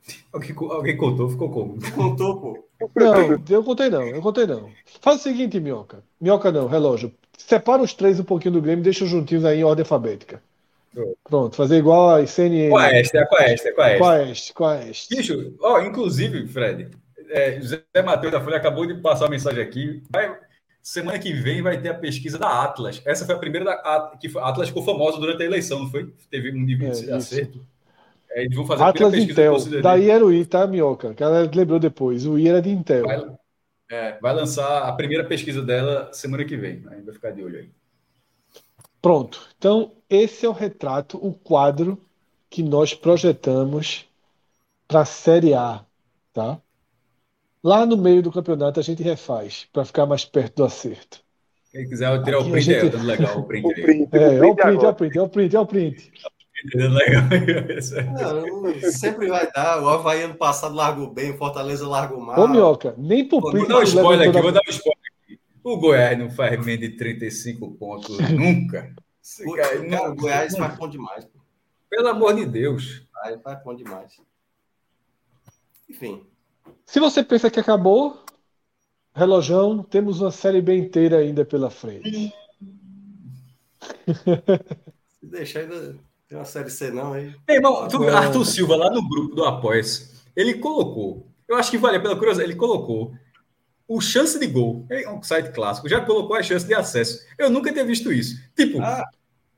Alguém, 0.31 0.55
alguém 0.55 0.97
contou, 0.97 1.29
ficou 1.29 1.49
como? 1.49 1.77
Contou, 1.93 2.39
pô. 2.39 2.67
Não, 2.95 3.41
eu 3.49 3.63
contei 3.63 3.89
não, 3.89 4.03
eu 4.03 4.21
contei 4.21 4.45
não. 4.45 4.71
Faz 5.01 5.19
o 5.19 5.23
seguinte, 5.23 5.59
Minhoca. 5.59 6.03
Minhoca 6.21 6.51
não, 6.51 6.67
relógio. 6.67 7.13
Separa 7.37 7.83
os 7.83 7.93
três 7.93 8.19
um 8.19 8.23
pouquinho 8.23 8.55
do 8.55 8.61
Grêmio 8.61 8.81
e 8.81 8.83
deixa 8.83 9.05
juntinhos 9.05 9.45
aí 9.45 9.59
em 9.59 9.63
ordem 9.63 9.83
alfabética. 9.83 10.41
Pronto, 11.23 11.55
fazer 11.55 11.77
igual 11.77 12.09
a 12.09 12.25
CNN. 12.25 12.75
É 12.75 12.91
é 12.91 12.99
esta? 13.01 13.25
Qual 13.27 13.41
é? 13.41 13.55
Qual 13.97 14.13
é? 14.13 14.33
Qual 14.53 14.71
é 14.73 14.89
esta? 14.89 15.15
Bicho, 15.15 15.53
ó, 15.61 15.79
inclusive, 15.81 16.47
Fred, 16.47 16.89
é, 17.29 17.61
José 17.61 17.83
Matheus 18.03 18.31
da 18.31 18.41
Folha 18.41 18.57
acabou 18.57 18.85
de 18.85 18.95
passar 18.95 19.25
uma 19.25 19.31
mensagem 19.31 19.61
aqui. 19.61 20.01
Vai, 20.09 20.35
semana 20.81 21.19
que 21.19 21.31
vem 21.33 21.61
vai 21.61 21.79
ter 21.79 21.89
a 21.89 21.93
pesquisa 21.93 22.39
da 22.39 22.63
Atlas. 22.63 23.01
Essa 23.05 23.25
foi 23.25 23.35
a 23.35 23.39
primeira 23.39 23.65
da 23.65 24.11
que 24.19 24.35
a 24.37 24.49
Atlas 24.49 24.69
ficou 24.69 24.83
famosa 24.83 25.19
durante 25.19 25.43
a 25.43 25.45
eleição, 25.45 25.79
não 25.79 25.91
foi? 25.91 26.11
Teve 26.31 26.51
um 26.51 26.63
nível 26.63 26.89
de 26.91 27.09
é, 27.09 27.13
acerto. 27.13 27.59
É, 28.31 28.43
eles 28.43 28.55
vão 28.55 28.65
fazer 28.65 28.83
Atlas 28.83 29.13
a 29.13 29.17
Intel. 29.17 29.57
Daí 29.81 30.09
era 30.09 30.25
o 30.25 30.33
I, 30.33 30.45
tá, 30.45 30.65
Minhoca? 30.65 31.13
Que 31.13 31.23
ela 31.23 31.49
lembrou 31.53 31.79
depois. 31.79 32.25
O 32.25 32.39
I 32.39 32.49
era 32.49 32.61
de 32.61 32.69
Intel. 32.69 33.05
Vai, 33.05 33.23
é, 33.89 34.17
vai 34.19 34.33
lançar 34.33 34.83
a 34.83 34.91
primeira 34.91 35.23
pesquisa 35.23 35.61
dela 35.61 36.11
semana 36.13 36.43
que 36.45 36.57
vem. 36.57 36.83
Ainda 36.89 37.05
vai 37.05 37.13
ficar 37.13 37.31
de 37.31 37.43
olho 37.43 37.59
aí. 37.59 37.69
Pronto. 39.01 39.47
Então, 39.57 39.93
esse 40.09 40.45
é 40.45 40.49
o 40.49 40.53
retrato, 40.53 41.17
o 41.17 41.33
quadro 41.33 42.01
que 42.49 42.63
nós 42.63 42.93
projetamos 42.93 44.05
para 44.87 45.01
a 45.01 45.05
Série 45.05 45.53
A, 45.53 45.85
tá? 46.33 46.59
Lá 47.63 47.85
no 47.85 47.97
meio 47.97 48.21
do 48.21 48.31
campeonato 48.31 48.79
a 48.79 48.83
gente 48.83 49.03
refaz 49.03 49.67
para 49.71 49.85
ficar 49.85 50.05
mais 50.05 50.23
perto 50.23 50.57
do 50.57 50.63
acerto. 50.63 51.19
Quem 51.71 51.87
quiser 51.87 52.23
tirar 52.23 52.39
o 52.39 52.49
print 52.49 52.63
gente... 52.63 52.95
aí, 52.95 53.03
legal 53.03 53.39
o 53.39 53.43
print. 53.43 53.65
o 53.65 53.73
print, 53.73 54.09
é, 54.13 54.41
o 54.41 54.55
print, 54.55 54.85
é 54.85 54.89
o 54.89 54.93
print, 54.93 55.17
é 55.17 55.21
o 55.21 55.29
print, 55.29 55.55
é 55.55 55.59
o 55.59 55.65
print. 55.65 56.11
Não, 56.65 58.91
sempre 58.91 59.27
vai 59.27 59.49
dar. 59.51 59.81
O 59.81 59.89
Havaí 59.89 60.23
ano 60.23 60.35
passado 60.35 60.75
largou 60.75 61.13
bem, 61.13 61.31
o 61.31 61.37
Fortaleza 61.37 61.87
largou 61.87 62.19
mal. 62.19 62.39
Ô, 62.39 62.47
Minhoca, 62.47 62.95
nem 62.97 63.27
pro 63.27 63.41
print. 63.41 63.59
Vou 63.59 63.67
dar 63.67 63.79
um 63.79 63.83
spoiler 63.83 64.29
aqui, 64.29 64.41
vou 64.41 64.51
dar 64.51 64.61
um 64.65 64.69
spoiler 64.69 65.03
aqui. 65.23 65.39
O 65.63 65.77
Goiás 65.77 66.17
não 66.17 66.29
faz 66.29 66.65
menos 66.65 66.81
de 66.81 66.97
35 66.97 67.71
pontos 67.75 68.17
nunca. 68.31 68.93
O, 69.45 69.53
cara, 69.53 69.89
cara, 69.89 70.11
o 70.11 70.15
Goiás 70.15 70.57
faz 70.57 70.75
ponto 70.75 70.91
demais. 70.91 71.25
Pô. 71.25 71.39
Pelo 71.89 72.07
amor 72.07 72.33
de 72.33 72.45
Deus. 72.45 73.03
Aí 73.23 73.37
faz 73.39 73.61
ponto 73.61 73.77
demais. 73.77 74.19
Enfim. 75.89 76.23
Se 76.85 76.99
você 76.99 77.23
pensa 77.23 77.51
que 77.51 77.59
acabou, 77.59 78.23
relojão, 79.13 79.83
temos 79.83 80.21
uma 80.21 80.31
série 80.31 80.61
bem 80.61 80.79
inteira 80.79 81.17
ainda 81.17 81.45
pela 81.45 81.69
frente. 81.69 82.33
Se 85.19 85.25
deixar 85.25 85.61
ainda 85.61 85.97
tem 86.27 86.37
uma 86.37 86.45
série 86.45 86.69
C 86.69 86.91
não 86.91 87.13
aí. 87.13 87.33
Ei, 87.47 87.55
irmão, 87.55 87.87
tu, 87.87 88.03
Arthur 88.09 88.45
Silva 88.45 88.75
lá 88.75 88.89
no 88.89 89.07
grupo 89.07 89.35
do 89.35 89.45
Apoies, 89.45 90.23
ele 90.35 90.55
colocou, 90.55 91.27
eu 91.47 91.55
acho 91.55 91.71
que 91.71 91.77
vale 91.77 91.99
pela 91.99 92.17
curiosidade, 92.17 92.51
ele 92.51 92.59
colocou 92.59 93.13
o 93.87 94.01
chance 94.01 94.37
de 94.37 94.47
gol, 94.47 94.85
é 94.89 95.09
um 95.09 95.23
site 95.23 95.53
clássico, 95.53 95.87
já 95.87 96.01
colocou 96.01 96.35
a 96.35 96.43
chance 96.43 96.65
de 96.65 96.73
acesso. 96.73 97.25
Eu 97.37 97.49
nunca 97.49 97.71
tinha 97.71 97.85
visto 97.85 98.11
isso. 98.11 98.35
Tipo, 98.53 98.81
ah. 98.81 99.05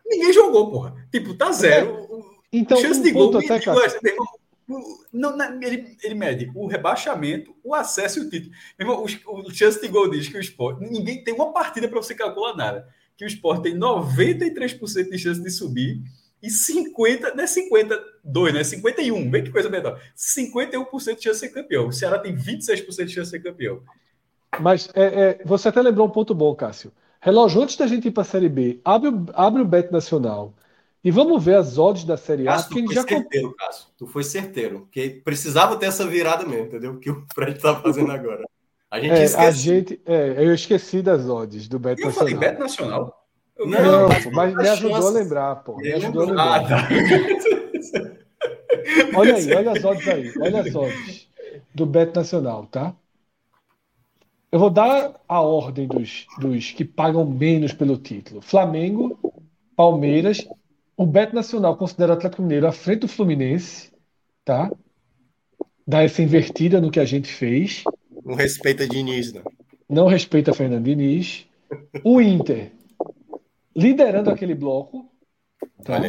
ninguém 0.06 0.32
jogou, 0.32 0.70
porra. 0.70 1.08
Tipo, 1.12 1.34
tá 1.34 1.52
zero. 1.52 2.08
Então, 2.54 2.78
chance 2.78 3.00
um 3.00 3.04
de 3.04 3.12
gol, 3.12 3.36
até, 3.36 3.60
não, 5.12 5.64
ele, 5.64 5.98
ele 6.04 6.14
mede 6.14 6.52
o 6.54 6.68
rebaixamento, 6.68 7.56
o 7.64 7.74
acesso 7.74 8.20
e 8.20 8.22
o 8.22 8.30
título. 8.30 8.54
Irmão, 8.80 9.04
o, 9.04 9.40
o 9.40 9.52
chance 9.52 9.82
de 9.82 9.88
gol 9.88 10.08
diz 10.08 10.28
que 10.28 10.38
o 10.38 10.40
esporte. 10.40 10.88
Ninguém 10.88 11.24
tem 11.24 11.34
uma 11.34 11.52
partida 11.52 11.88
para 11.88 12.00
você 12.00 12.14
calcular 12.14 12.56
nada. 12.56 12.88
Que 13.18 13.26
o 13.26 13.28
esporte 13.28 13.64
tem 13.64 13.76
93% 13.76 15.10
de 15.10 15.18
chance 15.18 15.42
de 15.42 15.50
subir 15.50 16.04
e 16.42 16.50
50, 16.50 17.36
não 17.36 17.44
é 17.44 17.48
52, 17.48 18.54
né? 18.54 18.64
51, 18.64 19.30
bem 19.30 19.44
que 19.44 19.52
coisa 19.52 19.70
menor. 19.70 20.00
51% 20.16 21.16
de 21.18 21.24
chance 21.24 21.42
de 21.42 21.48
ser 21.48 21.50
campeão. 21.50 21.88
O 21.88 21.92
Ceará 21.92 22.18
tem 22.18 22.36
26% 22.36 23.06
de 23.06 23.14
chance 23.14 23.32
de 23.32 23.38
ser 23.38 23.44
campeão. 23.44 23.82
Mas 24.60 24.90
é, 24.94 25.04
é, 25.04 25.42
você 25.46 25.68
até 25.68 25.82
lembrou 25.82 26.08
um 26.08 26.12
ponto 26.12 26.34
bom, 26.34 26.56
Cássio. 26.56 26.92
Relógio, 27.22 27.62
antes 27.62 27.76
da 27.76 27.86
gente 27.86 28.08
ir 28.08 28.12
para 28.12 28.22
a 28.22 28.26
Série 28.26 28.50
B, 28.50 28.80
abre, 28.84 29.10
abre 29.34 29.62
o 29.62 29.66
Bet 29.66 29.92
Nacional 29.92 30.54
E 31.04 31.12
vamos 31.12 31.44
ver 31.44 31.56
as 31.56 31.78
odds 31.78 32.06
da 32.06 32.16
Série 32.16 32.48
A. 32.48 32.54
Cássio, 32.54 32.70
tu 32.70 32.86
foi 32.86 32.96
já... 32.96 33.04
certeiro, 33.04 33.56
Cássio. 33.56 33.88
Tu 33.98 34.08
foi 34.08 34.24
certeiro. 34.24 34.80
Porque 34.82 35.22
precisava 35.24 35.76
ter 35.76 35.88
essa 35.88 36.08
virada 36.08 36.46
mesmo, 36.46 36.68
entendeu? 36.68 36.94
O 36.94 37.00
que 37.00 37.12
o 37.12 37.26
Fred 37.34 37.58
está 37.58 37.76
fazendo 37.76 38.12
agora. 38.12 38.46
A 38.90 39.00
gente 39.00 39.12
é, 39.12 39.24
esquece. 39.26 39.48
A 39.48 39.52
gente, 39.52 40.02
é, 40.06 40.46
eu 40.46 40.54
esqueci 40.54 41.02
das 41.02 41.28
odds 41.28 41.68
do 41.68 41.78
Beto 41.78 42.02
Nacional. 42.02 42.12
Eu 42.12 42.14
falei 42.14 42.36
Beto 42.36 42.60
Nacional? 42.60 43.19
Não, 43.60 43.68
não, 43.68 44.08
mas, 44.08 44.26
mas 44.26 44.56
me 44.56 44.70
ajudou 44.70 45.08
a 45.08 45.12
lembrar, 45.12 45.56
pô. 45.58 45.76
Me 45.78 45.92
ajudou 45.94 46.24
a 46.24 46.26
lembrar. 46.26 46.56
Ah, 46.56 46.68
tá. 46.68 46.90
olha 49.18 49.36
aí, 49.36 49.54
olha 49.54 49.72
as 49.72 49.84
odds 49.84 50.08
aí. 50.08 50.34
Olha 50.40 50.62
as 50.62 50.74
odds 50.74 51.28
do 51.76 51.86
Beto 51.86 52.18
Nacional, 52.18 52.66
tá? 52.68 52.96
Eu 54.52 54.60
vou 54.60 54.70
dar 54.70 55.20
a 55.28 55.42
ordem 55.42 55.88
dos, 55.88 56.26
dos 56.40 56.72
que 56.72 56.84
pagam 56.84 57.26
menos 57.26 57.74
pelo 57.74 57.98
título. 57.98 58.42
Flamengo, 58.42 59.20
Palmeiras, 59.76 60.48
o 60.98 61.06
Beto 61.06 61.36
Nacional 61.36 61.78
considera 61.78 62.14
o 62.14 62.16
Atlético 62.16 62.42
Mineiro 62.42 62.68
à 62.68 62.72
frente 62.72 63.02
do 63.02 63.08
Fluminense, 63.08 63.92
tá? 64.44 64.72
Dá 65.86 66.04
essa 66.04 66.22
invertida 66.22 66.82
no 66.82 66.90
que 66.90 67.00
a 67.00 67.06
gente 67.06 67.28
fez. 67.32 67.84
Não 68.26 68.36
respeita 68.36 68.88
Diniz, 68.88 69.34
não. 69.34 69.44
Não 69.88 70.08
respeita 70.08 70.54
Fernando 70.54 70.86
Diniz. 70.86 71.46
O 72.04 72.20
Inter, 72.20 72.72
liderando 73.80 74.30
aquele 74.30 74.54
bloco, 74.54 75.10
tá? 75.84 76.02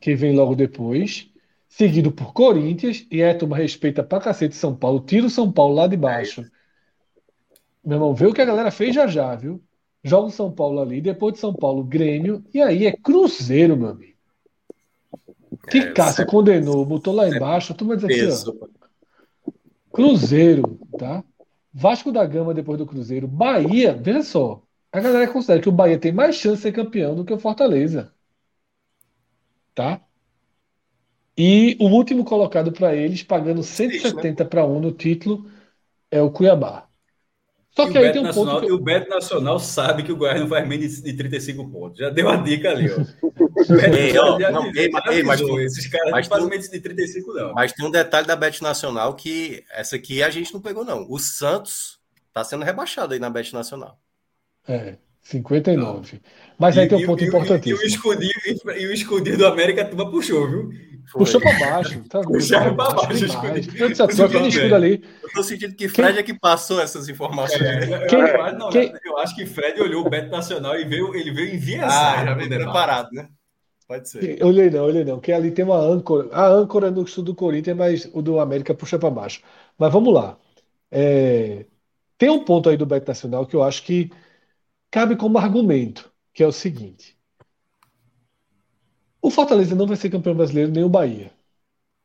que 0.00 0.14
vem 0.14 0.34
logo 0.34 0.54
depois, 0.54 1.30
seguido 1.66 2.12
por 2.12 2.32
Corinthians, 2.34 3.06
e 3.10 3.22
a 3.22 3.36
turma 3.36 3.56
respeita 3.56 4.02
pra 4.02 4.20
cacete 4.20 4.54
São 4.54 4.74
Paulo, 4.74 5.00
tira 5.00 5.26
o 5.26 5.30
São 5.30 5.50
Paulo 5.50 5.74
lá 5.74 5.86
de 5.86 5.96
baixo. 5.96 6.42
É 6.42 6.44
meu 7.88 7.96
irmão, 7.96 8.14
vê 8.14 8.26
o 8.26 8.34
que 8.34 8.42
a 8.42 8.46
galera 8.46 8.70
fez 8.70 8.94
já 8.94 9.06
já, 9.06 9.34
viu? 9.34 9.62
Joga 10.02 10.28
o 10.28 10.30
São 10.30 10.52
Paulo 10.52 10.80
ali, 10.80 11.00
depois 11.00 11.34
de 11.34 11.40
São 11.40 11.54
Paulo, 11.54 11.82
Grêmio, 11.82 12.44
e 12.52 12.60
aí 12.60 12.86
é 12.86 12.92
Cruzeiro, 12.92 13.76
meu 13.76 13.88
amigo. 13.88 14.14
Que 15.70 15.78
é, 15.78 15.92
Cássio 15.92 16.26
condenou, 16.26 16.84
botou 16.84 17.14
lá 17.14 17.26
embaixo, 17.26 17.72
tu 17.72 17.86
vai 17.86 17.96
dizer 17.96 18.30
assim, 18.30 18.50
ó, 18.50 18.66
Cruzeiro, 19.90 20.78
tá? 20.98 21.24
Vasco 21.72 22.12
da 22.12 22.24
Gama 22.26 22.52
depois 22.52 22.78
do 22.78 22.86
Cruzeiro, 22.86 23.26
Bahia, 23.26 23.94
veja 23.94 24.22
só, 24.22 24.63
a 24.94 25.00
galera 25.00 25.26
considera 25.26 25.60
que 25.60 25.68
o 25.68 25.72
Bahia 25.72 25.98
tem 25.98 26.12
mais 26.12 26.36
chance 26.36 26.58
de 26.58 26.62
ser 26.62 26.72
campeão 26.72 27.16
do 27.16 27.24
que 27.24 27.32
o 27.32 27.38
Fortaleza, 27.38 28.12
tá? 29.74 30.00
E 31.36 31.76
o 31.80 31.86
último 31.88 32.24
colocado 32.24 32.70
para 32.70 32.94
eles, 32.94 33.24
pagando 33.24 33.60
170 33.60 34.44
para 34.44 34.64
um 34.64 34.78
no 34.78 34.92
título, 34.92 35.50
é 36.12 36.22
o 36.22 36.30
Cuiabá. 36.30 36.86
Só 37.70 37.90
que 37.90 37.98
aí 37.98 38.12
tem 38.12 38.20
um 38.20 38.26
Nacional, 38.26 38.54
ponto. 38.54 38.66
Que... 38.66 38.72
E 38.72 38.72
o 38.72 38.78
Beto 38.78 39.10
Nacional 39.10 39.58
sabe 39.58 40.04
que 40.04 40.12
o 40.12 40.16
Goiás 40.16 40.40
não 40.40 40.46
faz 40.46 40.68
menos 40.68 41.02
de 41.02 41.12
35 41.12 41.68
pontos. 41.68 41.98
Já 41.98 42.08
deu 42.08 42.28
a 42.28 42.36
dica 42.36 42.70
ali, 42.70 42.88
ó. 42.88 42.94
ei, 43.92 44.16
ó 44.16 44.38
já, 44.38 44.52
não, 44.52 44.66
ei, 44.66 44.92
ei, 45.10 45.22
mas 45.24 45.40
esses 45.40 45.88
caras 45.88 46.12
mas 46.12 46.28
não 46.28 46.36
fazem 46.36 46.50
menos 46.50 46.68
de 46.68 46.80
35, 46.80 47.32
não. 47.32 47.52
Mas 47.52 47.72
tem 47.72 47.84
um 47.84 47.90
detalhe 47.90 48.28
da 48.28 48.36
Bet 48.36 48.62
Nacional 48.62 49.16
que 49.16 49.64
essa 49.72 49.96
aqui 49.96 50.22
a 50.22 50.30
gente 50.30 50.54
não 50.54 50.60
pegou, 50.60 50.84
não. 50.84 51.04
O 51.10 51.18
Santos 51.18 51.98
tá 52.32 52.44
sendo 52.44 52.64
rebaixado 52.64 53.12
aí 53.12 53.18
na 53.18 53.28
Bet 53.28 53.52
Nacional. 53.52 53.98
É. 54.66 54.96
59. 55.24 55.82
Não. 55.82 56.02
Mas 56.58 56.76
aí 56.76 56.84
e, 56.84 56.88
tem 56.88 56.98
um 57.02 57.06
ponto 57.06 57.24
e, 57.24 57.26
importantíssimo. 57.26 57.80
E, 57.80 57.84
o 57.84 57.86
escudinho, 57.86 58.32
e 58.76 58.86
o 58.86 58.92
escudinho 58.92 59.38
do 59.38 59.46
América 59.46 59.82
a 59.82 59.84
turma 59.86 60.10
puxou, 60.10 60.48
viu? 60.48 60.70
Puxou 61.12 61.40
para 61.40 61.58
baixo. 61.58 62.02
Tá 62.08 62.20
Puxaram 62.20 62.76
para 62.76 62.92
baixo. 62.94 63.24
Eu 63.76 63.88
disse, 63.88 64.02
aquele 64.02 64.48
escudo 64.48 64.74
ali. 64.74 65.02
Eu 65.22 65.30
tô 65.30 65.42
sentindo 65.42 65.74
que 65.74 65.88
Fred 65.88 66.12
quem... 66.12 66.20
é 66.20 66.22
que 66.22 66.34
passou 66.34 66.80
essas 66.80 67.08
informações. 67.08 67.62
É, 67.62 68.06
quem... 68.06 68.18
eu, 68.18 68.42
acho, 68.42 68.58
não, 68.58 68.68
quem... 68.68 68.92
eu 69.04 69.18
acho 69.18 69.34
que 69.34 69.46
Fred 69.46 69.80
olhou 69.80 70.06
o 70.06 70.10
Beto 70.10 70.30
Nacional 70.30 70.78
e 70.78 70.84
veio, 70.84 71.14
ele 71.14 71.30
veio 71.30 71.54
enviesar. 71.54 72.20
Ah, 72.20 72.24
já 72.24 72.34
veio 72.34 72.48
preparado, 72.48 73.10
né? 73.12 73.28
Pode 73.86 74.08
ser. 74.08 74.40
Eu 74.40 74.48
olhei 74.48 74.70
não, 74.70 74.84
olhei 74.84 75.04
não. 75.04 75.20
Que 75.20 75.32
ali 75.32 75.50
tem 75.50 75.64
uma 75.64 75.78
âncora. 75.78 76.28
A 76.32 76.48
âncora 76.48 76.90
no 76.90 77.02
estudo 77.02 77.32
do 77.32 77.34
Corinthians, 77.34 77.76
mas 77.76 78.10
o 78.12 78.20
do 78.20 78.40
América 78.40 78.74
puxa 78.74 78.98
para 78.98 79.10
baixo. 79.10 79.40
Mas 79.78 79.92
vamos 79.92 80.12
lá. 80.12 80.36
É... 80.90 81.66
Tem 82.16 82.30
um 82.30 82.44
ponto 82.44 82.68
aí 82.68 82.76
do 82.76 82.86
Beto 82.86 83.08
Nacional 83.08 83.46
que 83.46 83.54
eu 83.54 83.62
acho 83.62 83.82
que 83.82 84.10
cabe 84.94 85.16
como 85.16 85.38
argumento, 85.38 86.08
que 86.32 86.40
é 86.40 86.46
o 86.46 86.52
seguinte: 86.52 87.18
o 89.20 89.28
Fortaleza 89.28 89.74
não 89.74 89.88
vai 89.88 89.96
ser 89.96 90.08
campeão 90.08 90.36
brasileiro 90.36 90.70
nem 90.70 90.84
o 90.84 90.88
Bahia, 90.88 91.32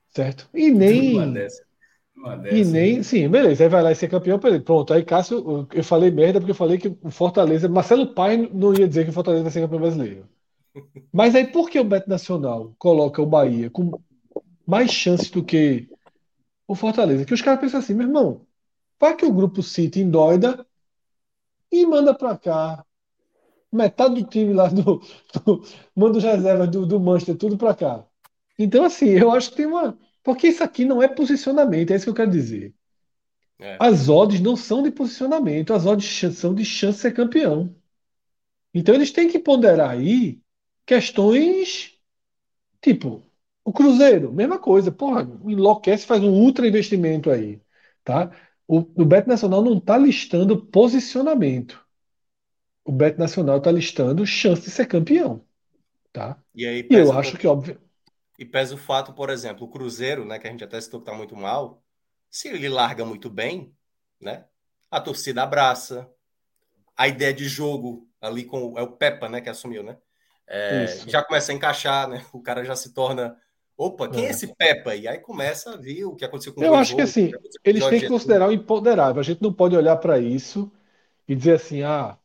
certo? 0.08 0.50
E 0.52 0.72
nem 0.72 1.14
uma 1.14 1.28
dessa. 1.28 1.64
Uma 2.18 2.36
dessa, 2.36 2.56
e 2.56 2.66
nem, 2.66 2.98
né? 2.98 3.04
sim, 3.04 3.30
beleza, 3.30 3.64
aí 3.64 3.70
vai 3.70 3.84
lá 3.84 3.92
e 3.92 3.96
ser 3.96 4.08
campeão, 4.08 4.40
pronto. 4.40 4.92
Aí 4.92 5.06
Cássio, 5.06 5.68
eu 5.72 5.84
falei 5.84 6.10
merda 6.10 6.40
porque 6.40 6.50
eu 6.50 6.56
falei 6.56 6.80
que 6.80 6.88
o 7.04 7.12
Fortaleza, 7.12 7.70
Marcelo 7.70 8.12
Pai 8.12 8.50
não 8.52 8.74
ia 8.74 8.88
dizer 8.88 9.04
que 9.04 9.12
o 9.12 9.14
Fortaleza 9.14 9.44
vai 9.44 9.52
ser 9.52 9.62
campeão 9.62 9.82
brasileiro. 9.82 10.28
Mas 11.14 11.36
aí 11.36 11.46
por 11.46 11.70
que 11.70 11.80
o 11.80 11.84
Beto 11.84 12.10
Nacional 12.10 12.74
coloca 12.80 13.22
o 13.22 13.26
Bahia 13.28 13.70
com 13.70 13.92
mais 14.66 14.92
chances 14.92 15.30
do 15.30 15.44
que 15.44 15.88
o 16.68 16.74
Fortaleza? 16.74 17.24
Que 17.24 17.36
os 17.36 17.42
caras 17.42 17.60
pensam 17.60 17.80
assim, 17.80 17.94
meu 17.94 18.08
irmão, 18.08 18.48
para 18.98 19.16
que 19.16 19.26
o 19.26 19.32
grupo 19.32 19.62
City 19.62 20.00
endoida 20.00 20.66
e 21.72 21.86
manda 21.86 22.14
para 22.14 22.38
cá 22.38 22.86
metade 23.72 24.16
do 24.22 24.30
time 24.30 24.54
lá 24.54 24.68
do, 24.68 25.02
do 25.46 25.64
manda 25.96 26.18
os 26.18 26.24
reservas 26.24 26.70
do, 26.70 26.86
do 26.86 27.00
Manchester 27.00 27.38
tudo 27.38 27.58
para 27.58 27.76
cá. 27.76 28.06
Então 28.58 28.84
assim, 28.84 29.08
eu 29.10 29.32
acho 29.32 29.52
que 29.52 29.58
tem 29.58 29.66
uma 29.66 29.98
porque 30.24 30.48
isso 30.48 30.64
aqui 30.64 30.86
não 30.86 31.02
é 31.02 31.08
posicionamento, 31.08 31.92
é 31.92 31.96
isso 31.96 32.06
que 32.06 32.10
eu 32.10 32.16
quero 32.16 32.32
dizer. 32.32 32.74
É. 33.60 33.78
As 33.80 34.10
odds 34.10 34.40
não 34.40 34.56
são 34.56 34.84
de 34.84 34.92
posicionamento, 34.92 35.74
as 35.74 35.86
odds 35.86 36.38
são 36.38 36.54
de 36.54 36.64
chance 36.66 36.98
de 36.98 37.02
ser 37.02 37.14
campeão. 37.14 37.76
Então 38.74 38.96
eles 38.96 39.12
têm 39.12 39.30
que 39.30 39.40
ponderar 39.40 39.92
aí 39.92 40.42
questões 40.86 41.98
tipo 42.82 43.24
o 43.64 43.74
Cruzeiro, 43.74 44.34
mesma 44.34 44.60
coisa, 44.60 44.92
porra, 44.92 45.24
enlouquece, 45.46 46.06
faz 46.06 46.24
um 46.24 46.32
ultra 46.32 46.68
investimento 46.68 47.30
aí, 47.30 47.62
tá? 48.04 48.32
O, 48.72 48.82
o 49.02 49.04
Bet 49.04 49.28
Nacional 49.28 49.64
não 49.64 49.80
está 49.80 49.98
listando 49.98 50.64
posicionamento. 50.68 51.84
O 52.86 52.92
Bet 52.92 53.18
Nacional 53.18 53.58
está 53.58 53.72
listando 53.72 54.24
chance 54.28 54.62
de 54.62 54.70
ser 54.70 54.86
campeão. 54.86 55.44
Tá? 56.14 56.38
E, 56.54 56.68
aí, 56.68 56.88
e 56.88 56.94
eu 56.94 57.12
acho 57.12 57.36
que, 57.36 57.48
óbvio. 57.48 57.82
E 58.38 58.46
pesa 58.46 58.76
o 58.76 58.78
fato, 58.78 59.12
por 59.12 59.32
exemplo, 59.32 59.66
o 59.66 59.72
Cruzeiro, 59.72 60.24
né, 60.24 60.38
que 60.38 60.48
a 60.48 60.52
gente 60.52 60.64
até 60.64 60.80
citou 60.80 61.00
que 61.00 61.10
está 61.10 61.18
muito 61.18 61.36
mal, 61.36 61.84
se 62.30 62.48
ele 62.48 62.70
larga 62.70 63.04
muito 63.04 63.28
bem, 63.28 63.74
né, 64.22 64.46
a 64.92 65.02
torcida 65.02 65.42
abraça, 65.42 66.08
a 66.96 67.08
ideia 67.08 67.34
de 67.34 67.50
jogo 67.50 68.08
ali 68.22 68.46
com 68.46 68.78
é 68.78 68.84
o 68.84 68.92
Pepa, 68.92 69.28
né, 69.28 69.42
que 69.42 69.50
assumiu, 69.50 69.82
né, 69.82 69.98
é, 70.46 70.86
já 71.08 71.24
começa 71.24 71.52
a 71.52 71.56
encaixar, 71.56 72.08
né, 72.08 72.24
o 72.32 72.40
cara 72.40 72.64
já 72.64 72.76
se 72.76 72.94
torna 72.94 73.36
Opa, 73.80 74.10
quem 74.10 74.26
é, 74.26 74.28
é 74.28 74.30
esse 74.32 74.54
Peppa? 74.54 74.94
E 74.94 75.08
aí 75.08 75.20
começa 75.20 75.72
a 75.72 75.78
ver 75.78 76.04
o 76.04 76.14
que 76.14 76.26
aconteceu 76.26 76.54
com 76.54 76.60
o 76.60 76.64
Eu 76.66 76.76
acho 76.76 76.94
que 76.94 77.02
assim, 77.02 77.32
eles 77.64 77.86
têm 77.86 78.02
que 78.02 78.10
considerar 78.10 78.50
o 78.50 78.52
imponderável. 78.52 79.22
A 79.22 79.24
gente 79.24 79.42
não 79.42 79.54
pode 79.54 79.74
olhar 79.74 79.96
para 79.96 80.20
isso 80.20 80.70
e 81.26 81.34
dizer 81.34 81.54
assim, 81.54 81.82
ah, 81.82 82.18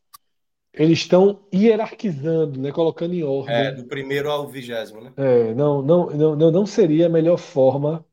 eles 0.73 0.99
estão 0.99 1.47
hierarquizando, 1.53 2.59
né, 2.59 2.73
colocando 2.73 3.13
em 3.13 3.23
ordem. 3.23 3.55
É, 3.55 3.71
do 3.71 3.85
primeiro 3.85 4.29
ao 4.29 4.45
vigésimo, 4.49 4.99
né? 4.99 5.13
É, 5.15 5.53
não, 5.53 5.81
não, 5.81 6.09
não, 6.35 6.51
não 6.51 6.65
seria 6.65 7.05
a 7.05 7.09
melhor 7.09 7.37
forma 7.37 8.05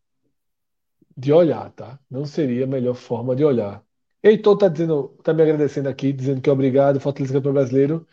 de 1.17 1.33
olhar, 1.33 1.69
tá? 1.73 1.99
Não 2.09 2.25
seria 2.25 2.63
a 2.63 2.69
melhor 2.69 2.95
forma 2.95 3.35
de 3.35 3.45
olhar. 3.45 3.83
Heitor 4.23 4.57
tá 4.57 4.69
dizendo, 4.69 5.19
tá 5.21 5.35
me 5.35 5.43
agradecendo 5.43 5.89
aqui, 5.89 6.13
dizendo 6.13 6.41
que 6.41 6.49
é 6.49 6.53
obrigado, 6.53 7.01
Fortaleza 7.01 7.35
Campeão 7.35 7.55
Brasileiro. 7.55 8.07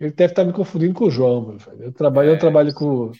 Ele 0.00 0.12
deve 0.12 0.32
estar 0.32 0.40
tá 0.42 0.48
me 0.48 0.54
confundindo 0.54 0.94
com 0.94 1.04
o 1.04 1.10
João, 1.10 1.48
meu 1.48 1.58
filho. 1.58 1.82
Eu 1.82 1.92
trabalho, 1.92 2.30
é. 2.30 2.32
eu 2.32 2.38
trabalho 2.38 2.72
com 2.72 3.12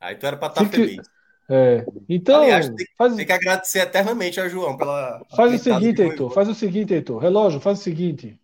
Aí 0.00 0.14
tu 0.16 0.26
era 0.26 0.36
para 0.36 0.48
estar 0.48 0.64
tá 0.64 0.70
feliz. 0.70 1.06
É. 1.48 1.86
Então, 2.08 2.42
Aliás, 2.42 2.68
tem, 2.68 2.86
faz... 2.98 3.14
tem, 3.14 3.24
que 3.24 3.32
agradecer 3.32 3.78
eternamente 3.78 4.40
a 4.40 4.48
João 4.48 4.76
pela. 4.76 5.22
Faz 5.34 5.54
o 5.54 5.58
seguinte, 5.58 6.02
Heitor. 6.02 6.30
Faz 6.32 6.48
o 6.48 6.54
seguinte, 6.54 6.92
Heitor. 6.92 7.18
Relógio, 7.18 7.60
faz 7.60 7.78
o 7.78 7.82
seguinte. 7.82 8.38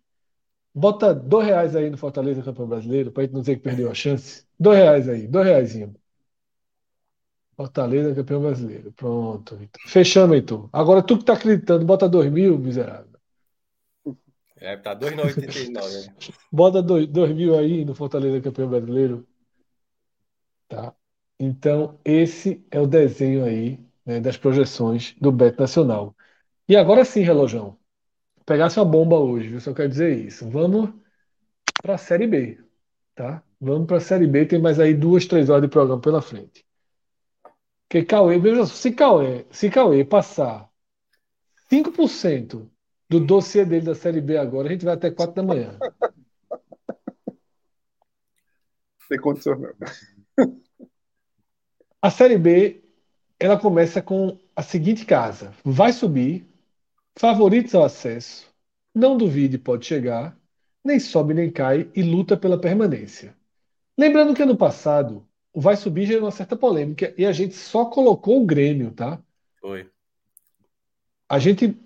Bota 0.73 1.13
dois 1.13 1.45
reais 1.45 1.75
aí 1.75 1.89
no 1.89 1.97
Fortaleza 1.97 2.41
Campeão 2.41 2.67
Brasileiro, 2.67 3.11
para 3.11 3.23
gente 3.23 3.33
não 3.33 3.41
dizer 3.41 3.57
que 3.57 3.61
perdeu 3.61 3.91
a 3.91 3.93
chance. 3.93 4.45
Dois 4.59 4.77
reais 4.77 5.09
aí, 5.09 5.27
dois 5.27 5.45
reais. 5.45 5.77
Fortaleza 7.55 8.15
Campeão 8.15 8.41
Brasileiro. 8.41 8.91
Pronto. 8.93 9.55
Heitor. 9.55 9.81
Fechamos, 9.85 10.35
Heitor. 10.35 10.69
Agora 10.71 11.03
tu 11.03 11.17
que 11.17 11.25
tá 11.25 11.33
acreditando, 11.33 11.85
bota 11.85 12.09
dois 12.09 12.31
mil, 12.31 12.57
miserável. 12.57 13.13
É, 14.55 14.77
tá 14.77 14.95
2,89. 14.95 15.71
Né? 15.73 16.33
Bota 16.49 16.81
dois, 16.81 17.05
dois 17.05 17.35
mil 17.35 17.59
aí 17.59 17.83
no 17.83 17.93
Fortaleza 17.93 18.39
Campeão 18.39 18.69
Brasileiro. 18.69 19.27
Tá? 20.69 20.95
Então, 21.45 21.99
esse 22.05 22.65
é 22.71 22.79
o 22.79 22.87
desenho 22.87 23.43
aí, 23.43 23.77
né, 24.05 24.21
das 24.21 24.37
projeções 24.37 25.13
do 25.19 25.29
Bet 25.29 25.59
Nacional. 25.59 26.15
E 26.69 26.75
agora 26.77 27.03
sim, 27.03 27.21
relojão. 27.21 27.77
Pegasse 28.45 28.79
uma 28.79 28.85
bomba 28.85 29.17
hoje, 29.17 29.49
viu? 29.49 29.59
Só 29.59 29.73
quero 29.73 29.89
dizer 29.89 30.17
isso. 30.17 30.49
Vamos 30.49 30.89
para 31.81 31.95
a 31.95 31.97
Série 31.97 32.27
B, 32.27 32.59
tá? 33.15 33.43
Vamos 33.59 33.87
para 33.87 33.97
a 33.97 34.01
Série 34.01 34.25
B, 34.25 34.45
tem 34.45 34.61
mais 34.61 34.79
aí 34.79 34.93
duas, 34.93 35.25
três 35.25 35.49
horas 35.49 35.63
de 35.63 35.67
programa 35.69 36.01
pela 36.01 36.21
frente. 36.21 36.65
Porque 37.89 38.05
Cauê, 38.05 38.39
veja 38.39 38.65
se 38.65 38.91
Cauê, 38.93 39.45
se 39.51 39.69
Cauê 39.69 40.05
passar 40.05 40.69
5% 41.69 42.71
do 43.09 43.19
dossiê 43.19 43.65
dele 43.65 43.85
da 43.85 43.95
Série 43.95 44.21
B 44.21 44.37
agora, 44.37 44.69
a 44.69 44.71
gente 44.71 44.85
vai 44.85 44.93
até 44.93 45.11
4 45.11 45.35
da 45.35 45.43
manhã. 45.43 45.77
Tem 49.09 49.19
condição. 49.19 49.59
A 52.03 52.11
Série 52.11 52.37
B 52.37 52.83
ela 53.39 53.57
começa 53.57 54.01
com 54.01 54.37
a 54.53 54.61
seguinte 54.61 55.05
casa: 55.05 55.53
vai 55.63 55.93
subir, 55.93 56.45
favoritos 57.15 57.73
ao 57.73 57.85
acesso, 57.85 58.53
não 58.93 59.15
duvide, 59.15 59.57
pode 59.57 59.85
chegar, 59.85 60.37
nem 60.83 60.99
sobe 60.99 61.33
nem 61.33 61.49
cai 61.49 61.89
e 61.95 62.03
luta 62.03 62.35
pela 62.35 62.59
permanência. 62.59 63.33
Lembrando 63.97 64.33
que 64.33 64.43
ano 64.43 64.57
passado 64.57 65.25
o 65.53 65.61
vai 65.61 65.77
subir 65.77 66.05
gerou 66.05 66.25
uma 66.25 66.31
certa 66.31 66.57
polêmica 66.57 67.13
e 67.17 67.25
a 67.25 67.31
gente 67.31 67.55
só 67.55 67.85
colocou 67.85 68.41
o 68.41 68.45
Grêmio, 68.45 68.91
tá? 68.91 69.17
Foi. 69.61 69.89
A 71.29 71.39
gente. 71.39 71.77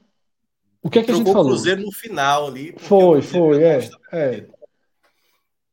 O 0.82 0.90
que 0.90 0.98
é 0.98 1.04
que 1.04 1.12
a 1.12 1.14
gente 1.14 1.32
falou? 1.32 1.46
o 1.46 1.50
Cruzeiro 1.50 1.84
no 1.84 1.92
final 1.92 2.48
ali. 2.48 2.74
Foi, 2.76 3.22
foi, 3.22 3.64
é, 3.64 3.90
é. 4.12 4.48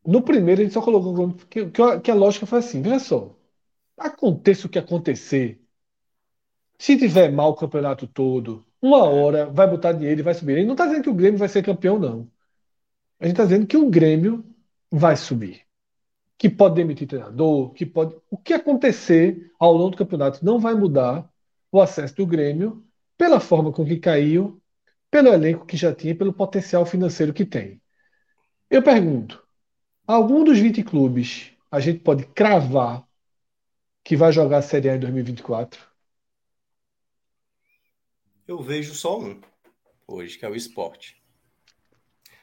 No 0.05 0.21
primeiro 0.21 0.61
a 0.61 0.65
gente 0.65 0.75
só 0.75 0.83
colocou 0.83 1.33
que, 1.49 1.65
que, 1.71 2.01
que 2.01 2.11
a 2.11 2.15
lógica 2.15 2.45
foi 2.45 2.59
assim: 2.59 2.83
veja 2.83 2.99
só, 2.99 3.34
aconteça 3.99 4.67
o 4.67 4.71
que 4.71 4.79
acontecer, 4.79 5.61
se 6.79 6.97
tiver 6.97 7.31
mal 7.31 7.51
o 7.51 7.57
campeonato 7.57 8.07
todo, 8.07 8.65
uma 8.81 8.99
é. 8.99 9.01
hora 9.01 9.47
vai 9.47 9.67
botar 9.69 9.93
dinheiro 9.93 10.21
e 10.21 10.23
vai 10.23 10.35
subir. 10.35 10.53
Ele 10.53 10.67
não 10.67 10.75
está 10.75 10.87
dizendo 10.87 11.05
que 11.05 11.11
o 11.11 11.15
Grêmio 11.15 11.39
vai 11.39 11.49
ser 11.49 11.63
campeão, 11.63 11.99
não. 11.99 12.31
A 13.19 13.25
gente 13.25 13.35
está 13.35 13.45
dizendo 13.45 13.67
que 13.67 13.77
o 13.77 13.89
Grêmio 13.89 14.45
vai 14.91 15.17
subir. 15.17 15.63
Que 16.37 16.51
pode 16.51 16.75
demitir 16.75 17.09
treinador, 17.09 17.73
que 17.73 17.87
pode. 17.87 18.17
O 18.31 18.37
que 18.37 18.53
acontecer 18.53 19.51
ao 19.59 19.73
longo 19.73 19.91
do 19.91 19.97
campeonato 19.97 20.45
não 20.45 20.59
vai 20.59 20.75
mudar 20.75 21.29
o 21.73 21.81
acesso 21.81 22.17
do 22.17 22.27
Grêmio 22.27 22.85
pela 23.17 23.41
forma 23.41 23.73
com 23.73 23.85
que 23.85 23.97
caiu, 23.97 24.61
pelo 25.11 25.29
elenco 25.29 25.65
que 25.65 25.77
já 25.77 25.95
tinha, 25.95 26.15
pelo 26.15 26.33
potencial 26.33 26.85
financeiro 26.85 27.33
que 27.33 27.45
tem. 27.45 27.81
Eu 28.69 28.83
pergunto: 28.83 29.43
algum 30.07 30.45
dos 30.45 30.59
20 30.59 30.83
clubes 30.83 31.53
a 31.71 31.81
gente 31.81 32.01
pode 32.01 32.27
cravar 32.27 33.07
que 34.05 34.17
vai 34.17 34.31
jogar 34.31 34.59
a 34.59 34.63
Série 34.63 34.91
A 34.91 34.97
em 34.97 35.01
2024? 35.01 35.81
Eu 38.47 38.63
vejo 38.63 38.95
só 38.95 39.19
um 39.19 39.41
hoje, 40.07 40.39
que 40.39 40.45
é 40.45 40.49
o 40.49 40.55
esporte. 40.55 41.17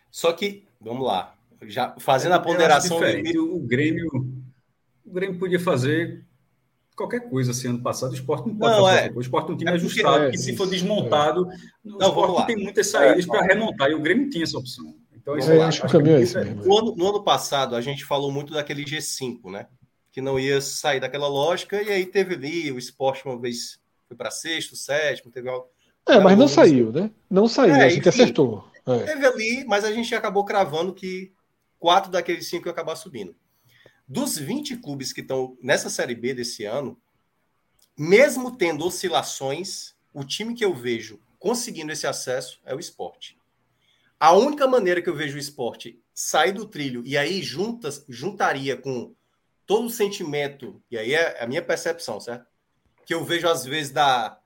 Só 0.10 0.34
que, 0.34 0.68
vamos 0.82 1.06
lá, 1.06 1.38
já 1.62 1.96
fazendo 2.00 2.34
a 2.34 2.40
ponderação. 2.40 3.00
Do... 3.00 3.56
O 3.56 3.60
Grêmio, 3.60 4.10
o 5.06 5.14
Grêmio 5.14 5.38
podia 5.38 5.60
fazer 5.60 6.26
qualquer 6.96 7.30
coisa 7.30 7.52
assim 7.52 7.68
ano 7.68 7.82
passado. 7.82 8.12
O 8.12 8.16
esporte 8.16 8.48
não 8.48 8.58
pode 8.58 8.76
não, 8.76 8.86
fazer. 8.86 9.12
É. 9.12 9.12
O 9.16 9.22
esporte 9.22 9.50
não 9.50 9.58
tinha 9.58 9.70
é 9.70 9.74
ajustado, 9.76 10.24
é, 10.26 10.32
que 10.32 10.38
se 10.40 10.58
for 10.58 10.68
desmontado, 10.68 11.52
é. 11.52 11.56
o 11.86 11.98
não, 11.98 12.08
esporte 12.08 12.40
não 12.40 12.46
tem 12.48 12.56
muitas 12.58 12.88
saídas 12.88 13.26
para 13.28 13.46
remontar, 13.46 13.92
e 13.92 13.94
o 13.94 14.02
Grêmio 14.02 14.30
tinha 14.32 14.44
essa 14.44 14.58
opção. 14.58 14.96
Então, 15.16 15.38
isso 15.38 15.52
eu 15.52 15.62
acho 15.62 15.82
que 15.82 15.88
o 15.88 15.90
caminho 15.92 16.18
é 16.18 16.22
esse 16.22 16.36
mesmo. 16.36 16.66
No 16.66 16.80
ano, 16.80 16.96
no 16.96 17.10
ano 17.10 17.24
passado, 17.24 17.76
a 17.76 17.82
gente 17.82 18.04
falou 18.04 18.32
muito 18.32 18.52
daquele 18.52 18.84
G5, 18.84 19.52
né? 19.52 19.68
Que 20.12 20.22
não 20.22 20.40
ia 20.40 20.60
sair 20.62 21.00
daquela 21.00 21.28
lógica, 21.28 21.82
e 21.82 21.90
aí 21.90 22.06
teve 22.06 22.36
ali 22.36 22.72
o 22.72 22.78
esporte 22.78 23.26
uma 23.26 23.40
vez 23.40 23.80
foi 24.08 24.18
para 24.18 24.30
sexto, 24.30 24.76
sétimo, 24.76 25.32
teve 25.32 25.48
algo. 25.48 25.68
É, 26.08 26.20
mas 26.20 26.38
não 26.38 26.48
saiu, 26.48 26.92
né? 26.92 27.10
Não 27.30 27.48
saiu, 27.48 27.76
é, 27.76 27.86
a 27.86 27.90
gente 27.90 28.08
enfim, 28.08 28.10
acertou. 28.10 28.68
É. 28.86 29.00
Teve 29.04 29.26
ali, 29.26 29.66
mas 29.66 29.86
a 29.86 29.92
gente 29.92 30.14
acabou 30.14 30.44
cravando 30.44 30.94
que 30.94 31.32
quatro 31.80 32.12
daqueles 32.12 32.48
cinco 32.48 32.68
iam 32.68 32.74
acabar 32.74 32.96
subindo. 32.96 33.36
Dos 34.08 34.38
20 34.38 34.78
clubes 34.78 35.14
que 35.14 35.22
estão 35.22 35.58
nessa 35.62 35.90
Série 35.90 36.16
B 36.16 36.34
desse 36.34 36.66
ano, 36.66 37.00
mesmo 37.98 38.58
tendo 38.58 38.86
oscilações, 38.86 39.96
o 40.14 40.26
time 40.26 40.54
que 40.54 40.66
eu 40.66 40.74
vejo 40.74 41.20
conseguindo 41.40 41.92
esse 41.92 42.06
acesso 42.06 42.60
é 42.66 42.76
o 42.76 42.80
esporte. 42.80 43.38
A 44.20 44.34
única 44.34 44.68
maneira 44.68 45.02
que 45.02 45.10
eu 45.10 45.16
vejo 45.16 45.38
o 45.38 45.40
esporte 45.40 46.00
sair 46.14 46.52
do 46.52 46.66
trilho 46.68 47.02
e 47.06 47.18
aí 47.18 47.42
juntas, 47.42 48.06
juntaria 48.08 48.76
com 48.76 49.16
todo 49.72 49.86
o 49.86 49.90
sentimento, 49.90 50.84
e 50.92 50.98
aí 50.98 51.14
é 51.14 51.42
a 51.42 51.48
minha 51.48 51.62
percepção, 51.62 52.20
certo? 52.20 52.46
Que 53.06 53.14
eu 53.14 53.24
vejo 53.24 53.48
às 53.48 53.64
vezes 53.64 53.90
da 53.90 54.38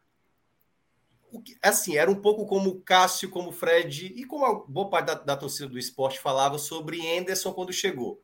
assim, 1.63 1.97
era 1.97 2.11
um 2.11 2.21
pouco 2.21 2.45
como 2.45 2.69
o 2.69 2.81
Cássio, 2.81 3.31
como 3.31 3.49
o 3.49 3.51
Fred 3.51 4.13
e 4.15 4.23
como 4.23 4.45
a 4.45 4.53
boa 4.53 4.87
parte 4.87 5.07
da, 5.07 5.13
da 5.15 5.35
torcida 5.35 5.67
do 5.67 5.79
esporte 5.79 6.19
falava 6.19 6.59
sobre 6.59 7.17
Anderson 7.17 7.51
quando 7.53 7.73
chegou. 7.73 8.21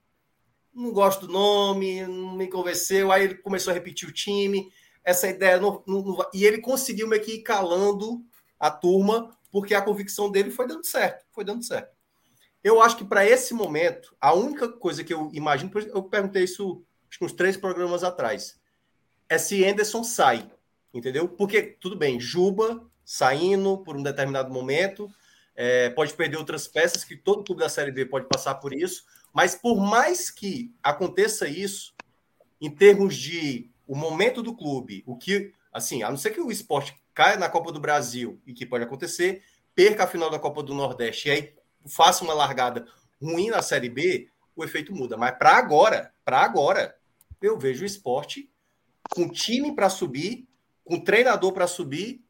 Não 0.72 0.94
gosto 0.94 1.26
do 1.26 1.34
nome, 1.34 2.06
não 2.06 2.36
me 2.36 2.48
convenceu, 2.48 3.12
aí 3.12 3.24
ele 3.24 3.36
começou 3.36 3.72
a 3.72 3.74
repetir 3.74 4.08
o 4.08 4.14
time, 4.14 4.72
essa 5.04 5.28
ideia 5.28 5.60
não, 5.60 5.84
não, 5.88 6.04
não, 6.04 6.30
e 6.32 6.46
ele 6.46 6.60
conseguiu 6.60 7.08
meio 7.08 7.24
que 7.24 7.32
ir 7.32 7.42
calando 7.42 8.24
a 8.60 8.70
turma, 8.70 9.36
porque 9.50 9.74
a 9.74 9.82
convicção 9.82 10.30
dele 10.30 10.52
foi 10.52 10.68
dando 10.68 10.86
certo, 10.86 11.26
foi 11.32 11.44
dando 11.44 11.64
certo. 11.64 11.98
Eu 12.64 12.80
acho 12.80 12.96
que 12.96 13.06
para 13.06 13.26
esse 13.26 13.56
momento, 13.56 14.16
a 14.22 14.36
única 14.36 14.70
coisa 14.70 15.04
que 15.04 15.12
eu 15.12 15.32
imagino, 15.34 15.72
eu 15.92 16.04
perguntei 16.04 16.44
isso 16.44 16.86
acho 17.12 17.20
que 17.20 17.26
uns 17.26 17.34
três 17.34 17.58
programas 17.58 18.04
atrás, 18.06 18.58
é 19.28 19.38
se 19.38 19.66
Anderson 19.66 20.02
sai, 20.02 20.50
entendeu? 20.94 21.28
Porque, 21.28 21.62
tudo 21.62 21.98
bem, 21.98 22.20
Juba 22.20 22.90
saindo 23.04 23.78
por 23.80 23.98
um 23.98 24.04
determinado 24.04 24.54
momento, 24.54 25.12
é, 25.54 25.90
pode 25.90 26.14
perder 26.14 26.38
outras 26.38 26.66
peças, 26.66 27.04
que 27.04 27.18
todo 27.18 27.44
clube 27.44 27.60
da 27.60 27.68
Série 27.68 27.92
B 27.92 28.06
pode 28.06 28.26
passar 28.28 28.56
por 28.56 28.74
isso, 28.74 29.04
mas 29.34 29.54
por 29.54 29.76
mais 29.76 30.30
que 30.30 30.74
aconteça 30.82 31.46
isso, 31.46 31.94
em 32.62 32.70
termos 32.70 33.16
de 33.18 33.70
o 33.86 33.96
momento 33.96 34.42
do 34.42 34.56
clube, 34.56 35.04
o 35.06 35.18
que, 35.18 35.54
assim, 35.74 36.04
a 36.04 36.10
não 36.10 36.16
ser 36.16 36.32
que 36.32 36.40
o 36.40 36.52
esporte 36.52 36.96
caia 37.14 37.36
na 37.36 37.50
Copa 37.50 37.74
do 37.74 37.82
Brasil, 37.82 38.42
e 38.48 38.54
que 38.54 38.66
pode 38.66 38.86
acontecer, 38.86 39.44
perca 39.76 40.06
a 40.06 40.08
final 40.08 40.30
da 40.30 40.40
Copa 40.40 40.64
do 40.64 40.74
Nordeste 40.74 41.28
e 41.28 41.32
aí 41.32 41.54
faça 41.88 42.24
uma 42.24 42.34
largada 42.34 42.88
ruim 43.22 43.50
na 43.50 43.62
Série 43.62 43.90
B, 43.90 44.30
o 44.56 44.64
efeito 44.64 44.94
muda. 44.96 45.18
Mas 45.18 45.38
para 45.38 45.58
agora, 45.58 46.14
para 46.24 46.40
agora, 46.40 46.96
eu 47.42 47.58
vejo 47.58 47.84
o 47.84 47.86
esporte 47.86 48.50
com 49.14 49.28
time 49.28 49.76
para 49.76 49.90
subir, 49.90 50.48
com 50.86 51.00
treinador 51.00 51.52
para 51.52 51.68
subir 51.68 52.24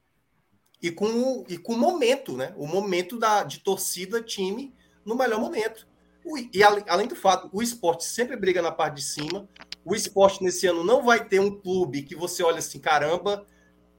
e 0.82 0.90
com 0.90 1.44
e 1.48 1.58
com 1.58 1.76
momento, 1.76 2.36
né? 2.36 2.54
O 2.58 2.66
momento 2.66 3.18
da, 3.18 3.44
de 3.44 3.60
torcida, 3.60 4.22
time 4.22 4.74
no 5.06 5.16
melhor 5.16 5.40
momento. 5.40 5.88
O, 6.24 6.38
e 6.38 6.64
além 6.88 7.08
do 7.08 7.16
fato, 7.16 7.50
o 7.52 7.62
esporte 7.62 8.04
sempre 8.06 8.36
briga 8.36 8.62
na 8.62 8.72
parte 8.72 8.96
de 8.96 9.04
cima. 9.04 9.50
O 9.84 9.96
esporte 9.96 10.44
nesse 10.44 10.68
ano 10.68 10.84
não 10.84 11.04
vai 11.04 11.28
ter 11.28 11.40
um 11.40 11.60
clube 11.60 12.04
que 12.04 12.16
você 12.16 12.44
olha 12.44 12.60
assim, 12.60 12.80
caramba, 12.80 13.46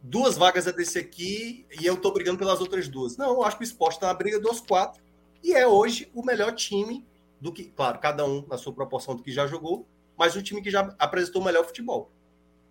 duas 0.00 0.36
vagas 0.36 0.66
é 0.66 0.72
desse 0.72 0.98
aqui 0.98 1.66
e 1.80 1.84
eu 1.84 1.96
tô 1.96 2.12
brigando 2.12 2.38
pelas 2.38 2.60
outras 2.60 2.88
duas. 2.88 3.16
Não, 3.16 3.34
eu 3.34 3.42
acho 3.44 3.56
que 3.56 3.64
o 3.64 3.64
esporte 3.64 3.94
está 3.94 4.06
na 4.06 4.14
briga 4.14 4.38
dos 4.38 4.60
quatro 4.60 5.02
e 5.42 5.52
é 5.52 5.66
hoje 5.66 6.08
o 6.14 6.24
melhor 6.24 6.52
time 6.52 7.04
do 7.40 7.52
que, 7.52 7.64
claro, 7.64 7.98
cada 7.98 8.24
um 8.24 8.46
na 8.46 8.56
sua 8.56 8.72
proporção 8.72 9.16
do 9.16 9.22
que 9.22 9.32
já 9.32 9.48
jogou, 9.48 9.86
mas 10.22 10.36
o 10.36 10.42
time 10.42 10.62
que 10.62 10.70
já 10.70 10.94
apresentou 11.00 11.42
o 11.42 11.44
melhor 11.44 11.64
futebol. 11.64 12.12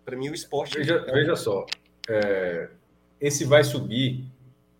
Para 0.06 0.16
mim, 0.16 0.30
o 0.30 0.34
esporte. 0.34 0.78
Veja, 0.78 1.04
é... 1.06 1.12
veja 1.12 1.36
só, 1.36 1.66
é, 2.08 2.70
esse 3.20 3.44
vai 3.44 3.62
subir, 3.62 4.24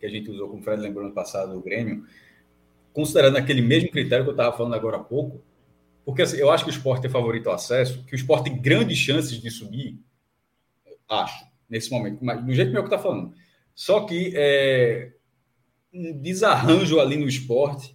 que 0.00 0.06
a 0.06 0.08
gente 0.08 0.30
usou, 0.30 0.48
como 0.48 0.62
o 0.62 0.64
Fred 0.64 0.80
lembrou 0.80 1.06
no 1.06 1.12
passado, 1.12 1.54
o 1.54 1.60
Grêmio, 1.60 2.06
considerando 2.94 3.36
aquele 3.36 3.60
mesmo 3.60 3.90
critério 3.90 4.24
que 4.24 4.30
eu 4.30 4.32
estava 4.32 4.56
falando 4.56 4.72
agora 4.72 4.96
há 4.96 5.04
pouco, 5.04 5.44
porque 6.02 6.22
assim, 6.22 6.38
eu 6.38 6.50
acho 6.50 6.64
que 6.64 6.70
o 6.70 6.72
esporte 6.72 7.06
é 7.06 7.10
favorito 7.10 7.50
ao 7.50 7.56
acesso, 7.56 8.02
que 8.04 8.14
o 8.14 8.16
esporte 8.16 8.44
tem 8.44 8.58
grandes 8.58 8.96
chances 8.96 9.38
de 9.38 9.50
subir, 9.50 10.00
acho, 11.06 11.44
nesse 11.68 11.90
momento, 11.90 12.24
do 12.24 12.54
jeito 12.54 12.70
que 12.70 12.78
eu 12.78 12.84
está 12.84 12.98
falando. 12.98 13.34
Só 13.74 14.06
que 14.06 14.32
é, 14.34 15.12
um 15.92 16.18
desarranjo 16.22 16.98
ali 16.98 17.18
no 17.18 17.28
esporte 17.28 17.94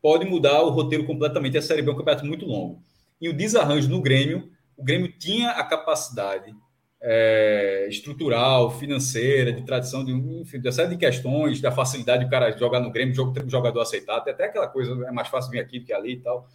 pode 0.00 0.24
mudar 0.24 0.62
o 0.62 0.70
roteiro 0.70 1.04
completamente. 1.04 1.58
A 1.58 1.62
Série 1.62 1.82
B 1.82 1.90
é 1.90 1.94
um 1.94 1.96
campeonato 1.96 2.24
muito 2.24 2.46
longo. 2.46 2.80
E 3.20 3.28
o 3.28 3.32
desarranjo 3.32 3.88
no 3.88 4.00
Grêmio, 4.00 4.50
o 4.76 4.82
Grêmio 4.82 5.12
tinha 5.18 5.50
a 5.50 5.64
capacidade 5.64 6.54
é, 7.00 7.86
estrutural, 7.88 8.70
financeira, 8.70 9.52
de 9.52 9.62
tradição, 9.62 10.04
de, 10.04 10.12
enfim, 10.12 10.58
de 10.58 10.72
série 10.72 10.90
de 10.90 10.96
questões, 10.96 11.60
da 11.60 11.70
facilidade 11.70 12.24
do 12.24 12.30
cara 12.30 12.56
jogar 12.56 12.80
no 12.80 12.90
Grêmio, 12.90 13.14
jogo, 13.14 13.34
jogador 13.46 13.80
aceitado, 13.80 14.28
até 14.28 14.46
aquela 14.46 14.66
coisa, 14.66 14.92
é 15.06 15.12
mais 15.12 15.28
fácil 15.28 15.50
vir 15.50 15.60
aqui 15.60 15.80
do 15.80 15.86
que 15.86 15.92
ali 15.92 16.14
e 16.14 16.20
tal, 16.20 16.48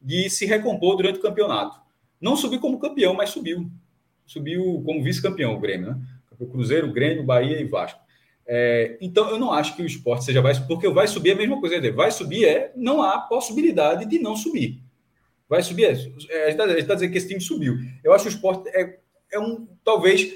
de 0.00 0.28
se 0.28 0.44
recompor 0.44 0.96
durante 0.96 1.20
o 1.20 1.22
campeonato. 1.22 1.80
Não 2.20 2.36
subiu 2.36 2.60
como 2.60 2.80
campeão, 2.80 3.14
mas 3.14 3.30
subiu. 3.30 3.70
Subiu 4.26 4.82
como 4.84 5.02
vice-campeão 5.02 5.54
o 5.54 5.60
Grêmio, 5.60 5.90
né? 5.90 6.00
O 6.38 6.46
Cruzeiro, 6.46 6.92
Grêmio, 6.92 7.24
Bahia 7.24 7.60
e 7.60 7.64
Vasco. 7.64 8.00
É, 8.44 8.98
então, 9.00 9.30
eu 9.30 9.38
não 9.38 9.52
acho 9.52 9.76
que 9.76 9.82
o 9.82 9.86
esporte 9.86 10.24
seja 10.24 10.42
vai 10.42 10.52
porque 10.66 10.86
o 10.86 10.94
vai 10.94 11.06
subir 11.06 11.30
é 11.30 11.32
a 11.34 11.36
mesma 11.36 11.60
coisa. 11.60 11.92
Vai 11.92 12.10
subir 12.10 12.44
é, 12.44 12.72
não 12.76 13.02
há 13.02 13.18
possibilidade 13.18 14.04
de 14.06 14.18
não 14.18 14.34
subir. 14.34 14.81
Vai 15.52 15.62
subir 15.62 15.84
é, 15.84 15.90
a 15.90 15.94
gente 15.94 16.08
está 16.30 16.66
tá 16.66 16.94
dizendo 16.94 17.12
que 17.12 17.18
esse 17.18 17.28
time 17.28 17.38
subiu. 17.38 17.76
Eu 18.02 18.14
acho 18.14 18.24
que 18.24 18.30
o 18.30 18.34
esporte 18.34 18.70
é 18.70 18.98
é 19.30 19.38
um 19.38 19.68
talvez 19.84 20.32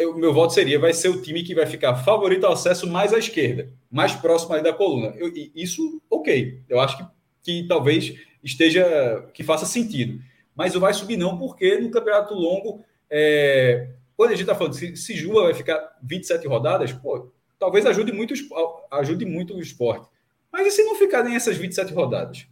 o 0.00 0.12
meu 0.12 0.34
voto 0.34 0.52
seria 0.52 0.78
vai 0.78 0.92
ser 0.92 1.08
o 1.08 1.22
time 1.22 1.42
que 1.42 1.54
vai 1.54 1.64
ficar 1.64 1.96
favorito 1.96 2.44
ao 2.44 2.52
acesso 2.52 2.86
mais 2.86 3.14
à 3.14 3.18
esquerda, 3.18 3.72
mais 3.90 4.14
próximo 4.14 4.52
ali 4.52 4.62
da 4.62 4.74
coluna. 4.74 5.14
Eu, 5.16 5.32
isso, 5.54 6.02
ok. 6.10 6.60
Eu 6.68 6.80
acho 6.80 6.98
que, 6.98 7.04
que 7.42 7.66
talvez 7.66 8.14
esteja 8.44 9.26
que 9.32 9.42
faça 9.42 9.64
sentido. 9.64 10.22
Mas 10.54 10.76
o 10.76 10.80
vai 10.80 10.92
subir 10.92 11.16
não, 11.16 11.38
porque 11.38 11.78
no 11.78 11.90
campeonato 11.90 12.34
longo, 12.34 12.84
é, 13.08 13.88
quando 14.14 14.32
a 14.32 14.34
gente 14.34 14.42
está 14.42 14.54
falando 14.54 14.74
se, 14.74 14.94
se 14.96 15.16
Juba 15.16 15.44
vai 15.44 15.54
ficar 15.54 15.96
27 16.02 16.46
rodadas, 16.46 16.92
pô, 16.92 17.32
talvez 17.58 17.86
ajude 17.86 18.12
muito, 18.12 18.34
ajude 18.90 19.24
muito 19.24 19.54
o 19.54 19.62
esporte. 19.62 20.06
Mas 20.52 20.66
e 20.66 20.70
se 20.70 20.84
não 20.84 20.94
ficar 20.94 21.24
nem 21.24 21.36
essas 21.36 21.56
27 21.56 21.94
rodadas? 21.94 22.46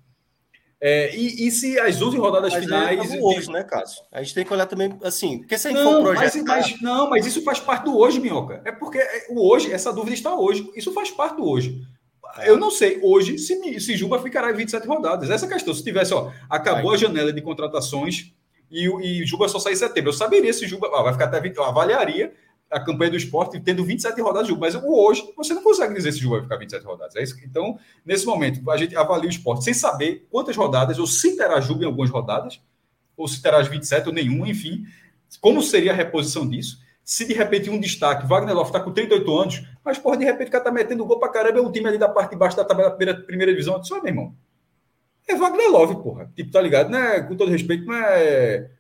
É, 0.83 1.15
e, 1.15 1.47
e, 1.47 1.51
se 1.51 1.79
as 1.79 2.01
11 2.01 2.17
rodadas 2.17 2.55
mas 2.55 2.65
finais. 2.65 3.13
É 3.13 3.19
hoje, 3.21 3.51
né, 3.51 3.63
Cássio? 3.63 4.03
A 4.11 4.23
gente 4.23 4.35
tem 4.35 4.45
que 4.47 4.53
olhar 4.53 4.65
também 4.65 4.99
assim. 5.03 5.41
Porque 5.41 5.59
se 5.59 5.69
a 5.69 5.71
gente 5.71 5.83
não, 5.83 5.93
for 5.93 6.15
projetar... 6.15 6.43
mas, 6.47 6.73
mas, 6.73 6.81
Não, 6.81 7.11
mas 7.11 7.27
isso 7.27 7.43
faz 7.43 7.61
parte 7.61 7.85
do 7.85 7.99
hoje, 7.99 8.19
Minhoca. 8.19 8.63
É 8.65 8.73
porque 8.73 8.97
é, 8.97 9.27
o 9.29 9.47
hoje, 9.47 9.71
essa 9.71 9.93
dúvida 9.93 10.15
está 10.15 10.35
hoje. 10.35 10.71
Isso 10.75 10.93
faz 10.93 11.11
parte 11.11 11.37
do 11.37 11.47
hoje. 11.47 11.83
Eu 12.45 12.57
não 12.57 12.71
sei 12.71 12.99
hoje 13.03 13.37
se, 13.39 13.81
se 13.81 13.97
Juba 13.97 14.23
ficará 14.23 14.51
em 14.51 14.55
27 14.55 14.87
rodadas. 14.87 15.29
Essa 15.29 15.47
questão. 15.47 15.75
Se 15.75 15.85
tivesse, 15.85 16.15
ó, 16.15 16.31
acabou 16.49 16.93
a 16.93 16.97
janela 16.97 17.33
de 17.33 17.43
contratações 17.43 18.33
e, 18.71 18.87
e 18.87 19.27
Juba 19.27 19.49
só 19.49 19.59
sai 19.59 19.75
em 19.75 19.77
setembro. 19.77 20.11
Eu 20.11 20.15
saberia 20.15 20.53
se 20.53 20.67
Juba 20.67 20.89
ó, 20.91 21.03
vai 21.03 21.13
ficar 21.13 21.27
até 21.27 21.41
20, 21.41 21.57
eu 21.57 21.65
avaliaria 21.65 22.33
a 22.71 22.79
campanha 22.79 23.11
do 23.11 23.17
esporte 23.17 23.59
tendo 23.61 23.85
27 23.85 24.21
rodadas 24.21 24.47
de 24.47 24.55
Juba. 24.55 24.67
Mas 24.67 24.75
hoje, 24.75 25.33
você 25.37 25.53
não 25.53 25.63
consegue 25.63 25.93
dizer 25.93 26.13
se 26.13 26.19
o 26.19 26.23
Juba 26.23 26.37
vai 26.37 26.45
ficar 26.45 26.57
27 26.57 26.85
rodadas. 26.85 27.17
É 27.17 27.23
isso? 27.23 27.37
Então, 27.45 27.79
nesse 28.07 28.25
momento, 28.25 28.69
a 28.71 28.77
gente 28.77 28.97
avalia 28.97 29.27
o 29.27 29.31
esporte 29.31 29.65
sem 29.65 29.75
saber 29.75 30.27
quantas 30.31 30.57
rodadas, 30.57 30.99
ou 30.99 31.07
se 31.07 31.37
terá 31.37 31.61
Juba 31.61 31.83
em 31.83 31.87
algumas 31.87 32.11
rodadas, 32.11 32.61
ou 33.17 33.27
se 33.27 33.43
terá 33.43 33.59
as 33.59 33.69
27 33.69 34.09
ou 34.09 34.15
nenhuma, 34.15 34.49
enfim. 34.49 34.85
Como 35.41 35.61
seria 35.63 35.93
a 35.93 35.95
reposição 35.95 36.49
disso? 36.49 36.79
Se 37.03 37.27
de 37.27 37.35
repente 37.35 37.69
um 37.69 37.81
destaque, 37.81 38.27
Wagner 38.27 38.55
Love 38.55 38.69
está 38.69 38.79
com 38.79 38.93
38 38.93 39.37
anos, 39.37 39.67
mas 39.85 39.99
porra, 39.99 40.17
de 40.17 40.25
repente 40.25 40.49
o 40.49 40.51
cara 40.53 40.63
está 40.63 40.73
metendo 40.73 41.05
gol 41.05 41.19
para 41.19 41.29
caramba, 41.29 41.59
é 41.59 41.63
um 41.63 41.73
time 41.73 41.89
ali 41.89 41.99
da 41.99 42.09
parte 42.09 42.31
de 42.31 42.37
baixo 42.37 42.57
da 42.57 42.65
tabela 42.65 42.91
da 42.91 42.95
primeira, 42.95 43.21
primeira 43.21 43.53
divisão. 43.53 43.75
Eu 43.75 43.81
disse, 43.81 43.93
meu 43.93 44.07
irmão, 44.07 44.35
é 45.27 45.35
Wagner 45.35 45.71
Love, 45.71 45.97
porra. 46.03 46.31
Tipo, 46.37 46.53
tá 46.53 46.61
ligado? 46.61 46.89
Né? 46.91 47.21
Com 47.23 47.37
todo 47.37 47.51
respeito, 47.51 47.85
não 47.85 47.95
é 47.95 48.71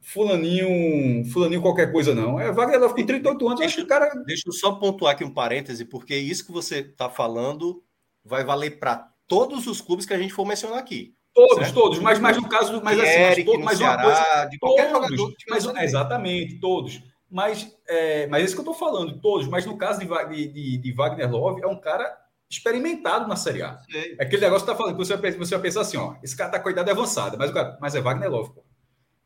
fulaninho, 0.00 1.24
fulaninho 1.26 1.62
qualquer 1.62 1.92
coisa, 1.92 2.14
não. 2.14 2.40
É 2.40 2.50
Wagner 2.50 2.80
com 2.80 3.06
38 3.06 3.46
anos, 3.46 3.60
deixa, 3.60 3.74
acho 3.74 3.76
que 3.76 3.82
o 3.84 3.86
cara... 3.86 4.14
Deixa 4.24 4.44
eu 4.46 4.52
só 4.52 4.72
pontuar 4.72 5.12
aqui 5.12 5.24
um 5.24 5.32
parêntese, 5.32 5.84
porque 5.84 6.16
isso 6.16 6.44
que 6.44 6.52
você 6.52 6.78
está 6.78 7.08
falando 7.08 7.82
vai 8.24 8.44
valer 8.44 8.78
para 8.78 9.10
todos 9.26 9.66
os 9.66 9.80
clubes 9.80 10.06
que 10.06 10.14
a 10.14 10.18
gente 10.18 10.32
for 10.32 10.44
mencionar 10.44 10.78
aqui. 10.78 11.14
Todos, 11.32 11.58
certo? 11.58 11.74
todos, 11.74 11.98
mas, 12.00 12.18
mas 12.18 12.36
no 12.36 12.48
caso, 12.48 12.82
mas 12.82 12.98
assim, 12.98 13.08
Eric, 13.08 13.58
mas, 13.58 13.64
mas 13.64 13.80
uma 13.80 14.02
coisa, 14.02 14.44
de 14.46 14.58
qualquer 14.58 14.90
todos, 14.90 15.08
jogador. 15.08 15.34
Mas, 15.48 15.84
exatamente, 15.84 16.58
todos. 16.58 17.00
Mas, 17.30 17.72
é, 17.86 18.26
mas 18.26 18.42
é 18.42 18.44
isso 18.44 18.54
que 18.54 18.60
eu 18.60 18.72
estou 18.72 18.74
falando, 18.74 19.20
todos. 19.20 19.46
Mas 19.46 19.64
no 19.64 19.78
caso 19.78 20.00
de, 20.00 20.48
de, 20.48 20.78
de, 20.78 20.92
Wagner 20.92 21.30
Love, 21.30 21.62
é 21.62 21.66
um 21.68 21.80
cara 21.80 22.12
experimentado 22.50 23.28
na 23.28 23.36
Série 23.36 23.62
A. 23.62 23.78
Sei. 23.88 24.16
É 24.18 24.24
aquele 24.24 24.42
negócio 24.42 24.66
que 24.66 24.72
está 24.72 24.76
falando, 24.76 24.96
que 24.96 25.04
você 25.06 25.16
vai, 25.16 25.30
você 25.30 25.54
vai 25.54 25.62
pensar 25.62 25.82
assim, 25.82 25.96
ó, 25.96 26.16
esse 26.20 26.36
cara 26.36 26.48
está 26.48 26.58
com 26.58 26.68
a 26.68 26.72
idade 26.72 26.90
avançada, 26.90 27.36
mas, 27.38 27.50
o 27.50 27.54
cara, 27.54 27.78
mas 27.80 27.94
é 27.94 28.00
Wagner 28.00 28.28
Love, 28.28 28.52
pô. 28.52 28.64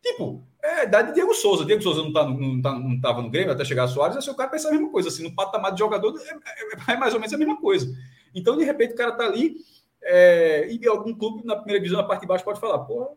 Tipo, 0.02 0.46
é 0.64 0.80
a 0.80 0.84
idade 0.84 1.08
de 1.08 1.14
Diego 1.14 1.34
Souza. 1.34 1.64
Diego 1.64 1.82
Souza 1.82 2.02
não, 2.02 2.12
tá, 2.12 2.24
não, 2.24 2.62
tá, 2.62 2.72
não 2.72 3.00
tava 3.00 3.20
no 3.20 3.30
Grêmio 3.30 3.52
até 3.52 3.64
chegar 3.64 3.84
a 3.84 3.88
Soares, 3.88 4.16
assim, 4.16 4.30
o 4.30 4.34
cara 4.34 4.48
pensa 4.48 4.68
a 4.68 4.72
mesma 4.72 4.90
coisa, 4.90 5.10
assim, 5.10 5.22
no 5.22 5.34
patamar 5.34 5.72
de 5.72 5.78
jogador 5.78 6.18
é, 6.18 6.90
é, 6.90 6.94
é 6.94 6.96
mais 6.96 7.12
ou 7.12 7.20
menos 7.20 7.34
a 7.34 7.38
mesma 7.38 7.60
coisa. 7.60 7.94
Então, 8.34 8.56
de 8.56 8.64
repente, 8.64 8.94
o 8.94 8.96
cara 8.96 9.12
tá 9.12 9.24
ali 9.24 9.56
é, 10.02 10.66
e 10.70 10.86
algum 10.88 11.14
clube 11.14 11.44
na 11.44 11.54
primeira 11.56 11.80
divisão, 11.80 12.00
na 12.00 12.08
parte 12.08 12.22
de 12.22 12.26
baixo, 12.26 12.44
pode 12.44 12.60
falar, 12.60 12.78
porra, 12.80 13.08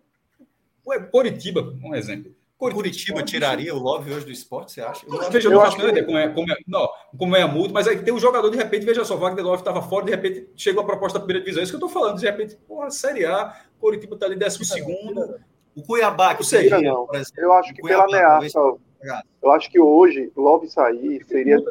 Coritiba, 1.12 1.74
um 1.84 1.96
exemplo. 1.96 2.36
Curitiba 2.58 3.22
tiraria 3.22 3.74
o 3.74 3.78
Love 3.78 4.12
hoje 4.12 4.26
do 4.26 4.32
esporte, 4.32 4.72
você 4.72 4.82
acha? 4.82 5.06
Eu, 5.06 5.30
veja, 5.30 5.48
eu 5.48 5.52
não 5.52 5.62
faço 5.62 5.80
ideia 5.80 6.04
como 6.04 6.18
é, 6.18 6.28
como 6.30 6.52
é, 6.52 6.56
não, 6.68 6.90
como 7.16 7.36
é 7.36 7.42
a 7.44 7.48
multa, 7.48 7.72
mas 7.72 7.88
aí 7.88 8.02
tem 8.02 8.14
um 8.14 8.20
jogador, 8.20 8.50
de 8.50 8.58
repente, 8.58 8.84
veja 8.84 9.06
só, 9.06 9.16
Wagner 9.16 9.46
Love 9.46 9.62
estava 9.62 9.82
fora, 9.82 10.06
de 10.06 10.12
repente 10.12 10.50
chegou 10.56 10.82
a 10.82 10.86
proposta 10.86 11.20
da 11.20 11.26
primeira 11.26 11.46
divisão. 11.46 11.62
É 11.62 11.64
isso 11.64 11.72
que 11.72 11.82
eu 11.82 11.88
estou 11.88 12.02
falando, 12.02 12.20
de 12.20 12.26
repente, 12.26 12.56
porra, 12.68 12.90
Série 12.90 13.26
A, 13.26 13.56
Curitiba 13.80 14.16
está 14.16 14.26
ali 14.26 14.36
décimo 14.36 14.66
segundo. 14.66 15.40
O 15.78 15.84
Cuiabá, 15.84 16.34
que 16.34 16.44
seria, 16.44 16.82
não. 16.82 17.06
Por 17.06 17.16
exemplo, 17.16 17.44
eu 17.44 17.54
acho 17.54 17.74
que 17.74 17.82
Cuiabá, 17.82 18.06
pela 18.08 18.18
ameaça, 18.18 18.60
eu 19.42 19.52
acho 19.52 19.70
que 19.70 19.80
hoje, 19.80 20.32
Love 20.36 20.68
sair 20.68 21.24
seria 21.26 21.58
né? 21.58 21.64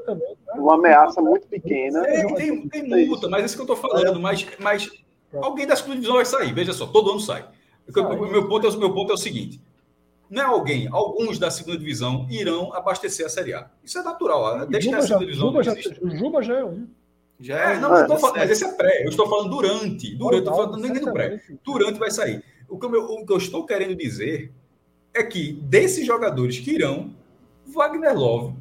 uma 0.55 0.75
ameaça 0.75 1.20
muito 1.20 1.47
pequena. 1.49 2.02
Tem, 2.05 2.35
tem, 2.35 2.68
tem 2.68 3.07
multa, 3.07 3.28
mas 3.28 3.43
é 3.43 3.47
isso 3.47 3.57
que 3.57 3.62
eu 3.62 3.75
estou 3.75 3.76
falando, 3.76 4.20
mas, 4.20 4.47
mas 4.60 4.89
alguém 5.35 5.67
da 5.67 5.75
segunda 5.75 5.97
divisão 5.97 6.15
vai 6.15 6.25
sair, 6.25 6.52
veja 6.55 6.73
só, 6.73 6.86
todo 6.86 7.10
ano 7.10 7.20
sai. 7.20 7.44
O 7.89 8.26
meu 8.26 8.49
ponto, 8.49 8.67
é, 8.67 8.70
o 8.70 8.78
meu 8.78 8.94
ponto 8.94 9.10
é 9.10 9.15
o 9.15 9.18
seguinte: 9.18 9.60
não 10.31 10.43
é 10.43 10.47
alguém, 10.47 10.89
alguns 10.91 11.39
da 11.39 11.51
segunda 11.51 11.78
divisão 11.78 12.26
irão 12.31 12.73
abastecer 12.73 13.26
a 13.26 13.28
Série 13.28 13.55
A. 13.55 13.68
Isso 13.85 13.99
é 13.99 14.02
natural. 14.02 14.67
Desde 14.67 14.89
que 14.89 14.94
a 14.94 15.02
segunda 15.02 15.26
divisão 15.26 15.49
Juba, 15.49 15.62
já, 15.62 15.73
o 15.73 16.10
Juba 16.10 16.43
já 16.43 16.59
é 16.59 16.65
um. 16.65 16.86
Já 17.39 17.73
é, 17.73 17.78
não, 17.78 17.94
é, 17.94 18.09
falando, 18.18 18.39
mas 18.39 18.51
esse 18.51 18.65
é 18.65 18.73
pré. 18.73 19.05
Eu 19.05 19.10
estou 19.10 19.28
falando 19.28 19.51
durante. 19.51 20.15
Durante, 20.15 20.39
estou 20.39 20.55
falando 20.55 20.78
nem 20.78 20.93
no 20.93 21.12
pré. 21.12 21.41
Durante 21.62 21.99
vai 21.99 22.10
sair. 22.10 22.43
O 22.69 22.78
que, 22.78 22.86
eu, 22.86 23.05
o 23.05 23.27
que 23.27 23.33
eu 23.33 23.36
estou 23.36 23.65
querendo 23.65 23.95
dizer 23.95 24.53
é 25.15 25.23
que 25.23 25.53
desses 25.53 26.07
jogadores 26.07 26.59
que 26.59 26.73
irão, 26.73 27.15
Wagner 27.67 28.15
Love, 28.15 28.55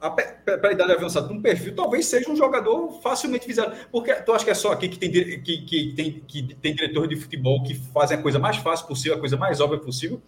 para 0.00 0.70
a 0.70 0.72
idade 0.72 0.92
avançada, 0.92 1.30
um 1.30 1.42
perfil, 1.42 1.74
talvez 1.74 2.06
seja 2.06 2.30
um 2.30 2.36
jogador 2.36 3.00
facilmente 3.02 3.46
visado. 3.46 3.76
Porque 3.92 4.14
tu 4.14 4.32
acha 4.32 4.44
que 4.44 4.50
é 4.50 4.54
só 4.54 4.72
aqui 4.72 4.88
que 4.88 4.98
tem, 4.98 5.10
que, 5.10 5.58
que, 5.58 5.92
tem, 5.94 6.24
que 6.26 6.54
tem 6.54 6.74
diretor 6.74 7.06
de 7.06 7.16
futebol 7.16 7.62
que 7.62 7.74
fazem 7.74 8.18
a 8.18 8.22
coisa 8.22 8.38
mais 8.38 8.56
fácil 8.56 8.86
possível, 8.86 9.18
a 9.18 9.20
coisa 9.20 9.36
mais 9.36 9.60
óbvia 9.60 9.78
possível? 9.78 10.20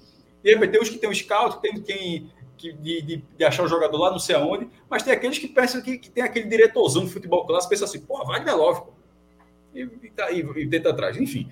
E 0.45 0.51
aí 0.51 0.69
tem 0.69 0.81
os 0.81 0.91
que 0.91 0.99
tem 0.99 1.09
o 1.09 1.15
scout, 1.15 1.63
tem 1.63 1.81
quem 1.81 2.31
que, 2.59 2.73
de, 2.73 3.03
de, 3.03 3.17
de, 3.17 3.45
achar 3.45 3.65
o 3.65 3.69
jogador 3.69 3.99
lá 3.99 4.11
não 4.11 4.19
sei 4.19 4.37
aonde, 4.37 4.69
mas 4.89 5.03
tem 5.03 5.13
aqueles 5.13 5.39
que 5.39 5.49
pensam 5.49 5.81
que, 5.81 5.99
que 5.99 6.11
tem 6.11 6.23
aquele 6.23 6.49
diretorzão 6.49 7.05
de 7.05 7.11
futebol 7.11 7.45
clássico, 7.47 7.71
pensa 7.71 7.87
assim, 7.87 8.01
pô, 8.01 8.25
Wagner 8.25 8.57
Love, 8.57 8.83
pô. 8.83 8.93
E, 9.75 9.81
e, 9.81 10.11
tá, 10.11 10.31
e, 10.31 10.41
e 10.41 10.69
tenta 10.69 10.91
atrás, 10.91 11.17
enfim. 11.17 11.49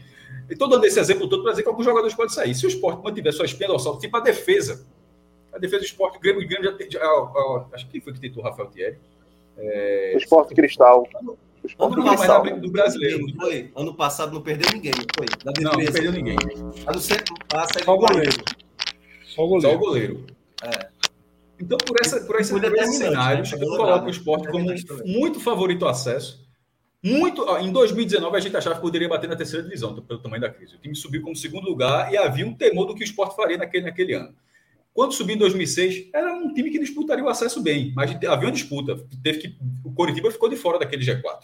Estou 0.49 0.69
dando 0.69 0.85
esse 0.85 0.99
exemplo 0.99 1.29
todo 1.29 1.43
para 1.43 1.53
dizer 1.53 1.63
que 1.63 1.69
alguns 1.69 1.85
jogadores 1.85 2.15
podem 2.15 2.35
sair. 2.35 2.55
Se 2.55 2.67
o 2.67 2.69
esporte 2.69 3.03
mantiver 3.03 3.33
sua 3.33 3.45
espinha 3.45 3.69
dorsal, 3.69 3.99
tipo 3.99 4.17
a 4.17 4.21
defesa, 4.21 4.87
a 5.53 5.59
defesa 5.59 5.81
do 5.81 5.85
esporte, 5.85 6.19
o 6.19 6.21
Grêmio, 6.21 6.45
o 6.45 6.49
Grêmio 6.49 6.71
já, 6.71 6.77
tem, 6.77 6.91
já, 6.91 7.01
acho 7.73 7.89
que 7.89 8.01
foi 8.01 8.13
que 8.13 8.21
tentou 8.21 8.43
o 8.43 8.47
Rafael 8.47 8.69
Thierry. 8.69 8.99
É, 9.57 10.13
o 10.15 10.19
esporte 10.19 10.55
Cristal. 10.55 11.07
O 11.63 11.67
esporte 11.67 11.93
ano 11.95 12.05
passado, 12.05 12.61
do 12.61 12.71
brasileiro. 12.71 13.27
Não 13.27 13.35
foi? 13.35 13.71
Ano 13.77 13.95
passado 13.95 14.33
não 14.33 14.43
perdeu 14.43 14.71
ninguém, 14.73 14.93
não 14.93 15.07
foi? 15.15 15.27
não, 15.63 15.73
não 15.73 15.93
perdeu 15.93 16.13
ninguém. 16.13 16.37
A 16.87 16.93
não 16.93 17.01
ser 17.01 17.23
a 17.53 17.85
Só 17.85 17.95
o 17.95 17.99
goleiro. 17.99 18.33
Só 19.25 19.45
o 19.45 19.49
goleiro. 19.49 19.71
Só 19.71 19.77
o 19.77 19.79
goleiro. 19.79 20.27
É. 20.63 20.89
Então, 21.61 21.77
por, 21.77 21.97
essa, 22.01 22.21
por, 22.23 22.41
esse, 22.41 22.53
por 22.53 22.65
esses 22.65 22.97
cenários, 22.97 23.53
né? 23.53 23.59
eu 23.61 23.69
coloco 23.77 24.07
o 24.07 24.11
esporte 24.11 24.49
como 24.49 24.67
muito 25.05 25.39
favorito 25.41 25.85
ao 25.85 25.91
acesso. 25.91 26.49
Muito, 27.03 27.43
em 27.59 27.73
2019, 27.73 28.37
a 28.37 28.41
gente 28.41 28.57
achava 28.57 28.75
que 28.75 28.83
poderia 28.83 29.09
bater 29.09 29.29
na 29.29 29.35
terceira 29.35 29.63
divisão, 29.63 29.95
pelo 30.03 30.21
tamanho 30.21 30.43
da 30.43 30.51
crise. 30.51 30.75
O 30.75 30.79
time 30.79 30.95
subiu 30.95 31.23
como 31.23 31.35
segundo 31.35 31.65
lugar 31.65 32.13
e 32.13 32.17
havia 32.17 32.47
um 32.47 32.55
temor 32.55 32.87
do 32.87 32.95
que 32.95 33.03
o 33.03 33.05
esporte 33.05 33.35
faria 33.35 33.57
naquele, 33.57 33.85
naquele 33.85 34.13
ano. 34.13 34.35
Quando 34.93 35.13
subiu 35.13 35.37
em 35.37 35.39
2006, 35.39 36.09
era 36.13 36.35
um 36.35 36.53
time 36.53 36.71
que 36.71 36.79
disputaria 36.79 37.25
o 37.25 37.29
acesso 37.29 37.63
bem, 37.63 37.93
mas 37.95 38.11
havia 38.11 38.49
uma 38.49 38.53
disputa. 38.53 38.97
Teve 39.23 39.39
que, 39.39 39.57
o 39.85 39.93
Coritiba 39.93 40.31
ficou 40.31 40.49
de 40.49 40.57
fora 40.57 40.79
daquele 40.79 41.05
G4. 41.05 41.39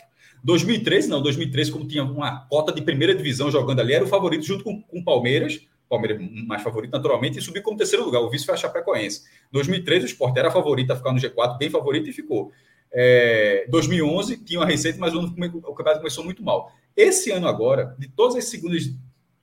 2013, 0.44 1.08
não, 1.08 1.22
2013, 1.22 1.72
como 1.72 1.86
tinha 1.86 2.04
uma 2.04 2.46
cota 2.48 2.72
de 2.72 2.82
primeira 2.82 3.14
divisão 3.14 3.50
jogando 3.50 3.80
ali, 3.80 3.94
era 3.94 4.04
o 4.04 4.08
favorito 4.08 4.44
junto 4.44 4.62
com 4.62 4.84
o 4.92 5.02
Palmeiras, 5.02 5.60
Palmeiras 5.88 6.20
mais 6.46 6.62
favorito 6.62 6.92
naturalmente, 6.92 7.38
e 7.38 7.42
subiu 7.42 7.62
como 7.62 7.78
terceiro 7.78 8.04
lugar. 8.04 8.20
O 8.20 8.28
vice 8.28 8.44
foi 8.44 8.54
a 8.54 8.58
Chapecoense. 8.58 9.22
2013, 9.52 10.04
o 10.04 10.06
Sport 10.06 10.36
era 10.36 10.50
favorito 10.50 10.90
a 10.92 10.96
ficar 10.96 11.12
no 11.12 11.18
G4, 11.18 11.56
bem 11.56 11.70
favorito, 11.70 12.10
e 12.10 12.12
ficou. 12.12 12.52
É, 12.92 13.66
2011 13.68 14.38
tinha 14.38 14.60
uma 14.60 14.66
receita, 14.66 14.98
mas 14.98 15.14
o, 15.14 15.20
o 15.20 15.74
campeonato 15.74 15.98
começou 15.98 16.24
muito 16.24 16.42
mal. 16.42 16.72
Esse 16.96 17.30
ano 17.30 17.46
agora, 17.46 17.94
de 17.98 18.08
todas 18.08 18.36
as 18.36 18.46
segundas 18.46 18.90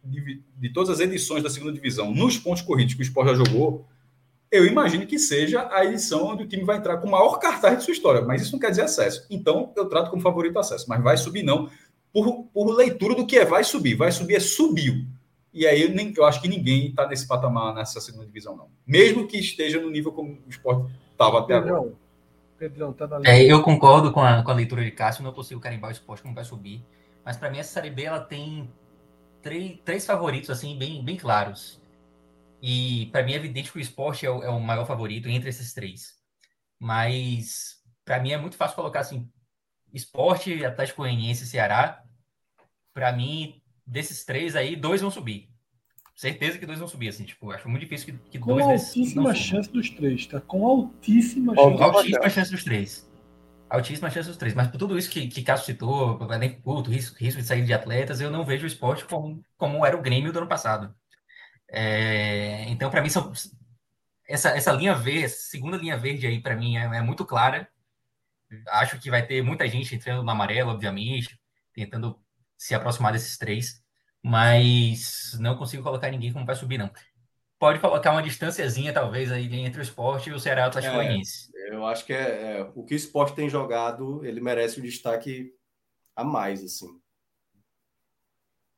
de, 0.03 0.41
de, 0.57 0.69
todas 0.73 0.89
as 0.89 0.99
edições 0.99 1.43
da 1.43 1.49
segunda 1.49 1.71
divisão, 1.71 2.13
nos 2.13 2.37
pontos 2.37 2.61
corridos 2.61 2.93
que 2.93 3.01
o 3.01 3.03
Sport 3.03 3.29
já 3.29 3.35
jogou, 3.35 3.85
eu 4.51 4.65
imagino 4.65 5.07
que 5.07 5.17
seja 5.17 5.67
a 5.71 5.85
edição 5.85 6.27
onde 6.27 6.43
o 6.43 6.47
time 6.47 6.63
vai 6.63 6.77
entrar 6.77 6.97
com 6.97 7.07
o 7.07 7.11
maior 7.11 7.39
cartaz 7.39 7.77
de 7.77 7.83
sua 7.85 7.93
história, 7.93 8.21
mas 8.21 8.41
isso 8.41 8.51
não 8.51 8.59
quer 8.59 8.69
dizer 8.69 8.83
acesso. 8.83 9.25
Então, 9.29 9.71
eu 9.75 9.85
trato 9.87 10.11
como 10.11 10.21
favorito 10.21 10.59
acesso, 10.59 10.85
mas 10.87 11.01
vai 11.01 11.17
subir 11.17 11.41
não, 11.41 11.69
por, 12.11 12.43
por 12.53 12.75
leitura 12.75 13.15
do 13.15 13.25
que 13.25 13.37
é 13.37 13.45
vai 13.45 13.63
subir. 13.63 13.95
Vai 13.95 14.11
subir 14.11 14.35
é 14.35 14.39
subiu. 14.39 15.05
E 15.51 15.65
aí 15.65 15.81
eu, 15.83 15.89
nem, 15.89 16.13
eu 16.15 16.25
acho 16.25 16.41
que 16.41 16.47
ninguém 16.47 16.89
está 16.89 17.07
nesse 17.07 17.27
patamar 17.27 17.73
nessa 17.73 17.99
segunda 17.99 18.25
divisão, 18.25 18.55
não. 18.55 18.67
Mesmo 18.85 19.27
que 19.27 19.37
esteja 19.37 19.79
no 19.79 19.89
nível 19.89 20.11
como 20.11 20.33
o 20.45 20.49
esporte 20.49 20.91
estava 21.11 21.39
até 21.39 21.55
agora. 21.55 21.93
Tá 22.93 23.21
é, 23.25 23.43
eu 23.43 23.61
concordo 23.61 24.11
com 24.11 24.21
a, 24.21 24.43
com 24.43 24.51
a 24.51 24.53
leitura 24.53 24.83
de 24.83 24.91
Cássio, 24.91 25.23
não 25.23 25.33
consigo 25.33 25.61
carimbar 25.61 25.89
o 25.89 25.93
esporte 25.93 26.21
como 26.21 26.35
vai 26.35 26.43
subir. 26.43 26.85
Mas 27.23 27.37
para 27.37 27.49
mim 27.49 27.59
essa 27.59 27.73
Série 27.73 27.89
B 27.89 28.03
ela 28.03 28.19
tem 28.19 28.69
três, 29.41 29.79
três 29.83 30.05
favoritos 30.05 30.49
assim 30.49 30.77
bem, 30.77 31.03
bem 31.03 31.17
claros. 31.17 31.81
E 32.61 33.07
para 33.11 33.23
mim 33.23 33.33
é 33.33 33.35
evidente 33.35 33.71
que 33.71 33.77
o 33.77 33.81
esporte 33.81 34.25
é 34.25 34.31
o, 34.31 34.43
é 34.43 34.49
o 34.49 34.59
maior 34.59 34.85
favorito 34.85 35.29
entre 35.29 35.49
esses 35.49 35.73
três. 35.73 36.17
Mas 36.79 37.81
para 38.05 38.19
mim 38.19 38.31
é 38.31 38.37
muito 38.37 38.57
fácil 38.57 38.75
colocar 38.75 39.01
assim: 39.01 39.29
esporte, 39.93 40.65
Atlético 40.65 41.01
Goianiense 41.01 41.43
e 41.43 41.47
Ceará. 41.47 42.03
Para 42.93 43.11
mim, 43.11 43.61
desses 43.85 44.23
três 44.23 44.55
aí, 44.55 44.75
dois 44.75 45.01
vão 45.01 45.11
subir. 45.11 45.52
Certeza 46.15 46.59
que 46.59 46.65
dois 46.65 46.77
vão 46.77 46.87
subir, 46.87 47.09
assim, 47.09 47.23
tipo, 47.23 47.51
acho 47.51 47.67
muito 47.67 47.81
difícil 47.81 48.13
que, 48.13 48.29
que 48.29 48.39
Com 48.39 48.53
dois 48.53 48.65
altíssima 48.65 49.33
chance 49.33 49.71
dos 49.71 49.89
três, 49.89 50.27
tá? 50.27 50.39
Com 50.41 50.65
altíssima 50.65 51.55
chance. 51.55 51.83
Altíssima 51.83 52.29
chance 52.29 52.51
dos 52.51 52.63
três. 52.63 53.13
Altíssima 53.69 54.09
chance 54.11 54.29
dos 54.29 54.37
três. 54.37 54.53
Mas 54.53 54.67
por 54.67 54.77
tudo 54.77 54.97
isso 54.97 55.09
que, 55.09 55.27
que 55.27 55.41
Cássio 55.41 55.65
citou, 55.65 56.19
elenco 56.31 56.61
curto, 56.61 56.91
risco, 56.91 57.17
risco 57.17 57.41
de 57.41 57.47
sair 57.47 57.65
de 57.65 57.73
atletas, 57.73 58.21
eu 58.21 58.29
não 58.29 58.45
vejo 58.45 58.65
o 58.65 58.67
esporte 58.67 59.05
como, 59.05 59.43
como 59.57 59.83
era 59.83 59.97
o 59.97 60.01
Grêmio 60.01 60.31
do 60.31 60.37
ano 60.37 60.47
passado. 60.47 60.93
É, 61.67 62.69
então, 62.69 62.91
para 62.91 63.01
mim, 63.01 63.09
são, 63.09 63.33
essa, 64.27 64.49
essa 64.49 64.71
linha 64.71 64.93
verde, 64.93 65.25
essa 65.25 65.49
segunda 65.49 65.77
linha 65.77 65.97
verde 65.97 66.27
aí, 66.27 66.39
para 66.39 66.55
mim, 66.55 66.77
é, 66.77 66.83
é, 66.83 67.01
muito 67.01 67.25
clara. 67.25 67.67
Acho 68.69 68.99
que 68.99 69.09
vai 69.09 69.25
ter 69.25 69.41
muita 69.41 69.67
gente 69.67 69.95
entrando 69.95 70.23
no 70.23 70.29
amarelo, 70.29 70.69
obviamente, 70.69 71.39
tentando 71.73 72.19
se 72.55 72.75
aproximar 72.75 73.11
desses 73.11 73.37
três. 73.37 73.82
Mas 74.23 75.37
não 75.39 75.57
consigo 75.57 75.83
colocar 75.83 76.09
ninguém 76.09 76.31
como 76.31 76.45
vai 76.45 76.55
subir, 76.55 76.77
não. 76.77 76.89
Pode 77.59 77.79
colocar 77.79 78.11
uma 78.11 78.23
distânciazinha, 78.23 78.93
talvez, 78.93 79.31
aí 79.31 79.53
entre 79.59 79.79
o 79.79 79.83
esporte 79.83 80.29
e 80.29 80.33
o 80.33 80.39
Ceará 80.39 80.65
Atlético 80.65 80.95
é. 80.95 81.21
Eu 81.69 81.85
acho 81.85 82.05
que 82.05 82.13
é, 82.13 82.57
é, 82.57 82.71
o 82.75 82.83
que 82.83 82.93
o 82.93 82.97
esporte 82.97 83.35
tem 83.35 83.49
jogado, 83.49 84.25
ele 84.25 84.41
merece 84.41 84.79
o 84.79 84.81
destaque 84.81 85.53
a 86.15 86.23
mais, 86.23 86.63
assim. 86.63 86.87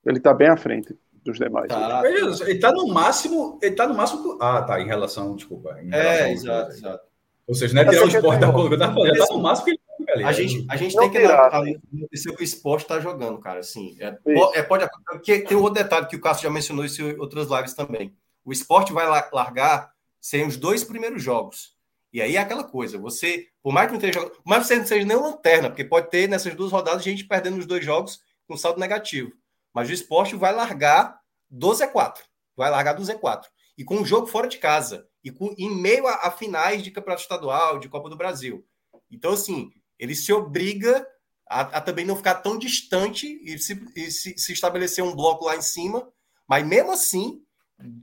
Ele 0.05 0.17
está 0.17 0.33
bem 0.33 0.49
à 0.49 0.57
frente 0.57 0.95
dos 1.23 1.37
demais. 1.37 1.67
Tá. 1.67 2.03
Ele 2.05 2.51
está 2.51 2.71
no 2.71 2.87
máximo. 2.87 3.59
Ele 3.61 3.75
tá 3.75 3.87
no 3.87 3.95
máximo. 3.95 4.37
Ah, 4.39 4.61
tá. 4.61 4.79
Em 4.79 4.85
relação, 4.85 5.35
desculpa. 5.35 5.81
Em 5.81 5.91
é, 5.91 6.01
relação 6.01 6.25
é, 6.27 6.31
exato, 6.31 6.71
exato. 6.71 7.07
Ou 7.47 7.55
seja, 7.55 7.73
não 7.73 7.81
é 7.81 7.85
tirar 7.85 8.03
o 8.03 8.07
esporte 8.07 8.39
da 8.39 8.47
tava 8.47 8.93
falando. 8.93 9.07
Ele 9.07 9.17
tá 9.17 9.33
no 9.33 9.41
máximo 9.41 9.65
que 9.65 9.71
ele 9.71 9.79
a 10.23 10.31
gente, 10.31 10.65
a 10.69 10.75
gente 10.75 10.95
tem 10.95 11.11
que 11.11 11.17
acontecer 11.17 12.29
o 12.29 12.35
que 12.35 12.41
o 12.41 12.43
esporte 12.43 12.83
está 12.83 12.99
jogando, 12.99 13.39
cara. 13.39 13.59
Assim, 13.59 13.97
é, 13.99 14.17
é, 14.53 14.63
pode, 14.63 14.87
porque 15.05 15.39
tem 15.39 15.57
um 15.57 15.61
outro 15.61 15.81
detalhe 15.81 16.07
que 16.07 16.15
o 16.15 16.21
Cássio 16.21 16.43
já 16.43 16.49
mencionou 16.49 16.85
isso 16.85 17.01
em 17.01 17.19
outras 17.19 17.49
lives 17.49 17.73
também. 17.73 18.15
O 18.43 18.51
esporte 18.51 18.93
vai 18.93 19.07
largar 19.31 19.91
sem 20.21 20.45
os 20.45 20.57
dois 20.57 20.83
primeiros 20.83 21.21
jogos. 21.21 21.75
E 22.13 22.21
aí 22.21 22.37
é 22.37 22.39
aquela 22.39 22.63
coisa, 22.63 22.97
você, 22.97 23.47
por 23.61 23.73
mais 23.73 23.87
que 23.87 23.93
não 23.93 23.99
esteja, 23.99 24.25
por 24.25 24.45
mais 24.45 24.61
que 24.61 24.67
você 24.69 24.77
não 24.77 24.87
seja 24.87 25.05
nem 25.05 25.17
lanterna, 25.17 25.69
porque 25.69 25.83
pode 25.83 26.09
ter 26.09 26.29
nessas 26.29 26.55
duas 26.55 26.71
rodadas 26.71 27.03
gente 27.03 27.25
perdendo 27.25 27.57
os 27.57 27.65
dois 27.65 27.83
jogos 27.83 28.21
com 28.47 28.55
saldo 28.55 28.79
negativo. 28.79 29.33
Mas 29.73 29.89
o 29.89 29.93
esporte 29.93 30.35
vai 30.35 30.53
largar 30.53 31.19
do 31.49 31.71
Z4. 31.71 32.19
Vai 32.55 32.71
largar 32.71 32.93
do 32.93 33.03
Z4. 33.03 33.43
E 33.77 33.83
com 33.83 33.97
um 33.97 34.05
jogo 34.05 34.27
fora 34.27 34.47
de 34.47 34.57
casa. 34.57 35.07
E 35.21 35.29
com, 35.29 35.53
em 35.57 35.69
meio 35.69 36.07
a, 36.07 36.27
a 36.27 36.31
finais 36.31 36.81
de 36.81 36.91
campeonato 36.91 37.23
estadual, 37.23 37.79
de 37.79 37.89
Copa 37.89 38.09
do 38.09 38.15
Brasil. 38.15 38.65
Então, 39.11 39.33
assim, 39.33 39.71
ele 39.99 40.15
se 40.15 40.31
obriga 40.31 41.05
a, 41.47 41.61
a 41.61 41.81
também 41.81 42.05
não 42.05 42.15
ficar 42.15 42.35
tão 42.35 42.57
distante 42.57 43.39
e, 43.43 43.57
se, 43.57 43.73
e 43.95 44.11
se, 44.11 44.37
se, 44.37 44.53
estabelecer 44.53 45.03
um 45.03 45.15
bloco 45.15 45.45
lá 45.45 45.55
em 45.55 45.61
cima, 45.61 46.07
mas 46.47 46.65
mesmo 46.65 46.91
assim 46.91 47.41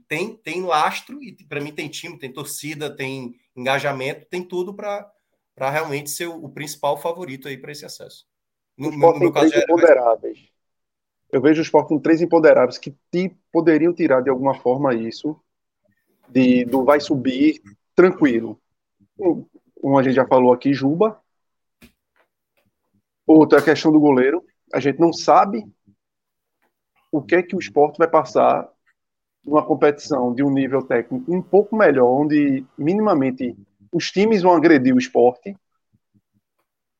tem, 0.07 0.35
tem 0.37 0.63
lastro 0.63 1.21
e 1.21 1.35
para 1.45 1.61
mim 1.61 1.73
tem 1.73 1.89
time, 1.89 2.17
tem 2.17 2.31
torcida, 2.31 2.95
tem 2.95 3.35
engajamento, 3.55 4.27
tem 4.29 4.43
tudo 4.43 4.73
para 4.73 5.11
realmente 5.57 6.09
ser 6.09 6.27
o, 6.27 6.45
o, 6.45 6.49
principal 6.49 6.97
favorito 6.97 7.47
aí 7.47 7.57
para 7.57 7.71
esse 7.71 7.85
acesso. 7.85 8.25
No, 8.77 8.91
no 8.91 9.19
meu 9.19 9.31
caso, 9.31 9.53
é, 9.53 9.63
imponderáveis. 9.63 10.49
Eu 11.31 11.41
vejo 11.41 11.61
o 11.61 11.63
esporte 11.63 11.89
com 11.89 11.99
três 11.99 12.21
imponderáveis 12.21 12.77
que 12.77 12.95
te, 13.11 13.35
poderiam 13.51 13.93
tirar 13.93 14.21
de 14.21 14.29
alguma 14.29 14.53
forma 14.53 14.93
isso 14.93 15.39
de, 16.29 16.65
do 16.65 16.83
vai 16.83 16.99
subir 16.99 17.61
tranquilo. 17.95 18.59
Um, 19.19 19.45
um 19.83 19.97
a 19.97 20.03
gente 20.03 20.15
já 20.15 20.25
falou 20.25 20.53
aqui, 20.53 20.73
Juba, 20.73 21.21
Outra 23.35 23.63
questão 23.63 23.91
do 23.91 23.99
goleiro. 23.99 24.45
A 24.71 24.79
gente 24.79 24.99
não 24.99 25.11
sabe 25.11 25.65
o 27.11 27.19
que 27.19 27.33
é 27.33 27.41
que 27.41 27.55
o 27.55 27.59
esporte 27.59 27.97
vai 27.97 28.07
passar 28.07 28.69
numa 29.43 29.65
competição 29.65 30.35
de 30.35 30.43
um 30.43 30.51
nível 30.51 30.83
técnico 30.83 31.33
um 31.33 31.41
pouco 31.41 31.75
melhor, 31.75 32.05
onde 32.05 32.63
minimamente 32.77 33.57
os 33.91 34.11
times 34.11 34.43
vão 34.43 34.53
agredir 34.53 34.93
o 34.93 34.99
esporte. 34.99 35.57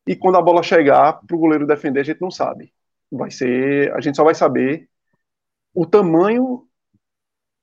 E 0.07 0.15
quando 0.15 0.39
a 0.39 0.41
bola 0.41 0.63
chegar 0.63 1.21
para 1.21 1.35
o 1.35 1.39
goleiro 1.39 1.67
defender, 1.67 1.99
a 1.99 2.03
gente 2.03 2.19
não 2.19 2.31
sabe. 2.31 2.73
Vai 3.11 3.29
ser, 3.29 3.93
a 3.93 4.01
gente 4.01 4.15
só 4.15 4.23
vai 4.23 4.33
saber 4.33 4.89
o 5.71 5.85
tamanho 5.85 6.67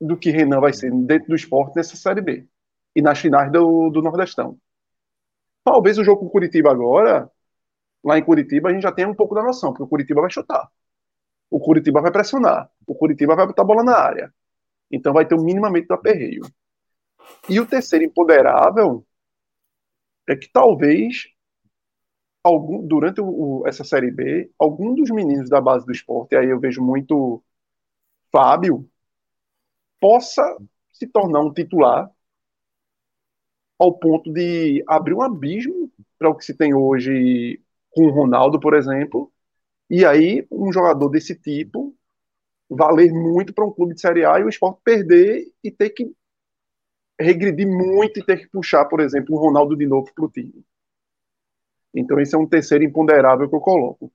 do 0.01 0.17
que 0.17 0.31
Renan 0.31 0.61
vai 0.61 0.73
ser 0.73 0.93
dentro 0.93 1.27
do 1.27 1.35
esporte 1.35 1.75
nessa 1.75 1.97
Série 1.97 2.21
B 2.21 2.47
e 2.95 3.03
nas 3.03 3.19
finais 3.19 3.51
do, 3.51 3.91
do 3.91 4.01
Nordestão. 4.01 4.57
Talvez 5.65 5.99
o 5.99 6.05
jogo 6.05 6.21
com 6.21 6.27
o 6.27 6.31
Curitiba 6.31 6.71
agora 6.71 7.29
lá 8.05 8.19
em 8.19 8.25
Curitiba, 8.25 8.69
a 8.71 8.73
gente 8.73 8.83
já 8.83 8.93
tem 8.93 9.07
um 9.07 9.15
pouco 9.15 9.35
da 9.35 9.43
noção, 9.43 9.71
porque 9.71 9.85
o 9.85 9.89
Curitiba 9.89 10.21
vai 10.21 10.31
chutar. 10.31 10.71
O 11.51 11.61
Curitiba 11.61 12.01
vai 12.01 12.13
pressionar. 12.13 12.71
O 12.87 12.95
Curitiba 12.95 13.37
vai 13.37 13.47
botar 13.47 13.63
a 13.63 13.67
bola 13.67 13.83
na 13.83 13.97
área. 13.97 14.33
Então 14.91 15.13
vai 15.13 15.27
ter 15.27 15.35
um 15.35 15.45
minimamente 15.45 15.89
do 15.89 15.95
aperreio. 15.95 16.43
E 17.49 17.61
o 17.61 17.67
terceiro 17.67 18.05
imponderável 18.05 19.07
é 20.29 20.37
que 20.37 20.49
talvez 20.53 21.29
algum, 22.43 22.87
durante 22.87 23.21
o, 23.21 23.65
essa 23.67 23.85
Série 23.85 24.11
B, 24.11 24.51
algum 24.59 24.95
dos 24.95 25.11
meninos 25.11 25.49
da 25.51 25.61
base 25.61 25.85
do 25.87 25.93
esporte, 25.93 26.37
aí 26.37 26.49
eu 26.49 26.61
vejo 26.61 26.83
muito 26.83 27.43
Fábio, 28.33 28.89
possa 30.01 30.43
se 30.93 31.07
tornar 31.07 31.41
um 31.41 31.53
titular 31.53 32.11
ao 33.79 33.99
ponto 33.99 34.33
de 34.33 34.85
abrir 34.87 35.15
um 35.15 35.23
abismo 35.23 35.91
para 36.19 36.29
o 36.29 36.37
que 36.37 36.45
se 36.45 36.55
tem 36.55 36.75
hoje 36.75 37.61
com 37.91 38.05
o 38.07 38.11
Ronaldo, 38.11 38.61
por 38.61 38.75
exemplo, 38.75 39.33
e 39.89 40.05
aí 40.05 40.47
um 40.51 40.73
jogador 40.73 41.09
desse 41.09 41.35
tipo 41.35 41.95
valer 42.69 43.13
muito 43.13 43.53
para 43.53 43.65
um 43.65 43.73
clube 43.73 43.95
de 43.95 44.01
Série 44.01 44.25
A 44.25 44.39
e 44.39 44.45
o 44.45 44.49
esporte 44.49 44.81
perder 44.85 45.45
e 45.63 45.71
ter 45.71 45.91
que 45.91 46.13
regredir 47.21 47.67
muito 47.67 48.21
e 48.21 48.25
ter 48.25 48.39
que 48.39 48.49
puxar, 48.49 48.85
por 48.87 49.01
exemplo, 49.01 49.35
o 49.35 49.39
Ronaldo 49.39 49.77
de 49.77 49.87
novo 49.87 50.11
para 50.15 50.25
o 50.25 50.31
time. 50.31 50.65
Então 51.93 52.21
esse 52.21 52.35
é 52.35 52.39
um 52.39 52.47
terceiro 52.47 52.85
imponderável 52.85 53.49
que 53.49 53.55
eu 53.55 53.61
coloco. 53.61 54.13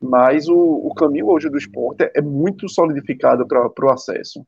Mas 0.00 0.48
o, 0.48 0.56
o 0.58 0.94
caminho 0.94 1.28
hoje 1.28 1.48
do 1.48 1.56
esporte 1.56 2.02
é, 2.02 2.12
é 2.16 2.20
muito 2.20 2.68
solidificado 2.68 3.46
para 3.46 3.68
o 3.68 3.90
acesso. 3.90 4.44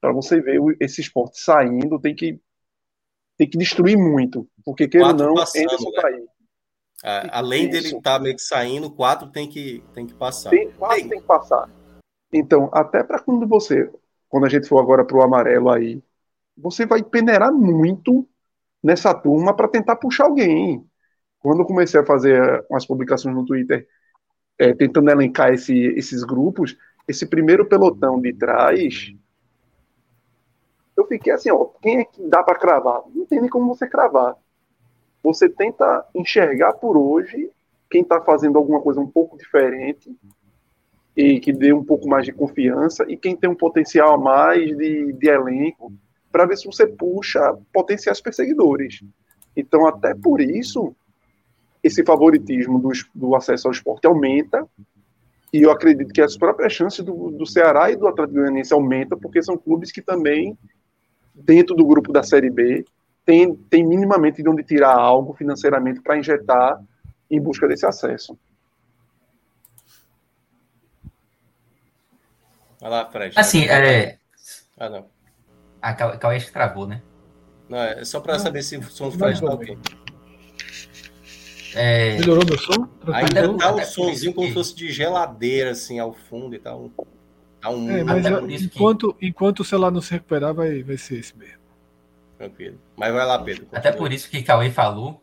Para 0.00 0.12
você 0.12 0.40
ver 0.40 0.60
esse 0.78 1.00
esporte 1.00 1.40
saindo, 1.40 1.98
tem 1.98 2.14
que, 2.14 2.38
tem 3.36 3.48
que 3.48 3.58
destruir 3.58 3.96
muito. 3.96 4.48
Porque 4.64 4.86
queira 4.86 5.08
ou 5.08 5.14
não, 5.14 5.34
passando, 5.34 5.64
Anderson 5.64 5.90
né? 5.90 6.02
aí. 6.04 6.26
É, 7.02 7.28
além 7.32 7.68
dele 7.68 7.88
estar 7.88 8.00
tá 8.00 8.18
meio 8.20 8.36
que 8.36 8.42
saindo, 8.42 8.90
quatro 8.90 9.28
tem 9.28 9.48
que, 9.48 9.82
tem 9.92 10.06
que 10.06 10.14
passar. 10.14 10.50
Tem, 10.50 10.70
quatro 10.70 10.98
tem. 10.98 11.08
tem 11.08 11.20
que 11.20 11.26
passar. 11.26 11.68
Então, 12.32 12.70
até 12.72 13.02
para 13.02 13.18
quando 13.18 13.46
você, 13.46 13.90
quando 14.28 14.46
a 14.46 14.48
gente 14.48 14.68
for 14.68 14.78
agora 14.78 15.04
para 15.04 15.16
o 15.16 15.22
amarelo 15.22 15.68
aí, 15.68 16.00
você 16.56 16.86
vai 16.86 17.02
peneirar 17.02 17.52
muito 17.52 18.26
nessa 18.82 19.12
turma 19.12 19.54
para 19.54 19.68
tentar 19.68 19.96
puxar 19.96 20.24
alguém. 20.24 20.86
Quando 21.40 21.60
eu 21.60 21.66
comecei 21.66 22.00
a 22.00 22.06
fazer 22.06 22.64
umas 22.70 22.86
publicações 22.86 23.34
no 23.34 23.44
Twitter, 23.44 23.86
é, 24.56 24.72
tentando 24.72 25.10
elencar 25.10 25.52
esse, 25.52 25.76
esses 25.96 26.22
grupos, 26.22 26.76
esse 27.08 27.26
primeiro 27.26 27.66
pelotão 27.66 28.20
de 28.20 28.32
trás, 28.32 29.12
eu 30.96 31.04
fiquei 31.06 31.32
assim, 31.32 31.50
ó, 31.50 31.64
quem 31.82 31.98
é 31.98 32.04
que 32.04 32.22
dá 32.28 32.44
para 32.44 32.58
cravar? 32.58 33.02
Não 33.12 33.26
tem 33.26 33.40
nem 33.40 33.50
como 33.50 33.74
você 33.74 33.88
cravar 33.88 34.36
você 35.22 35.48
tenta 35.48 36.04
enxergar 36.14 36.72
por 36.74 36.96
hoje 36.96 37.50
quem 37.90 38.02
está 38.02 38.20
fazendo 38.20 38.58
alguma 38.58 38.80
coisa 38.80 39.00
um 39.00 39.06
pouco 39.06 39.36
diferente 39.36 40.10
e 41.16 41.38
que 41.38 41.52
dê 41.52 41.72
um 41.72 41.84
pouco 41.84 42.08
mais 42.08 42.24
de 42.24 42.32
confiança 42.32 43.04
e 43.08 43.16
quem 43.16 43.36
tem 43.36 43.50
um 43.50 43.54
potencial 43.54 44.14
a 44.14 44.18
mais 44.18 44.76
de, 44.76 45.12
de 45.12 45.28
elenco 45.28 45.92
para 46.30 46.46
ver 46.46 46.56
se 46.56 46.66
você 46.66 46.86
puxa 46.86 47.54
potenciais 47.72 48.20
perseguidores. 48.20 49.04
Então, 49.54 49.86
até 49.86 50.14
por 50.14 50.40
isso, 50.40 50.96
esse 51.82 52.02
favoritismo 52.02 52.78
do, 52.78 52.90
do 53.14 53.36
acesso 53.36 53.68
ao 53.68 53.72
esporte 53.72 54.06
aumenta 54.06 54.66
e 55.52 55.62
eu 55.62 55.70
acredito 55.70 56.14
que 56.14 56.22
as 56.22 56.36
próprias 56.36 56.72
chances 56.72 57.04
do, 57.04 57.30
do 57.30 57.44
Ceará 57.44 57.90
e 57.90 57.96
do 57.96 58.08
Atlético 58.08 58.38
Goianiense 58.38 58.72
aumentam 58.72 59.18
porque 59.18 59.42
são 59.42 59.58
clubes 59.58 59.92
que 59.92 60.00
também, 60.00 60.56
dentro 61.34 61.74
do 61.76 61.84
grupo 61.84 62.10
da 62.10 62.22
Série 62.22 62.48
B, 62.48 62.86
tem, 63.24 63.54
tem 63.54 63.86
minimamente 63.86 64.42
de 64.42 64.48
onde 64.48 64.62
tirar 64.62 64.94
algo 64.94 65.32
financeiramente 65.34 66.00
para 66.00 66.18
injetar 66.18 66.82
em 67.30 67.40
busca 67.40 67.68
desse 67.68 67.86
acesso. 67.86 68.38
Vai 72.80 72.90
lá, 72.90 73.10
Fred. 73.10 73.38
Assim, 73.38 73.64
é. 73.64 74.18
Ah, 74.76 74.88
não. 74.88 75.06
A 75.80 75.94
Cauê 75.94 76.36
acho 76.36 76.46
que 76.46 76.52
travou, 76.52 76.86
né? 76.86 77.00
Não, 77.68 77.78
é 77.78 78.04
só 78.04 78.20
para 78.20 78.38
saber 78.38 78.62
se 78.62 78.76
o 78.76 78.82
som 78.82 79.08
do 79.08 79.18
Fred 79.18 79.40
tá 79.40 79.46
ok. 79.46 79.78
É... 81.74 82.18
Melhorou 82.18 82.44
meu 82.44 82.58
som? 82.58 82.88
Ainda 83.12 83.56
tá 83.56 83.74
um 83.74 83.84
somzinho 83.84 84.34
como 84.34 84.48
se 84.48 84.54
fosse 84.54 84.74
de 84.74 84.92
geladeira, 84.92 85.70
assim, 85.70 85.98
ao 85.98 86.12
fundo 86.12 86.54
e 86.54 86.58
tal. 86.58 86.90
Tá 87.60 87.70
um... 87.70 87.90
É, 87.90 88.04
mas 88.04 88.26
enquanto, 88.62 89.14
que... 89.14 89.26
enquanto 89.26 89.60
o 89.60 89.64
celular 89.64 89.90
não 89.90 90.02
se 90.02 90.12
recuperar, 90.12 90.52
vai, 90.52 90.82
vai 90.82 90.98
ser 90.98 91.20
esse 91.20 91.36
mesmo. 91.38 91.61
Tranquilo. 92.42 92.80
Mas 92.96 93.12
vai 93.12 93.24
lá, 93.24 93.38
Pedro. 93.38 93.66
Continua. 93.66 93.78
Até 93.78 93.92
por 93.92 94.12
isso 94.12 94.28
que 94.28 94.42
Cauê 94.42 94.68
falou. 94.68 95.22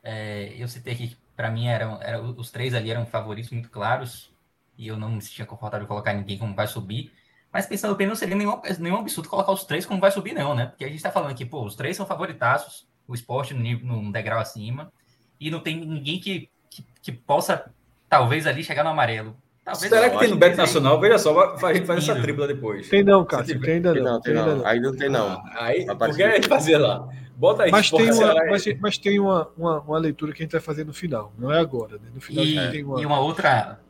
É, 0.00 0.54
eu 0.56 0.68
citei 0.68 0.94
que, 0.94 1.16
para 1.34 1.50
mim, 1.50 1.66
eram, 1.66 2.00
eram, 2.00 2.34
os 2.36 2.52
três 2.52 2.72
ali 2.72 2.90
eram 2.90 3.04
favoritos 3.04 3.50
muito 3.50 3.68
claros. 3.68 4.32
E 4.78 4.86
eu 4.86 4.96
não 4.96 5.10
me 5.10 5.20
sentia 5.20 5.44
confortável 5.44 5.84
de 5.84 5.88
colocar 5.88 6.12
ninguém 6.12 6.38
como 6.38 6.54
vai 6.54 6.68
subir. 6.68 7.12
Mas 7.52 7.66
pensando 7.66 7.96
bem, 7.96 8.06
não 8.06 8.14
seria 8.14 8.36
nenhum, 8.36 8.60
nenhum 8.78 8.96
absurdo 8.96 9.28
colocar 9.28 9.50
os 9.50 9.64
três 9.64 9.84
como 9.84 10.00
vai 10.00 10.12
subir, 10.12 10.34
não, 10.34 10.54
né? 10.54 10.66
Porque 10.66 10.84
a 10.84 10.88
gente 10.88 11.02
tá 11.02 11.10
falando 11.10 11.32
aqui, 11.32 11.44
pô, 11.44 11.64
os 11.64 11.74
três 11.74 11.96
são 11.96 12.06
favoritaços, 12.06 12.86
o 13.08 13.14
esporte 13.14 13.54
no 13.54 14.12
degrau 14.12 14.40
acima, 14.40 14.92
e 15.38 15.50
não 15.50 15.60
tem 15.60 15.84
ninguém 15.84 16.18
que, 16.18 16.50
que, 16.68 16.84
que 17.00 17.12
possa, 17.12 17.72
talvez, 18.08 18.46
ali 18.46 18.64
chegar 18.64 18.82
no 18.82 18.90
amarelo. 18.90 19.36
Talvez 19.64 19.90
Será 19.90 20.10
que 20.10 20.18
tem 20.18 20.28
no 20.28 20.36
Bet 20.36 20.56
Nacional? 20.56 21.00
Veja 21.00 21.18
só, 21.18 21.56
vai, 21.56 21.80
vai 21.80 21.96
essa 21.96 22.14
tripla 22.20 22.46
depois. 22.46 22.88
Tem 22.88 23.02
não, 23.02 23.24
cara. 23.24 23.44
Tem 23.44 23.56
ainda 23.56 23.94
não. 23.94 24.20
Tem 24.20 24.34
não, 24.34 24.44
tem 24.44 24.66
Ainda 24.66 24.90
não 24.90 24.96
tem 24.96 25.08
não. 25.08 25.42
Aí, 25.54 25.86
o 25.88 26.14
que 26.14 26.22
a 26.22 26.34
gente 26.34 26.48
fazer 26.48 26.76
lá? 26.76 27.08
Bota 27.34 27.64
aí. 27.64 27.70
Mas 27.70 27.90
tem, 27.90 28.12
uma, 28.12 28.34
mas, 28.34 28.64
mas, 28.78 28.98
tem 28.98 29.18
uma, 29.18 29.50
uma, 29.56 29.80
uma, 29.80 29.98
leitura 29.98 30.32
que 30.32 30.42
a 30.42 30.44
gente 30.44 30.52
vai 30.52 30.60
fazer 30.60 30.84
no 30.84 30.92
final. 30.92 31.32
Não 31.38 31.50
é 31.50 31.58
agora, 31.58 31.98
né? 31.98 32.10
No 32.14 32.20
final 32.20 32.44
e, 32.44 32.70
tem 32.70 32.84
uma... 32.84 33.00
E 33.00 33.06
uma 33.06 33.18
outra, 33.18 33.80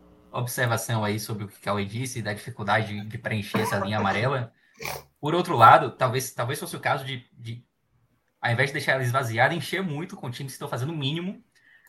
observação 0.40 1.04
aí 1.04 1.18
sobre 1.20 1.44
o 1.44 1.48
que 1.48 1.56
o 1.56 1.60
Cauê 1.60 1.84
disse, 1.84 2.20
da 2.20 2.32
dificuldade 2.32 2.88
de, 2.88 3.06
de, 3.06 3.18
preencher 3.18 3.60
essa 3.60 3.78
linha 3.78 3.98
amarela. 3.98 4.52
Por 5.20 5.34
outro 5.34 5.56
lado, 5.56 5.90
talvez, 5.92 6.32
talvez 6.32 6.58
fosse 6.58 6.76
o 6.76 6.80
caso 6.80 7.04
de, 7.04 7.24
de, 7.32 7.64
ao 8.40 8.52
invés 8.52 8.70
de 8.70 8.74
deixar 8.74 8.92
ela 8.92 9.02
esvaziada, 9.02 9.54
encher 9.54 9.82
muito 9.82 10.16
com 10.16 10.30
times 10.30 10.52
que 10.52 10.56
estão 10.56 10.68
fazendo 10.68 10.92
o 10.92 10.96
mínimo, 10.96 11.42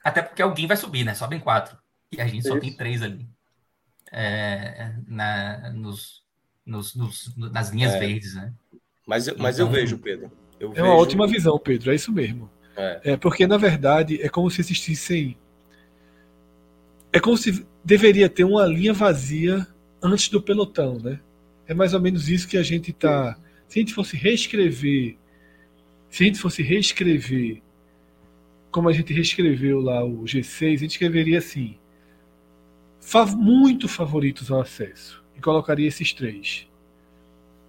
até 0.03 0.21
porque 0.21 0.41
alguém 0.41 0.67
vai 0.67 0.77
subir, 0.77 1.03
né? 1.03 1.13
Sobem 1.13 1.39
quatro. 1.39 1.77
E 2.11 2.21
a 2.21 2.27
gente 2.27 2.41
Isso. 2.41 2.49
só 2.49 2.59
tem 2.59 2.71
três 2.71 3.01
ali. 3.01 3.27
É, 4.11 4.93
na, 5.07 5.71
nos, 5.71 6.23
nos, 6.65 6.95
nos, 6.95 7.33
nas 7.37 7.69
linhas 7.69 7.93
é. 7.93 7.99
verdes, 7.99 8.35
né? 8.35 8.53
Mas, 9.05 9.27
mas 9.37 9.55
então, 9.55 9.67
eu 9.67 9.71
vejo, 9.71 9.97
Pedro. 9.97 10.31
Eu 10.59 10.73
é 10.73 10.81
uma 10.81 10.95
ótima 10.95 11.27
visão, 11.27 11.59
Pedro, 11.59 11.91
é 11.91 11.95
isso 11.95 12.11
mesmo. 12.11 12.49
É. 12.75 13.01
é. 13.03 13.17
porque, 13.17 13.45
na 13.45 13.57
verdade, 13.57 14.21
é 14.21 14.29
como 14.29 14.49
se 14.49 14.61
existissem. 14.61 15.37
É 17.11 17.19
como 17.19 17.37
se 17.37 17.65
deveria 17.83 18.27
ter 18.27 18.43
uma 18.43 18.65
linha 18.65 18.93
vazia 18.93 19.65
antes 20.01 20.29
do 20.29 20.41
pelotão, 20.41 20.99
né? 20.99 21.19
É 21.67 21.73
mais 21.73 21.93
ou 21.93 22.01
menos 22.01 22.29
isso 22.29 22.47
que 22.47 22.57
a 22.57 22.63
gente 22.63 22.91
está. 22.91 23.37
Se 23.67 23.79
a 23.79 23.81
gente 23.81 23.93
fosse 23.93 24.15
reescrever, 24.15 25.17
se 26.09 26.23
a 26.23 26.27
gente 26.27 26.39
fosse 26.39 26.61
reescrever, 26.61 27.61
como 28.71 28.89
a 28.89 28.93
gente 28.93 29.13
reescreveu 29.13 29.79
lá 29.79 30.03
o 30.03 30.23
G6, 30.23 30.73
a 30.73 30.77
gente 30.77 30.91
escreveria 30.91 31.39
assim: 31.39 31.77
fav 33.05 33.35
muito 33.35 33.87
favoritos 33.87 34.49
ao 34.49 34.61
acesso 34.61 35.23
e 35.37 35.39
colocaria 35.39 35.87
esses 35.87 36.11
três. 36.11 36.67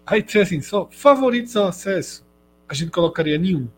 Aí 0.07 0.25
se 0.27 0.39
assim, 0.39 0.63
só 0.63 0.89
favoritos 0.91 1.55
ao 1.57 1.69
acesso, 1.69 2.25
a 2.67 2.73
gente 2.73 2.91
colocaria 2.91 3.37
nenhum. 3.37 3.69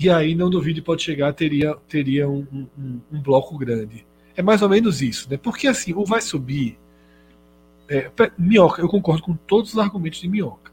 E 0.00 0.08
aí 0.08 0.34
não 0.34 0.48
duvide 0.48 0.80
pode 0.80 1.02
chegar 1.02 1.32
teria 1.34 1.76
teria 1.86 2.26
um, 2.26 2.66
um, 2.76 3.00
um 3.12 3.20
bloco 3.20 3.58
grande. 3.58 4.06
É 4.34 4.40
mais 4.40 4.62
ou 4.62 4.68
menos 4.68 5.02
isso, 5.02 5.28
né? 5.30 5.36
Porque 5.36 5.68
assim, 5.68 5.92
o 5.92 6.06
vai 6.06 6.22
subir. 6.22 6.78
É, 7.86 8.10
Minhoca, 8.38 8.80
eu 8.80 8.88
concordo 8.88 9.22
com 9.22 9.34
todos 9.34 9.74
os 9.74 9.78
argumentos 9.78 10.20
de 10.20 10.28
Minhoca. 10.28 10.72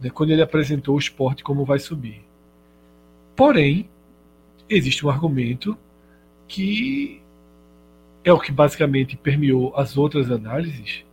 Né, 0.00 0.08
quando 0.08 0.30
ele 0.30 0.40
apresentou 0.40 0.96
o 0.96 0.98
esporte 0.98 1.44
como 1.44 1.64
vai 1.64 1.78
subir. 1.78 2.24
Porém, 3.36 3.90
existe 4.68 5.04
um 5.04 5.10
argumento 5.10 5.76
que 6.48 7.22
é 8.24 8.32
o 8.32 8.40
que 8.40 8.50
basicamente 8.50 9.16
permeou 9.16 9.76
as 9.76 9.96
outras 9.96 10.30
análises, 10.30 11.04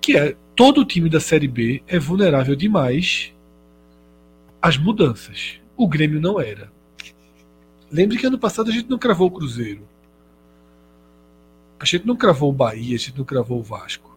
que 0.00 0.16
é 0.16 0.34
todo 0.54 0.80
o 0.80 0.84
time 0.84 1.10
da 1.10 1.20
Série 1.20 1.46
B 1.46 1.82
é 1.86 1.98
vulnerável 1.98 2.56
demais 2.56 3.32
às 4.60 4.78
mudanças. 4.78 5.60
O 5.76 5.86
Grêmio 5.86 6.18
não 6.20 6.40
era. 6.40 6.72
Lembre 7.92 8.16
que 8.16 8.26
ano 8.26 8.38
passado 8.38 8.70
a 8.70 8.72
gente 8.72 8.88
não 8.88 8.98
cravou 8.98 9.28
o 9.28 9.30
Cruzeiro. 9.30 9.86
A 11.78 11.84
gente 11.84 12.06
não 12.06 12.16
cravou 12.16 12.48
o 12.48 12.54
Bahia, 12.54 12.96
a 12.96 12.98
gente 12.98 13.18
não 13.18 13.24
cravou 13.24 13.60
o 13.60 13.62
Vasco. 13.62 14.16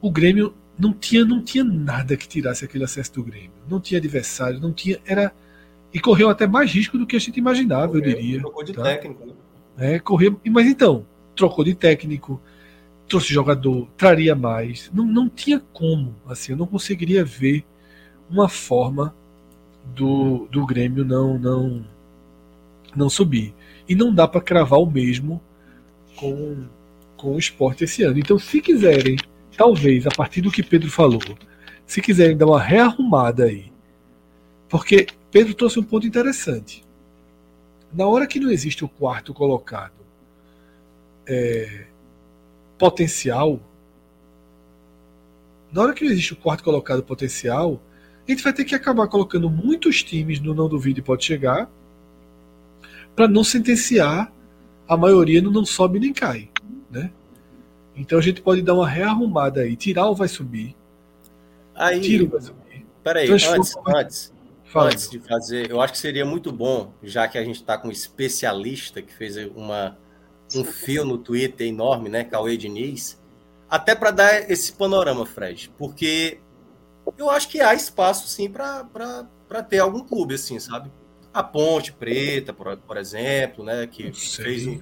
O 0.00 0.10
Grêmio 0.10 0.54
não 0.78 0.92
tinha, 0.92 1.24
não 1.24 1.42
tinha 1.42 1.64
nada 1.64 2.16
que 2.16 2.28
tirasse 2.28 2.64
aquele 2.64 2.84
acesso 2.84 3.14
do 3.14 3.24
Grêmio. 3.24 3.50
Não 3.68 3.80
tinha 3.80 3.98
adversário, 3.98 4.60
não 4.60 4.72
tinha. 4.72 5.00
Era. 5.04 5.34
E 5.92 5.98
correu 5.98 6.28
até 6.28 6.46
mais 6.46 6.70
risco 6.70 6.96
do 6.96 7.06
que 7.06 7.16
a 7.16 7.18
gente 7.18 7.38
imaginava, 7.38 7.88
correu, 7.88 8.04
eu 8.04 8.16
diria. 8.16 8.40
Trocou 8.40 8.62
de 8.62 8.72
tá? 8.72 8.82
técnico, 8.82 9.26
né? 9.26 9.32
É, 9.78 9.98
correu, 9.98 10.40
mas 10.46 10.66
então, 10.66 11.06
trocou 11.34 11.64
de 11.64 11.74
técnico, 11.74 12.40
trouxe 13.08 13.32
jogador, 13.32 13.88
traria 13.96 14.34
mais. 14.34 14.90
Não, 14.92 15.04
não 15.04 15.28
tinha 15.28 15.60
como, 15.72 16.14
assim, 16.26 16.52
eu 16.52 16.58
não 16.58 16.66
conseguiria 16.66 17.24
ver 17.24 17.64
uma 18.28 18.48
forma 18.48 19.14
do, 19.94 20.48
do 20.50 20.66
Grêmio 20.66 21.04
não 21.04 21.38
não 21.38 21.84
não 22.94 23.10
subir. 23.10 23.54
E 23.88 23.94
não 23.94 24.12
dá 24.12 24.26
para 24.26 24.40
cravar 24.40 24.80
o 24.80 24.90
mesmo 24.90 25.40
com, 26.16 26.66
com 27.16 27.34
o 27.34 27.38
esporte 27.38 27.84
esse 27.84 28.02
ano. 28.02 28.18
Então, 28.18 28.38
se 28.38 28.60
quiserem, 28.60 29.16
talvez, 29.56 30.06
a 30.06 30.10
partir 30.10 30.40
do 30.40 30.50
que 30.50 30.62
Pedro 30.62 30.90
falou, 30.90 31.20
se 31.86 32.00
quiserem 32.00 32.36
dar 32.36 32.46
uma 32.46 32.60
rearrumada 32.60 33.44
aí, 33.44 33.70
porque 34.68 35.06
Pedro 35.30 35.54
trouxe 35.54 35.78
um 35.78 35.82
ponto 35.82 36.06
interessante. 36.06 36.85
Na 37.92 38.06
hora 38.06 38.26
que 38.26 38.40
não 38.40 38.50
existe 38.50 38.84
o 38.84 38.88
quarto 38.88 39.32
colocado 39.32 39.92
é, 41.26 41.86
potencial, 42.78 43.60
na 45.72 45.82
hora 45.82 45.94
que 45.94 46.04
não 46.04 46.10
existe 46.10 46.32
o 46.32 46.36
quarto 46.36 46.62
colocado 46.62 47.02
potencial, 47.02 47.80
a 48.26 48.30
gente 48.30 48.42
vai 48.42 48.52
ter 48.52 48.64
que 48.64 48.74
acabar 48.74 49.06
colocando 49.08 49.48
muitos 49.48 50.02
times 50.02 50.40
no 50.40 50.54
não 50.54 50.68
duvide 50.68 51.00
pode 51.00 51.24
chegar 51.24 51.70
para 53.14 53.28
não 53.28 53.44
sentenciar 53.44 54.32
a 54.88 54.96
maioria 54.96 55.40
no 55.40 55.50
não 55.50 55.64
sobe 55.64 55.98
nem 55.98 56.12
cai, 56.12 56.50
né? 56.90 57.10
Então 57.96 58.18
a 58.18 58.22
gente 58.22 58.42
pode 58.42 58.62
dar 58.62 58.74
uma 58.74 58.88
rearrumada 58.88 59.62
aí, 59.62 59.74
tirar 59.74 60.08
o 60.08 60.14
vai 60.14 60.28
subir, 60.28 60.76
aí, 61.74 62.00
tira 62.00 62.24
o 62.24 62.28
vai 62.28 62.40
subir. 62.40 62.86
Peraí, 63.02 63.30
antes, 63.30 63.74
antes, 63.86 64.32
antes 64.84 65.08
de 65.08 65.18
fazer, 65.18 65.70
eu 65.70 65.80
acho 65.80 65.92
que 65.92 65.98
seria 65.98 66.24
muito 66.24 66.52
bom, 66.52 66.92
já 67.02 67.26
que 67.28 67.38
a 67.38 67.44
gente 67.44 67.56
está 67.56 67.78
com 67.78 67.88
um 67.88 67.92
especialista 67.92 69.00
que 69.02 69.12
fez 69.12 69.36
uma, 69.54 69.96
um 70.54 70.64
fio 70.64 71.04
no 71.04 71.18
Twitter 71.18 71.66
enorme, 71.66 72.08
né, 72.08 72.24
Cauê 72.24 72.56
Diniz, 72.56 73.20
até 73.68 73.94
para 73.94 74.10
dar 74.10 74.50
esse 74.50 74.72
panorama, 74.72 75.26
Fred, 75.26 75.72
porque 75.76 76.40
eu 77.16 77.30
acho 77.30 77.48
que 77.48 77.60
há 77.60 77.74
espaço 77.74 78.28
sim 78.28 78.48
para 78.50 79.62
ter 79.68 79.78
algum 79.78 80.00
clube 80.00 80.34
assim, 80.34 80.58
sabe? 80.58 80.90
A 81.32 81.42
Ponte 81.42 81.92
Preta, 81.92 82.52
por, 82.52 82.76
por 82.78 82.96
exemplo, 82.96 83.62
né? 83.62 83.86
Que 83.86 84.10
fez 84.10 84.66
um... 84.66 84.80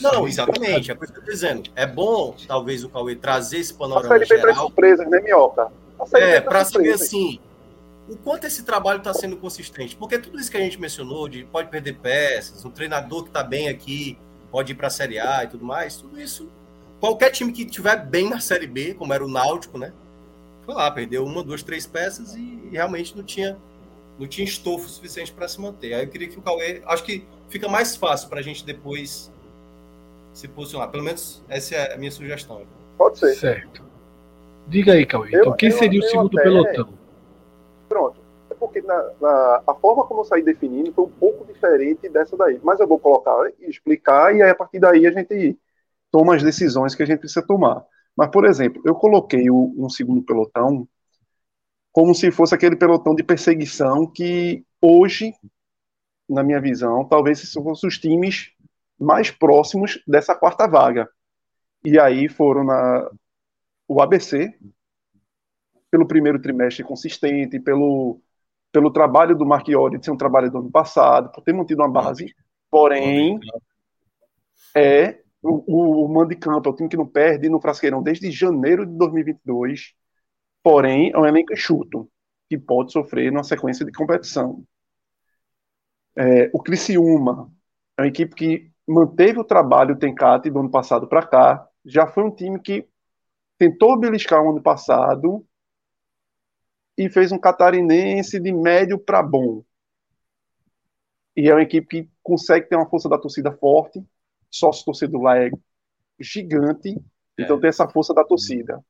Não, 0.00 0.12
não, 0.12 0.28
exatamente, 0.28 0.90
é 0.90 0.94
por 0.94 1.04
isso 1.04 1.12
que 1.12 1.20
eu 1.20 1.24
tô 1.24 1.30
dizendo. 1.30 1.70
É 1.76 1.86
bom, 1.86 2.34
talvez, 2.46 2.82
o 2.82 2.88
Cauê 2.88 3.14
trazer 3.14 3.58
esse 3.58 3.72
panorama 3.72 4.16
a 4.16 4.24
geral. 4.24 4.54
surpresas, 4.54 5.08
né, 5.08 5.20
Minhoca? 5.20 5.70
É, 6.14 6.40
para 6.40 6.64
saber 6.64 6.94
assim, 6.94 7.38
o 8.12 8.16
quanto 8.18 8.46
esse 8.46 8.62
trabalho 8.62 8.98
está 8.98 9.14
sendo 9.14 9.36
consistente. 9.38 9.96
Porque 9.96 10.18
tudo 10.18 10.38
isso 10.38 10.50
que 10.50 10.56
a 10.56 10.60
gente 10.60 10.78
mencionou, 10.78 11.28
de 11.28 11.44
pode 11.44 11.70
perder 11.70 11.94
peças, 11.94 12.62
um 12.64 12.70
treinador 12.70 13.22
que 13.22 13.30
está 13.30 13.42
bem 13.42 13.68
aqui, 13.68 14.18
pode 14.50 14.72
ir 14.72 14.74
para 14.74 14.88
a 14.88 14.90
Série 14.90 15.18
A 15.18 15.44
e 15.44 15.48
tudo 15.48 15.64
mais, 15.64 15.96
tudo 15.96 16.20
isso. 16.20 16.48
Qualquer 17.00 17.30
time 17.30 17.52
que 17.52 17.62
estiver 17.62 18.04
bem 18.06 18.28
na 18.28 18.38
Série 18.38 18.66
B, 18.66 18.94
como 18.94 19.14
era 19.14 19.24
o 19.24 19.28
Náutico, 19.28 19.78
né? 19.78 19.92
Foi 20.64 20.74
lá, 20.74 20.90
perdeu 20.90 21.24
uma, 21.24 21.42
duas, 21.42 21.62
três 21.62 21.86
peças 21.86 22.34
e 22.36 22.68
realmente 22.70 23.16
não 23.16 23.24
tinha 23.24 23.56
não 24.18 24.28
tinha 24.28 24.44
estofo 24.44 24.88
suficiente 24.88 25.32
para 25.32 25.48
se 25.48 25.60
manter. 25.60 25.94
Aí 25.94 26.04
eu 26.04 26.08
queria 26.08 26.28
que 26.28 26.38
o 26.38 26.42
Cauê. 26.42 26.82
Acho 26.86 27.02
que 27.02 27.24
fica 27.48 27.66
mais 27.66 27.96
fácil 27.96 28.28
para 28.28 28.40
a 28.40 28.42
gente 28.42 28.64
depois 28.64 29.32
se 30.34 30.46
posicionar. 30.46 30.90
Pelo 30.90 31.02
menos 31.02 31.42
essa 31.48 31.74
é 31.74 31.94
a 31.94 31.96
minha 31.96 32.10
sugestão. 32.10 32.62
Pode 32.96 33.18
ser. 33.18 33.34
Certo. 33.34 33.82
Diga 34.68 34.92
aí, 34.92 35.06
Cauê. 35.06 35.30
Então, 35.34 35.52
quem 35.54 35.70
eu, 35.70 35.78
seria 35.78 35.98
eu, 35.98 36.04
o 36.04 36.08
segundo 36.08 36.38
até... 36.38 36.42
pelotão? 36.42 37.01
Pronto. 37.92 38.22
É 38.48 38.54
porque 38.54 38.80
na, 38.80 39.12
na, 39.20 39.62
a 39.66 39.74
forma 39.74 40.06
como 40.06 40.20
eu 40.20 40.24
saí 40.24 40.42
definindo 40.42 40.90
foi 40.94 41.04
um 41.04 41.10
pouco 41.10 41.44
diferente 41.44 42.08
dessa 42.08 42.34
daí. 42.38 42.58
Mas 42.64 42.80
eu 42.80 42.88
vou 42.88 42.98
colocar 42.98 43.36
e 43.60 43.68
explicar, 43.68 44.34
e 44.34 44.40
aí 44.40 44.48
a 44.48 44.54
partir 44.54 44.78
daí 44.78 45.06
a 45.06 45.12
gente 45.12 45.58
toma 46.10 46.34
as 46.34 46.42
decisões 46.42 46.94
que 46.94 47.02
a 47.02 47.06
gente 47.06 47.18
precisa 47.18 47.46
tomar. 47.46 47.84
Mas, 48.16 48.30
por 48.30 48.46
exemplo, 48.46 48.80
eu 48.86 48.94
coloquei 48.94 49.50
o, 49.50 49.74
um 49.76 49.90
segundo 49.90 50.22
pelotão 50.22 50.88
como 51.92 52.14
se 52.14 52.30
fosse 52.30 52.54
aquele 52.54 52.76
pelotão 52.76 53.14
de 53.14 53.22
perseguição 53.22 54.06
que 54.06 54.64
hoje, 54.80 55.34
na 56.26 56.42
minha 56.42 56.62
visão, 56.62 57.04
talvez 57.04 57.52
fossem 57.52 57.88
os 57.88 57.98
times 57.98 58.52
mais 58.98 59.30
próximos 59.30 60.02
dessa 60.08 60.34
quarta 60.34 60.66
vaga. 60.66 61.06
E 61.84 61.98
aí 61.98 62.26
foram 62.26 62.64
na 62.64 63.10
o 63.86 64.00
ABC 64.00 64.50
pelo 65.92 66.08
primeiro 66.08 66.40
trimestre 66.40 66.82
consistente, 66.82 67.60
pelo 67.60 68.20
pelo 68.72 68.90
trabalho 68.90 69.36
do 69.36 69.44
Marchiori 69.44 69.98
de 69.98 70.06
ser 70.06 70.12
um 70.12 70.16
trabalho 70.16 70.50
do 70.50 70.56
ano 70.56 70.70
passado, 70.70 71.30
por 71.30 71.44
ter 71.44 71.52
mantido 71.52 71.82
uma 71.82 71.90
base, 71.92 72.34
porém 72.70 73.38
é 74.74 75.20
o, 75.42 76.06
o, 76.08 76.22
é 76.22 76.68
o 76.68 76.72
time 76.72 76.88
que 76.88 76.96
não 76.96 77.06
perde 77.06 77.50
no 77.50 77.60
Frasqueirão 77.60 78.02
desde 78.02 78.30
janeiro 78.30 78.86
de 78.86 78.96
2022 78.96 79.94
porém 80.62 81.10
é 81.12 81.18
um 81.18 81.26
elenco 81.26 81.52
enxuto, 81.52 82.08
que 82.48 82.56
pode 82.56 82.92
sofrer 82.92 83.32
numa 83.32 83.44
sequência 83.44 83.84
de 83.84 83.92
competição. 83.92 84.64
É, 86.16 86.50
o 86.52 86.62
Criciúma 86.62 87.50
é 87.96 88.02
uma 88.02 88.08
equipe 88.08 88.34
que 88.34 88.70
manteve 88.86 89.38
o 89.38 89.44
trabalho 89.44 89.94
do 89.94 89.98
Tencate 89.98 90.50
do 90.50 90.60
ano 90.60 90.70
passado 90.70 91.08
para 91.08 91.26
cá, 91.26 91.66
já 91.84 92.06
foi 92.06 92.22
um 92.22 92.30
time 92.30 92.60
que 92.60 92.86
tentou 93.58 93.98
beliscar 93.98 94.42
o 94.42 94.50
ano 94.50 94.62
passado 94.62 95.44
e 97.06 97.10
fez 97.10 97.32
um 97.32 97.38
catarinense 97.38 98.38
de 98.40 98.52
médio 98.52 98.98
para 98.98 99.22
bom. 99.22 99.62
E 101.36 101.48
é 101.48 101.54
uma 101.54 101.62
equipe 101.62 101.86
que 102.04 102.10
consegue 102.22 102.68
ter 102.68 102.76
uma 102.76 102.88
força 102.88 103.08
da 103.08 103.18
torcida 103.18 103.52
forte, 103.52 104.02
sócio 104.50 104.84
torcedor 104.84 105.22
lá 105.22 105.38
é 105.38 105.50
gigante, 106.20 106.96
então 107.38 107.56
é. 107.56 107.60
tem 107.60 107.68
essa 107.68 107.88
força 107.88 108.12
da 108.12 108.24
torcida 108.24 108.82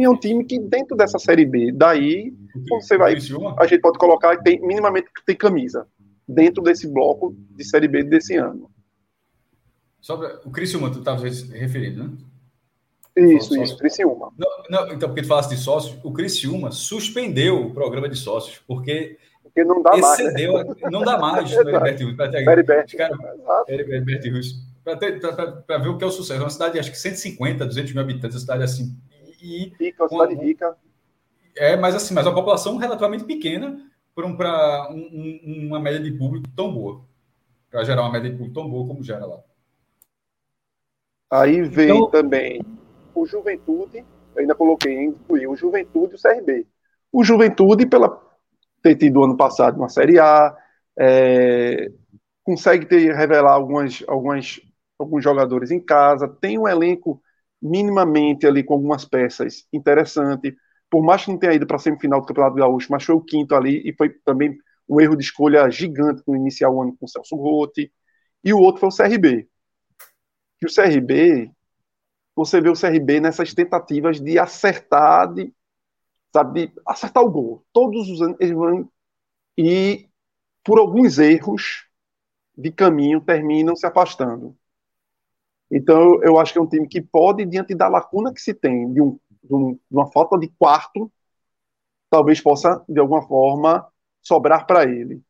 é 0.00 0.08
um 0.08 0.16
time 0.16 0.44
que 0.44 0.58
dentro 0.58 0.96
dessa 0.96 1.18
série 1.18 1.44
B, 1.44 1.70
daí 1.72 2.32
você 2.68 2.96
vai, 2.96 3.14
a 3.58 3.66
gente 3.66 3.80
pode 3.80 3.98
colocar 3.98 4.36
tem 4.42 4.60
minimamente 4.60 5.08
tem 5.26 5.36
camisa 5.36 5.86
dentro 6.26 6.62
desse 6.62 6.88
bloco 6.88 7.36
de 7.50 7.64
série 7.64 7.88
B 7.88 8.02
desse 8.04 8.36
ano. 8.36 8.70
Pra, 10.06 10.40
o 10.44 10.50
Criciúma, 10.50 10.90
tu 10.90 11.00
estava 11.00 11.22
referindo, 11.22 12.04
né? 12.04 12.16
Isso, 13.16 13.60
isso, 13.62 13.76
Criciúma. 13.76 14.32
Não, 14.38 14.48
não, 14.70 14.92
então, 14.92 15.08
porque 15.08 15.22
tu 15.22 15.28
falaste 15.28 15.50
de 15.50 15.58
sócios, 15.58 15.98
o 16.02 16.12
Criciúma 16.12 16.70
suspendeu 16.70 17.66
o 17.66 17.74
programa 17.74 18.08
de 18.08 18.16
sócios, 18.16 18.58
porque, 18.66 19.18
porque 19.42 19.62
não 19.64 19.82
dá 19.82 19.92
excedeu, 19.96 20.54
mais. 20.54 20.66
Né? 20.66 20.74
não 20.90 21.02
dá 21.02 21.18
mais 21.18 21.50
no 21.50 21.60
Heriberto 21.60 22.04
Russo. 22.04 22.16
Heriberto 23.68 24.30
Russo. 24.30 24.72
Para 24.82 25.78
ver 25.78 25.88
o 25.88 25.98
que 25.98 26.04
é 26.04 26.06
o 26.06 26.10
sucesso. 26.10 26.40
É 26.40 26.44
uma 26.44 26.50
cidade 26.50 26.74
de 26.74 26.80
acho 26.80 26.90
que 26.90 26.98
150, 26.98 27.66
200 27.66 27.92
mil 27.92 28.02
habitantes, 28.02 28.34
uma 28.34 28.40
cidade 28.40 28.62
assim. 28.62 28.96
E, 29.42 29.72
rica, 29.78 30.04
uma 30.04 30.08
cidade 30.08 30.34
rica. 30.34 30.76
É, 31.54 31.76
mas 31.76 31.94
assim, 31.94 32.14
mas 32.14 32.26
uma 32.26 32.34
população 32.34 32.78
relativamente 32.78 33.24
pequena 33.24 33.78
para 34.14 34.90
um, 34.90 35.40
um, 35.44 35.66
uma 35.68 35.78
média 35.78 36.00
de 36.00 36.12
público 36.12 36.48
tão 36.56 36.72
boa. 36.72 37.04
Para 37.70 37.84
gerar 37.84 38.02
uma 38.02 38.12
média 38.12 38.30
de 38.30 38.36
público 38.36 38.54
tão 38.54 38.70
boa 38.70 38.86
como 38.86 39.02
gera 39.02 39.26
lá. 39.26 39.38
Aí 41.30 41.62
vem 41.62 41.90
então... 41.90 42.10
também 42.10 42.62
o 43.14 43.26
Juventude, 43.26 44.04
ainda 44.36 44.54
coloquei, 44.54 45.04
incluí 45.04 45.46
o 45.46 45.56
Juventude 45.56 46.14
e 46.14 46.16
o 46.16 46.20
CRB. 46.20 46.66
O 47.12 47.22
Juventude, 47.22 47.86
pela 47.86 48.20
ter 48.82 48.96
tido 48.96 49.22
ano 49.22 49.36
passado 49.36 49.76
uma 49.76 49.88
Série 49.88 50.18
A, 50.18 50.56
é, 50.98 51.90
consegue 52.42 52.86
ter, 52.86 53.14
revelar 53.14 53.52
algumas, 53.52 54.02
algumas, 54.08 54.60
alguns 54.98 55.22
jogadores 55.22 55.70
em 55.70 55.80
casa, 55.80 56.28
tem 56.28 56.58
um 56.58 56.66
elenco 56.66 57.22
minimamente 57.60 58.46
ali 58.46 58.64
com 58.64 58.74
algumas 58.74 59.04
peças 59.04 59.66
interessante, 59.72 60.56
por 60.90 61.02
mais 61.02 61.24
que 61.24 61.30
não 61.30 61.38
tenha 61.38 61.54
ido 61.54 61.66
para 61.66 61.76
a 61.76 61.78
semifinal 61.78 62.20
do 62.20 62.26
Campeonato 62.26 62.56
Gaúcho, 62.56 62.88
mas 62.90 63.04
foi 63.04 63.14
o 63.14 63.20
quinto 63.20 63.54
ali 63.54 63.82
e 63.88 63.94
foi 63.94 64.10
também 64.24 64.58
um 64.88 65.00
erro 65.00 65.16
de 65.16 65.22
escolha 65.22 65.70
gigante 65.70 66.22
no 66.26 66.34
iniciar 66.34 66.70
o 66.70 66.82
ano 66.82 66.96
com 66.98 67.06
o 67.06 67.08
Celso 67.08 67.36
Rotti, 67.36 67.90
e 68.44 68.52
o 68.52 68.58
outro 68.58 68.80
foi 68.80 68.88
o 68.88 69.10
CRB. 69.10 69.48
E 70.60 70.66
o 70.66 70.74
CRB 70.74 71.50
você 72.34 72.60
vê 72.60 72.68
o 72.70 72.76
CRB 72.76 73.20
nessas 73.20 73.54
tentativas 73.54 74.20
de 74.20 74.38
acertar, 74.38 75.32
de, 75.32 75.52
sabe, 76.32 76.68
de 76.68 76.74
acertar 76.86 77.22
o 77.22 77.30
gol. 77.30 77.64
Todos 77.72 78.08
os 78.08 78.22
anos 78.22 78.36
eles 78.40 78.54
vão 78.54 78.90
e 79.56 80.08
por 80.64 80.78
alguns 80.78 81.18
erros 81.18 81.86
de 82.56 82.70
caminho 82.72 83.20
terminam 83.20 83.76
se 83.76 83.86
afastando. 83.86 84.56
Então 85.70 86.22
eu 86.22 86.38
acho 86.38 86.52
que 86.52 86.58
é 86.58 86.62
um 86.62 86.68
time 86.68 86.86
que 86.88 87.00
pode 87.00 87.44
diante 87.46 87.74
da 87.74 87.88
lacuna 87.88 88.32
que 88.32 88.40
se 88.40 88.54
tem 88.54 88.92
de, 88.92 89.00
um, 89.00 89.18
de, 89.42 89.54
um, 89.54 89.78
uma 89.90 90.10
falta 90.10 90.38
de 90.38 90.48
quarto, 90.58 91.10
talvez 92.10 92.40
possa 92.40 92.84
de 92.88 93.00
alguma 93.00 93.22
forma 93.26 93.86
sobrar 94.22 94.66
para 94.66 94.84
ele. 94.84 95.22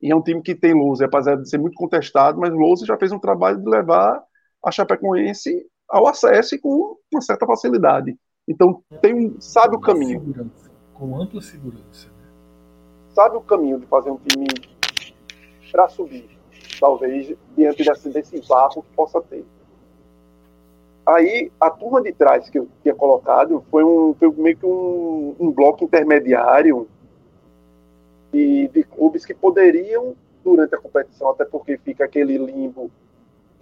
E 0.00 0.10
é 0.10 0.16
um 0.16 0.22
time 0.22 0.42
que 0.42 0.54
tem 0.54 0.74
Lousa, 0.74 1.06
apesar 1.06 1.36
de 1.36 1.48
ser 1.48 1.58
muito 1.58 1.74
contestado, 1.74 2.38
mas 2.38 2.52
Lousa 2.52 2.84
já 2.84 2.98
fez 2.98 3.12
um 3.12 3.18
trabalho 3.18 3.58
de 3.62 3.68
levar 3.68 4.22
a 4.64 4.70
Chapecoense 4.70 5.64
ao 5.92 6.08
acesso 6.08 6.54
e 6.54 6.58
com 6.58 6.96
uma 7.12 7.20
certa 7.20 7.46
facilidade. 7.46 8.16
Então 8.48 8.82
tem 9.02 9.14
um, 9.14 9.38
sabe 9.38 9.76
o 9.76 9.80
caminho. 9.80 10.20
Segurança, 10.20 10.70
com 10.94 11.20
ampla 11.20 11.42
segurança. 11.42 12.08
Né? 12.08 12.28
Sabe 13.10 13.36
o 13.36 13.42
caminho 13.42 13.78
de 13.78 13.86
fazer 13.86 14.10
um 14.10 14.16
time 14.16 14.46
para 15.70 15.88
subir, 15.90 16.28
talvez 16.80 17.36
diante 17.54 17.84
desse, 17.84 18.08
desse 18.08 18.40
vácuo 18.40 18.82
que 18.82 18.96
possa 18.96 19.20
ter. 19.20 19.44
Aí 21.04 21.52
a 21.60 21.68
turma 21.68 22.00
de 22.00 22.12
trás 22.12 22.48
que 22.48 22.58
eu 22.58 22.68
tinha 22.82 22.94
colocado 22.94 23.62
foi, 23.70 23.84
um, 23.84 24.14
foi 24.14 24.30
meio 24.32 24.56
que 24.56 24.66
um, 24.66 25.36
um 25.38 25.50
bloco 25.50 25.84
intermediário 25.84 26.88
de, 28.32 28.68
de 28.68 28.82
clubes 28.84 29.26
que 29.26 29.34
poderiam 29.34 30.14
durante 30.42 30.74
a 30.74 30.78
competição, 30.78 31.30
até 31.30 31.44
porque 31.44 31.76
fica 31.76 32.04
aquele 32.04 32.38
limbo 32.38 32.90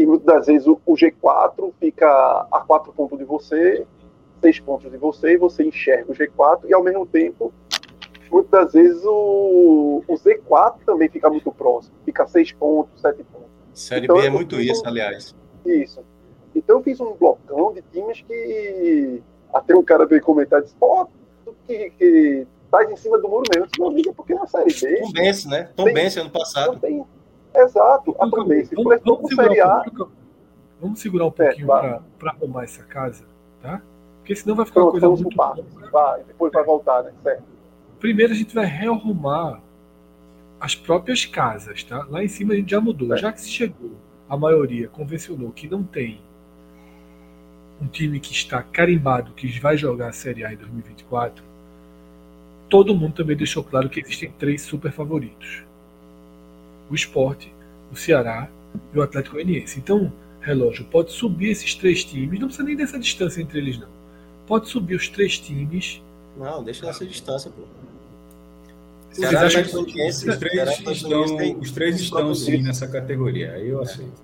e 0.01 0.07
muitas 0.07 0.25
das 0.25 0.47
vezes 0.47 0.67
o, 0.67 0.81
o, 0.87 0.95
G4 0.95 1.75
fica 1.79 2.09
a 2.51 2.61
quatro 2.61 2.91
pontos 2.91 3.19
de 3.19 3.25
você, 3.25 3.87
seis 4.41 4.59
pontos 4.59 4.91
de 4.91 4.97
você, 4.97 5.35
e 5.35 5.37
você 5.37 5.63
enxerga 5.63 6.11
o 6.11 6.15
G4, 6.15 6.61
e 6.67 6.73
ao 6.73 6.83
mesmo 6.83 7.05
tempo, 7.05 7.53
muitas 8.31 8.51
das 8.51 8.73
vezes 8.73 9.05
o, 9.05 10.03
o 10.09 10.15
Z4 10.15 10.77
também 10.87 11.11
fica 11.11 11.29
muito 11.29 11.53
próximo, 11.53 11.95
fica 12.03 12.27
seis 12.27 12.51
pontos, 12.51 12.99
sete 12.99 13.23
pontos. 13.25 13.51
Série 13.75 14.07
então, 14.07 14.17
B 14.17 14.27
é 14.27 14.31
muito 14.31 14.59
isso, 14.59 14.83
aliás. 14.87 15.37
Isso. 15.67 16.03
Então 16.55 16.79
eu 16.79 16.83
fiz 16.83 16.99
um 16.99 17.13
blocão 17.13 17.75
de 17.75 17.83
times 17.93 18.23
que 18.23 19.23
até 19.53 19.77
um 19.77 19.83
cara 19.83 20.07
veio 20.07 20.23
comentar 20.23 20.61
e 20.61 20.63
disse, 20.63 20.77
pô, 20.77 21.07
que, 21.67 21.91
que 21.91 22.47
tá 22.71 22.83
em 22.91 22.97
cima 22.97 23.19
do 23.19 23.29
muro 23.29 23.45
mesmo. 23.55 23.69
Não 23.79 23.91
liga 23.91 24.15
porque 24.15 24.33
na 24.33 24.47
série 24.47 24.73
B. 24.73 25.01
Tom 25.03 25.13
Bense, 25.13 25.49
né? 25.49 25.71
Tom 25.77 25.93
Bense 25.93 26.19
ano 26.19 26.31
passado. 26.31 26.81
Exato, 27.55 28.15
a 28.21 28.29
Tombense 28.29 28.75
vamos, 28.75 29.01
vamos, 29.05 29.29
segurar 29.29 29.83
um 29.87 30.09
vamos 30.81 31.01
segurar 31.01 31.27
um 31.27 31.31
pouquinho 31.31 31.75
é, 31.75 32.01
para 32.19 32.31
arrumar 32.31 32.65
essa 32.65 32.83
casa, 32.85 33.25
tá? 33.61 33.83
Porque 34.19 34.37
senão 34.37 34.55
vai 34.55 34.67
ficar 34.67 34.81
Pronto, 34.81 34.95
uma 34.95 35.01
coisa 35.01 35.23
muito... 35.23 35.37
Longa. 35.37 35.91
Vai, 35.91 36.23
depois 36.25 36.53
vai 36.53 36.65
voltar, 36.65 37.03
né? 37.03 37.13
Certo. 37.23 37.43
Primeiro 37.99 38.33
a 38.33 38.37
gente 38.37 38.55
vai 38.55 38.65
rearrumar 38.65 39.61
as 40.61 40.75
próprias 40.75 41.25
casas, 41.25 41.83
tá? 41.83 42.07
Lá 42.09 42.23
em 42.23 42.29
cima 42.29 42.53
a 42.53 42.57
gente 42.57 42.71
já 42.71 42.81
mudou. 42.81 43.17
Já 43.17 43.33
que 43.33 43.41
se 43.41 43.49
chegou, 43.49 43.93
a 44.29 44.37
maioria 44.37 44.89
convencionou 44.89 45.51
que 45.51 45.69
não 45.69 45.83
tem 45.83 46.21
um 47.81 47.87
time 47.87 48.21
que 48.21 48.33
está 48.33 48.63
carimbado 48.63 49.33
que 49.33 49.49
vai 49.59 49.77
jogar 49.77 50.09
a 50.09 50.13
Série 50.13 50.45
A 50.45 50.53
em 50.53 50.57
2024, 50.57 51.43
todo 52.69 52.95
mundo 52.95 53.15
também 53.15 53.37
deixou 53.37 53.65
claro 53.65 53.89
que 53.89 54.01
existem 54.01 54.31
três 54.33 54.63
super 54.63 54.93
favoritos 54.93 55.65
o 56.91 56.95
esporte, 56.95 57.53
o 57.93 57.97
Ceará 57.97 58.49
e 58.93 58.99
o 58.99 59.03
Atlético 59.03 59.37
Goianiense. 59.37 59.79
Então, 59.79 60.13
relógio 60.41 60.85
pode 60.87 61.13
subir 61.13 61.51
esses 61.51 61.75
três 61.75 62.05
times, 62.05 62.41
não 62.41 62.49
precisa 62.49 62.67
nem 62.67 62.77
dessa 62.77 62.99
distância 62.99 63.41
entre 63.41 63.59
eles, 63.59 63.79
não. 63.79 63.89
Pode 64.47 64.69
subir 64.69 64.97
os 64.97 65.09
três 65.09 65.39
times. 65.39 66.03
Não, 66.37 66.63
deixa 66.63 66.87
nessa 66.87 67.05
distância, 67.07 67.51
pô. 67.51 67.63
Ceará, 69.13 69.47
Atlético 69.47 69.83
Goianiense, 69.85 70.29
os 70.29 70.37
três 70.39 70.71
estão, 70.91 71.59
os 71.59 71.71
três 71.73 72.01
estão 72.01 72.35
sim 72.35 72.63
nessa 72.63 72.87
categoria. 72.87 73.53
Aí 73.53 73.69
eu 73.69 73.81
aceito. 73.81 74.23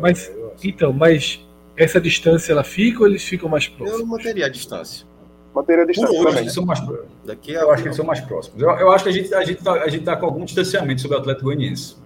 mas, 0.00 0.28
eu 0.28 0.46
aceito. 0.46 0.66
então, 0.66 0.92
mas 0.92 1.40
essa 1.76 2.00
distância 2.00 2.52
ela 2.52 2.64
fica 2.64 3.00
ou 3.00 3.06
eles 3.06 3.22
ficam 3.22 3.48
mais 3.48 3.68
próximos? 3.68 4.00
Eu 4.00 4.06
manteria 4.06 4.46
a 4.46 4.48
distância. 4.48 5.06
Manteria 5.54 5.84
a 5.84 5.86
distância. 5.86 6.16
Por 6.16 6.28
hoje, 6.28 6.38
eles 6.38 6.52
são 6.52 6.64
mais 6.64 6.80
Daqui 7.24 7.56
a... 7.56 7.60
Eu 7.60 7.70
acho 7.70 7.82
que 7.82 7.88
eles 7.88 7.96
são 7.96 8.06
mais 8.06 8.20
próximos. 8.20 8.60
Eu, 8.60 8.70
eu 8.70 8.90
acho 8.90 9.04
que 9.04 9.10
a 9.10 9.12
gente, 9.12 9.34
a, 9.34 9.44
gente 9.44 9.62
tá, 9.62 9.72
a 9.72 9.88
gente 9.88 10.04
tá 10.04 10.16
com 10.16 10.26
algum 10.26 10.44
distanciamento 10.44 11.02
sobre 11.02 11.16
o 11.16 11.20
Atlético 11.20 11.44
Goianiense. 11.44 11.96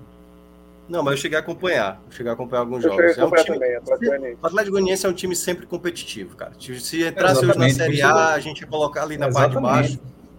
Não, 0.89 1.03
mas 1.03 1.13
eu 1.13 1.19
cheguei 1.19 1.37
a 1.37 1.41
acompanhar. 1.41 2.01
Eu 2.07 2.13
cheguei 2.13 2.31
a 2.31 2.35
acompanhar 2.35 2.61
alguns 2.61 2.85
eu 2.85 2.91
jogos. 2.91 3.19
É 3.19 3.25
um 3.25 3.31
time... 3.31 3.59
também, 3.59 4.35
o 4.41 4.47
Atlético 4.47 4.73
Goianiense 4.73 5.07
é 5.07 5.09
um 5.09 5.13
time 5.13 5.35
sempre 5.35 5.67
competitivo, 5.67 6.37
cara. 6.37 6.53
Se 6.59 7.05
entrasse 7.05 7.45
hoje 7.45 7.59
na 7.59 7.71
Série 7.71 8.03
A, 8.03 8.35
a 8.35 8.41
gente 8.41 8.61
ia 8.61 8.67
colocar 8.67 9.03
ali 9.03 9.17
na 9.17 9.31
parte 9.31 9.57
de 9.57 9.61
baixo. 9.61 9.99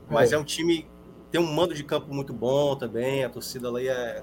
Mas 0.09 0.31
é. 0.31 0.35
é 0.35 0.39
um 0.39 0.43
time 0.43 0.87
tem 1.31 1.41
um 1.41 1.53
mando 1.53 1.73
de 1.73 1.83
campo 1.83 2.13
muito 2.13 2.33
bom 2.33 2.75
também, 2.75 3.23
a 3.23 3.29
torcida 3.29 3.67
ali 3.67 3.89
é. 3.89 4.21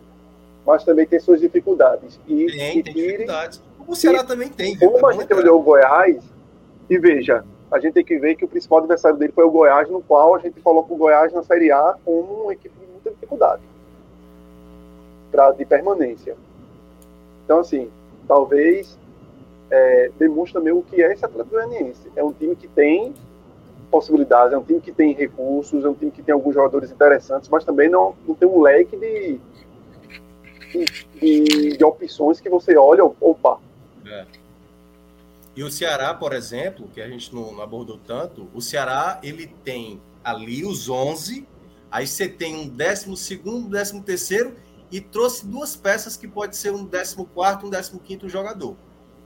Mas 0.67 0.85
também 0.85 1.07
tem 1.07 1.20
suas 1.20 1.41
dificuldades. 1.41 2.19
E, 2.27 2.47
tem, 2.47 2.78
e 2.78 2.83
tem 2.83 2.94
dificuldades. 2.94 3.62
O 3.86 3.94
Ceará 3.94 4.20
e, 4.20 4.27
também 4.27 4.49
tem. 4.49 4.78
Como 4.78 5.07
a 5.07 5.12
gente 5.12 5.33
olhou 5.35 5.61
o 5.61 5.62
Goiás, 5.62 6.25
e 6.89 6.99
veja, 6.99 7.44
a 7.70 7.78
gente 7.78 7.93
tem 7.93 8.05
que 8.05 8.19
ver 8.19 8.35
que 8.35 8.44
o 8.44 8.49
principal 8.49 8.78
adversário 8.78 9.19
dele 9.19 9.33
foi 9.33 9.44
o 9.44 9.51
Goiás, 9.51 9.91
no 9.91 10.01
qual 10.01 10.35
a 10.35 10.39
gente 10.39 10.59
coloca 10.61 10.93
o 10.93 10.97
Goiás 10.97 11.33
na 11.33 11.43
Série 11.43 11.70
A 11.70 11.97
como 12.05 12.44
uma 12.44 12.53
equipe 12.55 12.75
de 12.81 12.86
muita 12.91 13.11
dificuldade 13.11 13.62
pra, 15.35 15.51
de 15.51 15.65
permanência. 15.65 16.37
Então, 17.45 17.59
assim, 17.59 17.91
talvez 18.29 18.97
é, 19.69 20.13
demonstre 20.17 20.53
também 20.53 20.73
o 20.73 20.81
que 20.81 21.03
é 21.03 21.13
esse 21.13 21.25
Atlético 21.25 21.57
Goianiense. 21.57 22.09
É 22.15 22.23
um 22.23 22.33
time 22.33 22.55
que 22.55 22.69
tem 22.69 23.13
possibilidades, 23.91 24.53
é 24.53 24.59
um 24.59 24.63
time 24.63 24.81
que 24.81 24.93
tem 24.93 25.13
recursos, 25.13 25.85
é 25.85 25.89
um 25.89 25.95
time 25.95 26.13
que 26.13 26.23
tem 26.23 26.33
alguns 26.33 26.55
jogadores 26.55 26.93
interessantes, 26.93 27.49
mas 27.49 27.65
também 27.65 27.89
não, 27.89 28.15
não 28.29 28.35
tem 28.37 28.49
um 28.49 28.61
leque 28.61 28.97
de, 28.97 29.41
de, 31.21 31.77
de 31.77 31.85
opções 31.85 32.41
que 32.41 32.49
você 32.49 32.77
olha, 32.77 33.05
opa. 33.21 33.59
É. 34.07 34.27
E 35.57 35.65
o 35.65 35.71
Ceará, 35.71 36.15
por 36.15 36.33
exemplo, 36.33 36.89
que 36.95 37.01
a 37.01 37.09
gente 37.09 37.35
não, 37.35 37.53
não 37.53 37.63
abordou 37.63 37.99
tanto, 38.07 38.49
o 38.55 38.61
Ceará 38.61 39.19
ele 39.21 39.49
tem 39.65 40.01
ali 40.23 40.65
os 40.65 40.89
11, 40.89 41.45
aí 41.91 42.07
você 42.07 42.29
tem 42.29 42.55
um 42.55 42.69
décimo 42.69 43.17
segundo, 43.17 43.69
décimo 43.69 44.01
terceiro 44.01 44.55
e 44.95 45.01
trouxe 45.01 45.45
duas 45.45 45.75
peças 45.75 46.17
que 46.17 46.29
pode 46.29 46.57
ser 46.57 46.73
um 46.73 46.87
14 46.87 47.17
um 47.93 47.99
15 47.99 48.29
jogador. 48.29 48.77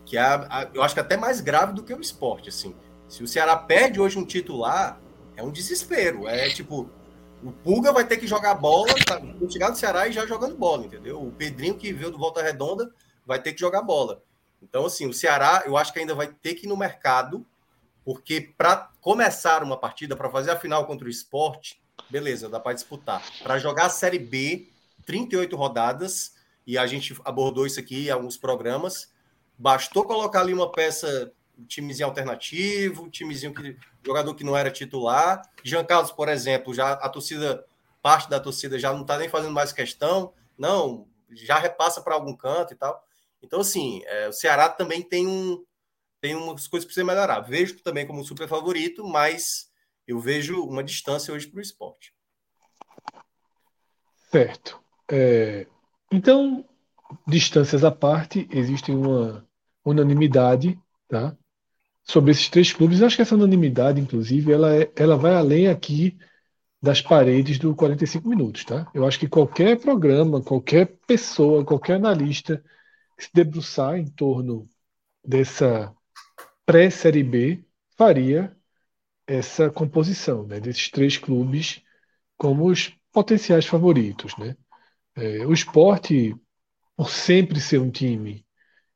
Que 0.06 0.16
é, 0.16 0.22
a, 0.22 0.70
eu 0.72 0.82
acho 0.82 0.94
que 0.94 1.00
até 1.00 1.14
mais 1.14 1.42
grave 1.42 1.74
do 1.74 1.82
que 1.82 1.92
o 1.92 2.00
esporte, 2.00 2.48
assim. 2.48 2.74
Se 3.06 3.22
o 3.22 3.28
Ceará 3.28 3.54
perde 3.54 4.00
hoje 4.00 4.18
um 4.18 4.24
titular, 4.24 4.98
é 5.36 5.42
um 5.42 5.50
desespero. 5.50 6.26
É 6.26 6.48
tipo, 6.48 6.88
o 7.44 7.52
Pulga 7.52 7.92
vai 7.92 8.06
ter 8.06 8.16
que 8.16 8.26
jogar 8.26 8.54
bola, 8.54 8.94
tá, 9.04 9.20
chegar 9.50 9.74
Ceará 9.74 10.08
e 10.08 10.12
já 10.12 10.24
jogando 10.24 10.56
bola, 10.56 10.86
entendeu? 10.86 11.22
O 11.22 11.32
Pedrinho 11.32 11.76
que 11.76 11.92
veio 11.92 12.10
do 12.10 12.16
Volta 12.16 12.42
Redonda 12.42 12.90
vai 13.26 13.38
ter 13.38 13.52
que 13.52 13.60
jogar 13.60 13.82
bola. 13.82 14.22
Então, 14.62 14.86
assim, 14.86 15.06
o 15.06 15.12
Ceará, 15.12 15.64
eu 15.66 15.76
acho 15.76 15.92
que 15.92 15.98
ainda 15.98 16.14
vai 16.14 16.28
ter 16.28 16.54
que 16.54 16.64
ir 16.64 16.68
no 16.70 16.78
mercado, 16.78 17.44
porque 18.06 18.54
para 18.56 18.90
começar 19.02 19.62
uma 19.62 19.76
partida, 19.76 20.16
para 20.16 20.30
fazer 20.30 20.50
a 20.50 20.58
final 20.58 20.86
contra 20.86 21.06
o 21.06 21.10
esporte, 21.10 21.78
beleza, 22.08 22.48
dá 22.48 22.58
para 22.58 22.72
disputar. 22.72 23.22
Para 23.42 23.58
jogar 23.58 23.84
a 23.84 23.90
Série 23.90 24.18
B, 24.18 24.70
38 25.08 25.56
rodadas, 25.56 26.34
e 26.66 26.76
a 26.76 26.86
gente 26.86 27.18
abordou 27.24 27.66
isso 27.66 27.80
aqui 27.80 28.08
em 28.08 28.10
alguns 28.10 28.36
programas. 28.36 29.10
bastou 29.56 30.04
colocar 30.04 30.42
ali 30.42 30.52
uma 30.52 30.70
peça, 30.70 31.32
timezinho 31.66 32.06
alternativo, 32.06 33.08
timezinho 33.08 33.54
que 33.54 33.74
jogador 34.04 34.34
que 34.34 34.44
não 34.44 34.54
era 34.54 34.70
titular. 34.70 35.40
Jean 35.64 35.82
Carlos, 35.82 36.12
por 36.12 36.28
exemplo, 36.28 36.74
já 36.74 36.92
a 36.92 37.08
torcida, 37.08 37.64
parte 38.02 38.28
da 38.28 38.38
torcida 38.38 38.78
já 38.78 38.92
não 38.92 39.00
está 39.00 39.16
nem 39.16 39.30
fazendo 39.30 39.54
mais 39.54 39.72
questão, 39.72 40.34
não, 40.58 41.08
já 41.30 41.58
repassa 41.58 42.02
para 42.02 42.14
algum 42.14 42.36
canto 42.36 42.74
e 42.74 42.76
tal. 42.76 43.02
Então, 43.42 43.60
assim, 43.60 44.02
é, 44.04 44.28
o 44.28 44.32
Ceará 44.32 44.68
também 44.68 45.00
tem 45.00 45.26
um 45.26 45.64
tem 46.20 46.34
umas 46.34 46.66
coisas 46.66 46.84
para 46.84 46.94
você 46.94 47.02
melhorar. 47.02 47.40
Vejo 47.40 47.80
também 47.80 48.06
como 48.06 48.22
super 48.24 48.46
favorito, 48.46 49.06
mas 49.06 49.70
eu 50.06 50.20
vejo 50.20 50.62
uma 50.64 50.84
distância 50.84 51.32
hoje 51.32 51.46
para 51.46 51.58
o 51.58 51.62
esporte. 51.62 52.12
Certo. 54.30 54.87
É, 55.10 55.66
então, 56.12 56.64
distâncias 57.26 57.84
à 57.84 57.90
parte, 57.90 58.48
existe 58.50 58.90
uma 58.90 59.46
unanimidade 59.84 60.78
tá, 61.08 61.36
sobre 62.02 62.30
esses 62.30 62.48
três 62.48 62.72
clubes. 62.72 63.02
Acho 63.02 63.16
que 63.16 63.22
essa 63.22 63.34
unanimidade, 63.34 64.00
inclusive, 64.00 64.52
ela, 64.52 64.74
é, 64.74 64.90
ela 64.96 65.16
vai 65.16 65.34
além 65.34 65.68
aqui 65.68 66.16
das 66.80 67.02
paredes 67.02 67.58
do 67.58 67.74
45 67.74 68.28
minutos. 68.28 68.64
Tá? 68.64 68.90
Eu 68.94 69.06
acho 69.06 69.18
que 69.18 69.28
qualquer 69.28 69.78
programa, 69.78 70.42
qualquer 70.42 70.98
pessoa, 71.06 71.64
qualquer 71.64 71.94
analista 71.94 72.62
que 73.16 73.24
se 73.24 73.30
debruçar 73.34 73.98
em 73.98 74.06
torno 74.06 74.68
dessa 75.24 75.92
pré-Série 76.64 77.22
B 77.22 77.64
faria 77.96 78.56
essa 79.26 79.68
composição 79.70 80.46
né, 80.46 80.60
desses 80.60 80.88
três 80.90 81.18
clubes 81.18 81.82
como 82.36 82.66
os 82.66 82.92
potenciais 83.12 83.66
favoritos. 83.66 84.36
Né? 84.38 84.56
É, 85.18 85.44
o 85.44 85.52
esporte, 85.52 86.36
por 86.96 87.10
sempre 87.10 87.60
ser 87.60 87.80
um 87.80 87.90
time 87.90 88.46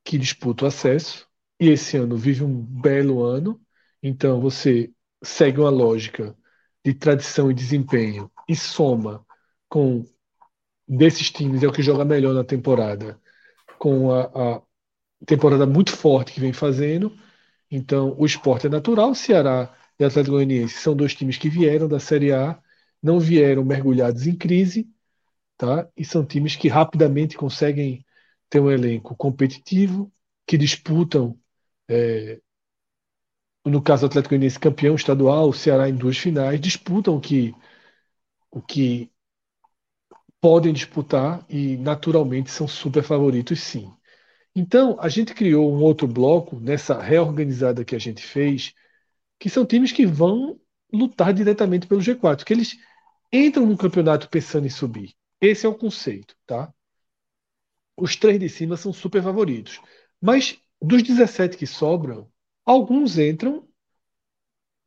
que 0.04 0.18
disputa 0.18 0.64
o 0.64 0.68
acesso, 0.68 1.28
e 1.60 1.68
esse 1.70 1.96
ano 1.96 2.16
vive 2.16 2.44
um 2.44 2.62
belo 2.62 3.24
ano, 3.24 3.60
então 4.02 4.40
você 4.40 4.92
segue 5.22 5.60
uma 5.60 5.70
lógica 5.70 6.36
de 6.84 6.94
tradição 6.94 7.50
e 7.50 7.54
desempenho 7.54 8.30
e 8.48 8.54
soma 8.56 9.26
com 9.68 10.04
desses 10.86 11.30
times, 11.30 11.62
é 11.62 11.68
o 11.68 11.72
que 11.72 11.82
joga 11.82 12.04
melhor 12.04 12.34
na 12.34 12.44
temporada, 12.44 13.20
com 13.78 14.12
a, 14.12 14.56
a 14.56 14.62
temporada 15.26 15.66
muito 15.66 15.92
forte 15.92 16.32
que 16.32 16.40
vem 16.40 16.52
fazendo. 16.52 17.16
Então, 17.70 18.14
o 18.18 18.26
esporte 18.26 18.66
é 18.66 18.70
natural, 18.70 19.10
o 19.10 19.14
Ceará 19.14 19.74
e 19.98 20.04
Atlético 20.04 20.36
Goianiense 20.36 20.78
são 20.78 20.94
dois 20.96 21.14
times 21.14 21.38
que 21.38 21.48
vieram 21.48 21.88
da 21.88 22.00
Série 22.00 22.32
A, 22.32 22.60
não 23.02 23.18
vieram 23.20 23.64
mergulhados 23.64 24.26
em 24.26 24.36
crise, 24.36 24.88
tá? 25.62 25.88
E 25.96 26.04
são 26.04 26.26
times 26.26 26.56
que 26.56 26.66
rapidamente 26.66 27.36
conseguem 27.36 28.04
ter 28.50 28.58
um 28.58 28.68
elenco 28.68 29.14
competitivo, 29.14 30.12
que 30.44 30.58
disputam, 30.58 31.38
é, 31.88 32.40
no 33.64 33.80
caso 33.80 34.02
do 34.02 34.06
Atlético 34.06 34.30
Goianiense, 34.30 34.58
campeão 34.58 34.96
estadual, 34.96 35.48
o 35.48 35.52
Ceará 35.52 35.88
em 35.88 35.94
duas 35.94 36.18
finais, 36.18 36.60
disputam 36.60 37.20
que, 37.20 37.54
o 38.50 38.60
que 38.60 39.08
podem 40.40 40.72
disputar 40.72 41.46
e 41.48 41.76
naturalmente 41.76 42.50
são 42.50 42.66
super 42.66 43.04
favoritos, 43.04 43.60
sim. 43.60 43.92
Então, 44.56 44.98
a 45.00 45.08
gente 45.08 45.34
criou 45.34 45.72
um 45.72 45.80
outro 45.80 46.08
bloco 46.08 46.58
nessa 46.58 47.00
reorganizada 47.00 47.84
que 47.84 47.94
a 47.94 48.00
gente 48.00 48.22
fez, 48.22 48.74
que 49.38 49.50
são 49.50 49.66
times 49.66 49.92
que 49.92 50.06
vão 50.06 50.60
lutar 50.92 51.32
diretamente 51.32 51.86
pelo 51.86 52.02
G4, 52.02 52.44
que 52.44 52.52
eles 52.52 52.76
entram 53.32 53.66
no 53.66 53.78
campeonato 53.78 54.28
pensando 54.28 54.66
em 54.66 54.70
subir. 54.70 55.14
Esse 55.42 55.66
é 55.66 55.68
o 55.68 55.74
conceito, 55.74 56.36
tá? 56.46 56.72
Os 57.96 58.14
três 58.14 58.38
de 58.38 58.48
cima 58.48 58.76
são 58.76 58.92
super 58.92 59.20
favoritos. 59.20 59.80
Mas 60.20 60.56
dos 60.80 61.02
17 61.02 61.56
que 61.56 61.66
sobram, 61.66 62.30
alguns 62.64 63.18
entram 63.18 63.68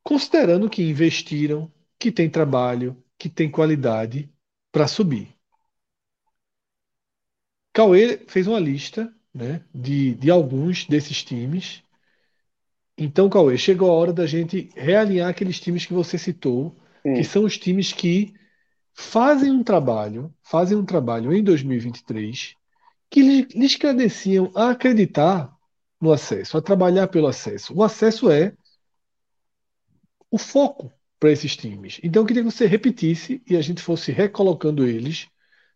considerando 0.02 0.70
que 0.70 0.82
investiram, 0.82 1.70
que 2.00 2.10
tem 2.10 2.30
trabalho, 2.30 3.04
que 3.18 3.28
tem 3.28 3.52
qualidade 3.52 4.32
para 4.72 4.88
subir. 4.88 5.36
Cauê 7.74 8.20
fez 8.28 8.48
uma 8.48 8.60
lista 8.60 9.14
né, 9.34 9.62
de, 9.74 10.16
de 10.16 10.32
alguns 10.32 10.86
desses 10.86 11.22
times. 11.22 11.84
Então, 12.98 13.30
Cauê, 13.30 13.58
chegou 13.58 13.90
a 13.90 13.94
hora 13.94 14.14
da 14.14 14.26
gente 14.26 14.70
realinhar 14.74 15.30
aqueles 15.30 15.60
times 15.60 15.86
que 15.86 15.94
você 15.94 16.18
citou, 16.18 16.74
Sim. 17.04 17.16
que 17.16 17.24
são 17.26 17.44
os 17.44 17.58
times 17.58 17.92
que 17.92 18.34
fazem 18.96 19.52
um 19.52 19.62
trabalho, 19.62 20.34
fazem 20.42 20.78
um 20.78 20.86
trabalho 20.86 21.34
em 21.34 21.44
2023 21.44 22.56
que 23.10 23.22
lhes 23.22 23.76
credenciam 23.76 24.52
a 24.56 24.72
acreditar 24.72 25.54
no 26.02 26.12
acesso, 26.12 26.58
a 26.58 26.62
trabalhar 26.62 27.08
pelo 27.08 27.28
acesso. 27.28 27.74
O 27.74 27.84
acesso 27.84 28.32
é 28.32 28.54
o 30.32 30.38
foco 30.38 30.92
para 31.20 31.32
esses 31.32 31.56
times. 31.56 32.00
Então 32.04 32.24
eu 32.24 32.26
queria 32.26 32.44
que 32.44 32.52
você 32.52 32.66
repetisse 32.66 33.44
e 33.48 33.56
a 33.56 33.62
gente 33.62 33.82
fosse 33.82 34.12
recolocando 34.12 34.86
eles, 34.86 35.28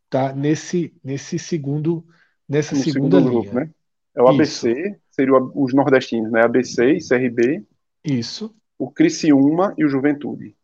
tá? 0.09 0.33
Nesse 0.33 0.93
nesse 1.03 1.37
segundo 1.37 2.05
nessa 2.47 2.75
no 2.75 2.81
segunda 2.81 3.17
segundo 3.17 3.29
linha. 3.29 3.51
Grupo, 3.51 3.55
né? 3.59 3.71
É 4.15 4.21
o 4.21 4.27
ABC, 4.27 4.71
Isso. 4.71 4.99
seria 5.11 5.33
os 5.55 5.73
nordestinos, 5.73 6.31
né? 6.31 6.43
ABC 6.43 6.93
e 6.93 7.07
CRB. 7.07 7.65
Isso. 8.03 8.55
O 8.77 8.89
Criciúma 8.89 9.73
e 9.77 9.85
o 9.85 9.89
Juventude. 9.89 10.55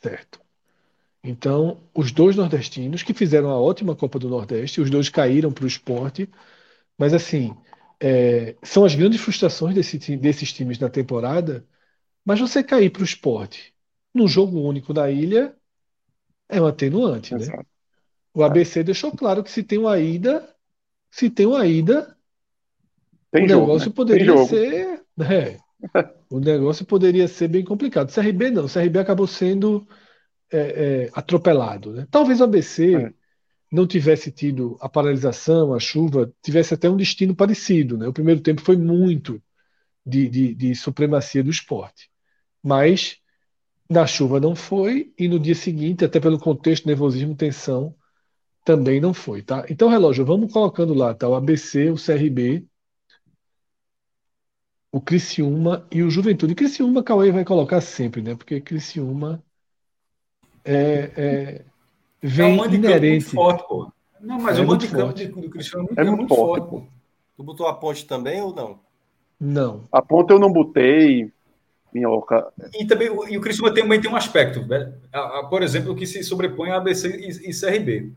Certo. 0.00 0.45
Então, 1.26 1.80
os 1.92 2.12
dois 2.12 2.36
nordestinos 2.36 3.02
que 3.02 3.12
fizeram 3.12 3.50
a 3.50 3.60
ótima 3.60 3.96
Copa 3.96 4.16
do 4.16 4.28
Nordeste, 4.28 4.80
os 4.80 4.88
dois 4.88 5.08
caíram 5.08 5.50
para 5.50 5.64
o 5.64 5.66
esporte, 5.66 6.30
mas 6.96 7.12
assim, 7.12 7.52
é, 7.98 8.54
são 8.62 8.84
as 8.84 8.94
grandes 8.94 9.20
frustrações 9.20 9.74
desse, 9.74 10.16
desses 10.16 10.52
times 10.52 10.78
na 10.78 10.88
temporada. 10.88 11.66
Mas 12.24 12.38
você 12.38 12.62
cair 12.62 12.90
para 12.90 13.02
o 13.02 13.04
esporte 13.04 13.74
num 14.14 14.28
jogo 14.28 14.60
único 14.60 14.94
da 14.94 15.10
ilha 15.10 15.54
é 16.48 16.62
um 16.62 16.66
atenuante, 16.66 17.34
né? 17.34 17.40
Exato. 17.40 17.66
O 18.32 18.44
ABC 18.44 18.84
deixou 18.84 19.10
claro 19.10 19.42
que 19.42 19.50
se 19.50 19.64
tem 19.64 19.78
uma 19.78 19.98
ida, 19.98 20.48
se 21.10 21.28
tem 21.28 21.46
uma 21.46 21.66
ida, 21.66 22.16
tem 23.32 23.46
o 23.46 23.48
jogo, 23.48 23.66
negócio 23.66 23.88
né? 23.88 23.94
poderia 23.96 24.44
ser. 24.44 25.02
É, 25.18 25.58
o 26.30 26.38
negócio 26.38 26.86
poderia 26.86 27.26
ser 27.26 27.48
bem 27.48 27.64
complicado. 27.64 28.12
CRB 28.12 28.50
não, 28.50 28.68
CRB 28.68 28.98
acabou 29.00 29.26
sendo 29.26 29.88
é, 30.52 30.58
é, 30.58 31.10
atropelado. 31.12 31.92
Né? 31.92 32.06
Talvez 32.10 32.40
o 32.40 32.44
ABC 32.44 32.94
é. 32.94 33.12
não 33.70 33.86
tivesse 33.86 34.30
tido 34.30 34.76
a 34.80 34.88
paralisação, 34.88 35.74
a 35.74 35.80
chuva, 35.80 36.32
tivesse 36.42 36.74
até 36.74 36.88
um 36.88 36.96
destino 36.96 37.34
parecido. 37.34 37.98
Né? 37.98 38.06
O 38.06 38.12
primeiro 38.12 38.40
tempo 38.40 38.60
foi 38.60 38.76
muito 38.76 39.42
de, 40.04 40.28
de, 40.28 40.54
de 40.54 40.74
supremacia 40.74 41.42
do 41.42 41.50
esporte. 41.50 42.10
Mas 42.62 43.18
na 43.88 44.06
chuva 44.06 44.40
não 44.40 44.54
foi, 44.54 45.12
e 45.18 45.28
no 45.28 45.38
dia 45.38 45.54
seguinte, 45.54 46.04
até 46.04 46.18
pelo 46.20 46.38
contexto, 46.38 46.86
nervosismo, 46.86 47.34
tensão, 47.36 47.94
também 48.64 49.00
não 49.00 49.14
foi, 49.14 49.42
tá? 49.42 49.64
Então, 49.70 49.88
relógio, 49.88 50.24
vamos 50.24 50.52
colocando 50.52 50.92
lá, 50.92 51.14
tá? 51.14 51.28
O 51.28 51.34
ABC, 51.34 51.90
o 51.90 51.94
CRB, 51.94 52.66
o 54.90 55.00
Criciúma 55.00 55.86
e 55.92 56.02
o 56.02 56.10
Juventude. 56.10 56.54
Criciúma, 56.54 57.02
Cauê 57.02 57.30
vai 57.30 57.44
colocar 57.44 57.80
sempre, 57.80 58.22
né? 58.22 58.34
Porque 58.34 58.60
Criciúma 58.60 59.44
é, 60.66 61.10
é, 61.16 61.64
vem 62.22 62.58
é 62.58 62.62
um 62.62 62.66
inerente. 62.66 63.26
Muito 63.26 63.30
forte, 63.30 63.68
pô. 63.68 63.92
Não, 64.20 64.40
mas 64.40 64.58
é 64.58 64.62
o 64.62 64.66
mando 64.66 64.84
de 64.84 64.88
campo 64.88 65.40
do 65.40 65.50
Cristiano 65.50 65.88
é 65.96 66.02
muito, 66.02 66.14
é 66.14 66.16
muito 66.16 66.34
forte, 66.34 66.68
forte, 66.68 66.70
pô. 66.70 66.86
Tu 67.36 67.44
botou 67.44 67.66
a 67.66 67.74
ponte 67.74 68.04
também 68.06 68.40
ou 68.40 68.54
não? 68.54 68.80
Não. 69.38 69.84
A 69.92 70.02
ponte 70.02 70.32
eu 70.32 70.38
não 70.38 70.52
botei, 70.52 71.30
minhoca. 71.92 72.52
E 72.74 72.84
também 72.84 73.08
e 73.28 73.38
o 73.38 73.40
Cristiano 73.40 73.72
também 73.74 74.00
tem 74.00 74.10
um 74.10 74.16
aspecto, 74.16 74.66
né? 74.66 74.92
por 75.48 75.62
exemplo, 75.62 75.94
que 75.94 76.06
se 76.06 76.22
sobrepõe 76.24 76.70
a 76.70 76.76
ABC 76.76 77.08
e, 77.08 77.50
e 77.50 77.60
CRB. 77.60 78.12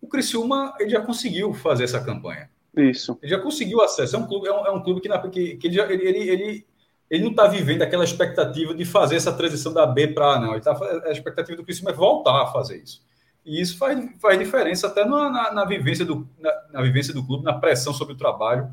O 0.00 0.08
Criciúma 0.08 0.74
ele 0.78 0.90
já 0.90 1.00
conseguiu 1.00 1.54
fazer 1.54 1.84
essa 1.84 2.00
campanha. 2.00 2.50
Isso. 2.76 3.18
Ele 3.22 3.30
já 3.30 3.38
conseguiu 3.38 3.80
acesso. 3.80 4.16
É 4.16 4.18
um 4.18 4.26
clube, 4.26 4.46
é 4.46 4.52
um, 4.52 4.66
é 4.66 4.70
um 4.70 4.82
clube 4.82 5.00
que, 5.00 5.08
na, 5.08 5.18
que, 5.28 5.56
que 5.56 5.66
ele, 5.66 5.74
já, 5.74 5.90
ele, 5.90 6.06
ele, 6.06 6.28
ele 6.28 6.66
ele 7.10 7.22
não 7.22 7.30
está 7.30 7.46
vivendo 7.46 7.82
aquela 7.82 8.04
expectativa 8.04 8.74
de 8.74 8.84
fazer 8.84 9.16
essa 9.16 9.32
transição 9.32 9.72
da 9.72 9.86
B 9.86 10.08
para 10.08 10.34
A, 10.34 10.40
não. 10.40 10.52
Ele 10.52 10.60
tá, 10.60 10.78
a 11.04 11.10
expectativa 11.10 11.56
do 11.56 11.64
Criciúma 11.64 11.90
é 11.90 11.94
voltar 11.94 12.42
a 12.42 12.46
fazer 12.48 12.82
isso. 12.82 13.02
E 13.44 13.60
isso 13.60 13.78
faz, 13.78 13.98
faz 14.20 14.38
diferença 14.38 14.86
até 14.88 15.04
na, 15.06 15.30
na, 15.30 15.52
na 15.54 15.64
vivência 15.64 16.04
do, 16.04 16.28
na, 16.38 16.52
na, 16.72 16.82
vivência 16.82 17.14
do 17.14 17.24
clube, 17.24 17.44
na 17.44 17.54
pressão 17.54 17.94
sobre 17.94 18.12
o 18.12 18.16
trabalho. 18.16 18.68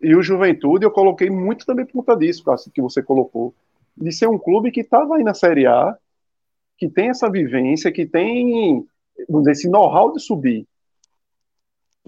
E 0.00 0.14
o 0.14 0.22
Juventude 0.22 0.86
eu 0.86 0.90
coloquei 0.90 1.28
muito 1.28 1.66
também 1.66 1.84
por 1.84 1.92
conta 1.92 2.16
disso, 2.16 2.42
que 2.72 2.80
você 2.80 3.02
colocou. 3.02 3.54
De 3.94 4.10
ser 4.10 4.28
um 4.28 4.38
clube 4.38 4.70
que 4.70 4.80
estava 4.80 5.16
aí 5.16 5.22
na 5.22 5.34
Série 5.34 5.66
A, 5.66 5.94
que 6.78 6.88
tem 6.88 7.10
essa 7.10 7.30
vivência, 7.30 7.92
que 7.92 8.06
tem, 8.06 8.86
vamos 9.28 9.42
dizer, 9.42 9.52
esse 9.52 9.68
know-how 9.68 10.10
de 10.10 10.20
subir. 10.20 10.66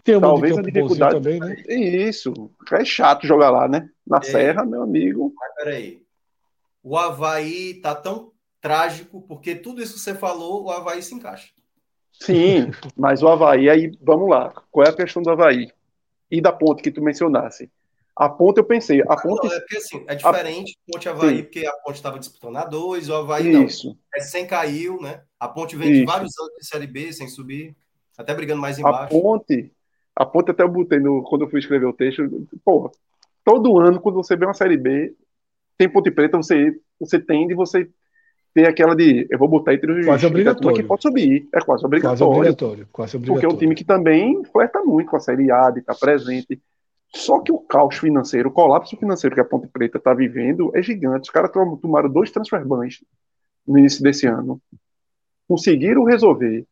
Tem 0.04 0.20
Talvez 0.20 0.58
a 0.58 0.62
dificuldade 0.62 1.14
também, 1.14 1.38
né? 1.38 1.54
Isso. 1.68 2.50
É 2.72 2.84
chato 2.84 3.26
jogar 3.26 3.50
lá, 3.50 3.68
né? 3.68 3.88
Na 4.06 4.18
é. 4.18 4.22
Serra, 4.22 4.64
meu 4.64 4.82
amigo. 4.82 5.32
Mas 5.36 5.54
peraí. 5.54 6.02
O 6.82 6.96
Havaí 6.96 7.74
tá 7.74 7.94
tão 7.94 8.32
trágico, 8.60 9.22
porque 9.22 9.54
tudo 9.54 9.82
isso 9.82 9.94
que 9.94 10.00
você 10.00 10.14
falou, 10.14 10.64
o 10.64 10.70
Havaí 10.70 11.02
se 11.02 11.14
encaixa. 11.14 11.52
Sim, 12.12 12.70
mas 12.96 13.22
o 13.22 13.28
Havaí, 13.28 13.70
aí, 13.70 13.92
vamos 14.00 14.28
lá. 14.28 14.52
Qual 14.70 14.84
é 14.84 14.90
a 14.90 14.96
questão 14.96 15.22
do 15.22 15.30
Havaí? 15.30 15.68
e 16.32 16.40
da 16.40 16.50
ponte 16.50 16.82
que 16.82 16.90
tu 16.90 17.02
mencionasse. 17.02 17.70
A 18.16 18.28
ponte 18.28 18.58
eu 18.58 18.64
pensei. 18.64 19.02
A 19.02 19.16
ponte... 19.16 19.46
Não, 19.46 19.54
é 19.54 19.60
porque 19.60 19.76
assim, 19.76 20.04
é 20.08 20.14
diferente 20.14 20.78
a... 20.88 20.92
ponte 20.92 21.08
Havaí, 21.08 21.36
Sim. 21.36 21.42
porque 21.42 21.66
a 21.66 21.72
ponte 21.72 21.96
estava 21.96 22.18
disputando 22.18 22.56
a 22.56 22.64
dois, 22.64 23.08
o 23.10 23.14
Havaí 23.14 23.64
Isso. 23.64 23.88
não. 23.88 23.98
É 24.14 24.20
sem 24.20 24.46
caiu, 24.46 25.00
né? 25.00 25.22
A 25.38 25.46
ponte 25.46 25.76
vem 25.76 25.90
Isso. 25.90 26.00
de 26.00 26.06
vários 26.06 26.38
anos 26.38 26.54
de 26.58 26.66
Série 26.66 26.86
B, 26.86 27.12
sem 27.12 27.28
subir, 27.28 27.76
até 28.16 28.34
brigando 28.34 28.62
mais 28.62 28.78
embaixo. 28.78 29.04
A 29.04 29.20
ponte, 29.20 29.70
a 30.14 30.24
ponte 30.24 30.50
até 30.50 30.62
eu 30.62 30.68
botei 30.68 30.98
no, 30.98 31.22
quando 31.22 31.42
eu 31.42 31.50
fui 31.50 31.60
escrever 31.60 31.86
o 31.86 31.92
texto, 31.92 32.22
porra, 32.64 32.90
todo 33.44 33.78
ano, 33.78 34.00
quando 34.00 34.16
você 34.16 34.36
vê 34.36 34.44
uma 34.44 34.54
Série 34.54 34.76
B, 34.76 35.14
tem 35.76 35.88
ponte 35.88 36.10
preta, 36.10 36.36
você, 36.36 36.78
você 37.00 37.18
tende, 37.18 37.54
você 37.54 37.88
tem 38.54 38.66
aquela 38.66 38.94
de 38.94 39.26
eu 39.30 39.38
vou 39.38 39.48
botar 39.48 39.74
entre 39.74 39.90
os 39.90 40.04
quase 40.04 40.26
obrigatório. 40.26 40.76
que 40.76 40.82
pode 40.82 41.02
subir, 41.02 41.48
é 41.54 41.60
quase 41.60 41.84
obrigatório. 41.84 42.18
Quase 42.18 42.38
obrigatório, 42.38 42.88
quase 42.92 43.16
obrigatório. 43.16 43.40
Porque 43.40 43.46
é 43.46 43.56
um 43.56 43.58
time 43.58 43.74
que 43.74 43.84
também 43.84 44.44
flerta 44.44 44.82
muito 44.82 45.10
com 45.10 45.16
a 45.16 45.20
Série 45.20 45.50
A, 45.50 45.70
de 45.70 45.80
estar 45.80 45.94
presente. 45.94 46.60
Só 47.14 47.40
que 47.40 47.52
o 47.52 47.58
caos 47.58 47.98
financeiro, 47.98 48.48
o 48.48 48.52
colapso 48.52 48.96
financeiro 48.96 49.34
que 49.34 49.40
a 49.40 49.44
Ponte 49.44 49.68
Preta 49.68 49.98
está 49.98 50.14
vivendo 50.14 50.70
é 50.74 50.82
gigante. 50.82 51.24
Os 51.24 51.30
caras 51.30 51.50
tomaram 51.50 52.10
dois 52.10 52.30
transfer 52.30 52.64
bans 52.64 53.00
no 53.66 53.78
início 53.78 54.02
desse 54.02 54.26
ano, 54.26 54.60
conseguiram 55.46 56.04
resolver 56.04 56.66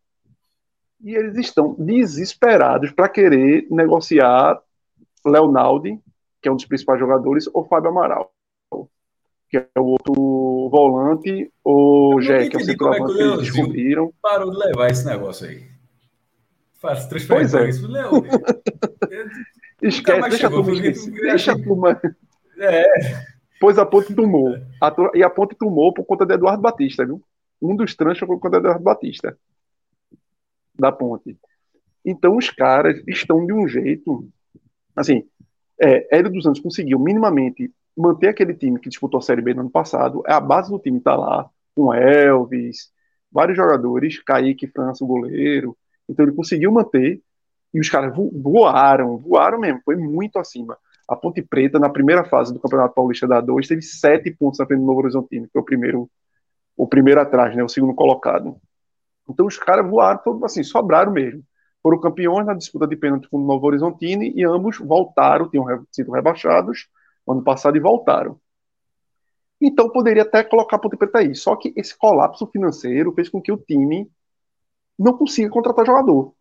e 1.02 1.14
eles 1.14 1.36
estão 1.36 1.74
desesperados 1.78 2.90
para 2.92 3.08
querer 3.08 3.66
negociar 3.70 4.60
Leonaldi, 5.24 5.98
que 6.42 6.48
é 6.48 6.52
um 6.52 6.56
dos 6.56 6.64
principais 6.64 6.98
jogadores, 6.98 7.48
ou 7.52 7.66
Fábio 7.66 7.90
Amaral 7.90 8.32
que 9.50 9.56
é 9.56 9.66
o 9.76 9.84
outro 9.84 10.70
volante, 10.70 11.52
ou 11.64 12.22
Jé, 12.22 12.48
que 12.48 12.56
é 12.56 12.60
o 12.60 12.64
centroavante 12.64 13.14
que 13.14 13.20
eles 13.20 13.38
descobriram. 13.38 14.14
Parou 14.22 14.52
de 14.52 14.56
levar 14.56 14.88
esse 14.88 15.04
negócio 15.04 15.48
aí. 15.48 15.64
Faz 16.80 17.06
transferência. 17.06 17.58
Pois 17.58 17.66
é. 17.66 17.68
Isso, 17.68 17.88
Esquece, 19.82 20.28
deixa 20.28 20.46
a 20.46 20.50
turma 20.50 20.72
esquecer. 20.72 21.10
Deixa 21.12 21.52
a 21.52 21.58
turma. 21.58 22.00
É. 22.62 22.84
Pois 23.58 23.78
a 23.78 23.86
ponte 23.86 24.14
tomou. 24.14 24.54
A, 24.82 24.94
e 25.14 25.22
a 25.22 25.30
ponte 25.30 25.56
tomou 25.56 25.94
por 25.94 26.04
conta 26.04 26.26
de 26.26 26.34
Eduardo 26.34 26.60
Batista, 26.60 27.06
viu? 27.06 27.22
Um 27.60 27.74
dos 27.74 27.94
trans 27.94 28.18
foi 28.18 28.28
por 28.28 28.38
conta 28.38 28.58
de 28.58 28.66
Eduardo 28.66 28.84
Batista. 28.84 29.34
Da 30.80 30.90
ponte. 30.90 31.36
Então 32.04 32.36
os 32.36 32.50
caras 32.50 33.02
estão 33.06 33.44
de 33.44 33.52
um 33.52 33.68
jeito. 33.68 34.28
Assim, 34.96 35.24
é, 35.80 36.16
Hélio 36.16 36.32
dos 36.32 36.46
Anjos 36.46 36.62
conseguiu 36.62 36.98
minimamente 36.98 37.72
manter 37.96 38.28
aquele 38.28 38.54
time 38.54 38.78
que 38.78 38.88
disputou 38.88 39.18
a 39.18 39.22
Série 39.22 39.42
B 39.42 39.54
no 39.54 39.60
ano 39.60 39.70
passado, 39.70 40.22
é 40.26 40.32
a 40.32 40.40
base 40.40 40.70
do 40.70 40.78
time 40.78 40.98
está 40.98 41.16
lá, 41.16 41.48
com 41.74 41.92
Elvis, 41.92 42.90
vários 43.30 43.56
jogadores, 43.56 44.22
Kaique, 44.22 44.66
França, 44.66 45.04
o 45.04 45.06
goleiro, 45.06 45.76
então 46.08 46.24
ele 46.24 46.34
conseguiu 46.34 46.72
manter, 46.72 47.20
e 47.72 47.80
os 47.80 47.88
caras 47.88 48.12
voaram, 48.14 49.16
voaram 49.18 49.58
mesmo, 49.58 49.80
foi 49.84 49.96
muito 49.96 50.38
acima. 50.38 50.76
A 51.08 51.14
Ponte 51.16 51.42
Preta, 51.42 51.78
na 51.78 51.88
primeira 51.88 52.24
fase 52.24 52.52
do 52.52 52.60
Campeonato 52.60 52.94
Paulista 52.94 53.26
da 53.26 53.40
2, 53.40 53.66
teve 53.66 53.82
sete 53.82 54.30
pontos 54.30 54.58
na 54.58 54.66
frente 54.66 54.80
do 54.80 54.86
Novo 54.86 55.00
Horizontino, 55.00 55.46
que 55.46 55.52
foi 55.52 55.62
o 55.62 55.64
primeiro, 55.64 56.10
o 56.76 56.86
primeiro 56.86 57.20
atrás, 57.20 57.54
né, 57.54 57.62
o 57.62 57.68
segundo 57.68 57.94
colocado. 57.94 58.56
Então 59.30 59.46
os 59.46 59.56
caras 59.58 59.88
voaram, 59.88 60.20
assim, 60.44 60.62
sobraram 60.62 61.12
mesmo. 61.12 61.42
Foram 61.82 61.98
campeões 62.00 62.46
na 62.46 62.54
disputa 62.54 62.86
de 62.86 62.96
pênalti 62.96 63.28
com 63.28 63.38
o 63.38 63.46
Novo 63.46 63.66
Horizontino 63.66 64.22
e 64.22 64.44
ambos 64.44 64.78
voltaram, 64.78 65.48
tinham 65.48 65.64
sido 65.90 66.12
rebaixados, 66.12 66.88
ano 67.26 67.42
passado 67.42 67.76
e 67.76 67.80
voltaram. 67.80 68.38
Então 69.60 69.90
poderia 69.90 70.22
até 70.22 70.42
colocar 70.42 70.76
a 70.76 70.78
Ponte 70.78 70.96
Preta 70.96 71.18
aí. 71.18 71.34
Só 71.34 71.54
que 71.56 71.72
esse 71.76 71.96
colapso 71.96 72.46
financeiro 72.46 73.12
fez 73.12 73.28
com 73.28 73.40
que 73.40 73.52
o 73.52 73.58
time 73.58 74.10
não 74.98 75.12
consiga 75.16 75.50
contratar 75.50 75.86
jogador. 75.86 76.34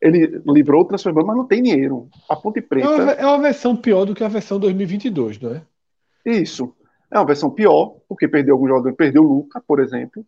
Ele 0.00 0.42
livrou 0.46 0.82
o 0.82 0.84
transfer 0.84 1.14
mas 1.14 1.36
não 1.36 1.46
tem 1.46 1.62
dinheiro. 1.62 2.08
A 2.28 2.36
Ponte 2.36 2.60
Preta. 2.60 2.86
É 2.86 2.90
uma, 2.90 3.12
é 3.12 3.26
uma 3.26 3.40
versão 3.40 3.76
pior 3.76 4.04
do 4.04 4.14
que 4.14 4.24
a 4.24 4.28
versão 4.28 4.58
2022, 4.58 5.38
não 5.40 5.54
é? 5.54 5.62
Isso. 6.26 6.74
É 7.10 7.18
uma 7.18 7.26
versão 7.26 7.50
pior, 7.50 7.96
porque 8.08 8.26
perdeu 8.26 8.54
algum 8.54 8.66
jogador. 8.66 8.94
Perdeu 8.94 9.22
o 9.22 9.34
Luca, 9.34 9.62
por 9.66 9.80
exemplo. 9.80 10.24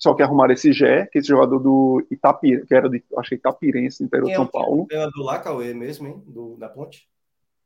Só 0.00 0.14
que 0.14 0.22
arrumaram 0.22 0.54
esse 0.54 0.72
Gé, 0.72 1.06
que 1.06 1.18
é 1.18 1.20
esse 1.20 1.28
jogador 1.28 1.58
do 1.58 2.06
Itapira, 2.10 2.64
que 2.66 2.74
era 2.74 2.88
de, 2.88 3.04
acho 3.18 3.34
Itapirense, 3.34 4.02
interior 4.02 4.28
de 4.28 4.34
São 4.34 4.46
Paulo. 4.46 4.86
É 4.90 5.06
do 5.10 5.22
lá, 5.22 5.38
Cauê 5.38 5.74
mesmo, 5.74 6.08
hein? 6.08 6.22
Do, 6.26 6.56
da 6.56 6.68
ponte? 6.68 7.06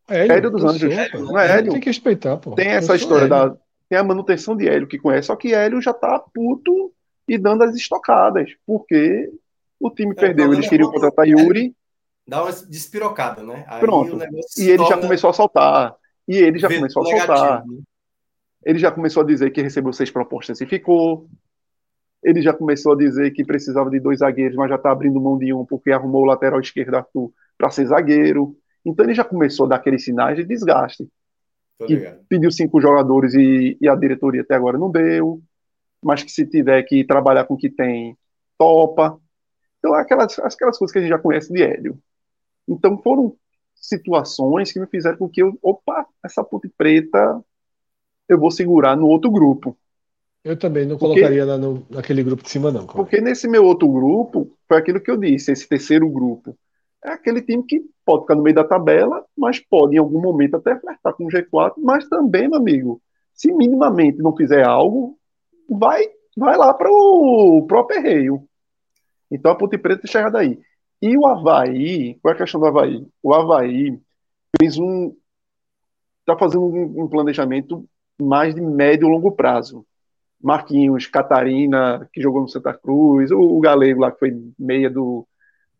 Hélio, 0.09 0.33
Hélio 0.33 0.51
dos 0.51 0.65
Anjos. 0.65 0.95
não 1.15 1.39
é 1.39 1.59
Hélio? 1.59 1.73
Tem 1.73 1.81
que 1.81 1.89
respeitar, 1.89 2.37
pô. 2.37 2.55
Tem 2.55 2.69
essa 2.69 2.97
história 2.97 3.29
da. 3.29 3.57
Tem 3.89 3.99
a 3.99 4.05
manutenção 4.05 4.57
de 4.57 4.69
Hélio 4.69 4.89
que 4.89 4.99
conhece, 4.99 5.29
só 5.29 5.37
que 5.37 5.55
Hélio 5.55 5.81
já 5.81 5.93
tá 5.93 6.19
puto 6.19 6.93
e 7.29 7.39
dando 7.39 7.63
as 7.63 7.75
estocadas, 7.75 8.51
porque 8.67 9.31
o 9.79 9.91
time 9.91 10.13
é, 10.13 10.15
perdeu. 10.15 10.53
Eles 10.53 10.69
queriam 10.69 10.91
contratar 10.91 11.27
Yuri. 11.27 11.75
Dá 12.27 12.43
uma 12.43 12.53
despirocada, 12.53 13.43
né? 13.43 13.65
Aí 13.69 13.81
Pronto. 13.81 14.19
E 14.59 14.71
ele 14.71 14.85
já 14.87 14.99
começou 14.99 15.31
a 15.31 15.33
soltar. 15.33 15.95
E 16.27 16.37
ele 16.37 16.59
já 16.59 16.69
começou 16.69 17.03
a 17.03 17.07
soltar. 17.07 17.67
Né? 17.67 17.79
Ele 18.65 18.79
já 18.79 18.91
começou 18.91 19.23
a 19.23 19.27
dizer 19.27 19.51
que 19.51 19.63
recebeu 19.63 19.93
seis 19.93 20.11
propostas 20.11 20.61
e 20.61 20.67
ficou. 20.67 21.29
Ele 22.25 22.41
já 22.41 22.55
começou 22.55 22.95
a 22.95 22.97
dizer 22.97 23.31
que 23.33 23.45
precisava 23.45 23.91
de 23.91 24.01
dois 24.01 24.21
zagueiros, 24.21 24.57
mas 24.57 24.71
já 24.71 24.77
está 24.77 24.91
abrindo 24.91 25.21
mão 25.21 25.39
de 25.39 25.53
um 25.53 25.65
porque 25.65 25.93
arrumou 25.93 26.23
o 26.23 26.27
lateral 26.27 26.59
esquerdo 26.59 26.97
Arthur 26.97 27.31
para 27.57 27.71
ser 27.71 27.87
zagueiro. 27.87 28.57
Então 28.85 29.05
ele 29.05 29.15
já 29.15 29.25
começou 29.25 29.67
a 29.67 29.69
dar 29.71 29.77
aqueles 29.77 30.05
sinais 30.05 30.37
de 30.37 30.45
desgaste. 30.45 31.07
pediu 32.29 32.51
cinco 32.51 32.81
jogadores 32.81 33.35
e, 33.35 33.77
e, 33.81 33.89
a 33.89 33.95
diretoria 33.95 34.43
até 34.43 34.55
agora 34.55 34.79
não 34.79 34.91
deu, 34.91 35.43
mas 36.03 36.23
que 36.23 36.31
se 36.31 36.47
tiver 36.47 36.83
que 36.85 37.05
trabalhar 37.05 37.45
com 37.45 37.55
o 37.55 37.57
que 37.59 37.69
tem, 37.69 38.17
topa. 38.57 39.19
Então, 39.79 39.95
aquelas, 39.95 40.39
aquelas 40.39 40.79
coisas 40.79 40.93
que 40.93 40.99
a 40.99 41.03
gente 41.03 41.11
já 41.11 41.19
conhece 41.19 41.53
de 41.53 41.63
Hélio. 41.63 41.99
Então, 42.67 42.97
foram 43.03 43.37
situações 43.75 44.73
que 44.73 44.81
me 44.81 44.87
fizeram 44.87 45.19
com 45.19 45.29
que 45.29 45.43
eu, 45.43 45.59
opa, 45.61 46.07
essa 46.25 46.43
ponte 46.43 46.71
preta 46.77 47.45
eu 48.29 48.39
vou 48.39 48.51
segurar 48.51 48.97
no 48.97 49.07
outro 49.07 49.31
grupo. 49.31 49.77
Eu 50.45 50.59
também 50.59 50.85
não 50.85 50.99
porque, 50.99 51.15
colocaria 51.15 51.45
lá 51.45 51.57
no, 51.57 51.87
naquele 51.89 52.23
grupo 52.23 52.43
de 52.43 52.51
cima, 52.51 52.71
não. 52.71 52.87
Porque 52.87 53.21
nesse 53.21 53.49
meu 53.49 53.65
outro 53.65 53.91
grupo, 53.91 54.55
foi 54.69 54.77
aquilo 54.77 55.01
que 55.01 55.11
eu 55.11 55.17
disse, 55.17 55.51
esse 55.51 55.67
terceiro 55.67 56.09
grupo 56.09 56.57
é 57.05 57.11
aquele 57.11 57.43
time 57.43 57.63
que 57.63 57.83
pode 58.05 58.23
ficar 58.23 58.35
no 58.35 58.43
meio 58.43 58.57
da 58.57 58.65
tabela, 58.65 59.25
mas 59.37 59.61
pode 59.61 59.95
em 59.95 59.99
algum 59.99 60.21
momento 60.21 60.57
até 60.57 60.79
flertar 60.79 61.13
com 61.15 61.27
o 61.27 61.29
G4, 61.29 61.75
mas 61.79 62.09
também, 62.09 62.49
meu 62.49 62.59
amigo, 62.59 63.01
se 63.35 63.53
minimamente 63.53 64.19
não 64.19 64.35
fizer 64.35 64.67
algo, 64.67 65.19
vai 65.69 66.03
vai 66.37 66.57
lá 66.57 66.73
para 66.73 66.91
o 66.91 67.67
aperreio. 67.79 68.43
Então 69.31 69.53
a 69.53 69.55
Ponte 69.55 69.79
Preta 69.79 70.07
chega 70.07 70.31
daí. 70.31 70.59
E 71.01 71.17
o 71.17 71.27
Havaí, 71.27 72.19
qual 72.21 72.33
é 72.33 72.35
a 72.35 72.39
questão 72.39 72.61
do 72.61 72.67
Havaí? 72.67 73.07
O 73.23 73.35
Havaí 73.35 73.99
fez 74.59 74.79
um. 74.79 75.15
está 76.21 76.39
fazendo 76.39 76.65
um 76.65 77.09
planejamento 77.09 77.85
mais 78.21 78.55
de 78.55 78.61
médio 78.61 79.09
e 79.09 79.11
longo 79.11 79.33
prazo. 79.33 79.85
Marquinhos, 80.45 81.07
Catarina, 81.07 82.09
que 82.13 82.21
jogou 82.21 82.43
no 82.43 82.49
Santa 82.49 82.75
Cruz, 82.75 83.31
o, 83.31 83.41
o 83.41 83.61
Galego 83.61 84.01
lá, 84.01 84.13
que 84.13 84.19
foi 84.19 84.33
meia 84.59 84.91
do, 84.91 85.27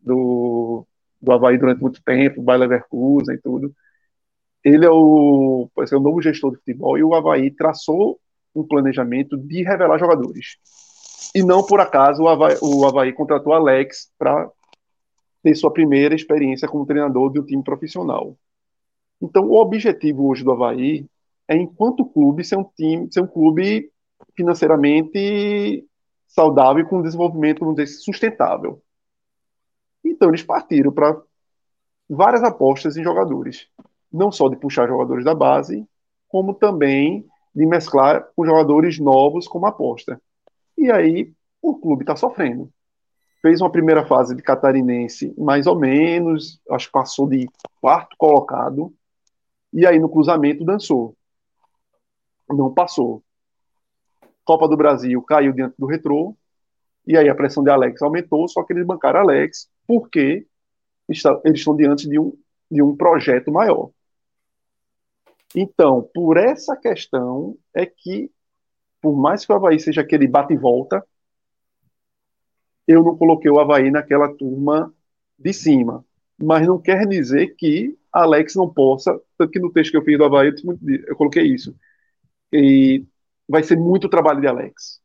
do 0.01 0.85
do 1.25 1.31
Havaí 1.31 1.57
durante 1.57 1.81
muito 1.81 2.01
tempo, 2.03 2.41
Bayer 2.41 2.61
Leverkusen 2.61 3.35
e 3.35 3.39
tudo. 3.39 3.73
Ele 4.63 4.85
é 4.85 4.89
o, 4.89 5.69
ser, 5.85 5.95
o 5.95 5.99
novo 5.99 6.21
gestor 6.21 6.51
de 6.51 6.57
futebol 6.57 6.97
e 6.97 7.03
o 7.03 7.13
Havaí 7.13 7.51
traçou 7.51 8.19
um 8.55 8.63
planejamento 8.63 9.37
de 9.37 9.63
revelar 9.63 9.97
jogadores. 9.97 10.57
E 11.33 11.43
não 11.43 11.65
por 11.65 11.79
acaso 11.81 12.23
o 12.23 12.27
Havaí, 12.27 12.55
o 12.61 12.85
Havaí 12.85 13.11
contratou 13.11 13.53
Alex 13.53 14.11
para 14.17 14.49
ter 15.43 15.55
sua 15.55 15.71
primeira 15.71 16.15
experiência 16.15 16.67
como 16.67 16.85
treinador 16.85 17.31
de 17.31 17.39
um 17.39 17.45
time 17.45 17.63
profissional. 17.63 18.37
Então, 19.21 19.45
o 19.45 19.55
objetivo 19.55 20.27
hoje 20.27 20.43
do 20.43 20.51
Havaí 20.51 21.05
é, 21.47 21.55
enquanto 21.55 22.05
clube, 22.05 22.43
ser 22.43 22.57
um 22.57 22.63
time, 22.63 23.07
ser 23.11 23.21
um 23.21 23.27
clube 23.27 23.91
financeiramente 24.35 25.85
saudável 26.27 26.83
e 26.83 26.87
com 26.87 27.01
desenvolvimento, 27.01 27.59
vamos 27.59 27.75
dizer, 27.75 27.87
sustentável. 27.87 28.81
Então 30.03 30.29
eles 30.29 30.43
partiram 30.43 30.91
para 30.91 31.19
várias 32.09 32.43
apostas 32.43 32.97
em 32.97 33.03
jogadores, 33.03 33.67
não 34.11 34.31
só 34.31 34.49
de 34.49 34.55
puxar 34.55 34.87
jogadores 34.87 35.25
da 35.25 35.33
base, 35.33 35.87
como 36.27 36.53
também 36.53 37.25
de 37.53 37.65
mesclar 37.65 38.27
com 38.35 38.45
jogadores 38.45 38.99
novos 38.99 39.47
como 39.47 39.65
aposta. 39.65 40.21
E 40.77 40.91
aí 40.91 41.33
o 41.61 41.75
clube 41.75 42.03
está 42.03 42.15
sofrendo. 42.15 42.69
Fez 43.41 43.61
uma 43.61 43.71
primeira 43.71 44.05
fase 44.05 44.35
de 44.35 44.41
catarinense 44.41 45.33
mais 45.37 45.65
ou 45.67 45.79
menos, 45.79 46.59
acho 46.69 46.87
que 46.87 46.91
passou 46.91 47.27
de 47.27 47.47
quarto 47.79 48.15
colocado, 48.17 48.93
e 49.71 49.85
aí 49.85 49.99
no 49.99 50.09
cruzamento 50.09 50.65
dançou. 50.65 51.15
Não 52.49 52.73
passou. 52.73 53.23
Copa 54.45 54.67
do 54.67 54.77
Brasil 54.77 55.21
caiu 55.23 55.51
diante 55.51 55.75
do 55.77 55.87
retrô, 55.87 56.37
e 57.05 57.17
aí 57.17 57.27
a 57.27 57.35
pressão 57.35 57.63
de 57.63 57.69
Alex 57.69 58.01
aumentou, 58.01 58.47
só 58.47 58.63
que 58.63 58.73
eles 58.73 58.85
bancaram 58.85 59.19
Alex 59.19 59.69
porque 59.87 60.47
eles 61.09 61.23
estão 61.59 61.75
diante 61.75 62.07
de 62.07 62.19
um, 62.19 62.33
de 62.71 62.81
um 62.81 62.95
projeto 62.95 63.51
maior. 63.51 63.89
Então, 65.55 66.09
por 66.13 66.37
essa 66.37 66.75
questão 66.75 67.57
é 67.73 67.85
que, 67.85 68.31
por 69.01 69.15
mais 69.15 69.45
que 69.45 69.51
o 69.51 69.55
Havaí 69.55 69.79
seja 69.79 70.01
aquele 70.01 70.27
bate 70.27 70.53
e 70.53 70.57
volta, 70.57 71.05
eu 72.87 73.03
não 73.03 73.17
coloquei 73.17 73.49
o 73.49 73.59
Havaí 73.59 73.89
naquela 73.91 74.33
turma 74.33 74.93
de 75.37 75.53
cima. 75.53 76.05
mas 76.37 76.67
não 76.67 76.79
quer 76.81 77.07
dizer 77.07 77.55
que 77.55 77.97
Alex 78.11 78.55
não 78.55 78.69
possa, 78.71 79.19
tanto 79.37 79.51
que 79.51 79.59
no 79.59 79.71
texto 79.71 79.91
que 79.91 79.97
eu 79.97 80.03
fiz 80.03 80.17
do 80.17 80.25
Havaí, 80.25 80.53
eu 81.07 81.15
coloquei 81.15 81.43
isso. 81.43 81.75
E 82.51 83.05
vai 83.47 83.63
ser 83.63 83.77
muito 83.77 84.09
trabalho 84.09 84.41
de 84.41 84.47
Alex. 84.47 84.99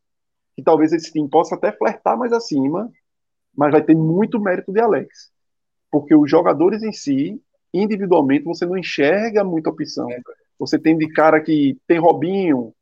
Que 0.56 0.62
talvez 0.62 0.92
esse 0.92 1.12
time 1.12 1.28
possa 1.28 1.54
até 1.54 1.72
flertar 1.72 2.18
mais 2.18 2.32
acima, 2.32 2.90
mas 3.56 3.72
vai 3.72 3.82
ter 3.82 3.94
muito 3.94 4.40
mérito 4.40 4.72
de 4.72 4.80
Alex. 4.80 5.30
Porque 5.90 6.14
os 6.14 6.30
jogadores 6.30 6.82
em 6.82 6.92
si, 6.92 7.40
individualmente, 7.72 8.44
você 8.44 8.64
não 8.64 8.76
enxerga 8.76 9.44
muita 9.44 9.70
opção. 9.70 10.08
Você 10.58 10.78
tem 10.78 10.96
de 10.96 11.08
cara 11.08 11.40
que 11.40 11.78
tem 11.86 11.98
Robinho, 11.98 12.72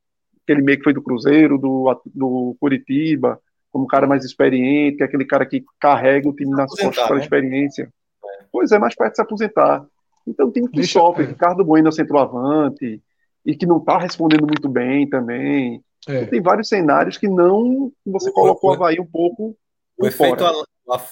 aquele 0.42 0.62
meio 0.62 0.78
que 0.78 0.84
foi 0.84 0.94
do 0.94 1.02
Cruzeiro, 1.02 1.58
do, 1.58 2.00
do 2.06 2.56
Curitiba, 2.58 3.40
como 3.70 3.84
um 3.84 3.88
cara 3.88 4.06
mais 4.06 4.24
experiente, 4.24 4.96
que 4.96 5.02
é 5.02 5.06
aquele 5.06 5.24
cara 5.24 5.44
que 5.46 5.64
carrega 5.78 6.28
o 6.28 6.34
time 6.34 6.50
nas 6.50 6.70
costas 6.70 7.06
pela 7.06 7.18
né? 7.18 7.22
experiência. 7.22 7.92
É. 8.24 8.44
Pois 8.50 8.72
é, 8.72 8.78
mais 8.78 8.94
perto 8.94 9.10
de 9.10 9.16
se 9.16 9.22
aposentar. 9.22 9.86
Então, 10.26 10.50
time 10.50 10.68
que 10.68 10.76
Deixa, 10.76 10.98
sofre, 10.98 11.24
é. 11.24 11.26
Ricardo 11.26 11.64
Bueno 11.64 11.88
é 11.88 11.92
centroavante, 11.92 13.02
e 13.48 13.56
que 13.56 13.64
não 13.64 13.78
está 13.78 13.96
respondendo 13.96 14.46
muito 14.46 14.68
bem 14.68 15.08
também. 15.08 15.82
É. 16.06 16.26
Tem 16.26 16.42
vários 16.42 16.68
cenários 16.68 17.16
que 17.16 17.26
não. 17.26 17.90
Você 18.04 18.30
colocou 18.30 18.70
o 18.70 18.74
Havaí 18.74 19.00
um 19.00 19.06
pouco. 19.06 19.56
O 19.96 20.06
efeito, 20.06 20.44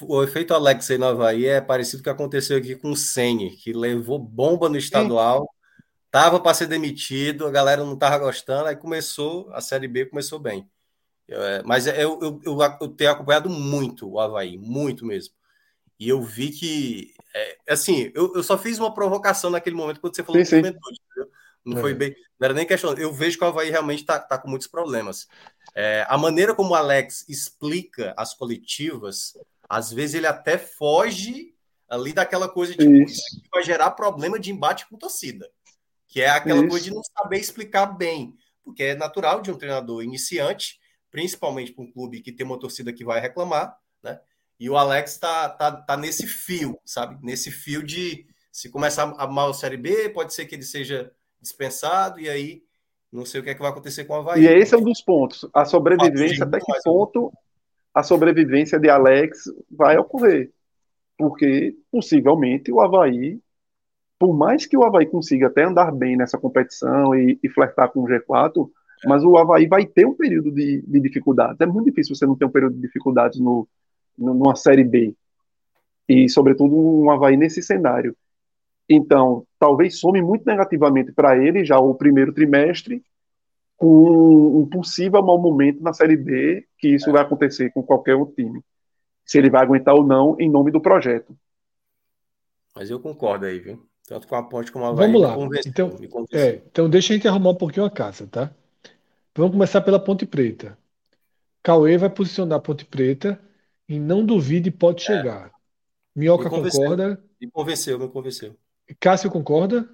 o 0.03 0.23
efeito 0.23 0.53
Alex 0.53 0.91
no 0.99 1.07
Havaí 1.07 1.47
é 1.47 1.63
parecido 1.63 2.03
com 2.03 2.11
o 2.11 2.13
que 2.13 2.23
aconteceu 2.23 2.59
aqui 2.59 2.77
com 2.77 2.91
o 2.91 2.97
Sene, 2.97 3.53
que 3.53 3.73
levou 3.73 4.19
bomba 4.19 4.69
no 4.69 4.77
estadual, 4.77 5.49
estava 6.05 6.39
para 6.39 6.53
ser 6.53 6.67
demitido, 6.67 7.47
a 7.47 7.51
galera 7.51 7.83
não 7.83 7.95
estava 7.95 8.19
gostando, 8.19 8.69
aí 8.69 8.77
começou, 8.77 9.49
a 9.53 9.63
Série 9.63 9.89
B 9.89 10.05
começou 10.05 10.39
bem. 10.39 10.69
É, 11.29 11.63
mas 11.65 11.87
eu, 11.87 12.21
eu, 12.21 12.41
eu, 12.45 12.59
eu, 12.83 12.89
tenho 12.89 13.11
acompanhado 13.11 13.49
muito 13.49 14.09
o 14.09 14.21
Havaí, 14.21 14.59
muito 14.59 15.07
mesmo. 15.07 15.35
E 15.99 16.07
eu 16.07 16.23
vi 16.23 16.51
que, 16.51 17.15
é, 17.35 17.57
assim, 17.71 18.13
eu, 18.15 18.35
eu 18.35 18.43
só 18.43 18.59
fiz 18.59 18.79
uma 18.79 18.93
provocação 18.93 19.51
naquele 19.51 19.75
momento 19.75 20.01
quando 20.01 20.15
você 20.15 20.23
falou 20.23 20.45
sim, 20.45 20.61
do 20.61 20.67
juventude, 20.67 21.01
não 21.67 21.79
é. 21.79 21.81
foi 21.81 21.95
bem. 21.95 22.15
Não 22.39 22.47
era 22.47 22.55
nem 22.55 22.67
questão. 22.67 22.95
Eu 22.95 23.13
vejo 23.13 23.37
que 23.37 23.45
o 23.45 23.47
Havaí 23.49 23.71
realmente 23.71 24.01
está 24.01 24.21
tá 24.21 24.39
com 24.39 24.49
muitos 24.49 24.69
problemas. 24.69 25.27
É, 25.75 26.07
a 26.09 26.17
maneira 26.17 26.55
como 26.55 26.71
o 26.71 26.75
Alex 26.75 27.25
explica 27.29 28.15
as 28.17 28.33
coletivas, 28.33 29.37
às 29.69 29.93
vezes 29.93 30.15
ele 30.15 30.27
até 30.27 30.57
foge 30.57 31.55
ali 31.89 32.13
daquela 32.13 32.49
coisa 32.49 32.73
de 32.73 32.79
que 32.79 33.49
vai 33.53 33.63
gerar 33.63 33.91
problema 33.93 34.39
de 34.39 34.51
embate 34.51 34.89
com 34.89 34.97
torcida, 34.97 35.51
que 36.07 36.21
é 36.21 36.29
aquela 36.29 36.61
isso. 36.61 36.69
coisa 36.69 36.85
de 36.85 36.95
não 36.95 37.03
saber 37.03 37.39
explicar 37.39 37.87
bem, 37.87 38.35
porque 38.65 38.83
é 38.83 38.95
natural 38.95 39.41
de 39.41 39.51
um 39.51 39.59
treinador 39.59 40.03
iniciante, 40.03 40.81
principalmente 41.11 41.73
para 41.73 41.85
um 41.85 41.93
clube 41.93 42.21
que 42.21 42.33
tem 42.33 42.47
uma 42.47 42.59
torcida 42.59 42.93
que 42.93 43.05
vai 43.05 43.21
reclamar, 43.21 43.77
né? 44.03 44.21
E 44.59 44.71
o 44.71 44.77
Alex 44.77 45.13
está 45.13 45.49
tá, 45.49 45.71
tá 45.71 45.97
nesse 45.97 46.27
fio, 46.27 46.79
sabe? 46.85 47.19
Nesse 47.23 47.51
fio 47.51 47.83
de 47.83 48.27
se 48.51 48.71
começar 48.71 49.15
a 49.19 49.27
mal 49.27 49.53
Série 49.53 49.77
B, 49.77 50.09
pode 50.09 50.33
ser 50.33 50.47
que 50.47 50.55
ele 50.55 50.63
seja 50.63 51.13
dispensado, 51.41 52.21
e 52.21 52.29
aí 52.29 52.63
não 53.13 53.25
sei 53.25 53.41
o 53.41 53.45
que, 53.45 53.51
é 53.51 53.55
que 53.55 53.61
vai 53.61 53.71
acontecer 53.71 54.05
com 54.05 54.15
o 54.15 54.17
Havaí. 54.17 54.43
E 54.43 54.47
esse 54.47 54.75
é 54.75 54.79
um 54.79 54.83
dos 54.83 55.01
pontos. 55.01 55.49
A 55.55 55.65
sobrevivência, 55.65 56.45
até 56.45 56.59
que 56.59 56.73
ponto 56.85 57.33
a 57.95 58.03
sobrevivência 58.03 58.79
de 58.79 58.91
Alex 58.91 59.45
vai 59.71 59.97
ocorrer. 59.97 60.51
Porque, 61.17 61.75
possivelmente, 61.91 62.71
o 62.71 62.79
Havaí, 62.79 63.41
por 64.19 64.37
mais 64.37 64.67
que 64.67 64.77
o 64.77 64.85
Havaí 64.85 65.07
consiga 65.07 65.47
até 65.47 65.65
andar 65.65 65.91
bem 65.91 66.15
nessa 66.15 66.37
competição 66.37 67.15
e, 67.15 67.39
e 67.43 67.49
flertar 67.49 67.91
com 67.91 68.01
o 68.01 68.07
G4, 68.07 68.69
é. 69.03 69.09
mas 69.09 69.25
o 69.25 69.39
Havaí 69.39 69.67
vai 69.67 69.87
ter 69.87 70.07
um 70.07 70.13
período 70.13 70.53
de, 70.53 70.83
de, 70.87 71.01
dificuldades. 71.01 71.59
É 71.59 71.65
muito 71.65 71.87
difícil 71.87 72.15
você 72.15 72.27
não 72.27 72.37
ter 72.37 72.45
um 72.45 72.51
período 72.51 72.75
de 72.75 72.83
dificuldades 72.83 73.41
no, 73.41 73.67
no, 74.19 74.35
numa 74.35 74.55
Série 74.55 74.85
B. 74.85 75.15
E, 76.07 76.29
sobretudo, 76.29 76.77
um 76.77 77.11
Havaí 77.11 77.37
nesse 77.37 77.63
cenário. 77.63 78.15
Então, 78.89 79.47
talvez 79.59 79.99
some 79.99 80.23
muito 80.23 80.45
negativamente 80.45 81.13
para 81.13 81.37
ele 81.37 81.65
já 81.65 81.79
o 81.79 81.95
primeiro 81.95 82.33
trimestre, 82.33 83.03
com 83.77 84.61
um 84.61 84.67
possível 84.67 85.23
mau 85.23 85.39
momento 85.39 85.83
na 85.83 85.93
Série 85.93 86.17
B, 86.17 86.67
que 86.79 86.89
isso 86.89 87.11
é. 87.11 87.13
vai 87.13 87.23
acontecer 87.23 87.71
com 87.73 87.83
qualquer 87.83 88.15
outro 88.15 88.35
time. 88.35 88.63
Se 89.25 89.39
ele 89.39 89.51
vai 89.51 89.63
aguentar 89.63 89.95
ou 89.95 90.07
não, 90.07 90.37
em 90.39 90.49
nome 90.49 90.71
do 90.71 90.81
projeto. 90.81 91.37
Mas 92.75 92.91
eu 92.91 93.01
concordo 93.01 93.47
aí, 93.47 93.59
viu? 93.59 93.85
Tanto 94.07 94.29
com 94.29 94.37
a 94.37 94.43
Ponte 94.43 94.71
como 94.71 94.85
a. 94.85 94.93
Vamos 94.93 95.21
lá. 95.21 95.37
Então, 95.67 95.91
é, 96.33 96.63
então, 96.67 96.89
deixa 96.89 97.13
a 97.13 97.17
gente 97.17 97.27
arrumar 97.27 97.51
um 97.51 97.57
pouquinho 97.57 97.85
a 97.85 97.91
casa, 97.91 98.27
tá? 98.27 98.53
Vamos 99.35 99.53
começar 99.53 99.81
pela 99.81 99.99
Ponte 99.99 100.25
Preta. 100.25 100.79
Cauê 101.63 101.99
vai 101.99 102.09
posicionar 102.09 102.59
a 102.59 102.63
Ponte 102.63 102.85
Preta 102.85 103.41
e 103.89 103.99
não 103.99 104.25
duvide, 104.25 104.71
pode 104.71 105.03
é. 105.03 105.07
chegar. 105.07 105.51
Minhoca 106.15 106.49
me 106.49 106.71
concorda. 106.71 107.23
Me 107.41 107.51
convenceu, 107.51 107.99
me 107.99 108.09
convenceu. 108.09 108.57
Cássio 108.95 109.31
concorda? 109.31 109.89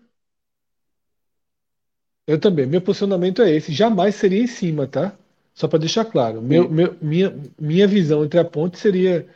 Eu 2.26 2.38
também. 2.38 2.66
Meu 2.66 2.80
posicionamento 2.80 3.42
é 3.42 3.50
esse. 3.50 3.72
Jamais 3.72 4.14
seria 4.14 4.42
em 4.42 4.46
cima, 4.46 4.86
tá? 4.86 5.16
Só 5.54 5.68
para 5.68 5.80
deixar 5.80 6.04
claro. 6.04 6.40
Meu, 6.40 6.68
meu, 6.68 6.96
minha, 7.00 7.36
minha 7.58 7.86
visão 7.86 8.24
entre 8.24 8.38
a 8.40 8.44
ponte 8.44 8.78
seria 8.78 9.28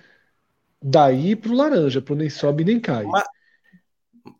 daí 0.83 1.35
para 1.36 1.51
o 1.51 1.55
laranja, 1.55 2.01
para 2.01 2.15
nem 2.15 2.31
sobe 2.31 2.65
nem 2.65 2.81
cai. 2.81 3.05
Mas, 3.05 3.25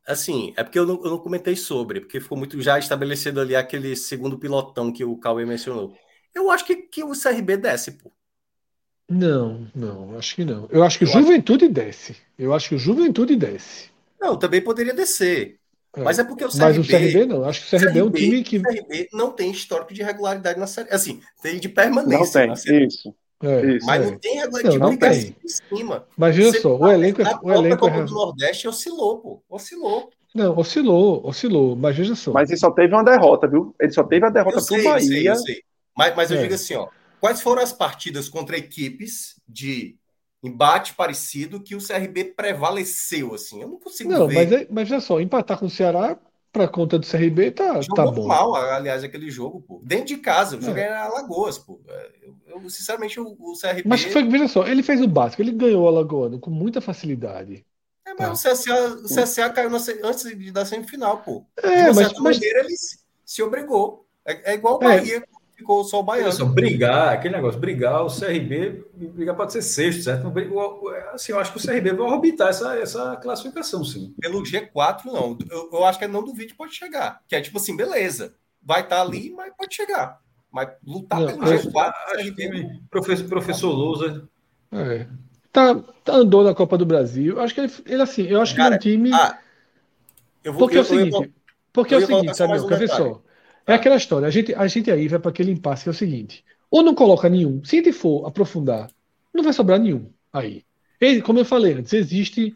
assim, 0.07 0.55
é 0.57 0.63
porque 0.63 0.79
eu 0.79 0.87
não, 0.87 0.95
eu 1.05 1.11
não, 1.11 1.19
comentei 1.19 1.57
sobre, 1.57 2.01
porque 2.01 2.21
ficou 2.21 2.39
muito 2.39 2.61
já 2.63 2.79
estabelecido 2.79 3.41
ali 3.41 3.55
aquele 3.55 3.95
segundo 3.97 4.39
pilotão 4.39 4.93
que 4.93 5.05
o 5.05 5.17
Cauê 5.19 5.45
mencionou. 5.45 5.95
Eu 6.35 6.51
acho 6.51 6.65
que, 6.65 6.77
que 6.77 7.03
o 7.03 7.13
CRB 7.13 7.57
desce, 7.57 7.93
pô. 7.93 8.13
Não, 9.09 9.67
não, 9.75 10.19
acho 10.19 10.35
que 10.35 10.45
não. 10.45 10.69
Eu 10.71 10.83
acho 10.83 10.99
que 10.99 11.05
o 11.05 11.09
Juventude 11.09 11.67
acho... 11.67 11.75
desce. 11.75 12.17
Eu 12.39 12.53
acho 12.53 12.71
que 12.71 12.75
o 12.75 12.79
Juventude 12.79 13.37
desce. 13.37 13.91
Não, 14.21 14.39
também 14.39 14.61
poderia 14.61 14.95
descer. 14.95 15.59
É. 15.97 16.03
Mas 16.03 16.19
é 16.19 16.25
porque 16.25 16.45
o 16.45 16.49
CRB. 16.49 16.61
Mas 16.61 16.79
o 16.79 16.85
CRB 16.85 17.27
não. 17.27 17.45
Acho 17.45 17.61
que 17.61 17.67
o 17.67 17.71
CRB, 17.71 17.87
CRB 17.87 17.99
é 17.99 18.05
um 18.05 18.11
time 18.11 18.43
que. 18.43 18.59
O 18.59 18.63
CRB 18.63 19.09
não 19.13 19.31
tem 19.33 19.51
histórico 19.51 19.95
de 19.95 20.03
regularidade 20.03 20.59
na 20.59 20.67
série. 20.67 20.93
Assim, 20.93 21.21
tem 21.43 21.59
de 21.59 21.69
permanência. 21.69 22.47
Não 22.47 22.55
tem, 22.55 22.87
isso. 22.87 23.15
É, 23.43 23.79
mas 23.85 24.03
é. 24.03 24.11
não 24.11 24.19
tem 24.19 24.37
regularidade 24.37 24.79
não, 24.79 24.91
não 24.91 24.97
tem. 24.97 25.37
em 25.45 25.49
cima. 25.49 26.07
Mas 26.17 26.37
veja 26.37 26.61
só, 26.61 26.77
o 26.77 26.91
elenco 26.91 27.23
é. 27.23 27.39
O 27.43 27.53
elenco 27.53 27.89
é... 27.89 28.05
do 28.05 28.15
Nordeste 28.15 28.69
oscilou, 28.69 29.19
pô. 29.19 29.43
Oscilou. 29.49 30.11
Não, 30.35 30.57
oscilou, 30.59 31.27
oscilou, 31.27 31.75
mas 31.75 31.97
veja 31.97 32.15
só. 32.15 32.33
Mas 32.33 32.51
ele 32.51 32.59
só 32.59 32.71
teve 32.71 32.93
uma 32.95 33.03
derrota, 33.03 33.49
viu? 33.49 33.75
Ele 33.81 33.93
só 33.93 34.05
teve 34.05 34.27
a 34.27 34.31
derrota 34.31 34.63
pro 34.63 34.85
Bahia. 34.85 34.93
Eu 34.93 35.01
sei, 35.01 35.29
eu 35.29 35.37
sei. 35.37 35.63
Mas, 35.97 36.15
mas 36.15 36.31
eu 36.31 36.39
é. 36.39 36.43
digo 36.43 36.55
assim, 36.55 36.75
ó. 36.75 36.89
Quais 37.19 37.41
foram 37.41 37.63
as 37.63 37.73
partidas 37.73 38.29
contra 38.29 38.59
equipes 38.59 39.41
de 39.49 39.97
embate 40.43 40.95
parecido 40.95 41.63
que 41.63 41.75
o 41.75 41.85
CRB 41.85 42.25
prevaleceu, 42.25 43.35
assim. 43.35 43.63
Eu 43.63 43.69
não 43.69 43.79
consigo 43.79 44.11
não, 44.11 44.29
ver. 44.29 44.35
Mas, 44.35 44.53
é, 44.53 44.67
mas 44.71 44.91
olha 44.91 45.01
só, 45.01 45.21
empatar 45.21 45.59
com 45.59 45.67
o 45.67 45.71
Ceará 45.71 46.19
para 46.53 46.69
conta 46.69 46.99
do 46.99 47.07
CRB 47.07 47.51
tá, 47.51 47.81
Jogou 47.83 47.97
tá 47.97 48.11
bom. 48.11 48.27
mal, 48.27 48.55
aliás, 48.55 49.05
aquele 49.05 49.31
jogo, 49.31 49.61
pô. 49.61 49.81
Dentro 49.85 50.07
de 50.07 50.17
casa, 50.17 50.57
o 50.57 50.63
jogo 50.63 50.79
é. 50.79 50.83
era 50.83 51.05
Alagoas, 51.05 51.59
pô. 51.59 51.81
Eu, 52.23 52.35
eu 52.47 52.71
sinceramente, 52.71 53.21
o, 53.21 53.37
o, 53.39 53.53
CRB. 53.61 53.83
Mas 53.85 54.05
foi, 54.05 54.27
veja 54.27 54.49
só, 54.49 54.67
ele 54.67 54.83
fez 54.83 55.01
o 55.03 55.09
básico, 55.09 55.43
ele 55.43 55.53
ganhou 55.53 55.85
o 55.85 55.89
Alagoano 55.89 56.41
com 56.41 56.51
muita 56.51 56.81
facilidade. 56.81 57.65
É, 58.07 58.15
mas 58.19 58.43
tá. 58.43 58.51
o, 58.51 58.53
CSA, 58.55 58.89
o 58.89 59.05
CSA 59.05 59.51
caiu 59.51 59.69
na, 59.69 59.79
antes 60.05 60.53
da 60.53 60.65
semifinal, 60.65 61.19
pô. 61.19 61.45
É, 61.63 61.93
mas, 61.93 62.13
mas... 62.15 62.37
maneira 62.37 62.61
ele 62.61 62.77
se, 62.77 63.01
se 63.25 63.43
obrigou. 63.43 64.07
É, 64.25 64.53
é 64.53 64.55
igual 64.55 64.79
o 64.79 64.85
é. 64.85 64.97
Bahia. 64.99 65.25
É 65.57 65.59
ficou 65.59 65.83
só 65.85 66.01
o 66.01 66.03
Baiano. 66.03 66.33
Só, 66.33 66.45
brigar, 66.45 67.15
aquele 67.15 67.35
negócio, 67.35 67.59
brigar, 67.59 68.05
o 68.05 68.09
CRB, 68.09 68.85
brigar 68.95 69.35
pode 69.35 69.53
ser 69.53 69.63
sexto, 69.63 70.03
certo? 70.03 70.33
Assim, 71.13 71.33
eu 71.33 71.41
acho 71.41 71.53
que 71.53 71.59
o 71.59 71.63
CRB 71.63 71.93
vai 71.93 72.07
orbitar 72.07 72.51
essa, 72.51 72.77
essa 72.77 73.17
classificação, 73.17 73.83
sim. 73.83 74.15
Pelo 74.21 74.43
G4, 74.43 75.07
não. 75.07 75.37
Eu, 75.51 75.71
eu 75.73 75.85
acho 75.85 75.99
que 75.99 76.07
não 76.07 76.23
duvide 76.23 76.55
pode 76.55 76.75
chegar. 76.75 77.21
Que 77.27 77.37
é 77.37 77.41
tipo 77.41 77.59
assim, 77.59 77.77
beleza, 77.77 78.35
vai 78.63 78.83
estar 78.83 78.97
tá 78.97 79.03
ali, 79.03 79.31
mas 79.31 79.53
pode 79.57 79.75
chegar. 79.75 80.21
Mas 80.53 80.69
lutar 80.87 81.21
não, 81.21 81.27
pelo 81.27 81.43
G4, 81.43 81.93
CRB... 82.35 82.81
professor, 82.91 83.29
professor 83.29 83.71
Lousa. 83.71 84.29
É. 84.73 85.07
Tá, 85.53 85.75
tá, 86.05 86.15
andou 86.15 86.45
na 86.45 86.55
Copa 86.55 86.77
do 86.77 86.85
Brasil. 86.85 87.41
Acho 87.41 87.55
que 87.55 87.61
ele, 87.63 87.73
ele 87.87 88.03
assim, 88.03 88.23
eu 88.25 88.43
acho 88.43 88.55
Cara, 88.55 88.79
que 88.79 88.89
é 88.89 88.93
um 88.93 88.97
time. 88.97 89.11
Ah, 89.15 89.39
eu 90.45 90.53
vou, 90.53 90.61
porque 90.61 90.77
eu, 90.77 90.81
é 90.81 90.83
o 90.83 90.87
seguinte, 90.87 91.15
eu, 91.15 91.31
porque 91.73 91.95
é 91.95 91.99
o 91.99 92.07
seguinte, 92.07 92.37
sabe, 92.37 92.53
um 92.61 92.89
só. 92.89 93.23
É 93.67 93.75
aquela 93.75 93.97
história. 93.97 94.29
A 94.29 94.31
gente, 94.31 94.55
a 94.55 94.67
gente 94.67 94.91
aí 94.91 95.09
vai 95.09 95.19
para 95.19 95.31
aquele 95.31 95.51
impasse 95.51 95.83
que 95.83 95.89
é 95.89 95.93
o 95.93 95.95
seguinte: 95.95 96.45
ou 96.71 96.83
não 96.83 96.95
coloca 96.95 97.29
nenhum, 97.29 97.65
se 97.65 97.77
a 97.77 97.83
gente 97.83 97.93
for 97.93 98.27
aprofundar, 98.27 98.91
não 99.35 99.43
vai 99.43 99.53
sobrar 99.53 99.79
nenhum 99.79 100.11
aí. 100.33 100.65
E, 101.01 101.21
como 101.21 101.39
eu 101.39 101.45
falei 101.45 101.75
antes, 101.75 101.93
existe, 101.93 102.55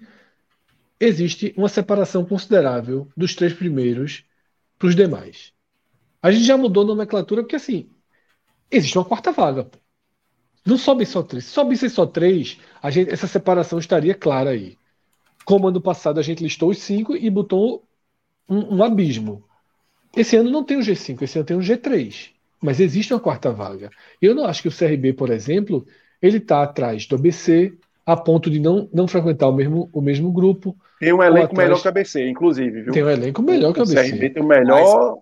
existe 0.99 1.53
uma 1.57 1.69
separação 1.69 2.25
considerável 2.25 3.09
dos 3.17 3.35
três 3.35 3.53
primeiros 3.53 4.25
para 4.79 4.89
os 4.89 4.97
demais. 4.97 5.53
A 6.23 6.31
gente 6.31 6.45
já 6.45 6.57
mudou 6.57 6.85
a 6.85 6.87
nomenclatura 6.87 7.43
porque 7.43 7.57
assim 7.57 7.91
existe 8.71 8.97
uma 8.97 9.05
quarta 9.05 9.33
vaga. 9.33 9.65
Pô. 9.65 9.79
Não 10.65 10.79
sobem 10.79 11.07
só 11.07 11.23
três. 11.23 11.47
Se 11.47 11.53
sobissem 11.53 11.89
só 11.89 12.07
três, 12.07 12.59
a 12.83 12.91
gente, 12.91 13.11
essa 13.11 13.27
separação 13.27 13.79
estaria 13.79 14.15
clara 14.15 14.51
aí. 14.51 14.77
Como 15.45 15.69
ano 15.69 15.81
passado 15.81 16.21
a 16.21 16.23
gente 16.23 16.43
listou 16.43 16.71
os 16.71 16.79
cinco 16.79 17.17
e 17.17 17.29
botou 17.31 17.85
um, 18.49 18.77
um 18.77 18.83
abismo. 18.85 19.45
Esse 20.17 20.37
ano 20.37 20.51
não 20.51 20.65
tem 20.65 20.77
o 20.77 20.81
G5, 20.81 21.23
esse 21.23 21.39
ano 21.39 21.47
tem 21.47 21.57
o 21.57 21.61
G3. 21.61 22.31
Mas 22.61 22.79
existe 22.79 23.13
uma 23.13 23.21
quarta 23.21 23.51
vaga. 23.51 23.91
Eu 24.21 24.35
não 24.35 24.45
acho 24.45 24.63
que 24.63 24.69
o 24.69 24.77
CRB, 24.77 25.15
por 25.15 25.31
exemplo, 25.31 25.87
ele 26.21 26.39
está 26.39 26.63
atrás 26.63 27.07
do 27.07 27.17
ABC, 27.17 27.73
a 28.05 28.17
ponto 28.17 28.51
de 28.51 28.61
não, 28.61 28.89
não 28.93 29.09
frequentar 29.09 29.49
o 29.49 29.53
mesmo, 29.53 29.89
o 29.93 30.01
mesmo 30.01 30.31
grupo. 30.31 30.77
Tem 30.99 31.13
um 31.13 31.23
elenco 31.23 31.57
melhor 31.57 31.81
que 31.81 31.89
a 31.89 31.91
ABC, 31.91 32.29
inclusive, 32.29 32.83
viu? 32.83 32.93
Tem 32.93 33.03
um 33.03 33.09
elenco 33.09 33.41
melhor 33.41 33.73
que 33.73 33.81
a 33.81 33.83
ABC. 33.83 34.01
O 34.01 34.11
CRB 34.11 34.31
tem 34.31 34.43
o 34.43 34.47
melhor. 34.47 35.19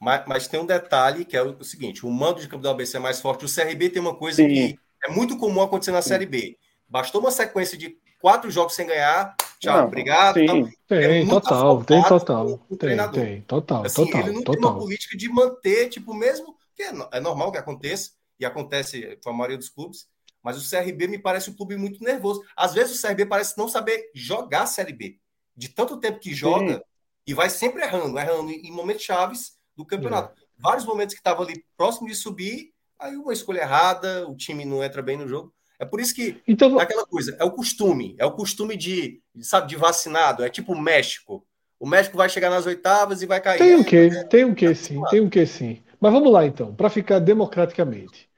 Mas, 0.00 0.22
mas, 0.26 0.48
tem 0.48 0.60
um 0.60 0.66
detalhe 0.66 1.24
que 1.24 1.36
é 1.36 1.42
o, 1.42 1.62
seguinte: 1.62 2.06
o 2.06 2.10
mando 2.10 2.40
de 2.40 2.48
campo 2.48 2.62
da 2.62 2.70
ABC 2.70 2.96
é 2.96 3.00
mais 3.00 3.20
forte. 3.20 3.44
O 3.44 3.52
CRB 3.52 3.90
tem 3.90 4.00
uma 4.00 4.14
coisa 4.14 4.42
Sim. 4.42 4.48
que 4.48 4.78
é 5.04 5.10
muito 5.10 5.36
comum 5.36 5.60
acontecer 5.60 5.90
na 5.90 6.00
Sim. 6.00 6.10
Série 6.10 6.26
B. 6.26 6.56
Bastou 6.88 7.20
uma 7.20 7.30
sequência 7.30 7.76
de 7.76 7.96
quatro 8.20 8.50
jogos 8.50 8.74
sem 8.74 8.86
ganhar. 8.86 9.34
Tchau, 9.60 9.76
não, 9.76 9.86
obrigado. 9.86 10.38
Então, 10.38 10.70
tem, 10.86 11.22
é 11.22 11.26
total, 11.26 11.84
tem 11.84 12.02
total. 12.04 12.58
Tem, 12.78 13.10
tem, 13.10 13.40
total, 13.42 13.84
assim, 13.84 14.04
total. 14.04 14.20
Ele 14.20 14.32
não 14.32 14.42
total. 14.42 14.60
tem 14.60 14.70
uma 14.70 14.78
política 14.78 15.16
de 15.16 15.28
manter, 15.28 15.88
tipo, 15.88 16.14
mesmo 16.14 16.56
que 16.76 16.82
é, 16.84 16.92
é 17.12 17.20
normal 17.20 17.50
que 17.50 17.58
aconteça, 17.58 18.12
e 18.38 18.46
acontece 18.46 19.18
com 19.22 19.30
a 19.30 19.32
maioria 19.32 19.58
dos 19.58 19.68
clubes, 19.68 20.08
mas 20.42 20.56
o 20.56 20.70
CRB 20.70 21.08
me 21.08 21.18
parece 21.18 21.50
um 21.50 21.54
clube 21.54 21.76
muito 21.76 22.02
nervoso. 22.02 22.42
Às 22.56 22.72
vezes 22.72 22.96
o 22.96 23.06
CRB 23.06 23.26
parece 23.26 23.58
não 23.58 23.68
saber 23.68 24.10
jogar 24.14 24.62
a 24.62 24.66
Série 24.66 24.92
B. 24.92 25.18
De 25.56 25.68
tanto 25.68 25.98
tempo 25.98 26.20
que 26.20 26.32
joga 26.32 26.74
Sim. 26.74 26.82
e 27.26 27.34
vai 27.34 27.50
sempre 27.50 27.82
errando, 27.82 28.16
errando 28.16 28.50
em 28.50 28.70
momentos 28.70 29.02
chaves 29.02 29.58
do 29.76 29.84
campeonato. 29.84 30.40
É. 30.40 30.44
Vários 30.56 30.84
momentos 30.84 31.14
que 31.14 31.20
estava 31.20 31.42
ali 31.42 31.64
próximo 31.76 32.06
de 32.06 32.14
subir, 32.14 32.72
aí 32.98 33.16
uma 33.16 33.32
escolha 33.32 33.60
errada, 33.62 34.28
o 34.28 34.36
time 34.36 34.64
não 34.64 34.82
entra 34.82 35.02
bem 35.02 35.16
no 35.16 35.26
jogo. 35.26 35.52
É 35.78 35.84
por 35.84 36.00
isso 36.00 36.14
que 36.14 36.40
então, 36.46 36.78
é 36.80 36.82
aquela 36.82 37.06
coisa, 37.06 37.36
é 37.38 37.44
o 37.44 37.52
costume, 37.52 38.16
é 38.18 38.26
o 38.26 38.32
costume 38.32 38.76
de, 38.76 39.20
sabe, 39.40 39.68
de 39.68 39.76
vacinado, 39.76 40.44
é 40.44 40.48
tipo 40.48 40.72
o 40.72 40.80
México. 40.80 41.46
O 41.78 41.86
México 41.86 42.16
vai 42.16 42.28
chegar 42.28 42.50
nas 42.50 42.66
oitavas 42.66 43.22
e 43.22 43.26
vai 43.26 43.40
cair. 43.40 43.58
Tem 43.58 43.76
um 43.76 43.84
quê, 43.84 44.10
é, 44.12 44.24
tem 44.24 44.44
um 44.44 44.54
quê 44.54 44.74
sim, 44.74 45.00
tem 45.10 45.20
um 45.20 45.28
quê 45.28 45.46
sim. 45.46 45.80
Mas 46.00 46.12
vamos 46.12 46.32
lá 46.32 46.44
então, 46.44 46.74
para 46.74 46.90
ficar 46.90 47.20
democraticamente. 47.20 48.28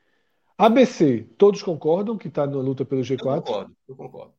ABC, 0.59 1.27
todos 1.39 1.63
concordam 1.63 2.19
que 2.19 2.29
está 2.29 2.47
na 2.47 2.59
luta 2.59 2.85
pelo 2.85 3.01
G4? 3.01 3.17
Eu 3.19 3.43
concordo, 3.43 3.77
eu 3.89 3.97
concordo. 3.97 4.35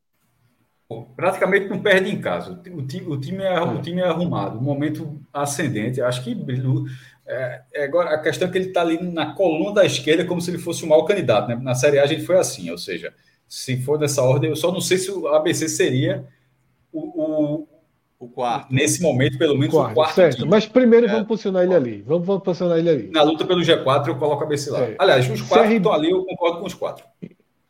praticamente 1.16 1.68
não 1.68 1.82
perde 1.82 2.10
em 2.10 2.20
casa. 2.20 2.52
O 2.72 2.86
time, 2.86 3.06
o 3.08 3.20
time, 3.20 3.42
é, 3.42 3.60
o 3.60 3.82
time 3.82 4.00
é 4.00 4.04
arrumado, 4.06 4.60
momento 4.60 5.20
ascendente. 5.32 6.00
Acho 6.00 6.22
que 6.22 6.32
é, 7.26 7.62
é, 7.74 7.84
agora 7.84 8.10
a 8.10 8.18
questão 8.18 8.48
é 8.48 8.50
que 8.50 8.58
ele 8.58 8.68
está 8.68 8.80
ali 8.80 9.00
na 9.02 9.34
coluna 9.34 9.74
da 9.74 9.86
esquerda 9.86 10.24
como 10.24 10.40
se 10.40 10.50
ele 10.50 10.58
fosse 10.58 10.84
o 10.84 10.88
mau 10.88 11.04
candidato. 11.04 11.48
Né? 11.48 11.58
Na 11.62 11.74
Série 11.74 11.98
A 11.98 12.02
a 12.02 12.06
gente 12.06 12.24
foi 12.24 12.36
assim, 12.36 12.70
ou 12.70 12.78
seja, 12.78 13.14
se 13.48 13.76
for 13.82 13.98
dessa 13.98 14.22
ordem, 14.22 14.50
eu 14.50 14.56
só 14.56 14.72
não 14.72 14.80
sei 14.80 14.98
se 14.98 15.10
o 15.10 15.28
ABC 15.28 15.68
seria 15.68 16.24
o, 16.92 17.00
o, 17.00 17.68
o 18.18 18.28
quarto. 18.28 18.72
Nesse 18.72 19.00
momento, 19.00 19.38
pelo 19.38 19.56
menos, 19.56 19.74
quarto, 19.74 19.92
o 19.92 19.94
quarto. 19.94 20.14
Certo, 20.14 20.36
time. 20.38 20.50
mas 20.50 20.66
primeiro 20.66 21.06
é. 21.06 21.10
vamos 21.10 21.28
posicionar 21.28 21.62
ele 21.62 21.74
ali. 21.74 22.02
Vamos, 22.02 22.26
vamos 22.26 22.42
posicionar 22.42 22.78
ele 22.78 22.90
ali. 22.90 23.10
Na 23.10 23.22
luta 23.22 23.44
pelo 23.44 23.60
G4, 23.60 24.08
eu 24.08 24.16
coloco 24.16 24.42
a 24.42 24.46
ABC 24.46 24.70
lá. 24.70 24.80
É. 24.80 24.96
Aliás, 24.98 25.30
os 25.30 25.42
quatro 25.42 25.64
CRB... 25.64 25.76
estão 25.76 25.92
ali, 25.92 26.10
eu 26.10 26.24
concordo 26.24 26.60
com 26.60 26.66
os 26.66 26.74
quatro. 26.74 27.04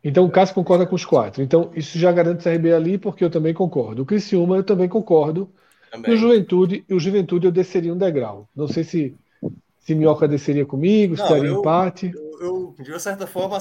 Então 0.05 0.25
o 0.25 0.31
Cássio 0.31 0.55
concorda 0.55 0.85
com 0.85 0.97
os 0.97 1.05
quatro. 1.05 1.43
Então 1.43 1.71
isso 1.77 1.99
já 1.99 2.11
garante 2.11 2.41
o 2.41 2.51
CRB 2.51 2.73
ali, 2.73 2.99
porque 2.99 3.25
eu 3.25 3.31
também 3.31 3.55
concordo. 3.55 4.03
O 4.03 4.07
Criciúma 4.07 4.57
eu 4.57 4.65
também 4.65 4.89
concordo. 4.89 5.49
Também. 5.91 6.11
E 6.11 6.15
o 6.15 6.17
Juventude, 6.17 6.85
e 6.89 6.95
o 6.95 6.99
Juventude 6.99 7.47
eu 7.47 7.53
desceria 7.53 7.93
um 7.93 7.99
degrau. 7.99 8.49
Não 8.57 8.67
sei 8.67 8.83
se 8.83 9.15
se 9.83 9.95
Minhoca 9.97 10.29
desceria 10.29 10.65
comigo, 10.65 11.17
se 11.17 11.29
daria 11.29 11.51
empate. 11.51 12.13
Eu, 12.15 12.41
eu, 12.41 12.75
de 12.81 12.91
uma 12.91 13.01
certa 13.01 13.27
forma, 13.27 13.59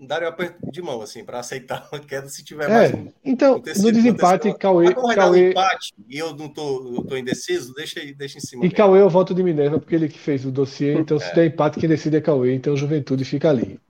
daria 0.00 0.28
um 0.28 0.30
aperto 0.30 0.70
de 0.70 0.82
mão, 0.82 1.00
assim, 1.00 1.24
para 1.24 1.38
aceitar 1.38 1.88
uma 1.90 1.98
queda 1.98 2.28
se 2.28 2.44
tiver 2.44 2.66
é, 2.66 2.68
mais 2.68 2.94
um. 2.94 3.08
Então, 3.24 3.54
no 3.54 3.92
desempate, 3.92 4.52
Cauê. 4.54 4.94
Cauê... 4.94 5.50
empate 5.50 5.94
e 6.06 6.18
eu 6.18 6.34
não 6.34 6.48
tô, 6.48 6.96
eu 6.96 7.04
tô 7.04 7.16
indeciso, 7.16 7.72
deixa, 7.72 8.00
deixa 8.14 8.36
em 8.36 8.40
cima. 8.40 8.60
E 8.60 8.64
mesmo. 8.64 8.76
Cauê 8.76 9.00
eu 9.00 9.08
voto 9.08 9.34
de 9.34 9.42
Minerva, 9.42 9.80
porque 9.80 9.94
ele 9.94 10.08
que 10.08 10.18
fez 10.18 10.44
o 10.44 10.50
dossiê, 10.50 10.94
então 10.94 11.16
é. 11.16 11.20
se 11.20 11.34
der 11.34 11.46
empate, 11.46 11.80
quem 11.80 11.88
decide 11.88 12.18
é 12.18 12.20
Cauê, 12.20 12.54
então 12.54 12.76
Juventude 12.76 13.24
fica 13.24 13.48
ali. 13.48 13.80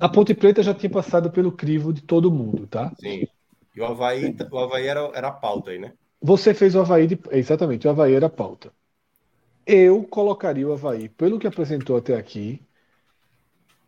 A 0.00 0.08
Ponte 0.08 0.34
Preta 0.34 0.62
já 0.62 0.74
tinha 0.74 0.90
passado 0.90 1.30
pelo 1.30 1.52
crivo 1.52 1.92
de 1.92 2.02
todo 2.02 2.32
mundo, 2.32 2.66
tá? 2.66 2.92
Sim. 3.00 3.26
E 3.74 3.80
o 3.80 3.84
Havaí, 3.84 4.34
o 4.50 4.58
Havaí 4.58 4.86
era, 4.86 5.08
era 5.14 5.28
a 5.28 5.32
pauta 5.32 5.70
aí, 5.70 5.78
né? 5.78 5.92
Você 6.20 6.52
fez 6.52 6.74
o 6.74 6.80
Havaí 6.80 7.06
de. 7.06 7.18
Exatamente, 7.30 7.86
o 7.86 7.90
Havaí 7.90 8.12
era 8.12 8.26
a 8.26 8.30
pauta. 8.30 8.72
Eu 9.70 10.02
colocaria 10.02 10.66
o 10.66 10.72
Havaí, 10.72 11.10
pelo 11.10 11.38
que 11.38 11.46
apresentou 11.46 11.98
até 11.98 12.16
aqui, 12.16 12.58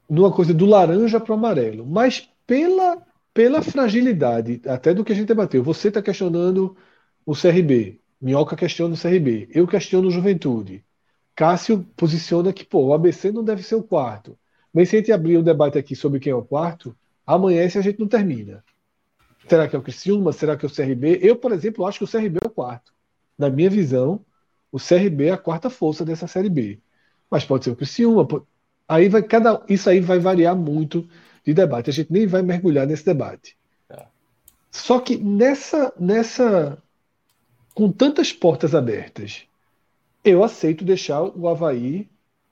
numa 0.06 0.30
coisa 0.30 0.52
do 0.52 0.66
laranja 0.66 1.18
para 1.18 1.32
o 1.32 1.34
amarelo. 1.34 1.86
Mas 1.86 2.28
pela, 2.46 3.02
pela 3.32 3.62
fragilidade, 3.62 4.60
até 4.66 4.92
do 4.92 5.02
que 5.02 5.12
a 5.12 5.14
gente 5.14 5.28
debateu, 5.28 5.62
você 5.62 5.88
está 5.88 6.02
questionando 6.02 6.76
o 7.24 7.32
CRB. 7.34 7.98
Minhoca 8.20 8.54
questiona 8.56 8.94
o 8.94 9.00
CRB. 9.00 9.48
Eu 9.54 9.66
questiono 9.66 10.08
o 10.08 10.10
Juventude. 10.10 10.84
Cássio 11.34 11.82
posiciona 11.96 12.52
que 12.52 12.62
pô, 12.62 12.88
o 12.88 12.92
ABC 12.92 13.32
não 13.32 13.42
deve 13.42 13.62
ser 13.62 13.76
o 13.76 13.82
quarto. 13.82 14.36
Mas 14.74 14.90
se 14.90 14.96
a 14.96 14.98
gente 14.98 15.12
abrir 15.12 15.38
um 15.38 15.42
debate 15.42 15.78
aqui 15.78 15.96
sobre 15.96 16.20
quem 16.20 16.30
é 16.30 16.36
o 16.36 16.44
quarto, 16.44 16.94
amanhã 17.26 17.64
esse 17.64 17.78
a 17.78 17.82
gente 17.82 17.98
não 17.98 18.06
termina. 18.06 18.62
Será 19.48 19.66
que 19.66 19.74
é 19.74 19.78
o 19.78 19.82
Criciúma? 19.82 20.30
Será 20.30 20.58
que 20.58 20.66
é 20.66 20.68
o 20.68 20.70
CRB? 20.70 21.20
Eu, 21.22 21.36
por 21.36 21.52
exemplo, 21.52 21.86
acho 21.86 22.00
que 22.00 22.04
o 22.04 22.20
CRB 22.20 22.38
é 22.44 22.46
o 22.46 22.50
quarto. 22.50 22.92
Na 23.38 23.48
minha 23.48 23.70
visão, 23.70 24.20
o 24.72 24.78
CRB 24.78 25.26
é 25.26 25.32
a 25.32 25.38
quarta 25.38 25.68
força 25.68 26.04
dessa 26.04 26.26
Série 26.26 26.48
B. 26.48 26.78
Mas 27.30 27.44
pode 27.44 27.64
ser 27.64 27.70
o 27.70 27.76
Criciúma. 27.76 28.26
Pode... 28.26 28.44
Aí 28.88 29.08
vai 29.08 29.22
cada, 29.22 29.62
isso 29.68 29.88
aí 29.88 30.00
vai 30.00 30.18
variar 30.18 30.56
muito 30.56 31.08
de 31.44 31.54
debate. 31.54 31.90
A 31.90 31.92
gente 31.92 32.12
nem 32.12 32.26
vai 32.26 32.42
mergulhar 32.42 32.86
nesse 32.86 33.04
debate. 33.04 33.56
É. 33.88 34.04
Só 34.70 35.00
que 35.00 35.16
nessa, 35.16 35.92
nessa, 35.98 36.78
com 37.74 37.90
tantas 37.90 38.32
portas 38.32 38.74
abertas, 38.74 39.44
eu 40.24 40.44
aceito 40.44 40.84
deixar 40.84 41.22
o 41.22 41.48
Havaí 41.48 42.08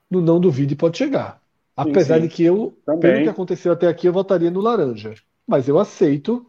no 0.09 0.21
não 0.21 0.39
duvide 0.39 0.75
pode 0.75 0.97
chegar. 0.97 1.41
Apesar 1.75 2.15
sim, 2.15 2.21
sim. 2.21 2.27
de 2.27 2.33
que 2.33 2.43
eu, 2.43 2.77
Também. 2.85 2.99
pelo 2.99 3.23
que 3.23 3.29
aconteceu 3.29 3.71
até 3.71 3.87
aqui, 3.87 4.07
eu 4.07 4.13
votaria 4.13 4.51
no 4.51 4.59
laranja. 4.59 5.13
Mas 5.47 5.67
eu 5.67 5.79
aceito 5.79 6.45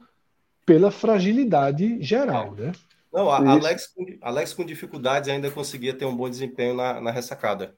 pela 0.67 0.91
fragilidade 0.91 2.03
geral, 2.03 2.55
né? 2.55 2.73
Não, 3.13 3.29
a 3.29 3.39
Alex, 3.39 3.93
Alex 4.21 4.55
com 4.55 4.65
dificuldades 4.65 5.29
ainda 5.29 5.51
conseguia 5.51 5.93
ter 5.93 6.05
um 6.05 6.17
bom 6.17 6.31
desempenho 6.31 6.75
na, 6.75 7.01
na 7.01 7.11
ressacada. 7.11 7.75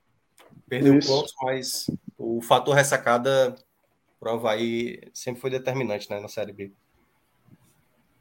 Perdeu 0.68 0.98
Isso. 0.98 1.08
pontos, 1.08 1.34
mas 1.42 1.90
o 2.18 2.40
fator 2.42 2.74
ressacada 2.74 3.54
para 4.20 4.32
o 4.32 4.36
Havaí 4.36 5.00
sempre 5.12 5.40
foi 5.40 5.50
determinante 5.50 6.08
né, 6.10 6.20
na 6.20 6.28
Série 6.28 6.52
B. 6.52 6.72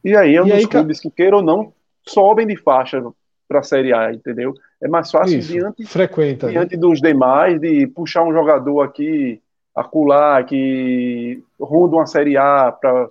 E 0.03 0.15
aí 0.15 0.35
é 0.35 0.41
um 0.41 0.48
e 0.48 0.51
dos 0.51 0.59
aí, 0.59 0.67
clubes 0.67 0.99
que, 0.99 1.11
queira 1.11 1.35
ou 1.35 1.43
não, 1.43 1.73
sobem 2.07 2.48
de 2.48 2.56
faixa 2.56 3.03
para 3.48 3.59
a 3.59 3.64
Série 3.64 3.93
A, 3.93 4.11
entendeu? 4.11 4.53
É 4.81 4.88
mais 4.88 5.11
fácil 5.11 5.38
Isso, 5.38 5.51
diante, 5.51 5.85
frequenta, 5.85 6.48
né? 6.48 6.53
diante 6.53 6.75
né? 6.75 6.81
dos 6.81 7.01
demais 7.01 7.59
de 7.59 7.85
puxar 7.88 8.23
um 8.23 8.33
jogador 8.33 8.81
aqui, 8.81 9.41
acular, 9.75 10.45
que 10.45 11.43
ronda 11.59 11.98
uma 11.98 12.07
Série 12.07 12.38
A 12.38 12.72
para 12.72 13.09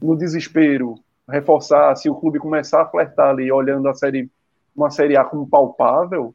no 0.00 0.16
desespero 0.16 0.94
reforçar, 1.32 1.96
se 1.96 2.08
o 2.08 2.14
clube 2.14 2.38
começar 2.38 2.82
a 2.82 2.86
flertar 2.86 3.30
ali, 3.30 3.50
olhando 3.50 3.88
a 3.88 3.94
série, 3.94 4.30
uma 4.76 4.90
Série 4.90 5.16
A 5.16 5.24
como 5.24 5.48
palpável, 5.48 6.34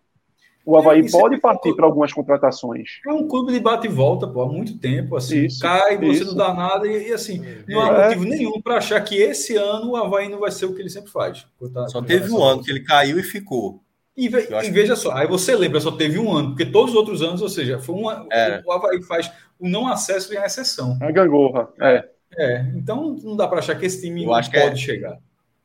o 0.65 0.77
Havaí 0.77 0.99
é, 0.99 1.09
pode 1.09 1.35
é 1.35 1.39
partir 1.39 1.73
para 1.75 1.85
algumas 1.85 2.11
contratações. 2.11 2.99
É 3.07 3.13
um 3.13 3.25
clube 3.25 3.53
de 3.53 3.59
bate 3.59 3.87
e 3.87 3.89
volta, 3.89 4.27
pô, 4.27 4.41
há 4.41 4.47
muito 4.47 4.77
tempo, 4.77 5.15
assim, 5.15 5.45
isso, 5.45 5.61
cai, 5.61 5.97
você 5.97 6.23
isso. 6.23 6.25
não 6.25 6.35
dá 6.35 6.53
nada, 6.53 6.85
e, 6.85 7.07
e 7.07 7.13
assim, 7.13 7.41
não 7.69 7.79
há 7.79 7.87
é. 7.87 8.07
motivo 8.07 8.25
nenhum 8.25 8.61
para 8.61 8.77
achar 8.77 8.99
que 8.99 9.15
esse 9.15 9.55
ano 9.55 9.91
o 9.91 9.95
Havaí 9.95 10.27
não 10.27 10.39
vai 10.39 10.51
ser 10.51 10.65
o 10.65 10.73
que 10.73 10.81
ele 10.81 10.89
sempre 10.89 11.09
faz. 11.09 11.47
Só 11.87 12.01
teve 12.01 12.29
um 12.31 12.43
ano 12.43 12.61
que 12.61 12.69
ele 12.69 12.83
caiu 12.83 13.17
e 13.17 13.23
ficou. 13.23 13.81
E, 14.17 14.27
ve 14.27 14.47
e 14.63 14.71
veja 14.71 14.95
só, 14.95 15.13
aí 15.13 15.27
você 15.27 15.55
lembra, 15.55 15.79
só 15.79 15.91
teve 15.91 16.17
um 16.19 16.33
ano, 16.33 16.49
porque 16.49 16.65
todos 16.65 16.89
os 16.89 16.97
outros 16.97 17.21
anos, 17.21 17.41
ou 17.41 17.47
seja, 17.47 17.79
foi 17.79 17.95
um, 17.95 18.09
é. 18.31 18.61
o 18.65 18.71
Havaí 18.71 19.01
faz 19.03 19.31
o 19.59 19.69
não 19.69 19.87
acesso 19.87 20.33
e 20.33 20.37
a 20.37 20.45
exceção. 20.45 20.97
É 21.01 21.11
gangorra, 21.11 21.69
é. 21.79 22.09
É, 22.37 22.61
então 22.75 23.15
não 23.23 23.35
dá 23.35 23.47
para 23.47 23.59
achar 23.59 23.77
que 23.77 23.85
esse 23.85 24.01
time 24.01 24.23
Eu 24.23 24.33
acho 24.33 24.51
pode 24.51 24.73
é, 24.73 24.75
chegar. 24.75 25.19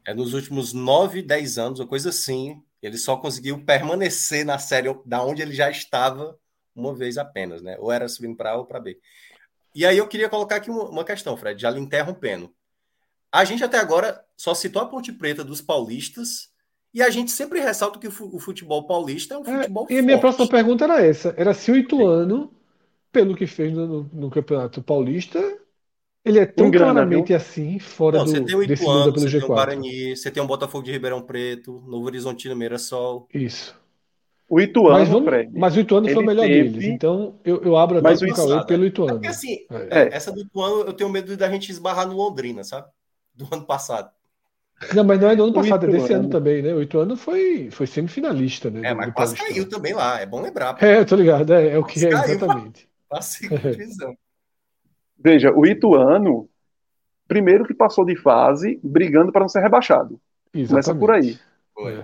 É 0.05 0.15
nos 0.15 0.35
últimos 0.35 0.73
9, 0.73 1.23
10 1.23 1.59
anos, 1.59 1.81
uma 1.81 1.87
coisa 1.87 2.09
assim, 2.09 2.61
ele 2.83 2.97
só 2.97 3.17
conseguiu 3.17 3.63
permanecer 3.65 4.45
na 4.45 4.59
série 4.59 4.89
da 5.05 5.23
onde 5.23 5.43
ele 5.43 5.53
já 5.53 5.71
estava 5.71 6.37
uma 6.75 6.95
vez 6.95 7.19
apenas, 7.19 7.63
né? 7.63 7.77
Ou 7.79 7.93
era 7.93 8.09
subindo 8.09 8.37
para 8.37 8.53
A 8.53 8.57
ou 8.57 8.65
para 8.65 8.81
B. 8.81 8.99
E 9.75 9.87
aí 9.87 9.97
eu 9.97 10.09
queria 10.09 10.29
colocar 10.29 10.57
aqui 10.57 10.71
uma 10.71 11.05
questão, 11.05 11.37
Fred, 11.37 11.61
já 11.61 11.71
lhe 11.71 11.81
interrompendo. 11.81 12.53
A 13.31 13.45
gente 13.45 13.65
até 13.65 13.79
agora 13.79 14.23
só 14.37 14.55
citou 14.55 14.83
a 14.83 14.87
Ponte 14.87 15.13
Preta 15.13 15.43
dos 15.43 15.61
paulistas 15.61 16.51
e 16.93 17.03
a 17.03 17.09
gente 17.09 17.31
sempre 17.31 17.61
ressalta 17.61 17.99
que 17.99 18.07
o 18.07 18.39
futebol 18.39 18.87
paulista 18.87 19.35
é 19.35 19.39
um 19.39 19.43
é, 19.43 19.63
futebol 19.63 19.87
é, 19.89 19.95
E 19.95 19.99
a 19.99 20.03
minha 20.03 20.19
próxima 20.19 20.47
pergunta 20.47 20.85
era 20.85 21.01
essa: 21.01 21.35
era 21.39 21.55
se 21.55 21.71
o 21.71 21.77
Ituano, 21.77 22.53
pelo 23.11 23.35
que 23.35 23.47
fez 23.47 23.73
no, 23.73 24.05
no 24.13 24.31
Campeonato 24.31 24.83
Paulista, 24.83 25.41
ele 26.25 26.39
é 26.39 26.47
tão 26.47 26.71
grana, 26.71 26.93
claramente 26.93 27.29
viu? 27.29 27.37
assim, 27.37 27.79
fora 27.79 28.19
Não, 28.19 28.25
do, 28.25 28.31
você 28.31 28.41
tem 28.41 28.55
o 28.55 28.63
Ituano, 28.63 29.13
você 29.13 29.27
G4. 29.27 29.31
tem 29.31 29.43
o 29.43 29.49
Guarani, 29.49 30.17
você 30.17 30.31
tem 30.31 30.43
o 30.43 30.47
Botafogo 30.47 30.85
de 30.85 30.93
Ribeirão 30.93 31.23
Preto, 31.23 31.83
Novo 31.87 32.07
Horizontino, 32.07 32.55
Mirassol. 32.55 33.29
Isso. 33.35 33.81
O 34.49 34.61
Ituano, 34.61 34.99
mas, 34.99 35.09
vamos, 35.09 35.25
Fred, 35.25 35.59
mas 35.59 35.77
o 35.77 35.81
Ituano 35.81 36.09
foi 36.09 36.23
o 36.23 36.27
melhor 36.27 36.47
teve... 36.47 36.69
deles, 36.69 36.85
então 36.85 37.41
eu, 37.43 37.63
eu 37.63 37.77
abro 37.77 37.99
até 37.99 38.27
o 38.27 38.35
Cauê 38.35 38.67
pelo 38.67 38.85
Ituano. 38.85 39.25
É 39.25 39.29
assim, 39.29 39.59
é. 39.91 40.15
essa 40.15 40.31
do 40.31 40.41
Ituano 40.41 40.83
eu 40.83 40.93
tenho 40.93 41.09
medo 41.09 41.35
da 41.37 41.51
gente 41.51 41.71
esbarrar 41.71 42.07
no 42.07 42.15
Londrina, 42.15 42.63
sabe? 42.63 42.87
Do 43.35 43.49
ano 43.51 43.65
passado. 43.65 44.11
Não, 44.95 45.05
mas 45.05 45.21
não 45.21 45.31
é 45.31 45.37
do 45.37 45.45
ano 45.45 45.55
passado, 45.55 45.87
é 45.87 45.91
desse 45.91 46.13
ano 46.13 46.29
também, 46.29 46.61
né? 46.61 46.75
O 46.75 46.83
Ituano 46.83 47.17
foi, 47.17 47.71
foi 47.71 47.87
semifinalista, 47.87 48.71
né? 48.71 48.91
É, 48.91 48.95
mas 48.95 49.13
quase 49.15 49.37
caiu 49.37 49.69
também 49.69 49.95
lá, 49.95 50.21
é 50.21 50.27
bom 50.27 50.43
lembrar. 50.43 50.77
É, 50.83 50.99
eu 50.99 51.07
tô 51.07 51.17
ligado, 51.17 51.53
é, 51.53 51.71
é 51.71 51.79
o 51.79 51.85
que 51.85 52.05
é, 52.05 52.11
exatamente. 52.11 52.89
Pra, 53.09 53.21
pra 53.21 54.15
Veja, 55.23 55.53
o 55.53 55.67
Ituano 55.67 56.49
primeiro 57.29 57.65
que 57.65 57.73
passou 57.73 58.05
de 58.05 58.17
fase 58.17 58.79
brigando 58.83 59.33
para 59.33 59.43
não 59.43 59.49
ser 59.49 59.61
rebaixado. 59.61 60.21
Exatamente. 60.53 60.69
Começa 60.71 60.95
por 60.95 61.11
aí. 61.11 61.39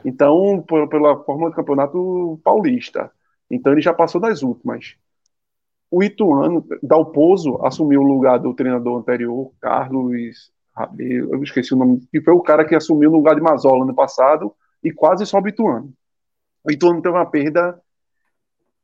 Então, 0.05 0.65
por, 0.67 0.89
pela 0.89 1.23
forma 1.25 1.51
do 1.51 1.57
campeonato 1.57 2.41
paulista. 2.43 3.11
Então 3.51 3.73
ele 3.73 3.83
já 3.83 3.93
passou 3.93 4.21
das 4.21 4.43
últimas. 4.43 4.95
O 5.91 6.03
Ituano, 6.03 6.67
Dalpozo, 6.83 7.59
assumiu 7.65 8.01
o 8.01 8.07
lugar 8.07 8.39
do 8.39 8.55
treinador 8.55 8.99
anterior, 8.99 9.53
Carlos 9.61 10.51
Rabelo, 10.79 11.35
eu 11.35 11.43
esqueci 11.43 11.75
o 11.75 11.77
nome, 11.77 12.07
que 12.11 12.21
foi 12.21 12.33
o 12.33 12.41
cara 12.41 12.65
que 12.65 12.75
assumiu 12.75 13.11
o 13.11 13.17
lugar 13.17 13.35
de 13.35 13.41
Mazola 13.41 13.85
no 13.85 13.95
passado 13.95 14.55
e 14.83 14.93
quase 14.93 15.27
sobe 15.27 15.49
o 15.49 15.51
Ituano. 15.51 15.93
O 16.63 16.71
Ituano 16.71 17.03
teve 17.03 17.15
uma 17.15 17.27
perda, 17.27 17.81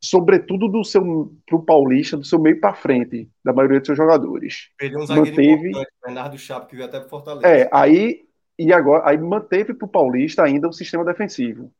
sobretudo 0.04 0.68
do 0.68 0.84
seu 0.84 1.32
pro 1.46 1.62
Paulista, 1.62 2.16
do 2.16 2.24
seu 2.24 2.38
meio 2.38 2.60
para 2.60 2.74
frente, 2.74 3.28
da 3.42 3.52
maioria 3.52 3.78
dos 3.78 3.86
seus 3.86 3.96
jogadores. 3.96 4.68
Perdeu 4.76 5.00
um 5.00 5.06
zagueiro 5.06 5.30
manteve, 5.30 5.72
Bernardo 6.04 6.38
Chapo, 6.38 6.66
que 6.66 6.76
veio 6.76 6.88
até 6.88 7.00
pro 7.00 7.08
Fortaleza. 7.08 7.46
É, 7.46 7.68
aí 7.72 8.24
e 8.58 8.72
agora 8.72 9.08
aí 9.08 9.18
manteve 9.18 9.74
para 9.74 9.86
o 9.86 9.88
Paulista 9.88 10.44
ainda 10.44 10.68
o 10.68 10.72
sistema 10.72 11.04
defensivo, 11.04 11.72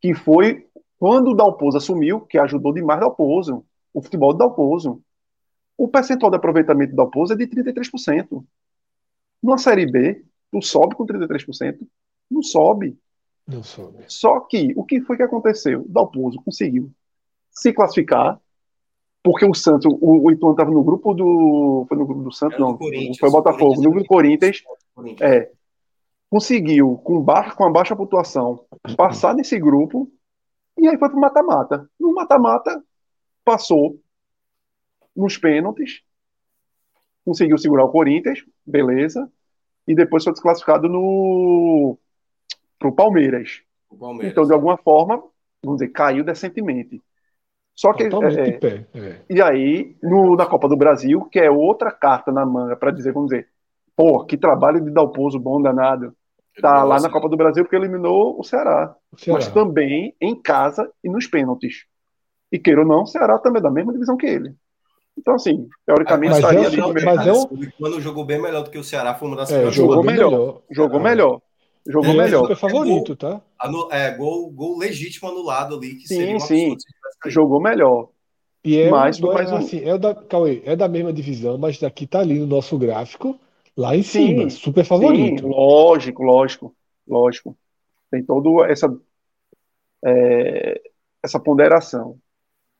que 0.00 0.14
foi 0.14 0.66
quando 0.98 1.30
o 1.30 1.34
Dalpozo 1.34 1.78
assumiu, 1.78 2.20
que 2.20 2.38
ajudou 2.38 2.72
demais 2.72 2.98
o 2.98 3.06
Dalpozo, 3.06 3.64
o 3.92 4.02
futebol 4.02 4.32
do 4.32 4.38
Dalpozo. 4.38 5.02
O 5.78 5.88
percentual 5.88 6.30
de 6.30 6.36
aproveitamento 6.36 6.92
do 6.92 6.96
Dalpozo 6.96 7.34
é 7.34 7.36
de 7.36 7.46
33%. 7.46 8.44
Numa 9.42 9.58
Série 9.58 9.90
B, 9.90 10.24
tu 10.50 10.62
sobe 10.62 10.94
com 10.94 11.06
33%? 11.06 11.78
Não 12.30 12.42
sobe. 12.42 12.98
Não 13.46 13.62
sobe. 13.62 14.04
Só 14.08 14.40
que, 14.40 14.72
o 14.74 14.84
que 14.84 15.02
foi 15.02 15.16
que 15.18 15.22
aconteceu? 15.22 15.82
O 15.82 15.88
Dalpozo 15.88 16.40
conseguiu 16.42 16.90
se 17.56 17.72
classificar, 17.72 18.38
porque 19.22 19.44
o 19.44 19.54
Santos, 19.54 19.86
o, 19.86 20.26
o 20.26 20.30
Ituano 20.30 20.54
estava 20.54 20.70
no 20.70 20.84
grupo 20.84 21.14
do. 21.14 21.84
Foi 21.88 21.96
no 21.96 22.06
grupo 22.06 22.22
do 22.22 22.32
Santos? 22.32 22.58
Não, 22.58 22.78
foi 22.78 23.28
o 23.28 23.32
Botafogo, 23.32 23.74
no 23.76 23.90
grupo 23.90 24.00
do 24.00 24.06
Corinthians. 24.06 24.62
É, 25.20 25.50
conseguiu, 26.30 26.96
com, 26.98 27.20
baixo, 27.20 27.56
com 27.56 27.64
a 27.64 27.70
baixa 27.70 27.96
pontuação, 27.96 28.64
passar 28.96 29.34
nesse 29.34 29.58
grupo 29.58 30.10
e 30.78 30.86
aí 30.86 30.98
foi 30.98 31.08
pro 31.08 31.18
mata-mata. 31.18 31.88
No 31.98 32.14
mata-mata, 32.14 32.82
passou 33.44 33.98
nos 35.14 35.38
pênaltis, 35.38 36.02
conseguiu 37.24 37.56
segurar 37.56 37.84
o 37.84 37.90
Corinthians, 37.90 38.44
beleza, 38.64 39.30
e 39.88 39.94
depois 39.94 40.22
foi 40.22 40.32
desclassificado 40.32 40.88
no 40.88 41.98
pro 42.78 42.92
Palmeiras. 42.92 43.62
Palmeiras. 43.98 44.30
Então, 44.30 44.44
de 44.44 44.52
alguma 44.52 44.76
forma, 44.76 45.22
vamos 45.64 45.80
dizer, 45.80 45.92
caiu 45.92 46.22
decentemente. 46.22 47.02
Só 47.76 47.92
que. 47.92 48.04
É, 48.04 48.52
pé, 48.52 48.86
é. 48.94 49.16
E 49.28 49.42
aí, 49.42 49.96
no, 50.02 50.34
na 50.34 50.46
Copa 50.46 50.66
do 50.66 50.76
Brasil, 50.76 51.28
que 51.30 51.38
é 51.38 51.50
outra 51.50 51.92
carta 51.92 52.32
na 52.32 52.44
manga 52.46 52.74
para 52.74 52.90
dizer, 52.90 53.12
vamos 53.12 53.28
dizer, 53.28 53.48
pô, 53.94 54.24
que 54.24 54.38
trabalho 54.38 54.80
de 54.80 54.90
Dalpozo 54.90 55.38
bom 55.38 55.60
danado. 55.60 56.14
Tá 56.60 56.82
lá 56.82 56.98
na 56.98 57.10
Copa 57.10 57.28
do 57.28 57.36
Brasil 57.36 57.62
porque 57.64 57.76
eliminou 57.76 58.40
o 58.40 58.42
Ceará. 58.42 58.96
o 59.12 59.18
Ceará. 59.18 59.38
Mas 59.38 59.48
também 59.48 60.14
em 60.18 60.34
casa 60.34 60.90
e 61.04 61.10
nos 61.10 61.26
pênaltis. 61.26 61.84
E 62.50 62.58
queira 62.58 62.80
ou 62.80 62.86
não, 62.86 63.02
o 63.02 63.06
Ceará 63.06 63.38
também 63.38 63.60
é 63.60 63.62
da 63.62 63.70
mesma 63.70 63.92
divisão 63.92 64.16
que 64.16 64.24
ele. 64.24 64.54
Então, 65.18 65.34
assim, 65.34 65.68
teoricamente 65.84 66.30
mas 66.30 66.38
estaria 66.38 66.66
ali. 66.66 67.04
Mas 67.04 67.26
eu... 67.26 67.48
Quando 67.78 68.00
jogou 68.00 68.24
bem 68.24 68.40
melhor 68.40 68.62
do 68.62 68.70
que 68.70 68.78
o 68.78 68.84
Ceará, 68.84 69.14
foi 69.14 69.28
uma 69.28 69.36
das 69.36 69.52
é, 69.52 69.70
jogou 69.70 70.02
melhor. 70.02 70.30
melhor. 70.30 70.62
Jogou 70.70 71.00
melhor. 71.00 71.42
Jogou 71.86 72.12
é, 72.12 72.16
melhor. 72.16 72.50
É 72.50 72.54
favorito, 72.56 73.14
tá? 73.14 73.40
É, 73.90 74.10
gol, 74.12 74.50
gol 74.50 74.78
legítimo 74.78 75.28
anulado 75.28 75.76
ali. 75.76 75.94
Que 75.96 76.08
sim, 76.08 76.38
sim. 76.40 76.76
Jogou 77.26 77.60
melhor. 77.60 78.08
E 78.64 78.78
é, 78.78 78.90
mas, 78.90 79.22
um, 79.22 79.32
mas 79.32 79.52
um... 79.52 79.56
assim, 79.56 79.84
é 79.84 79.96
da, 79.96 80.14
Cauê, 80.14 80.60
é 80.64 80.74
da 80.74 80.88
mesma 80.88 81.12
divisão, 81.12 81.56
mas 81.56 81.78
daqui 81.78 82.06
tá 82.06 82.20
ali 82.20 82.38
no 82.38 82.46
nosso 82.46 82.76
gráfico 82.76 83.38
lá 83.76 83.94
em 83.94 84.02
sim, 84.02 84.38
cima, 84.38 84.50
super 84.50 84.84
favorito. 84.84 85.42
Sim, 85.42 85.48
lógico, 85.48 86.22
lógico, 86.22 86.74
lógico. 87.06 87.56
Tem 88.10 88.24
toda 88.24 88.66
essa, 88.70 88.92
é, 90.04 90.80
essa 91.22 91.38
ponderação. 91.38 92.18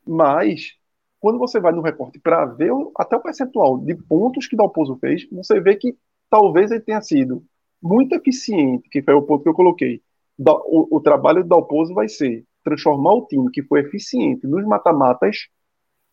Mas, 0.04 0.72
quando 1.20 1.38
você 1.38 1.60
vai 1.60 1.72
no 1.72 1.82
recorte 1.82 2.18
para 2.18 2.44
ver 2.46 2.72
até 2.96 3.16
o 3.16 3.20
percentual 3.20 3.78
de 3.78 3.94
pontos 3.94 4.46
que 4.46 4.56
Dalpozo 4.56 4.96
fez, 4.96 5.28
você 5.30 5.60
vê 5.60 5.76
que 5.76 5.96
talvez 6.30 6.70
ele 6.70 6.80
tenha 6.80 7.00
sido 7.00 7.44
muito 7.82 8.14
eficiente, 8.14 8.88
que 8.88 9.02
foi 9.02 9.14
o 9.14 9.22
ponto 9.22 9.42
que 9.42 9.48
eu 9.48 9.54
coloquei. 9.54 10.02
O, 10.38 10.96
o 10.96 11.00
trabalho 11.00 11.42
do 11.42 11.48
Dalpozo 11.48 11.94
vai 11.94 12.08
ser 12.08 12.44
transformar 12.66 13.12
o 13.12 13.26
time 13.26 13.48
que 13.52 13.62
foi 13.62 13.80
eficiente 13.80 14.44
nos 14.44 14.64
mata-matas 14.64 15.46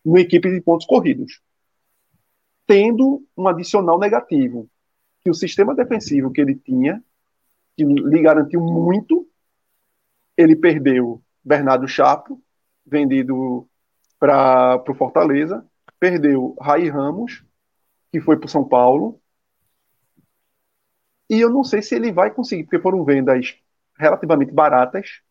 numa 0.06 0.20
equipe 0.20 0.52
de 0.52 0.62
pontos 0.62 0.86
corridos. 0.86 1.42
Tendo 2.68 3.26
um 3.36 3.48
adicional 3.48 3.98
negativo, 3.98 4.70
que 5.22 5.32
o 5.32 5.34
sistema 5.34 5.74
defensivo 5.74 6.32
que 6.32 6.40
ele 6.40 6.54
tinha, 6.54 7.04
que 7.76 7.84
lhe 7.84 8.22
garantiu 8.22 8.62
muito, 8.62 9.28
ele 10.38 10.56
perdeu 10.56 11.24
Bernardo 11.44 11.88
Chapo, 11.88 12.40
vendido 12.86 13.68
para 14.20 14.84
o 14.88 14.94
Fortaleza, 14.94 15.66
perdeu 16.00 16.56
Rai 16.62 16.88
Ramos, 16.88 17.44
que 18.12 18.22
foi 18.22 18.38
para 18.38 18.48
São 18.48 18.64
Paulo, 18.64 19.20
e 21.28 21.42
eu 21.42 21.50
não 21.50 21.64
sei 21.64 21.82
se 21.82 21.96
ele 21.96 22.12
vai 22.12 22.30
conseguir, 22.32 22.66
porque 22.66 22.80
foram 22.80 23.04
vendas 23.04 23.58
relativamente 23.98 24.52
baratas, 24.52 25.23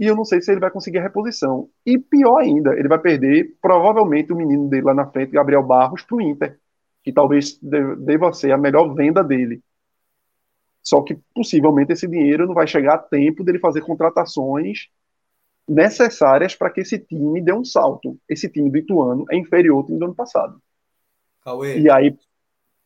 e 0.00 0.06
eu 0.06 0.16
não 0.16 0.24
sei 0.24 0.40
se 0.40 0.50
ele 0.50 0.60
vai 0.60 0.70
conseguir 0.70 0.98
a 0.98 1.02
reposição. 1.02 1.68
E 1.86 1.98
pior 1.98 2.38
ainda, 2.38 2.72
ele 2.72 2.88
vai 2.88 2.98
perder 2.98 3.54
provavelmente 3.60 4.32
o 4.32 4.36
menino 4.36 4.68
dele 4.68 4.82
lá 4.82 4.94
na 4.94 5.06
frente, 5.06 5.32
Gabriel 5.32 5.62
Barros, 5.62 6.02
para 6.02 6.16
o 6.16 6.20
Inter 6.20 6.58
que 7.02 7.12
talvez 7.12 7.58
deva 7.60 8.32
ser 8.32 8.52
a 8.52 8.58
melhor 8.58 8.94
venda 8.94 9.22
dele. 9.22 9.62
Só 10.82 11.02
que 11.02 11.18
possivelmente 11.34 11.92
esse 11.92 12.06
dinheiro 12.06 12.46
não 12.46 12.54
vai 12.54 12.66
chegar 12.66 12.94
a 12.94 12.98
tempo 12.98 13.44
dele 13.44 13.58
fazer 13.58 13.82
contratações 13.82 14.88
necessárias 15.68 16.54
para 16.54 16.70
que 16.70 16.80
esse 16.80 16.98
time 16.98 17.40
dê 17.40 17.52
um 17.52 17.64
salto. 17.64 18.18
Esse 18.28 18.48
time 18.48 18.70
do 18.70 18.78
Ituano 18.78 19.24
é 19.30 19.36
inferior 19.36 19.78
ao 19.78 19.86
time 19.86 19.98
do 19.98 20.06
ano 20.06 20.14
passado. 20.14 20.60
Cauê, 21.42 21.78
e 21.78 21.90
aí, 21.90 22.16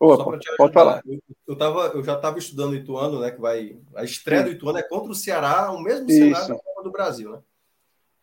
opa, 0.05 0.39
pode 0.57 0.73
falar. 0.73 1.03
Eu, 1.07 1.21
eu, 1.49 1.57
tava, 1.57 1.87
eu 1.95 2.03
já 2.03 2.15
estava 2.15 2.39
estudando 2.39 2.73
o 2.73 2.77
Ituano, 2.77 3.21
né? 3.21 3.31
Que 3.31 3.41
vai 3.41 3.77
a 3.95 4.05
estreia 4.05 4.43
do 4.43 4.51
Ituano 4.51 4.79
é 4.79 4.83
contra 4.83 5.11
o 5.11 5.15
Ceará, 5.15 5.71
o 5.71 5.81
mesmo 5.81 6.09
Isso. 6.09 6.19
cenário 6.19 6.49
da 6.49 6.55
Copa 6.55 6.83
do 6.83 6.91
Brasil, 6.91 7.31
né? 7.31 7.39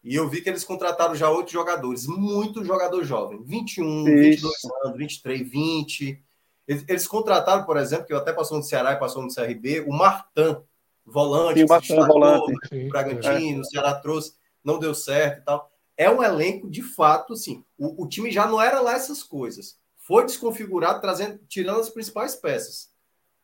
E 0.03 0.15
eu 0.15 0.27
vi 0.27 0.41
que 0.41 0.49
eles 0.49 0.63
contrataram 0.63 1.13
já 1.15 1.29
outros 1.29 1.51
jogadores, 1.51 2.07
muito 2.07 2.65
jogador 2.65 3.03
jovem, 3.03 3.41
21, 3.43 4.07
Isso. 4.07 4.47
22 4.47 4.53
anos, 4.83 4.97
23, 4.97 5.49
20. 5.49 6.23
Eles, 6.67 6.85
eles, 6.87 7.07
contrataram, 7.07 7.65
por 7.65 7.77
exemplo, 7.77 8.05
que 8.05 8.13
eu 8.13 8.17
até 8.17 8.33
passou 8.33 8.57
no 8.57 8.63
Ceará 8.63 8.93
e 8.93 8.99
passou 8.99 9.21
no 9.21 9.33
CRB, 9.33 9.81
o 9.81 9.93
Martan, 9.93 10.63
volante, 11.05 11.59
Sim, 11.59 11.65
o 11.65 11.67
Martan, 11.67 12.07
volante. 12.07 12.53
o 12.73 12.89
Bragantino, 12.89 13.59
é. 13.59 13.61
o 13.61 13.65
Ceará 13.65 13.93
trouxe, 13.95 14.33
não 14.63 14.79
deu 14.79 14.95
certo 14.95 15.39
e 15.39 15.41
tal. 15.43 15.71
É 15.95 16.09
um 16.09 16.23
elenco 16.23 16.69
de 16.69 16.81
fato, 16.81 17.33
assim. 17.33 17.63
O, 17.77 18.03
o 18.03 18.07
time 18.07 18.31
já 18.31 18.47
não 18.47 18.59
era 18.59 18.81
lá 18.81 18.93
essas 18.93 19.21
coisas. 19.21 19.77
Foi 20.01 20.25
desconfigurado, 20.25 21.01
trazendo, 21.01 21.39
tirando 21.47 21.79
as 21.79 21.89
principais 21.89 22.35
peças. 22.35 22.91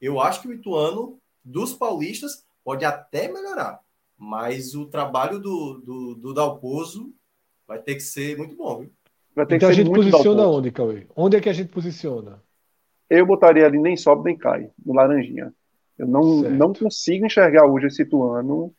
Eu 0.02 0.19
acho 0.19 0.42
que 0.42 0.48
o 0.48 0.53
Ituano 0.53 1.19
dos 1.44 1.74
paulistas 1.74 2.45
pode 2.64 2.84
até 2.84 3.27
melhorar 3.32 3.82
mas 4.18 4.74
o 4.74 4.88
trabalho 4.88 5.40
do, 5.40 5.80
do, 5.86 6.16
do 6.16 6.34
Dalpozo 6.34 7.14
vai 7.68 7.80
ter 7.80 7.94
que 7.94 8.02
ser 8.02 8.36
muito 8.38 8.56
bom, 8.56 8.80
viu? 8.80 8.92
Vai 9.36 9.45
ter 9.45 9.58
então 9.58 9.69
que 9.69 9.74
a 9.74 9.76
gente 9.76 9.92
posiciona 9.94 10.42
Dalpozo. 10.42 10.58
onde, 10.58 10.72
Cauê? 10.72 11.08
Onde 11.16 11.38
é 11.38 11.42
que 11.42 11.50
a 11.50 11.53
gente 11.53 11.69
posiciona? 11.69 12.42
Eu 13.10 13.26
botaria 13.26 13.66
ali 13.66 13.77
nem 13.77 13.95
sobe 13.95 14.26
nem 14.26 14.38
cai, 14.38 14.72
no 14.84 14.94
Laranjinha. 14.94 15.53
Eu 15.98 16.08
não, 16.08 16.42
não 16.42 16.74
consigo 16.74 17.26
enxergar 17.26 17.66
hoje 17.66 17.88
esse 17.88 18.02
Ituano 18.02 18.74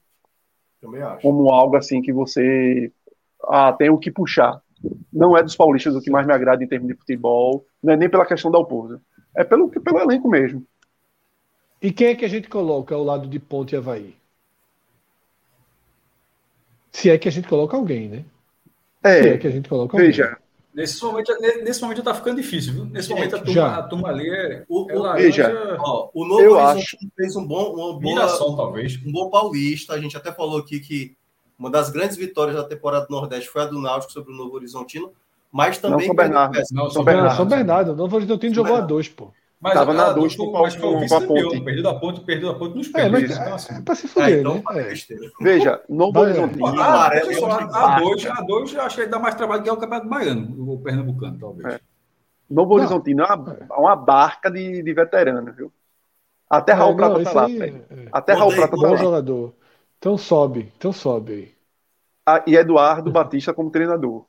como 1.23 1.51
algo 1.51 1.77
assim 1.77 2.03
que 2.03 2.13
você 2.13 2.93
ah, 3.45 3.73
tem 3.73 3.91
o 3.91 3.99
que 3.99 4.11
puxar. 4.11 4.61
Não 5.13 5.37
é 5.37 5.43
dos 5.43 5.57
paulistas 5.57 5.95
o 5.95 6.01
que 6.01 6.11
mais 6.11 6.27
me 6.27 6.33
agrada 6.33 6.63
em 6.63 6.69
termos 6.69 6.89
de 6.89 6.95
futebol, 6.95 7.67
não 7.83 7.95
é 7.95 7.97
nem 7.97 8.09
pela 8.09 8.27
questão 8.27 8.51
da 8.51 8.59
Dalpozo. 8.59 9.01
É 9.35 9.45
pelo, 9.45 9.69
pelo 9.69 9.99
elenco 10.01 10.29
mesmo. 10.29 10.65
E 11.81 11.93
quem 11.93 12.09
é 12.09 12.15
que 12.15 12.25
a 12.25 12.29
gente 12.29 12.49
coloca 12.49 12.95
ao 12.95 13.05
lado 13.05 13.29
de 13.29 13.39
Ponte 13.39 13.75
e 13.75 13.79
Havaí? 13.79 14.17
Se 16.91 17.11
é 17.11 17.19
que 17.19 17.29
a 17.29 17.33
gente 17.33 17.47
coloca 17.47 17.77
alguém, 17.77 18.09
né? 18.09 18.25
É, 19.03 19.23
Se 19.23 19.29
é 19.29 19.39
que 19.39 19.47
a 19.47 19.51
gente 19.51 19.69
coloca 19.69 19.97
veja, 19.97 20.25
alguém. 20.25 20.39
Nesse 20.75 21.03
momento, 21.03 21.37
nesse 21.41 21.83
momento 21.83 22.03
tá 22.03 22.15
ficando 22.15 22.41
difícil, 22.41 22.73
viu? 22.73 22.85
Nesse 22.85 23.09
momento 23.11 23.37
a 23.37 23.41
turma, 23.41 23.77
a 23.79 23.83
turma 23.83 24.09
ali 24.09 24.29
é. 24.29 24.65
O, 24.69 24.91
é 24.91 24.95
laranja, 24.95 25.49
veja, 25.49 25.77
ó, 25.81 26.11
o 26.15 26.25
Novo 26.25 26.41
eu 26.41 26.59
acho. 26.59 26.97
fez 27.17 27.35
um 27.35 27.45
bom. 27.47 27.75
Uma 27.75 27.99
boa, 27.99 28.01
Miração, 28.01 28.55
talvez. 28.55 28.97
Um 29.05 29.11
bom 29.11 29.31
paulista. 29.31 29.95
A 29.95 30.01
gente 30.01 30.17
até 30.17 30.31
falou 30.33 30.59
aqui 30.59 30.79
que 30.79 31.17
uma 31.59 31.71
das 31.71 31.91
grandes 31.91 32.17
vitórias 32.17 32.57
da 32.57 32.65
temporada 32.65 33.07
do 33.07 33.11
Nordeste 33.11 33.51
foi 33.51 33.63
a 33.63 33.67
do 33.67 33.81
Náutico 33.81 34.13
sobre 34.13 34.33
o 34.33 34.37
Novo 34.37 34.55
Horizontino, 34.55 35.13
mas 35.51 35.79
também. 35.79 35.99
Não, 35.99 36.07
São 36.07 36.15
Bernardo. 36.15 36.59
Não, 36.71 36.91
São 36.91 37.05
Bernardo. 37.05 37.37
São 37.37 37.47
Bernardo. 37.47 37.93
O 37.93 37.97
Novo 37.97 38.17
Horizontino 38.17 38.55
jogou 38.55 38.77
a 38.77 38.81
dois, 38.81 39.09
pô. 39.09 39.33
Mas 39.61 39.75
Tava 39.75 39.93
na 39.93 40.13
dúvida 40.13 40.37
com, 40.37 40.53
mas 40.53 40.75
foi 40.77 40.89
o 40.89 41.01
vice-campeão. 41.01 41.65
Perdeu 41.65 41.83
da 41.83 41.95
ponte, 41.95 42.21
perdeu 42.21 42.53
da 42.53 42.59
ponte 42.59 42.77
nos 42.77 42.89
pênaltis. 42.89 43.37
É, 43.37 43.41
então, 43.43 43.55
assim. 43.55 43.75
é 43.75 43.81
pra 43.81 43.95
se 43.97 44.07
fuder, 44.07 44.29
é, 44.29 44.41
então, 44.41 44.55
né? 44.55 44.93
É. 44.93 44.95
Veja, 45.41 45.83
Novo 45.89 46.21
Horizontino. 46.21 46.81
Ah, 46.81 47.09
a 47.09 47.99
2 47.99 48.27
a 48.27 48.41
dois, 48.43 48.73
eu 48.73 48.83
acho 48.83 48.95
que 48.95 49.03
ele 49.03 49.11
dá 49.11 49.19
mais 49.19 49.35
trabalho 49.35 49.63
que 49.65 49.69
é 49.69 49.73
o 49.73 49.77
Campeonato 49.77 50.09
Baiano, 50.09 50.73
o 50.73 50.79
Pernambucano, 50.79 51.39
talvez. 51.41 51.75
É. 51.75 51.81
Novo 52.49 52.75
Horizontino 52.75 53.25
é 53.25 53.35
uma, 53.35 53.59
é 53.69 53.75
uma 53.75 53.97
barca 53.97 54.49
de, 54.49 54.81
de 54.81 54.93
veterano, 54.93 55.53
viu? 55.53 55.73
Até 56.49 56.73
Raul 56.73 56.93
é, 56.93 56.97
Prata 56.97 57.25
tá 57.25 57.33
lá. 57.33 57.47
Aí, 57.47 57.61
é, 57.61 58.09
Até 58.13 58.33
Raul 58.35 58.55
Prata 58.55 58.77
tá 58.77 58.89
lá. 58.89 58.97
jogador. 58.97 59.55
Então 59.99 60.17
sobe, 60.17 60.73
então 60.77 60.93
sobe 60.93 61.33
aí. 61.33 61.53
Ah, 62.25 62.45
e 62.47 62.57
Eduardo 62.57 63.11
Batista 63.11 63.53
como 63.53 63.71
treinador. 63.71 64.27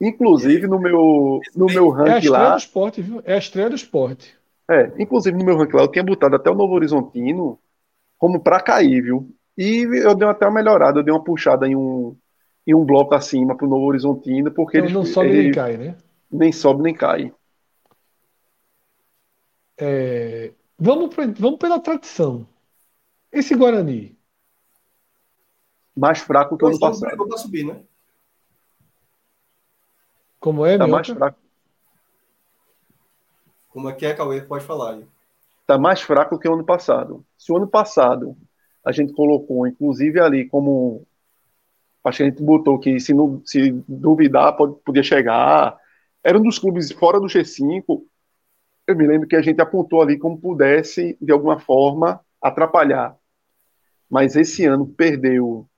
Inclusive 0.00 0.66
no 0.66 0.78
meu, 0.78 1.40
no 1.54 1.66
meu 1.66 1.90
ranking 1.90 2.10
é 2.10 2.14
a 2.14 2.18
estreia 2.18 2.44
lá. 2.44 2.50
Do 2.50 2.58
esporte, 2.58 3.02
viu? 3.02 3.22
É 3.24 3.34
a 3.34 3.38
estreia 3.38 3.68
do 3.68 3.76
esporte. 3.76 4.36
É, 4.68 4.92
inclusive 4.98 5.36
no 5.36 5.44
meu 5.44 5.56
ranking 5.56 5.76
lá, 5.76 5.82
eu 5.82 5.90
tinha 5.90 6.04
botado 6.04 6.36
até 6.36 6.50
o 6.50 6.54
Novo 6.54 6.74
Horizontino 6.74 7.58
como 8.18 8.40
para 8.40 8.60
cair, 8.60 9.02
viu? 9.02 9.30
E 9.56 9.82
eu 10.02 10.14
dei 10.14 10.28
até 10.28 10.46
uma 10.46 10.54
melhorada, 10.54 11.00
eu 11.00 11.02
dei 11.02 11.12
uma 11.12 11.22
puxada 11.22 11.66
em 11.66 11.76
um, 11.76 12.16
em 12.66 12.74
um 12.74 12.84
bloco 12.84 13.14
acima 13.14 13.56
pro 13.56 13.68
Novo 13.68 13.84
Horizontino, 13.84 14.50
porque 14.50 14.78
então, 14.78 14.86
ele 14.86 14.94
não 14.94 15.04
sobe 15.04 15.28
ele, 15.28 15.42
nem 15.42 15.52
cai, 15.52 15.76
né? 15.76 15.96
Nem 16.30 16.52
sobe 16.52 16.82
nem 16.82 16.94
cai. 16.94 17.32
É, 19.78 20.52
vamos, 20.78 21.14
vamos 21.38 21.58
pela 21.58 21.78
tradição. 21.78 22.46
Esse 23.32 23.54
Guarani. 23.54 24.18
Mais 25.96 26.20
fraco 26.20 26.56
que 26.56 26.64
o 26.64 26.68
ano 26.68 26.78
passado. 26.78 27.28
Para 27.28 27.36
subir, 27.38 27.64
né? 27.64 27.82
Como 30.38 30.64
é, 30.64 30.78
tá 30.78 30.86
mais 30.86 31.06
fraco. 31.06 31.38
Como 33.68 33.88
é 33.88 33.92
que 33.92 34.06
é, 34.06 34.14
Cauê? 34.14 34.40
Pode 34.40 34.64
falar 34.64 34.94
aí. 34.94 35.06
Tá 35.66 35.78
mais 35.78 36.00
fraco 36.00 36.38
que 36.38 36.48
o 36.48 36.54
ano 36.54 36.64
passado. 36.64 37.24
Se 37.36 37.52
o 37.52 37.56
ano 37.56 37.68
passado 37.68 38.36
a 38.84 38.90
gente 38.90 39.12
colocou, 39.12 39.66
inclusive 39.66 40.18
ali 40.18 40.48
como 40.48 41.06
acho 42.02 42.16
que 42.16 42.22
a 42.22 42.26
gente 42.26 42.42
botou 42.42 42.78
que 42.78 42.98
se, 42.98 43.12
não, 43.12 43.42
se 43.44 43.72
duvidar 43.86 44.56
pode, 44.56 44.74
podia 44.84 45.02
chegar. 45.02 45.78
Era 46.24 46.38
um 46.38 46.42
dos 46.42 46.58
clubes 46.58 46.90
fora 46.90 47.20
do 47.20 47.26
G5. 47.26 48.02
Eu 48.86 48.96
me 48.96 49.06
lembro 49.06 49.28
que 49.28 49.36
a 49.36 49.42
gente 49.42 49.60
apontou 49.60 50.00
ali 50.00 50.18
como 50.18 50.40
pudesse, 50.40 51.16
de 51.20 51.30
alguma 51.30 51.60
forma, 51.60 52.20
atrapalhar. 52.40 53.16
Mas 54.10 54.34
esse 54.34 54.66
ano 54.66 54.86
perdeu 54.86 55.68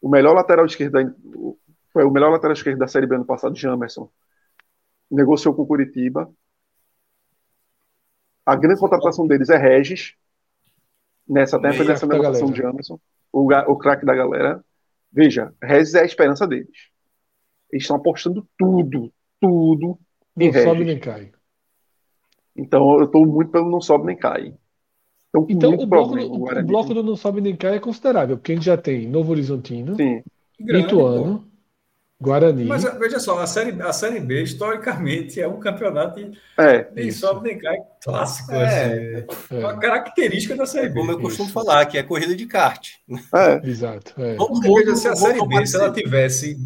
o 0.00 0.08
melhor 0.08 0.34
lateral 0.34 0.66
esquerdo 0.66 1.16
foi 1.92 2.04
o 2.04 2.10
melhor 2.10 2.30
lateral 2.30 2.54
esquerdo 2.54 2.78
da 2.78 2.88
Série 2.88 3.06
B 3.06 3.14
ano 3.14 3.24
passado, 3.24 3.54
Jamerson. 3.54 4.10
Negociou 5.10 5.54
com 5.54 5.62
o 5.62 5.66
Curitiba. 5.66 6.30
A 8.44 8.56
grande 8.56 8.80
contratação 8.80 9.26
deles 9.26 9.50
é 9.50 9.56
Regis. 9.56 10.14
Nessa 11.28 11.60
tempo 11.60 11.74
foi 11.74 11.86
nessa 11.86 12.06
negociação 12.06 12.50
de 12.50 12.58
Jamerson. 12.58 12.98
O, 13.30 13.52
o 13.52 13.76
craque 13.76 14.04
da 14.04 14.14
galera. 14.14 14.64
Veja, 15.12 15.54
Regis 15.62 15.94
é 15.94 16.00
a 16.00 16.04
esperança 16.04 16.46
deles. 16.46 16.90
Eles 17.70 17.84
estão 17.84 17.96
apostando 17.96 18.48
tudo, 18.58 19.12
tudo 19.38 19.98
em 20.36 20.46
não 20.46 20.52
Regis. 20.52 20.62
sobe 20.62 20.84
nem 20.84 20.98
cai. 20.98 21.30
Então 22.56 22.98
eu 22.98 23.04
estou 23.04 23.26
muito 23.26 23.50
pelo 23.50 23.70
não 23.70 23.80
sobe 23.80 24.06
nem 24.06 24.16
cai. 24.16 24.56
Então, 25.34 25.46
então 25.48 25.74
o, 25.74 25.86
bloco 25.86 26.14
do, 26.14 26.32
o 26.34 26.62
bloco 26.62 26.94
do 26.94 27.02
não 27.02 27.16
sobe 27.16 27.40
nem 27.40 27.56
cai 27.56 27.76
é 27.76 27.80
considerável, 27.80 28.36
porque 28.36 28.52
a 28.52 28.54
gente 28.54 28.64
já 28.64 28.76
tem 28.76 29.08
Novo 29.08 29.32
Horizontino, 29.32 29.96
Sim. 29.96 30.22
Ituano, 30.60 31.50
Guarani. 32.20 32.64
Mas 32.64 32.84
veja 32.98 33.18
só, 33.18 33.40
a 33.40 33.46
série, 33.46 33.80
a 33.82 33.92
série 33.92 34.20
B, 34.20 34.42
historicamente, 34.42 35.40
é 35.40 35.48
um 35.48 35.58
campeonato 35.58 36.22
de 36.22 36.38
é, 36.56 36.86
nem 36.94 37.08
isso. 37.08 37.20
sobe 37.20 37.48
nem 37.48 37.58
cai 37.58 37.76
clássico. 38.02 38.52
É, 38.52 39.24
assim, 39.28 39.56
é. 39.56 39.58
Uma 39.58 39.78
característica 39.78 40.54
da 40.54 40.66
série 40.66 40.90
B. 40.90 41.00
Como 41.00 41.10
eu 41.10 41.20
costumo 41.20 41.46
isso. 41.46 41.54
falar, 41.54 41.84
que 41.86 41.96
é 41.96 42.02
corrida 42.02 42.36
de 42.36 42.46
kart. 42.46 42.90
É. 43.34 43.68
Exato. 43.68 44.14
É. 44.18 44.36
veja, 44.62 44.96
se 44.96 45.08
a 45.08 45.16
série 45.16 45.46
B, 45.46 45.66
se 45.66 45.76
ela 45.76 45.90
tivesse. 45.90 46.56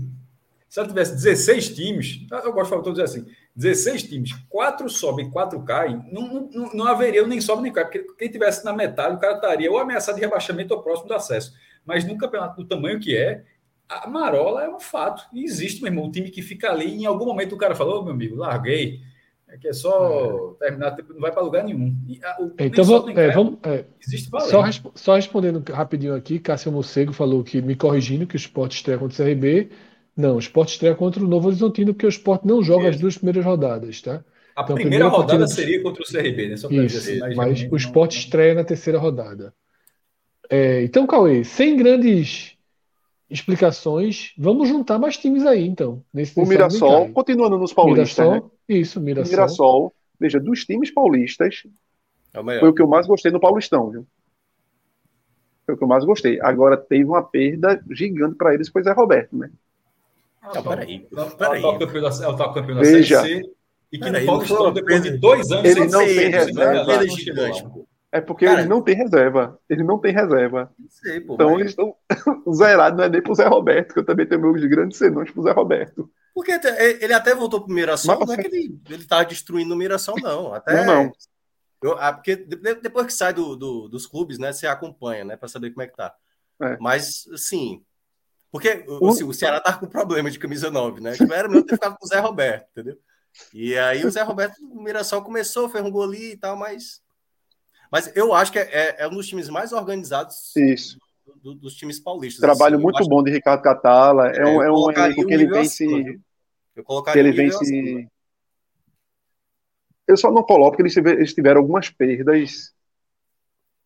Se 0.69 0.81
ela 0.81 0.89
tivesse 0.89 1.15
16 1.15 1.75
times, 1.75 2.27
eu 2.31 2.53
gosto 2.53 2.65
de 2.65 2.71
falar, 2.71 2.91
dizer 2.91 3.05
assim, 3.05 3.25
16 3.57 4.03
times, 4.03 4.33
4 4.51 4.89
sobem, 4.91 5.31
4 5.31 5.59
caem, 5.63 6.03
não, 6.13 6.51
não, 6.53 6.75
não 6.75 6.87
haveria 6.87 7.27
nem 7.27 7.41
sobe 7.41 7.63
nem 7.63 7.73
cai, 7.73 7.85
porque 7.85 8.05
quem 8.19 8.31
tivesse 8.31 8.63
na 8.63 8.73
metade, 8.73 9.17
o 9.17 9.19
cara 9.19 9.37
estaria 9.37 9.73
ou 9.73 9.79
ameaçado 9.79 10.17
de 10.17 10.21
rebaixamento 10.21 10.75
ou 10.75 10.83
próximo 10.83 11.09
do 11.09 11.15
acesso. 11.15 11.55
Mas 11.85 12.05
num 12.05 12.19
campeonato 12.19 12.63
do 12.63 12.69
tamanho 12.69 13.01
que 13.01 13.17
é, 13.17 13.45
a 13.89 14.07
Marola 14.09 14.65
é 14.65 14.69
um 14.69 14.79
fato. 14.79 15.25
E 15.33 15.43
existe, 15.45 15.81
meu 15.81 15.91
irmão, 15.91 16.05
um 16.05 16.11
time 16.11 16.31
que 16.31 16.43
fica 16.43 16.71
ali. 16.71 16.95
Em 16.95 17.07
algum 17.07 17.25
momento 17.25 17.55
o 17.55 17.59
cara 17.59 17.75
falou, 17.75 18.01
oh, 18.01 18.05
meu 18.05 18.13
amigo, 18.13 18.37
larguei. 18.37 19.01
É 19.49 19.57
que 19.57 19.69
é 19.69 19.73
só 19.73 20.57
é. 20.61 20.65
terminar, 20.65 20.97
não 21.09 21.21
vai 21.21 21.31
para 21.31 21.41
lugar 21.41 21.65
nenhum. 21.65 21.97
E, 22.07 22.21
a, 22.23 22.43
o, 22.43 22.53
então, 22.59 22.85
vamos, 22.85 23.17
é, 23.17 23.31
vamos 23.31 23.59
é, 23.63 23.85
existe 24.05 24.29
só, 24.29 24.65
só, 24.95 25.15
respondendo 25.15 25.63
rapidinho 25.73 26.17
aqui, 26.17 26.41
Cássio 26.41 26.73
Mocego 26.73 27.13
falou 27.13 27.45
que, 27.45 27.63
me 27.63 27.77
corrigindo, 27.77 28.27
que 28.27 28.35
o 28.35 28.37
esporte 28.37 28.77
estreia 28.77 28.99
contra 28.99 29.23
o 29.23 29.27
CRB. 29.27 29.71
Não, 30.17 30.37
o 30.37 30.39
esporte 30.39 30.73
estreia 30.73 30.95
contra 30.95 31.23
o 31.23 31.29
Novo 31.29 31.49
Horizontino, 31.49 31.93
porque 31.93 32.07
o 32.07 32.09
esporte 32.09 32.47
não 32.47 32.63
joga 32.63 32.85
Isso. 32.85 32.91
as 32.91 33.01
duas 33.01 33.19
primeiras 33.19 33.45
rodadas, 33.45 34.01
tá? 34.01 34.25
A, 34.55 34.63
então, 34.63 34.75
primeira, 34.75 34.77
a 34.77 34.79
primeira, 34.79 35.09
rodada 35.09 35.39
partida... 35.41 35.47
seria 35.49 35.83
contra 35.83 36.03
o 36.03 36.07
CRB, 36.07 36.49
né? 36.49 36.57
Só 36.57 36.69
Isso, 36.71 36.87
dizer 36.87 36.99
assim, 36.99 37.19
mas, 37.21 37.37
mas 37.37 37.69
o 37.71 37.77
esporte 37.77 38.15
não... 38.15 38.21
estreia 38.21 38.55
na 38.55 38.65
terceira 38.65 38.99
rodada. 38.99 39.53
É, 40.49 40.83
então, 40.83 41.07
Cauê, 41.07 41.45
sem 41.45 41.77
grandes 41.77 42.57
explicações. 43.29 44.33
Vamos 44.39 44.69
juntar 44.69 44.99
mais 44.99 45.17
times 45.17 45.45
aí, 45.45 45.67
então. 45.67 46.03
Nesse, 46.15 46.39
o 46.39 46.47
Mirassol, 46.47 47.11
continuando 47.11 47.59
nos 47.59 47.73
paulistas. 47.73 48.25
Mirassol, 48.27 48.51
né? 48.69 48.77
Isso, 48.77 49.01
Mirassol. 49.01 49.29
O 49.29 49.37
Mirassol, 49.37 49.95
veja, 50.19 50.41
dos 50.41 50.65
times 50.65 50.91
paulistas, 50.91 51.65
é 52.33 52.41
o 52.41 52.45
foi 52.45 52.69
o 52.69 52.75
que 52.75 52.83
eu 52.83 52.87
mais 52.87 53.07
gostei 53.07 53.31
no 53.31 53.41
Paulistão, 53.41 53.91
viu? 53.91 54.07
Foi 55.65 55.75
o 55.75 55.79
que 55.79 55.85
eu 55.85 55.89
mais 55.89 56.05
gostei. 56.05 56.41
Agora 56.41 56.77
teve 56.77 57.05
uma 57.05 57.23
perda 57.23 57.83
gigante 57.91 58.37
para 58.37 58.55
eles, 58.55 58.71
pois 58.71 58.87
é 58.87 58.93
Roberto, 58.93 59.37
né? 59.37 59.51
Ah, 60.55 60.63
peraí. 60.63 61.09
Peraí. 61.39 61.63
É 61.63 61.67
o 61.67 61.79
campeão 61.79 62.03
da, 62.03 62.25
é 62.25 62.29
o 62.29 62.37
campeão 62.37 62.77
da 62.77 62.83
Veja, 62.83 63.21
Série 63.21 63.43
C. 63.45 63.51
E 63.93 63.99
que 63.99 64.11
no 64.11 64.27
Paulistão, 64.27 64.73
depois 64.73 65.03
de 65.03 65.11
dois 65.19 65.51
anos, 65.51 65.65
ele 65.65 65.87
não 65.87 66.05
tem 66.05 66.31
reserva. 66.31 67.87
É 68.13 68.21
porque 68.21 68.47
Cara, 68.47 68.61
ele 68.61 68.69
não 68.69 68.81
tem 68.81 68.95
reserva. 68.95 69.59
Ele 69.69 69.83
não 69.83 69.99
tem 69.99 70.13
reserva. 70.13 70.73
Sei, 70.89 71.21
pô, 71.21 71.35
então 71.35 71.51
mas... 71.51 71.61
eles 71.61 71.73
estão 71.73 71.95
zerados, 72.55 72.97
não 72.97 73.05
é 73.05 73.09
nem 73.09 73.23
pro 73.23 73.35
Zé 73.35 73.47
Roberto, 73.47 73.93
que 73.93 74.01
eu 74.01 74.05
também 74.05 74.27
tenho 74.27 74.41
meus 74.41 74.65
grandes 74.65 74.97
senões 74.97 75.31
pro 75.31 75.43
Zé 75.43 75.53
Roberto. 75.53 76.11
Porque 76.35 76.53
ele 77.01 77.13
até 77.13 77.35
voltou 77.35 77.63
pro 77.63 77.75
Mirassol, 77.75 78.19
mas, 78.19 78.29
não 78.29 78.35
é 78.35 78.39
que 78.39 78.47
ele, 78.47 78.79
ele 78.89 79.05
tava 79.05 79.25
destruindo 79.25 79.75
o 79.75 79.77
Mirassol, 79.77 80.17
não. 80.21 80.55
Até, 80.55 80.85
não, 80.85 81.05
não. 81.05 81.13
Eu, 81.83 81.97
ah, 81.99 82.13
porque 82.13 82.37
depois 82.37 83.07
que 83.07 83.13
sai 83.13 83.33
do, 83.33 83.55
do, 83.57 83.89
dos 83.89 84.07
clubes, 84.07 84.39
né, 84.39 84.53
você 84.53 84.67
acompanha, 84.67 85.25
né, 85.25 85.37
para 85.37 85.49
saber 85.49 85.71
como 85.71 85.83
é 85.83 85.87
que 85.87 85.97
tá. 85.97 86.15
É. 86.63 86.77
Mas, 86.81 87.29
assim, 87.33 87.83
porque 88.57 88.85
o, 88.89 89.29
o 89.29 89.35
Ceará 89.35 89.61
tá 89.61 89.73
com 89.73 89.87
problema 89.87 90.31
de 90.31 90.39
camisa 90.39 90.71
9, 90.71 91.01
né? 91.01 91.13
Tipo, 91.13 91.33
era 91.33 91.49
melhor 91.49 91.65
ter 91.65 91.75
ficado 91.75 91.97
com 91.97 92.05
o 92.05 92.09
Zé 92.09 92.19
Roberto, 92.19 92.69
entendeu? 92.73 92.99
E 93.53 93.77
aí 93.77 94.05
o 94.05 94.11
Zé 94.11 94.23
Roberto, 94.23 94.55
o 94.63 94.83
Mirassol 94.83 95.23
começou, 95.23 95.69
fez 95.69 95.85
um 95.85 95.91
gol 95.91 96.05
ali 96.05 96.33
e 96.33 96.37
tal, 96.37 96.57
mas 96.57 97.03
mas 97.91 98.15
eu 98.17 98.35
acho 98.35 98.53
que 98.53 98.59
é, 98.59 98.65
é, 98.73 98.97
é 99.01 99.09
um 99.09 99.15
dos 99.15 99.29
times 99.29 99.49
mais 99.49 99.73
organizados 99.73 100.55
Isso. 100.57 100.99
Do, 101.43 101.55
dos 101.55 101.75
times 101.75 102.01
paulistas. 102.01 102.41
Trabalho 102.41 102.77
assim, 102.77 102.83
muito 102.83 103.09
bom 103.09 103.23
de 103.23 103.31
Ricardo 103.31 103.63
Catala. 103.63 104.29
É, 104.29 104.45
um, 104.45 104.63
é 104.63 104.71
um 104.71 104.91
elenco 104.91 105.27
que 105.27 105.35
ele 105.35 105.47
vem 105.47 105.65
se. 105.65 106.21
Eu 106.75 106.85
colocaria 106.85 107.21
ele 107.21 107.33
vem 107.33 107.51
se. 107.51 108.09
Eu 110.07 110.17
só 110.17 110.31
não 110.31 110.43
coloco 110.43 110.77
porque 110.77 110.83
eles 110.83 111.35
tiveram 111.35 111.61
algumas 111.61 111.91
perdas 111.91 112.73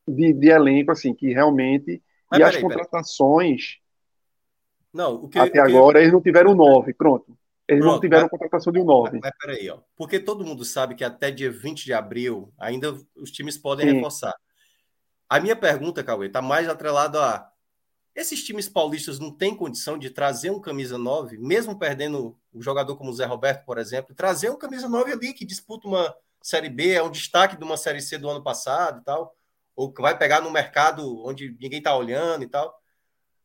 de, 0.06 0.32
de 0.32 0.48
elenco, 0.48 0.92
assim, 0.92 1.14
que 1.14 1.32
realmente. 1.32 2.02
Mas 2.30 2.40
e 2.40 2.42
as 2.42 2.56
contratações. 2.56 3.78
Não, 4.92 5.28
que, 5.28 5.38
até 5.38 5.60
agora 5.60 6.00
eles 6.00 6.12
não 6.12 6.20
tiveram 6.20 6.54
nove. 6.54 6.92
Pronto. 6.94 7.36
Eles 7.68 7.82
Pronto, 7.82 7.94
não 7.94 8.00
tiveram 8.00 8.22
mas, 8.22 8.30
contratação 8.30 8.72
de 8.72 8.80
um 8.80 8.84
9. 8.84 9.12
Mas, 9.12 9.20
mas 9.20 9.32
peraí, 9.38 9.70
ó. 9.70 9.78
Porque 9.96 10.18
todo 10.18 10.44
mundo 10.44 10.64
sabe 10.64 10.96
que 10.96 11.04
até 11.04 11.30
dia 11.30 11.50
20 11.52 11.84
de 11.84 11.92
abril 11.92 12.52
ainda 12.58 12.96
os 13.14 13.30
times 13.30 13.56
podem 13.56 13.88
Sim. 13.88 13.94
reforçar. 13.94 14.34
A 15.28 15.38
minha 15.38 15.54
pergunta, 15.54 16.02
Cauê, 16.02 16.26
está 16.26 16.42
mais 16.42 16.68
atrelada 16.68 17.22
a 17.22 17.50
esses 18.14 18.42
times 18.42 18.68
paulistas 18.68 19.18
não 19.18 19.30
têm 19.30 19.54
condição 19.54 19.96
de 19.96 20.10
trazer 20.10 20.50
um 20.50 20.60
camisa 20.60 20.98
9, 20.98 21.38
mesmo 21.38 21.78
perdendo 21.78 22.36
um 22.52 22.60
jogador 22.60 22.96
como 22.96 23.10
o 23.10 23.14
Zé 23.14 23.24
Roberto, 23.24 23.64
por 23.64 23.78
exemplo, 23.78 24.14
trazer 24.14 24.50
um 24.50 24.58
camisa 24.58 24.88
9 24.88 25.12
ali 25.12 25.32
que 25.32 25.44
disputa 25.44 25.86
uma 25.86 26.14
Série 26.42 26.68
B, 26.68 26.92
é 26.92 27.02
um 27.02 27.10
destaque 27.10 27.56
de 27.56 27.62
uma 27.62 27.76
Série 27.76 28.00
C 28.00 28.18
do 28.18 28.28
ano 28.28 28.42
passado 28.42 29.00
e 29.00 29.04
tal, 29.04 29.34
ou 29.76 29.92
que 29.92 30.02
vai 30.02 30.16
pegar 30.18 30.40
no 30.40 30.50
mercado 30.50 31.24
onde 31.24 31.56
ninguém 31.60 31.78
está 31.78 31.96
olhando 31.96 32.42
e 32.42 32.48
tal. 32.48 32.79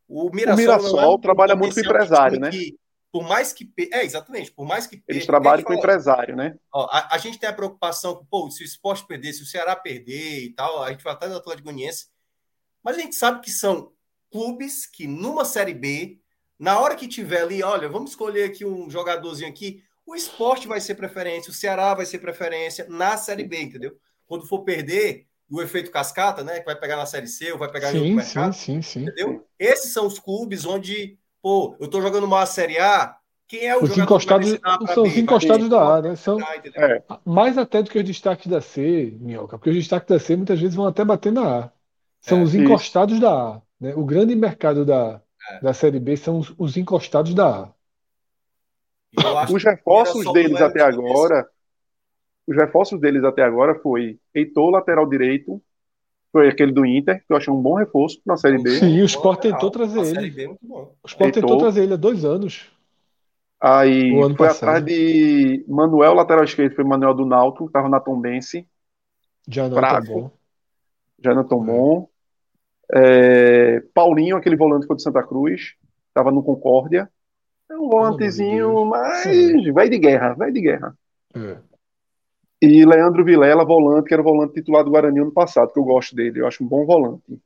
O 0.07 0.29
Mirassol, 0.29 0.53
o 0.53 0.57
Mirassol 0.57 1.15
é 1.15 1.21
trabalha 1.21 1.55
muito 1.55 1.73
com 1.73 1.79
empresário, 1.79 2.39
né? 2.39 2.49
Que, 2.51 2.77
por 3.11 3.23
mais 3.23 3.53
que. 3.53 3.71
É, 3.91 4.03
exatamente, 4.03 4.51
por 4.51 4.65
mais 4.65 4.85
que. 4.85 5.01
Eles 5.07 5.25
trabalham 5.25 5.63
com 5.63 5.73
empresário, 5.73 6.35
né? 6.35 6.55
Ó, 6.71 6.85
a, 6.91 7.15
a, 7.15 7.17
gente 7.17 7.39
tem 7.39 7.49
a 7.49 7.53
preocupação, 7.53 8.25
pô, 8.29 8.49
se 8.51 8.63
o 8.63 8.65
esporte 8.65 9.07
perder, 9.07 9.33
se 9.33 9.41
o 9.41 9.45
Ceará 9.45 9.75
perder 9.75 10.43
e 10.43 10.49
tal, 10.53 10.83
a 10.83 10.91
gente 10.91 11.03
vai 11.03 11.13
até 11.13 11.27
do 11.27 11.37
Atlético 11.37 11.63
Goianiense. 11.63 12.07
Mas 12.83 12.97
a 12.97 12.99
gente 12.99 13.15
sabe 13.15 13.41
que 13.41 13.49
são 13.49 13.93
clubes 14.29 14.85
que 14.85 15.07
numa 15.07 15.45
Série 15.45 15.73
B, 15.73 16.19
na 16.59 16.77
hora 16.79 16.95
que 16.95 17.07
tiver 17.07 17.41
ali, 17.41 17.63
olha, 17.63 17.87
vamos 17.87 18.11
escolher 18.11 18.43
aqui 18.43 18.65
um 18.65 18.89
jogadorzinho 18.89 19.49
aqui, 19.49 19.81
o 20.05 20.13
esporte 20.13 20.67
vai 20.67 20.81
ser 20.81 20.95
preferência, 20.95 21.49
o 21.49 21.53
Ceará 21.53 21.93
vai 21.93 22.05
ser 22.05 22.19
preferência 22.19 22.85
na 22.89 23.17
Série 23.17 23.45
B, 23.45 23.61
entendeu? 23.61 23.97
Quando 24.27 24.45
for 24.45 24.63
perder, 24.63 25.25
o 25.49 25.61
efeito 25.61 25.91
cascata, 25.91 26.43
né? 26.43 26.59
Que 26.59 26.65
vai 26.65 26.75
pegar 26.75 26.97
na 26.97 27.05
Série 27.05 27.27
C 27.27 27.51
ou 27.51 27.57
vai 27.57 27.71
pegar 27.71 27.91
sim, 27.91 27.97
em 27.97 27.99
outro 27.99 28.15
mercado. 28.15 28.53
Sim, 28.53 28.81
sim, 28.81 28.81
sim. 28.81 29.01
Entendeu? 29.03 29.45
Esses 29.59 29.93
são 29.93 30.07
os 30.07 30.19
clubes 30.19 30.65
onde 30.65 31.17
Pô, 31.45 31.77
eu 31.79 31.87
tô 31.87 32.01
jogando 32.01 32.23
uma 32.23 32.43
Série 32.47 32.79
A, 32.79 33.17
Quem 33.47 33.67
é 33.67 33.77
o 33.77 33.83
os 33.83 33.95
encostados 33.95 34.49
São 34.95 35.03
os 35.03 35.15
encostados 35.15 35.69
da 35.69 35.97
A, 35.97 36.01
né? 36.01 36.15
São 36.15 36.39
é. 36.41 37.03
mais 37.23 37.55
até 37.55 37.83
do 37.83 37.91
que 37.91 37.99
os 37.99 38.03
destaques 38.03 38.47
da 38.47 38.59
C, 38.61 39.15
Minhoca, 39.21 39.55
porque 39.55 39.69
os 39.69 39.75
destaques 39.75 40.09
da 40.09 40.17
C 40.17 40.35
muitas 40.35 40.59
vezes 40.59 40.73
vão 40.73 40.87
até 40.87 41.05
bater 41.05 41.31
na 41.31 41.65
A. 41.65 41.71
São 42.19 42.39
é, 42.39 42.41
os 42.41 42.55
encostados 42.55 43.13
isso. 43.13 43.21
da 43.21 43.31
A. 43.31 43.61
Né? 43.79 43.93
O 43.95 44.03
grande 44.03 44.35
mercado 44.35 44.83
da, 44.83 45.21
é. 45.51 45.59
da 45.59 45.71
Série 45.71 45.99
B 45.99 46.17
são 46.17 46.39
os, 46.39 46.51
os 46.57 46.77
encostados 46.77 47.35
da 47.35 47.47
A. 49.15 49.45
Os 49.53 49.63
reforços 49.63 50.33
deles 50.33 50.59
até 50.59 50.81
agora, 50.81 51.47
os 52.47 52.55
reforços 52.55 52.99
deles 52.99 53.23
até 53.23 53.43
agora 53.43 53.75
foi 53.75 54.19
Heitor, 54.33 54.69
lateral 54.71 55.07
direito, 55.07 55.61
foi 56.31 56.49
aquele 56.49 56.71
do 56.71 56.85
Inter, 56.85 57.19
que 57.25 57.31
eu 57.31 57.37
achei 57.37 57.51
um 57.51 57.61
bom 57.61 57.75
reforço 57.75 58.21
na 58.25 58.35
Série 58.35 58.61
B. 58.61 58.69
Sim, 58.71 59.01
o 59.01 59.05
Sport 59.05 59.41
tentou 59.41 59.71
trazer 59.71 60.01
ele. 60.01 60.43
É 60.43 60.49
o 60.49 60.89
Sport 61.05 61.33
tentou 61.33 61.57
trazer 61.57 61.83
ele 61.83 61.93
há 61.93 61.97
dois 61.97 62.25
anos. 62.25 62.69
Aí 63.59 64.11
foi 64.11 64.35
passado. 64.35 64.69
atrás 64.69 64.85
de 64.85 65.65
Manuel, 65.67 66.13
lateral 66.13 66.43
esquerdo, 66.43 66.75
foi 66.75 66.83
Manuel 66.83 67.13
do 67.13 67.25
Náutico, 67.25 67.67
estava 67.67 67.87
na 67.87 67.99
Tombense. 67.99 68.67
Já 69.47 69.69
não 69.69 69.77
fraco, 69.77 70.07
bom. 70.07 70.31
Já 71.23 71.33
não 71.33 71.47
tão 71.47 71.63
bom. 71.63 72.09
É, 72.93 73.79
Paulinho, 73.93 74.35
aquele 74.35 74.55
volante 74.55 74.85
foi 74.85 74.95
do 74.95 75.01
Santa 75.01 75.23
Cruz, 75.23 75.75
estava 76.09 76.31
no 76.31 76.43
Concórdia. 76.43 77.09
É 77.69 77.75
um 77.75 77.89
volantezinho, 77.89 78.85
mas 78.85 79.23
Sim. 79.23 79.71
vai 79.71 79.89
de 79.89 79.97
guerra, 79.97 80.33
vai 80.33 80.51
de 80.51 80.61
guerra. 80.61 80.95
É. 81.33 81.57
E 82.61 82.85
Leandro 82.85 83.23
Vilela, 83.23 83.65
volante, 83.65 84.07
que 84.07 84.13
era 84.13 84.21
o 84.21 84.25
volante 84.25 84.53
titular 84.53 84.83
do 84.83 84.91
Guarani 84.91 85.19
ano 85.19 85.31
passado, 85.31 85.71
que 85.71 85.79
eu 85.79 85.83
gosto 85.83 86.15
dele, 86.15 86.39
eu 86.39 86.47
acho 86.47 86.63
um 86.63 86.67
bom 86.67 86.85
volante. 86.85 87.39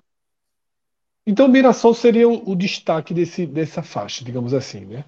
Então 1.25 1.45
o 1.45 1.49
Mirassol 1.49 1.93
seria 1.93 2.27
o, 2.27 2.51
o 2.51 2.55
destaque 2.55 3.13
desse, 3.13 3.45
dessa 3.45 3.83
faixa, 3.83 4.23
digamos 4.23 4.53
assim, 4.53 4.85
né? 4.85 5.05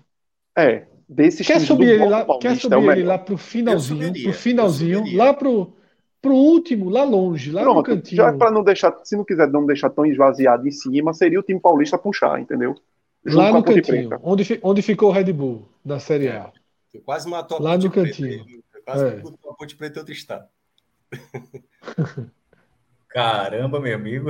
É, 0.57 0.85
desse 1.07 1.43
quer 1.43 1.59
subir 1.59 1.89
ele 1.89 2.05
lá, 2.05 2.25
Quer 2.39 2.57
subir 2.57 2.89
é 2.89 2.91
ele 2.91 3.03
lá 3.03 3.17
pro 3.17 3.38
finalzinho, 3.38 4.13
pro 4.23 4.33
finalzinho, 4.33 5.15
lá 5.15 5.33
pro, 5.33 5.73
pro 6.21 6.33
último, 6.33 6.89
lá 6.89 7.03
longe, 7.03 7.51
lá 7.51 7.61
Pronto, 7.61 7.77
no 7.77 7.83
cantinho. 7.83 8.17
Já 8.17 8.33
para 8.33 8.51
não 8.51 8.63
deixar, 8.63 8.95
se 9.03 9.15
não 9.15 9.23
quiser 9.23 9.49
não 9.49 9.65
deixar 9.65 9.89
tão 9.89 10.05
esvaziado 10.05 10.67
em 10.67 10.71
cima, 10.71 11.13
seria 11.13 11.39
o 11.39 11.43
time 11.43 11.59
paulista 11.59 11.97
puxar, 11.97 12.39
entendeu? 12.39 12.75
Junto 13.25 13.38
lá 13.38 13.51
no 13.51 13.63
cantinho, 13.63 14.19
onde, 14.23 14.59
onde 14.63 14.81
ficou 14.81 15.09
o 15.09 15.11
Red 15.11 15.31
Bull 15.31 15.67
da 15.85 15.99
Série 15.99 16.27
A. 16.27 16.51
quase 17.05 17.30
matou 17.30 17.57
a 17.57 17.61
Lá 17.61 17.77
no 17.77 17.89
cantinho. 17.89 18.45
Quase 18.85 19.06
é. 19.06 19.22
a 19.50 19.53
Ponte 19.53 19.76
Preta 19.76 19.98
em 19.98 20.00
outro 20.00 20.14
estado. 20.14 20.48
Caramba, 23.10 23.80
meu 23.80 23.95
amigo. 23.95 24.30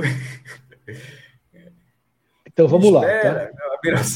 Então 2.52 2.68
vamos 2.68 2.86
Espera, 2.88 3.32
lá. 3.32 3.46
Tá? 3.46 4.12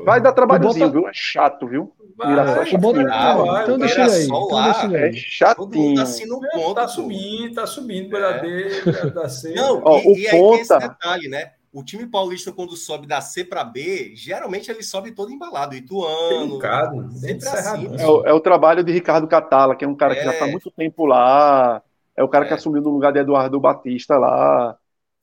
Vai 0.04 0.20
dar 0.20 0.32
trabalhozinho, 0.32 0.86
bota... 0.86 0.98
viu? 0.98 1.08
É 1.08 1.12
chato, 1.12 1.66
viu? 1.66 1.94
Vai, 2.16 2.32
é 2.32 2.78
bota... 2.78 3.00
ah, 3.10 3.60
então 3.64 3.78
deixa 3.78 4.02
ele 4.02 4.12
aí. 4.12 4.24
Então 4.24 4.64
deixa 4.64 4.84
ele 4.84 4.96
aí. 4.96 5.10
É 5.10 5.12
chatinho. 5.12 5.96
Tá, 5.96 6.02
assim 6.02 6.26
no 6.26 6.40
ponto, 6.40 6.74
tá 6.74 6.88
subindo, 6.88 7.54
tá 7.54 7.66
subindo 7.66 8.16
é. 8.16 9.28
C. 9.28 9.52
Não, 9.54 9.82
Ó, 9.84 9.98
e, 9.98 10.06
o 10.06 10.16
e 10.16 10.30
ponta... 10.30 10.62
esse 10.62 10.78
detalhe, 10.78 11.28
né? 11.28 11.52
O 11.74 11.82
time 11.82 12.06
paulista, 12.06 12.52
quando 12.52 12.76
sobe 12.76 13.04
da 13.04 13.20
C 13.20 13.44
para 13.44 13.64
B, 13.64 14.12
geralmente 14.14 14.70
ele 14.70 14.84
sobe 14.84 15.10
todo 15.10 15.32
embalado. 15.32 15.74
Ituano. 15.74 16.54
Ricardo, 16.54 17.10
sempre 17.10 17.48
assim. 17.48 17.88
É 17.98 18.06
o, 18.06 18.24
é 18.24 18.32
o, 18.32 18.38
trabalho 18.38 18.84
de 18.84 18.92
Ricardo 18.92 19.26
Catala, 19.26 19.74
que 19.74 19.84
é 19.84 19.88
um 19.88 19.96
cara 19.96 20.12
é. 20.12 20.16
que 20.16 20.24
já 20.24 20.32
está 20.32 20.46
é. 20.46 20.50
muito 20.52 20.70
tempo 20.70 21.04
lá. 21.04 21.82
É 22.16 22.22
o 22.22 22.28
cara 22.28 22.44
é. 22.44 22.48
que 22.48 22.54
assumiu 22.54 22.80
no 22.80 22.90
lugar 22.90 23.12
de 23.12 23.18
Eduardo 23.18 23.58
Batista 23.58 24.16
lá. 24.16 24.76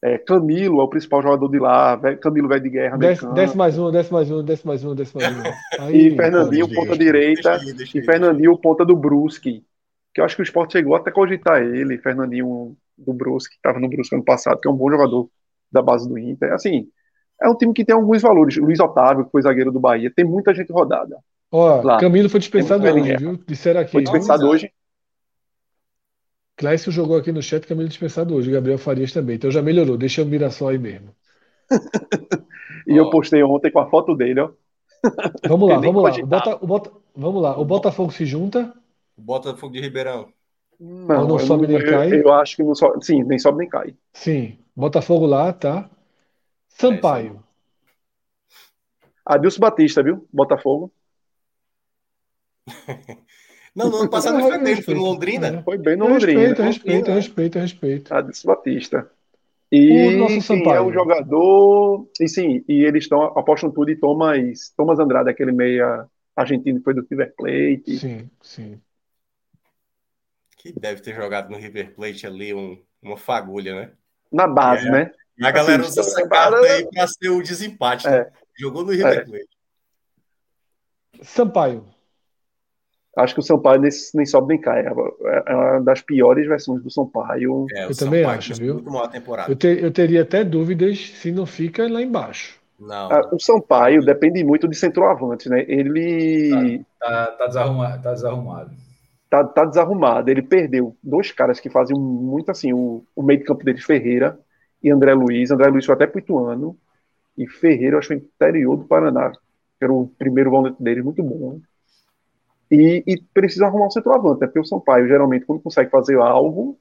É, 0.03 0.17
Camilo 0.17 0.81
é 0.81 0.83
o 0.83 0.89
principal 0.89 1.21
jogador 1.21 1.47
de 1.47 1.57
lá. 1.57 1.97
Camilo 2.17 2.49
vai 2.49 2.59
de 2.59 2.69
guerra. 2.69 2.97
Desce, 2.97 3.25
desce, 3.33 3.55
mais 3.55 3.79
um, 3.79 3.89
desce 3.89 4.11
mais 4.11 4.29
um, 4.29 4.43
desce 4.43 4.67
mais 4.67 4.83
um, 4.83 4.93
desce 4.93 5.15
mais 5.15 5.37
um. 5.37 5.41
Aí, 5.85 6.07
e 6.07 6.15
Fernandinho, 6.17 6.67
ponta 6.67 6.97
deixa, 6.97 6.97
direita. 6.97 7.57
Deixa, 7.59 7.73
deixa, 7.75 7.97
e 7.97 8.03
Fernandinho, 8.03 8.57
ponta 8.57 8.83
do 8.83 8.97
Brusque. 8.97 9.63
Que 10.13 10.19
eu 10.19 10.25
acho 10.25 10.35
que 10.35 10.41
o 10.41 10.43
esporte 10.43 10.73
chegou 10.73 10.95
até 10.95 11.11
a 11.11 11.13
cogitar 11.13 11.61
ele. 11.61 11.97
Fernandinho 11.97 12.75
do 12.97 13.13
Brusque, 13.13 13.53
que 13.53 13.59
estava 13.59 13.79
no 13.79 13.87
Brusque 13.87 14.15
ano 14.15 14.25
passado, 14.25 14.59
que 14.59 14.67
é 14.67 14.71
um 14.71 14.75
bom 14.75 14.91
jogador 14.91 15.29
da 15.71 15.81
base 15.81 16.07
do 16.07 16.17
Inter. 16.17 16.53
Assim, 16.53 16.87
é 17.41 17.49
um 17.49 17.55
time 17.55 17.73
que 17.73 17.85
tem 17.85 17.95
alguns 17.95 18.21
valores. 18.21 18.57
Luiz 18.57 18.79
Otávio, 18.79 19.25
que 19.25 19.31
foi 19.31 19.41
zagueiro 19.41 19.71
do 19.71 19.79
Bahia, 19.79 20.11
tem 20.15 20.25
muita 20.25 20.53
gente 20.53 20.71
rodada. 20.71 21.17
Ó, 21.51 21.81
lá. 21.81 21.99
Camilo 21.99 22.29
foi 22.29 22.39
dispensado 22.39 22.85
hoje, 22.85 23.17
viu? 23.17 23.37
Disseram 23.47 23.81
aqui. 23.81 23.91
Foi 23.91 24.03
dispensado 24.03 24.47
hoje. 24.47 24.71
Clécio 26.55 26.91
jogou 26.91 27.17
aqui 27.17 27.31
no 27.31 27.41
chat, 27.41 27.65
Camilo 27.65 27.89
dispensado 27.89 28.35
hoje. 28.35 28.51
Gabriel 28.51 28.77
Farias 28.77 29.11
também. 29.11 29.35
Então 29.35 29.49
já 29.51 29.61
melhorou. 29.61 29.97
Deixa 29.97 30.21
o 30.21 30.25
Mirassol 30.25 30.69
aí 30.69 30.77
mesmo. 30.77 31.15
e 32.87 32.93
ó. 32.93 33.03
eu 33.03 33.09
postei 33.09 33.43
ontem 33.43 33.71
com 33.71 33.79
a 33.79 33.89
foto 33.89 34.15
dele, 34.15 34.41
ó. 34.41 34.51
Vamos 35.47 35.67
lá, 35.67 35.79
vamos 35.79 36.03
lá. 36.03 36.11
O 36.11 36.27
Bota, 36.27 36.57
o 36.61 36.67
Bota, 36.67 36.91
vamos 37.15 37.41
lá. 37.41 37.59
O 37.59 37.65
Botafogo 37.65 38.11
se 38.11 38.25
junta. 38.25 38.71
O 39.17 39.21
Botafogo 39.21 39.73
de 39.73 39.81
Ribeirão. 39.81 40.31
Não, 40.83 41.27
não 41.27 41.37
sobe 41.37 41.67
nem 41.67 41.85
cai. 41.85 42.11
Eu, 42.11 42.21
eu, 42.23 42.33
acho 42.33 42.55
que 42.55 42.63
não 42.63 42.73
sobe. 42.73 43.05
Sim, 43.05 43.23
nem 43.23 43.37
sobe 43.37 43.59
nem 43.59 43.69
cai. 43.69 43.93
Sim. 44.13 44.57
Botafogo 44.75 45.27
lá, 45.27 45.53
tá? 45.53 45.87
Sampaio. 46.69 47.43
É 47.47 49.35
Adilson 49.35 49.59
Batista, 49.59 50.01
viu? 50.01 50.27
Botafogo. 50.33 50.91
Não, 53.73 53.89
no 53.89 53.99
ano 53.99 54.09
passado 54.09 54.37
não, 54.37 54.49
foi 54.49 54.59
bem, 54.59 54.81
foi 54.81 54.93
no 54.93 55.01
Londrina. 55.01 55.47
É. 55.47 55.63
Foi 55.63 55.77
bem 55.77 55.95
no 55.95 56.05
Londrina. 56.05 56.41
Respeito, 56.41 56.61
respeito, 56.61 57.09
respeito, 57.09 57.57
respeito. 57.57 58.13
Adilson 58.13 58.47
Batista. 58.49 59.09
E 59.71 60.07
o 60.07 60.17
nosso 60.17 60.41
sim, 60.41 60.61
é 60.69 60.81
o 60.81 60.91
jogador. 60.91 62.05
E 62.19 62.27
sim, 62.27 62.65
e 62.67 62.83
eles 62.83 63.05
estão 63.05 63.23
apostando 63.23 63.73
tudo 63.73 63.89
em 63.89 63.97
Thomas, 63.97 64.73
Thomas 64.75 64.99
Andrade, 64.99 65.29
aquele 65.29 65.53
meia 65.53 66.05
argentino 66.35 66.79
que 66.79 66.83
foi 66.83 66.93
do 66.93 67.07
River 67.09 67.33
Plate. 67.37 67.97
Sim, 67.97 68.29
sim. 68.41 68.81
Que 70.61 70.71
deve 70.79 71.01
ter 71.01 71.15
jogado 71.15 71.49
no 71.49 71.57
River 71.57 71.95
Plate 71.95 72.27
ali 72.27 72.53
um, 72.53 72.79
uma 73.01 73.17
fagulha, 73.17 73.73
né? 73.73 73.91
Na 74.31 74.47
base, 74.47 74.87
é. 74.87 74.91
né? 74.91 75.11
A 75.41 75.49
galera 75.49 75.81
usa 75.81 76.01
essa 76.01 76.27
carta 76.29 76.55
aí 76.57 76.87
para 76.87 77.07
ser 77.07 77.29
o 77.29 77.41
desempate. 77.41 78.07
Né? 78.07 78.17
É. 78.17 78.31
Jogou 78.59 78.85
no 78.85 78.91
River 78.91 79.17
é. 79.17 79.25
Plate. 79.25 79.49
Sampaio. 81.23 81.83
Acho 83.17 83.33
que 83.33 83.39
o 83.39 83.43
Sampaio 83.43 83.81
nesse, 83.81 84.15
nem 84.15 84.23
sobe 84.23 84.49
nem 84.49 84.61
cai. 84.61 84.85
É, 84.85 84.91
é 85.47 85.55
uma 85.55 85.81
das 85.81 86.01
piores 86.01 86.47
versões 86.47 86.83
do 86.83 86.91
Sampaio. 86.91 87.65
É, 87.73 87.85
eu 87.85 87.97
também 87.97 88.23
acho, 88.23 88.53
viu? 88.53 88.83
Eu, 89.47 89.55
te, 89.55 89.67
eu 89.67 89.91
teria 89.91 90.21
até 90.21 90.43
dúvidas 90.43 91.09
se 91.15 91.31
não 91.31 91.47
fica 91.47 91.91
lá 91.91 92.03
embaixo. 92.03 92.61
Não. 92.79 93.11
Ah, 93.11 93.29
o 93.33 93.39
Sampaio 93.39 94.05
depende 94.05 94.43
muito 94.43 94.67
de 94.67 94.75
centroavante, 94.75 95.49
né? 95.49 95.65
Ele. 95.67 96.85
Tá, 96.99 97.25
tá, 97.25 97.31
tá, 97.31 97.47
desarrumado, 97.47 98.03
tá 98.03 98.13
desarrumado 98.13 98.90
tá, 99.31 99.45
tá 99.45 99.63
desarrumado. 99.63 100.29
Ele 100.29 100.41
perdeu 100.41 100.95
dois 101.01 101.31
caras 101.31 101.59
que 101.59 101.69
faziam 101.69 101.97
muito 101.97 102.51
assim, 102.51 102.73
o, 102.73 103.03
o 103.15 103.23
meio 103.23 103.39
de 103.39 103.45
campo 103.45 103.63
deles, 103.63 103.83
Ferreira 103.83 104.37
e 104.83 104.91
André 104.91 105.13
Luiz. 105.13 105.49
André 105.49 105.69
Luiz 105.69 105.85
foi 105.85 105.95
até 105.95 106.05
pro 106.05 106.19
Ituano. 106.19 106.77
E 107.37 107.47
Ferreira, 107.47 107.95
eu 107.95 107.99
acho, 107.99 108.13
interior 108.13 108.75
do 108.75 108.83
Paraná. 108.83 109.31
Que 109.79 109.85
era 109.85 109.93
o 109.93 110.07
primeiro 110.19 110.51
volante 110.51 110.83
dele, 110.83 111.01
muito 111.01 111.23
bom. 111.23 111.59
E, 112.69 113.03
e 113.07 113.21
precisa 113.33 113.67
arrumar 113.67 113.87
um 113.87 113.91
centroavante, 113.91 114.41
né? 114.41 114.47
Porque 114.47 114.59
o 114.59 114.65
Sampaio, 114.65 115.07
geralmente, 115.07 115.45
quando 115.45 115.61
consegue 115.61 115.89
fazer 115.89 116.17
algo, 116.17 116.77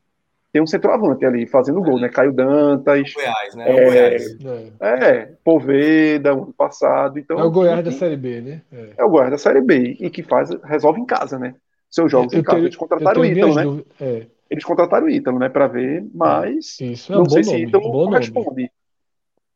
tem 0.52 0.60
um 0.60 0.66
centroavante 0.66 1.24
ali 1.24 1.46
fazendo 1.46 1.80
gol, 1.80 2.00
né? 2.00 2.08
Caio 2.08 2.32
Dantas. 2.32 3.12
Goiás, 3.14 3.54
né? 3.54 3.70
É, 3.70 3.84
Goiás. 3.84 4.36
É, 4.80 4.88
é, 4.88 5.32
Poveda, 5.44 6.32
ano 6.32 6.52
passado. 6.52 7.18
Então, 7.18 7.38
é 7.38 7.44
o 7.44 7.50
Goiás 7.50 7.84
da 7.84 7.92
Série 7.92 8.16
B, 8.16 8.40
né? 8.40 8.62
É. 8.72 8.94
é. 8.98 9.04
o 9.04 9.08
Goiás 9.08 9.30
da 9.30 9.38
Série 9.38 9.60
B. 9.60 9.96
E 10.00 10.10
que 10.10 10.24
faz, 10.24 10.50
resolve 10.64 11.00
em 11.00 11.06
casa, 11.06 11.38
né? 11.38 11.54
Seus 11.90 12.10
jogos 12.10 12.32
eu 12.32 12.40
em 12.40 12.42
casa. 12.42 12.58
Eles 12.58 12.76
contrataram 12.76 13.20
o 13.20 13.24
Ítalo, 13.24 13.54
né? 13.54 13.84
É. 14.00 14.26
Eles 14.48 14.64
contrataram 14.64 15.06
o 15.06 15.10
Ítalo, 15.10 15.38
né? 15.38 15.48
Para 15.48 15.66
ver, 15.66 16.06
mas 16.14 16.80
Isso, 16.80 17.12
é 17.12 17.16
não 17.16 17.28
sei 17.28 17.42
nome, 17.42 17.56
se 17.56 17.62
Ítalo 17.64 17.92
corresponde. 17.92 18.46
Nome. 18.46 18.70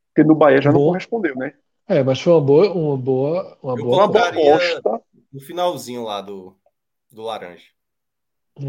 Porque 0.09 0.29
no 0.29 0.35
Bahia 0.35 0.63
já 0.63 0.73
não 0.73 0.81
correspondeu, 0.81 1.35
né? 1.37 1.55
É, 1.89 2.03
mas 2.03 2.21
foi 2.21 2.33
uma 2.33 2.41
boa, 2.41 2.73
uma 2.73 2.97
boa, 2.97 3.59
uma 3.63 3.79
eu 3.79 3.85
boa 3.85 4.05
aposta. 4.05 5.01
No 5.33 5.41
finalzinho 5.41 6.05
lá 6.05 6.21
do, 6.21 6.55
do 7.11 7.23
Laranja. 7.23 7.65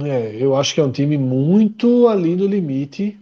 É, 0.03 0.35
eu 0.41 0.55
acho 0.55 0.73
que 0.73 0.81
é 0.81 0.83
um 0.83 0.91
time 0.91 1.17
muito 1.17 2.07
ali 2.07 2.35
no 2.35 2.47
limite. 2.47 3.19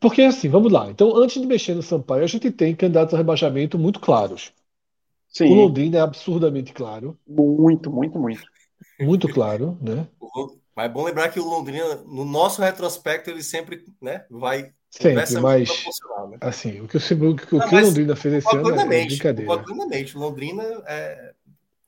Porque 0.00 0.22
assim, 0.22 0.48
vamos 0.48 0.70
lá. 0.70 0.90
Então, 0.90 1.16
antes 1.16 1.40
de 1.40 1.46
mexer 1.46 1.74
no 1.74 1.82
Sampaio, 1.82 2.24
a 2.24 2.26
gente 2.26 2.50
tem 2.50 2.74
candidatos 2.74 3.14
a 3.14 3.16
rebaixamento 3.16 3.78
muito 3.78 4.00
claros. 4.00 4.52
Sim. 5.28 5.50
O 5.50 5.54
Londrina 5.54 5.98
é 5.98 6.00
absurdamente 6.00 6.72
claro. 6.72 7.16
Muito, 7.26 7.90
muito, 7.90 8.18
muito. 8.18 8.42
Muito 9.00 9.28
claro, 9.28 9.78
né? 9.80 10.06
Mas 10.76 10.86
é 10.86 10.88
bom 10.88 11.04
lembrar 11.04 11.28
que 11.28 11.38
o 11.38 11.44
Londrina, 11.44 11.96
no 12.06 12.24
nosso 12.24 12.60
retrospecto, 12.60 13.30
ele 13.30 13.42
sempre 13.42 13.84
né, 14.02 14.24
vai. 14.30 14.72
Sempre, 14.90 15.40
mas 15.40 15.64
né? 15.70 16.38
assim, 16.40 16.80
o 16.80 16.86
que, 16.86 16.96
eu, 16.96 17.30
o 17.30 17.36
que, 17.36 17.54
Não, 17.56 17.66
o 17.66 17.80
Londrina 17.86 18.14
fez 18.14 18.34
esse 18.34 18.56
ano 18.56 18.80
é 18.80 19.06
brincadeira. 19.06 19.58
Plenamente, 19.58 20.16
Londrina 20.16 20.62
é 20.86 21.32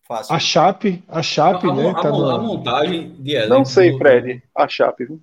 fácil. 0.02 0.34
A 0.34 0.38
Chape, 0.38 1.04
a 1.06 1.22
Chape, 1.22 1.68
a, 1.68 1.74
né? 1.74 1.90
A, 1.90 1.94
tá 1.94 2.08
a, 2.08 2.12
no... 2.12 2.30
a 2.30 2.38
montagem 2.38 3.14
de 3.20 3.34
elenco. 3.34 3.54
Não 3.54 3.64
sei, 3.64 3.96
Fred, 3.96 4.42
a 4.54 4.66
Chape, 4.66 5.04
viu? 5.04 5.20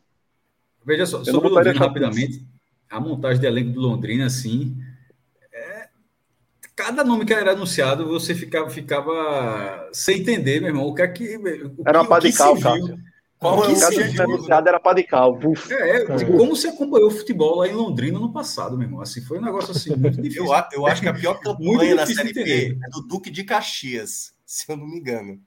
Veja 0.85 1.05
só, 1.05 1.23
sobre 1.23 1.49
o 1.49 1.53
Londrina, 1.53 1.79
rapidamente, 1.79 2.45
a 2.89 2.99
montagem 2.99 3.39
de 3.39 3.47
elenco 3.47 3.71
do 3.71 3.81
Londrina, 3.81 4.27
assim, 4.27 4.77
cada 6.75 7.03
nome 7.03 7.25
que 7.25 7.33
era 7.33 7.51
anunciado, 7.51 8.07
você 8.07 8.33
ficava, 8.33 8.69
ficava 8.69 9.89
sem 9.91 10.19
entender, 10.19 10.59
meu 10.59 10.69
irmão. 10.69 10.87
O 10.87 10.93
que 10.93 11.01
é 11.01 11.07
que. 11.07 11.37
O 11.37 11.83
era 11.85 12.05
que, 12.05 12.31
de 12.31 12.37
cal, 12.37 12.59
Cássio. 12.59 12.97
Qual 13.37 13.59
o 13.59 13.63
que 13.63 14.19
é 14.19 14.23
anunciado 14.23 14.69
era 14.69 14.79
para 14.79 14.95
de 14.95 15.03
cal. 15.03 15.37
É, 15.69 15.97
é, 15.97 16.25
como 16.25 16.55
você 16.55 16.69
acompanhou 16.69 17.09
o 17.09 17.11
futebol 17.11 17.57
lá 17.57 17.67
em 17.67 17.73
Londrina 17.73 18.17
no 18.17 18.31
passado, 18.31 18.77
meu 18.77 18.87
irmão? 18.87 19.01
Assim, 19.01 19.21
foi 19.21 19.37
um 19.37 19.41
negócio 19.41 19.71
assim 19.71 19.93
muito 19.95 20.21
difícil. 20.21 20.45
Eu, 20.45 20.63
eu 20.73 20.87
acho 20.87 21.01
que 21.01 21.09
a 21.09 21.13
pior 21.13 21.39
campanha 21.41 21.95
na 21.95 22.05
Série 22.05 22.33
B 22.33 22.77
é 22.81 22.89
do 22.89 23.01
Duque 23.01 23.29
de 23.29 23.43
Caxias, 23.43 24.33
se 24.45 24.71
eu 24.71 24.77
não 24.77 24.87
me 24.87 24.97
engano. 24.97 25.39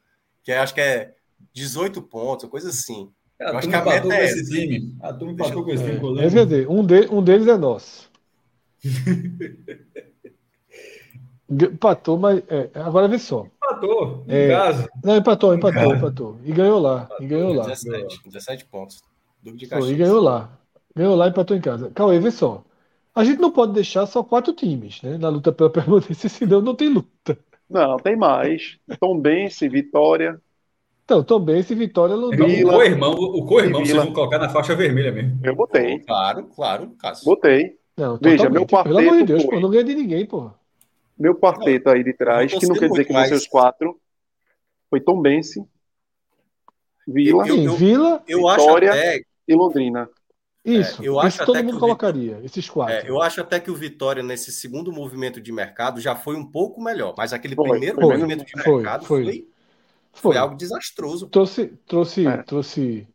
Que 0.44 0.52
acho 0.52 0.74
que 0.74 0.80
é 0.80 1.14
18 1.54 2.02
pontos, 2.02 2.48
coisa 2.48 2.68
assim. 2.68 3.10
É, 3.38 3.50
eu 3.50 3.58
acho 3.58 3.68
que 3.68 3.74
a 3.74 3.84
meta 3.84 4.14
é 4.14 4.24
esse 4.24 4.50
time. 4.50 4.96
A 5.00 5.12
turma 5.12 5.32
empatou 5.32 5.64
com 5.64 5.70
esse 5.70 5.82
time. 5.82 5.96
É, 5.96 6.68
um, 6.68 6.84
de, 6.84 7.06
um 7.10 7.22
deles 7.22 7.46
é 7.46 7.56
nosso. 7.56 8.10
Empatou, 11.48 12.18
mas. 12.18 12.42
É, 12.48 12.70
agora 12.74 13.06
vê 13.06 13.18
só. 13.18 13.46
Empatou, 13.56 14.24
em 14.28 14.34
é, 14.34 14.48
casa. 14.48 14.90
Não, 15.04 15.16
empatou, 15.16 15.54
empatou, 15.54 15.94
empatou. 15.94 16.36
E 16.44 16.52
ganhou 16.52 16.78
lá. 16.78 17.04
Empatou, 17.04 17.24
e 17.24 17.28
ganhou 17.28 17.52
lá. 17.52 17.64
17, 17.64 18.20
17 18.24 18.64
pontos. 18.66 19.02
Foi, 19.68 19.90
e 19.90 19.94
ganhou 19.94 20.20
lá. 20.20 20.50
Ganhou 20.94 21.14
lá 21.14 21.26
e 21.26 21.30
empatou 21.30 21.56
em 21.56 21.60
casa. 21.60 21.90
Cauê, 21.94 22.18
vê 22.18 22.30
só. 22.30 22.64
A 23.14 23.24
gente 23.24 23.40
não 23.40 23.50
pode 23.50 23.72
deixar 23.72 24.06
só 24.06 24.22
quatro 24.22 24.52
times 24.52 25.00
né, 25.02 25.16
na 25.16 25.28
luta 25.28 25.52
pela 25.52 25.70
permanência, 25.70 26.28
senão 26.28 26.60
não 26.60 26.74
tem 26.74 26.88
luta. 26.88 27.38
Não, 27.68 27.96
tem 27.96 28.16
mais. 28.16 28.78
Tom 29.00 29.18
Bense, 29.18 29.68
Vitória. 29.68 30.40
Então, 31.04 31.22
Tom 31.22 31.40
Bense, 31.40 31.74
Vitória, 31.74 32.16
Londrina. 32.16 32.68
O 32.68 32.74
co-irmão, 32.74 33.12
o 33.12 33.46
co-irmão 33.46 33.84
vocês 33.84 33.96
vão 33.96 34.12
colocar 34.12 34.38
na 34.38 34.48
faixa 34.48 34.74
vermelha 34.74 35.12
mesmo. 35.12 35.38
Eu 35.42 35.54
botei. 35.54 36.00
Claro, 36.00 36.48
claro, 36.54 36.90
Cássio. 36.98 37.24
Botei. 37.24 37.78
Não, 37.96 38.18
Veja, 38.20 38.50
meu 38.50 38.66
quarteto. 38.66 38.94
Pelo 38.94 39.08
amor 39.08 39.18
de 39.18 39.24
Deus, 39.24 39.44
pô, 39.44 39.60
não 39.60 39.70
ganha 39.70 39.84
de 39.84 39.94
ninguém, 39.94 40.26
pô. 40.26 40.50
Meu 41.18 41.34
quarteto 41.34 41.88
aí 41.88 42.04
de 42.04 42.12
trás, 42.12 42.52
que 42.52 42.66
não 42.66 42.76
quer 42.76 42.88
dizer 42.88 43.04
que 43.04 43.12
vão 43.12 43.24
ser 43.24 43.34
os 43.34 43.46
quatro, 43.46 43.98
foi 44.90 45.00
Tom 45.00 45.20
Bense, 45.20 45.66
Vila, 47.06 47.46
eu, 47.46 47.56
eu, 47.56 47.76
Vila 47.76 48.22
eu 48.26 48.38
Vitória 48.38 48.90
até... 48.90 49.22
e 49.46 49.54
Londrina. 49.54 50.08
Isso, 50.64 51.00
é, 51.00 51.06
eu 51.06 51.20
acho 51.20 51.46
todo 51.46 51.62
mundo 51.62 51.78
colocaria, 51.78 52.40
esses 52.42 52.68
quatro. 52.68 52.94
É, 52.94 53.08
eu 53.08 53.22
acho 53.22 53.40
até 53.40 53.60
que 53.60 53.70
o 53.70 53.74
Vitória, 53.76 54.20
nesse 54.20 54.50
segundo 54.50 54.92
movimento 54.92 55.40
de 55.40 55.52
mercado, 55.52 56.00
já 56.00 56.16
foi 56.16 56.34
um 56.34 56.44
pouco 56.44 56.82
melhor, 56.82 57.14
mas 57.16 57.32
aquele 57.32 57.54
foi, 57.54 57.70
primeiro 57.70 58.00
foi, 58.00 58.04
movimento 58.04 58.44
de 58.44 58.62
foi, 58.62 58.74
mercado 58.74 59.06
foi, 59.06 59.24
foi, 59.24 59.48
foi, 60.12 60.36
algo 60.36 60.56
desastroso. 60.56 61.28
Trouxe, 61.28 61.68
trouxe, 61.86 62.26
é. 62.26 62.42
trouxe 62.42 63.06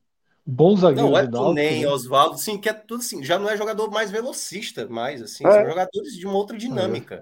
bons 0.46 0.80
zagueiros. 0.80 1.12
Não, 1.12 1.18
é 1.18 1.28
Tunem, 1.28 1.82
né? 1.82 1.88
Oswaldo, 1.90 2.38
sim, 2.38 2.58
que 2.58 2.70
é 2.70 2.74
tudo 2.74 3.02
assim, 3.02 3.22
já 3.22 3.38
não 3.38 3.50
é 3.50 3.58
jogador 3.58 3.92
mais 3.92 4.10
velocista, 4.10 4.88
mais 4.88 5.22
assim, 5.22 5.46
é. 5.46 5.52
são 5.52 5.66
jogadores 5.66 6.14
de 6.16 6.26
uma 6.26 6.36
outra 6.36 6.58
dinâmica. 6.58 7.22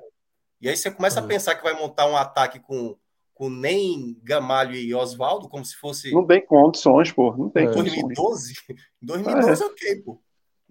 É. 0.61 0.65
E 0.65 0.69
aí 0.69 0.77
você 0.77 0.91
começa 0.91 1.19
a 1.19 1.23
é. 1.23 1.27
pensar 1.27 1.55
que 1.55 1.63
vai 1.63 1.73
montar 1.73 2.07
um 2.07 2.15
ataque 2.15 2.59
com, 2.59 2.95
com 3.33 3.49
nem 3.49 4.17
Gamalho 4.23 4.75
e 4.75 4.93
Oswaldo, 4.93 5.49
como 5.49 5.65
se 5.65 5.75
fosse. 5.75 6.11
Não 6.11 6.25
tem 6.25 6.45
condições, 6.45 7.11
pô. 7.11 7.35
Não 7.35 7.49
tem 7.49 7.67
é. 7.67 7.71
2012? 7.71 8.53
2012, 9.01 9.63
é. 9.63 9.65
ok, 9.65 9.95
pô. 10.03 10.21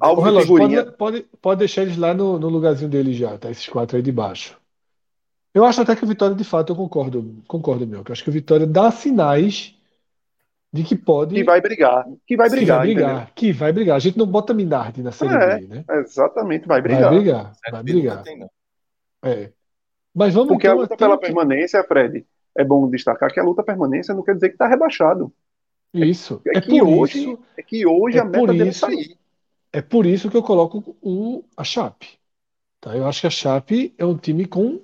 Algo 0.01 0.23
relógio, 0.23 0.57
pode, 0.57 0.93
pode, 0.97 1.23
pode, 1.43 1.59
deixar 1.59 1.83
eles 1.83 1.97
lá 1.97 2.15
no, 2.15 2.39
no 2.39 2.49
lugarzinho 2.49 2.89
deles 2.89 3.17
já, 3.17 3.37
tá? 3.37 3.51
Esses 3.51 3.69
quatro 3.69 3.97
aí 3.97 4.03
de 4.03 4.13
baixo. 4.13 4.57
Eu 5.53 5.65
acho 5.65 5.81
até 5.81 5.97
que 5.97 6.05
o 6.05 6.07
Vitória, 6.07 6.37
de 6.37 6.45
fato, 6.45 6.71
eu 6.71 6.77
concordo, 6.77 7.43
concordo, 7.49 7.85
meu. 7.85 8.05
Que 8.05 8.11
eu 8.11 8.13
acho 8.13 8.23
que 8.23 8.31
o 8.31 8.33
Vitória 8.33 8.65
dá 8.65 8.93
sinais 8.93 9.75
de 10.73 10.85
que 10.85 10.95
pode. 10.95 11.35
Que 11.35 11.43
vai 11.43 11.61
brigar. 11.61 12.07
Que 12.27 12.37
vai 12.37 12.49
brigar. 12.49 12.83
Que 12.83 12.87
vai 12.87 12.95
brigar. 12.95 13.33
Que 13.35 13.53
vai 13.53 13.73
brigar. 13.73 13.97
A 13.97 13.99
gente 13.99 14.19
não 14.19 14.27
bota 14.27 14.55
Minardi 14.55 15.03
na 15.03 15.11
Série 15.11 15.35
é, 15.35 15.59
B, 15.59 15.67
né? 15.67 15.85
Exatamente, 15.91 16.69
vai 16.69 16.81
brigar. 16.81 17.11
Vai 17.11 17.19
brigar. 17.19 17.53
Vai 17.73 17.83
brigar. 17.83 18.23
É. 19.25 19.53
Mas 20.15 20.35
vamos 20.35 20.49
Porque 20.49 20.67
a 20.67 20.75
luta 20.75 20.97
pela 20.97 21.19
permanência, 21.19 21.83
Fred, 21.85 22.27
é 22.57 22.65
bom 22.65 22.89
destacar 22.89 23.33
que 23.33 23.39
a 23.39 23.45
luta 23.45 23.63
permanência 23.63 24.15
não 24.15 24.23
quer 24.23 24.35
dizer 24.35 24.49
que 24.49 24.55
está 24.55 24.67
rebaixado. 24.67 25.33
Isso. 25.93 26.43
É, 26.47 26.57
é, 26.57 26.59
é 26.59 26.61
que 26.61 26.83
hoje, 26.83 27.19
isso, 27.21 27.39
é 27.57 27.63
que 27.63 27.87
hoje 27.87 28.19
é 28.19 28.21
a 28.21 28.25
meta 28.25 28.53
dele 28.53 28.71
isso, 28.71 28.81
sair. 28.81 29.19
É 29.73 29.81
por 29.81 30.07
isso 30.07 30.31
que 30.31 30.37
eu 30.37 30.43
coloco 30.43 30.97
o, 31.01 31.45
a 31.57 31.65
Chape. 31.65 32.19
Tá? 32.81 32.97
Eu 32.97 33.07
acho 33.07 33.21
que 33.21 33.27
a 33.27 33.31
Chape 33.31 33.95
é 33.99 34.05
um 34.05 34.17
time 34.17 34.47
com 34.47 34.81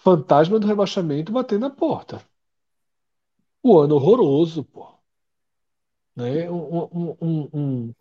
fantasma 0.00 0.58
do 0.58 0.66
rebaixamento 0.66 1.32
batendo 1.32 1.62
na 1.62 1.70
porta. 1.70 2.22
O 3.62 3.78
ano 3.78 3.94
horroroso, 3.94 4.64
pô. 4.64 4.92
Né? 6.16 6.50
Um, 6.50 6.56
um, 6.56 7.16
um, 7.20 7.48
um, 7.52 7.94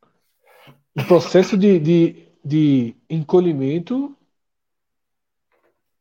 um 0.97 1.03
processo 1.07 1.57
de, 1.57 1.80
de, 1.80 2.27
de 2.43 2.95
encolhimento 3.09 4.15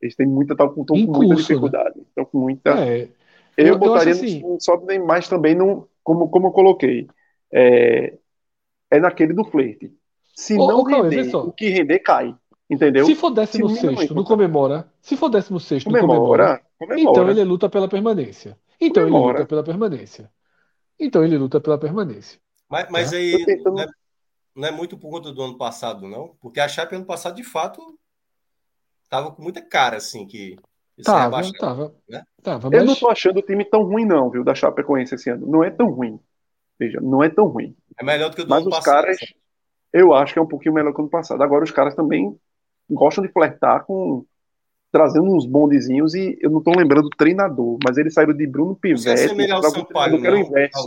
eles 0.01 0.17
têm 0.17 0.27
muita, 0.27 0.55
estão 0.55 0.69
com, 0.73 0.85
muita 0.97 1.35
né? 1.35 1.41
dificuldade. 1.41 2.01
Estão 2.01 2.25
com 2.25 2.39
muita. 2.39 2.71
É, 2.71 3.09
eu, 3.57 3.67
eu, 3.67 3.79
botaria 3.79 4.13
eu 4.13 4.17
assim, 4.17 4.43
no, 4.43 4.61
sobe 4.61 4.87
nem 4.87 4.99
mais 4.99 5.29
também 5.29 5.55
no, 5.55 5.89
como, 6.03 6.29
como 6.29 6.49
eu 6.49 6.53
coloquei. 6.53 7.07
É, 7.53 8.15
é 8.91 9.01
naquele 9.01 9.33
do 9.33 9.45
flerte. 9.45 9.93
Se 10.35 10.55
ô, 10.55 10.67
não 10.67 10.81
ô, 10.81 10.85
render, 10.85 11.35
o 11.37 11.53
que 11.53 11.69
render 11.69 11.99
cai. 11.99 12.35
Entendeu? 12.69 13.05
Se 13.05 13.17
for 13.17 13.31
décimo 13.31 13.69
Se 13.69 13.81
sexto, 13.81 14.15
não 14.15 14.23
comemora. 14.23 14.89
Se 15.03 15.17
for 15.17 15.29
décimo 15.29 15.59
sexto, 15.59 15.87
comemora, 15.87 16.07
não 16.07 16.27
comemora. 16.27 16.63
comemora. 16.79 17.01
Então 17.01 17.31
ele 17.31 17.45
luta 17.45 17.69
pela 17.69 17.89
permanência. 17.89 18.57
Então 18.81 19.03
comemora. 19.03 19.31
ele 19.31 19.39
luta 19.39 19.49
pela 19.49 19.65
permanência. 19.65 20.31
Então 20.99 21.25
ele 21.25 21.37
luta 21.37 21.61
pela 21.61 21.79
permanência. 21.79 22.39
Mas, 22.69 22.89
mas 22.89 23.11
tá? 23.11 23.17
aí 23.17 23.45
tentando... 23.45 23.75
não, 23.75 23.83
é, 23.83 23.87
não, 24.55 24.69
é, 24.69 24.71
muito 24.71 24.97
por 24.97 25.11
conta 25.11 25.33
do 25.33 25.43
ano 25.43 25.59
passado, 25.59 26.07
não? 26.07 26.37
Porque 26.41 26.61
a 26.61 26.69
Chape 26.69 26.95
ano 26.95 27.05
passado, 27.05 27.35
de 27.35 27.43
fato, 27.43 27.99
tava 29.11 29.33
com 29.33 29.43
muita 29.43 29.61
cara, 29.61 29.97
assim, 29.97 30.27
que. 30.27 30.57
Tava, 31.05 31.43
tava, 31.59 31.95
né? 32.09 32.23
tava. 32.43 32.69
Eu 32.73 32.85
não 32.85 32.95
tô 32.95 33.09
achando 33.09 33.39
o 33.39 33.43
time 33.43 33.65
tão 33.65 33.83
ruim, 33.83 34.05
não, 34.05 34.31
viu, 34.31 34.45
da 34.45 34.55
Chapecoense 34.55 35.15
esse 35.15 35.31
ano. 35.31 35.47
Não 35.47 35.65
é 35.65 35.71
tão 35.71 35.91
ruim. 35.91 36.21
Veja, 36.79 37.01
não 37.01 37.23
é 37.23 37.29
tão 37.29 37.47
ruim. 37.47 37.75
É 37.99 38.05
melhor 38.05 38.31
do 38.31 38.37
que 38.37 38.43
o 38.43 38.45
do 38.45 38.51
Mas 38.51 38.65
os 38.65 38.71
passado, 38.71 39.05
caras, 39.05 39.19
sabe? 39.19 39.35
eu 39.93 40.15
acho 40.15 40.33
que 40.35 40.39
é 40.39 40.43
um 40.43 40.47
pouquinho 40.47 40.75
melhor 40.75 40.93
que 40.93 41.01
o 41.01 41.03
ano 41.03 41.11
passado. 41.11 41.43
Agora, 41.43 41.65
os 41.65 41.71
caras 41.71 41.95
também 41.95 42.39
gostam 42.89 43.25
de 43.25 43.33
flertar 43.33 43.85
com. 43.85 44.25
trazendo 44.93 45.35
uns 45.35 45.47
bondezinhos 45.47 46.15
e 46.15 46.39
eu 46.41 46.51
não 46.51 46.63
tô 46.63 46.71
lembrando 46.71 47.09
do 47.09 47.17
treinador, 47.17 47.79
mas 47.83 47.97
eles 47.97 48.13
saíram 48.13 48.35
de 48.35 48.47
Bruno 48.47 48.77
Pivete. 48.77 49.35
Para 49.35 49.59
o 49.59 49.63
Sampaio, 49.63 50.19
não, 50.19 50.37
inverso. 50.37 50.87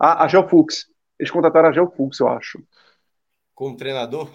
Ah, 0.00 0.24
a 0.24 0.28
Gel 0.28 0.48
Fux. 0.48 0.86
Eles 1.18 1.30
contrataram 1.30 1.68
a 1.68 1.72
Gel 1.72 1.90
Fux, 1.90 2.18
eu 2.18 2.28
acho. 2.28 2.62
Como 3.54 3.76
treinador? 3.76 4.30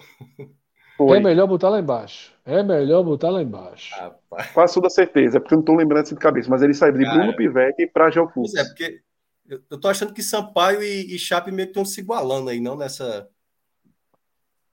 Foi. 0.96 1.18
É 1.18 1.20
melhor 1.20 1.46
botar 1.46 1.68
lá 1.68 1.78
embaixo. 1.78 2.32
É 2.48 2.62
melhor 2.62 3.02
botar 3.02 3.28
lá 3.28 3.42
embaixo. 3.42 3.94
Rapaz. 3.94 4.50
Quase 4.52 4.74
toda 4.74 4.88
certeza, 4.88 5.36
é 5.36 5.40
porque 5.40 5.52
eu 5.52 5.58
não 5.58 5.62
estou 5.62 5.76
lembrando 5.76 6.04
assim 6.04 6.14
de 6.14 6.20
cabeça, 6.20 6.48
mas 6.48 6.62
ele 6.62 6.72
saiu 6.72 6.94
de 6.94 7.04
Bruno 7.04 7.36
Pivete 7.36 7.86
para 7.86 8.10
Geofux. 8.10 8.54
é, 8.54 8.64
porque 8.64 9.02
eu, 9.46 9.78
tô 9.78 9.86
achando 9.86 10.14
que 10.14 10.22
Sampaio 10.22 10.82
e, 10.82 11.14
e 11.14 11.18
Chape 11.18 11.52
meio 11.52 11.66
que 11.66 11.72
estão 11.72 11.84
se 11.84 12.00
igualando 12.00 12.48
aí, 12.48 12.58
não 12.58 12.74
nessa. 12.74 13.28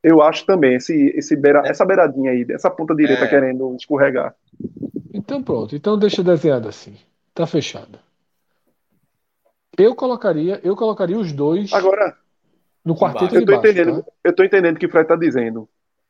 Eu 0.02 0.22
acho 0.22 0.45
também, 0.45 0.76
esse, 0.76 1.12
esse 1.18 1.36
beira, 1.36 1.64
é. 1.66 1.70
essa 1.70 1.84
beiradinha 1.84 2.32
aí, 2.32 2.45
essa 2.50 2.70
ponta 2.70 2.95
direita 2.95 3.26
é. 3.26 3.28
querendo 3.28 3.76
escorregar. 3.76 4.34
Então 5.14 5.44
pronto, 5.44 5.76
então 5.76 6.00
deixa 6.00 6.24
desenhado 6.24 6.70
assim. 6.70 6.98
Tá 7.34 7.45
fechado. 7.45 8.00
Eu 9.78 9.94
colocaria, 9.95 10.62
eu 10.64 10.78
colocaria 10.78 11.20
os 11.20 11.34
dois 11.34 11.74
Agora, 11.74 12.16
no 12.86 12.95
quarteto 12.95 13.36
eu 13.36 13.40
tô 13.40 13.40
de 13.40 13.45
baixo, 13.45 13.68
entendendo, 13.68 14.02
tá? 14.02 14.12
Eu 14.24 14.34
tô 14.34 14.45
entendendo 14.45 14.78
o 14.78 14.80
que 14.80 14.86
o 14.86 14.90
Fred 14.90 15.04
está 15.04 15.18
dizendo. 15.18 15.68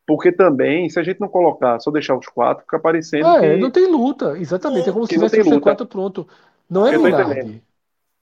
Porque 0.07 0.31
também, 0.31 0.89
se 0.89 0.99
a 0.99 1.03
gente 1.03 1.19
não 1.19 1.27
colocar, 1.27 1.79
só 1.79 1.89
deixar 1.89 2.15
os 2.15 2.27
quatro, 2.27 2.63
fica 2.63 2.79
parecendo 2.79 3.25
ah, 3.27 3.39
que... 3.39 3.45
É, 3.45 3.57
não 3.57 3.71
tem 3.71 3.91
luta, 3.91 4.37
exatamente. 4.37 4.89
É 4.89 4.91
como 4.91 5.07
se 5.07 5.15
tivesse 5.15 5.41
o 5.41 5.59
quatro 5.59 5.87
pronto. 5.87 6.27
Não 6.69 6.85
é 6.85 6.97
Minardi. 6.97 7.63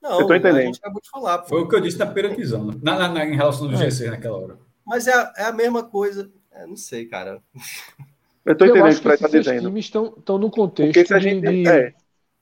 Não, 0.02 0.20
eu 0.20 0.28
tô 0.28 0.36
entendendo. 0.36 0.58
a 0.58 0.66
gente 0.66 0.80
acabou 0.80 1.02
de 1.02 1.10
falar. 1.10 1.38
Pô. 1.40 1.50
Foi 1.50 1.62
o 1.62 1.68
que 1.68 1.76
eu 1.76 1.82
disse 1.82 1.98
na 1.98 2.06
peratizão, 2.06 2.66
né? 2.66 2.74
na, 2.82 2.98
na, 2.98 3.10
na, 3.10 3.26
em 3.26 3.36
relação 3.36 3.68
ao 3.68 3.74
é. 3.74 3.90
GC 3.90 4.10
naquela 4.10 4.38
hora. 4.38 4.58
Mas 4.86 5.08
é 5.08 5.14
a, 5.14 5.34
é 5.38 5.44
a 5.46 5.52
mesma 5.54 5.84
coisa. 5.84 6.30
É, 6.52 6.68
não 6.68 6.76
sei, 6.76 7.06
cara. 7.06 7.42
Eu 8.46 8.56
tô 8.58 8.66
entendendo 8.66 8.98
o 8.98 9.02
que 9.02 9.08
o 9.08 9.18
tá 9.18 9.28
dizendo. 9.28 9.58
Os 9.58 9.64
times 9.64 9.86
estão, 9.86 10.14
estão 10.18 10.38
no 10.38 10.52
contexto 10.52 10.94
porque 10.94 11.06
se 11.06 11.14
a 11.14 11.20
gente, 11.20 11.42
de... 11.48 11.68
É, 11.68 11.94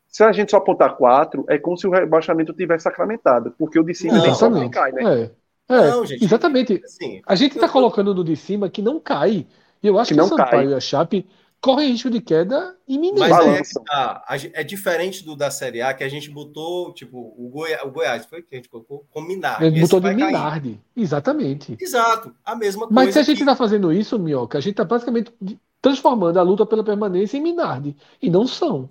se 0.07 0.23
a 0.23 0.31
gente 0.31 0.49
só 0.49 0.57
apontar 0.57 0.97
quatro, 0.97 1.45
é 1.47 1.57
como 1.57 1.77
se 1.77 1.87
o 1.87 1.91
rebaixamento 1.91 2.51
tivesse 2.53 2.83
sacramentado, 2.83 3.53
porque 3.57 3.79
o 3.79 3.83
de 3.83 3.93
cima 3.93 4.19
nem 4.19 4.33
só 4.33 4.49
cai, 4.69 4.91
né? 4.91 5.23
É. 5.23 5.31
É, 5.75 5.89
não, 5.89 6.05
gente, 6.05 6.23
exatamente. 6.23 6.81
Assim, 6.83 7.21
a 7.25 7.35
gente 7.35 7.55
está 7.55 7.67
colocando 7.69 8.13
no 8.13 8.23
de 8.23 8.35
cima 8.35 8.69
que 8.69 8.81
não 8.81 8.99
cai. 8.99 9.45
E 9.81 9.87
eu 9.87 9.97
acho 9.97 10.09
que, 10.09 10.15
que 10.15 10.21
o 10.21 10.27
Sampaio 10.27 10.49
cai. 10.49 10.67
e 10.67 10.73
a 10.73 10.79
Chape 10.79 11.27
correm 11.61 11.91
risco 11.91 12.09
de 12.09 12.19
queda 12.19 12.75
iminente. 12.87 13.19
Mas 13.19 13.75
é, 13.75 13.83
tá, 13.85 14.23
é 14.53 14.63
diferente 14.63 15.23
do 15.23 15.35
da 15.35 15.51
Série 15.51 15.81
A 15.81 15.93
que 15.93 16.03
a 16.03 16.09
gente 16.09 16.29
botou, 16.29 16.91
tipo, 16.91 17.17
o, 17.37 17.49
Goi 17.49 17.75
o 17.83 17.91
Goiás, 17.91 18.25
foi 18.25 18.41
que 18.41 18.55
a 18.55 18.57
gente 18.57 18.67
colocou 18.67 19.05
com 19.11 19.21
Minardi. 19.21 19.65
Ele 19.65 19.81
botou 19.81 19.99
de 19.99 20.13
Minardi, 20.13 20.81
exatamente. 20.97 21.77
Exato, 21.79 22.35
a 22.43 22.55
mesma 22.55 22.87
coisa. 22.87 22.93
Mas 22.93 23.13
se 23.13 23.19
a 23.19 23.23
gente 23.23 23.39
está 23.39 23.51
que... 23.51 23.57
fazendo 23.59 23.93
isso, 23.93 24.17
Minhoca, 24.17 24.57
a 24.57 24.61
gente 24.61 24.73
está 24.73 24.83
basicamente 24.83 25.31
transformando 25.79 26.37
a 26.37 26.43
luta 26.43 26.65
pela 26.65 26.83
permanência 26.83 27.37
em 27.37 27.41
Minardi. 27.41 27.95
E 28.19 28.29
não 28.29 28.47
são. 28.47 28.89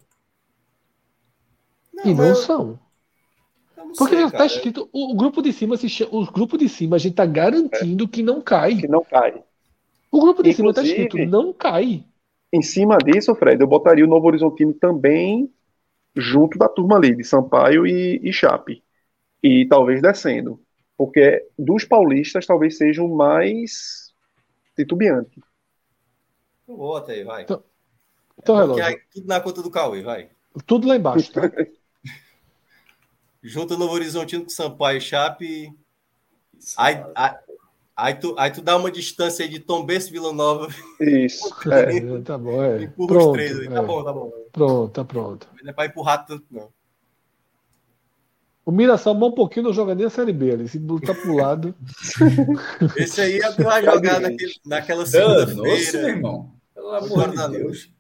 Não, 1.93 2.05
e 2.05 2.15
não 2.15 2.27
eu... 2.27 2.37
são. 2.37 2.79
Porque 3.97 4.17
já 4.17 4.27
está 4.27 4.47
escrito, 4.47 4.89
o, 4.93 5.15
grupo 5.15 5.43
de 5.43 5.53
cima, 5.53 5.77
se 5.77 5.89
chama, 5.89 6.11
o 6.13 6.27
grupo 6.31 6.57
de 6.57 6.69
cima, 6.69 6.97
a 6.97 6.99
gente 6.99 7.13
está 7.13 7.27
garantindo 7.27 8.05
é. 8.05 8.09
que 8.09 8.23
não 8.23 8.41
cai. 8.41 8.77
Que 8.77 8.89
não 8.89 9.05
cai. 9.05 9.43
O 10.11 10.21
grupo 10.21 10.43
de 10.43 10.53
cima 10.53 10.71
está 10.71 10.83
escrito, 10.83 11.17
não 11.19 11.53
cai. 11.53 12.05
em 12.53 12.63
cima 12.63 12.99
disso, 12.99 13.35
Fred, 13.35 13.61
eu 13.61 13.67
botaria 13.67 14.05
o 14.05 14.09
Novo 14.09 14.27
Horizontino 14.27 14.73
também 14.75 15.53
junto 16.17 16.59
da 16.59 16.69
turma 16.69 16.97
ali, 16.97 17.15
de 17.15 17.25
Sampaio 17.25 17.87
e, 17.87 18.21
e 18.23 18.33
Chape. 18.33 18.83
E 19.43 19.67
talvez 19.67 20.03
descendo. 20.03 20.61
Porque 20.97 21.47
dos 21.59 21.85
paulistas 21.85 22.45
talvez 22.45 22.77
seja 22.77 23.03
o 23.03 23.17
mais 23.17 24.13
titubeante. 24.77 25.41
Bota 26.67 27.13
aí, 27.13 27.25
vai. 27.25 27.43
Então, 27.43 27.63
então 28.39 28.57
é 28.57 28.61
relógio. 28.61 29.01
tudo 29.13 29.27
na 29.27 29.41
conta 29.41 29.63
do 29.63 29.71
Cauê, 29.71 30.03
vai. 30.03 30.31
Tudo 30.67 30.89
lá 30.89 30.97
embaixo, 30.97 31.33
tá? 31.33 31.43
Junta 33.43 33.77
Novo 33.77 33.95
Horizontino 33.95 34.45
com 34.45 34.51
Sampaio 34.51 34.99
e 34.99 35.01
Chape. 35.01 35.75
Aí, 36.77 37.03
aí, 37.15 37.35
aí, 37.97 38.15
tu, 38.15 38.35
aí 38.39 38.51
tu 38.51 38.61
dá 38.61 38.77
uma 38.77 38.91
distância 38.91 39.45
aí 39.45 39.51
de 39.51 39.59
Tom 39.59 39.85
Benz 39.85 40.09
Vila 40.09 40.33
Nova. 40.33 40.69
Isso. 41.01 41.49
É. 41.71 42.21
tá 42.23 42.37
bom, 42.37 42.63
é. 42.63 42.83
Empurra 42.83 43.09
pronto, 43.09 43.27
os 43.27 43.33
três 43.33 43.59
aí. 43.59 43.69
Tá 43.69 43.83
é. 43.83 43.83
bom, 43.83 44.05
tá 44.05 44.13
bom. 44.13 44.33
Pronto, 44.53 44.93
tá 44.93 45.05
pronto. 45.05 45.49
Não 45.63 45.71
é 45.71 45.73
pra 45.73 45.87
empurrar 45.87 46.27
tanto, 46.27 46.45
não. 46.51 46.69
O 48.65 48.71
Mirassol 48.71 49.15
um 49.15 49.33
pouquinho 49.33 49.67
não 49.67 49.73
joga 49.73 49.95
nem 49.95 50.07
a 50.07 50.11
Série 50.11 50.33
B 50.33 50.53
ali, 50.53 50.69
se 50.69 50.79
botar 50.79 51.15
pro 51.15 51.35
lado. 51.35 51.75
Esse 52.97 53.21
aí 53.21 53.39
é 53.39 53.51
vai 53.51 53.83
jogar 53.83 54.21
naquele, 54.21 54.55
naquela 54.65 55.07
segunda-feira. 55.07 55.99
meu 55.99 56.09
irmão. 56.09 56.55
Pelo 56.75 56.95
amor 56.95 57.31
de 57.31 57.59
Deus. 57.59 57.91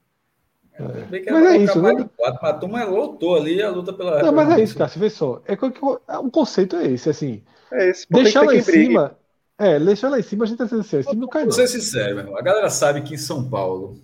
É. 0.80 1.30
Mas 1.30 1.46
é 1.46 1.56
isso, 1.58 1.82
né? 1.82 2.08
Quatro, 2.16 2.46
a 2.46 2.54
turma 2.54 2.84
lotou 2.84 3.36
ali 3.36 3.62
a 3.62 3.70
luta 3.70 3.92
pela. 3.92 4.22
Não, 4.22 4.32
mas 4.32 4.50
é 4.50 4.62
isso, 4.62 4.76
Cássio, 4.76 5.00
vê 5.00 5.10
só. 5.10 5.42
É 5.46 5.56
que, 5.56 5.64
o 5.64 6.30
conceito 6.30 6.76
é 6.76 6.86
esse, 6.86 7.10
assim. 7.10 7.42
É 7.72 7.90
esse, 7.90 8.06
deixar 8.10 8.42
lá 8.42 8.54
em 8.54 8.62
cima. 8.62 9.16
É, 9.58 9.78
deixar 9.78 10.08
lá 10.08 10.18
em 10.18 10.22
cima 10.22 10.44
a 10.44 10.48
gente 10.48 10.58
tá 10.58 10.66
sendo. 10.66 10.80
Esse 10.80 11.02
time 11.02 11.20
não 11.20 11.28
cai, 11.28 11.42
não. 11.42 11.50
Vou 11.50 11.56
ser 11.56 11.68
sincero, 11.68 12.14
meu 12.14 12.24
irmão. 12.24 12.38
A 12.38 12.42
galera 12.42 12.70
sabe 12.70 13.02
que 13.02 13.14
em 13.14 13.18
São 13.18 13.48
Paulo 13.48 14.00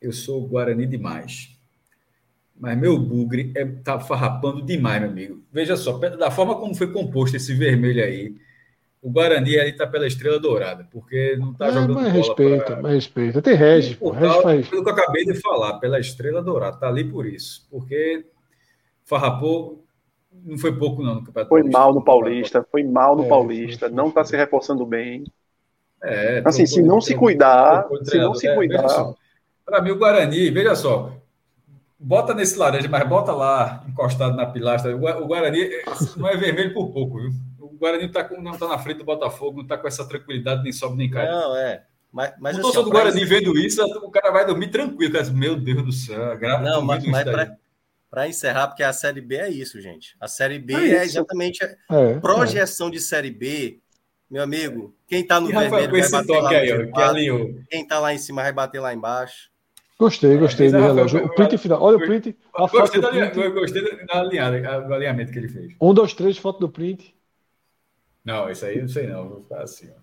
eu 0.00 0.12
sou 0.12 0.46
Guarani 0.46 0.86
demais. 0.86 1.50
Mas 2.58 2.78
meu 2.78 2.98
bugre 2.98 3.52
é, 3.56 3.64
tá 3.64 3.98
farrapando 3.98 4.62
demais, 4.62 5.00
meu 5.00 5.10
amigo. 5.10 5.42
Veja 5.50 5.76
só, 5.76 5.96
da 5.98 6.30
forma 6.30 6.54
como 6.56 6.74
foi 6.74 6.92
composto 6.92 7.36
esse 7.36 7.54
vermelho 7.54 8.04
aí, 8.04 8.36
o 9.02 9.10
Guarani 9.10 9.58
aí 9.58 9.72
tá 9.72 9.86
pela 9.86 10.06
estrela 10.06 10.38
dourada, 10.38 10.86
porque 10.90 11.36
não 11.38 11.54
tá 11.54 11.68
é, 11.68 11.72
jogando 11.72 11.94
mas 11.94 12.12
respeita, 12.12 12.64
pra... 12.64 12.82
mas 12.82 12.92
respeita. 12.92 13.40
Tem 13.40 13.54
Regis, 13.54 13.96
pô. 13.96 14.10
Regis 14.10 14.42
faz... 14.42 14.68
Pelo 14.68 14.84
que 14.84 14.90
eu 14.90 14.92
acabei 14.92 15.24
de 15.24 15.34
falar, 15.40 15.78
pela 15.78 15.98
estrela 15.98 16.42
dourada, 16.42 16.76
tá 16.76 16.88
ali 16.88 17.04
por 17.04 17.26
isso. 17.26 17.66
Porque 17.70 18.26
farrapou 19.04 19.82
não 20.44 20.58
foi 20.58 20.72
pouco 20.72 21.02
não 21.02 21.16
no 21.16 21.24
Campeonato 21.24 21.48
Foi 21.48 21.60
Paulista, 21.60 21.78
mal 21.78 21.94
no 21.94 22.04
Paulista, 22.04 22.66
foi 22.70 22.84
mal 22.84 23.16
no 23.16 23.24
é, 23.24 23.28
Paulista, 23.28 23.78
foi, 23.80 23.88
foi, 23.88 23.96
não 23.96 24.10
tá 24.10 24.24
se 24.24 24.36
reforçando 24.36 24.86
bem. 24.86 25.24
É, 26.02 26.42
assim, 26.44 26.66
se 26.66 26.80
não 26.80 27.00
se 27.00 27.14
cuidar, 27.14 27.86
se 28.04 28.18
não 28.18 28.34
se 28.34 28.54
cuidar... 28.54 29.14
Para 29.64 29.82
mim 29.82 29.90
o 29.90 29.98
Guarani, 29.98 30.50
veja 30.50 30.74
só, 30.74 31.12
bota 31.98 32.34
nesse 32.34 32.58
laranja, 32.58 32.88
mas 32.88 33.08
bota 33.08 33.32
lá 33.32 33.84
encostado 33.88 34.34
na 34.34 34.46
pilastra. 34.46 34.96
O 34.96 35.26
Guarani 35.26 35.68
não 36.16 36.28
é 36.28 36.36
vermelho 36.36 36.74
por 36.74 36.90
pouco, 36.90 37.18
viu? 37.18 37.30
Guarani 37.80 38.08
tá 38.08 38.22
com, 38.22 38.40
não 38.40 38.52
está 38.52 38.68
na 38.68 38.78
frente 38.78 38.98
do 38.98 39.04
Botafogo, 39.04 39.56
não 39.56 39.62
está 39.62 39.78
com 39.78 39.88
essa 39.88 40.06
tranquilidade, 40.06 40.62
nem 40.62 40.72
sobe 40.72 40.96
nem 40.96 41.10
cai. 41.10 41.26
Não, 41.26 41.56
é. 41.56 41.82
Mas, 42.12 42.34
mas 42.38 42.56
o 42.56 42.60
assim, 42.60 42.62
torcedor 42.62 42.84
do 42.84 42.90
Guarani 42.90 43.24
vendo 43.24 43.58
isso, 43.58 43.82
o 43.82 44.10
cara 44.10 44.30
vai 44.30 44.46
dormir 44.46 44.68
tranquilo. 44.68 45.12
Cara, 45.12 45.30
Meu 45.30 45.56
Deus 45.56 45.82
do 45.82 45.92
céu, 45.92 46.36
grava 46.36 46.62
Não, 46.62 46.82
mas, 46.82 47.04
mas 47.06 47.24
para 48.10 48.28
encerrar, 48.28 48.66
porque 48.66 48.82
a 48.82 48.92
Série 48.92 49.20
B 49.20 49.36
é 49.36 49.48
isso, 49.48 49.80
gente. 49.80 50.16
A 50.20 50.26
Série 50.26 50.58
B 50.58 50.74
é, 50.74 50.96
é 50.96 51.04
exatamente 51.04 51.64
a 51.64 51.66
é, 51.66 51.76
é. 52.12 52.18
projeção 52.18 52.88
é. 52.88 52.90
de 52.90 53.00
Série 53.00 53.30
B. 53.30 53.78
Meu 54.28 54.42
amigo, 54.42 54.94
quem 55.06 55.22
está 55.22 55.40
no 55.40 55.48
e 55.48 55.52
vermelho 55.52 55.90
vai 55.90 56.10
bater 56.10 56.40
lá 56.40 56.50
aí, 56.50 57.30
ó, 57.30 57.46
Quem 57.68 57.82
está 57.82 57.98
lá 58.00 58.12
em 58.12 58.18
cima 58.18 58.42
vai 58.42 58.52
bater 58.52 58.80
lá 58.80 58.92
embaixo. 58.92 59.50
Gostei, 59.98 60.36
gostei 60.38 60.70
do 60.70 60.78
relógio. 60.78 61.24
O 61.24 61.34
print 61.34 61.58
final. 61.58 61.82
Olha 61.82 61.98
o 61.98 62.00
print. 62.00 62.36
A 62.54 62.62
gostei, 62.62 62.80
foto 62.80 63.00
do 63.00 63.30
print. 63.30 63.50
gostei 63.50 64.06
da 64.06 64.20
alinhada, 64.20 64.80
do 64.80 64.94
alinhamento 64.94 65.30
que 65.30 65.38
ele 65.38 65.48
fez. 65.48 65.74
Um, 65.80 65.92
dois, 65.92 66.14
três, 66.14 66.38
foto 66.38 66.58
do 66.58 66.68
print. 66.68 67.14
Não, 68.24 68.50
isso 68.50 68.64
aí 68.64 68.80
não 68.80 68.88
sei 68.88 69.06
não, 69.06 69.28
vou 69.28 69.42
ficar 69.42 69.62
assim, 69.62 69.90
ó. 69.90 70.00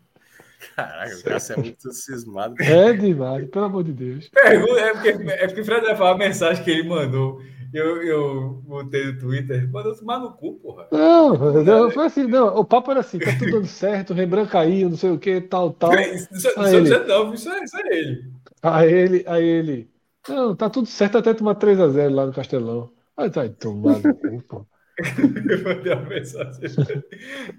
Caraca, 0.75 1.15
o 1.15 1.23
Cássio 1.23 1.53
é 1.53 1.57
muito 1.57 1.91
cismado. 1.91 2.55
É 2.61 2.93
demais, 2.93 3.47
pelo 3.49 3.65
amor 3.65 3.83
de 3.83 3.93
Deus. 3.93 4.29
Pergunta, 4.29 4.79
é 4.79 4.93
porque, 4.93 5.09
é 5.31 5.47
porque 5.47 5.61
o 5.61 5.65
Fred 5.65 5.85
vai 5.85 5.95
falar 5.95 6.11
a 6.11 6.17
mensagem 6.17 6.63
que 6.63 6.71
ele 6.71 6.87
mandou. 6.87 7.41
Eu, 7.73 8.01
eu 8.01 8.49
botei 8.65 9.05
no 9.07 9.19
Twitter, 9.19 9.69
mandou 9.69 9.95
tomar 9.95 10.19
no 10.19 10.31
cu, 10.31 10.53
porra. 10.55 10.87
Não, 10.91 11.63
não, 11.63 11.91
foi 11.91 12.05
assim, 12.05 12.23
não. 12.23 12.55
O 12.55 12.63
papo 12.63 12.91
era 12.91 13.01
assim, 13.01 13.19
tá 13.19 13.31
tudo 13.37 13.51
dando 13.51 13.67
certo, 13.67 14.13
Rembrandt 14.13 14.49
caiu, 14.49 14.89
não 14.89 14.97
sei 14.97 15.11
o 15.11 15.19
que, 15.19 15.41
tal, 15.41 15.73
tal. 15.73 15.93
Isso, 15.93 16.27
isso, 16.31 16.47
isso, 16.47 16.75
ele, 16.75 16.99
não, 17.05 17.33
isso, 17.33 17.49
é, 17.49 17.63
isso 17.63 17.77
é 17.77 17.97
ele. 17.97 18.31
A 18.63 18.85
ele, 18.85 19.23
a 19.27 19.39
ele. 19.41 19.91
Não, 20.27 20.55
tá 20.55 20.69
tudo 20.69 20.87
certo 20.87 21.17
até 21.17 21.33
tomar 21.33 21.55
3x0 21.55 22.09
lá 22.09 22.25
no 22.25 22.33
Castelão. 22.33 22.89
Aí 23.17 23.29
tá 23.29 23.47
tomado, 23.49 24.01
pô. 24.47 24.65
Eu 24.97 25.63
mandei 25.63 25.93
uma 25.93 26.01
mensagem. 26.03 26.61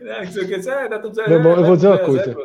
Não, 0.00 0.22
isso 0.22 0.40
aqui, 0.40 0.54
é, 0.54 0.88
tá 0.88 0.98
tudo 0.98 1.14
certo. 1.14 1.28
Meu 1.28 1.38
irmão, 1.38 1.56
eu 1.56 1.64
vou 1.64 1.76
dizer 1.76 1.88
uma 1.88 1.98
coisa. 1.98 2.36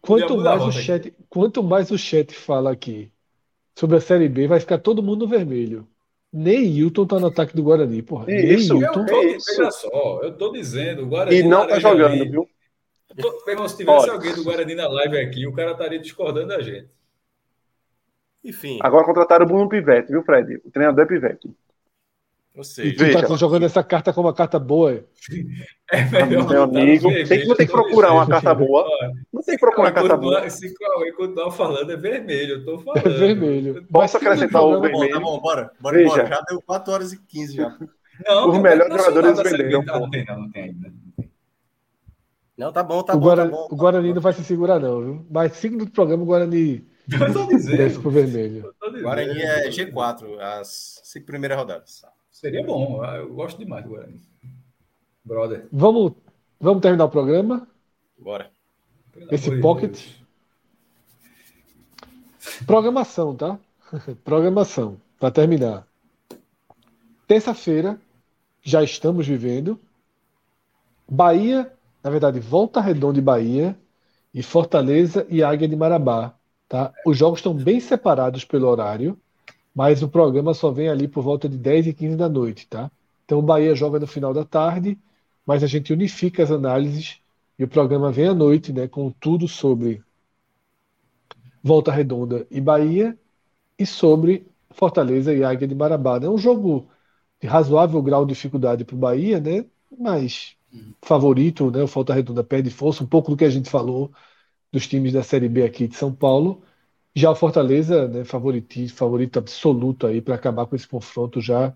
Quanto 0.00 0.36
mais, 0.36 0.62
o 0.62 0.72
chat, 0.72 1.14
quanto 1.30 1.62
mais 1.62 1.90
o 1.90 1.98
chat 1.98 2.34
fala 2.34 2.72
aqui 2.72 3.10
sobre 3.74 3.96
a 3.96 4.00
Série 4.00 4.28
B, 4.28 4.46
vai 4.46 4.60
ficar 4.60 4.78
todo 4.78 5.02
mundo 5.02 5.24
no 5.24 5.30
vermelho. 5.30 5.88
Nem 6.32 6.64
Hilton 6.64 7.06
tá 7.06 7.20
no 7.20 7.28
ataque 7.28 7.54
do 7.54 7.62
Guarani, 7.62 8.02
porra. 8.02 8.26
Isso, 8.28 8.74
Nem 8.74 8.82
Hilton. 8.82 9.06
Veja 9.06 9.70
só, 9.70 10.20
eu 10.22 10.36
tô 10.36 10.50
dizendo, 10.52 11.04
o 11.04 11.06
Guarani. 11.06 11.36
E 11.36 11.42
não 11.42 11.66
tá 11.66 11.78
jogando, 11.78 12.12
ali, 12.12 12.28
viu? 12.28 12.48
Tô, 13.16 13.30
meu 13.46 13.54
irmão, 13.54 13.68
se 13.68 13.76
tivesse 13.76 13.98
Olha. 13.98 14.12
alguém 14.12 14.34
do 14.34 14.42
Guarani 14.42 14.74
na 14.74 14.88
live 14.88 15.18
aqui, 15.18 15.46
o 15.46 15.52
cara 15.52 15.72
estaria 15.72 16.00
discordando 16.00 16.48
da 16.48 16.60
gente. 16.60 16.88
Enfim. 18.44 18.78
Agora 18.82 19.06
contrataram 19.06 19.46
o 19.46 19.48
Bruno 19.48 19.68
Pivete, 19.68 20.10
viu, 20.10 20.22
Fred? 20.22 20.60
O 20.64 20.70
treinador 20.70 21.04
é 21.04 21.06
Pivete. 21.06 21.50
Seja, 22.62 22.88
e 22.88 22.92
tu 22.94 23.04
veja, 23.04 23.26
tá 23.26 23.34
jogando 23.34 23.64
essa 23.64 23.82
carta 23.82 24.12
como 24.12 24.28
uma 24.28 24.34
carta 24.34 24.60
boa. 24.60 25.04
É 25.90 26.04
melhor 26.04 26.48
meu 26.48 26.62
amigo. 26.62 27.08
Tem 27.08 27.40
que, 27.40 27.46
não 27.46 27.56
tem 27.56 27.66
que 27.66 27.72
procurar 27.72 28.12
uma 28.12 28.28
carta 28.28 28.54
boa. 28.54 28.86
Não 29.32 29.42
tem 29.42 29.56
que 29.56 29.60
procurar 29.60 29.88
uma 29.88 29.92
carta 29.92 30.16
boa. 30.16 30.48
Se 30.48 30.68
o 30.68 31.16
continuar 31.16 31.50
falando 31.50 31.90
é 31.90 31.96
vermelho, 31.96 32.54
eu 32.54 32.64
tô 32.64 32.78
falando. 32.78 33.06
É 33.06 33.10
vermelho. 33.10 33.84
Posso 33.90 34.16
acrescentar 34.18 34.62
o 34.62 34.80
vermelho? 34.80 35.14
Tá 35.14 35.20
bom, 35.20 35.40
bora. 35.40 35.72
Bora, 35.80 35.96
veja. 35.96 36.08
bora. 36.10 36.26
Já 36.26 36.40
deu 36.48 36.62
4 36.62 36.92
horas 36.92 37.12
e 37.12 37.20
15 37.26 37.56
já. 37.56 37.76
Não, 38.24 38.50
Os 38.50 38.58
melhores 38.58 39.04
jogadores 39.04 39.42
venderam. 39.42 39.82
Não, 39.82 40.10
tem, 40.10 40.24
não, 40.24 40.40
não 40.42 40.50
tem 40.50 40.62
ainda. 40.62 40.92
Não, 42.56 42.72
tá 42.72 42.84
bom, 42.84 43.02
tá 43.02 43.14
o 43.14 43.18
bom. 43.18 43.24
Guarani, 43.24 43.50
tá 43.50 43.56
bom, 43.56 43.68
o 43.68 43.76
Guarani 43.76 44.14
não 44.14 44.22
vai 44.22 44.32
se 44.32 44.44
segurar, 44.44 44.78
não, 44.78 45.00
viu? 45.00 45.26
Mas 45.28 45.52
5 45.54 45.72
minutos 45.72 45.92
do 45.92 45.94
programa, 45.96 46.22
o 46.22 46.26
Guarani. 46.26 46.86
Eu 47.10 47.32
tô 47.32 47.46
dizendo. 47.48 47.76
Desce 47.76 47.98
pro 47.98 48.10
vermelho. 48.10 48.72
Guarani 49.02 49.42
é 49.42 49.68
G4, 49.68 50.38
as 50.38 51.00
cinco 51.02 51.26
primeiras 51.26 51.58
rodadas. 51.58 52.02
Seria 52.34 52.66
bom, 52.66 53.02
eu 53.04 53.32
gosto 53.32 53.58
demais 53.58 53.84
do 53.84 53.90
Guarani. 53.90 54.20
Brother. 55.24 55.68
Vamos, 55.70 56.14
vamos 56.60 56.82
terminar 56.82 57.04
o 57.04 57.08
programa? 57.08 57.68
Bora. 58.18 58.50
Esse 59.30 59.60
pocket. 59.60 60.04
Programação, 62.66 63.36
tá? 63.36 63.56
Programação, 64.24 65.00
para 65.18 65.30
terminar. 65.30 65.86
Terça-feira, 67.28 68.00
já 68.64 68.82
estamos 68.82 69.28
vivendo. 69.28 69.80
Bahia, 71.08 71.72
na 72.02 72.10
verdade, 72.10 72.40
Volta 72.40 72.80
Redonda 72.80 73.20
e 73.20 73.22
Bahia, 73.22 73.78
e 74.34 74.42
Fortaleza 74.42 75.24
e 75.30 75.40
Águia 75.40 75.68
de 75.68 75.76
Marabá. 75.76 76.34
Tá? 76.68 76.92
Os 77.06 77.16
jogos 77.16 77.38
estão 77.38 77.54
bem 77.54 77.78
separados 77.78 78.44
pelo 78.44 78.66
horário 78.66 79.16
mas 79.74 80.02
o 80.02 80.08
programa 80.08 80.54
só 80.54 80.70
vem 80.70 80.88
ali 80.88 81.08
por 81.08 81.22
volta 81.22 81.48
de 81.48 81.58
10 81.58 81.86
e 81.88 81.94
15 81.94 82.16
da 82.16 82.28
noite, 82.28 82.66
tá? 82.68 82.90
Então 83.24 83.38
o 83.38 83.42
Bahia 83.42 83.74
joga 83.74 83.98
no 83.98 84.06
final 84.06 84.32
da 84.34 84.44
tarde, 84.44 84.98
mas 85.46 85.62
a 85.62 85.66
gente 85.66 85.92
unifica 85.92 86.42
as 86.42 86.50
análises 86.50 87.20
e 87.58 87.64
o 87.64 87.68
programa 87.68 88.10
vem 88.12 88.28
à 88.28 88.34
noite, 88.34 88.72
né, 88.72 88.88
com 88.88 89.10
tudo 89.10 89.48
sobre 89.48 90.02
Volta 91.62 91.90
Redonda 91.92 92.46
e 92.50 92.60
Bahia 92.60 93.18
e 93.78 93.86
sobre 93.86 94.46
Fortaleza 94.70 95.34
e 95.34 95.44
Águia 95.44 95.68
de 95.68 95.74
Marabá. 95.74 96.18
É 96.22 96.28
um 96.28 96.38
jogo 96.38 96.88
de 97.40 97.48
razoável 97.48 98.02
grau 98.02 98.26
de 98.26 98.34
dificuldade 98.34 98.84
para 98.84 98.96
o 98.96 98.98
Bahia, 98.98 99.40
né? 99.40 99.64
Mas 99.98 100.56
favorito, 101.04 101.70
né? 101.70 101.82
O 101.82 101.86
Volta 101.86 102.14
Redonda 102.14 102.44
perde 102.44 102.70
força, 102.70 103.04
um 103.04 103.06
pouco 103.06 103.30
do 103.32 103.36
que 103.36 103.44
a 103.44 103.50
gente 103.50 103.70
falou 103.70 104.12
dos 104.72 104.86
times 104.88 105.12
da 105.12 105.22
Série 105.22 105.48
B 105.48 105.64
aqui 105.64 105.88
de 105.88 105.96
São 105.96 106.14
Paulo. 106.14 106.62
Já 107.14 107.30
o 107.30 107.34
Fortaleza, 107.36 108.08
né, 108.08 108.24
favorito, 108.24 108.88
favorito 108.94 109.38
absoluto 109.38 110.06
aí 110.06 110.20
para 110.20 110.34
acabar 110.34 110.66
com 110.66 110.74
esse 110.74 110.88
confronto 110.88 111.40
já 111.40 111.72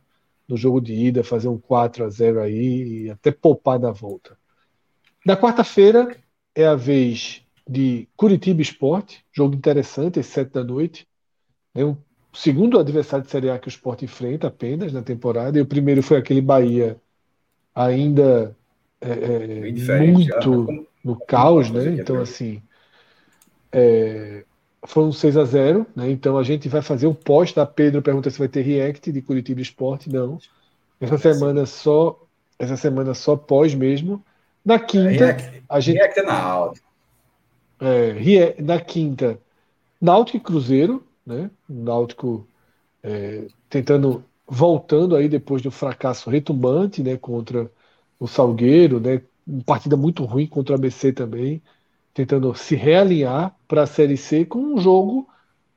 no 0.49 0.57
jogo 0.57 0.81
de 0.81 0.95
ida, 0.95 1.23
fazer 1.23 1.49
um 1.49 1.59
4 1.59 2.05
a 2.05 2.09
0 2.09 2.41
aí 2.41 3.05
e 3.05 3.11
até 3.11 3.31
poupar 3.31 3.79
na 3.79 3.93
volta. 3.93 4.37
Na 5.25 5.37
quarta-feira 5.37 6.17
é 6.55 6.67
a 6.67 6.75
vez 6.75 7.43
de 7.69 8.09
Curitiba 8.17 8.63
Esporte, 8.63 9.25
jogo 9.31 9.55
interessante, 9.55 10.19
às 10.19 10.27
7 10.27 10.53
da 10.53 10.65
noite. 10.65 11.07
É 11.75 11.85
o 11.85 11.97
segundo 12.33 12.79
adversário 12.79 13.25
de 13.25 13.31
Série 13.31 13.51
A 13.51 13.59
que 13.59 13.69
o 13.69 13.71
Esporte 13.71 14.07
enfrenta 14.07 14.49
apenas 14.49 14.93
na 14.93 15.03
temporada, 15.03 15.59
e 15.59 15.61
o 15.61 15.67
primeiro 15.67 16.03
foi 16.03 16.17
aquele 16.17 16.41
Bahia, 16.41 16.99
ainda 17.75 18.57
é, 19.01 19.11
é 19.11 20.01
muito 20.01 20.25
já, 20.25 20.41
no 21.05 21.17
caos, 21.27 21.71
né? 21.71 21.95
Então, 21.95 22.21
assim, 22.21 22.63
é, 23.71 24.45
foi 24.87 25.05
um 25.05 25.13
6 25.13 25.37
a 25.37 25.45
0 25.45 25.87
né? 25.95 26.11
Então 26.11 26.39
a 26.39 26.43
gente 26.43 26.69
vai 26.69 26.83
fazer 26.83 27.07
o 27.07 27.15
pós, 27.15 27.53
tá? 27.53 27.67
Pedro 27.67 28.03
pergunta 28.03 28.31
se 28.31 28.39
vai 28.39 28.49
ter 28.49 28.63
react 28.63 29.11
de 29.11 29.23
Curitiba 29.23 29.61
Esporte. 29.61 30.09
Não. 30.09 30.39
Essa 31.01 31.19
semana 31.19 31.67
só. 31.67 32.21
Essa 32.59 32.77
semana 32.77 33.15
só 33.15 33.37
pós 33.37 33.75
mesmo. 33.75 34.25
Na 34.65 34.79
quinta, 34.79 35.09
react, 35.09 35.63
a 35.69 35.81
gente. 35.81 35.97
React 35.97 36.21
é 36.21 36.23
na 36.23 36.43
alta. 36.43 36.81
É, 37.81 38.61
na 38.61 38.81
quinta, 38.81 39.39
Náutico 40.01 40.37
e 40.37 40.41
Cruzeiro, 40.41 41.05
né? 41.25 41.51
Náutico 41.69 42.47
é, 43.03 43.47
tentando, 43.71 44.25
voltando 44.47 45.15
aí 45.15 45.29
depois 45.29 45.63
do 45.63 45.71
fracasso 45.71 46.31
retumbante, 46.31 47.03
né? 47.03 47.17
Contra 47.17 47.71
o 48.19 48.27
Salgueiro, 48.27 48.99
né? 49.01 49.23
Uma 49.47 49.63
partida 49.63 49.97
muito 49.97 50.25
ruim 50.25 50.47
contra 50.47 50.75
o 50.75 50.79
ABC 50.79 51.13
também 51.13 51.63
tentando 52.19 52.53
se 52.57 52.75
realinhar 52.75 53.55
para 53.69 53.85
a 53.85 53.87
Série 53.87 54.17
C 54.17 54.45
com 54.45 54.59
um 54.59 54.79
jogo, 54.79 55.29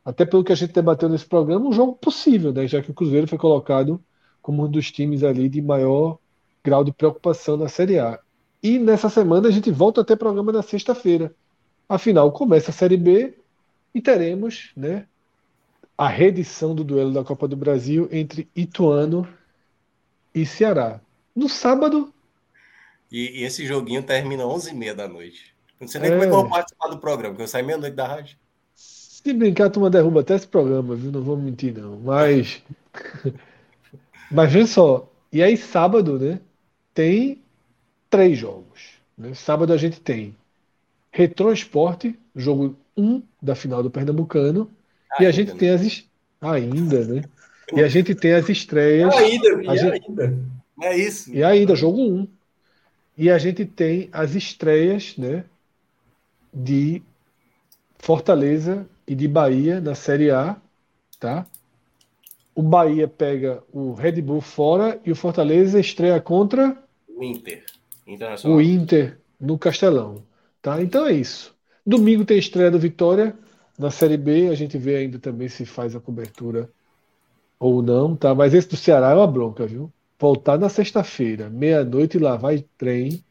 até 0.03 0.25
pelo 0.25 0.43
que 0.43 0.51
a 0.51 0.55
gente 0.55 0.73
debateu 0.73 1.07
nesse 1.07 1.25
programa, 1.25 1.69
um 1.69 1.71
jogo 1.71 1.93
possível, 1.93 2.51
né? 2.51 2.67
já 2.67 2.81
que 2.81 2.89
o 2.89 2.95
Cruzeiro 2.95 3.27
foi 3.27 3.37
colocado 3.37 4.03
como 4.41 4.65
um 4.65 4.67
dos 4.67 4.91
times 4.91 5.23
ali 5.23 5.47
de 5.47 5.61
maior 5.61 6.17
grau 6.63 6.83
de 6.83 6.91
preocupação 6.91 7.57
na 7.57 7.67
Série 7.67 7.99
A. 7.99 8.19
E 8.63 8.79
nessa 8.79 9.07
semana 9.07 9.49
a 9.49 9.51
gente 9.51 9.69
volta 9.69 10.01
a 10.01 10.03
ter 10.03 10.15
programa 10.15 10.51
na 10.51 10.63
sexta-feira. 10.63 11.31
Afinal, 11.87 12.31
começa 12.31 12.71
a 12.71 12.73
Série 12.73 12.97
B 12.97 13.35
e 13.93 14.01
teremos 14.01 14.71
né, 14.75 15.05
a 15.95 16.07
reedição 16.07 16.73
do 16.73 16.83
duelo 16.83 17.13
da 17.13 17.23
Copa 17.23 17.47
do 17.47 17.55
Brasil 17.55 18.09
entre 18.11 18.49
Ituano 18.55 19.27
e 20.33 20.43
Ceará. 20.43 20.99
No 21.35 21.47
sábado. 21.47 22.11
E, 23.11 23.41
e 23.41 23.43
esse 23.43 23.63
joguinho 23.63 24.01
termina 24.01 24.43
às 24.43 24.65
11h30 24.65 24.93
da 24.95 25.07
noite. 25.07 25.50
Não 25.81 25.87
sei 25.87 25.99
nem 25.99 26.11
é... 26.11 26.13
como 26.13 26.23
é 26.23 26.27
que 26.27 26.33
eu 26.33 26.41
vou 26.41 26.49
participar 26.49 26.87
do 26.89 26.97
programa, 26.99 27.33
porque 27.33 27.43
eu 27.43 27.47
saio 27.47 27.65
meia-noite 27.65 27.95
da 27.95 28.07
rádio. 28.07 28.37
Se 28.75 29.33
brincar, 29.33 29.65
a 29.65 29.69
turma 29.69 29.89
derruba 29.89 30.21
até 30.21 30.35
esse 30.35 30.47
programa, 30.47 30.95
viu? 30.95 31.11
Não 31.11 31.21
vou 31.21 31.35
mentir, 31.35 31.75
não. 31.75 31.99
Mas. 31.99 32.61
Mas 34.31 34.53
vê 34.53 34.65
só. 34.65 35.09
E 35.31 35.41
aí, 35.43 35.57
sábado, 35.57 36.17
né? 36.19 36.39
Tem 36.93 37.41
três 38.09 38.37
jogos. 38.37 38.91
Né? 39.17 39.33
Sábado 39.33 39.73
a 39.73 39.77
gente 39.77 39.99
tem 39.99 40.35
Retro 41.11 41.51
Esporte, 41.51 42.17
jogo 42.35 42.75
1 42.95 43.03
um 43.03 43.23
da 43.41 43.55
final 43.55 43.81
do 43.81 43.89
Pernambucano. 43.89 44.69
Ainda, 45.11 45.23
e 45.23 45.25
a 45.25 45.31
gente 45.31 45.53
né? 45.53 45.57
tem 45.57 45.69
as. 45.69 46.03
Ainda, 46.41 47.05
né? 47.05 47.23
E 47.73 47.81
a 47.81 47.87
gente 47.87 48.15
tem 48.15 48.33
as 48.33 48.49
estreias. 48.49 49.13
Ainda, 49.15 49.71
a 49.71 49.75
gente... 49.75 50.07
ainda. 50.07 50.37
É 50.81 50.97
isso. 50.97 51.31
E 51.33 51.43
ainda, 51.43 51.75
jogo 51.75 52.01
1. 52.01 52.03
Um. 52.03 52.27
E 53.17 53.29
a 53.29 53.37
gente 53.37 53.65
tem 53.65 54.09
as 54.11 54.35
estreias, 54.35 55.15
né? 55.17 55.43
De 56.53 57.01
Fortaleza 57.97 58.87
e 59.07 59.15
de 59.15 59.27
Bahia 59.27 59.79
na 59.79 59.95
Série 59.95 60.31
A, 60.31 60.57
tá? 61.19 61.45
O 62.53 62.61
Bahia 62.61 63.07
pega 63.07 63.63
o 63.71 63.93
Red 63.93 64.21
Bull 64.21 64.41
fora 64.41 64.99
e 65.05 65.11
o 65.11 65.15
Fortaleza 65.15 65.79
estreia 65.79 66.19
contra 66.19 66.77
o 67.07 67.23
Inter. 67.23 67.63
O 68.55 68.61
Inter 68.61 69.19
no 69.39 69.57
Castelão, 69.57 70.23
tá? 70.61 70.81
Então 70.81 71.05
é 71.07 71.13
isso. 71.13 71.55
Domingo 71.85 72.25
tem 72.25 72.37
estreia 72.37 72.69
do 72.69 72.79
Vitória 72.79 73.35
na 73.77 73.89
Série 73.89 74.17
B, 74.17 74.49
a 74.49 74.55
gente 74.55 74.77
vê 74.77 74.97
ainda 74.97 75.17
também 75.17 75.47
se 75.47 75.65
faz 75.65 75.95
a 75.95 75.99
cobertura 75.99 76.69
ou 77.59 77.81
não, 77.81 78.15
tá? 78.15 78.33
Mas 78.35 78.53
esse 78.53 78.67
do 78.67 78.75
Ceará 78.75 79.11
é 79.11 79.15
uma 79.15 79.27
bronca, 79.27 79.65
viu? 79.65 79.91
Voltar 80.19 80.57
na 80.57 80.69
sexta-feira, 80.69 81.49
meia-noite, 81.49 82.19
lá 82.19 82.35
vai 82.35 82.65
trem 82.77 83.23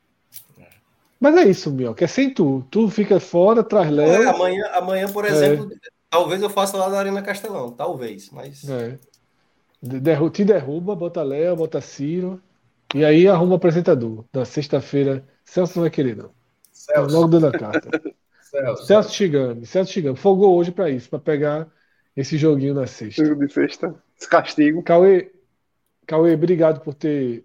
mas 1.20 1.36
é 1.36 1.44
isso, 1.44 1.70
Mioca. 1.70 2.02
É 2.02 2.08
sem 2.08 2.32
tu. 2.32 2.66
Tu 2.70 2.88
fica 2.88 3.20
fora, 3.20 3.62
traz 3.62 3.90
Léo. 3.90 4.22
É, 4.22 4.26
amanhã, 4.26 4.66
amanhã, 4.72 5.06
por 5.12 5.26
exemplo, 5.26 5.70
é. 5.70 5.76
talvez 6.08 6.40
eu 6.40 6.48
faça 6.48 6.78
lá 6.78 6.88
na 6.88 6.98
Arena 6.98 7.20
Castelão. 7.20 7.70
Talvez, 7.72 8.30
mas. 8.30 8.66
É. 8.66 8.98
Derru 9.82 10.30
te 10.30 10.44
derruba, 10.44 10.96
bota 10.96 11.22
Léo, 11.22 11.56
bota 11.56 11.80
Ciro. 11.80 12.40
E 12.94 13.04
aí 13.04 13.28
arruma 13.28 13.52
o 13.52 13.56
apresentador. 13.56 14.24
Na 14.32 14.46
sexta-feira. 14.46 15.22
Celso 15.44 15.76
não 15.76 15.82
vai 15.82 15.90
querer, 15.90 16.16
não. 16.16 16.30
Celso. 16.72 17.14
Logo 17.14 17.28
dando 17.28 17.48
a 17.48 17.52
carta. 17.52 17.90
Celso. 18.40 18.86
Celso 18.86 19.14
Chigami. 19.14 19.66
Celso 19.66 19.92
Chigami. 19.92 20.16
Folgou 20.16 20.56
hoje 20.56 20.72
para 20.72 20.88
isso, 20.88 21.08
para 21.08 21.18
pegar 21.18 21.68
esse 22.16 22.38
joguinho 22.38 22.74
na 22.74 22.86
sexta. 22.86 23.24
Jogo 23.24 23.46
de 23.46 23.52
sexta. 23.52 23.94
Esse 24.18 24.28
castigo. 24.28 24.82
Cauê, 24.82 25.30
Cauê, 26.06 26.34
obrigado 26.34 26.80
por 26.80 26.94
ter 26.94 27.44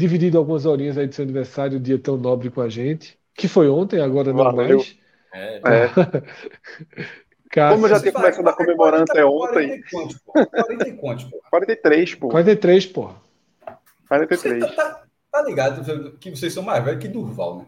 dividido 0.00 0.38
algumas 0.38 0.64
horinhas 0.64 0.96
aí 0.96 1.06
do 1.06 1.14
seu 1.14 1.22
aniversário, 1.22 1.78
um 1.78 1.82
dia 1.82 1.98
tão 1.98 2.16
nobre 2.16 2.50
com 2.50 2.62
a 2.62 2.68
gente, 2.68 3.18
que 3.34 3.46
foi 3.46 3.68
ontem, 3.68 4.00
agora 4.00 4.32
não 4.32 4.44
Valeu. 4.44 4.78
mais. 4.78 4.98
É. 5.32 5.60
é. 5.62 5.90
Cássio, 7.50 7.74
Como 7.74 7.86
eu 7.86 7.90
já 7.90 8.00
tinha 8.00 8.12
começado 8.12 8.48
a 8.48 8.52
comemorar 8.52 9.02
até 9.02 9.24
ontem. 9.24 9.82
40 10.32 10.88
e 10.88 10.92
quantos, 10.94 11.24
pô? 11.24 11.40
43, 11.50 12.14
pô. 12.14 12.28
43, 12.28 12.86
pô. 12.86 13.10
43. 14.08 14.60
Tá, 14.60 14.68
tá, 14.68 15.02
tá, 15.32 15.42
ligado 15.42 16.16
que 16.18 16.30
vocês 16.30 16.52
são 16.52 16.62
mais 16.62 16.82
velhos 16.84 17.00
que 17.02 17.08
Durval, 17.08 17.58
né? 17.58 17.66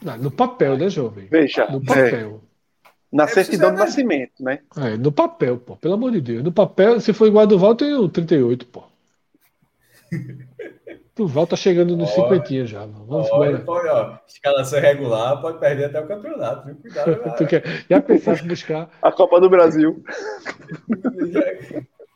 Não, 0.00 0.16
no 0.18 0.30
papel, 0.30 0.78
né, 0.78 0.88
jovem? 0.88 1.26
Veja. 1.26 1.66
No 1.66 1.84
papel. 1.84 2.40
É. 2.44 2.94
Na 3.10 3.24
é, 3.24 3.26
certidão 3.26 3.72
de 3.72 3.78
nascimento, 3.78 4.42
né? 4.42 4.60
É, 4.76 4.96
no 4.96 5.10
papel, 5.10 5.58
pô. 5.58 5.76
Pelo 5.76 5.94
amor 5.94 6.12
de 6.12 6.20
Deus. 6.20 6.44
No 6.44 6.52
papel, 6.52 7.00
se 7.00 7.12
for 7.12 7.26
igual 7.26 7.42
a 7.42 7.46
Durval, 7.46 7.70
eu 7.70 7.76
tenho 7.76 8.08
38, 8.08 8.66
pô. 8.66 8.84
Duval 11.18 11.48
tá 11.48 11.56
chegando 11.56 11.96
nos 11.96 12.10
cinquentinha 12.10 12.64
já. 12.64 12.86
Vamos 12.86 13.26
embora. 13.26 13.58
Pode, 13.58 13.88
ó, 13.88 14.18
escalação 14.24 14.78
regular, 14.78 15.40
pode 15.40 15.58
perder 15.58 15.86
até 15.86 16.00
o 16.00 16.06
campeonato. 16.06 16.64
Viu? 16.64 16.76
Cuidado. 16.76 17.20
tu 17.36 17.44
quer, 17.44 17.64
já 17.90 18.00
pensaste 18.00 18.44
em 18.44 18.48
buscar 18.48 18.88
a 19.02 19.10
Copa 19.10 19.40
do 19.40 19.50
Brasil? 19.50 20.00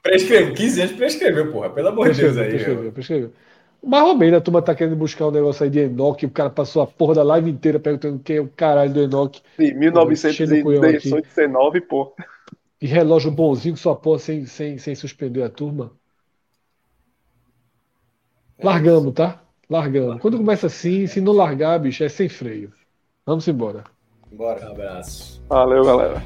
Prescreveu, 0.02 0.54
15 0.54 0.80
anos 0.80 0.92
prescreveu, 0.94 1.52
porra. 1.52 1.70
Pelo 1.70 1.88
amor 1.88 2.10
de 2.10 2.20
Deus 2.20 2.36
aí. 2.36 2.50
Prescreveu, 2.50 2.92
prescreveu. 2.92 3.32
Mas 3.84 4.02
Romero, 4.02 4.36
a 4.36 4.40
turma 4.40 4.62
tá 4.62 4.72
querendo 4.74 4.96
buscar 4.96 5.26
um 5.26 5.32
negócio 5.32 5.64
aí 5.64 5.70
de 5.70 5.80
Enoch, 5.80 6.24
o 6.24 6.30
cara 6.30 6.50
passou 6.50 6.82
a 6.82 6.86
porra 6.86 7.14
da 7.14 7.24
live 7.24 7.50
inteira 7.50 7.80
perguntando 7.80 8.20
quem 8.20 8.36
é 8.36 8.40
o 8.40 8.48
caralho 8.48 8.92
do 8.92 9.02
Enoch. 9.02 9.42
Sim, 9.56 9.74
1919, 9.74 11.80
pô. 11.82 12.14
E 12.80 12.86
relógio 12.86 13.32
bonzinho, 13.32 13.76
só 13.76 13.94
porra 13.94 14.20
sem, 14.20 14.46
sem, 14.46 14.78
sem 14.78 14.94
suspender 14.94 15.42
a 15.42 15.48
turma. 15.48 15.92
Largamos, 18.62 19.14
tá? 19.14 19.40
Largamos. 19.68 20.20
Quando 20.20 20.36
começa 20.36 20.66
assim, 20.66 21.06
se 21.06 21.20
não 21.20 21.32
largar, 21.32 21.78
bicho, 21.78 22.04
é 22.04 22.08
sem 22.08 22.28
freio. 22.28 22.72
Vamos 23.26 23.46
embora. 23.48 23.84
Bora. 24.32 24.68
Um 24.68 24.72
abraço. 24.72 25.42
Valeu, 25.48 25.84
galera. 25.84 26.22